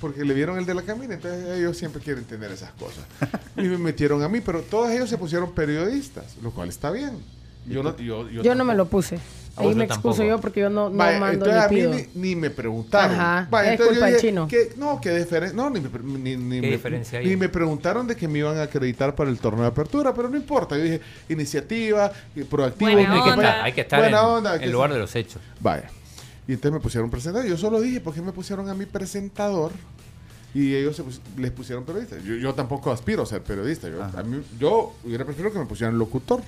porque 0.00 0.24
le 0.24 0.32
vieron 0.32 0.58
el 0.58 0.64
de 0.64 0.74
la 0.74 0.82
Camila, 0.82 1.14
entonces 1.14 1.58
ellos 1.58 1.76
siempre 1.76 2.00
quieren 2.00 2.24
tener 2.24 2.50
esas 2.52 2.72
cosas. 2.72 3.04
y 3.56 3.62
me 3.62 3.76
metieron 3.76 4.22
a 4.22 4.28
mí, 4.28 4.40
pero 4.40 4.62
todos 4.62 4.90
ellos 4.90 5.10
se 5.10 5.18
pusieron 5.18 5.52
periodistas, 5.52 6.36
lo 6.42 6.50
cual 6.50 6.70
está 6.70 6.90
bien. 6.90 7.18
Yo 7.66 7.82
no, 7.82 7.96
yo, 7.98 8.28
yo 8.30 8.42
Yo 8.42 8.54
no 8.54 8.64
me 8.64 8.74
lo 8.74 8.86
puse. 8.86 9.18
A 9.56 9.60
Ahí 9.60 9.66
vos 9.68 9.76
me 9.76 9.84
excuso 9.84 10.08
tampoco. 10.18 10.28
yo 10.28 10.40
porque 10.40 10.60
yo 10.60 10.70
no, 10.70 10.90
no 10.90 10.96
Vaya, 10.96 11.20
mando 11.20 11.46
entonces 11.46 11.62
a 11.62 11.68
ni 11.68 11.74
mí 11.76 11.80
pido. 11.80 11.94
ni, 12.14 12.28
ni 12.28 12.36
me 12.36 12.50
preguntaron. 12.50 13.14
Ajá, 13.14 13.46
Vaya, 13.50 13.74
es 13.74 13.80
culpa 13.80 14.06
del 14.06 14.14
dije, 14.16 14.26
chino. 14.28 14.48
¿qué- 14.48 14.72
no, 14.76 15.00
qué 15.00 15.16
diferencia. 15.16 15.56
No, 15.56 15.70
ni 15.70 15.80
me, 15.80 15.88
pre- 15.90 16.02
ni, 16.02 16.36
ni 16.36 16.60
¿Qué 16.60 16.66
me- 16.66 16.72
diferencia 16.72 17.18
hay? 17.20 17.26
ni 17.26 17.36
me 17.36 17.48
preguntaron 17.48 18.06
de 18.08 18.16
que 18.16 18.26
me 18.26 18.40
iban 18.40 18.58
a 18.58 18.62
acreditar 18.62 19.14
para 19.14 19.30
el 19.30 19.38
torneo 19.38 19.62
de 19.62 19.68
apertura, 19.68 20.12
pero 20.12 20.28
no 20.28 20.36
importa. 20.36 20.76
Yo 20.76 20.82
dije, 20.82 21.00
iniciativa, 21.28 22.10
y 22.34 22.42
proactivo. 22.42 22.90
Buena 22.90 23.12
Hay 23.14 23.22
que 23.22 23.30
estar, 23.30 23.64
hay 23.64 23.72
que 23.72 23.80
estar 23.82 24.00
Buena 24.00 24.18
en, 24.18 24.24
onda, 24.24 24.54
en 24.56 24.60
que 24.60 24.66
lugar 24.66 24.92
de 24.92 24.98
los 24.98 25.14
hechos. 25.14 25.40
Vaya. 25.60 25.88
Y 26.48 26.52
entonces 26.54 26.72
me 26.72 26.80
pusieron 26.80 27.08
presentador. 27.10 27.48
Yo 27.48 27.56
solo 27.56 27.80
dije, 27.80 28.00
¿por 28.00 28.12
qué 28.12 28.22
me 28.22 28.32
pusieron 28.32 28.68
a 28.68 28.74
mi 28.74 28.86
presentador? 28.86 29.70
Y 30.52 30.74
ellos 30.74 30.96
se 30.96 31.02
pus- 31.04 31.20
les 31.36 31.50
pusieron 31.52 31.84
periodista. 31.84 32.16
Yo, 32.18 32.34
yo 32.34 32.54
tampoco 32.54 32.90
aspiro 32.92 33.22
a 33.22 33.26
ser 33.26 33.42
periodista. 33.42 33.88
Yo, 33.88 34.02
a 34.02 34.22
mí- 34.24 34.42
yo 34.58 34.94
hubiera 35.04 35.24
preferido 35.24 35.52
que 35.52 35.58
me 35.60 35.66
pusieran 35.66 35.96
locutor. 35.98 36.42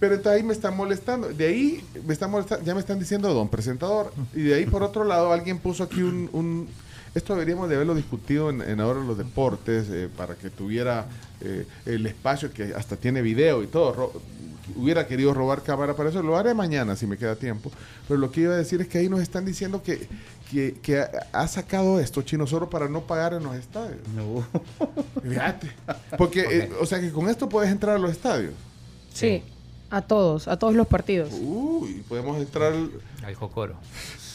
Pero 0.00 0.14
entonces 0.14 0.40
ahí 0.40 0.46
me 0.46 0.54
están 0.54 0.76
molestando. 0.76 1.28
De 1.28 1.46
ahí 1.46 1.84
me 2.06 2.12
están 2.14 2.30
molestando. 2.30 2.64
Ya 2.64 2.74
me 2.74 2.80
están 2.80 2.98
diciendo 2.98 3.32
don 3.34 3.48
presentador. 3.48 4.12
Y 4.34 4.42
de 4.42 4.54
ahí, 4.54 4.66
por 4.66 4.82
otro 4.82 5.04
lado, 5.04 5.32
alguien 5.32 5.58
puso 5.58 5.84
aquí 5.84 6.02
un. 6.02 6.28
un- 6.32 6.68
esto 7.14 7.34
deberíamos 7.34 7.68
de 7.68 7.74
haberlo 7.74 7.94
discutido 7.96 8.50
en, 8.50 8.60
en 8.62 8.80
ahora 8.80 9.00
los 9.00 9.18
deportes 9.18 9.88
eh, 9.90 10.08
para 10.16 10.36
que 10.36 10.48
tuviera 10.48 11.06
eh, 11.40 11.66
el 11.84 12.06
espacio 12.06 12.52
que 12.52 12.72
hasta 12.74 12.96
tiene 12.96 13.20
video 13.20 13.62
y 13.62 13.66
todo. 13.66 13.92
Ro- 13.92 14.12
hubiera 14.76 15.06
querido 15.08 15.34
robar 15.34 15.62
cámara 15.64 15.94
para 15.96 16.08
eso. 16.10 16.22
Lo 16.22 16.36
haré 16.36 16.54
mañana 16.54 16.94
si 16.96 17.06
me 17.06 17.18
queda 17.18 17.34
tiempo. 17.36 17.70
Pero 18.08 18.18
lo 18.20 18.30
que 18.30 18.42
iba 18.42 18.54
a 18.54 18.56
decir 18.56 18.80
es 18.80 18.86
que 18.88 18.98
ahí 18.98 19.08
nos 19.08 19.20
están 19.20 19.44
diciendo 19.44 19.82
que, 19.82 20.06
que, 20.50 20.76
que 20.80 21.04
ha, 21.32 21.48
sacado 21.48 21.98
esto, 22.00 22.22
Chino, 22.22 22.46
solo 22.46 22.70
para 22.70 22.88
no 22.88 23.00
pagar 23.02 23.34
en 23.34 23.42
los 23.42 23.56
estadios. 23.56 23.98
No. 24.14 24.46
Fíjate. 25.28 25.72
Porque, 26.16 26.40
eh, 26.48 26.70
o 26.80 26.86
sea 26.86 27.00
que 27.00 27.10
con 27.10 27.28
esto 27.28 27.48
puedes 27.48 27.70
entrar 27.70 27.96
a 27.96 27.98
los 27.98 28.12
estadios. 28.12 28.52
Sí, 29.12 29.42
a 29.90 30.02
todos, 30.02 30.48
a 30.48 30.58
todos 30.58 30.74
los 30.74 30.86
partidos. 30.86 31.30
Uy, 31.40 32.04
podemos 32.08 32.36
entrar. 32.38 32.72
Al 33.24 33.34
Jocoro. 33.34 33.74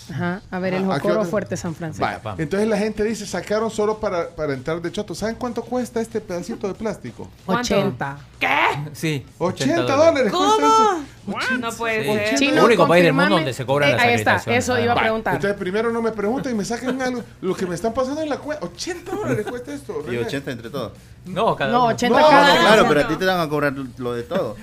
Ajá, 0.08 0.44
a 0.52 0.60
ver, 0.60 0.76
el 0.76 0.84
Ah, 0.84 0.96
¿a 0.96 1.00
qué 1.00 1.08
Jocoro? 1.10 1.26
Fuerte 1.26 1.58
San 1.58 1.74
Francisco. 1.74 2.06
Vaya, 2.06 2.36
Entonces 2.38 2.68
la 2.70 2.78
gente 2.78 3.04
dice, 3.04 3.26
sacaron 3.26 3.72
solo 3.72 3.98
para, 4.00 4.30
para 4.30 4.54
entrar 4.54 4.80
de 4.80 4.92
choto. 4.92 5.16
¿Saben 5.16 5.36
cuánto 5.36 5.64
cuesta 5.64 6.00
este 6.00 6.22
pedacito 6.22 6.68
de 6.68 6.76
plástico? 6.76 7.28
80. 7.48 8.18
Sí. 8.94 9.26
80 9.40 9.82
dólares. 9.82 10.32
cuesta 10.32 10.66
eso. 10.68 11.58
No 11.60 11.72
puede 11.72 12.04
Sí. 12.04 12.10
ser. 12.30 12.38
Chino, 12.40 12.58
El 12.60 12.66
único 12.66 12.88
país 12.88 13.04
del 13.04 13.14
mundo 13.14 13.34
donde 13.36 13.52
se 13.54 13.66
cobran 13.66 13.90
Eh, 13.90 13.94
las 13.94 14.02
ahí 14.04 14.14
está, 14.14 14.36
eso 14.46 14.78
iba 14.80 14.94
a 14.94 14.96
preguntar. 14.96 15.34
Entonces 15.36 15.58
primero 15.58 15.92
no 15.92 16.04
me 16.04 16.12
pregunten 16.12 16.52
y 16.52 16.56
me 16.56 16.66
saquen 16.66 17.02
algo. 17.02 17.24
Lo 17.42 17.56
que 17.56 17.66
me 17.66 17.74
están 17.74 17.92
pasando 17.92 18.22
en 18.22 18.30
la 18.30 18.38
cuenta. 18.38 18.64
80 18.64 19.12
dólares 19.12 19.44
cuesta 19.50 19.74
esto. 19.74 20.04
Y 20.06 20.12
René. 20.12 20.20
80 20.28 20.52
entre 20.52 20.70
todos. 20.70 20.92
No, 21.26 21.56
cada 21.56 21.72
No, 21.72 21.80
uno. 21.86 21.88
80 21.96 22.20
No, 22.22 22.28
cada 22.30 22.48
no, 22.48 22.54
uno. 22.54 22.62
Claro, 22.62 22.86
pero 22.88 23.00
a 23.02 23.08
ti 23.08 23.16
te 23.16 23.26
van 23.26 23.40
a 23.40 23.50
cobrar 23.50 23.74
lo 23.98 24.14
de 24.14 24.22
todo. 24.22 24.56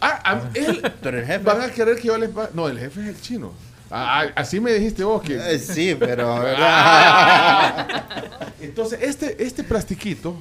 Ah, 0.00 0.20
a- 0.24 0.50
él, 0.54 0.80
Tú 1.02 1.08
eres 1.08 1.22
el 1.22 1.26
jefe. 1.26 1.44
van 1.44 1.60
a 1.60 1.70
querer 1.70 1.96
que 1.96 2.06
yo 2.08 2.16
les 2.18 2.30
pague. 2.30 2.48
No, 2.54 2.68
el 2.68 2.78
jefe 2.78 3.00
es 3.02 3.08
el 3.08 3.20
chino. 3.20 3.52
Ah, 3.90 4.22
ah, 4.26 4.32
así 4.36 4.60
me 4.60 4.72
dijiste 4.72 5.02
vos 5.02 5.22
que. 5.22 5.36
Eh, 5.36 5.58
sí, 5.58 5.96
pero 5.98 6.36
Ah. 6.56 8.04
Entonces, 8.60 8.98
este, 9.02 9.42
este 9.42 9.64
plastiquito, 9.64 10.40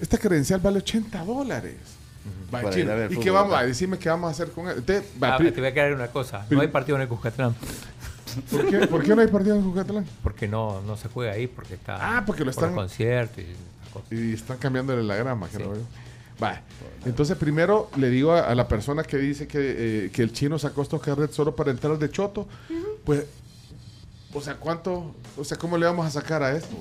esta 0.00 0.16
credencial 0.18 0.60
vale 0.60 0.78
80 0.78 1.24
dólares. 1.24 1.74
Va, 2.54 2.70
chino. 2.70 2.92
¿Y 3.10 3.16
qué 3.18 3.30
vamos 3.30 3.54
a 3.56 3.62
decirme 3.64 3.98
qué 3.98 4.08
vamos 4.08 4.28
a 4.28 4.30
hacer 4.32 4.50
con 4.52 4.68
él? 4.68 4.78
Usted, 4.78 5.02
va, 5.22 5.34
Ah, 5.34 5.38
te 5.38 5.50
voy 5.50 5.64
a 5.66 5.68
aclarar 5.68 5.94
una 5.94 6.08
cosa. 6.08 6.46
No 6.50 6.60
hay 6.60 6.68
partido 6.68 6.96
en 6.96 7.02
el 7.02 7.08
Cuscatlán. 7.08 7.54
¿por, 8.50 8.68
qué, 8.68 8.86
por 8.86 9.02
qué 9.02 9.14
no 9.14 9.22
hay 9.22 9.28
partido 9.28 9.56
en 9.56 9.62
Cucatlán? 9.62 10.06
Porque 10.22 10.46
no, 10.48 10.80
no 10.82 10.96
se 10.96 11.08
juega 11.08 11.32
ahí, 11.32 11.46
porque 11.46 11.74
está 11.74 11.96
Ah, 12.18 12.22
porque 12.26 12.40
lo 12.44 12.52
por 12.52 12.62
están- 12.64 12.74
los 12.74 12.84
conciertos 12.84 13.38
y. 13.44 14.14
Y 14.14 14.34
están 14.34 14.58
cambiándole 14.58 15.02
la 15.02 15.16
grama, 15.16 15.48
creo 15.52 15.74
yo. 15.74 15.80
Va. 16.42 16.62
Entonces, 17.04 17.36
primero 17.36 17.90
le 17.96 18.10
digo 18.10 18.32
a, 18.32 18.40
a 18.40 18.54
la 18.54 18.68
persona 18.68 19.02
que 19.02 19.16
dice 19.16 19.46
que, 19.48 19.58
eh, 20.06 20.10
que 20.12 20.22
el 20.22 20.32
chino 20.32 20.58
sacó 20.58 20.82
estos 20.82 21.00
carrets 21.02 21.34
solo 21.34 21.56
para 21.56 21.70
entrar 21.70 21.98
de 21.98 22.10
choto, 22.10 22.46
pues, 23.04 23.24
o 24.32 24.40
sea, 24.40 24.54
¿cuánto? 24.56 25.14
O 25.36 25.44
sea, 25.44 25.56
¿cómo 25.56 25.76
le 25.78 25.86
vamos 25.86 26.06
a 26.06 26.10
sacar 26.10 26.42
a 26.42 26.56
esto? 26.56 26.76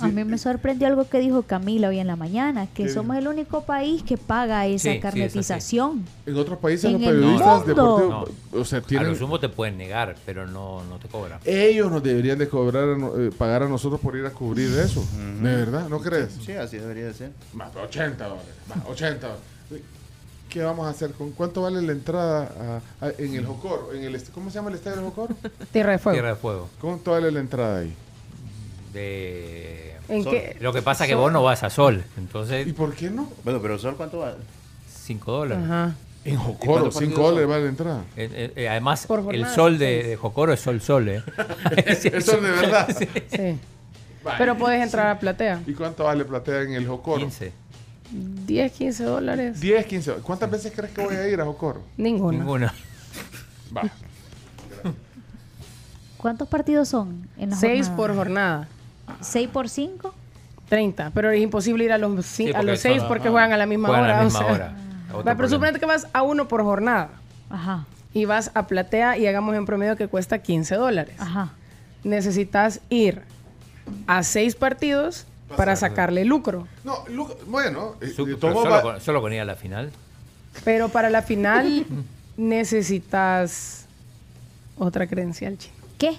A 0.00 0.08
mí 0.08 0.24
me 0.24 0.38
sorprendió 0.38 0.88
algo 0.88 1.08
que 1.08 1.20
dijo 1.20 1.42
Camila 1.42 1.88
hoy 1.88 1.98
en 2.00 2.06
la 2.08 2.16
mañana, 2.16 2.66
que 2.66 2.84
¿Qué 2.84 2.88
somos 2.88 3.16
el 3.16 3.28
único 3.28 3.64
país 3.64 4.02
que 4.02 4.16
paga 4.16 4.66
esa 4.66 4.82
Sí, 4.82 4.82
sí, 4.82 4.88
es 4.88 4.94
así. 4.94 5.00
carnetización. 5.00 6.04
En 6.26 6.36
otros 6.36 6.58
países 6.58 6.86
En 6.86 6.92
los 6.94 7.02
el 7.02 7.08
periodistas 7.14 7.66
mundo. 7.66 7.66
deportivos, 7.66 8.30
No. 8.52 8.60
o 8.60 8.64
sea, 8.64 8.82
A 9.00 9.02
lo 9.04 9.14
sumo 9.14 9.38
te 9.38 9.48
pueden 9.48 9.78
negar, 9.78 10.16
pero 10.26 10.46
no, 10.46 10.82
no 10.84 10.98
te 10.98 11.06
cobran. 11.08 11.38
ellos 11.44 11.90
nos 11.92 12.02
deberían 12.02 12.38
de 12.38 12.48
cobrar, 12.48 12.88
eh, 13.18 13.30
pagar 13.38 13.62
a 13.62 13.68
nosotros 13.68 14.00
por 14.00 14.16
ir 14.16 14.26
a 14.26 14.30
cubrir 14.30 14.68
eso. 14.78 15.04
¿De 15.40 15.54
verdad? 15.54 15.88
¿No 15.88 16.00
crees? 16.00 16.30
Sí, 16.44 16.52
así 16.52 16.76
debería 16.78 17.04
de 17.06 17.14
ser. 17.14 17.30
Más 17.52 17.70
80 17.76 18.24
dólares. 18.26 18.50
Más 18.68 18.78
80 18.88 19.26
dólares. 19.28 19.44
¿Qué 20.48 20.62
vamos 20.62 20.86
a 20.86 20.90
hacer? 20.90 21.10
¿Con 21.12 21.32
cuánto 21.32 21.62
vale 21.62 21.82
la 21.82 21.90
entrada 21.92 22.80
a- 23.00 23.06
a- 23.06 23.10
en 23.18 23.34
el 23.34 23.44
Jocoro? 23.44 23.92
En 23.92 24.04
el, 24.04 24.22
¿Cómo 24.32 24.50
se 24.50 24.54
llama 24.56 24.70
el 24.70 24.76
estadio 24.76 24.98
del 24.98 25.06
Jocoro? 25.06 25.34
Tierra 25.72 25.92
de 25.92 25.98
fuego. 25.98 26.14
Tierra 26.14 26.28
de 26.28 26.36
Fuego. 26.36 26.68
¿Cuánto 26.80 27.10
vale 27.10 27.30
la 27.32 27.40
entrada 27.40 27.78
ahí? 27.80 27.92
De... 28.94 29.96
¿En 30.08 30.22
Sol. 30.22 30.32
qué? 30.32 30.56
Lo 30.60 30.72
que 30.72 30.80
pasa 30.82 31.04
es 31.04 31.08
que 31.10 31.14
vos 31.14 31.30
no 31.32 31.42
vas 31.42 31.62
a 31.64 31.70
Sol, 31.70 32.04
entonces 32.16 32.66
¿Y 32.66 32.72
por 32.72 32.94
qué 32.94 33.10
no? 33.10 33.28
Bueno, 33.42 33.60
pero 33.60 33.78
Sol, 33.78 33.94
¿cuánto 33.96 34.20
vale? 34.20 34.36
5 34.88 35.32
dólares. 35.32 35.64
Ajá. 35.64 35.94
En 36.24 36.34
¿Y 36.34 36.36
Jocoro, 36.36 36.72
cuántos 36.72 36.94
5 36.94 37.00
partidos 37.00 37.22
dólares 37.22 37.48
vale 37.48 37.62
la 37.64 37.68
entrada. 37.68 38.04
Eh, 38.16 38.30
eh, 38.32 38.52
eh, 38.56 38.68
además, 38.68 39.06
Por 39.06 39.18
el 39.18 39.24
jornada, 39.26 39.54
sol 39.54 39.78
de, 39.78 39.86
seis. 39.86 40.06
de 40.06 40.16
Jocoro 40.16 40.52
es 40.54 40.60
sol 40.60 40.80
sol, 40.80 41.08
¿eh? 41.08 41.22
Eso 41.84 42.08
es 42.16 42.26
de 42.26 42.40
verdad. 42.40 42.96
Sí. 42.98 43.06
Sí. 43.28 43.58
Vale. 44.22 44.38
Pero 44.38 44.56
puedes 44.56 44.82
entrar 44.82 45.08
a 45.08 45.18
platea. 45.18 45.60
¿Y 45.66 45.74
cuánto 45.74 46.04
vale 46.04 46.24
platea 46.24 46.62
en 46.62 46.72
el 46.72 46.86
Jocoro? 46.88 47.18
15. 47.20 47.52
10, 48.46 48.72
15 48.72 49.04
dólares. 49.04 49.60
10, 49.60 49.84
15. 49.86 50.12
¿Cuántas 50.22 50.50
veces 50.50 50.72
crees 50.74 50.92
que 50.92 51.02
voy 51.04 51.16
a 51.16 51.28
ir 51.28 51.38
a 51.40 51.44
Jocoro? 51.44 51.82
Ninguna. 51.98 52.38
Ninguna. 52.38 52.74
Va. 53.76 53.82
¿Cuántos 56.16 56.48
partidos 56.48 56.88
son 56.88 57.28
en 57.36 57.50
la 57.50 57.56
6 57.56 57.88
jornada? 57.88 57.96
por 57.96 58.14
jornada. 58.14 58.68
¿Seis 59.20 59.48
por 59.48 59.68
cinco? 59.68 60.14
30. 60.68 61.10
Pero 61.14 61.30
es 61.30 61.40
imposible 61.42 61.84
ir 61.84 61.92
a 61.92 61.98
los, 61.98 62.24
Sí, 62.24 62.48
a 62.50 62.52
porque 62.56 62.66
los 62.66 62.80
son- 62.80 62.92
6 62.92 63.02
porque 63.06 63.28
juegan 63.28 63.52
a 63.52 63.56
la 63.56 63.66
misma 63.66 63.88
Juegan 63.88 64.04
a 64.04 64.08
hora. 64.08 64.16
la 64.16 64.20
o 64.22 64.24
misma 64.24 64.38
sea. 64.40 64.52
hora. 64.52 64.74
Va, 65.28 65.34
pero 65.36 65.48
suponete 65.48 65.78
que 65.78 65.86
vas 65.86 66.08
a 66.12 66.22
uno 66.22 66.48
por 66.48 66.62
jornada 66.64 67.10
Ajá, 67.50 67.84
y 68.12 68.24
vas 68.24 68.50
a 68.54 68.66
platea 68.66 69.16
y 69.18 69.26
hagamos 69.26 69.54
en 69.54 69.64
promedio 69.66 69.96
que 69.96 70.08
cuesta 70.08 70.38
15 70.38 70.74
dólares. 70.76 71.14
ajá. 71.20 71.52
Necesitas 72.02 72.80
ir 72.88 73.22
a 74.06 74.22
6 74.24 74.56
partidos 74.56 75.26
para 75.56 75.76
sacarle 75.76 76.24
lucro. 76.24 76.66
No, 76.82 77.04
Lu- 77.08 77.28
bueno, 77.46 77.94
eh, 78.00 78.08
Su- 78.08 78.36
todo 78.38 78.52
solo, 78.54 78.70
va- 78.70 78.82
con, 78.82 79.00
solo 79.00 79.20
con 79.20 79.32
ir 79.32 79.40
a 79.40 79.44
la 79.44 79.54
final. 79.54 79.90
Pero 80.64 80.88
para 80.88 81.10
la 81.10 81.22
final 81.22 81.84
necesitas 82.36 83.86
otra 84.78 85.06
credencial, 85.06 85.56
chino. 85.58 85.74
¿Qué? 85.98 86.16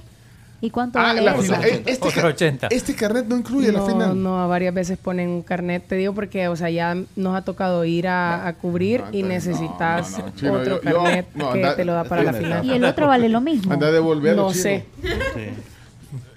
¿Y 0.66 0.72
cuánto 0.72 0.98
Ah, 0.98 1.03
vale 1.03 1.22
la 1.22 1.34
esa? 1.35 1.42
final. 1.44 1.64
Eh, 1.66 1.84
Este, 1.85 2.08
Otro 2.08 2.22
ca- 2.24 2.27
80. 2.30 2.68
este 2.72 2.95
carnet 2.95 3.26
no 3.27 3.38
incluye 3.38 3.72
la 3.72 3.80
no, 3.80 3.85
final. 3.88 4.24
no, 4.24 4.48
varias 4.50 4.74
veces 4.74 4.98
ponen 4.98 5.30
un 5.30 5.44
carnet. 5.44 5.88
Te 5.88 5.94
digo 5.95 6.14
porque, 6.14 6.48
o 6.48 6.56
sea, 6.56 6.72
ya 6.72 6.95
nos 7.16 7.35
ha 7.35 7.44
tocado 7.44 7.85
ir 7.85 8.08
a, 8.08 8.48
a 8.48 8.53
cubrir 8.53 9.02
No, 9.02 9.08
y 9.11 9.22
necesitas 9.22 10.11
no, 10.14 10.18
no, 10.18 10.26
no, 10.26 10.35
chino, 10.35 10.53
otro 10.53 10.82
yo- 10.82 10.90
yo- 10.90 11.03
carnet 11.03 11.27
no, 11.35 11.52
que 11.53 11.60
anda- 11.60 11.76
te 11.76 11.85
lo 11.85 11.94
da 11.94 12.03
para 12.06 12.24
la 12.24 12.34
final. 12.34 12.66
¿Y 12.66 12.72
el 12.74 12.84
otro 12.84 13.06
vale 13.08 13.30
lo 13.30 13.42
mismo? 13.42 13.72
Anda 13.72 13.88
a 13.88 13.92
devolverlo, 13.92 14.42
No 14.48 14.52
chino. 14.52 14.64
sé. 14.64 14.85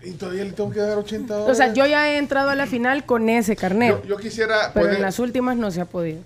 Y 0.05 0.11
todavía 0.13 0.45
le 0.45 0.53
tengo 0.53 0.71
que 0.71 0.81
dar 0.81 0.99
80 0.99 1.35
dólares. 1.35 1.53
O 1.53 1.57
sea, 1.57 1.73
yo 1.73 1.87
ya 1.87 2.09
he 2.11 2.19
entrado 2.19 2.51
a 2.51 2.55
la 2.55 2.67
final 2.67 3.05
con 3.07 3.29
ese 3.31 3.57
carnet, 3.57 4.03
Yo, 4.03 4.09
yo 4.11 4.17
quisiera 4.19 4.73
pero 4.75 4.91
en 4.93 5.01
las 5.03 5.19
últimas 5.19 5.57
no 5.57 5.71
se 5.71 5.81
ha 5.81 5.85
podido. 5.87 6.21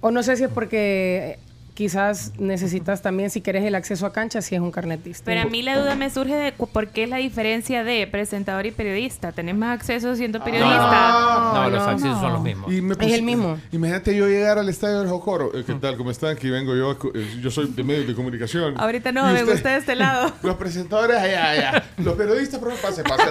O 0.00 0.10
no 0.10 0.22
sé 0.24 0.36
si 0.36 0.44
es 0.44 0.50
porque 0.50 1.38
quizás 1.74 2.32
necesitas 2.38 3.02
también, 3.02 3.30
si 3.30 3.40
quieres 3.42 3.64
el 3.64 3.74
acceso 3.74 4.04
a 4.06 4.12
cancha, 4.12 4.42
si 4.42 4.54
es 4.54 4.60
un 4.60 4.70
carnet 4.70 5.02
distinto. 5.02 5.24
Pero 5.26 5.40
a 5.42 5.44
mí 5.44 5.62
la 5.62 5.78
duda 5.78 5.94
me 5.94 6.10
surge 6.10 6.34
de 6.34 6.52
cu- 6.52 6.66
por 6.68 6.88
qué 6.88 7.04
es 7.04 7.08
la 7.08 7.16
diferencia 7.18 7.84
de 7.84 8.06
presentador 8.06 8.66
y 8.66 8.70
periodista. 8.70 9.32
¿Tenés 9.32 9.54
más 9.56 9.78
acceso 9.78 10.14
siendo 10.16 10.42
periodista? 10.44 10.78
Ah, 10.80 11.50
No, 11.54 11.62
no, 11.64 11.70
los 11.70 11.82
accesos 11.86 12.14
no. 12.16 12.20
son 12.20 12.32
los 12.34 12.42
mismos. 12.42 12.72
Y 12.72 12.80
me 12.82 12.94
Es 13.00 13.12
el 13.12 13.22
mismo. 13.22 13.58
Imagínate 13.72 14.14
yo 14.16 14.26
llegar 14.28 14.58
al 14.58 14.68
estadio 14.68 15.00
del 15.00 15.08
Jocoro. 15.08 15.50
Eh, 15.54 15.64
¿Qué 15.66 15.74
tal? 15.74 15.96
¿Cómo 15.96 16.10
están? 16.10 16.30
Aquí 16.36 16.50
vengo 16.50 16.74
yo. 16.76 16.98
eh, 17.14 17.38
Yo 17.40 17.50
soy 17.50 17.66
de 17.68 17.82
medios 17.82 18.06
de 18.06 18.14
comunicación. 18.14 18.74
Ahorita 18.78 19.12
no, 19.12 19.24
me 19.32 19.42
gusta 19.44 19.70
de 19.70 19.76
este 19.78 19.94
lado. 19.94 20.32
Los 20.42 20.56
presentadores 20.56 21.16
allá, 21.16 21.50
allá. 21.50 21.84
Los 21.98 22.14
periodistas, 22.14 22.60
pero 22.62 22.74
pase, 22.76 23.02
pase. 23.04 23.24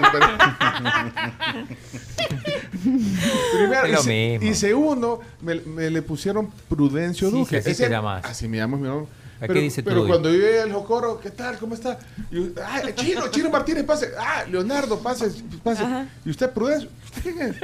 Primero, 3.54 3.84
Es 3.86 3.90
y, 3.90 3.92
lo 3.94 4.02
se- 4.04 4.10
mismo. 4.10 4.50
y 4.50 4.54
segundo, 4.56 5.20
me, 5.42 5.56
me 5.62 5.90
le 5.90 6.02
pusieron 6.02 6.50
Prudencio 6.70 7.30
Sí, 7.30 7.36
Duque. 7.36 7.50
sí, 7.62 7.72
así 7.72 7.84
Ese-. 7.84 7.90
Así 8.30 8.48
me 8.48 8.58
llamo, 8.58 8.78
mi 8.78 8.88
nombre. 8.88 9.12
¿A 9.38 9.42
qué 9.44 9.48
Pero, 9.48 9.60
dice 9.62 9.84
pero 9.84 10.06
cuando 10.06 10.30
yo 10.30 10.36
llegué 10.36 10.62
al 10.62 10.74
Jocoro, 10.74 11.20
¿qué 11.20 11.32
tal? 11.32 11.58
¿Cómo 11.58 11.74
está? 11.74 11.98
Y, 12.30 12.52
ah, 12.62 12.82
Chino, 12.94 13.28
Chino 13.30 13.50
Martínez, 13.50 13.86
pase. 13.86 14.12
Ah, 14.20 14.44
Leonardo, 14.50 15.00
pase, 15.00 15.32
pase. 15.64 15.84
¿Y 16.26 16.30
usted, 16.30 16.50
Prudencio? 16.52 16.90
¿Usted 17.06 17.22
quién 17.24 17.40
es? 17.42 17.56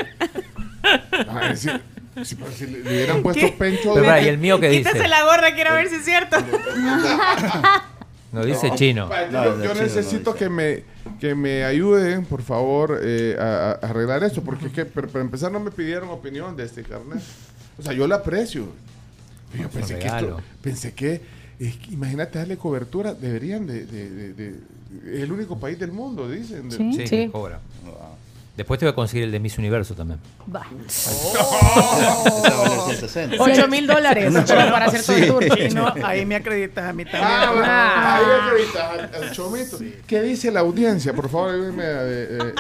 Ah, 1.28 1.50
es 1.52 1.64
decir, 1.64 1.82
si, 2.24 2.36
pero 2.36 2.52
si 2.52 2.68
le, 2.68 2.82
hubieran 2.82 3.22
puesto 3.22 3.42
¿Qué? 3.46 3.52
Pencho 3.52 3.94
Pero, 3.94 4.10
de- 4.10 4.22
¿y 4.24 4.28
el 4.30 4.38
mío 4.38 4.58
qué 4.60 4.70
dice? 4.70 4.90
Quítase 4.90 5.08
la 5.10 5.24
gorra, 5.24 5.54
quiero 5.54 5.74
ver 5.74 5.90
si 5.90 5.96
es 5.96 6.06
cierto. 6.06 6.38
No 8.32 8.44
dice 8.44 8.70
chino. 8.76 9.08
Pa, 9.08 9.28
No, 9.28 9.46
yo 9.46 9.56
no, 9.56 9.64
yo 9.64 9.72
chino, 9.72 9.84
necesito 9.84 10.32
no, 10.32 10.36
que 10.36 10.50
me 10.50 10.84
que 11.22 11.36
me 11.36 11.64
ayuden, 11.64 12.26
por 12.26 12.42
favor, 12.42 13.00
eh, 13.02 13.38
a, 13.40 13.44
a 13.72 13.72
arreglar 13.90 14.26
esto, 14.26 14.42
porque 14.44 14.66
es 14.68 14.74
que, 14.74 14.84
pero 14.84 15.08
para 15.08 15.24
empezar 15.24 15.52
no 15.54 15.60
me 15.62 15.72
pidieron 15.72 16.10
opinión 16.10 16.54
de 16.58 16.66
este 16.66 16.84
carnet. 16.84 17.22
O 17.78 17.82
sea, 17.84 17.94
yo 17.94 18.08
la 18.08 18.16
aprecio. 18.16 18.68
Yo 19.62 19.70
pensé 19.70 20.00
que 20.00 20.08
esto, 20.08 20.42
pensé 20.62 20.94
que, 20.94 21.22
es 21.60 21.76
que, 21.78 21.92
imagínate 21.94 22.40
darle 22.40 22.58
cobertura, 22.58 23.14
deberían 23.14 23.66
de, 23.68 23.86
de- 23.86 24.10
de- 24.10 24.34
de- 24.34 24.56
es 25.14 25.22
el 25.24 25.32
único 25.32 25.58
país 25.60 25.78
del 25.80 25.92
mundo, 25.92 26.30
dicen. 26.30 26.70
de- 26.70 26.78
Sí. 26.78 26.92
Sí, 26.94 27.00
Sí. 27.08 27.10
que 27.26 27.32
cobra. 27.32 27.60
Después 28.58 28.80
te 28.80 28.86
voy 28.86 28.94
a 28.94 28.96
conseguir 28.96 29.26
el 29.26 29.32
de 29.34 29.40
Miss 29.40 29.58
Universo 29.58 29.96
también. 29.96 30.18
Va. 30.54 30.66
160. 30.88 33.36
8 33.38 33.68
mil 33.68 33.86
dólares 33.86 34.34
pero 34.48 34.72
para 34.72 34.86
hacer 34.86 35.04
todo 35.04 35.18
el 35.42 35.50
tour. 35.50 35.58
Chino, 35.58 35.94
ahí 36.04 36.26
me 36.26 36.36
acreditas 36.36 36.86
a 36.86 36.94
mí 36.94 37.04
también. 37.04 37.24
Ah, 37.26 37.50
bueno, 37.52 37.66
Ah. 37.68 38.18
ahí 38.18 38.24
acreditas 38.48 38.84
al, 39.16 39.24
al 39.24 39.32
chomito. 39.32 39.78
¿Qué 40.08 40.22
dice 40.22 40.52
la 40.52 40.62
audiencia? 40.62 41.14
Por 41.14 41.30
favor, 41.30 41.50
ayúdenme 41.54 41.84
eh, 41.86 42.40
eh, 42.40 42.54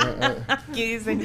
a- 0.48 0.53
Aquí 0.53 0.98
dice, 0.98 1.15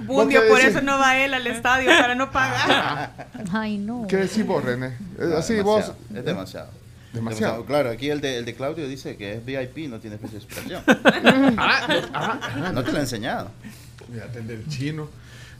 ¿Vos 0.00 0.24
Bundio, 0.24 0.42
qué 0.42 0.48
por 0.48 0.60
eso 0.60 0.80
no 0.82 0.98
va 0.98 1.16
él 1.16 1.32
al 1.34 1.46
estadio 1.46 1.88
para 1.98 2.14
no 2.14 2.30
pagar. 2.30 3.28
Ay, 3.52 3.78
no. 3.78 4.06
¿Qué 4.08 4.16
decís 4.18 4.44
vos, 4.46 4.62
René? 4.64 4.88
Eh, 5.18 5.32
Ah, 5.34 5.38
Así 5.38 5.54
demasiado, 5.54 5.94
vos... 6.10 6.18
Es 6.18 6.24
demasiado. 6.24 6.70
Demasiado. 7.12 7.64
Claro, 7.64 7.90
aquí 7.90 8.10
el 8.10 8.20
de, 8.20 8.36
el 8.38 8.44
de 8.44 8.54
Claudio 8.54 8.86
dice 8.86 9.16
que 9.16 9.34
es 9.36 9.44
VIP, 9.44 9.88
no 9.88 9.98
tiene 10.00 10.16
especificación. 10.16 10.82
Ah, 10.86 11.86
ah, 12.12 12.38
ah, 12.42 12.70
No 12.72 12.84
te 12.84 12.92
lo 12.92 12.98
he 12.98 13.00
enseñado. 13.00 13.50
Fíjate, 14.12 14.38
el 14.40 14.46
del 14.46 14.66
chino. 14.68 15.08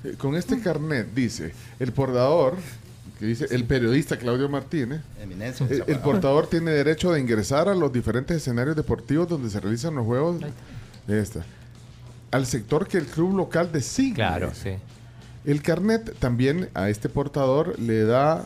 Eh, 0.04 0.14
Con 0.18 0.36
este 0.36 0.60
carnet 0.60 1.08
dice 1.14 1.52
el 1.78 1.92
portador, 1.92 2.56
que 3.18 3.26
dice 3.26 3.46
el 3.50 3.64
periodista 3.64 4.16
Claudio 4.16 4.48
Martínez, 4.48 5.00
Eminencia. 5.20 5.66
el, 5.68 5.84
el 5.86 5.98
portador 5.98 6.46
tiene 6.46 6.70
derecho 6.70 7.12
de 7.12 7.20
ingresar 7.20 7.68
a 7.68 7.74
los 7.74 7.92
diferentes 7.92 8.36
escenarios 8.36 8.76
deportivos 8.76 9.28
donde 9.28 9.50
se 9.50 9.58
realizan 9.60 9.94
los 9.96 10.06
juegos 10.06 10.40
de 11.06 11.20
esta. 11.20 11.44
Al 12.30 12.46
sector 12.46 12.86
que 12.86 12.98
el 12.98 13.06
club 13.06 13.34
local 13.36 13.72
designe. 13.72 14.14
Claro, 14.14 14.52
sí. 14.54 14.70
El 15.44 15.62
carnet 15.62 16.14
también 16.18 16.68
a 16.74 16.90
este 16.90 17.08
portador 17.08 17.78
le 17.78 18.04
da 18.04 18.44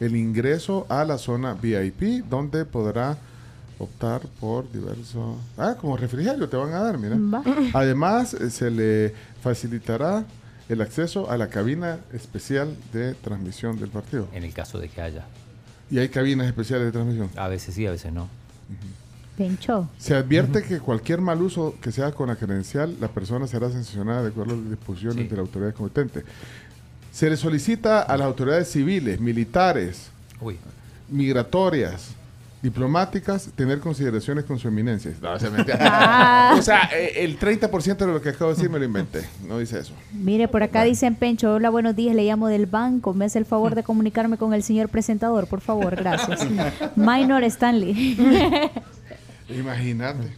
el 0.00 0.16
ingreso 0.16 0.84
a 0.88 1.04
la 1.04 1.16
zona 1.18 1.54
VIP, 1.54 2.24
donde 2.28 2.64
podrá 2.64 3.16
optar 3.84 4.22
por 4.40 4.70
diversos... 4.70 5.36
Ah, 5.56 5.76
como 5.80 5.96
refrigerio 5.96 6.48
te 6.48 6.56
van 6.56 6.72
a 6.72 6.80
dar, 6.80 6.98
mira. 6.98 7.16
Va. 7.16 7.42
Además, 7.72 8.34
eh, 8.34 8.50
se 8.50 8.70
le 8.70 9.14
facilitará 9.42 10.24
el 10.68 10.80
acceso 10.80 11.30
a 11.30 11.36
la 11.36 11.48
cabina 11.48 11.98
especial 12.12 12.76
de 12.92 13.14
transmisión 13.14 13.78
del 13.78 13.90
partido. 13.90 14.28
En 14.32 14.44
el 14.44 14.52
caso 14.52 14.78
de 14.78 14.88
que 14.88 15.00
haya. 15.00 15.24
¿Y 15.90 15.98
hay 15.98 16.08
cabinas 16.08 16.46
especiales 16.46 16.86
de 16.86 16.92
transmisión? 16.92 17.30
A 17.36 17.48
veces 17.48 17.74
sí, 17.74 17.86
a 17.86 17.90
veces 17.90 18.12
no. 18.12 18.28
Pencho. 19.36 19.88
Se 19.98 20.14
advierte 20.14 20.62
que 20.62 20.78
cualquier 20.78 21.20
mal 21.20 21.42
uso 21.42 21.74
que 21.80 21.90
sea 21.90 22.12
con 22.12 22.28
la 22.28 22.36
credencial, 22.36 22.96
la 23.00 23.08
persona 23.08 23.46
será 23.46 23.70
sancionada 23.70 24.22
de 24.22 24.28
acuerdo 24.28 24.54
a 24.54 24.56
las 24.56 24.70
disposiciones 24.70 25.28
de 25.28 25.36
la 25.36 25.42
autoridad 25.42 25.74
competente. 25.74 26.24
Se 27.12 27.28
le 27.28 27.36
solicita 27.36 28.02
a 28.02 28.16
las 28.16 28.26
autoridades 28.26 28.70
civiles, 28.70 29.20
militares, 29.20 30.08
Uy. 30.40 30.56
migratorias, 31.08 32.10
diplomáticas, 32.64 33.50
tener 33.54 33.78
consideraciones 33.78 34.44
con 34.46 34.58
su 34.58 34.68
eminencia. 34.68 35.12
No, 35.20 35.38
se 35.38 35.50
me- 35.50 35.64
Ah. 35.80 36.56
o 36.58 36.62
sea, 36.62 36.88
eh, 36.94 37.12
el 37.22 37.38
30% 37.38 37.96
de 37.98 38.06
lo 38.06 38.22
que 38.22 38.30
acabo 38.30 38.50
de 38.50 38.56
decir 38.56 38.70
me 38.70 38.78
lo 38.78 38.86
inventé. 38.86 39.22
No 39.46 39.58
dice 39.58 39.78
eso. 39.78 39.92
Mire, 40.12 40.48
por 40.48 40.62
acá 40.62 40.82
dicen 40.82 41.14
Pencho, 41.14 41.52
hola, 41.52 41.68
buenos 41.68 41.94
días, 41.94 42.16
le 42.16 42.24
llamo 42.24 42.48
del 42.48 42.64
banco, 42.64 43.12
me 43.12 43.26
hace 43.26 43.38
el 43.38 43.44
favor 43.44 43.74
de 43.74 43.82
comunicarme 43.82 44.38
con 44.38 44.54
el 44.54 44.62
señor 44.62 44.88
presentador, 44.88 45.46
por 45.46 45.60
favor, 45.60 45.94
gracias. 45.94 46.46
Minor 46.96 47.44
Stanley. 47.44 48.16
Imagínate. 49.48 50.32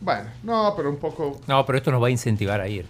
Bueno, 0.00 0.24
no, 0.42 0.72
pero 0.76 0.90
un 0.90 0.96
poco... 0.96 1.40
No, 1.46 1.64
pero 1.66 1.78
esto 1.78 1.90
nos 1.92 2.02
va 2.02 2.06
a 2.08 2.10
incentivar 2.10 2.60
a 2.60 2.68
ir. 2.68 2.86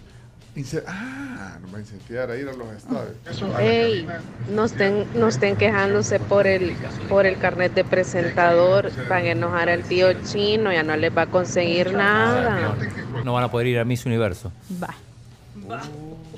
Ince- 0.55 0.83
Ah, 0.87 1.57
nos 1.61 1.73
va 1.73 1.77
a 1.77 1.81
incentivar 1.81 2.31
a 2.31 2.37
ir 2.37 2.47
a 2.49 2.53
los 2.53 2.67
estadios. 2.71 3.59
Ey, 3.59 4.07
no 4.53 4.65
estén, 4.65 5.05
no 5.15 5.27
estén 5.27 5.55
quejándose 5.55 6.19
por 6.19 6.47
el, 6.47 6.75
por 7.09 7.25
el 7.25 7.37
carnet 7.37 7.73
de 7.73 7.83
presentador. 7.83 8.91
Van 9.09 9.23
a 9.25 9.29
enojar 9.31 9.69
al 9.69 9.83
tío 9.83 10.07
chino, 10.23 10.71
ya 10.71 10.83
no 10.83 10.95
les 10.95 11.15
va 11.15 11.23
a 11.23 11.27
conseguir 11.27 11.93
nada. 11.93 12.75
No 13.23 13.33
van 13.33 13.43
a 13.43 13.51
poder 13.51 13.67
ir 13.67 13.79
a 13.79 13.85
Miss 13.85 14.05
Universo. 14.05 14.51
Va. 14.81 14.93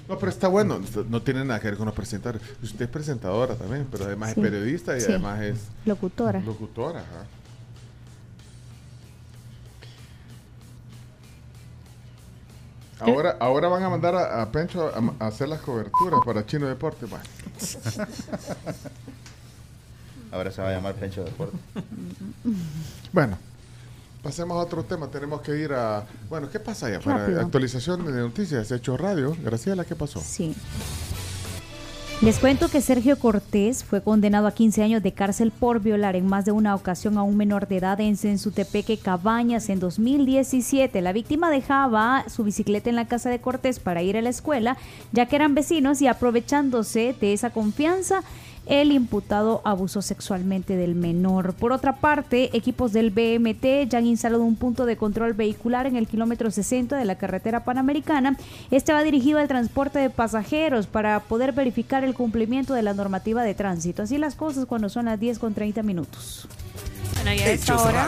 No, 0.07 0.17
pero 0.17 0.29
está 0.29 0.47
bueno. 0.47 0.79
No 1.09 1.21
tiene 1.21 1.43
nada 1.43 1.59
que 1.59 1.67
ver 1.67 1.77
con 1.77 1.85
los 1.85 1.95
presentadores. 1.95 2.41
Usted 2.63 2.85
es 2.85 2.91
presentadora 2.91 3.55
también, 3.55 3.85
pero 3.91 4.05
además 4.05 4.33
Sí. 4.33 4.39
es 4.39 4.45
periodista 4.49 4.95
y 4.97 5.01
Sí. 5.01 5.07
además 5.09 5.41
es 5.41 5.57
Locutora. 5.85 6.39
locutora. 6.39 6.99
ajá. 7.01 7.25
Ahora, 13.00 13.38
ahora 13.40 13.67
van 13.67 13.84
a 13.84 13.90
mandar 13.90 14.16
a, 14.16 14.42
a 14.42 14.51
Pencho 14.51 14.88
a, 14.88 15.24
a 15.24 15.27
hacer 15.27 15.48
las 15.50 15.61
coberturas 15.61 16.19
para 16.26 16.45
Chino 16.45 16.67
Deporte. 16.67 17.06
Bueno. 17.06 17.24
Ahora 20.32 20.51
se 20.51 20.61
va 20.61 20.69
a 20.69 20.74
llamar 20.74 20.95
Pencho 20.95 21.24
Deporte. 21.24 21.58
Bueno, 23.14 23.38
pasemos 24.22 24.58
a 24.58 24.61
otro 24.61 24.84
tema. 24.84 25.08
Tenemos 25.08 25.42
que 25.42 25.56
ir 25.58 25.72
a. 25.74 26.03
Bueno, 26.30 26.50
¿qué 26.51 26.59
pasa 26.59 26.88
allá? 26.88 27.00
Para 27.00 27.19
Rápido. 27.19 27.42
actualización 27.42 28.06
de 28.06 28.11
noticias, 28.19 28.69
Hecho 28.72 28.98
Radio. 28.98 29.35
Graciela, 29.42 29.85
¿qué 29.85 29.95
pasó? 29.95 30.19
Sí. 30.22 30.56
Les 32.19 32.39
cuento 32.39 32.67
que 32.67 32.81
Sergio 32.81 33.19
Cortés 33.19 33.83
fue 33.83 34.01
condenado 34.01 34.47
a 34.47 34.51
15 34.51 34.81
años 34.81 35.03
de 35.03 35.11
cárcel 35.11 35.51
por 35.51 35.81
violar 35.81 36.15
en 36.15 36.25
más 36.25 36.45
de 36.45 36.51
una 36.51 36.73
ocasión 36.73 37.15
a 37.19 37.21
un 37.21 37.37
menor 37.37 37.67
de 37.67 37.77
edad 37.77 38.01
en 38.01 38.17
Sensutepeque, 38.17 38.97
Cabañas, 38.97 39.69
en 39.69 39.79
2017. 39.79 40.99
La 41.01 41.13
víctima 41.13 41.51
dejaba 41.51 42.25
su 42.27 42.43
bicicleta 42.43 42.89
en 42.89 42.95
la 42.95 43.07
casa 43.07 43.29
de 43.29 43.39
Cortés 43.39 43.79
para 43.79 44.01
ir 44.01 44.17
a 44.17 44.23
la 44.23 44.29
escuela, 44.29 44.77
ya 45.11 45.27
que 45.27 45.35
eran 45.35 45.53
vecinos 45.53 46.01
y 46.01 46.07
aprovechándose 46.07 47.13
de 47.21 47.33
esa 47.33 47.51
confianza, 47.51 48.23
el 48.69 48.91
imputado 48.91 49.61
abusó 49.63 50.01
sexualmente 50.01 50.75
del 50.75 50.95
menor. 50.95 51.53
Por 51.53 51.71
otra 51.71 51.97
parte, 51.97 52.55
equipos 52.55 52.93
del 52.93 53.11
BMT 53.11 53.89
ya 53.89 53.99
han 53.99 54.05
instalado 54.05 54.43
un 54.43 54.55
punto 54.55 54.85
de 54.85 54.97
control 54.97 55.33
vehicular 55.33 55.87
en 55.87 55.95
el 55.95 56.07
kilómetro 56.07 56.51
60 56.51 56.97
de 56.97 57.05
la 57.05 57.15
carretera 57.15 57.63
panamericana. 57.63 58.37
Este 58.71 58.93
va 58.93 59.03
dirigido 59.03 59.39
al 59.39 59.47
transporte 59.47 59.99
de 59.99 60.09
pasajeros 60.09 60.87
para 60.87 61.19
poder 61.21 61.53
verificar 61.53 62.03
el 62.03 62.13
cumplimiento 62.13 62.73
de 62.73 62.83
la 62.83 62.93
normativa 62.93 63.43
de 63.43 63.55
tránsito. 63.55 64.03
Así 64.03 64.17
las 64.17 64.35
cosas 64.35 64.65
cuando 64.65 64.89
son 64.89 65.05
las 65.05 65.19
10 65.19 65.39
con 65.39 65.53
30 65.53 65.83
minutos. 65.83 66.47
Bueno, 67.15 67.33
y 67.33 67.39
a 67.39 67.51
esta 67.51 67.77
hora. 67.77 68.07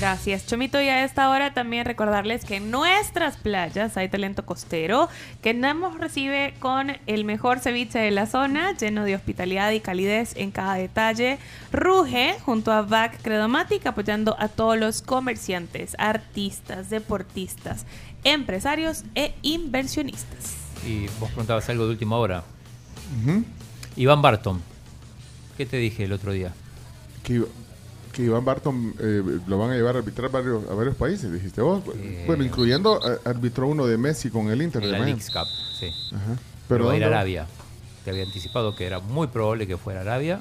Gracias, 0.00 0.46
Chomito. 0.46 0.80
Y 0.80 0.88
a 0.88 1.04
esta 1.04 1.28
hora 1.28 1.52
también 1.52 1.84
recordarles 1.84 2.46
que 2.46 2.56
en 2.56 2.70
nuestras 2.70 3.36
playas 3.36 3.98
hay 3.98 4.08
talento 4.08 4.46
costero, 4.46 5.10
que 5.42 5.52
Namos 5.52 5.98
recibe 5.98 6.54
con 6.58 6.96
el 7.06 7.26
mejor 7.26 7.58
ceviche 7.60 7.98
de 7.98 8.10
la 8.10 8.24
zona, 8.24 8.74
lleno 8.78 9.04
de 9.04 9.14
hospitalidad 9.14 9.72
y 9.72 9.80
calidez 9.80 10.32
en 10.36 10.52
cada 10.52 10.76
detalle. 10.76 11.38
Ruge 11.70 12.34
junto 12.46 12.72
a 12.72 12.80
VAC 12.80 13.20
Credomatic, 13.20 13.84
apoyando 13.84 14.36
a 14.38 14.48
todos 14.48 14.78
los 14.78 15.02
comerciantes, 15.02 15.94
artistas, 15.98 16.88
deportistas, 16.88 17.84
empresarios 18.24 19.04
e 19.14 19.34
inversionistas. 19.42 20.56
Y 20.86 21.08
vos 21.18 21.28
preguntabas 21.28 21.68
algo 21.68 21.84
de 21.84 21.90
última 21.90 22.16
hora. 22.16 22.42
Iván 23.96 24.22
Barton. 24.22 24.62
¿Qué 25.58 25.66
te 25.66 25.76
dije 25.76 26.04
el 26.04 26.14
otro 26.14 26.32
día? 26.32 26.54
Que, 27.22 27.44
que 28.12 28.22
Iván 28.22 28.44
Barton 28.44 28.94
eh, 28.98 29.22
lo 29.46 29.58
van 29.58 29.70
a 29.70 29.74
llevar 29.74 29.96
a 29.96 29.98
arbitrar 30.00 30.30
varios, 30.30 30.68
a 30.68 30.74
varios 30.74 30.96
países, 30.96 31.32
dijiste 31.32 31.60
vos. 31.60 31.82
bueno, 32.26 32.44
incluyendo 32.44 33.00
eh, 33.08 33.18
arbitró 33.24 33.68
uno 33.68 33.86
de 33.86 33.96
Messi 33.98 34.30
con 34.30 34.50
el 34.50 34.62
Inter 34.62 34.82
En 34.82 34.88
de 34.88 34.92
la 34.92 34.98
Miami. 34.98 35.12
Leagues 35.20 35.30
Cup, 35.30 35.46
sí. 35.78 35.90
Ajá. 36.14 36.36
Pero 36.68 36.86
va 36.86 36.92
a 36.92 36.96
ir 36.96 37.04
a. 37.04 37.08
Arabia. 37.08 37.46
Te 38.04 38.10
había 38.10 38.24
anticipado 38.24 38.74
que 38.74 38.86
era 38.86 39.00
muy 39.00 39.26
probable 39.26 39.66
que 39.66 39.76
fuera 39.76 40.00
a 40.00 40.02
Arabia. 40.02 40.40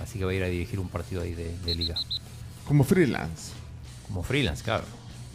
Así 0.00 0.18
que 0.18 0.24
va 0.24 0.32
a 0.32 0.34
ir 0.34 0.42
a 0.42 0.46
dirigir 0.46 0.80
un 0.80 0.88
partido 0.88 1.22
ahí 1.22 1.34
de, 1.34 1.56
de 1.64 1.74
liga. 1.74 1.94
Como 2.66 2.84
freelance. 2.84 3.52
Como 4.06 4.22
freelance, 4.22 4.62
claro. 4.62 4.84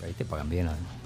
Ahí 0.04 0.14
te 0.14 0.26
pagan 0.26 0.50
bien. 0.50 0.66
¿no? 0.66 0.99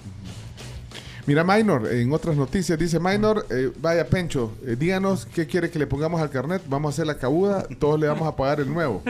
Mira, 1.25 1.43
Minor, 1.45 1.87
en 1.91 2.11
otras 2.11 2.35
noticias 2.35 2.77
dice 2.77 2.99
Minor, 2.99 3.45
eh, 3.49 3.71
vaya 3.81 4.05
Pencho, 4.07 4.51
eh, 4.65 4.75
díganos 4.77 5.25
qué 5.25 5.47
quiere 5.47 5.69
que 5.71 5.79
le 5.79 5.87
pongamos 5.87 6.19
al 6.21 6.29
carnet, 6.29 6.61
vamos 6.67 6.89
a 6.89 6.93
hacer 6.93 7.07
la 7.07 7.17
cabuda, 7.17 7.63
todos 7.79 7.97
le 7.97 8.07
vamos 8.07 8.27
a 8.27 8.35
pagar 8.35 8.59
el 8.59 8.71
nuevo. 8.73 9.01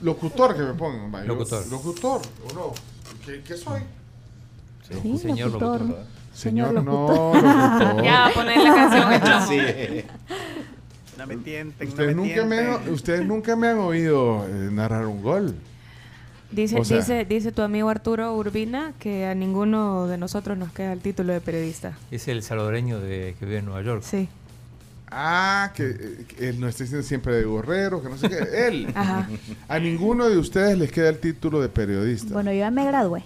Locutor 0.00 0.56
que 0.56 0.62
me 0.62 0.72
pongan, 0.72 1.14
va, 1.14 1.20
yo- 1.20 1.34
Locutor. 1.34 1.66
Locutor, 1.68 2.20
¿o 2.50 2.54
no? 2.54 2.72
¿Qué, 3.26 3.42
qué 3.42 3.56
soy? 3.56 3.80
Sí, 5.02 5.18
señor 5.18 5.48
locutor. 5.50 5.80
locutor. 5.82 6.04
Señor, 6.32 6.72
no, 6.72 6.80
locutor. 6.82 8.04
Ya, 8.04 8.30
poner 8.34 8.56
la 8.58 8.74
canción 8.74 9.10
de 9.10 9.20
Chomo. 9.20 9.46
Sí. 9.48 10.04
No 11.18 11.26
me 11.26 11.36
tienten, 11.36 11.86
no 11.86 11.92
Ustedes 11.92 12.16
me 12.16 12.22
nunca, 12.22 12.44
me 12.46 12.56
tienten. 12.62 12.94
ustedes 12.94 13.26
nunca 13.26 13.56
me 13.56 13.68
han 13.68 13.78
oído 13.80 14.46
eh, 14.46 14.70
narrar 14.72 15.04
un 15.06 15.22
gol. 15.22 15.54
Dice, 16.52 16.78
O 16.80 16.84
sea- 16.84 16.96
dice, 16.98 17.24
dice 17.24 17.52
tu 17.52 17.62
amigo 17.62 17.88
Arturo 17.88 18.34
Urbina 18.36 18.92
que 18.98 19.26
a 19.26 19.34
ninguno 19.34 20.06
de 20.08 20.18
nosotros 20.18 20.58
nos 20.58 20.72
queda 20.72 20.92
el 20.92 21.00
título 21.00 21.32
de 21.32 21.40
periodista. 21.40 21.96
Es 22.10 22.26
el 22.28 22.42
salvadoreño 22.42 22.98
de, 23.00 23.36
que 23.38 23.46
vive 23.46 23.58
en 23.58 23.66
Nueva 23.66 23.82
York. 23.82 24.02
Sí. 24.04 24.28
Ah, 25.12 25.72
que, 25.74 25.88
eh, 25.90 26.24
que 26.28 26.48
él 26.48 26.60
no 26.60 26.68
está 26.68 26.84
diciendo 26.84 27.06
siempre 27.06 27.34
de 27.34 27.44
gorrero, 27.44 28.02
que 28.02 28.08
no 28.08 28.16
sé 28.16 28.28
qué. 28.28 28.66
Él. 28.68 28.88
Ajá. 28.94 29.28
A 29.68 29.78
ninguno 29.78 30.28
de 30.28 30.38
ustedes 30.38 30.76
les 30.78 30.90
queda 30.92 31.08
el 31.08 31.18
título 31.18 31.60
de 31.60 31.68
periodista. 31.68 32.32
Bueno, 32.32 32.52
yo 32.52 32.58
ya 32.58 32.70
me 32.70 32.84
gradué. 32.86 33.24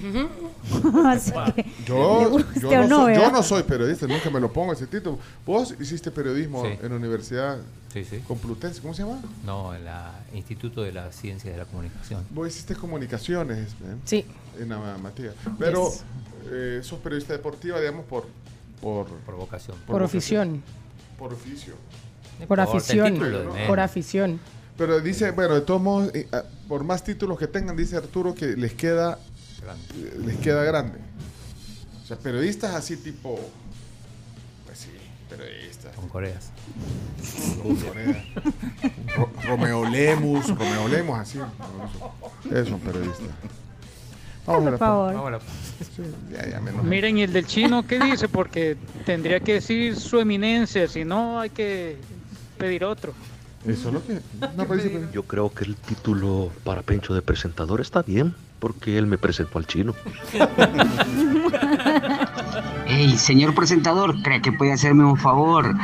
Así 1.06 1.32
que, 1.54 1.62
¿le 1.62 1.84
Yo, 1.86 2.30
guste 2.30 2.60
yo, 2.60 2.68
o 2.68 2.72
no 2.72 2.86
no, 2.88 2.96
soy, 3.04 3.14
yo 3.14 3.30
no 3.32 3.42
soy 3.42 3.62
periodista, 3.64 4.06
nunca 4.06 4.30
me 4.30 4.40
lo 4.40 4.52
pongo 4.52 4.72
ese 4.72 4.86
título. 4.86 5.18
Vos 5.44 5.74
hiciste 5.80 6.10
periodismo 6.10 6.62
Sí. 6.64 6.78
en 6.82 6.88
la 6.90 6.96
Universidad 6.96 7.58
Sí, 7.92 8.04
sí. 8.04 8.18
Complutense, 8.28 8.82
¿cómo 8.82 8.92
se 8.92 9.02
llama? 9.02 9.20
No, 9.46 9.74
en 9.74 9.84
la 9.86 10.12
Instituto 10.34 10.82
de 10.82 10.92
las 10.92 11.16
Ciencias 11.16 11.54
de 11.54 11.58
la 11.58 11.64
Comunicación. 11.64 12.22
Vos 12.30 12.48
hiciste 12.48 12.74
comunicaciones. 12.74 13.68
¿eh? 13.82 13.96
Sí. 14.04 14.26
En 14.60 14.68
la 14.68 14.98
Matías. 14.98 15.34
Pero 15.58 15.90
Yes. 15.90 16.02
eh, 16.50 16.80
sos 16.82 16.98
periodista 17.00 17.32
deportiva, 17.32 17.80
digamos, 17.80 18.04
por... 18.04 18.26
Por, 18.82 19.06
por 19.06 19.36
vocación. 19.36 19.76
Por 19.86 20.02
afición. 20.02 20.62
Por 21.18 21.32
oficio. 21.32 21.74
Por 22.46 22.58
el 22.60 22.64
afición. 22.66 23.14
título. 23.14 23.54
Por 23.66 23.80
afición. 23.80 24.38
Pero 24.76 25.00
dice, 25.00 25.32
bueno, 25.32 25.54
de 25.54 25.62
todos 25.62 25.80
modos, 25.82 26.14
eh, 26.14 26.28
ah, 26.30 26.44
por 26.68 26.84
más 26.84 27.02
títulos 27.02 27.38
que 27.38 27.48
tengan, 27.48 27.76
dice 27.76 27.96
Arturo 27.96 28.34
que 28.34 28.48
les 28.48 28.74
queda 28.74 29.18
Grande. 29.68 29.84
eh, 29.94 30.18
les 30.26 30.36
queda 30.38 30.64
grande. 30.64 30.98
O 32.02 32.06
sea, 32.06 32.16
periodistas 32.18 32.74
así 32.74 32.96
tipo. 32.96 33.38
Pues 34.66 34.78
sí, 34.78 34.90
periodistas. 35.28 35.94
Con 35.94 36.08
Coreas. 36.08 36.50
Corea. 37.86 38.24
Ro- 39.16 39.30
Romeo 39.44 39.84
Lemus, 39.88 40.48
Romeo 40.48 40.88
Lemus, 40.88 41.18
así. 41.18 41.38
Es 42.50 42.70
un 42.70 42.80
periodista. 42.80 43.24
Vamos 44.46 44.62
a 44.62 44.64
Por 44.64 44.72
la 44.72 44.78
favor. 44.78 45.14
Vamos 45.14 45.28
a 45.28 45.30
la- 45.32 45.40
Sí, 45.40 46.02
ya, 46.32 46.48
ya, 46.48 46.60
menos. 46.60 46.82
Miren, 46.84 47.18
¿y 47.18 47.22
el 47.22 47.32
del 47.32 47.46
chino 47.46 47.86
qué 47.86 47.98
dice? 48.00 48.28
Porque 48.28 48.76
tendría 49.04 49.40
que 49.40 49.54
decir 49.54 49.94
su 49.96 50.18
eminencia, 50.18 50.88
si 50.88 51.04
no 51.04 51.38
hay 51.40 51.50
que 51.50 51.96
pedir 52.56 52.84
otro. 52.84 53.12
Eso 53.66 53.88
es 53.88 53.94
lo 53.94 54.06
que. 54.06 54.20
No, 54.56 55.10
Yo 55.12 55.24
creo 55.24 55.52
que 55.52 55.64
el 55.64 55.76
título 55.76 56.50
para 56.64 56.80
Pencho 56.82 57.12
de 57.14 57.20
presentador 57.22 57.80
está 57.80 58.02
bien, 58.02 58.34
porque 58.58 58.98
él 58.98 59.06
me 59.06 59.18
presentó 59.18 59.58
al 59.58 59.66
chino. 59.66 59.94
Hey, 62.86 63.16
señor 63.18 63.54
presentador, 63.54 64.14
¿cree 64.22 64.40
que 64.40 64.50
puede 64.50 64.72
hacerme 64.72 65.04
un 65.04 65.18
favor? 65.18 65.74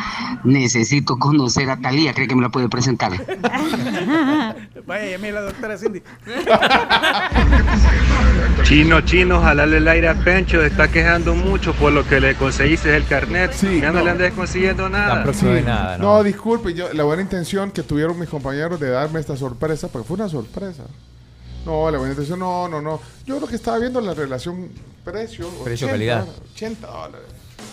Necesito 0.42 1.18
conocer 1.18 1.68
a 1.68 1.76
Talía, 1.76 2.14
¿cree 2.14 2.26
que 2.26 2.34
me 2.34 2.42
la 2.42 2.48
puede 2.48 2.68
presentar? 2.68 3.12
Vaya, 4.86 5.10
llame 5.10 5.28
a 5.28 5.32
la 5.32 5.40
doctora 5.42 5.76
Cindy. 5.76 6.02
Chino, 8.62 9.02
chino, 9.02 9.42
jalale 9.42 9.76
el 9.76 9.88
aire 9.88 10.08
a 10.08 10.14
Pencho, 10.14 10.62
está 10.62 10.88
quejando 10.88 11.34
mucho 11.34 11.74
por 11.74 11.92
lo 11.92 12.06
que 12.06 12.20
le 12.20 12.34
conseguiste 12.34 12.96
el 12.96 13.06
carnet. 13.06 13.52
ya 13.52 13.92
no, 13.92 13.98
no. 13.98 14.04
le 14.04 14.10
andes 14.10 14.32
consiguiendo 14.32 14.88
nada. 14.88 15.30
Sí. 15.34 15.46
no. 15.98 16.22
disculpe, 16.22 16.72
yo, 16.72 16.92
la 16.94 17.04
buena 17.04 17.22
intención 17.22 17.70
que 17.70 17.82
tuvieron 17.82 18.18
mis 18.18 18.30
compañeros 18.30 18.80
de 18.80 18.88
darme 18.88 19.20
esta 19.20 19.36
sorpresa, 19.36 19.88
porque 19.88 20.08
fue 20.08 20.16
una 20.16 20.28
sorpresa. 20.28 20.84
No, 21.64 21.90
la 21.90 21.98
buena 21.98 22.12
intención, 22.12 22.38
no, 22.38 22.68
no, 22.68 22.80
no. 22.82 23.00
Yo 23.26 23.40
lo 23.40 23.46
que 23.46 23.56
estaba 23.56 23.78
viendo 23.78 24.00
la 24.00 24.14
relación 24.14 24.68
precio. 25.04 25.48
Precio-calidad. 25.64 26.26
80 26.54 26.86
dólares. 26.86 27.26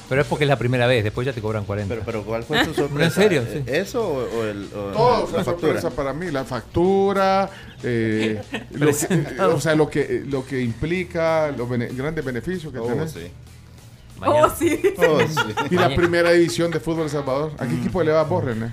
Pero 0.07 0.21
es 0.21 0.27
porque 0.27 0.43
es 0.43 0.49
la 0.49 0.57
primera 0.57 0.87
vez, 0.87 1.03
después 1.05 1.25
ya 1.25 1.31
te 1.33 1.41
cobran 1.41 1.63
40. 1.63 1.93
Pero, 1.93 2.05
pero 2.05 2.23
¿cuál 2.23 2.43
fue 2.43 2.65
tu 2.65 2.73
sorpresa? 2.75 3.05
¿En 3.05 3.11
serio? 3.11 3.43
Sí. 3.51 3.63
¿Eso 3.65 4.05
o, 4.07 4.23
o 4.39 4.43
el, 4.43 4.65
o 4.73 4.91
Todo 4.91 5.27
fue 5.27 5.31
la 5.31 5.35
una 5.35 5.43
sorpresa 5.45 5.89
para 5.89 6.13
mí. 6.13 6.31
La 6.31 6.43
factura, 6.43 7.49
eh, 7.83 8.41
lo 8.71 8.87
que, 8.87 9.05
eh, 9.09 9.41
o 9.41 9.59
sea, 9.61 9.75
lo 9.75 9.89
que, 9.89 10.23
lo 10.27 10.45
que 10.45 10.61
implica, 10.61 11.51
los 11.51 11.69
bene- 11.69 11.87
grandes 11.93 12.23
beneficios 12.25 12.71
que 12.73 12.79
Oh, 12.79 12.87
tenés. 12.87 13.11
sí. 13.11 13.31
Oh, 14.25 14.49
sí. 14.49 14.81
Oh, 14.97 15.19
sí. 15.27 15.53
Y 15.71 15.75
la 15.75 15.95
primera 15.95 16.31
división 16.31 16.69
de 16.71 16.79
fútbol 16.79 17.05
de 17.05 17.09
Salvador. 17.09 17.53
¿A 17.57 17.65
qué 17.65 17.73
equipo 17.75 18.03
le 18.03 18.11
vas 18.11 18.27
vos, 18.29 18.43
René? 18.43 18.71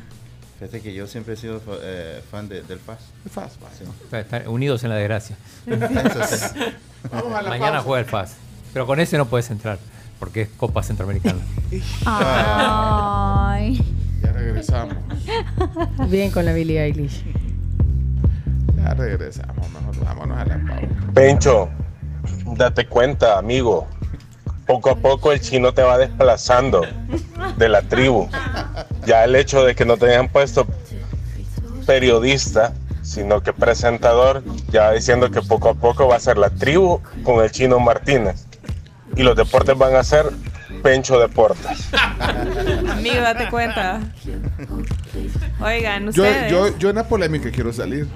Fíjate 0.59 0.81
que 0.81 0.93
yo 0.93 1.07
siempre 1.07 1.35
he 1.35 1.37
sido 1.37 1.61
eh, 1.83 2.21
fan 2.31 2.49
de- 2.49 2.63
del 2.63 2.79
FAS. 2.81 2.99
El 3.25 3.31
FAS, 3.31 3.53
Sí. 3.79 3.85
Están 4.17 4.49
unidos 4.49 4.83
en 4.83 4.91
la 4.91 4.97
desgracia. 4.97 5.37
Vamos 7.13 7.33
a 7.35 7.43
la 7.43 7.49
Mañana 7.51 7.71
pausa. 7.75 7.83
juega 7.85 8.01
el 8.01 8.07
FAS. 8.07 8.35
Pero 8.73 8.87
con 8.87 8.99
ese 9.01 9.17
no 9.17 9.27
puedes 9.27 9.51
entrar, 9.51 9.79
porque 10.19 10.43
es 10.43 10.49
Copa 10.57 10.83
Centroamericana. 10.83 11.39
Ay. 12.07 13.81
Ya 14.23 14.33
regresamos. 14.33 14.97
Bien 16.09 16.31
con 16.33 16.45
la 16.45 16.53
Billie 16.53 16.83
Eilish. 16.83 17.25
Ya 18.77 18.95
regresamos. 18.95 19.71
Mejor 19.71 20.05
vámonos 20.05 20.39
a 20.39 20.45
la 20.45 20.57
pausa. 20.59 21.13
Pencho, 21.15 21.69
date 22.57 22.87
cuenta, 22.87 23.39
amigo. 23.39 23.87
Poco 24.69 24.91
a 24.91 24.97
poco 24.97 25.33
el 25.33 25.41
chino 25.41 25.73
te 25.73 25.83
va 25.83 25.97
desplazando 25.97 26.83
de 27.57 27.69
la 27.71 27.81
tribu. 27.81 28.29
Ya 29.07 29.25
el 29.25 29.35
hecho 29.35 29.65
de 29.65 29.75
que 29.75 29.87
no 29.87 29.97
te 29.97 30.11
hayan 30.11 30.29
puesto 30.29 30.67
periodista, 31.87 32.75
sino 33.01 33.43
que 33.43 33.55
presentador, 33.55 34.43
ya 34.71 34.83
va 34.83 34.93
diciendo 34.93 35.31
que 35.31 35.41
poco 35.41 35.71
a 35.71 35.75
poco 35.75 36.07
va 36.07 36.17
a 36.17 36.21
ser 36.21 36.37
la 36.37 36.51
tribu 36.51 37.01
con 37.25 37.43
el 37.43 37.51
chino 37.51 37.81
Martínez. 37.81 38.45
Y 39.17 39.23
los 39.23 39.35
deportes 39.35 39.77
van 39.79 39.97
a 39.97 40.05
ser 40.05 40.27
Pencho 40.83 41.19
Deportes. 41.19 41.89
Amigo, 42.91 43.21
date 43.21 43.49
cuenta. 43.51 44.01
Oigan, 45.61 46.05
Yo, 46.13 46.23
ustedes. 46.23 46.51
yo, 46.51 46.79
yo 46.79 46.91
en 46.91 46.97
la 46.97 47.09
polémica 47.09 47.51
quiero 47.51 47.73
salir. 47.73 48.07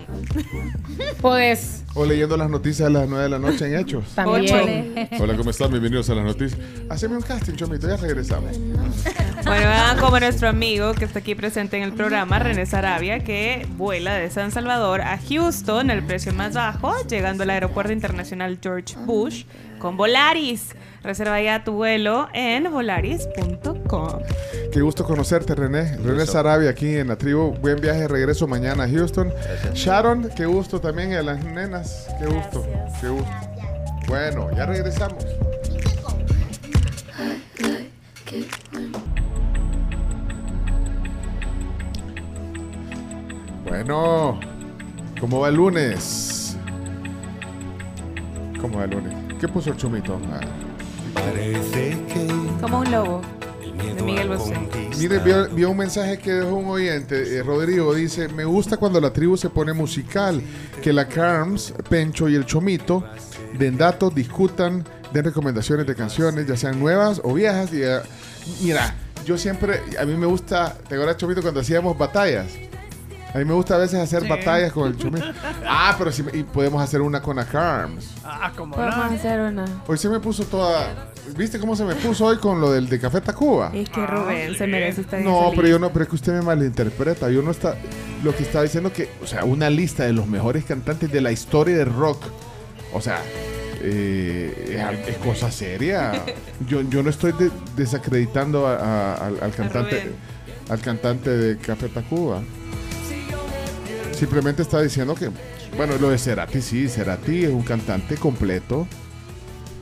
Podés. 1.20 1.82
O 1.94 2.06
leyendo 2.06 2.36
las 2.36 2.48
noticias 2.48 2.88
a 2.88 2.90
las 2.90 3.08
9 3.08 3.24
de 3.24 3.28
la 3.30 3.38
noche 3.38 3.66
en 3.66 3.78
Hechos. 3.78 4.04
También. 4.14 5.08
Hola, 5.20 5.36
¿cómo 5.36 5.50
están? 5.50 5.70
Bienvenidos 5.70 6.08
a 6.10 6.14
las 6.14 6.24
noticias. 6.24 6.58
Haceme 6.88 7.16
un 7.16 7.22
casting, 7.22 7.54
Chomito, 7.54 7.88
ya 7.88 7.96
regresamos. 7.96 8.58
Bueno, 9.44 9.70
como 10.00 10.18
nuestro 10.20 10.48
amigo 10.48 10.94
que 10.94 11.04
está 11.04 11.18
aquí 11.18 11.34
presente 11.34 11.76
en 11.76 11.82
el 11.82 11.92
programa, 11.92 12.38
René 12.38 12.64
Sarabia, 12.64 13.22
que 13.24 13.66
vuela 13.76 14.14
de 14.14 14.30
San 14.30 14.52
Salvador 14.52 15.00
a 15.02 15.18
Houston, 15.28 15.90
el 15.90 16.02
precio 16.02 16.32
más 16.32 16.54
bajo, 16.54 16.94
llegando 17.08 17.42
al 17.42 17.50
aeropuerto 17.50 17.92
internacional 17.92 18.58
George 18.62 18.94
Bush 19.04 19.44
con 19.82 19.96
Volaris. 19.96 20.76
Reserva 21.02 21.42
ya 21.42 21.64
tu 21.64 21.72
vuelo 21.72 22.28
en 22.32 22.70
volaris.com. 22.72 24.22
Qué 24.72 24.80
gusto 24.80 25.04
conocerte, 25.04 25.56
René. 25.56 25.96
René 25.96 26.24
Sarabia 26.24 26.70
aquí 26.70 26.94
en 26.94 27.08
la 27.08 27.16
tribu. 27.16 27.52
Buen 27.60 27.80
viaje 27.80 28.02
de 28.02 28.08
regreso 28.08 28.46
mañana 28.46 28.84
a 28.84 28.88
Houston. 28.88 29.32
Sharon, 29.74 30.30
qué 30.36 30.46
gusto 30.46 30.80
también. 30.80 31.10
Y 31.10 31.14
a 31.16 31.22
las 31.24 31.44
nenas, 31.44 32.06
qué 32.20 32.26
gusto. 32.26 32.64
Qué 33.00 33.08
gusto. 33.08 33.30
Bueno, 34.06 34.48
ya 34.56 34.66
regresamos. 34.66 35.24
Bueno, 43.64 44.38
¿cómo 45.18 45.40
va 45.40 45.48
el 45.48 45.56
lunes? 45.56 46.56
¿Cómo 48.60 48.78
va 48.78 48.84
el 48.84 48.90
lunes? 48.90 49.21
¿Qué 49.42 49.48
puso 49.48 49.70
el 49.70 49.76
chumito? 49.76 50.20
Ah. 50.30 50.40
Como 52.60 52.78
un 52.78 52.92
lobo. 52.92 53.22
De 53.96 54.00
Miguel 54.00 54.28
Bosé. 54.28 54.56
Mire, 55.00 55.18
vio, 55.18 55.48
vio 55.48 55.70
un 55.72 55.78
mensaje 55.78 56.16
que 56.18 56.30
dejó 56.30 56.54
un 56.54 56.66
oyente, 56.66 57.38
eh, 57.38 57.42
Rodrigo, 57.42 57.92
dice, 57.92 58.28
me 58.28 58.44
gusta 58.44 58.76
cuando 58.76 59.00
la 59.00 59.12
tribu 59.12 59.36
se 59.36 59.50
pone 59.50 59.72
musical, 59.72 60.40
que 60.80 60.92
la 60.92 61.08
Carms, 61.08 61.74
Pencho 61.90 62.28
y 62.28 62.36
el 62.36 62.46
Chomito 62.46 63.04
den 63.58 63.76
datos, 63.76 64.14
discutan, 64.14 64.84
den 65.12 65.24
recomendaciones 65.24 65.88
de 65.88 65.96
canciones, 65.96 66.46
ya 66.46 66.56
sean 66.56 66.78
nuevas 66.78 67.20
o 67.24 67.34
viejas. 67.34 67.72
Y, 67.72 67.82
eh, 67.82 67.98
mira, 68.62 68.94
yo 69.26 69.36
siempre, 69.36 69.80
a 70.00 70.04
mí 70.04 70.16
me 70.16 70.26
gusta, 70.26 70.72
¿te 70.88 70.94
acuerdas, 70.94 71.16
Chomito, 71.16 71.42
cuando 71.42 71.62
hacíamos 71.62 71.98
batallas? 71.98 72.46
A 73.34 73.38
mí 73.38 73.44
me 73.46 73.54
gusta 73.54 73.76
a 73.76 73.78
veces 73.78 73.98
hacer 73.98 74.22
Sí. 74.22 74.28
batallas 74.28 74.72
con 74.72 74.88
el 74.88 74.96
Chomito. 74.98 75.24
Ah, 75.66 75.94
pero 75.96 76.12
sí, 76.12 76.22
y 76.34 76.42
podemos 76.42 76.82
hacer 76.82 77.00
una 77.00 77.22
con 77.22 77.36
la 77.36 77.44
Carms. 77.46 78.10
Ah, 78.24 78.52
como 78.56 78.74
Podemos 78.74 79.12
hacer 79.12 79.40
una. 79.40 79.64
Hoy 79.86 79.96
se 79.96 80.08
me 80.08 80.20
puso 80.20 80.44
toda... 80.44 81.08
¿Viste 81.36 81.58
cómo 81.58 81.74
se 81.76 81.84
me 81.84 81.94
puso 81.94 82.26
hoy 82.26 82.36
con 82.36 82.60
lo 82.60 82.70
del 82.72 82.88
de 82.88 82.98
Café 83.00 83.20
Tacuba? 83.20 83.70
Es 83.72 83.88
que 83.88 84.06
Rubén 84.06 84.54
se 84.56 84.66
merece 84.66 85.00
estar 85.02 85.20
No, 85.22 85.50
pero 85.56 85.66
yo 85.68 85.78
no, 85.78 85.90
pero 85.92 86.02
es 86.02 86.08
que 86.10 86.16
usted 86.16 86.32
me 86.34 86.42
malinterpreta. 86.42 87.30
Yo 87.30 87.40
no 87.42 87.52
está. 87.52 87.74
Lo 88.22 88.34
que 88.36 88.42
está 88.42 88.60
diciendo 88.62 88.92
que, 88.92 89.08
o 89.22 89.26
sea, 89.26 89.44
una 89.44 89.70
lista 89.70 90.04
de 90.04 90.12
los 90.12 90.26
mejores 90.26 90.64
cantantes 90.64 91.10
de 91.10 91.20
la 91.20 91.32
historia 91.32 91.76
del 91.78 91.92
rock. 91.94 92.22
O 92.92 93.00
sea, 93.00 93.20
eh, 93.80 95.04
es, 95.08 95.16
cosa 95.18 95.50
seria. 95.50 96.12
Yo, 96.68 96.82
yo 96.82 97.02
no 97.02 97.10
estoy 97.10 97.32
de- 97.32 97.50
desacreditando 97.76 98.66
a- 98.66 98.76
a- 98.76 99.14
al, 99.26 99.38
al 99.42 99.52
cantante, 99.52 100.12
al 100.68 100.80
cantante 100.80 101.30
de 101.30 101.56
Café 101.58 101.88
Tacuba. 101.88 102.42
Simplemente 104.12 104.62
está 104.62 104.80
diciendo 104.80 105.14
que, 105.14 105.30
bueno, 105.76 105.96
lo 105.98 106.10
de 106.10 106.18
Cerati, 106.18 106.62
sí, 106.62 106.88
Cerati 106.88 107.44
es 107.44 107.50
un 107.50 107.62
cantante 107.62 108.16
completo. 108.16 108.86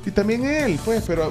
Y 0.07 0.10
también 0.10 0.44
él, 0.44 0.78
pues, 0.84 1.05
pero 1.07 1.31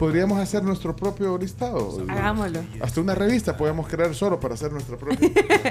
podríamos 0.00 0.40
hacer 0.40 0.62
nuestro 0.62 0.96
propio 0.96 1.36
listado. 1.36 1.98
Hagámoslo. 2.08 2.60
Hasta 2.80 3.02
una 3.02 3.14
revista 3.14 3.54
podemos 3.58 3.86
crear 3.86 4.14
solo 4.14 4.40
para 4.40 4.54
hacer 4.54 4.72
nuestra 4.72 4.96
propia. 4.96 5.28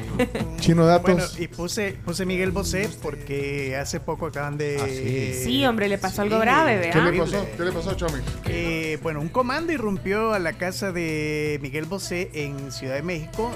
Chino 0.60 0.86
Datos. 0.86 1.16
Bueno, 1.16 1.26
y 1.40 1.48
puse, 1.48 1.98
puse 2.06 2.28
Miguel 2.28 2.52
Bosé 2.52 2.88
porque 3.02 3.76
hace 3.76 4.00
poco 4.00 4.28
acaban 4.28 4.56
de. 4.56 5.42
Sí, 5.44 5.66
hombre, 5.66 5.90
le 5.90 5.98
pasó 5.98 6.22
algo 6.22 6.38
grave, 6.38 6.78
¿vea? 6.78 6.92
¿Qué 6.92 7.02
le 7.02 7.18
pasó? 7.18 7.44
¿Qué 7.58 7.64
le 7.64 7.72
pasó, 7.72 7.96
Chomi? 7.96 8.20
Eh, 8.46 9.00
bueno, 9.02 9.20
un 9.20 9.30
comando 9.30 9.74
irrumpió 9.74 10.32
a 10.32 10.38
la 10.38 10.54
casa 10.54 10.92
de 10.92 11.58
Miguel 11.64 11.86
Bosé 11.86 12.30
en 12.36 12.72
Ciudad 12.72 12.94
de 12.94 13.02
México. 13.02 13.50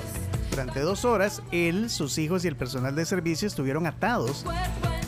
Durante 0.50 0.80
dos 0.80 1.06
horas, 1.06 1.43
él, 1.52 1.92
sus 1.92 2.18
hijos 2.18 2.45
y 2.45 2.48
el 2.48 2.56
personal 2.56 2.95
de 2.95 3.06
servicio 3.06 3.48
estuvieron 3.48 3.85
atados. 3.85 4.43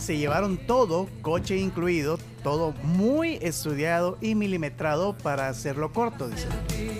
Se 0.05 0.17
llevaron 0.19 0.57
todo, 0.57 1.09
coche 1.23 1.57
incluido, 1.57 2.19
todo 2.43 2.73
muy 2.83 3.39
estudiado 3.41 4.19
y 4.21 4.35
milimetrado 4.35 5.17
para 5.17 5.47
hacerlo 5.49 5.91
corto. 5.93 6.29
Dice. 6.29 6.47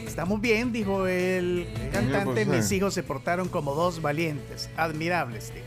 Estamos 0.07 0.41
bien, 0.41 0.71
dijo 0.73 1.05
el 1.05 1.67
cantante. 1.93 2.45
Bosé. 2.45 2.57
Mis 2.57 2.71
hijos 2.71 2.95
se 2.95 3.03
portaron 3.03 3.47
como 3.47 3.75
dos 3.75 4.01
valientes, 4.01 4.71
admirables. 4.75 5.53
dijo. 5.53 5.65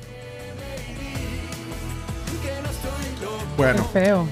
Bueno, 3.56 3.84
Feo. 3.92 4.26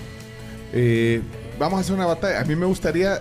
eh, 0.72 1.20
vamos 1.60 1.78
a 1.78 1.80
hacer 1.82 1.94
una 1.94 2.06
batalla. 2.06 2.40
A 2.40 2.44
mí 2.44 2.56
me 2.56 2.66
gustaría 2.66 3.18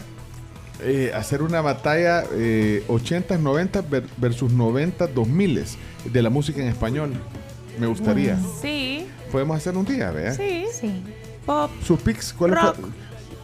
eh, 0.81 1.11
hacer 1.15 1.41
una 1.41 1.61
batalla 1.61 2.23
eh, 2.33 2.83
80, 2.87 3.37
90 3.37 3.81
ver- 3.81 4.03
versus 4.17 4.51
90, 4.51 5.07
2000 5.07 5.65
de 6.05 6.21
la 6.21 6.29
música 6.31 6.61
en 6.61 6.67
español. 6.69 7.13
Me 7.79 7.87
gustaría. 7.87 8.37
Sí, 8.61 9.05
Podemos 9.35 9.57
hacer 9.57 9.75
un 9.75 9.83
día, 9.83 10.11
¿vea? 10.11 10.33
sí. 10.33 10.63
Sí. 10.71 11.03
Pop. 11.45 11.69
Sus 11.85 11.99
picks, 11.99 12.31
¿cuál 12.31 12.53
es? 12.53 12.61
Rock. 12.63 12.77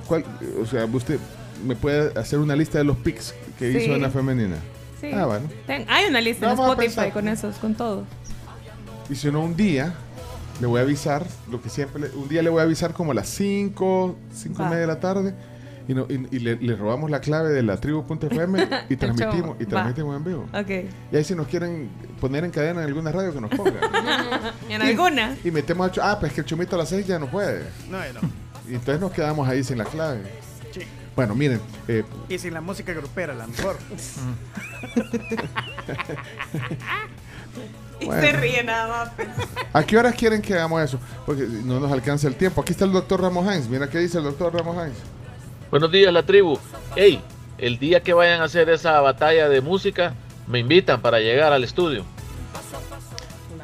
cuál- 0.08 0.24
o 0.61 0.66
sea, 0.66 0.86
usted 0.86 1.20
me 1.66 1.76
puede 1.76 2.18
hacer 2.18 2.40
una 2.40 2.56
lista 2.56 2.78
de 2.78 2.86
los 2.86 2.95
picks 2.95 3.36
que 3.60 3.74
Sí. 3.74 3.78
hizo 3.80 3.95
en 3.95 4.02
la 4.02 4.10
femenina. 4.10 4.56
Sí. 5.02 5.11
Ah, 5.14 5.26
bueno. 5.26 5.50
Ten- 5.68 5.86
hay 5.90 6.06
una 6.06 6.22
lista 6.22 6.50
en 6.50 6.56
Vamos 6.56 6.78
a 6.78 6.82
Spotify 6.82 7.11
con 7.11 7.28
esos, 7.28 7.58
con 7.58 7.76
todo. 7.76 8.06
Y 9.10 9.16
si 9.16 9.30
no, 9.32 9.42
un 9.42 9.53
día 9.58 9.94
le 10.61 10.68
voy 10.68 10.80
a 10.80 10.84
avisar, 10.84 11.26
lo 11.50 11.61
que 11.61 11.70
siempre, 11.70 12.10
un 12.16 12.30
día 12.30 12.42
le 12.42 12.50
voy 12.50 12.61
a 12.61 12.64
avisar 12.64 12.94
como 12.94 13.11
a 13.11 13.16
las 13.16 13.28
5, 13.28 14.16
5 14.34 14.64
y 14.64 14.66
media 14.68 14.80
de 14.80 14.88
la 14.88 15.00
tarde. 15.02 15.36
Y, 15.92 15.94
no- 15.94 16.06
y- 16.08 16.26
y 16.38 16.40
le, 16.40 16.56
le 16.56 16.76
robamos 16.78 17.11
la 17.11 17.20
clave 17.20 17.50
de 17.50 17.64
la 17.64 17.76
tribu.fm 17.76 18.66
y 18.90 18.95
transmitimos, 18.95 19.58
y 19.60 19.64
Va. 19.66 19.70
transmitimos 19.72 20.16
en 20.16 20.24
vivo. 20.24 20.45
Ok. 20.53 20.70
Y 21.11 21.16
ahí 21.18 21.24
si 21.26 21.36
nos 21.36 21.48
quieren 21.48 21.90
poner 22.22 22.45
en 22.45 22.52
cadena 22.52 22.80
en 22.82 22.88
alguna 22.88 23.11
radio 23.11 23.34
que 23.34 23.42
nos 23.42 23.50
pongan. 23.52 23.76
en 24.70 24.82
alguna. 24.82 25.36
y 25.44 25.52
metemos 25.52 25.90
a 25.90 25.92
Chu- 25.92 26.02
Ah, 26.02 26.18
pues 26.18 26.32
que 26.32 26.40
el 26.42 26.45
chumito 26.48 26.76
a 26.78 26.80
las 26.80 26.88
6 26.90 27.06
ya 27.06 27.20
no 27.20 27.28
puede. 27.30 27.64
No, 27.90 27.98
no. 28.14 28.22
Y 28.70 28.76
entonces 28.76 29.02
nos 29.02 29.11
quedamos 29.11 29.50
ahí 29.50 29.66
sin 29.66 29.78
la 29.80 29.84
clave. 29.86 30.22
Sí. 30.72 30.82
Bueno, 31.14 31.36
miren, 31.36 31.60
eh, 31.90 32.06
Y 32.30 32.38
sin 32.40 32.53
la 32.53 32.61
música 32.61 32.94
grupera, 32.94 33.34
a 33.34 33.36
lo 33.36 33.48
mejor. 33.50 33.76
Y 38.00 38.06
Bueno. 38.06 38.22
se 38.22 38.32
ríe 38.32 38.64
nada 38.64 38.88
más. 38.88 39.10
pues. 39.16 39.28
¿a 39.74 39.84
qué 39.84 39.95
horas 39.98 40.16
quieren 40.16 40.42
que 40.42 40.53
hagamos 40.56 40.82
eso? 40.82 41.00
Porque 41.26 41.44
no 41.44 41.80
nos 41.80 41.92
alcanza 41.92 42.28
el 42.28 42.36
tiempo. 42.36 42.61
Aquí 42.61 42.72
está 42.72 42.86
el 42.86 42.92
doctor 42.94 43.22
Ramos 43.22 43.45
Hines. 43.45 43.68
Mira 43.70 43.88
qué 43.90 44.00
dice 44.00 44.18
el 44.18 44.24
doctor 44.24 44.53
Ramos 44.56 44.76
Hines. 44.76 44.98
Buenos 45.72 45.91
días, 45.91 46.11
la 46.14 46.24
tribu. 46.24 46.58
Hey, 46.95 47.22
el 47.58 47.80
día 47.80 48.01
que 48.01 48.14
vayan 48.14 48.41
a 48.41 48.45
hacer 48.45 48.69
esa 48.69 49.00
batalla 49.01 49.48
de 49.50 49.61
música, 49.61 50.14
me 50.48 50.59
invitan 50.59 51.01
para 51.01 51.19
llegar 51.19 51.53
al 51.53 51.64
estudio. 51.64 52.03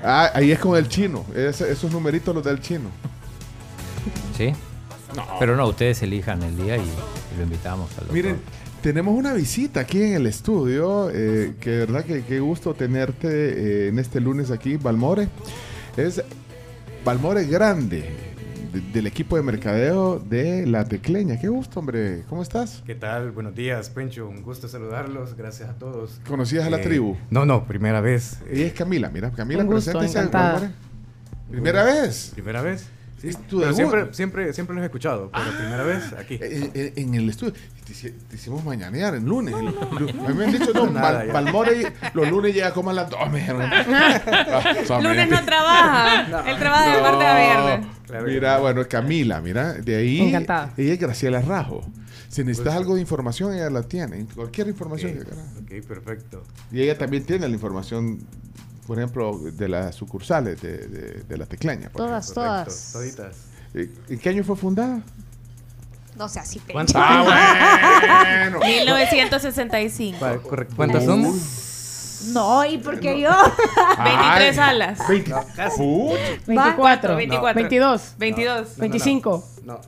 Ah, 0.04 0.32
ahí 0.34 0.52
es 0.52 0.60
con 0.60 0.78
el 0.78 0.88
chino. 0.88 1.26
Ese- 1.36 1.70
esos 1.72 1.92
numeritos 1.92 2.34
los 2.34 2.44
del 2.44 2.62
chino. 2.62 2.90
¿Sí? 4.38 4.54
Pero 5.40 5.56
no, 5.56 5.68
ustedes 5.68 6.02
elijan 6.04 6.44
el 6.44 6.56
día 6.56 6.78
y, 6.78 6.82
y 6.82 7.38
lo 7.38 7.44
invitamos 7.44 7.90
al. 7.98 8.12
Miren, 8.14 8.40
tenemos 8.82 9.16
una 9.18 9.34
visita 9.34 9.80
aquí 9.82 10.02
en 10.02 10.14
el 10.14 10.28
estudio, 10.28 11.10
eh, 11.12 11.56
que 11.60 11.72
de 11.72 11.78
verdad 11.86 12.06
que 12.06 12.24
qué 12.24 12.40
gusto 12.40 12.74
tenerte 12.74 13.28
eh, 13.28 13.88
en 13.90 14.00
este 14.00 14.22
lunes 14.22 14.52
aquí, 14.52 14.78
Balmore. 14.78 15.28
Es 15.98 16.22
Balmore 17.04 17.44
Grande, 17.46 18.36
de- 18.72 18.82
del 18.82 19.08
equipo 19.08 19.36
de 19.36 19.44
mercadeo 19.44 20.20
de 20.20 20.66
La 20.66 20.86
Tecleña. 20.86 21.40
Qué 21.40 21.48
gusto, 21.48 21.80
hombre. 21.80 22.24
¿Cómo 22.30 22.42
estás? 22.44 22.84
¿Qué 22.86 22.96
tal? 22.96 23.32
Buenos 23.32 23.56
días, 23.56 23.90
Pencho. 23.90 24.28
Un 24.28 24.42
gusto 24.44 24.68
saludarlos. 24.68 25.36
Gracias 25.36 25.70
a 25.70 25.74
todos. 25.74 26.20
¿Conocías 26.28 26.66
a 26.66 26.70
la 26.70 26.78
Eh, 26.80 26.84
tribu? 26.84 27.16
No, 27.30 27.46
no, 27.46 27.66
primera 27.66 28.02
vez. 28.02 28.40
Ella 28.50 28.66
es 28.68 28.74
Camila, 28.74 29.10
mira, 29.10 29.32
Camila, 29.32 29.64
Un 29.64 29.68
gusto, 29.68 29.98
preséntese. 29.98 30.70
¿Primera 31.50 31.84
vez? 31.84 32.32
¿Primera 32.34 32.62
vez? 32.62 32.88
Sí, 33.20 33.30
tu 33.50 33.60
debut. 33.60 33.76
siempre, 33.76 34.14
siempre, 34.14 34.54
siempre 34.54 34.76
los 34.76 34.84
he 34.84 34.86
escuchado, 34.86 35.32
pero 35.32 35.44
Ah. 35.50 35.58
primera 35.58 35.84
vez 35.84 36.14
aquí. 36.14 36.38
En, 36.42 36.72
en- 36.76 36.94
en 36.96 37.14
el 37.16 37.30
estudio. 37.30 37.54
Te, 37.86 37.94
hici- 37.94 38.14
te 38.30 38.36
hicimos 38.36 38.64
mañanear 38.64 39.16
el 39.16 39.24
lunes. 39.26 39.56
A 39.56 39.62
mí 39.62 40.34
me 40.36 40.46
han 40.46 40.52
dicho, 40.52 40.72
no. 40.74 40.92
Balmore 41.34 41.94
los 42.14 42.30
lunes 42.30 42.54
llega 42.54 42.74
como 42.74 42.92
a 42.92 42.94
las 42.94 43.10
2. 43.10 43.20
Me 43.32 43.40
dijeron. 43.40 43.62
Ah, 43.72 44.76
son 44.86 45.04
Lunes 45.04 45.30
no 45.30 45.44
trabaja. 45.46 46.50
Él 46.52 46.58
trabaja 46.60 46.96
de 46.96 47.02
martes 47.02 47.28
a 47.28 47.38
viernes. 47.38 47.88
Mira, 48.26 48.58
bueno, 48.60 48.84
Camila, 48.88 49.42
mira, 49.42 49.74
de 49.74 49.96
ahí. 49.96 50.22
Encantada. 50.22 50.74
Ella 50.78 50.94
es 50.94 51.00
Graciela 51.00 51.42
Rajo. 51.42 51.82
Si 52.30 52.44
necesitas 52.44 52.74
Pues- 52.74 52.78
algo 52.84 52.96
de 52.96 53.02
información, 53.02 53.54
ella 53.54 53.70
la 53.70 53.82
tiene. 53.84 54.26
Cualquier 54.36 54.68
información. 54.68 55.14
que 55.14 55.20
quieras. 55.24 55.40
Ok, 55.62 55.88
perfecto. 55.88 56.44
Y 56.72 56.82
ella 56.82 56.98
también 56.98 57.24
tiene 57.26 57.48
la 57.48 57.54
información, 57.54 58.20
por 58.88 58.98
ejemplo, 58.98 59.38
de 59.38 59.68
las 59.68 59.96
sucursales 59.96 60.62
de, 60.62 60.78
de- 60.88 61.24
de 61.24 61.38
la 61.38 61.46
Teclaña. 61.46 61.90
por 61.90 61.98
Todas, 62.08 62.26
ejemplo. 62.32 62.44
todas. 62.44 62.90
Toditas. 62.94 63.36
Eh, 63.74 63.94
¿En 64.10 64.18
qué 64.20 64.30
año 64.30 64.44
fue 64.44 64.56
fundada? 64.56 65.02
No 66.18 66.28
sé, 66.30 66.40
así 66.40 66.60
¿Cuántas? 66.72 66.96
Ah, 66.98 68.50
bueno. 68.50 68.60
1965. 68.66 70.18
Vale, 70.20 70.40
correcto. 70.40 70.76
¿Cuántas 70.76 71.06
somos? 71.06 71.36
No, 72.34 72.66
¿y 72.66 72.80
por 72.80 73.00
qué 73.00 73.20
yo? 73.22 73.30
23 74.04 74.56
salas. 74.56 75.00
20. 75.08 75.32
24, 76.48 77.16
24. 77.16 77.54
22, 77.56 78.14
22. 78.18 78.78
25. 78.78 79.48
No. 79.66 79.80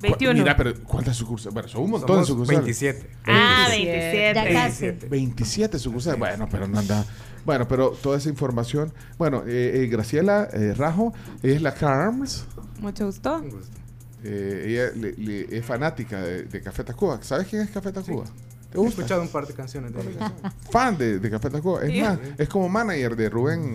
21. 0.00 0.32
Mira, 0.38 0.56
pero 0.56 0.72
¿cuántas 0.84 1.14
sucursales? 1.16 1.52
Bueno, 1.52 1.68
son 1.68 1.82
un 1.82 1.90
montón 1.90 2.24
Somos 2.24 2.48
de 2.48 2.54
sucursales. 2.56 2.64
27. 2.64 3.10
Ah, 3.26 3.66
27. 3.68 4.32
27. 4.32 4.34
Ya 4.34 4.52
casi. 4.70 5.08
27 5.10 5.78
sucursales. 5.78 6.18
Bueno, 6.18 6.48
pero 6.50 6.66
no 6.66 6.78
anda. 6.78 7.04
Bueno, 7.50 7.66
pero 7.66 7.90
toda 7.90 8.16
esa 8.16 8.28
información. 8.28 8.92
Bueno, 9.18 9.42
eh, 9.44 9.82
eh, 9.82 9.86
Graciela 9.88 10.48
eh, 10.52 10.72
Rajo 10.72 11.12
es 11.42 11.60
la 11.60 11.74
Carms. 11.74 12.46
Mucho 12.78 13.06
gusto. 13.06 13.44
Eh, 14.22 14.66
ella 14.68 14.92
le- 14.96 15.14
le- 15.14 15.58
es 15.58 15.64
fanática 15.66 16.22
de, 16.22 16.44
de 16.44 16.60
Café 16.62 16.84
Tacuba. 16.84 17.20
¿Sabes 17.24 17.48
quién 17.48 17.62
es 17.62 17.70
Café 17.70 17.90
Tacuba? 17.90 18.24
¿Te 18.70 18.76
He 18.78 18.80
gusta? 18.80 19.00
escuchado 19.00 19.22
un 19.22 19.28
par 19.30 19.48
de 19.48 19.54
canciones 19.54 19.92
de. 19.92 20.00
Fan 20.70 20.96
de, 20.96 21.18
de 21.18 21.28
Café 21.28 21.50
Tacuba. 21.50 21.82
Es 21.82 21.90
Sí. 21.90 22.00
más, 22.00 22.20
es 22.38 22.48
como 22.48 22.68
manager 22.68 23.16
de 23.16 23.28
Rubén. 23.28 23.74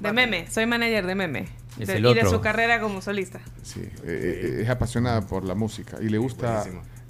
De 0.00 0.12
meme. 0.12 0.50
Soy 0.50 0.66
manager 0.66 1.06
de 1.06 1.14
meme. 1.14 1.48
Es 1.78 1.86
De- 1.86 1.98
el 1.98 2.06
y 2.06 2.14
de 2.14 2.26
su 2.26 2.40
carrera 2.40 2.80
como 2.80 3.00
solista. 3.02 3.40
Sí, 3.62 3.88
es 4.04 4.68
apasionada 4.68 5.20
por 5.20 5.44
la 5.44 5.54
música 5.54 5.98
y 6.02 6.08
le 6.08 6.18
gusta 6.18 6.64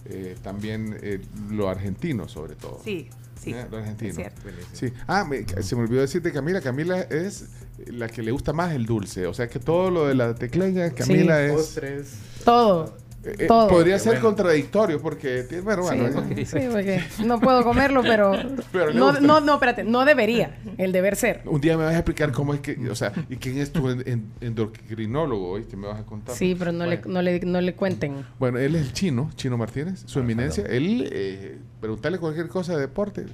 eh, 0.05 0.37
también 0.43 0.95
eh, 1.01 1.23
lo 1.49 1.71
argentino, 1.71 2.29
sobre 2.29 2.55
todo. 2.55 2.83
Sí, 2.85 3.09
sí. 3.43 3.51
Eh, 3.53 3.67
Lo 3.71 3.79
argentino. 3.79 4.11
es 4.11 4.17
cierto. 4.17 4.41
Sí. 4.73 4.93
Ah, 5.07 5.25
me- 5.25 5.45
se 5.63 5.77
me 5.77 5.83
olvidó 5.83 6.01
decirte 6.03 6.33
Camila. 6.33 6.61
Camila 6.61 7.01
es 7.01 7.47
la 7.87 8.09
que 8.09 8.23
le 8.23 8.31
gusta 8.31 8.53
más 8.53 8.73
el 8.73 8.87
dulce. 8.87 9.27
O 9.27 9.35
sea 9.35 9.49
que 9.49 9.59
todo 9.59 9.91
lo 9.91 10.07
de 10.07 10.15
la 10.15 10.35
tecleña, 10.35 10.91
Camila 10.91 11.43
es. 11.45 11.53
Postres. 11.53 12.13
Todo. 12.45 12.97
Eh, 13.25 13.35
eh, 13.39 13.47
todo. 13.47 13.69
podría 13.69 13.95
Qué 13.95 14.01
ser 14.01 14.13
bueno. 14.15 14.27
contradictorio 14.27 15.01
porque 15.01 15.45
tiene, 15.45 15.63
bueno, 15.63 15.85
Sí, 15.89 15.97
bueno, 15.97 16.23
porque, 16.23 16.45
sí, 16.45 16.59
porque 16.71 17.01
no 17.25 17.39
puedo 17.41 17.63
comerlo, 17.63 18.03
pero, 18.03 18.33
Pero 18.73 18.93
no, 18.93 19.13
no, 19.21 19.41
no, 19.41 19.55
espérate, 19.55 19.85
no 19.85 20.05
debería, 20.05 20.59
el 20.77 20.91
deber 20.93 21.15
ser. 21.15 21.41
un 21.45 21.61
día 21.61 21.77
me 21.79 21.85
vas 21.85 21.95
a 21.95 21.99
explicar 21.99 22.33
cómo 22.33 22.53
es 22.53 22.61
que, 22.61 22.77
o 22.91 22.95
sea, 22.97 23.13
y 23.31 23.37
quién 23.37 23.59
es 23.59 23.71
tu 23.73 23.89
en- 23.89 24.03
en- 24.09 24.27
endocrinólogo, 24.41 25.51
¿oíste? 25.53 25.77
Me 25.77 25.87
vas 25.87 26.01
a 26.01 26.05
contar. 26.05 26.35
Sí, 26.35 26.57
pero 26.59 26.73
no, 26.73 26.85
le, 26.87 27.01
no, 27.07 27.23
le, 27.23 27.39
no 27.41 27.61
le 27.61 27.75
cuenten. 27.75 28.25
Bueno, 28.39 28.59
él 28.59 28.75
es 28.75 28.83
el 28.83 28.93
chino, 28.93 29.31
Chino 29.37 29.57
Martínez, 29.57 30.03
su 30.07 30.19
eminencia. 30.19 30.65
Él, 30.67 31.09
eh, 31.13 31.59
preguntarle 31.81 32.19
cualquier 32.19 32.49
cosa 32.49 32.75
de 32.75 32.81
deporte. 32.81 33.27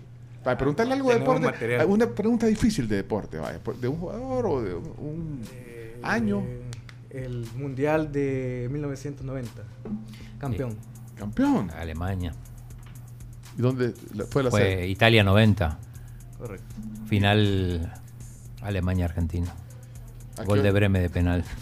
Para 0.44 0.56
preguntarle 0.56 0.94
algo 0.94 1.10
de 1.10 1.18
deporte. 1.18 1.40
material. 1.46 1.86
Una 1.88 2.06
pregunta 2.08 2.46
difícil 2.46 2.88
de 2.88 2.96
deporte, 2.96 3.38
vaya. 3.38 3.58
De 3.80 3.88
un 3.88 3.96
jugador 3.96 4.46
o 4.46 4.62
de 4.62 4.74
un, 4.74 4.84
un 4.98 5.40
año. 6.02 6.42
El 7.10 7.46
Mundial 7.56 8.12
de 8.12 8.68
1990. 8.70 9.62
Campeón. 10.38 10.76
Campeón. 11.16 11.70
Alemania. 11.70 12.32
¿Y 13.56 13.62
dónde 13.62 13.92
fue 14.30 14.42
la 14.42 14.50
Fue 14.50 14.60
sede? 14.60 14.88
Italia 14.88 15.24
90. 15.24 15.78
Correcto. 16.38 16.74
Final 17.06 17.92
Alemania-Argentina. 18.62 19.52
¿A 20.38 20.44
Gol 20.44 20.62
de? 20.62 20.70
Breme 20.70 21.00
de 21.00 21.10
penal. 21.10 21.44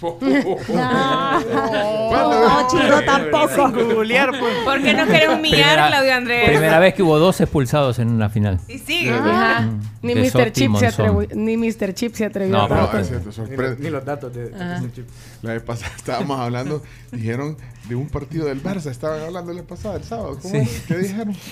No, 1.47 2.67
chino 2.71 3.03
tampoco. 3.05 3.71
Googlear, 3.95 4.31
pues. 4.39 4.55
¿Por 4.65 4.83
qué 4.83 4.95
no 4.95 5.07
quiere 5.07 5.35
humillar, 5.35 5.89
Claudio 5.89 6.15
Andrés? 6.15 6.49
primera 6.49 6.79
vez 6.79 6.95
que 6.95 7.03
hubo 7.03 7.19
dos 7.19 7.41
expulsados 7.41 7.99
en 7.99 8.09
una 8.11 8.29
final. 8.29 8.61
Y 8.69 8.79
sigue. 8.79 9.11
Ajá. 9.13 9.63
Mm, 9.63 9.81
Ni 10.03 10.15
Mr. 10.15 10.53
Chip 10.53 10.75
se 10.77 10.87
atrevió, 10.87 11.27
ni 11.35 11.57
Mr. 11.57 11.95
Chip 11.95 12.15
se 12.15 12.25
atrevió 12.25 12.53
No, 12.57 12.63
a 12.65 12.69
pero- 12.69 12.91
preguntar. 12.91 13.01
es 13.01 13.35
cierto, 13.35 13.51
Ni, 13.51 13.57
los- 13.57 13.79
ni 13.79 13.91
los 13.91 14.05
datos 14.05 14.35
de, 14.35 14.45
ese 14.47 14.93
chip. 14.95 15.07
La 15.43 15.53
vez 15.55 15.63
pasada 15.63 15.93
estábamos 15.97 16.39
hablando, 16.41 16.83
dijeron 17.13 17.57
de 17.89 17.95
un 17.95 18.09
partido 18.09 18.47
del 18.47 18.63
Barça, 18.63 18.91
estaban 18.91 19.21
hablando 19.23 19.53
la 19.53 19.61
vez 19.61 19.69
pasada, 19.69 19.97
el 19.97 20.05
sábado. 20.05 20.39
¿Cómo 20.41 20.55
Sí. 20.55 20.61
es? 20.61 20.83
¿Qué 20.87 20.97
dijeron? 20.99 21.35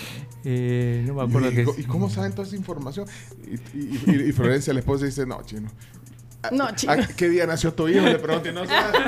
Eh, 0.47 1.03
no 1.07 1.15
me 1.15 1.23
acuerdo 1.23 1.51
y, 1.51 1.55
qué 1.55 1.63
y- 1.63 1.81
¿Y 1.81 1.85
cómo 1.85 2.11
saben 2.11 2.33
toda 2.33 2.47
esa 2.47 2.55
información? 2.55 3.07
Y, 3.47 3.55
y- 3.79 4.01
y- 4.07 4.29
y 4.29 4.33
Florencia, 4.33 4.75
la 4.75 4.81
esposa, 4.81 5.07
dice, 5.07 5.25
no, 5.25 5.41
chino. 5.43 5.71
¿A- 6.45 6.51
No, 6.53 6.65
a- 6.65 6.75
chino. 6.75 6.93
¿Qué 7.17 7.29
día 7.29 7.47
nació 7.47 7.73
tu 7.73 7.89
hijo? 7.89 8.05
Le 8.07 8.19
pregunté, 8.19 8.53
no 8.53 8.65
sabe. 8.67 8.99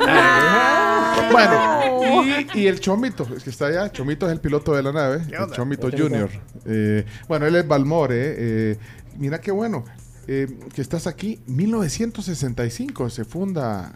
bueno, 1.33 2.47
y, 2.55 2.61
y 2.61 2.67
el 2.67 2.81
Chomito, 2.81 3.27
es 3.37 3.45
que 3.45 3.51
está 3.51 3.67
allá. 3.67 3.91
Chomito 3.93 4.27
es 4.27 4.33
el 4.33 4.41
piloto 4.41 4.75
de 4.75 4.83
la 4.83 4.93
nave. 4.93 5.23
El? 5.31 5.51
Chomito. 5.53 5.91
Junior. 5.91 6.31
Eh, 6.65 7.05
bueno, 7.29 7.47
él 7.47 7.57
es 7.57 7.67
Balmore. 7.67 8.15
eh, 8.17 8.79
mira 9.19 9.41
qué 9.41 9.51
bueno 9.51 9.85
eh, 10.27 10.47
que 10.75 10.83
estás 10.83 11.07
aquí. 11.07 11.41
1965 11.47 13.11
se 13.11 13.25
funda 13.25 13.93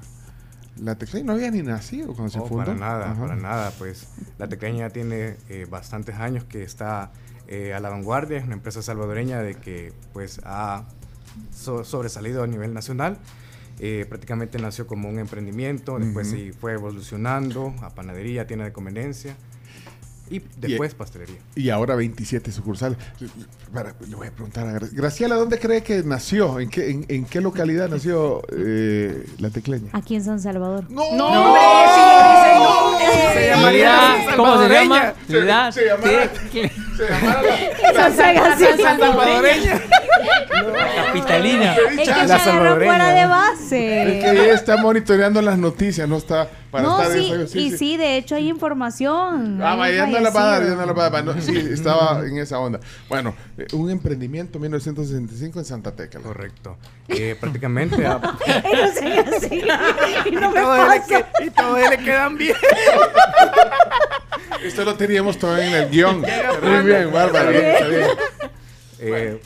la 0.80 0.94
Tecla. 0.96 1.20
No 1.22 1.32
había 1.32 1.50
ni 1.50 1.62
nacido 1.62 2.14
cuando 2.14 2.30
se 2.30 2.38
fundó. 2.40 2.56
para 2.56 2.74
nada, 2.74 3.10
Ajá. 3.12 3.20
para 3.20 3.36
nada. 3.36 3.72
Pues 3.78 4.08
la 4.38 4.48
Tecleña 4.48 4.90
tiene 4.90 5.36
eh, 5.48 5.66
bastantes 5.68 6.16
años 6.16 6.44
que 6.44 6.62
está 6.62 7.10
eh, 7.48 7.74
a 7.74 7.80
la 7.80 7.88
vanguardia, 7.90 8.38
es 8.38 8.44
una 8.44 8.54
empresa 8.54 8.80
salvadoreña 8.82 9.42
de 9.42 9.54
que 9.56 9.92
pues 10.12 10.40
ha 10.44 10.84
so- 11.54 11.84
sobresalido 11.84 12.42
a 12.42 12.46
nivel 12.46 12.74
nacional. 12.74 13.18
Eh, 13.78 14.04
prácticamente 14.08 14.58
nació 14.58 14.86
como 14.86 15.08
un 15.08 15.18
emprendimiento, 15.18 15.98
después 15.98 16.28
Ujú. 16.28 16.36
sí 16.36 16.52
fue 16.52 16.74
evolucionando 16.74 17.74
a 17.80 17.90
panadería, 17.94 18.46
tienda 18.46 18.66
de 18.66 18.72
conveniencia 18.72 19.36
y 20.28 20.40
después 20.58 20.94
pastelería. 20.94 21.38
Y 21.56 21.70
ahora 21.70 21.94
27 21.96 22.52
sucursales. 22.52 22.98
Para- 23.72 23.94
le 24.08 24.16
voy 24.16 24.26
a 24.26 24.30
preguntar 24.32 24.66
a 24.66 24.72
Gra- 24.72 24.88
Graciela, 24.90 25.36
¿dónde 25.36 25.58
cree 25.60 25.82
que 25.82 26.02
nació? 26.02 26.58
¿En 26.58 26.68
qué, 26.70 26.90
en, 26.90 27.04
en 27.08 27.24
qué 27.24 27.40
localidad 27.40 27.88
nació 27.88 28.42
eh, 28.52 29.26
la 29.38 29.50
tecleña? 29.50 29.90
Aquí 29.92 30.16
en 30.16 30.24
San 30.24 30.40
Salvador. 30.40 30.90
¡No! 30.90 31.02
hombre! 31.04 31.60
¡Si 31.94 32.00
lo 32.00 32.18
dice 32.32 32.52
el 32.52 32.58
nombre! 32.58 33.34
Se 33.34 33.48
llamaría 33.48 34.00
¿Cómo 34.36 34.62
se 34.62 34.68
llama? 34.68 35.14
Se- 35.28 35.40
La 35.44 35.72
se 35.72 35.84
llamara- 35.86 36.30
Se 37.00 37.08
llamara 37.08 37.42
la, 37.42 38.56
sí 38.58 38.64
es 38.64 38.80
salvadoreña. 38.82 39.80
capitalina. 41.06 41.76
La 42.26 42.38
salvadoreña. 42.38 42.90
fuera 42.92 43.08
de 43.08 43.20
Es 43.20 43.24
que 44.24 44.26
base. 44.26 44.42
ella 44.44 44.54
está 44.54 44.76
monitoreando 44.76 45.40
las 45.40 45.56
noticias, 45.58 46.06
no 46.08 46.16
está 46.18 46.48
para 46.70 46.84
No, 46.84 47.00
estar 47.00 47.16
sí, 47.16 47.32
en 47.32 47.58
y 47.58 47.70
sí, 47.76 47.96
de 47.96 48.16
hecho 48.18 48.34
hay 48.34 48.48
información. 48.48 49.60
Ah, 49.62 49.90
ya 49.90 50.06
no 50.06 50.20
la 50.20 50.30
va 50.30 50.42
a 50.42 50.46
dar, 50.46 50.62
ya 50.68 50.74
no 50.74 50.86
la 50.86 50.92
va 50.92 51.06
a 51.06 51.10
dar. 51.10 51.24
No, 51.24 51.40
sí, 51.40 51.56
estaba 51.56 52.20
en 52.26 52.36
esa 52.38 52.58
onda. 52.58 52.80
Bueno, 53.08 53.34
un 53.72 53.90
emprendimiento 53.90 54.58
1965 54.58 55.58
en 55.58 55.64
Santa 55.64 55.94
Tecla. 55.94 56.20
Correcto. 56.20 56.76
Eh, 57.08 57.36
prácticamente 57.40 57.96
Ellos 58.46 58.90
sean 58.98 59.34
así. 59.34 59.62
Y 60.26 60.30
no 60.32 60.52
que- 61.06 61.24
y 61.44 61.50
todos 61.50 61.78
le 61.90 61.98
quedan 61.98 62.36
bien. 62.36 62.56
Esto 64.62 64.84
lo 64.84 64.94
teníamos 64.96 65.38
todo 65.38 65.56
en 65.56 65.72
el 65.74 65.90
guion. 65.90 66.20
Muy 66.20 66.84
bien, 66.84 67.12
Bárbara. 67.12 67.50
Bien. 67.50 68.06
Eh, 69.00 69.40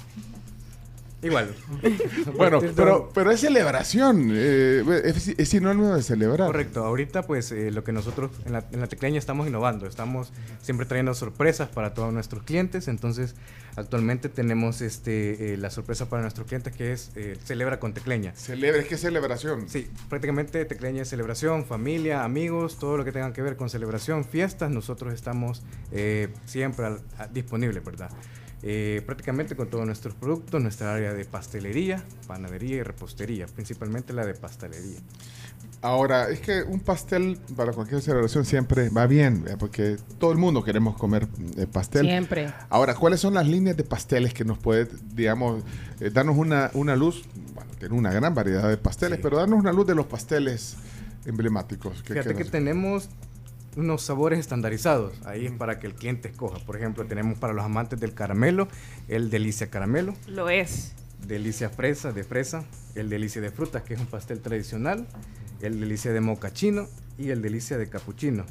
igual. 1.25 1.55
Bueno, 2.36 2.61
pero, 2.75 3.11
pero 3.15 3.31
es 3.31 3.41
celebración. 3.41 4.31
eh, 4.33 4.83
es, 5.05 5.28
es 5.28 5.49
sinónimo 5.49 5.94
de 5.94 6.03
celebrar. 6.03 6.47
Correcto, 6.49 6.85
ahorita 6.85 7.23
pues 7.23 7.53
eh, 7.53 7.70
lo 7.70 7.85
que 7.85 7.93
nosotros 7.93 8.31
en 8.47 8.53
la, 8.53 8.65
en 8.73 8.81
la 8.81 8.86
tecleña 8.86 9.19
estamos 9.19 9.47
innovando, 9.47 9.86
estamos 9.86 10.33
siempre 10.62 10.86
trayendo 10.86 11.15
sorpresas 11.15 11.69
para 11.69 11.94
todos 11.94 12.12
nuestros 12.12 12.43
clientes, 12.43 12.89
entonces 12.89 13.35
actualmente 13.77 14.28
tenemos 14.28 14.81
este 14.81 15.55
eh, 15.55 15.57
la 15.57 15.70
sorpresa 15.70 16.09
para 16.09 16.23
nuestros 16.23 16.47
clientes 16.47 16.75
que 16.75 16.93
es 16.93 17.11
eh, 17.17 17.36
Celebra 17.44 17.78
con 17.81 17.93
Tecleña. 17.94 18.33
Celebra, 18.35 18.81
es 18.83 18.89
que 18.89 18.94
es 18.97 19.01
celebración. 19.01 19.69
Sí, 19.69 19.89
prácticamente 20.09 20.65
Tecleña 20.65 21.03
es 21.03 21.09
celebración, 21.09 21.65
familia, 21.65 22.25
amigos, 22.25 22.78
todo 22.78 22.97
lo 22.97 23.05
que 23.05 23.12
tenga 23.12 23.33
que 23.33 23.43
ver 23.43 23.57
con 23.57 23.70
celebración, 23.70 24.25
fiestas, 24.25 24.70
nosotros 24.70 25.12
estamos 25.15 25.62
eh, 25.93 26.28
siempre 26.47 26.86
al- 26.86 27.01
a- 27.19 27.27
disponibles, 27.28 27.85
¿verdad? 27.85 28.11
Eh, 28.67 29.02
prácticamente 29.05 29.55
con 29.57 29.68
todos 29.68 29.84
nuestros 29.84 30.15
productos, 30.15 30.62
nuestra 30.62 30.94
área 30.94 31.12
de 31.12 31.26
pastelería, 31.26 32.02
panadería 32.26 32.76
y 32.76 32.83
repostería, 32.83 33.44
principalmente 33.47 34.15
la 34.15 34.25
de 34.25 34.33
pastelería. 34.33 35.01
Ahora, 35.83 36.31
es 36.31 36.41
que 36.41 36.62
un 36.62 36.81
pastel 36.81 37.39
para 37.57 37.73
cualquier 37.73 38.01
celebración 38.01 38.47
siempre 38.47 38.89
va 38.89 39.07
bien, 39.07 39.43
¿verdad? 39.43 39.59
porque 39.59 39.99
todo 40.18 40.33
el 40.33 40.39
mundo 40.39 40.65
queremos 40.65 40.97
comer 40.97 41.28
eh, 41.59 41.67
pastel. 41.70 42.07
Siempre. 42.07 42.55
Ahora, 42.70 42.94
¿cuáles 42.94 43.20
son 43.20 43.34
las 43.34 43.47
líneas 43.47 43.76
de 43.76 43.84
pasteles 43.84 44.33
que 44.33 44.47
nos 44.47 44.57
puede, 44.59 44.89
digamos, 45.15 45.62
eh, 46.01 46.09
darnos 46.09 46.39
una, 46.39 46.70
una 46.73 46.97
luz? 46.97 47.23
Bueno, 47.55 47.70
tiene 47.78 47.94
una 47.94 48.12
gran 48.15 48.34
variedad 48.34 48.67
de 48.70 48.78
pasteles, 48.78 49.18
pero 49.23 49.36
darnos 49.36 49.60
una 49.60 49.73
luz 49.75 49.86
de 49.86 49.94
los 49.94 50.07
pasteles 50.07 50.76
emblemáticos. 51.26 52.02
que- 52.02 52.15
Fíjate 52.15 52.34
que 52.34 52.44
tenemos 52.47 53.10
unos 53.77 54.03
sabores 54.03 54.39
estandarizados. 54.39 55.12
Ahí 55.25 55.47
es 55.47 55.53
para 55.53 55.78
que 55.78 55.86
el 55.86 55.94
cliente 55.94 56.28
escoja. 56.28 56.59
Por 56.65 56.77
ejemplo, 56.77 57.05
tenemos 57.07 57.39
para 57.39 57.53
los 57.53 57.65
amantes 57.65 58.01
del 58.01 58.15
caramelo, 58.15 58.69
el 59.09 59.31
delicia 59.31 59.70
caramelo, 59.70 60.15
Lo 60.27 60.49
es. 60.51 60.93
delicia 61.27 61.70
fresa 61.70 62.12
de 62.12 62.25
fresa, 62.25 62.65
el 62.94 63.09
delicia 63.09 63.41
de 63.41 63.51
frutas, 63.51 63.83
que 63.83 63.94
es 63.94 64.01
un 64.01 64.07
pastel 64.07 64.41
tradicional, 64.41 65.07
el 65.61 65.81
delicia 65.81 66.12
de 66.12 66.20
mocachino 66.20 66.89
y 67.19 67.31
el 67.31 67.43
delicia 67.43 67.78
de 67.78 67.89
capuchino. 67.89 68.44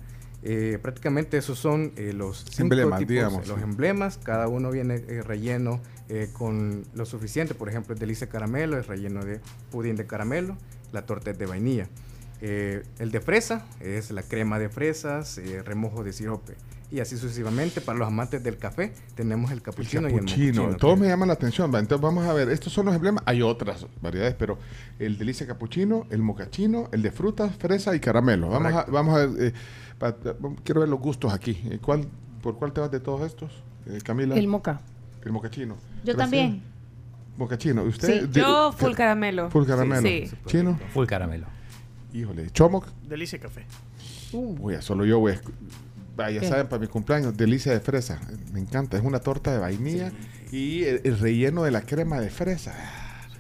Eh, 0.46 0.78
prácticamente 0.82 1.38
esos 1.38 1.58
son 1.58 1.94
eh, 1.96 2.12
los 2.12 2.46
Emblemas, 2.60 3.00
tipos, 3.00 3.10
digamos, 3.10 3.48
los 3.48 3.58
sí. 3.58 3.64
emblemas. 3.64 4.18
Cada 4.22 4.50
uno 4.50 4.72
viene 4.72 4.96
eh, 4.96 5.22
relleno 5.22 5.80
eh, 6.10 6.30
con 6.34 6.84
lo 6.94 7.06
suficiente. 7.06 7.54
Por 7.56 7.70
ejemplo, 7.70 7.94
el 7.94 8.00
delicia 8.00 8.28
caramelo 8.28 8.78
es 8.78 8.88
relleno 8.88 9.24
de 9.24 9.40
pudín 9.72 9.96
de 9.96 10.06
caramelo, 10.06 10.58
la 10.92 11.06
torta 11.06 11.32
es 11.32 11.38
de 11.38 11.46
vainilla. 11.46 11.88
Eh, 12.46 12.84
el 13.00 13.10
de 13.12 13.22
fresa 13.22 13.66
es 13.80 14.12
la 14.12 14.22
crema 14.22 14.60
de 14.60 14.68
fresas, 14.68 15.38
eh, 15.38 15.64
remojo 15.64 16.04
de 16.04 16.12
sirope. 16.12 16.56
Y 16.92 17.00
así 17.00 17.18
sucesivamente, 17.18 17.80
para 17.80 17.98
los 17.98 18.08
amantes 18.08 18.44
del 18.44 18.58
café, 18.58 18.92
tenemos 19.16 19.50
el 19.52 19.58
El 19.60 19.64
capuchino, 19.64 20.02
y 20.10 20.12
el 20.12 20.20
capuchino, 20.20 20.62
mochino. 20.64 20.78
todo 20.78 20.98
me 20.98 21.08
llama 21.08 21.26
la 21.26 21.34
atención. 21.34 21.74
Entonces 21.74 22.02
vamos 22.02 22.26
a 22.28 22.34
ver, 22.34 22.50
estos 22.50 22.74
son 22.74 22.86
los 22.88 22.94
emblemas. 22.96 23.24
Hay 23.26 23.42
otras 23.42 23.88
variedades, 24.02 24.36
pero 24.38 24.60
el 25.00 25.18
delicia 25.18 25.48
capuchino, 25.48 26.06
el 26.12 26.22
mocachino, 26.22 26.90
el 26.92 27.02
de 27.02 27.12
frutas, 27.12 27.56
fresa 27.56 27.96
y 27.96 28.00
caramelo. 28.02 28.50
Vamos 28.50 28.74
a, 28.74 28.84
vamos 28.92 29.16
a 29.18 29.26
ver, 29.26 29.48
eh, 29.48 29.54
pa- 29.98 30.16
quiero 30.66 30.82
ver 30.82 30.90
los 30.90 31.00
gustos 31.00 31.34
aquí. 31.34 31.60
Eh, 31.72 31.80
¿Cuál, 31.82 32.06
¿Por 32.42 32.58
cuál 32.58 32.74
te 32.74 32.82
vas 32.82 32.92
de 32.92 33.00
todos 33.00 33.22
estos, 33.22 33.64
eh, 33.88 34.00
Camila? 34.04 34.36
El 34.36 34.48
moca. 34.50 34.82
El 35.24 35.32
mocachino. 35.32 35.76
Yo 36.04 36.14
Graciela. 36.14 36.18
también. 36.18 36.64
Mocachino. 37.38 37.84
¿Usted? 37.84 38.22
Sí, 38.24 38.28
De- 38.28 38.40
yo 38.42 38.72
full 38.74 38.94
caramelo. 38.94 39.50
Full 39.50 39.66
caramelo. 39.66 40.02
Sí. 40.08 40.30
¿Chino? 40.46 40.78
Full 40.94 41.06
caramelo. 41.08 41.48
Híjole. 42.14 42.50
¿Chomoc? 42.52 42.88
Delicia 43.08 43.40
café. 43.40 43.66
Uy, 44.32 44.76
solo 44.82 45.06
yo 45.06 45.20
voy 45.20 45.34
a... 45.34 45.42
¿Qué? 46.40 46.48
saben, 46.48 46.68
para 46.68 46.80
mi 46.80 46.88
cumpleaños, 46.88 47.36
delicia 47.36 47.72
de 47.72 47.80
fresa. 47.80 48.20
Me 48.52 48.60
encanta. 48.60 48.98
Es 48.98 49.04
una 49.04 49.20
torta 49.20 49.52
de 49.52 49.58
vainilla 49.58 50.12
y 50.52 50.84
el, 50.84 51.02
el 51.06 51.18
relleno 51.20 51.64
de 51.64 51.72
la 51.72 51.82
crema 51.82 52.20
de 52.20 52.30
fresa. 52.30 52.74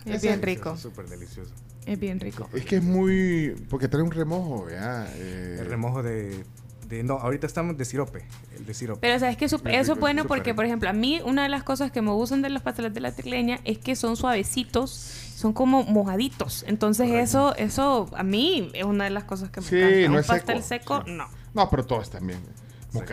Es 0.05 0.21
bien 0.23 0.41
rico. 0.41 0.75
Súper 0.75 1.07
delicioso. 1.07 1.51
Es 1.85 1.99
bien 1.99 2.19
rico. 2.19 2.49
Es 2.53 2.65
que 2.65 2.77
es 2.77 2.83
muy... 2.83 3.55
Porque 3.69 3.87
trae 3.87 4.01
un 4.01 4.11
remojo, 4.11 4.65
¿verdad? 4.65 5.07
Eh, 5.17 5.57
El 5.59 5.65
remojo 5.67 6.01
de, 6.01 6.43
de- 6.89 7.03
No, 7.03 7.15
ahorita 7.19 7.45
estamos 7.45 7.77
de 7.77 7.85
sirope. 7.85 8.23
El 8.57 8.65
de 8.65 8.73
sirope. 8.73 9.01
Pero 9.01 9.19
sabes 9.19 9.37
que 9.37 9.45
eso 9.45 9.57
es 9.57 9.99
bueno 9.99 10.25
porque, 10.25 10.51
rico. 10.51 10.55
por 10.55 10.65
ejemplo, 10.65 10.89
a 10.89 10.93
mí 10.93 11.21
una 11.23 11.43
de 11.43 11.49
las 11.49 11.61
cosas 11.63 11.91
que 11.91 12.01
me 12.01 12.11
gustan 12.11 12.41
de 12.41 12.49
los 12.49 12.63
pasteles 12.63 12.93
de 12.93 13.01
la 13.01 13.11
tecleña 13.11 13.59
es 13.65 13.77
que 13.77 13.95
son 13.95 14.15
suavecitos, 14.15 15.22
son 15.43 15.51
como 15.51 15.83
mojaditos. 15.83 16.63
Entonces 16.69 17.09
eso, 17.11 17.53
eso 17.57 18.09
a 18.15 18.23
mí 18.23 18.71
es 18.73 18.85
una 18.85 19.03
de 19.03 19.09
las 19.09 19.25
cosas 19.25 19.49
que 19.49 19.59
me 19.59 19.67
Sí, 19.67 19.75
encanta. 19.77 20.07
no 20.07 20.13
Un 20.13 20.19
es 20.19 20.25
pastel 20.27 20.63
seco. 20.63 20.99
seco, 20.99 21.09
no. 21.11 21.25
No, 21.53 21.69
pero 21.69 21.85
todos 21.85 22.09
también. 22.09 22.39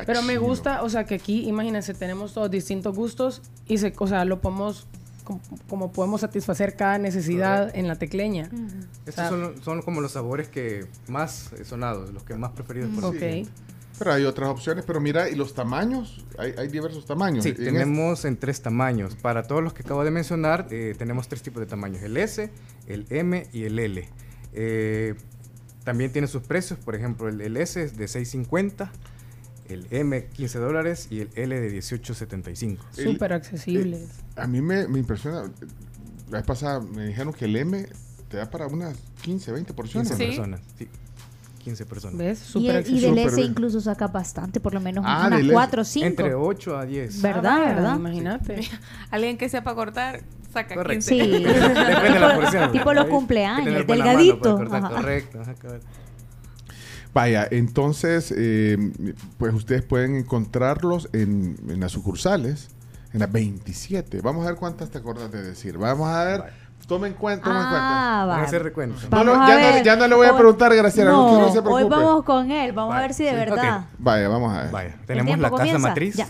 Pero 0.06 0.22
me 0.22 0.38
gusta, 0.38 0.82
o 0.84 0.88
sea, 0.88 1.04
que 1.06 1.16
aquí, 1.16 1.48
imagínense, 1.48 1.92
tenemos 1.92 2.32
todos 2.32 2.48
distintos 2.48 2.94
gustos 2.94 3.42
y 3.66 3.78
se, 3.78 3.92
o 3.98 4.06
sea, 4.06 4.24
lo 4.24 4.40
podemos, 4.40 4.86
como, 5.24 5.40
como 5.68 5.90
podemos 5.90 6.20
satisfacer 6.20 6.76
cada 6.76 6.98
necesidad 6.98 7.74
en 7.74 7.88
la 7.88 7.96
tecleña. 7.96 8.48
Estos 9.06 9.14
sea, 9.16 9.28
son, 9.28 9.60
son 9.64 9.82
como 9.82 10.00
los 10.00 10.12
sabores 10.12 10.46
que 10.46 10.86
más 11.08 11.50
sonados, 11.64 12.12
los 12.12 12.22
que 12.22 12.34
más 12.36 12.52
preferidos 12.52 12.90
por 12.94 13.02
el 13.02 13.10
Ok. 13.10 13.16
cliente. 13.16 13.50
Pero 14.00 14.12
hay 14.14 14.24
otras 14.24 14.48
opciones, 14.48 14.84
pero 14.84 14.98
mira, 15.00 15.28
¿y 15.28 15.36
los 15.36 15.54
tamaños? 15.54 16.24
Hay, 16.38 16.54
hay 16.58 16.66
diversos 16.68 17.04
tamaños. 17.06 17.44
Sí, 17.44 17.50
En 17.50 17.56
tenemos 17.56 18.24
en 18.24 18.36
tres 18.36 18.60
tamaños. 18.62 19.14
Para 19.14 19.42
todos 19.46 19.62
los 19.62 19.72
que 19.74 19.82
acabo 19.82 20.02
de 20.04 20.10
mencionar, 20.10 20.66
eh, 20.70 20.94
tenemos 20.98 21.28
tres 21.28 21.42
tipos 21.42 21.60
de 21.60 21.66
tamaños: 21.66 22.02
el 22.02 22.16
S, 22.16 22.50
el 22.86 23.06
M 23.10 23.46
y 23.52 23.64
el 23.64 23.78
L. 23.78 24.08
Eh, 24.54 25.14
también 25.84 26.12
tiene 26.12 26.28
sus 26.28 26.42
precios, 26.42 26.78
por 26.78 26.94
ejemplo, 26.94 27.28
el, 27.28 27.40
el 27.42 27.56
S 27.58 27.82
es 27.82 27.96
de 27.96 28.06
6.50, 28.06 28.90
el 29.68 29.86
M 29.90 30.26
15 30.32 30.58
dólares 30.58 31.06
y 31.10 31.20
el 31.20 31.30
L 31.34 31.60
de 31.60 31.78
18.75. 31.78 32.78
El- 32.96 33.04
súper 33.12 33.34
accesibles. 33.34 34.08
A 34.34 34.46
mí 34.46 34.62
me, 34.62 34.88
me 34.88 34.98
impresiona. 34.98 35.42
La 36.30 36.38
vez 36.38 36.46
pasada 36.46 36.80
me 36.80 37.06
dijeron 37.06 37.32
que 37.34 37.44
el 37.44 37.54
M 37.56 37.86
te 38.28 38.36
da 38.38 38.48
para 38.50 38.66
unas 38.66 38.96
15, 39.22 39.52
20 39.52 39.74
porciones. 39.74 40.08
15 40.08 40.24
personas. 40.26 40.60
Sí, 40.78 40.88
15 41.62 41.86
personas. 41.86 42.18
¿Ves? 42.18 42.40
Y, 42.42 42.52
Súper 42.52 42.76
el- 42.76 42.90
y 42.90 43.00
del 43.00 43.18
S 43.18 43.36
bien. 43.36 43.50
incluso 43.50 43.80
saca 43.80 44.08
bastante, 44.08 44.58
por 44.60 44.74
lo 44.74 44.80
menos 44.80 45.04
Ah, 45.06 45.24
unas 45.28 45.38
del 45.38 45.46
S. 45.46 45.52
4 45.52 45.82
o 45.82 45.84
5. 45.84 46.06
Entre 46.06 46.34
8 46.34 46.76
a 46.78 46.86
10. 46.86 47.22
¿Verdad? 47.22 47.58
Ah, 47.62 47.68
¿verdad? 47.74 47.96
Imagínate. 47.96 48.60
Alguien 49.10 49.36
que 49.38 49.48
sepa 49.48 49.74
cortar, 49.74 50.20
saca 50.52 50.74
Correcto. 50.74 51.06
15. 51.10 51.24
Sí. 51.24 51.30
Depende 51.44 52.12
de 52.12 52.18
la 52.20 52.34
porción. 52.34 52.72
Tipo 52.72 52.92
los 52.94 53.06
cumpleaños, 53.06 53.86
delgadito. 53.86 54.56
cortar, 54.56 54.84
Ajá. 54.84 54.94
Correcto. 54.96 55.40
ajá. 55.42 55.54
Vaya, 57.12 57.46
entonces, 57.50 58.32
eh, 58.36 58.78
pues 59.36 59.52
ustedes 59.52 59.82
pueden 59.82 60.14
encontrarlos 60.14 61.08
en, 61.12 61.56
en 61.68 61.80
las 61.80 61.90
sucursales, 61.92 62.68
en 63.12 63.18
las 63.20 63.32
27. 63.32 64.20
Vamos 64.22 64.46
a 64.46 64.50
ver 64.50 64.56
cuántas 64.58 64.90
te 64.90 64.98
acordas 64.98 65.32
de 65.32 65.42
decir. 65.42 65.76
Vamos 65.76 66.08
a 66.08 66.24
ver, 66.24 66.44
tomen 66.86 67.12
cuenta, 67.14 67.44
tomen 67.44 67.62
Ah, 67.62 68.24
Van 68.26 68.36
a 68.38 68.40
va. 68.42 68.46
hacer 68.46 68.62
recuento. 68.62 68.96
No, 69.10 69.24
no, 69.24 69.32
Vamos 69.32 69.48
a 69.48 69.54
ya, 69.54 69.60
no, 69.68 69.74
ver. 69.74 69.82
ya 69.84 69.96
no 69.96 70.08
le 70.08 70.14
voy 70.14 70.26
a 70.26 70.32
Hoy- 70.32 70.38
preguntar, 70.38 70.74
Graciela, 70.74 71.10
no, 71.10 71.50
se 71.52 71.58
hoy 71.58 71.62
preocupe. 71.64 71.88
vamos 71.88 72.24
con 72.24 72.50
él, 72.50 72.72
vamos 72.72 72.92
a 72.92 72.96
Vale, 72.96 73.06
ver 73.08 73.14
si 73.14 73.24
de 73.24 73.30
sí, 73.30 73.36
verdad. 73.36 73.84
Vaya, 73.98 74.28
vamos 74.28 74.52
a 74.56 74.62
ver. 74.62 74.70
Vaya, 74.70 74.94
tenemos 75.06 75.38
la 75.38 75.50
casa 75.50 75.56
comienza? 75.62 75.88
matriz, 75.88 76.16
Ya. 76.16 76.26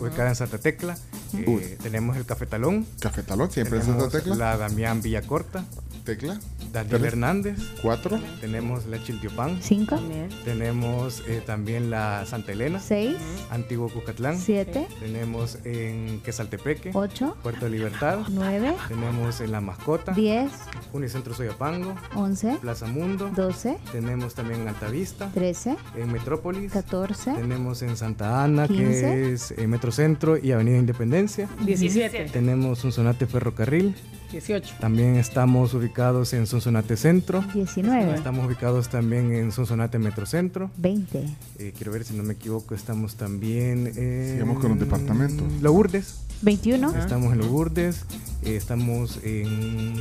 Ubicada 0.00 0.28
en 0.30 0.36
Santa 0.36 0.58
Tecla. 0.58 0.96
Eh, 1.34 1.78
tenemos 1.82 2.16
el 2.16 2.24
Café 2.24 2.46
Talón. 2.46 2.86
Café 3.00 3.22
Talón, 3.22 3.50
siempre 3.50 3.78
en 3.78 3.84
Santa 3.84 4.08
Tecla. 4.10 4.34
La 4.36 4.56
Damián 4.56 5.02
Villacorta. 5.02 5.64
Tecla. 6.04 6.38
Daniel 6.72 7.00
Tres. 7.00 7.12
Hernández. 7.12 7.58
Cuatro. 7.82 8.20
Tenemos 8.40 8.86
la 8.86 9.02
Chiltiopán. 9.02 9.58
5, 9.60 9.98
Tenemos 10.44 11.22
eh, 11.26 11.42
también 11.44 11.90
la 11.90 12.24
Santa 12.26 12.52
Elena. 12.52 12.78
6, 12.80 13.16
Antiguo 13.50 13.88
Cucatlán. 13.88 14.38
7, 14.38 14.86
Tenemos 15.00 15.58
en 15.64 16.20
Quesaltepeque. 16.22 16.90
8, 16.94 17.38
Puerto 17.42 17.64
de 17.64 17.70
Libertad. 17.72 18.20
9, 18.28 18.76
Tenemos 18.88 19.40
en 19.40 19.50
La 19.52 19.60
Mascota. 19.60 20.12
10, 20.12 20.50
Unicentro 20.92 21.34
Soyapango. 21.34 21.94
11, 22.14 22.58
Plaza 22.60 22.86
Mundo. 22.86 23.30
12, 23.34 23.76
Tenemos 23.90 24.34
también 24.34 24.60
en 24.60 24.68
Altavista. 24.68 25.30
13, 25.32 25.76
En 25.96 26.12
Metrópolis. 26.12 26.70
14, 26.72 27.32
Tenemos 27.32 27.82
en 27.82 27.96
Santa 27.96 28.44
Ana, 28.44 28.68
15. 28.68 28.84
que 28.84 29.32
es 29.32 29.50
eh, 29.52 29.66
Metrocentro 29.80 30.38
y 30.38 30.52
Avenida 30.52 30.78
Independencia. 30.78 31.48
17, 31.60 32.30
Tenemos 32.32 32.78
Sonsonate 32.78 33.26
Ferrocarril. 33.26 33.94
18. 34.32 34.76
También 34.80 35.16
estamos 35.16 35.72
ubicados 35.74 36.32
en 36.32 36.46
Sonsonate 36.46 36.96
Centro. 36.96 37.44
19, 37.54 38.14
Estamos 38.14 38.46
ubicados 38.46 38.88
también 38.88 39.32
en 39.34 39.52
Sonsonate 39.52 39.98
Metrocentro. 39.98 40.70
20, 40.78 41.24
Eh, 41.58 41.72
quiero 41.76 41.92
ver 41.92 42.04
si 42.04 42.14
no 42.14 42.22
me 42.22 42.32
equivoco, 42.32 42.74
estamos 42.74 43.16
también 43.16 43.86
en... 43.96 44.32
Sigamos 44.32 44.58
con 44.60 44.70
los 44.70 44.80
departamentos. 44.80 45.46
Lourdes. 45.60 46.20
21, 46.42 46.94
Estamos 46.96 47.32
en 47.34 47.38
Lourdes. 47.38 48.04
eh, 48.44 48.56
estamos 48.56 49.20
en... 49.22 49.94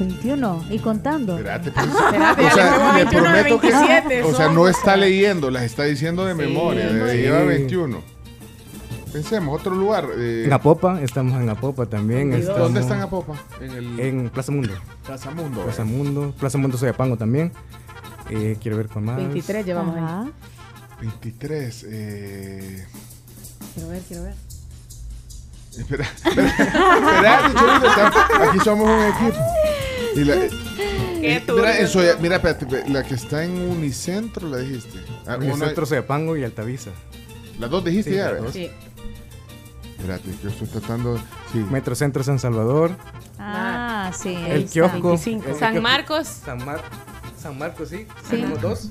21 0.00 0.64
y 0.70 0.78
contando. 0.78 1.36
Espérate, 1.36 1.70
pues. 1.74 1.86
Espérate, 1.86 2.46
o 2.46 2.50
sea, 2.50 2.94
le 2.96 3.04
21 3.04 3.22
de 3.22 3.44
prometo 3.44 3.60
que. 3.60 3.70
27, 3.70 4.22
O 4.24 4.34
sea, 4.34 4.48
no 4.50 4.66
está 4.68 4.96
leyendo, 4.96 5.50
las 5.50 5.62
está 5.62 5.84
diciendo 5.84 6.24
de 6.24 6.34
memoria. 6.34 6.86
de- 6.92 7.12
sí. 7.12 7.18
Lleva 7.18 7.42
21. 7.44 8.02
Pensemos, 9.12 9.60
otro 9.60 9.74
lugar. 9.74 10.08
eh, 10.16 10.44
En 10.46 10.52
Apopa, 10.52 11.00
estamos 11.02 11.40
en 11.40 11.48
Apopa 11.50 11.84
también. 11.86 12.30
¿Dónde 12.46 12.80
están 12.80 13.00
Apopa? 13.02 13.34
En 13.60 13.70
el 13.72 14.00
En 14.00 14.30
Plaza 14.30 14.52
Mundo. 14.52 14.72
Plaza 15.04 15.30
Mundo. 15.30 15.62
Plaza 15.64 15.84
Mundo. 15.84 16.34
Plaza 16.38 16.58
Mundo 16.58 16.78
Soyapango 16.78 17.16
también. 17.18 17.52
Eh, 18.30 18.56
quiero 18.60 18.78
ver 18.78 18.88
con 18.88 19.04
más. 19.04 19.16
23 19.16 19.66
llevamos 19.66 19.96
ahí. 19.96 20.02
Ajá. 20.02 20.30
23. 21.00 21.86
Eh... 21.88 22.86
Quiero 23.74 23.88
ver, 23.90 24.02
quiero 24.02 24.22
ver. 24.24 24.34
Espera, 25.76 26.04
espera, 26.04 26.46
espera, 27.46 28.12
aquí 28.50 28.58
somos 28.60 28.88
un 28.88 29.00
equipo. 29.06 29.44
Y 30.14 30.24
la, 30.24 30.34
eh, 30.34 30.50
mira, 31.18 31.36
en 31.36 31.46
todo. 31.46 31.58
Soya- 31.86 32.16
mira, 32.20 32.36
espérate, 32.36 32.64
espérate, 32.66 32.90
la 32.90 33.02
que 33.02 33.14
está 33.14 33.42
en 33.44 33.58
Unicentro, 33.70 34.48
la 34.48 34.58
dijiste. 34.58 34.98
Ah, 35.26 35.36
En 35.36 35.44
el 35.44 35.52
una- 35.52 35.66
centro 35.66 35.86
Soyapango 35.86 36.36
y 36.36 36.44
Altavisa. 36.44 36.90
Las 37.58 37.70
dos 37.70 37.84
dijiste 37.84 38.10
Sí, 38.10 38.16
ya. 38.16 38.32
¿verdad? 38.32 38.50
Sí. 38.52 38.70
Espérate, 40.02 40.34
yo 40.42 40.48
estoy 40.48 40.66
tratando. 40.66 41.16
Sí. 41.52 41.58
Metrocentro 41.70 42.24
San 42.24 42.38
Salvador. 42.40 42.90
Ah, 43.38 44.10
sí. 44.12 44.34
ahí 44.34 44.50
El 44.52 44.66
kiosco. 44.68 45.08
25. 45.10 45.48
el 45.48 45.54
San 45.56 45.74
kiosco- 45.74 45.82
Marcos. 45.82 46.26
San, 46.26 46.64
Mar- 46.64 46.82
San 47.40 47.56
Marcos, 47.56 47.88
sí. 47.90 47.98
Sí. 48.24 48.30
Tenemos 48.30 48.60
dos. 48.60 48.90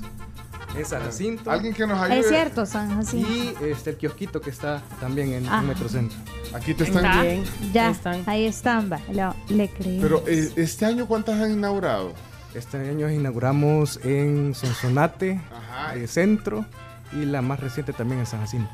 En 0.74 0.86
San 0.86 1.02
Jacinto. 1.02 1.50
Alguien 1.50 1.74
que 1.74 1.86
nos 1.86 2.00
ayude. 2.00 2.20
Es 2.20 2.28
cierto, 2.28 2.64
San 2.64 2.94
Jacinto. 2.96 3.28
Y 3.30 3.54
este, 3.66 3.90
el 3.90 3.96
kiosquito 3.98 4.40
que 4.40 4.48
está 4.48 4.80
también 5.00 5.34
en 5.34 5.46
Ah. 5.46 5.60
el 5.60 5.66
Metrocentro. 5.66 6.16
Aquí 6.54 6.72
te 6.72 6.84
Está. 6.84 6.98
están. 7.00 7.20
Bien. 7.22 7.44
Ya, 7.74 7.86
Ahí 7.88 7.92
están. 7.92 8.22
ahí 8.26 8.46
están, 8.46 8.90
va. 8.90 8.98
Lo- 9.12 9.34
le 9.54 9.68
creí. 9.68 9.98
Pero 10.00 10.24
eh, 10.26 10.50
este 10.56 10.86
año, 10.86 11.06
¿cuántas 11.06 11.38
han 11.38 11.50
inaugurado? 11.52 12.14
Este 12.54 12.78
año 12.88 13.10
inauguramos 13.10 14.00
en 14.02 14.54
Sonsonate, 14.54 15.42
Ajá. 15.54 15.94
eh, 15.94 16.06
Centro, 16.06 16.64
y 17.12 17.26
la 17.26 17.42
más 17.42 17.60
reciente 17.60 17.92
también 17.92 18.20
en 18.20 18.26
San 18.26 18.40
Jacinto. 18.40 18.70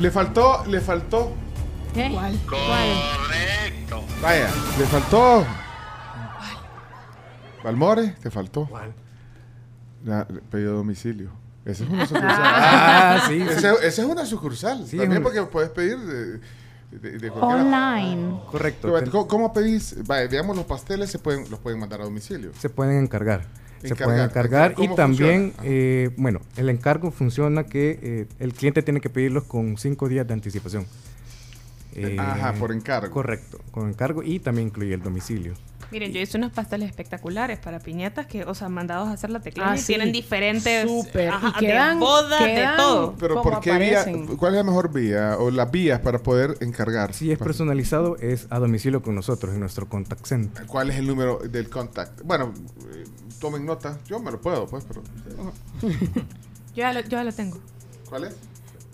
Le 0.00 0.10
faltó, 0.10 0.64
le 0.66 0.80
faltó. 0.80 1.32
¿Qué? 1.94 2.10
¿Cuál? 2.12 2.38
Vaya, 4.22 4.48
le 4.78 4.84
faltó. 4.86 5.44
Valmore, 7.62 8.14
te 8.22 8.30
faltó. 8.30 8.66
¿Cuál? 8.66 8.94
Pedido 10.50 10.74
domicilio. 10.76 11.30
Esa 11.64 11.84
es 11.84 11.90
una 11.90 12.06
sucursal. 12.06 12.30
Ah, 12.32 13.20
sí, 13.28 13.40
sí. 13.40 13.46
Esa, 13.50 13.72
esa 13.74 14.02
es 14.02 14.08
una 14.08 14.24
sucursal. 14.24 14.86
Sí, 14.86 14.96
También 14.96 15.20
es 15.20 15.20
porque 15.20 15.42
puedes 15.42 15.68
pedir 15.70 15.98
de, 15.98 16.40
de- 16.98 17.18
de 17.18 17.30
cualquier- 17.30 17.60
Online. 17.66 18.40
Correcto. 18.50 18.88
Pero, 18.88 19.00
Ten- 19.00 19.10
¿Cómo, 19.10 19.28
cómo 19.28 19.52
pedís? 19.52 19.96
Vaya, 20.06 20.26
digamos, 20.26 20.56
los 20.56 20.64
pasteles 20.64 21.10
se 21.10 21.18
pueden, 21.18 21.50
los 21.50 21.60
pueden 21.60 21.78
mandar 21.78 22.00
a 22.00 22.04
domicilio. 22.04 22.52
Se 22.58 22.70
pueden 22.70 23.02
encargar. 23.02 23.42
Se 23.80 23.88
Encargar. 23.88 24.06
pueden 24.06 24.24
encargar 24.24 24.72
y 24.72 24.74
¿Cómo 24.74 24.94
también, 24.94 25.52
eh, 25.62 26.10
bueno, 26.16 26.40
el 26.56 26.68
encargo 26.68 27.10
funciona 27.10 27.64
que 27.64 27.98
eh, 28.02 28.26
el 28.38 28.52
cliente 28.52 28.82
tiene 28.82 29.00
que 29.00 29.08
pedirlos 29.10 29.44
con 29.44 29.78
cinco 29.78 30.08
días 30.08 30.26
de 30.26 30.34
anticipación. 30.34 30.86
Eh, 31.94 32.16
Ajá, 32.18 32.52
por 32.52 32.72
encargo. 32.72 33.10
Correcto, 33.12 33.58
con 33.72 33.88
encargo 33.88 34.22
y 34.22 34.38
también 34.38 34.68
incluye 34.68 34.94
el 34.94 35.02
domicilio. 35.02 35.54
Miren, 35.90 36.12
yo 36.12 36.20
hice 36.20 36.38
unos 36.38 36.52
pasteles 36.52 36.88
espectaculares 36.88 37.58
para 37.58 37.80
piñatas 37.80 38.26
que, 38.26 38.44
o 38.44 38.54
sea, 38.54 38.68
mandados 38.68 39.08
a 39.08 39.12
hacer 39.12 39.30
la 39.30 39.40
tecla 39.40 39.72
Ah, 39.72 39.74
y 39.74 39.78
sí. 39.80 39.86
tienen 39.88 40.12
diferentes 40.12 40.88
Súper. 40.88 41.30
ajá, 41.30 41.54
Y 41.56 41.66
quedan- 41.66 41.98
de 41.98 42.04
boda, 42.04 42.38
de 42.46 42.54
quedan- 42.54 42.76
todo. 42.76 43.16
Pero 43.18 43.34
¿Cómo 43.36 43.50
¿por 43.50 43.60
qué 43.60 43.76
vía? 43.76 44.04
¿Cuál 44.38 44.52
es 44.54 44.58
la 44.58 44.62
mejor 44.62 44.92
vía 44.92 45.36
o 45.36 45.50
las 45.50 45.68
vías 45.72 45.98
para 45.98 46.20
poder 46.20 46.54
encargar? 46.60 47.12
Si 47.12 47.32
es 47.32 47.38
personalizado, 47.38 48.16
es 48.18 48.46
a 48.50 48.60
domicilio 48.60 49.02
con 49.02 49.16
nosotros 49.16 49.52
en 49.52 49.58
nuestro 49.58 49.88
contact 49.88 50.24
center. 50.26 50.64
¿Cuál 50.66 50.90
es 50.90 50.96
el 50.96 51.08
número 51.08 51.38
del 51.38 51.68
contact? 51.68 52.22
Bueno, 52.22 52.54
eh, 52.94 53.04
tomen 53.40 53.64
nota. 53.66 53.98
Yo 54.06 54.20
me 54.20 54.30
lo 54.30 54.40
puedo, 54.40 54.66
pues, 54.66 54.84
pero. 54.86 55.02
Yo 56.72 56.76
ya 56.76 56.92
lo, 56.92 57.00
yo 57.00 57.08
ya 57.08 57.24
lo 57.24 57.32
tengo. 57.32 57.58
¿Cuál 58.08 58.24
es? 58.24 58.36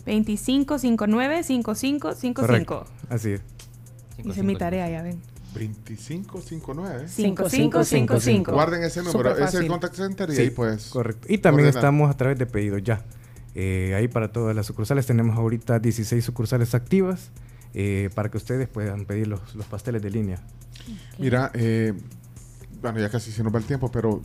25 0.07 0.78
59 0.78 1.42
55 1.42 2.15
55. 2.15 2.84
Así 3.10 3.33
es. 3.33 3.41
Hice 4.25 4.42
mi 4.42 4.57
tarea, 4.57 4.89
ya 4.89 5.02
ven. 5.02 5.20
2559. 5.52 7.08
5555. 7.08 8.52
Guarden 8.52 8.83
ese 8.83 9.02
número. 9.02 9.31
Súper 9.31 9.33
Ese 9.33 9.42
es 9.42 9.49
el 9.49 9.52
fácil. 9.58 9.68
contact 9.68 9.94
center 9.94 10.31
y 10.31 10.34
Sí, 10.36 10.42
ahí 10.42 10.50
pues. 10.50 10.86
Correcto. 10.89 11.26
Y 11.31 11.39
también 11.39 11.66
ordenar. 11.68 11.84
estamos 11.84 12.10
a 12.10 12.16
través 12.16 12.39
de 12.39 12.47
pedidos 12.47 12.83
ya. 12.83 13.05
Eh, 13.55 13.94
ahí 13.97 14.08
para 14.08 14.33
todas 14.33 14.55
las 14.55 14.66
sucursales 14.66 15.07
tenemos 15.07 15.36
ahorita 15.36 15.78
16 15.78 16.23
sucursales 16.25 16.75
activas 16.75 17.31
eh, 17.75 18.10
para 18.15 18.31
que 18.31 18.36
ustedes 18.36 18.68
puedan 18.68 19.07
pedir 19.07 19.28
los, 19.28 19.55
los 19.55 19.66
pasteles 19.66 20.02
de 20.02 20.10
línea. 20.10 20.41
Mira, 21.18 21.50
eh, 21.55 21.94
bueno, 22.93 23.07
ya 23.07 23.11
casi 23.11 23.31
se 23.33 23.43
nos 23.43 23.55
va 23.55 23.59
el 23.59 23.65
tiempo, 23.65 23.91
pero 23.91 24.21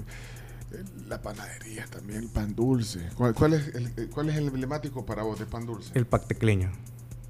eh, 0.71 0.83
la 1.07 1.21
panadería 1.21 1.85
también, 1.87 2.19
el 2.23 2.29
pan 2.29 2.55
dulce. 2.55 2.99
¿Cuál, 3.15 3.33
cuál 3.33 3.53
es 3.53 3.75
el, 3.75 3.87
eh, 3.97 4.07
¿Cuál 4.13 4.29
es 4.29 4.35
el 4.37 4.47
emblemático 4.47 5.05
para 5.05 5.23
vos 5.23 5.39
de 5.39 5.45
pan 5.45 5.65
dulce? 5.65 5.91
El 5.93 6.05
pactecleño. 6.05 6.71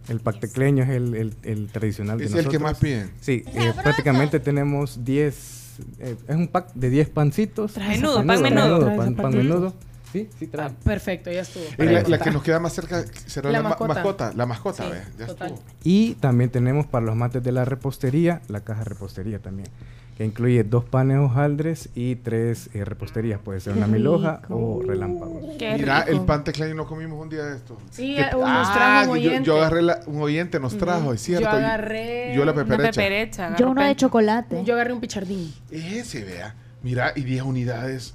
El 0.09 0.19
pactecleño 0.19 0.83
es 0.83 0.89
el, 0.89 1.13
el- 1.15 1.35
el 1.43 1.67
tradicional 1.71 2.17
de 2.17 2.25
Es 2.25 2.33
el 2.33 2.47
que 2.49 2.59
más 2.59 2.77
piden. 2.79 3.11
Sí, 3.21 3.43
eh, 3.47 3.73
prácticamente 3.81 4.39
tenemos 4.39 5.05
10, 5.05 5.79
eh, 5.99 6.15
es 6.27 6.35
un 6.35 6.47
pack 6.47 6.73
de 6.73 6.89
10 6.89 7.09
pancitos. 7.09 7.73
Trae 7.73 7.89
menudo, 7.97 8.25
pan 8.25 8.41
menudo. 8.41 8.95
pan, 8.97 9.15
pan 9.15 9.31
menudo. 9.37 9.73
Sí, 10.11 10.27
sí 10.37 10.47
trae. 10.47 10.67
Ah, 10.67 10.71
perfecto, 10.83 11.31
ya 11.31 11.41
estuvo. 11.41 11.63
Y 11.77 11.83
la, 11.85 12.01
la 12.01 12.19
que 12.19 12.31
nos 12.31 12.43
queda 12.43 12.59
más 12.59 12.73
cerca 12.73 13.05
será 13.27 13.49
La 13.51 13.59
la, 13.59 13.63
ma- 13.63 13.69
mascota. 13.69 13.93
mascota. 13.93 14.33
La 14.35 14.45
mascota, 14.45 14.83
Sí, 14.83 14.97
ya 15.19 15.27
total. 15.27 15.51
estuvo. 15.51 15.63
Y 15.83 16.15
también 16.15 16.49
tenemos 16.49 16.85
para 16.87 17.05
los 17.05 17.15
mates 17.15 17.41
de 17.41 17.51
la 17.53 17.63
repostería, 17.63 18.41
la 18.49 18.59
caja 18.61 18.83
repostería 18.83 19.39
también, 19.39 19.69
que 20.17 20.25
incluye 20.25 20.63
dos 20.63 20.83
panes 20.85 21.17
hojaldres 21.17 21.89
y 21.95 22.15
tres 22.15 22.69
eh, 22.73 22.85
reposterías. 22.85 23.39
Puede 23.39 23.59
ser 23.59 23.73
Qué 23.73 23.79
una 23.79 23.87
milhoja 23.87 24.41
rico. 24.43 24.55
o 24.55 24.81
relámpagos. 24.85 25.43
Qué 25.57 25.75
Mira, 25.77 26.03
rico. 26.05 26.19
el 26.19 26.25
pan 26.25 26.43
teclán 26.43 26.75
lo 26.75 26.85
comimos 26.85 27.19
un 27.21 27.29
día 27.29 27.43
de 27.45 27.55
esto. 27.57 27.77
Sí, 27.89 28.15
¿Qué- 28.15 28.21
eh, 28.21 28.29
nos 28.33 28.43
Ah, 28.45 28.71
trajo 28.73 29.11
un 29.13 29.17
yo- 29.19 29.29
oyente. 29.29 29.47
Yo, 29.47 29.57
agarré 29.57 29.81
la- 29.81 29.99
un 30.05 30.21
oyente, 30.21 30.59
nos 30.59 30.77
trajo, 30.77 31.13
es 31.13 31.21
cierto. 31.21 31.49
Yo 31.49 31.55
y- 31.55 31.63
agarré 31.63 32.33
yo 32.35 32.45
la 32.45 32.51
Una 32.51 32.63
peperecha. 32.63 32.91
peperecha. 32.91 33.41
Yo 33.49 33.55
agarró 33.55 33.71
uno 33.71 33.83
de 33.83 33.95
chocolate. 33.95 34.63
Yo 34.63 34.73
agarré 34.75 34.93
un 34.93 34.99
pichardín. 35.01 35.51
Ese, 35.71 36.23
vea. 36.23 36.55
Mira, 36.83 37.13
y 37.15 37.21
10 37.23 37.43
unidades. 37.43 38.13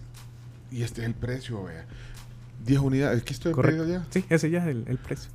Y 0.71 0.83
este 0.83 1.01
es 1.01 1.07
el 1.07 1.15
precio, 1.15 1.65
vea. 1.65 1.87
10 2.65 2.81
unidades. 2.81 3.23
¿Qué 3.23 3.33
estoy 3.33 3.53
Correcto. 3.53 3.83
pedido 3.85 3.99
ya? 4.01 4.07
Sí, 4.11 4.25
ese 4.29 4.51
ya 4.51 4.59
es 4.59 4.67
el, 4.67 4.85
el 4.89 4.99
precio. 4.99 5.31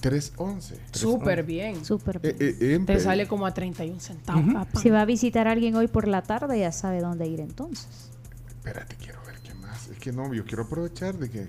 311. 0.00 0.78
Súper 0.92 1.42
bien. 1.44 1.84
Súper 1.84 2.20
bien. 2.20 2.36
Eh, 2.38 2.56
eh, 2.60 2.74
en 2.74 2.86
Te 2.86 3.00
sale 3.00 3.26
como 3.26 3.46
a 3.46 3.54
31 3.54 4.00
centavos 4.00 4.42
pan. 4.52 4.66
Si 4.80 4.90
va 4.90 5.02
a 5.02 5.04
visitar 5.04 5.48
a 5.48 5.52
alguien 5.52 5.74
hoy 5.76 5.86
por 5.88 6.06
la 6.08 6.22
tarde, 6.22 6.58
ya 6.60 6.72
sabe 6.72 7.00
dónde 7.00 7.26
ir 7.26 7.40
entonces. 7.40 8.10
Espérate, 8.48 8.96
quiero 8.96 9.20
ver 9.26 9.36
qué 9.42 9.54
más. 9.54 9.88
Es 9.88 9.98
que 9.98 10.12
no, 10.12 10.32
yo 10.34 10.44
quiero 10.44 10.64
aprovechar 10.64 11.16
de 11.18 11.30
que 11.30 11.46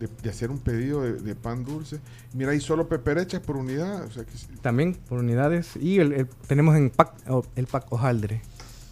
de, 0.00 0.08
de 0.22 0.30
hacer 0.30 0.50
un 0.50 0.58
pedido 0.58 1.02
de, 1.02 1.14
de 1.14 1.34
pan 1.34 1.64
dulce. 1.64 1.98
Mira, 2.34 2.52
hay 2.52 2.60
solo 2.60 2.88
peperechas 2.88 3.40
por 3.40 3.56
unidad. 3.56 4.04
O 4.04 4.10
sea 4.10 4.24
que 4.24 4.36
sí. 4.36 4.46
También 4.62 4.94
por 4.94 5.18
unidades. 5.18 5.74
Y 5.80 5.98
el, 5.98 6.12
el- 6.12 6.28
tenemos 6.46 6.76
en 6.76 6.90
pack, 6.90 7.14
oh, 7.28 7.44
el 7.56 7.66
pack 7.66 7.86
hojaldre, 7.92 8.42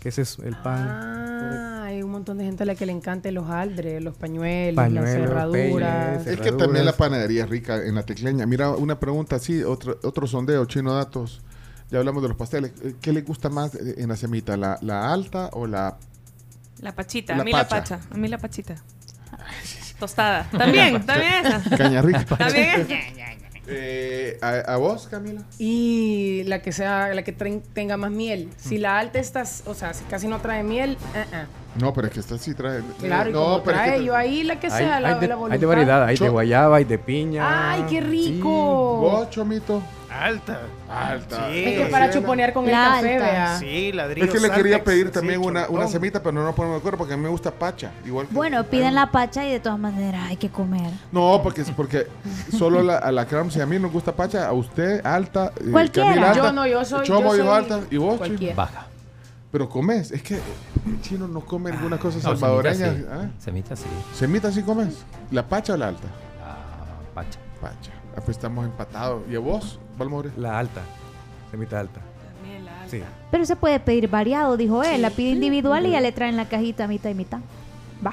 que 0.00 0.08
ese 0.08 0.22
es 0.22 0.38
el 0.40 0.56
pan. 0.56 0.88
Ah, 0.88 1.75
hay 1.86 2.02
un 2.02 2.10
montón 2.10 2.38
de 2.38 2.44
gente 2.44 2.62
a 2.64 2.66
la 2.66 2.74
que 2.74 2.84
le 2.86 2.92
encanta 2.92 3.30
los 3.30 3.48
aldres, 3.48 4.02
los 4.02 4.16
pañuelos, 4.16 4.74
Pañuelos, 4.76 5.04
las 5.04 5.12
cerraduras. 5.14 6.18
peines. 6.24 6.26
es 6.26 6.40
que 6.40 6.52
también 6.52 6.84
la 6.84 6.92
panadería 6.96 7.44
es 7.44 7.50
rica 7.50 7.76
en 7.84 7.94
la 7.94 8.02
tecleña. 8.02 8.44
Mira, 8.46 8.70
una 8.70 8.98
pregunta 9.00 9.36
así, 9.36 9.62
otro, 9.62 9.98
otro 10.02 10.26
sondeo, 10.26 10.64
chino 10.66 10.94
datos. 10.94 11.42
Ya 11.90 11.98
hablamos 12.00 12.22
de 12.22 12.28
los 12.28 12.36
pasteles. 12.36 12.72
Eh, 12.82 12.96
¿Qué 13.00 13.12
le 13.12 13.22
gusta 13.22 13.48
más 13.48 13.74
eh, 13.76 13.94
en 13.98 14.08
la 14.08 14.16
semita? 14.16 14.56
¿La, 14.56 14.78
la 14.82 15.12
alta 15.12 15.50
o 15.52 15.66
la 15.68 15.96
La 16.80 16.92
pachita. 16.94 17.34
La 17.36 17.42
a 17.42 17.44
mí 17.44 17.52
pacha. 17.52 17.76
la 17.76 17.80
pacha. 17.82 18.00
A 18.10 18.16
mí 18.16 18.26
la 18.28 18.38
pachita. 18.38 18.74
Tostada. 20.00 20.48
También, 20.50 21.06
también 21.06 21.46
esa. 21.46 21.76
caña 21.76 22.02
rica? 22.02 22.24
También 22.24 22.80
esa. 22.90 23.45
Eh, 23.68 24.38
¿a, 24.42 24.74
a 24.74 24.76
vos, 24.76 25.08
Camila? 25.10 25.42
Y 25.58 26.42
la 26.46 26.62
que 26.62 26.72
sea, 26.72 27.12
la 27.14 27.22
que 27.24 27.32
tenga 27.32 27.96
más 27.96 28.10
miel. 28.10 28.48
Si 28.56 28.78
la 28.78 28.98
alta 28.98 29.18
está, 29.18 29.42
o 29.66 29.74
sea, 29.74 29.92
si 29.94 30.04
casi 30.04 30.28
no 30.28 30.40
trae 30.40 30.62
miel, 30.62 30.96
eh, 31.14 31.24
eh. 31.32 31.44
No, 31.80 31.92
pero 31.92 32.06
es 32.06 32.12
que 32.14 32.20
esta 32.20 32.38
sí 32.38 32.54
trae. 32.54 32.80
claro, 33.00 33.30
y 33.30 33.32
no, 33.32 33.42
como 33.42 33.62
pero 33.64 33.76
es 33.76 33.82
que 33.82 33.88
trae 33.90 34.00
tra- 34.00 34.04
yo 34.04 34.16
ahí 34.16 34.42
la 34.44 34.58
que 34.60 34.68
Hay, 34.68 34.72
sea, 34.84 35.00
la, 35.00 35.08
hay 35.08 35.20
de, 35.20 35.28
la 35.28 35.34
hay 35.34 35.40
voluntad. 35.40 35.60
de 35.60 35.66
variedad, 35.66 36.04
hay 36.04 36.16
de 36.16 36.28
guayaba, 36.28 36.76
hay 36.76 36.84
de 36.84 36.98
piña. 36.98 37.72
¡Ay, 37.72 37.82
qué 37.90 38.00
Sí. 38.00 38.00
rico! 38.00 38.48
¿Vos, 39.00 39.30
Chomito? 39.30 39.82
Alta. 40.20 40.60
Alta. 40.88 41.48
Sí. 41.50 41.64
Es 41.64 41.78
que 41.84 41.86
para 41.90 42.10
chuponear 42.10 42.52
con 42.52 42.64
el 42.64 42.70
La 42.72 42.84
café, 42.96 43.14
alta. 43.14 43.24
vea. 43.30 43.58
Sí, 43.58 43.92
ladrillo. 43.92 44.26
Es 44.26 44.32
que 44.32 44.40
le 44.40 44.50
quería 44.50 44.76
Saltex, 44.76 44.84
pedir 44.84 45.06
sí, 45.06 45.12
también 45.12 45.40
una, 45.44 45.68
una 45.68 45.86
semita, 45.88 46.20
pero 46.22 46.32
no 46.32 46.44
nos 46.44 46.54
ponemos 46.54 46.76
de 46.76 46.78
acuerdo 46.80 46.98
porque 46.98 47.14
a 47.14 47.16
mí 47.16 47.22
me 47.22 47.28
gusta 47.28 47.50
pacha. 47.50 47.90
Igual 48.04 48.26
que- 48.28 48.34
Bueno, 48.34 48.64
piden 48.64 48.94
la 48.94 49.10
pacha 49.10 49.46
y 49.46 49.52
de 49.52 49.60
todas 49.60 49.78
maneras 49.78 50.28
hay 50.28 50.36
que 50.36 50.48
comer. 50.48 50.90
No, 51.12 51.40
porque, 51.42 51.64
porque 51.76 52.06
solo 52.56 52.82
la, 52.82 52.96
a 52.98 53.12
la 53.12 53.26
Cram, 53.26 53.50
si 53.50 53.60
a 53.60 53.66
mí 53.66 53.78
nos 53.78 53.92
gusta 53.92 54.12
pacha, 54.14 54.46
a 54.46 54.52
usted 54.52 55.04
alta. 55.04 55.52
eh, 55.60 55.70
Cualquiera. 55.70 56.08
Camila 56.08 56.28
alta, 56.30 56.42
Yo 56.46 56.52
no, 56.52 56.66
yo 56.66 56.84
soy- 56.84 57.06
Chomo 57.06 57.34
yo 57.36 57.44
soy 57.44 57.48
alta. 57.56 57.80
¿Y 57.90 57.96
vos. 57.96 58.20
Baja. 58.54 58.86
Pero 59.52 59.68
comes. 59.68 60.10
Es 60.10 60.22
que 60.22 60.34
el 60.34 61.00
chino 61.02 61.26
no 61.28 61.40
come 61.40 61.70
alguna 61.70 61.98
cosa 61.98 62.16
No, 62.16 62.22
salvadoreña. 62.22 62.76
semita 62.76 62.96
sí. 63.00 63.06
¿ah? 63.10 63.30
Semita 63.38 63.76
sí. 63.76 63.84
¿Semita 64.14 64.52
sí 64.52 64.62
comes? 64.62 64.98
¿La 65.30 65.46
pacha 65.48 65.74
o 65.74 65.76
la 65.76 65.88
alta? 65.88 66.08
La 66.40 67.14
pacha. 67.14 67.38
Pacha. 67.60 67.90
Ah, 68.14 68.20
pues 68.24 68.36
estamos 68.36 68.64
empatados. 68.66 69.22
¿Y 69.30 69.36
a 69.36 69.38
vos, 69.38 69.78
Valmore? 69.98 70.30
La 70.36 70.58
alta, 70.58 70.82
semita 71.50 71.80
alta. 71.80 72.00
También 72.40 72.64
la 72.64 72.72
alta. 72.82 72.90
Sí. 72.90 73.00
Pero 73.30 73.44
se 73.46 73.56
puede 73.56 73.80
pedir 73.80 74.08
variado, 74.08 74.56
dijo 74.56 74.82
él. 74.82 75.02
La 75.02 75.10
pide 75.10 75.30
individual 75.30 75.86
y 75.86 75.90
ya 75.92 76.00
le 76.00 76.12
traen 76.12 76.36
la 76.36 76.48
cajita 76.48 76.86
mitad 76.88 77.10
y 77.10 77.14
mitad. 77.14 77.38
Va. 78.04 78.12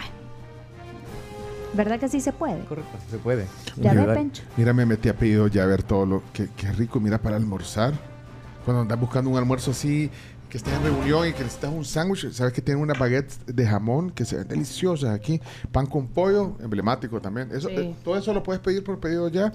¿Verdad 1.74 2.00
que 2.00 2.08
sí 2.08 2.22
se 2.22 2.32
puede? 2.32 2.64
Correcto, 2.66 2.98
se 3.10 3.18
puede. 3.18 3.48
Ya 3.78 3.94
Mira, 3.94 4.14
Pencho. 4.14 4.44
Mira, 4.58 4.74
me 4.74 4.86
metí 4.86 5.10
a 5.10 5.16
pedido 5.18 5.48
ya 5.48 5.64
a 5.64 5.66
ver 5.66 5.82
todo 5.82 6.06
lo 6.06 6.24
que, 6.32 6.48
que 6.56 6.72
rico. 6.72 7.00
Mira, 7.00 7.18
para 7.18 7.36
almorzar. 7.36 7.94
Cuando 8.64 8.82
andas 8.84 9.00
buscando 9.00 9.30
un 9.32 9.38
almuerzo 9.38 9.72
así, 9.72 10.10
que 10.50 10.58
estés 10.58 10.72
en 10.74 10.84
reunión 10.84 11.28
y 11.28 11.34
que 11.34 11.44
necesitas 11.44 11.72
un 11.72 11.84
sándwich, 11.84 12.32
sabes 12.32 12.54
que 12.54 12.62
tienen 12.62 12.82
unas 12.84 12.98
baguettes 13.00 13.40
de 13.48 13.66
jamón 13.66 14.12
que 14.12 14.24
se 14.24 14.38
ven 14.38 14.48
deliciosas 14.48 15.10
aquí, 15.10 15.42
pan 15.72 15.88
con 15.88 16.08
pollo, 16.08 16.56
emblemático 16.62 17.20
también. 17.20 17.50
Eso, 17.52 17.70
Sí. 17.70 17.76
eh, 17.76 17.96
todo 18.04 18.16
eso 18.18 18.34
lo 18.34 18.44
puedes 18.44 18.62
pedir 18.62 18.84
por 18.84 19.00
pedido 19.00 19.28
ya. 19.30 19.52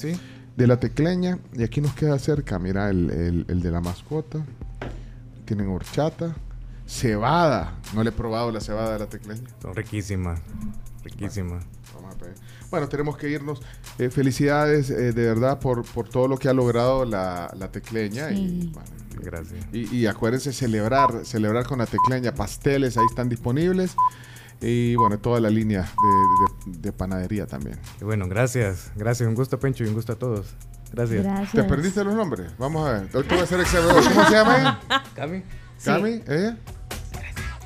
De 0.58 0.66
la 0.66 0.78
tecleña. 0.80 1.38
Y 1.56 1.62
aquí 1.62 1.80
nos 1.80 1.94
queda 1.94 2.18
cerca, 2.18 2.58
mira, 2.58 2.90
el, 2.90 3.10
el- 3.10 3.44
el 3.48 3.60
de 3.62 3.70
la 3.70 3.80
mascota. 3.80 4.44
Tienen 5.44 5.68
horchata. 5.68 6.34
Cebada. 6.86 7.78
No 7.94 8.02
le 8.02 8.10
he 8.10 8.12
probado 8.12 8.50
la 8.50 8.60
cebada 8.60 8.94
de 8.94 8.98
la 8.98 9.06
tecleña. 9.06 9.42
Son 9.62 9.74
riquísimas. 9.74 10.40
Riquísimas. 11.04 11.64
Bueno, 12.70 12.88
tenemos 12.88 13.16
que 13.16 13.30
irnos. 13.30 13.60
Eh, 13.98 14.10
felicidades 14.10 14.90
eh, 14.90 15.12
de 15.12 15.26
verdad 15.26 15.58
por, 15.60 15.84
por 15.84 16.08
todo 16.08 16.28
lo 16.28 16.36
que 16.38 16.48
ha 16.48 16.52
logrado 16.54 17.04
la, 17.04 17.50
la 17.56 17.70
tecleña. 17.70 18.30
Y, 18.30 18.70
bueno, 18.74 18.88
Gracias. 19.22 19.64
y, 19.72 19.94
y 19.96 20.06
acuérdense 20.06 20.52
celebrar, 20.52 21.24
celebrar 21.24 21.66
con 21.66 21.78
la 21.78 21.86
tecleña. 21.86 22.34
Pasteles 22.34 22.96
ahí 22.96 23.06
están 23.08 23.28
disponibles. 23.28 23.94
Y 24.60 24.96
bueno, 24.96 25.18
toda 25.18 25.40
la 25.40 25.50
línea 25.50 25.82
de, 25.82 26.72
de- 26.72 26.78
de 26.78 26.92
panadería 26.92 27.46
también. 27.46 27.78
Y 28.00 28.04
bueno, 28.04 28.26
gracias. 28.28 28.90
Gracias. 28.96 29.28
Un 29.28 29.34
gusto, 29.34 29.58
Pencho, 29.60 29.84
y 29.84 29.88
un 29.88 29.94
gusto 29.94 30.12
a 30.12 30.16
todos. 30.16 30.46
Gracias. 30.92 31.52
¿Te 31.52 31.62
perdiste 31.64 32.02
los 32.02 32.14
nombres? 32.14 32.50
Vamos 32.58 32.88
a 32.88 32.92
ver. 32.94 33.08
Ahorita 33.14 33.34
voy 33.34 33.42
a 33.42 33.44
hacer 33.44 33.60
examen. 33.60 33.90
¿Cómo 33.90 34.02
se 34.24 34.30
llama 34.34 34.58
ella? 34.58 34.80
Cami. 35.14 35.42
¿Cami? 35.84 36.22
¿Ella? 36.26 36.56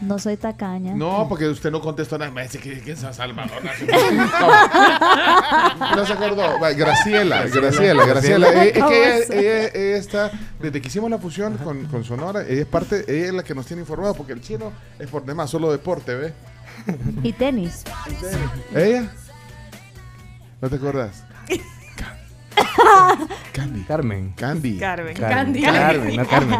No 0.02 0.18
soy 0.18 0.36
tacaña. 0.36 0.94
No, 0.96 1.26
porque 1.28 1.46
usted 1.48 1.70
no 1.70 1.80
contestó 1.80 2.18
nada. 2.18 2.32
Me 2.32 2.42
dice 2.42 2.58
que 2.58 2.80
que 2.80 2.90
es 2.92 2.98
Salvador. 2.98 3.62
No, 3.62 3.70
no 5.96 6.04
se 6.06 6.12
acordó. 6.12 6.58
Graciela, 6.76 7.46
Graciela, 7.46 8.04
Graciela. 8.04 8.06
Graciela. 8.06 8.64
Eh, 8.64 8.72
Es 8.74 8.84
que 8.84 9.16
ella, 9.38 9.40
ella- 9.40 9.68
ella 9.72 9.96
está, 9.96 10.30
desde 10.60 10.82
que 10.82 10.88
hicimos 10.88 11.08
la 11.08 11.18
fusión 11.18 11.56
con, 11.58 11.86
con 11.86 12.02
Sonora, 12.04 12.42
ella 12.42 12.62
es 12.62 12.66
parte, 12.66 13.04
ella 13.06 13.26
es 13.28 13.32
la 13.34 13.44
que 13.44 13.54
nos 13.54 13.64
tiene 13.66 13.82
informado, 13.82 14.12
porque 14.14 14.32
el 14.32 14.40
chino 14.40 14.72
es 14.98 15.08
por 15.08 15.24
demás, 15.24 15.48
solo 15.50 15.70
deporte, 15.70 16.16
¿ves? 16.16 16.32
Y 17.22 17.32
tenis. 17.32 17.84
¿Ella? 18.74 19.10
¿No 20.60 20.68
te 20.68 20.76
acordás? 20.76 21.24
Candy. 23.52 23.82
Carmen. 23.82 24.32
Candy. 24.36 24.78
Carmen. 24.78 25.14
Candy. 25.14 25.62
Carmen. 25.62 26.16
Carmen, 26.16 26.16
no 26.16 26.26
Carmen. 26.26 26.58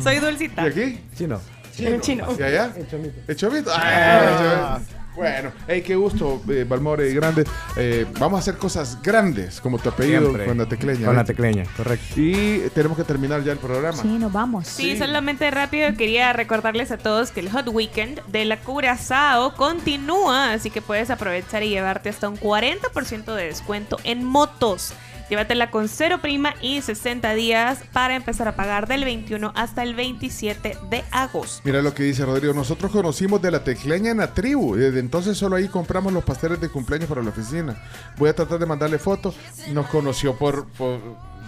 Soy 0.00 0.18
dulcita. 0.18 0.64
¿Y 0.64 0.68
aquí? 0.68 1.00
Chino. 1.16 1.40
El 1.78 2.00
chino. 2.00 2.26
¿Y 2.38 2.42
allá? 2.42 2.72
El 2.76 2.88
chomito. 2.88 3.20
El 3.26 3.36
chomito. 3.36 3.70
Ah, 3.74 4.78
el 4.78 4.86
chomito. 4.86 4.99
Bueno, 5.20 5.52
hey, 5.68 5.82
qué 5.82 5.96
gusto, 5.96 6.40
eh, 6.48 6.64
Balmore 6.66 7.12
Grande. 7.12 7.44
Eh, 7.76 8.06
vamos 8.18 8.38
a 8.38 8.40
hacer 8.40 8.56
cosas 8.56 9.02
grandes, 9.02 9.60
como 9.60 9.78
tu 9.78 9.90
apellido 9.90 10.22
Siempre. 10.22 10.46
con 10.46 10.56
la 10.56 10.66
tecleña. 10.66 11.06
Con 11.06 11.16
la 11.16 11.24
tecleña, 11.24 11.64
correcto. 11.76 12.06
Y 12.16 12.70
tenemos 12.74 12.96
que 12.96 13.04
terminar 13.04 13.44
ya 13.44 13.52
el 13.52 13.58
programa. 13.58 13.98
Sí, 14.00 14.08
nos 14.08 14.32
vamos. 14.32 14.66
Sí, 14.66 14.96
solamente 14.96 15.50
rápido 15.50 15.94
quería 15.94 16.32
recordarles 16.32 16.90
a 16.90 16.96
todos 16.96 17.32
que 17.32 17.40
el 17.40 17.50
Hot 17.50 17.68
Weekend 17.68 18.24
de 18.28 18.46
la 18.46 18.56
Curazao 18.60 19.54
continúa, 19.56 20.54
así 20.54 20.70
que 20.70 20.80
puedes 20.80 21.10
aprovechar 21.10 21.62
y 21.64 21.68
llevarte 21.68 22.08
hasta 22.08 22.26
un 22.26 22.38
40% 22.38 23.34
de 23.34 23.44
descuento 23.44 23.98
en 24.04 24.24
motos. 24.24 24.94
Llévatela 25.30 25.70
con 25.70 25.88
cero 25.88 26.18
prima 26.20 26.54
y 26.60 26.82
60 26.82 27.34
días 27.34 27.78
para 27.92 28.16
empezar 28.16 28.48
a 28.48 28.56
pagar 28.56 28.88
del 28.88 29.04
21 29.04 29.52
hasta 29.54 29.84
el 29.84 29.94
27 29.94 30.76
de 30.90 31.04
agosto. 31.12 31.62
Mira 31.64 31.80
lo 31.82 31.94
que 31.94 32.02
dice 32.02 32.24
Rodrigo. 32.26 32.52
Nosotros 32.52 32.90
conocimos 32.90 33.40
de 33.40 33.52
la 33.52 33.62
tecleña 33.62 34.10
en 34.10 34.18
la 34.18 34.34
tribu. 34.34 34.74
y 34.76 34.80
Desde 34.80 34.98
entonces 34.98 35.38
solo 35.38 35.54
ahí 35.56 35.68
compramos 35.68 36.12
los 36.12 36.24
pasteles 36.24 36.60
de 36.60 36.68
cumpleaños 36.68 37.08
para 37.08 37.22
la 37.22 37.30
oficina. 37.30 37.76
Voy 38.18 38.28
a 38.28 38.34
tratar 38.34 38.58
de 38.58 38.66
mandarle 38.66 38.98
fotos. 38.98 39.36
Nos 39.68 39.86
conoció 39.86 40.36
por... 40.36 40.66
por- 40.72 41.00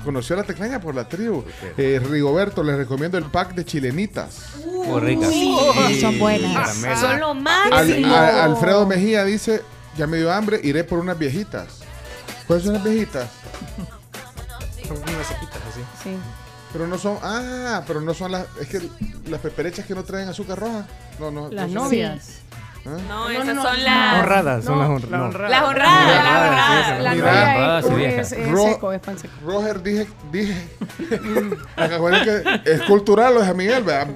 Conoció 0.05 0.35
a 0.35 0.39
la 0.41 0.45
tecleña 0.45 0.81
por 0.81 0.97
la 0.97 1.09
tribu. 1.09 1.45
Eh, 1.79 2.01
Rigoberto, 2.11 2.65
les 2.65 2.77
recomiendo 2.77 3.19
el 3.19 3.25
pack 3.27 3.55
de 3.55 3.65
chilenitas. 3.65 4.57
Muy 4.85 4.99
ricas. 5.01 5.31
Sí, 5.31 6.01
son 6.01 6.19
buenas. 6.19 6.75
Son 6.99 7.21
lo 7.21 7.29
Al- 7.31 7.41
máximo. 7.41 8.13
a- 8.13 8.43
Alfredo 8.45 8.85
Mejía 8.85 9.25
dice, 9.25 9.63
ya 9.97 10.09
me 10.09 10.17
dio 10.17 10.33
hambre, 10.33 10.59
iré 10.65 10.83
por 10.83 10.99
unas 10.99 11.17
viejitas. 11.17 11.82
¿Cuáles 12.53 12.67
son 12.67 12.75
las 12.75 12.85
viejitas? 12.85 13.31
Son 14.87 14.99
unas 14.99 15.27
sequitas 15.27 15.57
así. 15.71 15.81
Sí. 16.03 16.11
Pero 16.71 16.87
no 16.87 16.99
son, 16.99 17.17
ah, 17.23 17.83
pero 17.87 18.03
no 18.03 18.13
son 18.13 18.33
las, 18.33 18.47
es 18.61 18.69
que 18.69 18.91
las 19.31 19.41
peperechas 19.41 19.87
que 19.87 19.95
no 19.95 20.05
traen 20.05 20.29
azúcar 20.29 20.59
roja. 20.59 20.87
No, 21.19 21.31
no. 21.31 21.49
Las 21.49 21.71
no 21.71 21.85
novias. 21.85 22.42
¿Ah? 22.85 22.97
No, 23.09 23.31
esas 23.31 23.47
no, 23.47 23.55
no. 23.55 23.63
son 23.63 23.85
las... 23.85 24.21
Honradas, 24.21 24.65
son 24.65 24.75
No, 24.75 24.81
las 24.81 24.91
honradas. 24.91 25.11
la 25.11 25.19
no. 25.19 25.25
honrada. 25.27 25.49
Las 25.51 25.63
honradas, 25.63 27.03
las 27.03 27.15
honradas. 27.15 27.85
La 27.85 28.01
y 28.01 28.05
es, 28.05 28.29
seco, 28.29 28.93
es 28.93 29.01
pan 29.01 29.19
seco. 29.19 29.33
Roger, 29.45 29.83
dije, 29.83 30.07
dije. 30.33 30.55
Que 31.77 32.73
es 32.73 32.83
cultural 32.83 33.35
lo 33.35 33.43
de 33.43 33.55
Miguel, 33.55 33.83
¿verdad? 33.85 34.09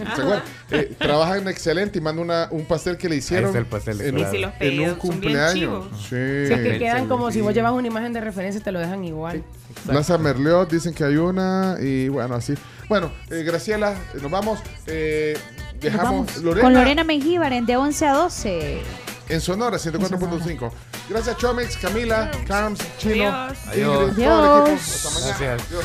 Eh, 0.71 0.95
trabajan 0.99 1.47
excelente 1.49 1.99
y 1.99 2.01
manda 2.01 2.21
una, 2.23 2.49
un 2.51 2.65
pastel 2.65 2.97
que 2.97 3.09
le 3.09 3.17
hicieron 3.17 3.47
está 3.47 3.59
el 3.59 3.67
pastel 3.67 3.99
de 3.99 4.09
en, 4.09 4.15
colado. 4.17 4.31
un, 4.33 4.37
Y 4.37 4.39
si 4.39 4.43
los 4.43 4.53
en 4.61 4.71
un 4.71 4.77
son 4.77 4.85
bien 4.87 4.95
cumpleaños. 4.97 5.53
chivos. 5.55 5.87
Sí. 6.03 6.47
Si 6.47 6.53
es 6.53 6.61
que 6.61 6.79
quedan 6.79 7.09
como 7.09 7.31
si 7.31 7.41
vos 7.41 7.55
llevas 7.55 7.73
una 7.73 7.87
imagen 7.87 8.13
de 8.13 8.21
referencia, 8.21 8.61
te 8.63 8.73
lo 8.73 8.81
dejan 8.81 9.05
igual. 9.05 9.43
Plaza 9.85 10.19
Merliot 10.19 10.71
dicen 10.71 10.93
que 10.95 11.05
hay 11.05 11.17
una 11.17 11.77
y 11.81 12.09
bueno, 12.09 12.35
así. 12.37 12.55
Bueno, 12.89 13.13
eh, 13.31 13.43
Graciela, 13.45 13.93
eh, 14.15 14.19
nos 14.23 14.31
vamos. 14.31 14.61
eh, 14.87 15.37
Nos 15.75 15.81
dejamos 15.81 16.05
vamos 16.27 16.37
Lorena, 16.39 16.63
Con 16.63 16.75
Lorena 16.75 17.05
Mengíbar 17.05 17.53
en 17.53 17.67
de 17.67 17.77
11 17.77 18.07
a 18.07 18.13
12. 18.15 18.81
en 19.29 19.41
Sonora 19.41 19.77
104.5. 19.79 20.71
Gracias 21.09 21.37
Chomix, 21.37 21.77
Camila, 21.77 22.31
Carms, 22.47 22.81
Chino, 22.99 23.29
Adiós. 23.29 23.59
Ingrid, 23.67 23.83
Adiós. 23.85 23.89
todo 23.91 24.05
el 24.05 24.11
equipo. 24.11 24.31
Adiós. 24.67 25.07
Hasta 25.07 25.11
mañana. 25.11 25.37
Gracias. 25.39 25.69
Adiós. 25.69 25.85